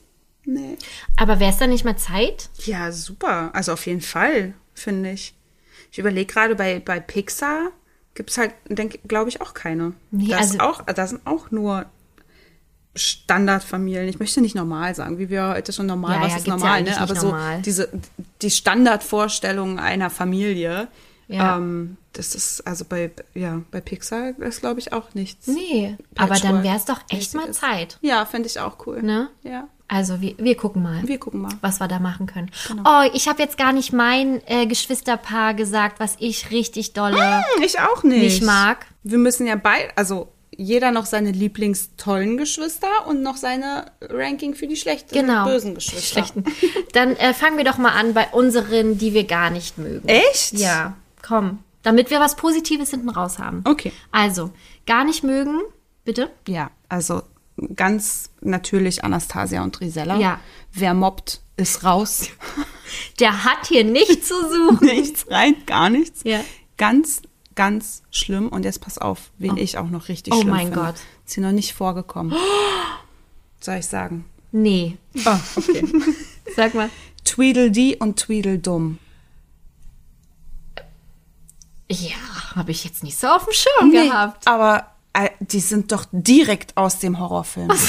nee. 0.45 0.77
Aber 1.17 1.41
wäre 1.41 1.51
es 1.51 1.57
dann 1.57 1.71
nicht 1.71 1.85
mal 1.85 1.97
Zeit? 1.97 2.51
Ja, 2.65 2.93
super. 2.93 3.51
Also 3.55 3.73
auf 3.73 3.87
jeden 3.87 4.03
Fall, 4.03 4.55
finde 4.75 5.11
ich. 5.13 5.35
Ich 5.91 5.99
überlege 5.99 6.33
gerade, 6.33 6.55
bei, 6.57 6.79
bei 6.81 7.01
Pixar 7.01 7.71
gibt's 8.15 8.37
halt, 8.37 8.53
denke 8.69 8.99
glaube 9.09 9.31
ich, 9.31 9.41
auch 9.41 9.55
keine. 9.55 9.95
Nee, 10.11 10.29
da, 10.29 10.41
ist 10.41 10.61
also- 10.61 10.81
auch, 10.81 10.83
da 10.83 11.07
sind 11.07 11.27
auch 11.27 11.51
nur 11.51 11.87
Standardfamilien. 12.97 14.09
Ich 14.09 14.19
möchte 14.19 14.41
nicht 14.41 14.55
normal 14.55 14.95
sagen, 14.95 15.19
wie 15.19 15.29
wir 15.31 15.49
heute 15.49 15.73
schon 15.73 15.87
normal, 15.87 16.17
Ja, 16.17 16.23
was 16.23 16.33
ja, 16.33 16.39
ist 16.39 16.47
ja 16.47 16.53
normal, 16.57 16.79
eigentlich 16.79 16.97
ne? 16.97 17.01
Aber 17.03 17.17
so 17.17 17.29
normal. 17.29 17.63
diese, 17.63 17.89
die 18.43 18.51
Standardvorstellung 18.51 19.79
einer 19.79 20.11
Familie. 20.11 20.89
Ja. 21.27 21.57
Ähm, 21.57 21.97
das 22.13 22.35
ist, 22.35 22.67
also 22.67 22.85
bei, 22.85 23.11
ja, 23.35 23.63
bei 23.71 23.81
Pixar 23.81 24.39
ist, 24.39 24.61
glaube 24.61 24.79
ich, 24.79 24.93
auch 24.93 25.15
nichts. 25.15 25.47
Nee. 25.47 25.97
Aber 26.17 26.35
dann 26.37 26.63
wäre 26.63 26.77
es 26.77 26.85
doch 26.85 27.01
echt 27.09 27.35
mal. 27.35 27.51
Zeit. 27.53 27.99
Ja, 28.03 28.25
finde 28.27 28.49
ich 28.49 28.61
auch 28.61 28.87
cool. 28.87 29.03
Ne? 29.03 29.31
Ja. 29.43 29.69
Also 29.89 30.21
wir, 30.21 30.35
wir 30.39 30.57
gucken 30.57 30.83
mal. 30.83 31.01
Wir 31.07 31.19
gucken 31.19 31.41
mal. 31.43 31.53
was 31.61 31.81
wir 31.81 31.89
da 31.89 31.99
machen 31.99 32.27
können. 32.27 32.51
Genau. 32.69 32.83
Oh, 32.87 33.11
ich 33.15 33.27
habe 33.29 33.43
jetzt 33.43 33.59
gar 33.59 33.73
nicht 33.73 33.93
mein 33.93 34.41
äh, 34.47 34.67
Geschwisterpaar 34.67 35.55
gesagt, 35.55 35.99
was 36.01 36.17
ich 36.21 36.51
richtig 36.51 36.93
dolle. 36.93 37.39
Hm, 37.57 37.63
Ich 37.65 37.81
auch 37.81 38.03
nicht. 38.03 38.23
Nicht 38.23 38.43
mag. 38.43 38.87
Wir 39.03 39.19
müssen 39.19 39.47
ja 39.47 39.57
beide, 39.57 39.97
also 39.97 40.29
jeder 40.57 40.91
noch 40.91 41.07
seine 41.07 41.31
lieblingstollen 41.33 42.37
Geschwister 42.37 43.07
und 43.07 43.23
noch 43.23 43.37
seine 43.37 43.87
Ranking 44.01 44.55
für 44.55 44.67
die 44.67 44.77
schlechten, 44.77 45.15
Genau. 45.15 45.45
bösen 45.45 45.75
Geschwister. 45.75 46.25
Schlechten. 46.25 46.45
Dann 46.93 47.17
äh, 47.17 47.35
fangen 47.35 47.57
wir 47.57 47.65
doch 47.65 47.79
mal 47.79 47.93
an 47.93 48.15
bei 48.15 48.29
unseren, 48.33 48.99
die 48.99 49.15
wir 49.15 49.25
gar 49.25 49.51
nicht 49.51 49.79
mögen. 49.79 50.09
Echt? 50.09 50.55
Ja, 50.55 50.97
komm. 51.27 51.61
Damit 51.83 52.11
wir 52.11 52.21
was 52.21 52.37
Positives 52.37 52.91
hinten 52.91 53.11
raus 53.11 53.39
haben. 53.39 53.63
Okay. 53.65 53.93
Also, 54.11 54.51
gar 54.87 55.05
nicht 55.05 55.23
mögen, 55.23 55.61
bitte? 56.05 56.31
Ja, 56.49 56.71
also 56.89 57.23
ganz 57.77 58.31
natürlich 58.41 59.05
Anastasia 59.05 59.63
und 59.63 59.81
Risella. 59.81 60.17
Ja. 60.19 60.41
Wer 60.73 60.95
mobbt, 60.95 61.41
ist 61.57 61.85
raus. 61.85 62.29
Der 63.21 63.45
hat 63.45 63.67
hier 63.69 63.85
nichts 63.85 64.29
zu 64.29 64.35
suchen. 64.35 64.79
nichts 64.87 65.27
rein, 65.31 65.57
gar 65.67 65.91
nichts. 65.91 66.23
Ja. 66.25 66.41
Ganz, 66.77 67.23
ganz 67.55 68.03
schlimm. 68.11 68.49
Und 68.49 68.65
jetzt 68.65 68.81
pass 68.81 68.99
auf, 68.99 69.31
wen 69.39 69.57
ich 69.57 69.79
auch 69.79 69.89
noch 69.91 70.09
richtig 70.09 70.33
Oh 70.35 70.41
schlimm 70.41 70.51
mein 70.51 70.67
finde. 70.69 70.81
Gott. 70.81 70.95
Ist 71.27 71.35
hier 71.35 71.43
noch 71.45 71.53
nicht 71.53 71.73
vorgekommen. 71.75 72.35
Soll 73.61 73.77
ich 73.77 73.87
sagen? 73.87 74.25
Nee. 74.53 74.99
Oh, 75.27 75.37
okay. 75.57 75.85
Sag 76.57 76.75
mal. 76.75 76.91
Tweedledee 77.25 77.97
und 77.99 78.17
Tweedledum. 78.19 78.99
Ja, 81.91 82.17
habe 82.57 82.71
ich 82.71 82.85
jetzt 82.85 83.03
nicht 83.03 83.19
so 83.19 83.27
auf 83.29 83.45
dem 83.45 83.53
Schirm 83.53 83.91
gehabt. 83.91 84.47
aber 84.49 84.89
äh, 85.13 85.29
die 85.41 85.61
sind 85.61 85.93
doch 85.93 86.07
direkt 86.13 86.77
aus 86.77 86.99
dem 86.99 87.19
Horrorfilm. 87.21 87.71
aus, 87.71 87.89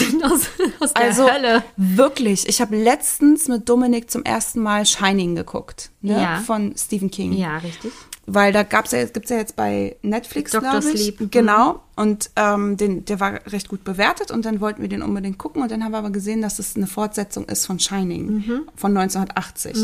aus 0.79 0.93
der 0.93 1.01
Also 1.03 1.29
Hölle. 1.31 1.63
wirklich, 1.77 2.47
ich 2.47 2.61
habe 2.61 2.75
letztens 2.75 3.47
mit 3.47 3.67
Dominik 3.69 4.11
zum 4.11 4.23
ersten 4.23 4.61
Mal 4.61 4.85
Shining 4.85 5.35
geguckt, 5.35 5.91
ne, 6.01 6.21
Ja. 6.21 6.37
von 6.39 6.75
Stephen 6.77 7.09
King. 7.09 7.33
Ja, 7.33 7.57
richtig. 7.57 7.91
Weil 8.27 8.51
da 8.53 8.63
gab's 8.63 8.91
ja, 8.91 9.05
gibt's 9.05 9.29
ja 9.29 9.37
jetzt 9.37 9.55
bei 9.55 9.97
Netflix, 10.01 10.49
glaube 10.51 10.79
ich. 10.79 10.99
Sleep. 11.01 11.19
Mhm. 11.21 11.29
Genau. 11.31 11.81
Und 11.95 12.31
ähm, 12.35 12.75
den, 12.75 13.05
der 13.05 13.19
war 13.19 13.33
recht 13.45 13.69
gut 13.69 13.83
bewertet 13.83 14.31
und 14.31 14.45
dann 14.45 14.59
wollten 14.61 14.81
wir 14.81 14.89
den 14.89 15.03
unbedingt 15.03 15.37
gucken 15.37 15.61
und 15.61 15.69
dann 15.69 15.83
haben 15.83 15.91
wir 15.91 15.99
aber 15.99 16.09
gesehen, 16.09 16.41
dass 16.41 16.57
es 16.57 16.75
eine 16.75 16.87
Fortsetzung 16.87 17.45
ist 17.45 17.67
von 17.67 17.79
Shining 17.79 18.25
Mhm. 18.25 18.61
von 18.75 18.97
1980. 18.97 19.77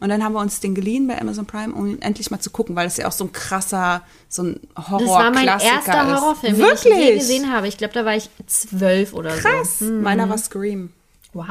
Und 0.00 0.08
dann 0.08 0.24
haben 0.24 0.32
wir 0.32 0.40
uns 0.40 0.58
den 0.58 0.74
geliehen 0.74 1.06
bei 1.06 1.20
Amazon 1.20 1.46
Prime, 1.46 1.72
um 1.72 1.86
ihn 1.86 2.02
endlich 2.02 2.30
mal 2.32 2.40
zu 2.40 2.50
gucken, 2.50 2.74
weil 2.74 2.88
es 2.88 2.96
ja 2.96 3.06
auch 3.06 3.12
so 3.12 3.24
ein 3.24 3.32
krasser, 3.32 4.02
so 4.28 4.42
ein 4.42 4.60
Horror 4.76 4.98
Das 5.00 5.08
war 5.10 5.30
mein 5.30 5.46
erster 5.46 5.68
ist. 6.14 6.20
Horrorfilm, 6.20 6.56
Wirklich? 6.58 6.80
den 6.82 6.92
ich 6.92 6.98
je 7.08 7.14
gesehen 7.14 7.52
habe. 7.52 7.68
Ich 7.68 7.78
glaube, 7.78 7.94
da 7.94 8.04
war 8.04 8.16
ich 8.16 8.28
zwölf 8.48 9.14
oder 9.14 9.30
Krass. 9.36 9.78
so. 9.78 9.84
Meiner 9.84 10.28
war 10.28 10.36
Scream. 10.38 10.90
Wow, 11.32 11.46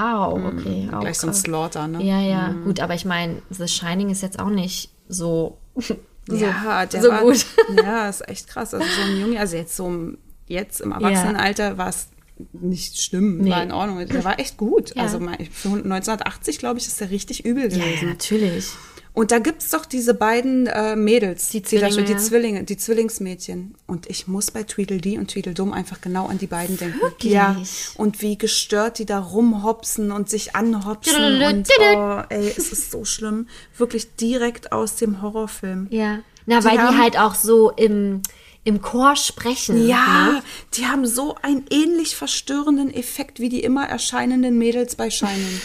okay. 0.45 0.89
auch 0.91 0.97
Mhm. 0.97 0.99
Gleich 0.99 1.17
so 1.19 1.27
ein 1.27 1.31
krass. 1.31 1.41
Slaughter, 1.41 1.87
ne? 1.87 2.03
Ja, 2.03 2.19
ja, 2.21 2.53
gut, 2.65 2.81
aber 2.81 2.93
ich 2.95 3.05
meine, 3.05 3.41
The 3.49 3.67
Shining 3.67 4.09
ist 4.09 4.21
jetzt 4.21 4.39
auch 4.39 4.49
nicht 4.49 4.91
so. 5.07 5.57
so 6.27 6.35
ja, 6.35 6.85
der 6.85 7.01
so 7.01 7.09
war, 7.09 7.21
gut. 7.21 7.45
Ja, 7.83 8.09
ist 8.09 8.27
echt 8.27 8.47
krass. 8.47 8.73
Also 8.73 8.85
so 8.85 9.01
ein 9.01 9.19
Junge, 9.19 9.39
also 9.39 9.55
jetzt 9.57 9.75
so 9.75 9.87
im- 9.87 10.17
jetzt 10.47 10.81
im 10.81 10.91
Erwachsenenalter 10.91 11.77
war 11.77 11.89
es 11.89 12.07
nicht 12.53 12.99
schlimm, 13.01 13.37
Nee. 13.39 13.49
war 13.51 13.63
in 13.63 13.71
Ordnung. 13.71 14.05
Der 14.07 14.23
war 14.23 14.39
echt 14.39 14.57
gut. 14.57 14.95
Ja. 14.95 15.03
Also 15.03 15.19
mein- 15.19 15.45
für 15.51 15.69
1980, 15.69 16.57
glaube 16.59 16.79
ich, 16.79 16.87
ist 16.87 16.99
der 16.99 17.09
richtig 17.11 17.45
übel 17.45 17.63
Ja, 17.63 17.69
gewesen. 17.69 18.03
ja, 18.07 18.09
natürlich. 18.09 18.69
Und 19.15 19.29
da 19.31 19.37
gibt's 19.37 19.69
doch 19.69 19.85
diese 19.85 20.15
beiden 20.15 20.65
äh, 20.65 20.95
Mädels, 20.95 21.49
Die 21.49 21.61
Zwillinge, 21.61 22.03
die 22.03 22.13
ja. 22.13 22.17
Zwillinge, 22.17 22.63
die 22.63 22.77
Zwillingsmädchen. 22.77 23.75
Und 23.85 24.09
ich 24.09 24.27
muss 24.27 24.49
bei 24.49 24.63
Tweedledee 24.63 25.19
und 25.19 25.27
Tweedledum 25.29 25.71
einfach 25.71 26.01
genau 26.01 26.25
an 26.27 26.39
die 26.39 26.47
beiden 26.47 26.77
denken. 26.77 26.99
Wirklich? 26.99 27.31
Ja. 27.33 27.55
Und 27.95 28.21
wie 28.23 28.39
gestört 28.39 28.97
die 28.97 29.05
da 29.05 29.19
rumhopsen 29.19 30.11
und 30.11 30.29
sich 30.29 30.55
anhopsen. 30.55 31.43
Und 31.43 31.69
oh, 31.95 32.21
ey, 32.29 32.53
es 32.57 32.71
ist 32.71 32.89
so 32.89 33.05
schlimm. 33.05 33.47
Wirklich 33.77 34.15
direkt 34.15 34.71
aus 34.71 34.95
dem 34.95 35.21
Horrorfilm. 35.21 35.87
Ja. 35.91 36.19
Na, 36.47 36.59
Die 36.59 36.65
weil 36.65 36.79
haben- 36.79 36.95
die 36.95 37.01
halt 37.01 37.17
auch 37.19 37.35
so 37.35 37.69
im, 37.69 38.23
im 38.63 38.81
Chor 38.81 39.15
sprechen. 39.15 39.87
Ja, 39.87 40.31
Ne? 40.33 40.43
die 40.73 40.87
haben 40.87 41.05
so 41.05 41.35
einen 41.43 41.65
ähnlich 41.69 42.15
verstörenden 42.15 42.91
Effekt 42.91 43.39
wie 43.39 43.49
die 43.49 43.61
immer 43.63 43.87
erscheinenden 43.87 44.57
Mädels 44.57 44.95
bei 44.95 45.11
Shining. 45.11 45.61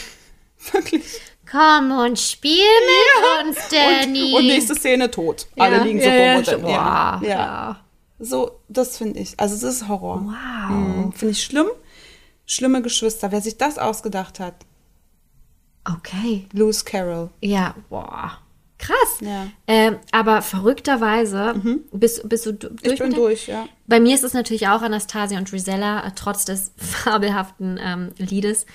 Wirklich. 0.73 1.03
Komm 1.51 1.93
und 1.93 2.19
spiel 2.19 2.53
mit 2.63 3.47
uns, 3.49 3.59
Danny. 3.71 4.33
Und, 4.33 4.41
und 4.41 4.47
nächste 4.47 4.75
Szene 4.75 5.11
tot. 5.11 5.47
Alle 5.59 5.77
Ja, 5.79 5.83
liegen 5.83 6.01
so 6.01 6.07
ja, 6.09 6.35
rum 6.37 6.45
ja, 6.67 6.69
ja, 6.69 7.21
ja. 7.23 7.29
ja. 7.29 7.81
So, 8.19 8.61
das 8.69 8.99
finde 8.99 9.21
ich. 9.21 9.35
Also, 9.39 9.55
das 9.55 9.77
ist 9.77 9.89
Horror. 9.89 10.23
Wow. 10.27 10.71
Mhm, 10.71 11.13
finde 11.13 11.33
ich 11.33 11.43
schlimm. 11.45 11.69
Schlimme 12.47 12.83
Geschwister. 12.83 13.31
Wer 13.33 13.41
sich 13.41 13.57
das 13.59 13.79
ausgedacht 13.79 14.41
hat, 14.41 14.55
Okay. 15.91 16.47
Lewis 16.53 16.85
Carroll. 16.85 17.31
Ja, 17.41 17.75
boah. 17.89 18.33
Krass. 18.79 19.19
Ja. 19.21 19.45
Mhm. 19.45 19.53
Ähm, 19.67 19.97
aber 20.13 20.43
verrückterweise, 20.43 21.55
bist, 21.93 22.29
bist 22.29 22.47
du 22.47 22.53
du- 22.53 22.69
durch? 22.69 22.93
Ich 22.93 22.99
bin 22.99 23.09
mit 23.09 23.17
dem? 23.17 23.21
durch, 23.23 23.47
ja. 23.49 23.67
Bei 23.87 23.99
mir 23.99 24.15
ist 24.15 24.23
es 24.23 24.35
natürlich 24.35 24.69
auch 24.69 24.83
Anastasia 24.83 25.39
und 25.39 25.51
Gisella, 25.51 26.07
äh, 26.07 26.11
trotz 26.15 26.45
des 26.45 26.73
fabelhaften 26.77 27.81
ähm, 27.83 28.11
Liedes, 28.19 28.67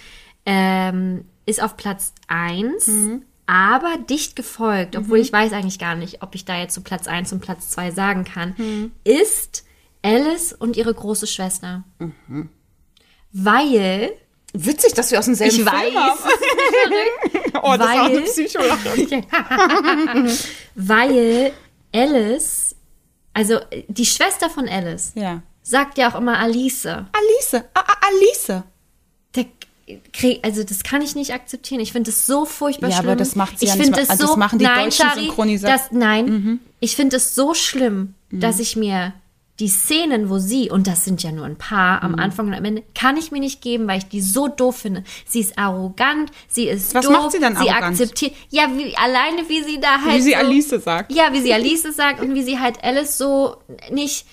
ähm, 0.45 1.25
ist 1.45 1.61
auf 1.61 1.75
Platz 1.77 2.13
1, 2.27 2.87
Mhm. 2.87 3.23
aber 3.47 3.97
dicht 4.09 4.35
gefolgt, 4.35 4.95
obwohl 4.95 5.19
ich 5.19 5.31
weiß 5.33 5.53
eigentlich 5.53 5.79
gar 5.79 5.95
nicht, 5.95 6.21
ob 6.23 6.35
ich 6.35 6.45
da 6.45 6.57
jetzt 6.57 6.73
so 6.75 6.81
Platz 6.81 7.07
1 7.07 7.31
und 7.33 7.39
Platz 7.41 7.69
2 7.71 7.91
sagen 7.91 8.23
kann, 8.23 8.53
Mhm. 8.57 8.91
ist 9.03 9.65
Alice 10.01 10.53
und 10.53 10.75
ihre 10.77 10.93
große 10.93 11.27
Schwester. 11.27 11.83
Mhm. 11.99 12.49
Weil 13.31 14.11
Witzig, 14.55 14.93
dass 14.93 15.09
wir 15.09 15.17
aus 15.17 15.25
demselben 15.25 15.55
Ich 15.55 15.63
Film 15.63 15.75
weiß. 15.75 15.95
haben. 15.95 16.19
Oh, 17.63 17.75
das 17.75 17.87
ist 17.89 17.95
auch 17.95 18.05
eine 18.05 18.15
Weil- 18.15 18.21
Psycholache. 18.23 19.23
Weil 20.75 21.53
Alice, 21.93 22.75
also 23.33 23.55
äh, 23.71 23.83
die 23.87 24.05
Schwester 24.05 24.49
von 24.49 24.67
Alice, 24.69 25.13
Ja. 25.15 25.41
sagt 25.61 25.97
ja 25.97 26.11
auch 26.11 26.15
immer 26.19 26.37
Alice. 26.37 26.85
Alice. 26.85 27.53
Ah, 27.73 27.83
ah, 27.87 27.95
Alice. 28.07 28.63
Also 30.43 30.63
das 30.63 30.83
kann 30.83 31.01
ich 31.01 31.15
nicht 31.15 31.33
akzeptieren. 31.33 31.79
Ich 31.81 31.91
finde 31.91 32.09
es 32.11 32.25
so 32.25 32.45
furchtbar 32.45 32.89
Ja, 32.89 32.97
schlimm. 32.97 33.09
aber 33.09 33.15
das 33.17 33.35
macht 33.35 33.59
sie 33.59 33.65
ich 33.65 33.69
ja 33.71 33.75
nicht 33.75 33.85
finde 33.85 33.97
mal- 33.99 34.03
es 34.03 34.09
also 34.09 34.23
so, 34.23 34.29
das 34.33 34.37
machen 34.37 34.59
die 34.59 34.65
nein, 34.65 34.85
deutschen 34.85 35.05
Shari, 35.07 35.29
Synchronisa- 35.29 35.67
das, 35.67 35.91
nein, 35.91 36.25
Mhm. 36.25 36.59
ich 36.79 36.95
finde 36.95 37.17
es 37.17 37.35
so 37.35 37.53
schlimm, 37.53 38.13
dass 38.31 38.59
ich 38.59 38.75
mir 38.75 39.13
die 39.59 39.67
Szenen, 39.67 40.29
wo 40.31 40.39
sie, 40.39 40.71
und 40.71 40.87
das 40.87 41.05
sind 41.05 41.21
ja 41.21 41.31
nur 41.31 41.45
ein 41.45 41.55
paar, 41.57 41.97
Mhm. 41.99 42.13
am 42.15 42.19
Anfang 42.19 42.47
und 42.47 42.53
am 42.55 42.65
Ende, 42.65 42.81
kann 42.95 43.17
ich 43.17 43.31
mir 43.31 43.39
nicht 43.39 43.61
geben, 43.61 43.87
weil 43.87 43.99
ich 43.99 44.07
die 44.07 44.19
so 44.21 44.47
doof 44.47 44.77
finde. 44.77 45.03
Sie 45.27 45.39
ist 45.41 45.59
arrogant, 45.59 46.31
sie 46.47 46.67
ist 46.67 46.95
Was 46.95 47.05
doof, 47.05 47.13
macht 47.13 47.31
sie 47.33 47.39
denn 47.39 47.55
sie 47.55 47.69
arrogant? 47.69 47.83
akzeptiert, 48.01 48.33
ja, 48.49 48.67
wie, 48.75 48.97
alleine 48.97 49.47
wie 49.47 49.61
sie 49.63 49.79
da 49.79 50.01
halt 50.01 50.15
Wie 50.17 50.21
sie 50.21 50.31
so, 50.31 50.37
Alice 50.37 50.69
sagt. 50.69 51.11
ja, 51.13 51.31
wie 51.31 51.41
sie 51.41 51.53
Alice 51.53 51.83
sagt 51.95 52.19
und 52.21 52.33
wie 52.33 52.41
sie 52.41 52.59
halt 52.59 52.83
Alice 52.83 53.15
so 53.17 53.57
nicht, 53.91 54.25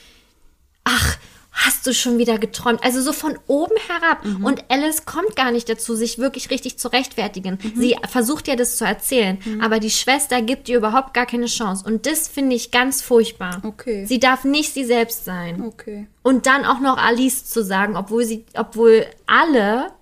ach, 0.85 1.19
hast 1.53 1.87
du 1.87 1.93
schon 1.93 2.19
wieder 2.19 2.39
geträumt? 2.39 2.83
Also 2.83 3.01
so 3.01 3.13
von 3.13 3.39
oben 3.47 3.75
herab. 3.89 4.25
Mhm. 4.25 4.45
Und 4.45 4.65
Alice 4.69 5.05
kommt 5.05 5.37
gar 5.37 5.51
nicht 5.51 5.69
dazu, 5.69 5.95
sich 5.95 6.19
wirklich 6.19 6.51
richtig 6.51 6.79
zu 6.79 6.89
rechtfertigen. 6.89 7.59
Mhm. 7.63 7.81
Sie 7.81 7.97
versucht 8.09 8.49
ja 8.49 8.57
das 8.57 8.77
zu 8.77 8.85
erzählen, 8.85 9.39
aber 9.61 9.81
die 9.81 9.91
Schwester 9.91 10.43
gibt 10.43 10.69
ihr 10.69 10.79
überhaupt 10.79 11.15
gar 11.15 11.27
keine 11.27 11.47
Chance. 11.47 11.85
Und 11.85 12.07
das 12.07 12.29
finde 12.29 12.57
ich 12.57 12.71
ganz 12.71 13.03
furchtbar. 13.03 13.61
Okay. 13.65 14.05
Sie 14.07 14.21
darf 14.21 14.45
nicht 14.45 14.75
sie 14.75 14.85
selbst 14.85 15.25
sein. 15.25 15.63
Okay. 15.63 16.07
Und 16.23 16.47
dann 16.47 16.65
auch 16.65 16.81
noch 16.81 16.99
Alice 16.99 17.45
zu 17.47 17.65
sagen, 17.65 17.97
obwohl 17.97 18.25
sie, 18.25 18.45
obwohl 18.55 19.07
alle 19.27 19.93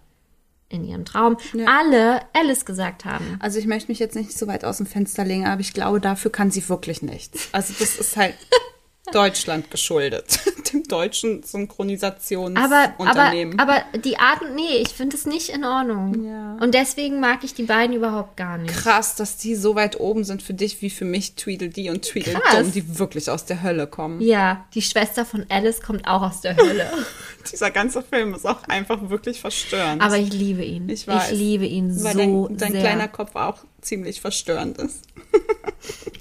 in 0.71 0.85
ihrem 0.85 1.05
Traum 1.05 1.39
alle 1.67 2.21
Alice 2.35 2.67
gesagt 2.67 3.05
haben. 3.05 3.39
Also 3.41 3.59
ich 3.59 3.67
möchte 3.67 3.91
mich 3.91 3.99
jetzt 3.99 4.15
nicht 4.15 4.37
so 4.37 4.47
weit 4.47 4.65
aus 4.65 4.77
dem 4.77 4.87
Fenster 4.87 5.25
legen, 5.25 5.47
aber 5.47 5.61
ich 5.61 5.73
glaube, 5.73 6.01
dafür 6.01 6.31
kann 6.31 6.51
sie 6.51 6.69
wirklich 6.69 7.01
nichts. 7.01 7.49
Also 7.53 7.73
das 7.79 7.97
ist 7.97 8.17
halt 8.17 8.35
Deutschland 9.13 9.71
geschuldet, 9.71 10.41
dem 10.73 10.85
deutschen 10.85 11.31
Aber, 11.31 11.39
aber, 11.39 11.47
Synchronisationsunternehmen. 11.49 13.59
aber 13.59 13.83
die 14.05 14.19
Art, 14.19 14.41
nee, 14.55 14.79
ich 14.81 14.89
finde 14.89 15.17
es 15.17 15.27
nicht 15.27 15.51
in 15.51 15.65
Ordnung. 15.65 16.25
Ja. 16.25 16.57
Und 16.61 16.75
deswegen 16.75 17.21
mag 17.21 17.45
ich 17.45 17.55
die 17.55 17.65
beiden 17.65 17.95
überhaupt 17.95 18.37
gar 18.37 18.59
nicht. 18.59 18.75
Krass, 18.75 19.17
dass 19.17 19.37
die 19.37 19.55
so 19.55 19.75
weit 19.75 19.99
oben 20.01 20.25
sind 20.25 20.43
für 20.43 20.55
dich 20.55 20.81
wie 20.83 20.91
für 20.91 21.05
mich 21.05 21.35
Tweedledee 21.35 21.91
und 21.91 22.03
Tweedledum, 22.03 22.43
Krass. 22.43 22.73
die 22.73 22.99
wirklich 22.99 23.31
aus 23.31 23.45
der 23.45 23.63
Hölle 23.63 23.87
kommen. 23.87 24.21
Ja, 24.21 24.67
die 24.75 24.83
Schwester 24.83 25.25
von 25.25 25.47
Alice 25.49 25.81
kommt 25.81 26.07
auch 26.07 26.23
aus 26.23 26.41
der 26.41 26.57
Hölle. 26.57 26.91
Dieser 27.51 27.71
ganze 27.71 28.03
Film 28.03 28.35
ist 28.35 28.47
auch 28.47 28.65
einfach 28.69 29.09
wirklich 29.09 29.41
verstörend. 29.41 30.03
Aber 30.03 30.19
ich 30.19 30.33
liebe 30.33 30.65
ihn. 30.65 30.89
Ich 30.89 31.07
weiß. 31.07 31.33
liebe 31.33 31.65
ihn 31.65 32.03
weil 32.03 32.13
so 32.13 32.49
dein, 32.49 32.57
dein 32.59 32.73
sehr. 32.73 32.81
kleiner 32.81 33.09
Kopf 33.09 33.35
auch 33.35 33.59
ziemlich 33.89 34.21
verstörend 34.21 34.79
ist. 34.79 35.05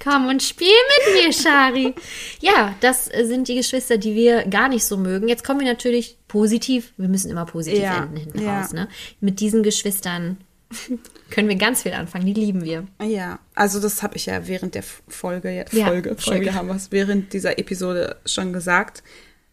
Komm 0.02 0.28
und 0.28 0.42
spiel 0.42 0.68
mit 0.68 1.24
mir, 1.24 1.32
Shari. 1.32 1.94
Ja, 2.40 2.74
das 2.80 3.06
sind 3.06 3.48
die 3.48 3.56
Geschwister, 3.56 3.98
die 3.98 4.14
wir 4.14 4.44
gar 4.46 4.68
nicht 4.68 4.84
so 4.84 4.96
mögen. 4.96 5.28
Jetzt 5.28 5.44
kommen 5.44 5.60
wir 5.60 5.66
natürlich 5.66 6.16
positiv. 6.28 6.92
Wir 6.96 7.08
müssen 7.08 7.30
immer 7.30 7.44
positiv 7.46 7.82
Ja, 7.82 8.02
enden 8.04 8.16
hinten 8.16 8.42
ja. 8.42 8.60
raus. 8.60 8.72
Ne? 8.72 8.88
Mit 9.20 9.40
diesen 9.40 9.62
Geschwistern 9.62 10.38
können 11.30 11.48
wir 11.48 11.56
ganz 11.56 11.82
viel 11.82 11.92
anfangen. 11.92 12.26
Die 12.26 12.34
lieben 12.34 12.64
wir. 12.64 12.86
Ja, 13.02 13.38
also 13.54 13.80
das 13.80 14.02
habe 14.02 14.16
ich 14.16 14.26
ja 14.26 14.46
während 14.46 14.74
der 14.74 14.84
Folge, 15.08 15.64
ja, 15.72 15.86
Folge. 15.86 16.16
Folge 16.18 16.54
haben 16.54 16.68
wir 16.68 16.74
es 16.76 16.90
während 16.92 17.32
dieser 17.32 17.58
Episode 17.58 18.16
schon 18.26 18.52
gesagt. 18.52 19.02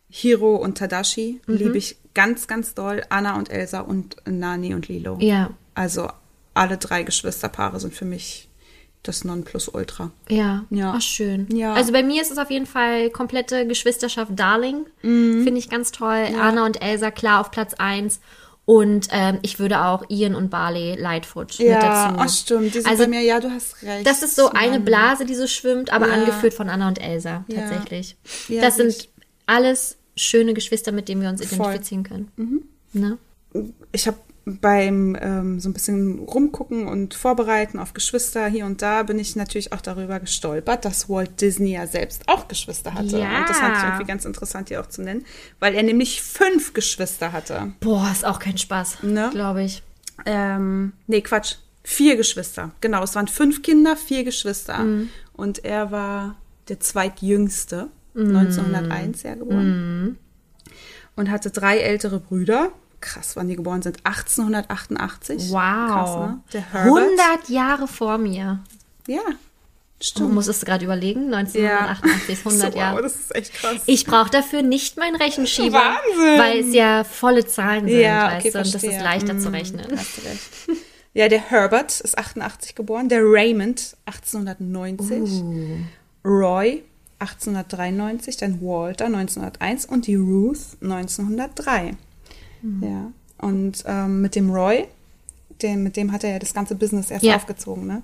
Hiro 0.10 0.56
und 0.56 0.78
Tadashi 0.78 1.42
Mhm. 1.48 1.56
liebe 1.56 1.78
ich 1.78 1.98
ganz, 2.14 2.48
ganz 2.48 2.74
doll. 2.76 3.04
Anna 3.10 3.36
und 3.38 3.50
Elsa 3.50 3.82
und 3.82 4.16
Nani 4.26 4.74
und 4.74 4.88
Lilo. 4.88 5.18
Ja. 5.20 5.52
Also 5.74 6.10
alle 6.56 6.78
drei 6.78 7.04
Geschwisterpaare 7.04 7.80
sind 7.80 7.94
für 7.94 8.06
mich 8.06 8.50
das 9.04 9.24
Nonplusultra. 9.24 10.10
Ja, 10.30 10.66
Ja. 10.72 10.94
Ach, 10.98 11.02
schön. 11.02 11.48
Ja. 11.56 11.74
Also 11.74 11.92
bei 11.92 12.02
mir 12.02 12.24
ist 12.24 12.32
es 12.32 12.40
auf 12.40 12.50
jeden 12.50 12.66
Fall 12.66 13.12
komplette 13.12 13.68
Geschwisterschaft 13.68 14.32
Darling. 14.36 14.88
Mhm. 15.04 15.44
Finde 15.44 15.60
ich 15.60 15.70
ganz 15.70 15.92
toll. 15.92 16.26
Anna 16.42 16.66
und 16.66 16.82
Elsa 16.82 17.12
klar 17.12 17.42
auf 17.42 17.52
Platz 17.52 17.76
1. 17.78 18.20
Und 18.68 19.10
ähm, 19.12 19.38
ich 19.44 19.60
würde 19.60 19.86
auch 19.86 20.10
Ian 20.10 20.34
und 20.34 20.50
Barley 20.50 20.96
Lightfoot 21.00 21.60
mit 21.60 21.68
dazu. 21.70 22.16
ach 22.18 22.30
stimmt. 22.30 22.74
Die 22.74 22.80
sind 22.80 22.88
Also, 22.88 23.04
bei 23.04 23.10
mir, 23.10 23.22
ja, 23.22 23.40
du 23.40 23.52
hast 23.52 23.84
recht. 23.84 24.08
Das 24.08 24.24
ist 24.24 24.36
so 24.36 24.50
eine 24.50 24.72
Mann. 24.80 24.86
Blase, 24.86 25.26
die 25.26 25.36
so 25.36 25.46
schwimmt, 25.46 25.94
aber 25.94 26.08
Ja. 26.08 26.14
angeführt 26.16 26.56
von 26.56 26.68
Anna 26.70 26.88
und 26.88 27.00
Elsa 27.00 27.46
Ja. 27.48 27.62
tatsächlich. 27.62 28.16
Ja, 28.48 28.62
das 28.62 28.78
sind 28.78 28.88
richtig. 28.88 29.10
alles 29.46 29.98
schöne 30.16 30.56
Geschwister, 30.56 30.92
mit 30.92 31.10
denen 31.10 31.22
wir 31.22 31.30
uns 31.30 31.46
Voll. 31.46 31.60
identifizieren 31.60 32.04
können. 32.06 32.32
Mhm. 32.38 32.64
Ne? 32.94 33.18
ich 33.92 34.08
habe 34.08 34.18
beim 34.46 35.18
ähm, 35.20 35.60
so 35.60 35.70
ein 35.70 35.74
bisschen 35.74 36.20
rumgucken 36.20 36.88
und 36.88 37.16
vorbereiten 37.16 37.80
auf 37.80 37.94
Geschwister 37.94 38.46
hier 38.48 38.66
und 38.68 38.82
da 38.84 39.02
bin 39.04 39.18
ich 39.18 39.36
natürlich 39.36 39.74
auch 39.74 39.82
darüber 39.82 40.20
gestolpert, 40.20 40.86
dass 40.86 41.10
Walt 41.10 41.42
Disney 41.42 41.74
ja 41.74 41.88
selbst 41.88 42.24
auch 42.28 42.48
Geschwister 42.48 42.94
hatte. 42.94 43.18
Ja. 43.18 43.40
Und 43.40 43.50
das 43.50 43.58
fand 43.58 43.78
ich 43.78 43.84
irgendwie 43.84 44.06
ganz 44.06 44.24
interessant 44.24 44.70
hier 44.70 44.82
auch 44.82 44.86
zu 44.88 45.02
nennen, 45.02 45.26
weil 45.60 45.74
er 45.74 45.82
nämlich 45.82 46.22
fünf 46.22 46.74
Geschwister 46.74 47.32
hatte. 47.34 47.74
Boah, 47.80 48.10
ist 48.12 48.24
auch 48.24 48.38
kein 48.40 48.58
Spaß, 48.58 49.02
Ne? 49.02 49.30
glaube 49.32 49.64
ich. 49.64 49.82
Ähm, 50.26 50.94
nee, 51.08 51.22
Quatsch. 51.22 51.56
Vier 51.84 52.16
Geschwister. 52.16 52.72
Genau, 52.82 53.04
es 53.04 53.14
waren 53.16 53.28
fünf 53.28 53.62
Kinder, 53.62 53.96
vier 53.96 54.24
Geschwister. 54.24 54.80
Mhm. 54.80 55.10
Und 55.34 55.66
er 55.66 55.92
war 55.92 56.36
der 56.68 56.80
zweitjüngste, 56.80 57.90
1901 58.16 59.24
ja 59.24 59.36
geboren. 59.36 60.02
Mhm. 60.04 60.18
Und 61.16 61.30
hatte 61.30 61.52
drei 61.52 61.78
ältere 61.78 62.20
Brüder. 62.20 62.72
Krass, 63.06 63.36
wann 63.36 63.48
die 63.48 63.56
geboren 63.56 63.82
sind. 63.84 63.98
1888. 64.04 65.52
Wow. 65.52 65.60
Krass, 65.60 66.16
ne? 66.18 66.40
Der 66.54 66.74
Herbert. 66.74 67.04
100 67.38 67.50
Jahre 67.50 67.88
vor 67.88 68.18
mir. 68.18 68.60
Ja, 69.08 69.22
Du 69.98 70.04
stimmt. 70.06 70.34
musstest 70.34 70.62
du 70.62 70.66
gerade 70.66 70.84
überlegen, 70.84 71.34
1988 71.34 72.30
ist 72.30 72.46
100 72.46 72.74
so, 72.74 72.80
Jahre. 72.80 72.96
Wow, 72.98 73.02
das 73.04 73.16
ist 73.16 73.36
echt 73.36 73.54
krass. 73.54 73.82
Ich 73.86 74.06
brauche 74.06 74.30
dafür 74.30 74.62
nicht 74.62 74.98
meinen 74.98 75.16
Rechenschieber, 75.16 75.78
Wahnsinn. 75.78 76.40
weil 76.40 76.60
es 76.60 76.74
ja 76.74 77.04
volle 77.06 77.46
Zahlen 77.46 77.88
sind, 77.88 78.00
Ja, 78.02 78.28
weißt 78.32 78.40
okay, 78.46 78.52
du, 78.52 78.58
und 78.58 78.74
das 78.74 78.84
ist 78.84 79.02
leichter 79.02 79.40
zu 79.40 79.50
Mm, 79.50 79.54
rechnen. 79.56 79.86
Du 79.88 79.94
recht. 79.96 80.10
Ja, 81.14 81.30
der 81.30 81.40
Herbert 81.50 82.02
ist 82.02 82.18
88 82.18 82.76
geboren, 82.76 83.08
der 83.08 83.22
Raymond 83.24 83.96
1890, 84.06 85.44
Roy 86.26 86.84
1893, 87.20 88.36
dann 88.36 88.60
Walter 88.62 89.06
1901 89.06 89.86
und 89.86 90.08
die 90.08 90.16
Ruth 90.16 90.58
1903. 90.82 91.96
Ja, 92.82 93.12
und 93.38 93.84
ähm, 93.86 94.22
mit 94.22 94.36
dem 94.36 94.50
Roy, 94.50 94.86
dem, 95.62 95.84
mit 95.84 95.98
dem 95.98 96.12
hat 96.12 96.24
er 96.24 96.32
ja 96.32 96.40
das 96.40 96.54
ganze 96.54 96.76
Business 96.76 97.12
erst 97.12 97.24
Ja. 97.26 97.36
aufgezogen, 97.36 97.86
ne? 97.86 98.02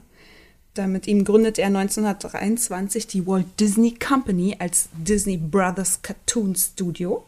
Da 0.73 0.87
mit 0.87 1.05
ihm 1.07 1.25
gründet 1.25 1.59
er 1.59 1.67
1923 1.67 3.07
die 3.07 3.27
Walt 3.27 3.45
Disney 3.59 3.91
Company 3.93 4.55
als 4.59 4.87
Disney 4.93 5.35
Brothers 5.37 6.01
Cartoon 6.01 6.55
Studio. 6.55 7.25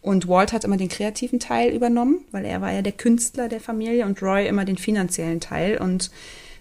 Und 0.00 0.28
Walt 0.28 0.54
hat 0.54 0.64
immer 0.64 0.78
den 0.78 0.88
kreativen 0.88 1.40
Teil 1.40 1.74
übernommen, 1.74 2.24
weil 2.30 2.46
er 2.46 2.62
war 2.62 2.72
ja 2.72 2.80
der 2.80 2.92
Künstler 2.92 3.48
der 3.48 3.60
Familie 3.60 4.06
und 4.06 4.22
Roy 4.22 4.46
immer 4.48 4.64
den 4.64 4.78
finanziellen 4.78 5.40
Teil. 5.40 5.76
Und 5.76 6.10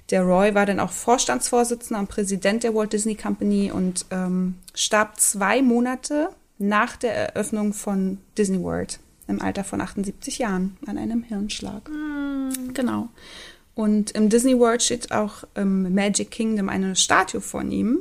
der 0.09 0.23
Roy 0.23 0.53
war 0.55 0.65
dann 0.65 0.81
auch 0.81 0.91
Vorstandsvorsitzender 0.91 1.99
und 2.01 2.09
Präsident 2.09 2.63
der 2.63 2.75
Walt 2.75 2.91
Disney 2.91 3.15
Company 3.15 3.71
und 3.71 4.05
ähm, 4.11 4.55
starb 4.73 5.19
zwei 5.21 5.61
Monate 5.61 6.29
nach 6.57 6.97
der 6.97 7.13
Eröffnung 7.15 7.71
von 7.73 8.17
Disney 8.37 8.59
World 8.61 8.99
im 9.29 9.41
Alter 9.41 9.63
von 9.63 9.79
78 9.81 10.39
Jahren 10.39 10.77
an 10.85 10.97
einem 10.97 11.23
Hirnschlag. 11.23 11.89
Genau. 12.73 13.09
Und 13.75 14.11
im 14.11 14.29
Disney 14.29 14.57
World 14.59 14.81
steht 14.83 15.11
auch 15.11 15.43
im 15.55 15.93
Magic 15.93 16.31
Kingdom 16.31 16.67
eine 16.69 16.95
Statue 16.95 17.39
von 17.41 17.71
ihm. 17.71 17.99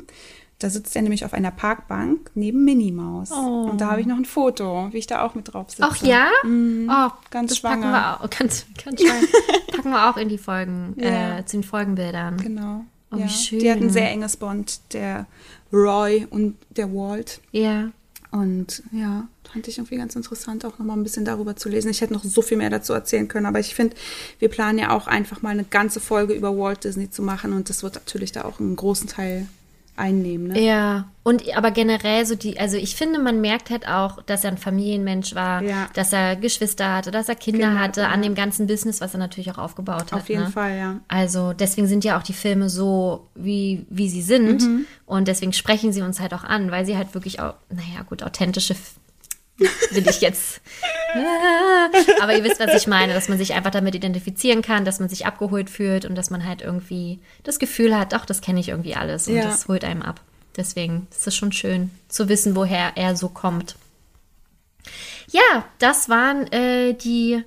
Da 0.59 0.71
sitzt 0.71 0.97
er 0.97 1.03
nämlich 1.03 1.25
auf 1.25 1.35
einer 1.35 1.53
Parkbank 1.53 2.33
neben 2.35 2.65
Minnie 2.65 2.91
Maus. 2.91 3.31
Und 3.31 3.81
da 3.81 3.93
habe 3.93 4.01
ich 4.01 4.09
noch 4.09 4.17
ein 4.17 4.25
Foto, 4.25 4.89
wie 4.91 4.99
ich 4.99 5.07
da 5.07 5.23
auch 5.25 5.37
mit 5.37 5.53
drauf 5.53 5.71
sitze. 5.71 5.85
Ach 5.89 5.97
ja? 6.03 6.27
Oh, 6.43 6.47
Mhm. 6.49 6.91
ganz 7.31 7.51
das 7.51 7.59
schwanger. 7.59 7.93
packen 7.93 7.93
wir 7.93 8.25
auch, 8.25 8.31
ganz, 8.39 8.67
ganz 8.85 9.01
schwanger. 9.01 9.27
packen 9.77 9.91
wir 9.91 10.11
auch 10.11 10.17
in 10.17 10.29
die 10.29 10.39
Folgen, 10.39 10.95
Ja. 10.97 11.39
äh, 11.39 11.45
zu 11.47 11.59
den 11.59 11.63
Folgenbildern. 11.63 12.39
Genau. 12.39 12.85
Oh, 13.13 13.19
wie 13.19 13.21
ja. 13.21 13.29
schön. 13.29 13.59
Die 13.61 13.71
hatten 13.71 13.85
ein 13.85 13.91
sehr 13.91 14.11
enges 14.11 14.37
Bond, 14.37 14.81
der 14.93 15.27
Roy 15.73 16.27
und 16.29 16.57
der 16.71 16.93
Walt. 16.93 17.41
Ja. 17.53 17.91
Und 18.31 18.83
ja, 18.93 19.27
fand 19.51 19.69
ich 19.69 19.79
irgendwie 19.79 19.97
ganz 19.97 20.15
interessant, 20.15 20.65
auch 20.65 20.79
nochmal 20.79 20.97
ein 20.97 21.03
bisschen 21.03 21.25
darüber 21.25 21.57
zu 21.57 21.69
lesen. 21.69 21.91
Ich 21.91 22.03
hätte 22.03 22.13
noch 22.13 22.25
so 22.25 22.43
viel 22.43 22.59
mehr 22.59 22.69
dazu 22.69 22.93
erzählen 22.93 23.27
können, 23.27 23.47
aber 23.47 23.59
ich 23.59 23.75
finde, 23.75 23.97
wir 24.39 24.49
planen 24.49 24.79
ja 24.79 24.91
auch 24.91 25.07
einfach 25.07 25.41
mal 25.41 25.51
eine 25.51 25.65
ganze 25.65 25.99
Folge 26.01 26.35
über 26.35 26.57
Walt 26.57 26.85
Disney 26.85 27.11
zu 27.11 27.23
machen 27.23 27.55
und 27.55 27.71
das 27.71 27.83
wird 27.83 27.95
natürlich 27.95 28.33
da 28.33 28.45
auch 28.45 28.61
einen 28.61 28.77
großen 28.77 29.09
Teil 29.09 29.49
einnehmen. 29.99 30.49
Ne? 30.49 30.61
Ja, 30.61 31.09
und 31.23 31.43
aber 31.57 31.71
generell 31.71 32.25
so 32.25 32.35
die, 32.35 32.59
also 32.59 32.77
ich 32.77 32.95
finde, 32.97 33.19
man 33.19 33.41
merkt 33.41 33.69
halt 33.71 33.87
auch, 33.87 34.23
dass 34.23 34.45
er 34.45 34.53
ein 34.53 34.57
Familienmensch 34.59 35.35
war, 35.35 35.63
Ja. 35.63 35.89
dass 35.95 36.13
er 36.13 36.37
Geschwister 36.37 36.95
hatte, 36.95 37.11
dass 37.11 37.29
er 37.29 37.35
Kinder, 37.35 37.67
Kinder, 37.69 37.81
hatte, 37.81 38.01
ja. 38.03 38.09
an 38.09 38.23
dem 38.23 38.35
ganzen 38.35 38.67
Business, 38.67 39.01
was 39.01 39.15
er 39.15 39.19
natürlich 39.19 39.51
auch 39.51 39.59
aufgebaut 39.59 40.13
hat. 40.13 40.15
Auf 40.15 40.29
jeden 40.29 40.45
ne? 40.45 40.51
Fall, 40.51 40.79
ja. 40.79 41.01
Also 41.09 41.53
deswegen 41.53 41.87
sind 41.87 42.05
ja 42.05 42.19
auch 42.19 42.23
die 42.23 42.33
Filme 42.33 42.71
so, 42.71 43.29
wie, 43.35 43.85
wie 43.91 44.09
sie 44.09 44.23
sind. 44.23 44.63
Mhm. 44.63 44.87
Und 45.05 45.29
deswegen 45.29 45.53
sprechen 45.53 45.93
sie 45.93 46.03
uns 46.03 46.21
halt 46.21 46.33
auch 46.33 46.45
an, 46.45 46.71
weil 46.71 46.87
sie 46.87 46.97
halt 46.97 47.13
wirklich 47.15 47.41
auch, 47.41 47.55
naja, 47.71 48.03
gut, 48.09 48.23
authentische, 48.23 48.73
F- 48.75 48.95
will 49.59 50.09
ich 50.09 50.21
jetzt 50.21 50.61
Aber 52.21 52.37
ihr 52.37 52.45
wisst, 52.45 52.61
was 52.61 52.75
ich 52.75 52.87
meine, 52.87 53.15
dass 53.15 53.29
man 53.29 53.39
sich 53.39 53.55
einfach 53.55 53.71
damit 53.71 53.95
identifizieren 53.95 54.63
kann, 54.63 54.85
dass 54.85 55.01
man 55.01 55.09
sich 55.09 55.27
abgeholt 55.27 55.71
fühlt 55.71 56.05
und 56.05 56.15
dass 56.15 56.31
man 56.31 56.45
halt 56.47 56.63
irgendwie 56.63 57.19
das 57.45 57.59
Gefühl 57.59 57.99
hat, 57.99 58.13
doch, 58.13 58.25
das 58.25 58.41
kenne 58.41 58.61
ich 58.61 58.69
irgendwie 58.69 58.95
alles 58.95 59.27
und 59.29 59.37
Ja. 59.37 59.45
das 59.45 59.67
holt 59.69 59.85
einem 59.85 60.03
ab. 60.03 60.21
Deswegen 60.57 61.07
ist 61.11 61.27
es 61.27 61.37
schon 61.37 61.53
schön 61.53 61.91
zu 62.09 62.29
wissen, 62.29 62.57
woher 62.57 62.93
er 62.97 63.17
so 63.17 63.29
kommt. 63.29 63.77
Ja, 65.31 65.65
das 65.79 66.09
waren 66.09 66.51
äh, 66.53 66.95
die 66.95 67.43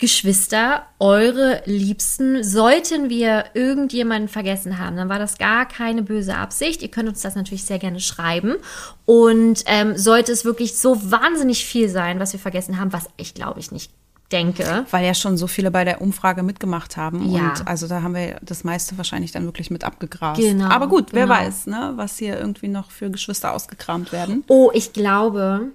Geschwister, 0.00 0.86
eure 0.98 1.62
Liebsten. 1.66 2.42
Sollten 2.42 3.08
wir 3.10 3.44
irgendjemanden 3.54 4.28
vergessen 4.28 4.78
haben, 4.78 4.96
dann 4.96 5.08
war 5.08 5.18
das 5.18 5.38
gar 5.38 5.66
keine 5.66 6.02
böse 6.02 6.36
Absicht. 6.36 6.82
Ihr 6.82 6.90
könnt 6.90 7.08
uns 7.08 7.22
das 7.22 7.36
natürlich 7.36 7.64
sehr 7.64 7.78
gerne 7.78 8.00
schreiben. 8.00 8.56
Und 9.04 9.62
ähm, 9.66 9.96
sollte 9.96 10.32
es 10.32 10.44
wirklich 10.44 10.76
so 10.76 11.10
wahnsinnig 11.10 11.64
viel 11.64 11.88
sein, 11.88 12.18
was 12.18 12.32
wir 12.32 12.40
vergessen 12.40 12.80
haben, 12.80 12.92
was 12.92 13.08
ich 13.16 13.34
glaube 13.34 13.60
ich 13.60 13.70
nicht 13.70 13.92
denke. 14.32 14.84
Weil 14.90 15.06
ja 15.06 15.14
schon 15.14 15.36
so 15.36 15.46
viele 15.46 15.70
bei 15.70 15.84
der 15.84 16.00
Umfrage 16.00 16.42
mitgemacht 16.42 16.96
haben. 16.96 17.30
Ja. 17.30 17.50
Und 17.50 17.68
also 17.68 17.86
da 17.86 18.02
haben 18.02 18.14
wir 18.14 18.38
das 18.42 18.64
meiste 18.64 18.98
wahrscheinlich 18.98 19.30
dann 19.30 19.44
wirklich 19.44 19.70
mit 19.70 19.84
abgegrast. 19.84 20.40
Genau, 20.40 20.70
Aber 20.70 20.88
gut, 20.88 21.12
wer 21.12 21.26
genau. 21.26 21.38
weiß, 21.38 21.66
ne, 21.66 21.92
was 21.96 22.18
hier 22.18 22.36
irgendwie 22.38 22.68
noch 22.68 22.90
für 22.90 23.10
Geschwister 23.10 23.52
ausgekramt 23.52 24.10
werden. 24.12 24.42
Oh, 24.48 24.70
ich 24.74 24.92
glaube, 24.92 25.68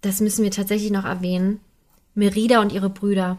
das 0.00 0.20
müssen 0.20 0.44
wir 0.44 0.50
tatsächlich 0.50 0.90
noch 0.92 1.04
erwähnen. 1.04 1.60
Merida 2.14 2.60
und 2.60 2.72
ihre 2.72 2.90
Brüder. 2.90 3.38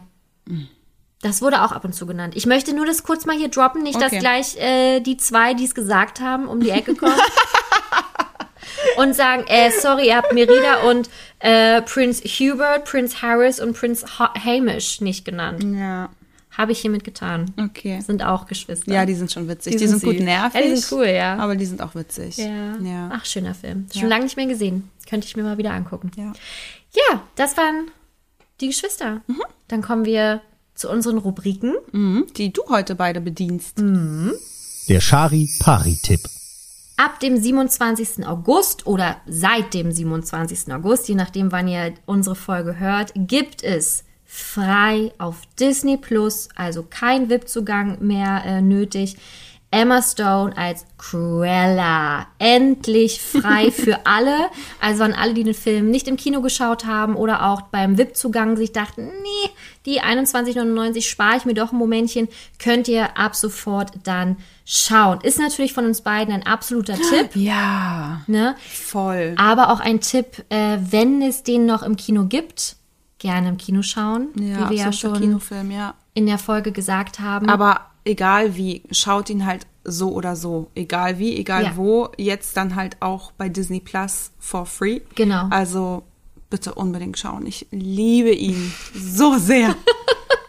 Das 1.20 1.40
wurde 1.42 1.62
auch 1.62 1.72
ab 1.72 1.84
und 1.84 1.94
zu 1.94 2.06
genannt. 2.06 2.34
Ich 2.36 2.46
möchte 2.46 2.74
nur 2.74 2.84
das 2.86 3.02
kurz 3.04 3.26
mal 3.26 3.36
hier 3.36 3.48
droppen, 3.48 3.82
nicht, 3.82 3.96
dass 4.00 4.12
Okay. 4.12 4.18
gleich 4.18 4.56
äh, 4.56 5.00
die 5.00 5.16
zwei, 5.16 5.54
die 5.54 5.64
es 5.64 5.74
gesagt 5.74 6.20
haben, 6.20 6.48
um 6.48 6.60
die 6.60 6.70
Ecke 6.70 6.94
kommen. 6.94 7.14
und 8.96 9.14
sagen, 9.14 9.44
äh, 9.46 9.70
sorry, 9.70 10.08
ihr 10.08 10.16
habt 10.16 10.32
Merida 10.32 10.82
und 10.90 11.08
äh, 11.38 11.82
Prince 11.82 12.22
Hubert, 12.24 12.84
Prince 12.84 13.22
Harris 13.22 13.60
und 13.60 13.76
Prince 13.76 14.06
ha 14.18 14.32
Hamish 14.34 15.00
nicht 15.00 15.24
genannt. 15.24 15.62
Ja, 15.64 16.10
Habe 16.56 16.72
ich 16.72 16.80
hiermit 16.80 17.04
getan. 17.04 17.52
okay. 17.58 18.00
Sind 18.00 18.24
auch 18.24 18.46
Geschwister. 18.46 18.92
Ja, 18.92 19.06
die 19.06 19.14
sind 19.14 19.30
schon 19.32 19.48
witzig. 19.48 19.72
Die 19.72 19.78
Die, 19.78 19.86
sind 19.88 20.00
sind, 20.00 20.08
gut 20.16 20.20
nervig. 20.20 20.60
Ja, 20.60 20.66
die 20.66 20.76
sind 20.76 20.92
cool, 20.92 21.06
ja. 21.06 21.36
Aber 21.36 21.56
die 21.56 21.66
sind 21.66 21.80
auch 21.80 21.94
witzig. 21.94 22.36
Ja. 22.36 22.76
Ja. 22.82 23.10
Ach, 23.12 23.24
schöner 23.24 23.54
Film. 23.54 23.86
Schon 23.92 24.02
Ja. 24.02 24.08
lange 24.08 24.24
nicht 24.24 24.36
mehr 24.36 24.46
gesehen. 24.46 24.90
Könnte 25.08 25.26
ich 25.26 25.36
mir 25.36 25.42
mal 25.44 25.58
wieder 25.58 25.72
angucken. 25.72 26.10
ja. 26.16 26.32
Ja, 26.94 27.22
das 27.36 27.56
waren 27.56 27.90
die 28.62 28.68
Geschwister. 28.68 29.22
Dann 29.68 29.82
kommen 29.82 30.04
wir 30.04 30.40
zu 30.74 30.88
unseren 30.88 31.18
Rubriken. 31.18 31.74
Mhm, 31.92 32.26
die 32.36 32.52
du 32.52 32.62
heute 32.68 32.94
beide 32.94 33.20
bedienst. 33.20 33.78
Der 34.88 35.00
Shari-Pari-Tipp. 35.00 36.20
Ab 36.96 37.20
dem 37.20 37.36
27. 37.36 38.26
August 38.26 38.86
oder 38.86 39.16
seit 39.26 39.74
dem 39.74 39.90
27. 39.90 40.72
August, 40.72 41.08
je 41.08 41.14
nachdem, 41.14 41.50
wann 41.50 41.68
ihr 41.68 41.94
unsere 42.06 42.36
Folge 42.36 42.78
hört, 42.78 43.12
gibt 43.14 43.62
es 43.62 44.04
frei 44.24 45.12
auf 45.18 45.42
Disney 45.58 45.96
Plus, 45.96 46.48
also 46.54 46.86
kein 46.88 47.28
VIP-Zugang 47.28 47.98
mehr 48.00 48.42
äh, 48.44 48.62
nötig. 48.62 49.16
Emma 49.72 50.02
Stone 50.02 50.56
als 50.56 50.84
Cruella. 50.98 52.26
Endlich 52.38 53.20
frei 53.20 53.70
für 53.72 54.06
alle. 54.06 54.36
Also 54.80 55.02
an 55.02 55.14
alle, 55.14 55.34
die 55.34 55.44
den 55.44 55.54
Film 55.54 55.90
nicht 55.90 56.06
im 56.08 56.16
Kino 56.16 56.42
geschaut 56.42 56.84
haben 56.84 57.16
oder 57.16 57.46
auch 57.50 57.62
beim 57.62 57.96
VIP-Zugang 57.98 58.56
sich 58.56 58.72
dachten, 58.72 59.06
nee, 59.06 59.50
die 59.86 60.00
21,99 60.02 61.02
spare 61.08 61.38
ich 61.38 61.44
mir 61.44 61.54
doch 61.54 61.72
ein 61.72 61.78
Momentchen, 61.78 62.28
könnt 62.58 62.86
ihr 62.86 63.16
ab 63.18 63.34
sofort 63.34 63.92
dann 64.04 64.36
schauen. 64.64 65.20
Ist 65.22 65.38
natürlich 65.38 65.72
von 65.72 65.86
uns 65.86 66.02
beiden 66.02 66.32
ein 66.34 66.46
absoluter 66.46 66.94
Tipp. 67.10 67.30
Ja, 67.34 68.20
Ne? 68.26 68.54
voll. 68.70 69.34
Aber 69.38 69.70
auch 69.72 69.80
ein 69.80 70.00
Tipp, 70.00 70.44
äh, 70.50 70.78
wenn 70.80 71.22
es 71.22 71.42
den 71.42 71.64
noch 71.66 71.82
im 71.82 71.96
Kino 71.96 72.24
gibt, 72.26 72.76
gerne 73.18 73.48
im 73.48 73.56
Kino 73.56 73.82
schauen, 73.82 74.28
Ja, 74.36 74.66
wie 74.70 74.76
wir 74.76 74.84
ja 74.84 74.92
schon 74.92 75.18
Kinofilm, 75.18 75.70
ja. 75.70 75.94
in 76.12 76.26
der 76.26 76.38
Folge 76.38 76.72
gesagt 76.72 77.20
haben. 77.20 77.48
Aber 77.48 77.80
egal 78.04 78.56
wie, 78.56 78.82
schaut 78.90 79.30
ihn 79.30 79.46
halt 79.46 79.66
so 79.84 80.12
oder 80.12 80.36
so. 80.36 80.68
Egal 80.74 81.18
wie, 81.18 81.36
egal 81.36 81.64
Ja. 81.64 81.76
wo. 81.76 82.08
Jetzt 82.16 82.56
dann 82.56 82.76
halt 82.76 82.96
auch 83.00 83.32
bei 83.32 83.48
Disney 83.48 83.80
Plus 83.80 84.30
for 84.38 84.64
free. 84.66 85.00
Genau. 85.14 85.46
Also 85.50 86.02
bitte 86.50 86.74
unbedingt 86.74 87.18
schauen. 87.18 87.46
Ich 87.46 87.66
liebe 87.70 88.30
ihn 88.30 88.72
so 88.94 89.38
sehr. 89.38 89.74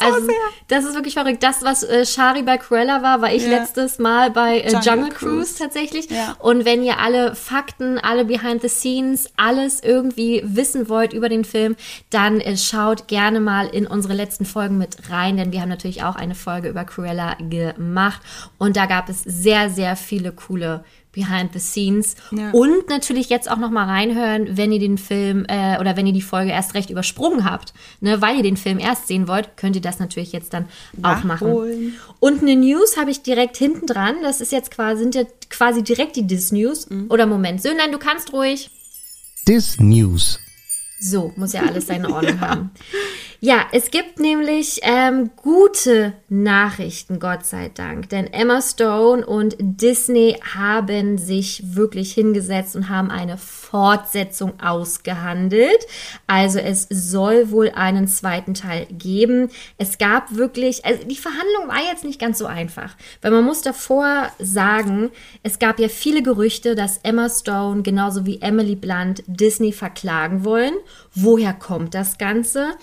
also, 0.00 0.28
das 0.68 0.84
ist 0.84 0.94
wirklich 0.94 1.14
verrückt. 1.14 1.42
Das, 1.42 1.62
was 1.62 1.82
äh, 1.82 2.04
Shari 2.04 2.42
bei 2.42 2.58
Cruella 2.58 3.02
war, 3.02 3.20
war 3.22 3.32
ich 3.32 3.42
Ja. 3.44 3.50
letztes 3.60 3.98
Mal 3.98 4.30
bei 4.30 4.60
äh, 4.60 4.72
Jungle, 4.72 4.82
Jungle 4.84 5.08
Cruise, 5.10 5.34
Cruise. 5.36 5.58
tatsächlich. 5.58 6.10
Ja. 6.10 6.36
Und 6.38 6.64
wenn 6.64 6.82
ihr 6.82 6.98
alle 6.98 7.34
Fakten, 7.34 7.98
alle 7.98 8.24
Behind 8.24 8.62
the 8.62 8.68
Scenes, 8.68 9.30
alles 9.36 9.80
irgendwie 9.82 10.42
wissen 10.44 10.88
wollt 10.88 11.12
über 11.12 11.28
den 11.28 11.44
Film, 11.44 11.76
dann 12.10 12.40
äh, 12.40 12.56
schaut 12.56 13.08
gerne 13.08 13.40
mal 13.40 13.66
in 13.68 13.86
unsere 13.86 14.14
letzten 14.14 14.44
Folgen 14.44 14.78
mit 14.78 15.10
rein, 15.10 15.36
denn 15.36 15.52
wir 15.52 15.60
haben 15.60 15.68
natürlich 15.68 16.02
auch 16.02 16.16
eine 16.16 16.34
Folge 16.34 16.68
über 16.68 16.84
Cruella 16.84 17.36
gemacht. 17.48 18.20
Und 18.58 18.76
da 18.76 18.86
gab 18.86 19.08
es 19.08 19.22
sehr, 19.22 19.70
sehr 19.70 19.96
viele 19.96 20.32
coole 20.32 20.84
Behind 21.16 21.52
the 21.52 21.58
Scenes. 21.58 22.14
Ja. 22.30 22.50
Und 22.52 22.88
natürlich 22.88 23.28
jetzt 23.28 23.50
auch 23.50 23.56
noch 23.56 23.70
mal 23.70 23.86
reinhören, 23.86 24.56
wenn 24.56 24.70
ihr 24.70 24.78
den 24.78 24.98
Film 24.98 25.44
äh, 25.48 25.80
oder 25.80 25.96
wenn 25.96 26.06
ihr 26.06 26.12
die 26.12 26.22
Folge 26.22 26.52
erst 26.52 26.74
recht 26.74 26.90
übersprungen 26.90 27.44
habt, 27.44 27.72
ne, 28.00 28.22
weil 28.22 28.36
ihr 28.36 28.42
den 28.44 28.56
Film 28.56 28.78
erst 28.78 29.08
sehen 29.08 29.26
wollt, 29.26 29.56
könnt 29.56 29.74
ihr 29.74 29.82
das 29.82 29.98
natürlich 29.98 30.32
jetzt 30.32 30.52
dann 30.52 30.66
auch 31.02 31.24
machen. 31.24 31.48
Nachholen. 31.48 31.94
Und 32.20 32.42
eine 32.42 32.54
News 32.54 32.96
habe 32.96 33.10
ich 33.10 33.22
direkt 33.22 33.56
hinten 33.56 33.86
dran. 33.86 34.16
Das 34.22 34.40
ist 34.40 34.52
jetzt 34.52 34.70
quasi, 34.70 35.02
sind 35.02 35.14
ja 35.14 35.24
quasi 35.50 35.82
direkt 35.82 36.16
die 36.16 36.26
Dis 36.26 36.52
News. 36.52 36.86
Oder 37.08 37.26
Moment, 37.26 37.62
Söhnlein, 37.62 37.90
du 37.90 37.98
kannst 37.98 38.32
ruhig. 38.32 38.70
Dis 39.48 39.80
News. 39.80 40.38
So, 41.00 41.32
muss 41.36 41.52
ja 41.52 41.62
alles 41.62 41.86
seine 41.86 42.12
Ordnung 42.12 42.40
haben. 42.46 42.70
Ja, 43.40 43.66
es 43.72 43.90
gibt 43.90 44.18
nämlich 44.18 44.80
ähm, 44.82 45.30
gute 45.36 46.14
Nachrichten, 46.30 47.20
Gott 47.20 47.44
sei 47.44 47.70
Dank. 47.74 48.08
Denn 48.08 48.32
Emma 48.32 48.62
Stone 48.62 49.26
und 49.26 49.56
Disney 49.58 50.38
haben 50.54 51.18
sich 51.18 51.74
wirklich 51.76 52.12
hingesetzt 52.12 52.76
und 52.76 52.88
haben 52.88 53.10
eine 53.10 53.36
Fortsetzung 53.36 54.58
ausgehandelt. 54.60 55.86
Also 56.26 56.58
es 56.58 56.86
soll 56.88 57.50
wohl 57.50 57.70
einen 57.74 58.08
zweiten 58.08 58.54
Teil 58.54 58.86
geben. 58.90 59.50
Es 59.76 59.98
gab 59.98 60.34
wirklich, 60.34 60.86
also 60.86 61.04
die 61.04 61.16
Verhandlung 61.16 61.68
war 61.68 61.82
jetzt 61.90 62.04
nicht 62.04 62.20
ganz 62.20 62.38
so 62.38 62.46
einfach, 62.46 62.96
weil 63.20 63.32
man 63.32 63.44
muss 63.44 63.60
davor 63.60 64.30
sagen, 64.38 65.10
es 65.42 65.58
gab 65.58 65.78
ja 65.78 65.88
viele 65.88 66.22
Gerüchte, 66.22 66.74
dass 66.74 67.00
Emma 67.02 67.28
Stone 67.28 67.82
genauso 67.82 68.24
wie 68.24 68.40
Emily 68.40 68.76
Blunt 68.76 69.22
Disney 69.26 69.72
verklagen 69.72 70.44
wollen. 70.44 70.74
Woher 71.14 71.52
kommt 71.52 71.94
das 71.94 72.16
Ganze? 72.16 72.76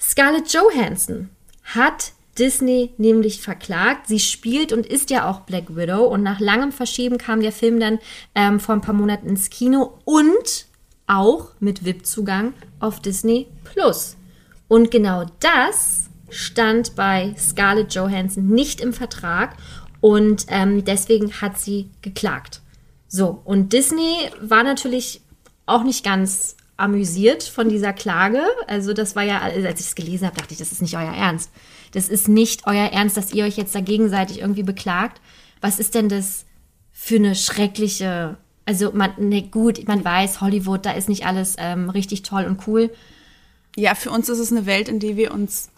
Scarlett 0.00 0.52
Johansson 0.52 1.30
hat 1.64 2.12
Disney 2.38 2.92
nämlich 2.98 3.40
verklagt. 3.40 4.06
Sie 4.06 4.20
spielt 4.20 4.72
und 4.72 4.86
ist 4.86 5.10
ja 5.10 5.28
auch 5.28 5.40
Black 5.40 5.74
Widow 5.74 6.04
und 6.04 6.22
nach 6.22 6.40
langem 6.40 6.72
Verschieben 6.72 7.18
kam 7.18 7.40
der 7.40 7.52
Film 7.52 7.80
dann 7.80 7.98
ähm, 8.34 8.60
vor 8.60 8.74
ein 8.74 8.80
paar 8.80 8.94
Monaten 8.94 9.28
ins 9.28 9.50
Kino 9.50 9.98
und 10.04 10.66
auch 11.06 11.48
mit 11.58 11.84
VIP-Zugang 11.84 12.54
auf 12.80 13.00
Disney 13.00 13.48
Plus. 13.64 14.16
Und 14.68 14.90
genau 14.90 15.24
das 15.40 16.10
stand 16.30 16.94
bei 16.94 17.34
Scarlett 17.38 17.94
Johansson 17.94 18.46
nicht 18.46 18.80
im 18.80 18.92
Vertrag 18.92 19.56
und 20.00 20.46
ähm, 20.48 20.84
deswegen 20.84 21.40
hat 21.40 21.58
sie 21.58 21.90
geklagt. 22.02 22.60
So, 23.08 23.40
und 23.44 23.72
Disney 23.72 24.30
war 24.40 24.62
natürlich 24.62 25.22
auch 25.64 25.82
nicht 25.82 26.04
ganz 26.04 26.56
amüsiert 26.78 27.42
von 27.42 27.68
dieser 27.68 27.92
Klage. 27.92 28.40
Also 28.66 28.94
das 28.94 29.14
war 29.16 29.24
ja, 29.24 29.40
als 29.40 29.80
ich 29.80 29.86
es 29.88 29.94
gelesen 29.94 30.26
habe, 30.26 30.36
dachte 30.36 30.52
ich, 30.52 30.58
das 30.58 30.72
ist 30.72 30.80
nicht 30.80 30.94
euer 30.96 31.12
Ernst. 31.12 31.50
Das 31.92 32.08
ist 32.08 32.28
nicht 32.28 32.66
euer 32.66 32.86
Ernst, 32.90 33.16
dass 33.16 33.34
ihr 33.34 33.44
euch 33.44 33.56
jetzt 33.56 33.74
da 33.74 33.80
gegenseitig 33.80 34.40
irgendwie 34.40 34.62
beklagt. 34.62 35.20
Was 35.60 35.78
ist 35.78 35.94
denn 35.94 36.08
das 36.08 36.46
für 36.92 37.16
eine 37.16 37.34
schreckliche, 37.34 38.38
also 38.64 38.92
man, 38.92 39.12
ne, 39.18 39.42
gut, 39.42 39.86
man 39.88 40.04
weiß, 40.04 40.40
Hollywood, 40.40 40.86
da 40.86 40.92
ist 40.92 41.08
nicht 41.08 41.26
alles 41.26 41.56
ähm, 41.58 41.90
richtig 41.90 42.22
toll 42.22 42.44
und 42.44 42.66
cool. 42.66 42.90
Ja, 43.76 43.94
für 43.94 44.10
uns 44.10 44.28
ist 44.28 44.38
es 44.38 44.50
eine 44.52 44.66
Welt, 44.66 44.88
in 44.88 44.98
die 45.00 45.16
wir 45.16 45.32
uns, 45.32 45.70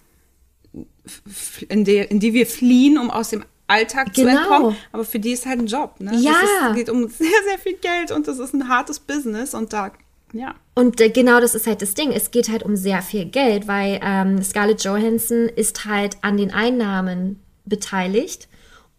in, 1.68 1.85
der, 1.85 2.10
in 2.10 2.20
die 2.20 2.35
wir 2.35 2.47
fliehen, 2.47 2.98
um 2.98 3.10
aus 3.10 3.31
dem 3.31 3.44
Alltag 3.66 4.12
Genau. 4.14 4.31
zu 4.32 4.36
entkommen. 4.39 4.77
Aber 4.93 5.05
für 5.05 5.18
die 5.18 5.32
ist 5.32 5.47
halt 5.47 5.60
ein 5.60 5.66
Job. 5.66 5.94
Ne? 6.01 6.12
Ja. 6.16 6.32
Es 6.70 6.74
geht 6.77 6.90
um 6.90 7.09
sehr, 7.09 7.28
sehr 7.48 7.59
viel 7.59 7.74
Geld 7.74 8.10
und 8.10 8.28
das 8.28 8.39
ist 8.39 8.52
ein 8.55 8.68
hartes 8.68 8.98
Business 9.01 9.55
und 9.55 9.72
da, 9.72 9.93
ja. 10.32 10.55
Und 10.74 11.01
äh, 11.01 11.11
genau 11.11 11.40
das 11.40 11.55
ist 11.55 11.66
halt 11.66 11.82
das 11.82 11.94
Ding. 11.94 12.12
Es 12.12 12.31
geht 12.31 12.48
halt 12.48 12.62
um 12.62 12.77
sehr 12.77 13.02
viel 13.02 13.27
Geld, 13.27 13.69
weil 13.69 14.01
ähm, 14.02 14.43
Scarlett 14.43 14.85
Johansson 14.85 15.48
ist 15.48 15.85
halt 15.85 16.16
an 16.23 16.36
den 16.36 16.52
Einnahmen 16.52 17.40
beteiligt. 17.65 18.48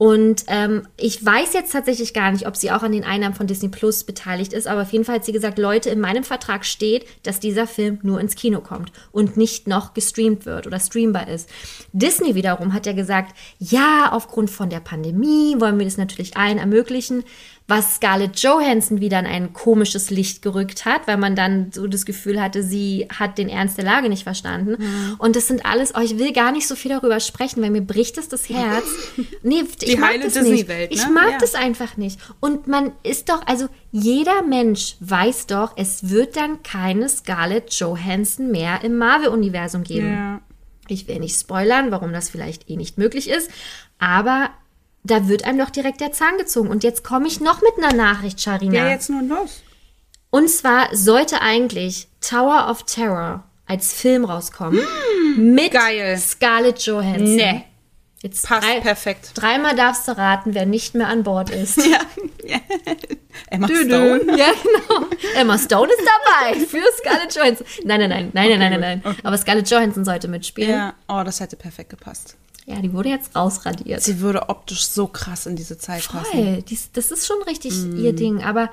Und 0.02 0.46
ähm, 0.48 0.88
ich 0.98 1.24
weiß 1.24 1.54
jetzt 1.54 1.74
tatsächlich 1.74 2.16
gar 2.16 2.32
nicht, 2.32 2.48
ob 2.48 2.58
sie 2.58 2.72
auch 2.72 2.82
an 2.82 2.92
den 2.92 3.04
Einnahmen 3.04 3.36
von 3.36 3.46
Disney 3.46 3.70
Plus 3.70 4.04
beteiligt 4.04 4.52
ist, 4.52 4.66
aber 4.66 4.82
auf 4.82 4.92
jeden 4.92 5.06
Fall 5.06 5.18
hat 5.18 5.26
sie 5.26 5.32
gesagt, 5.32 5.60
Leute, 5.60 5.92
in 5.92 6.00
meinem 6.00 6.24
Vertrag 6.24 6.66
steht, 6.66 7.06
dass 7.22 7.40
dieser 7.40 7.68
Film 7.68 8.00
nur 8.02 8.20
ins 8.20 8.34
Kino 8.34 8.62
kommt 8.62 8.92
und 9.12 9.38
nicht 9.38 9.68
noch 9.68 9.94
gestreamt 9.94 10.48
wird 10.48 10.66
oder 10.66 10.80
streambar 10.80 11.28
ist. 11.28 11.48
Disney 11.94 12.34
wiederum 12.34 12.74
hat 12.74 12.88
ja 12.88 12.94
gesagt, 12.94 13.38
ja, 13.60 14.10
aufgrund 14.12 14.50
von 14.50 14.72
der 14.72 14.80
Pandemie 14.80 15.54
wollen 15.60 15.78
wir 15.78 15.86
das 15.86 15.98
natürlich 15.98 16.36
allen 16.36 16.58
ermöglichen. 16.58 17.24
Was 17.68 17.96
Scarlett 17.96 18.38
Johansson 18.42 19.00
wieder 19.00 19.18
in 19.20 19.26
ein 19.26 19.54
komisches 19.54 20.10
Licht 20.10 20.42
gerückt 20.42 20.84
hat, 20.84 21.08
weil 21.08 21.16
man 21.16 21.38
dann 21.38 21.72
so 21.72 21.88
das 21.88 22.06
Gefühl 22.06 22.42
hatte, 22.42 22.64
sie 22.64 23.08
hat 23.18 23.38
den 23.38 23.48
Ernst 23.48 23.78
der 23.78 23.86
Lage 23.86 24.10
nicht 24.10 24.24
verstanden. 24.24 24.76
Mhm. 24.78 25.16
Und 25.20 25.38
das 25.38 25.48
sind 25.48 25.66
alles, 25.66 25.94
oh, 25.96 26.02
ich 26.02 26.18
will 26.18 26.34
gar 26.34 26.52
nicht 26.52 26.68
so 26.68 26.76
viel 26.76 26.92
darüber 26.92 27.20
sprechen, 27.22 27.62
weil 27.64 27.70
mir 27.70 27.82
bricht 27.82 28.18
es 28.18 28.28
das 28.28 28.50
Herz. 28.50 28.84
Nee, 29.44 29.64
ich 29.82 29.98
mag 29.98 30.10
heile 30.12 30.24
das 30.26 30.36
nicht. 30.36 30.46
Disney-Welt, 30.48 30.92
Ich 30.94 31.06
ne? 31.06 31.12
mag 31.14 31.32
Ja. 31.32 31.38
das 31.40 31.56
einfach 31.56 31.96
nicht. 31.98 32.20
Und 32.42 32.68
man 32.68 32.92
ist 33.04 33.30
doch, 33.30 33.46
also 33.48 33.68
jeder 33.92 34.44
Mensch 34.44 34.96
weiß 35.00 35.48
doch, 35.48 35.74
es 35.78 36.10
wird 36.10 36.36
dann 36.36 36.62
keine 36.64 37.08
Scarlett 37.10 37.72
Johansson 37.74 38.52
mehr 38.52 38.84
im 38.84 38.98
Marvel-Universum 38.98 39.84
geben. 39.84 40.12
Ja. 40.12 40.42
Ich 40.88 41.08
will 41.08 41.20
nicht 41.20 41.40
spoilern, 41.40 41.90
warum 41.92 42.12
das 42.12 42.30
vielleicht 42.30 42.70
eh 42.70 42.76
nicht 42.76 42.98
möglich 42.98 43.30
ist, 43.30 43.50
aber 43.98 44.50
da 45.04 45.28
wird 45.28 45.46
einem 45.46 45.60
doch 45.60 45.70
direkt 45.70 46.02
der 46.02 46.12
Zahn 46.12 46.38
gezogen. 46.38 46.70
Und 46.70 46.84
jetzt 46.84 47.04
komme 47.04 47.28
ich 47.28 47.40
noch 47.40 47.62
mit 47.62 47.74
einer 47.78 47.94
Nachricht, 47.96 48.42
Sharina. 48.42 48.76
Ja, 48.76 48.90
jetzt 48.90 49.10
nun 49.10 49.28
los. 49.28 49.62
Und 50.30 50.50
zwar 50.50 50.96
sollte 50.96 51.42
eigentlich 51.42 52.08
Tower 52.22 52.70
of 52.70 52.84
Terror 52.84 53.44
als 53.66 53.94
Film 53.94 54.26
rauskommen 54.26 54.80
mit 55.38 55.72
geil. 55.72 56.18
Scarlett 56.18 56.80
Johansson. 56.80 57.36
Nee. 57.36 57.66
Jetzt 58.22 58.48
Passt 58.48 58.68
drei, 58.68 58.80
perfekt. 58.82 59.32
Dreimal 59.34 59.76
darfst 59.76 60.08
du 60.08 60.16
raten, 60.16 60.54
wer 60.54 60.68
nicht 60.68 60.94
mehr 60.94 61.08
an 61.08 61.24
Bord 61.24 61.50
ist. 61.50 61.78
Ja. 61.92 62.00
ja. 62.46 62.60
Emma 63.50 63.68
Stone. 63.68 64.22
Ja, 64.38 64.52
genau. 64.64 65.08
Emma 65.36 65.58
Stone 65.58 65.92
ist 65.92 66.02
dabei 66.06 66.60
für 66.60 66.82
Scarlett 66.98 67.36
Johansson. 67.36 67.66
Nein, 67.84 68.00
nein, 68.02 68.10
nein, 68.10 68.32
nein, 68.34 68.50
nein, 68.50 68.60
nein, 68.60 68.80
nein, 68.80 69.02
nein. 69.04 69.16
Aber 69.24 69.38
Scarlett 69.38 69.70
Johansson 69.70 70.06
sollte 70.06 70.28
mitspielen. 70.28 70.72
Ja, 70.72 70.94
oh, 71.08 71.24
das 71.24 71.40
hätte 71.40 71.56
perfekt 71.56 71.90
gepasst. 71.90 72.38
Ja, 72.76 72.82
die 72.82 72.94
wurde 72.94 73.10
jetzt 73.10 73.36
rausradiert. 73.36 74.02
Sie 74.02 74.20
würde 74.22 74.50
optisch 74.50 74.88
so 74.88 75.08
krass 75.08 75.46
in 75.46 75.56
diese 75.56 75.78
Zeit 75.78 76.08
passen. 76.08 76.32
Voll. 76.32 76.62
Dies, 76.64 76.90
das 76.94 77.12
ist 77.12 77.26
schon 77.28 77.42
richtig 77.44 77.74
Mhm. 77.74 78.04
ihr 78.04 78.14
Ding. 78.14 78.42
Aber 78.44 78.70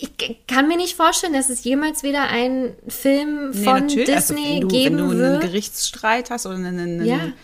ich 0.00 0.10
kann 0.46 0.68
mir 0.68 0.76
nicht 0.76 0.96
vorstellen, 0.96 1.32
dass 1.32 1.48
es 1.48 1.64
jemals 1.64 2.02
wieder 2.02 2.24
einen 2.28 2.72
Film 2.88 3.50
Nee, 3.50 3.64
von. 3.64 3.82
Also, 3.84 3.96
Disney 3.96 4.54
wenn 4.54 4.60
du, 4.62 4.68
geben 4.68 4.96
wenn 4.98 5.04
du 5.04 5.10
einen 5.10 5.20
wird. 5.20 5.40
Gerichtsstreit 5.42 6.30
hast 6.30 6.46
oder 6.46 6.56
einen, 6.56 6.78
einen, 6.78 7.04
Ja. 7.06 7.18
einen 7.18 7.34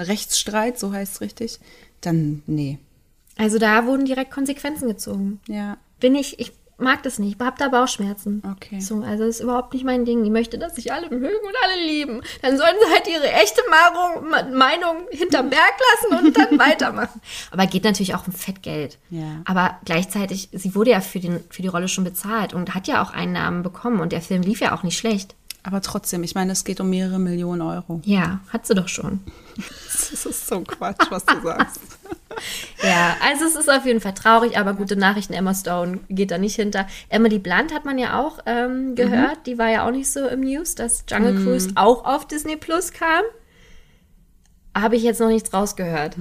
Rechtsstreit, 0.00 0.78
so 0.78 0.92
heißt 0.92 1.14
es 1.14 1.20
richtig, 1.20 1.58
dann 2.00 2.42
nee. 2.46 2.78
Also 3.36 3.58
da 3.58 3.86
wurden 3.86 4.04
direkt 4.06 4.30
Konsequenzen 4.30 4.88
gezogen. 4.88 5.40
Ja. 5.48 5.76
Bin 5.98 6.14
ich, 6.14 6.38
ich 6.40 6.52
mag 6.80 7.02
das 7.02 7.18
nicht. 7.18 7.36
Ich 7.40 7.46
hab 7.46 7.58
da 7.58 7.68
Bauchschmerzen. 7.68 8.42
Okay. 8.52 8.80
So, 8.80 9.02
also 9.02 9.24
das 9.24 9.36
ist 9.36 9.40
überhaupt 9.40 9.72
nicht 9.72 9.84
mein 9.84 10.04
Ding. 10.04 10.24
Ich 10.24 10.30
möchte, 10.30 10.58
dass 10.58 10.74
sich 10.74 10.92
alle 10.92 11.08
mögen 11.10 11.24
und 11.24 11.54
alle 11.64 11.82
lieben. 11.82 12.22
Dann 12.42 12.56
sollen 12.56 12.74
sie 12.80 12.92
halt 12.92 13.08
ihre 13.08 13.30
echte 13.32 13.60
Meinung, 13.70 14.56
Meinung 14.56 15.06
hinterm 15.10 15.50
Berg 15.50 15.74
lassen 15.92 16.26
und 16.26 16.36
dann 16.36 16.58
weitermachen. 16.58 17.20
Aber 17.50 17.66
geht 17.66 17.84
natürlich 17.84 18.14
auch 18.14 18.26
um 18.26 18.32
Fettgeld. 18.32 18.98
Ja. 19.10 19.42
Aber 19.44 19.78
gleichzeitig, 19.84 20.48
sie 20.52 20.74
wurde 20.74 20.90
ja 20.90 21.00
für, 21.00 21.20
den, 21.20 21.40
für 21.50 21.62
die 21.62 21.68
Rolle 21.68 21.88
schon 21.88 22.04
bezahlt 22.04 22.54
und 22.54 22.74
hat 22.74 22.88
ja 22.88 23.02
auch 23.02 23.12
Einnahmen 23.12 23.62
bekommen 23.62 24.00
und 24.00 24.12
der 24.12 24.22
Film 24.22 24.42
lief 24.42 24.60
ja 24.60 24.74
auch 24.74 24.82
nicht 24.82 24.98
schlecht. 24.98 25.34
Aber 25.62 25.82
trotzdem, 25.82 26.22
ich 26.22 26.34
meine, 26.34 26.52
es 26.52 26.64
geht 26.64 26.80
um 26.80 26.88
mehrere 26.88 27.18
Millionen 27.18 27.60
Euro. 27.60 28.00
Ja, 28.04 28.40
hat 28.48 28.66
sie 28.66 28.74
doch 28.74 28.88
schon. 28.88 29.20
Das 30.12 30.24
ist 30.24 30.46
so 30.46 30.60
Quatsch, 30.62 31.06
was 31.10 31.24
du 31.26 31.40
sagst. 31.42 31.80
Ja, 32.82 33.16
also 33.28 33.44
es 33.44 33.54
ist 33.54 33.70
auf 33.70 33.84
jeden 33.84 34.00
Fall 34.00 34.14
traurig, 34.14 34.56
aber 34.56 34.72
gute 34.72 34.96
Nachrichten. 34.96 35.34
Emma 35.34 35.54
Stone 35.54 36.00
geht 36.08 36.30
da 36.30 36.38
nicht 36.38 36.56
hinter. 36.56 36.86
Emily 37.10 37.38
Blunt 37.38 37.74
hat 37.74 37.84
man 37.84 37.98
ja 37.98 38.18
auch 38.18 38.38
ähm, 38.46 38.94
gehört. 38.94 39.46
Die 39.46 39.58
war 39.58 39.68
ja 39.68 39.86
auch 39.86 39.90
nicht 39.90 40.10
so 40.10 40.26
im 40.26 40.40
News, 40.40 40.74
dass 40.74 41.04
Jungle 41.08 41.42
Cruise 41.42 41.70
auch 41.74 42.04
auf 42.04 42.26
Disney 42.26 42.56
Plus 42.56 42.92
kam. 42.92 43.22
Habe 44.74 44.96
ich 44.96 45.02
jetzt 45.02 45.20
noch 45.20 45.28
nichts 45.28 45.52
rausgehört 45.52 46.16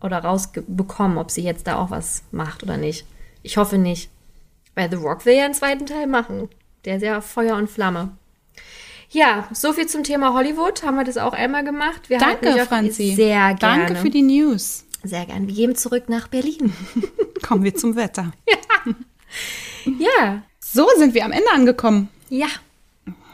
oder 0.00 0.18
rausbekommen, 0.18 1.18
ob 1.18 1.30
sie 1.30 1.42
jetzt 1.42 1.66
da 1.66 1.76
auch 1.76 1.90
was 1.90 2.22
macht 2.30 2.62
oder 2.62 2.76
nicht. 2.76 3.04
Ich 3.42 3.56
hoffe 3.56 3.76
nicht. 3.76 4.10
Weil 4.74 4.88
The 4.88 4.96
Rock 4.96 5.26
will 5.26 5.34
ja 5.34 5.44
einen 5.44 5.54
zweiten 5.54 5.86
Teil 5.86 6.06
machen. 6.06 6.48
Der 6.84 6.96
ist 6.96 7.02
ja 7.02 7.20
Feuer 7.20 7.56
und 7.56 7.68
Flamme. 7.68 8.12
Ja, 9.10 9.48
so 9.52 9.72
viel 9.72 9.88
zum 9.88 10.04
Thema 10.04 10.32
Hollywood. 10.34 10.84
Haben 10.84 10.96
wir 10.96 11.04
das 11.04 11.18
auch 11.18 11.32
einmal 11.32 11.64
gemacht. 11.64 12.08
Wir 12.08 12.18
Danke, 12.18 12.64
Franzi. 12.66 13.14
Sehr 13.14 13.54
gerne. 13.54 13.56
Danke 13.58 13.96
für 13.96 14.10
die 14.10 14.22
News. 14.22 14.84
Sehr 15.02 15.26
gern. 15.26 15.46
Wir 15.46 15.54
gehen 15.54 15.76
zurück 15.76 16.08
nach 16.08 16.28
Berlin. 16.28 16.72
Kommen 17.42 17.64
wir 17.64 17.74
zum 17.74 17.96
Wetter. 17.96 18.32
ja, 19.84 20.42
So 20.60 20.86
sind 20.96 21.14
wir 21.14 21.24
am 21.24 21.32
Ende 21.32 21.50
angekommen. 21.52 22.08
ja. 22.28 22.46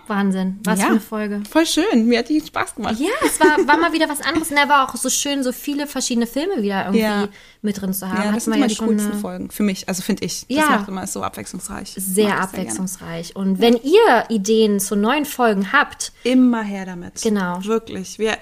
Wahnsinn. 0.08 0.60
Was 0.62 0.78
ja. 0.78 0.84
für 0.84 0.90
eine 0.92 1.00
Folge. 1.00 1.42
Voll 1.50 1.66
schön. 1.66 2.06
Mir 2.06 2.20
hat 2.20 2.28
die 2.28 2.40
Spaß 2.40 2.76
gemacht. 2.76 2.94
Ja, 3.00 3.08
es 3.26 3.40
war, 3.40 3.56
war 3.66 3.76
mal 3.76 3.92
wieder 3.92 4.08
was 4.08 4.20
anderes. 4.20 4.48
Und 4.50 4.56
da 4.56 4.68
war 4.68 4.88
auch 4.88 4.94
so 4.94 5.10
schön, 5.10 5.42
so 5.42 5.50
viele 5.50 5.88
verschiedene 5.88 6.28
Filme 6.28 6.62
wieder 6.62 6.82
irgendwie 6.84 7.00
Ja. 7.00 7.28
mit 7.60 7.80
drin 7.80 7.92
zu 7.92 8.08
haben. 8.08 8.22
Ja, 8.22 8.30
das 8.30 8.44
sind 8.44 8.52
immer 8.54 8.66
ja 8.66 8.68
die 8.68 8.76
coolsten 8.76 9.10
eine- 9.10 9.20
Folgen. 9.20 9.50
Für 9.50 9.64
mich, 9.64 9.88
also 9.88 10.02
finde 10.02 10.24
ich. 10.24 10.42
Das 10.46 10.58
Ja. 10.58 10.70
macht 10.70 10.88
immer 10.88 11.08
so 11.08 11.24
abwechslungsreich. 11.24 11.92
Sehr 11.96 12.40
abwechslungsreich. 12.40 13.34
Und 13.34 13.58
wenn 13.58 13.74
ihr 13.74 14.26
Ideen 14.28 14.78
zu 14.78 14.94
neuen 14.94 15.24
Folgen 15.24 15.72
habt. 15.72 16.12
Immer 16.22 16.62
her 16.62 16.86
damit. 16.86 17.20
Genau. 17.22 17.58
Wirklich. 17.64 18.20
Wir, 18.20 18.38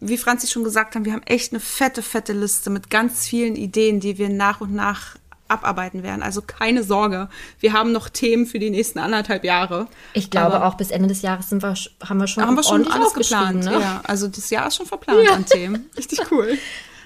wie 0.00 0.18
Franzi 0.18 0.46
schon 0.46 0.64
gesagt 0.64 0.94
haben, 0.94 1.04
wir 1.04 1.12
haben 1.12 1.22
echt 1.24 1.52
eine 1.52 1.60
fette, 1.60 2.02
fette 2.02 2.32
Liste 2.32 2.70
mit 2.70 2.90
ganz 2.90 3.26
vielen 3.26 3.56
Ideen, 3.56 4.00
die 4.00 4.18
wir 4.18 4.28
nach 4.28 4.60
und 4.60 4.74
nach 4.74 5.16
abarbeiten 5.48 6.02
werden. 6.02 6.22
Also 6.22 6.42
keine 6.42 6.82
Sorge. 6.82 7.28
Wir 7.58 7.72
haben 7.72 7.90
noch 7.92 8.08
Themen 8.10 8.44
für 8.46 8.58
die 8.58 8.68
nächsten 8.70 8.98
anderthalb 8.98 9.44
Jahre. 9.44 9.88
ich 10.12 10.30
glaube 10.30 10.54
Aber 10.56 10.66
auch 10.66 10.74
bis 10.74 10.90
Ende 10.90 11.08
des 11.08 11.22
Jahres 11.22 11.48
sind 11.48 11.62
wir, 11.62 11.74
haben 12.06 12.18
wir 12.20 12.26
schon, 12.26 12.44
haben 12.44 12.54
wir 12.56 12.62
schon 12.62 12.86
alles 12.90 13.14
geplant. 13.14 13.64
Ne? 13.64 13.72
Ja, 13.80 14.00
also 14.04 14.28
das 14.28 14.50
Jahr 14.50 14.68
ist 14.68 14.76
schon 14.76 14.86
verplant 14.86 15.26
an 15.30 15.46
Themen. 15.46 15.88
Richtig 15.96 16.20
cool. 16.30 16.58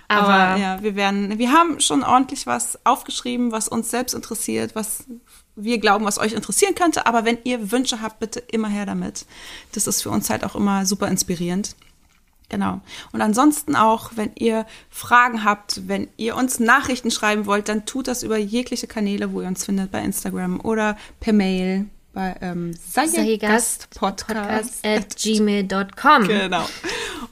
Aber- 0.09 0.29
Aber, 0.29 0.61
ja, 0.61 0.83
wir 0.83 0.97
werden, 0.97 1.39
wir 1.39 1.53
haben 1.53 1.79
schon 1.81 2.03
ordentlich 2.03 2.47
was 2.47 2.79
aufgeschrieben, 2.85 3.53
was 3.53 3.69
uns 3.69 3.91
selbst 3.91 4.13
interessiert, 4.13 4.75
was 4.75 5.05
wir 5.55 5.79
glauben, 5.79 6.05
was 6.05 6.19
euch 6.19 6.33
interessieren 6.33 6.75
könnte. 6.75 7.07
Aber 7.07 7.25
wenn 7.25 7.39
ihr 7.45 7.71
Wünsche 7.71 8.03
habt, 8.03 8.19
bitte 8.19 8.41
immer 8.41 8.69
her 8.69 8.87
damit. 8.87 9.25
Das 9.73 9.87
ist 9.87 10.03
für 10.03 10.11
uns 10.11 10.29
halt 10.31 10.45
auch 10.45 10.57
immer 10.57 10.85
super 10.85 11.07
inspirierend. 11.09 11.77
Genau. 12.53 12.83
Und 13.13 13.23
ansonsten 13.23 13.75
auch, 13.75 14.11
wenn 14.15 14.31
ihr 14.35 14.67
Fragen 14.91 15.43
habt, 15.43 15.89
wenn 15.89 16.09
ihr 16.19 16.37
uns 16.37 16.61
Nachrichten 16.61 17.11
schreiben 17.11 17.47
wollt, 17.47 17.71
dann 17.71 17.87
tut 17.87 18.09
das 18.09 18.23
über 18.23 18.37
jegliche 18.37 18.87
Kanäle, 18.87 19.33
wo 19.33 19.41
ihr 19.41 19.49
uns 19.49 19.65
findet, 19.65 19.91
bei 19.91 20.03
Instagram 20.03 20.61
oder 20.61 20.99
per 21.19 21.33
Mail 21.33 21.87
bei 22.13 22.37
ähm, 22.41 22.75
Podcast 23.95 24.85
at 24.85 25.17
gmail.com. 25.17 26.29
Genau. 26.29 26.67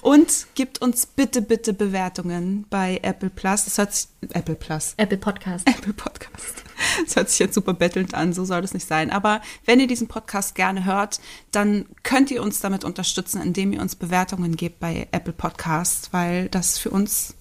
Und 0.00 0.46
gibt 0.54 0.80
uns 0.80 1.06
bitte, 1.06 1.42
bitte 1.42 1.72
Bewertungen 1.72 2.64
bei 2.70 3.00
Apple 3.02 3.30
Plus. 3.30 3.64
Das 3.64 3.78
hört 3.78 3.94
sich, 3.94 4.08
Apple 4.32 4.54
Plus. 4.54 4.94
Apple 4.96 5.18
Podcast. 5.18 5.68
Apple 5.68 5.92
Podcast. 5.92 6.64
Das 7.04 7.16
hört 7.16 7.28
sich 7.28 7.38
jetzt 7.38 7.54
super 7.54 7.74
bettelnd 7.74 8.14
an, 8.14 8.32
so 8.32 8.44
soll 8.44 8.62
das 8.62 8.72
nicht 8.72 8.86
sein. 8.86 9.10
Aber 9.10 9.42
wenn 9.66 9.80
ihr 9.80 9.86
diesen 9.86 10.08
Podcast 10.08 10.54
gerne 10.54 10.86
hört, 10.86 11.20
dann 11.50 11.86
könnt 12.02 12.30
ihr 12.30 12.42
uns 12.42 12.60
damit 12.60 12.84
unterstützen, 12.84 13.42
indem 13.42 13.72
ihr 13.74 13.82
uns 13.82 13.96
Bewertungen 13.96 14.56
gebt 14.56 14.80
bei 14.80 15.06
Apple 15.12 15.34
Podcast, 15.34 16.12
weil 16.12 16.48
das 16.48 16.78
für 16.78 16.90
uns 16.90 17.34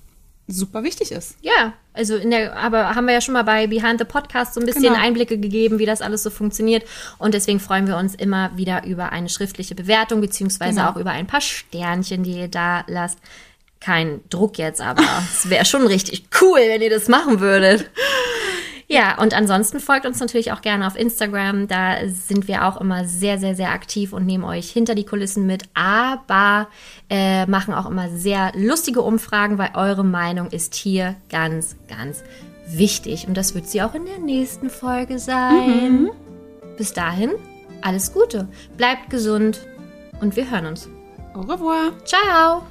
super 0.48 0.84
wichtig 0.84 1.12
ist. 1.12 1.36
Ja, 1.42 1.74
also 2.00 2.16
in 2.16 2.32
der, 2.32 2.56
aber 2.56 2.96
haben 2.96 3.06
wir 3.06 3.14
ja 3.14 3.22
schon 3.22 3.34
mal 3.34 3.44
bei 3.44 3.68
Behind 3.68 4.00
the 4.00 4.06
Podcast 4.06 4.54
so 4.56 4.60
ein 4.62 4.66
bisschen 4.66 4.84
Genau. 4.84 4.96
Einblicke 4.96 5.38
gegeben, 5.38 5.78
wie 5.78 5.86
das 5.86 6.02
alles 6.02 6.24
so 6.24 6.30
funktioniert. 6.32 6.84
Und 7.20 7.34
deswegen 7.36 7.60
freuen 7.60 7.86
wir 7.88 7.98
uns 7.98 8.16
immer 8.16 8.50
wieder 8.56 8.86
über 8.86 9.12
eine 9.12 9.30
schriftliche 9.30 9.76
Bewertung, 9.76 10.22
beziehungsweise 10.22 10.78
Genau. 10.80 10.90
auch 10.92 10.96
über 10.96 11.12
ein 11.12 11.28
paar 11.28 11.42
Sternchen, 11.42 12.24
die 12.24 12.40
ihr 12.40 12.48
da 12.48 12.84
lasst. 12.88 13.20
Kein 13.82 14.22
Druck 14.30 14.58
jetzt, 14.58 14.82
aber 14.82 15.04
es 15.32 15.50
wäre 15.50 15.66
schon 15.66 15.86
richtig 15.86 16.24
cool, 16.42 16.60
wenn 16.68 16.82
ihr 16.82 16.90
das 16.90 17.08
machen 17.08 17.40
würdet. 17.40 17.90
Ja, 18.92 19.22
und 19.22 19.36
ansonsten 19.36 19.80
folgt 19.80 20.08
uns 20.08 20.20
natürlich 20.20 20.52
auch 20.52 20.62
gerne 20.62 20.88
auf 20.88 20.98
Instagram. 20.98 21.68
Da 21.68 21.98
sind 22.08 22.48
wir 22.48 22.66
auch 22.66 22.82
immer 22.82 23.06
sehr, 23.06 23.38
sehr, 23.38 23.54
sehr 23.54 23.70
aktiv 23.70 24.14
und 24.14 24.26
nehmen 24.26 24.44
euch 24.44 24.72
hinter 24.72 24.96
die 24.96 25.06
Kulissen 25.06 25.46
mit, 25.46 25.64
aber 25.76 26.68
äh, 27.08 27.46
machen 27.46 27.76
auch 27.76 27.88
immer 27.88 28.10
sehr 28.10 28.52
lustige 28.56 29.04
Umfragen, 29.04 29.60
weil 29.60 29.70
eure 29.76 30.04
Meinung 30.04 30.48
ist 30.48 30.74
hier 30.74 31.16
ganz, 31.30 31.76
ganz 31.88 32.24
wichtig. 32.68 33.28
Und 33.28 33.38
das 33.38 33.54
wird 33.54 33.68
sie 33.68 33.84
auch 33.84 33.94
in 33.94 34.06
der 34.06 34.18
nächsten 34.18 34.72
Folge 34.72 35.20
sein. 35.20 36.10
Bis 36.76 36.92
dahin, 36.92 37.30
alles 37.82 38.12
Gute. 38.12 38.48
Bleibt 38.76 39.12
gesund 39.12 39.68
und 40.20 40.36
wir 40.36 40.50
hören 40.50 40.66
uns. 40.66 40.90
Au 41.36 41.42
revoir. 41.42 41.92
Ciao! 42.06 42.64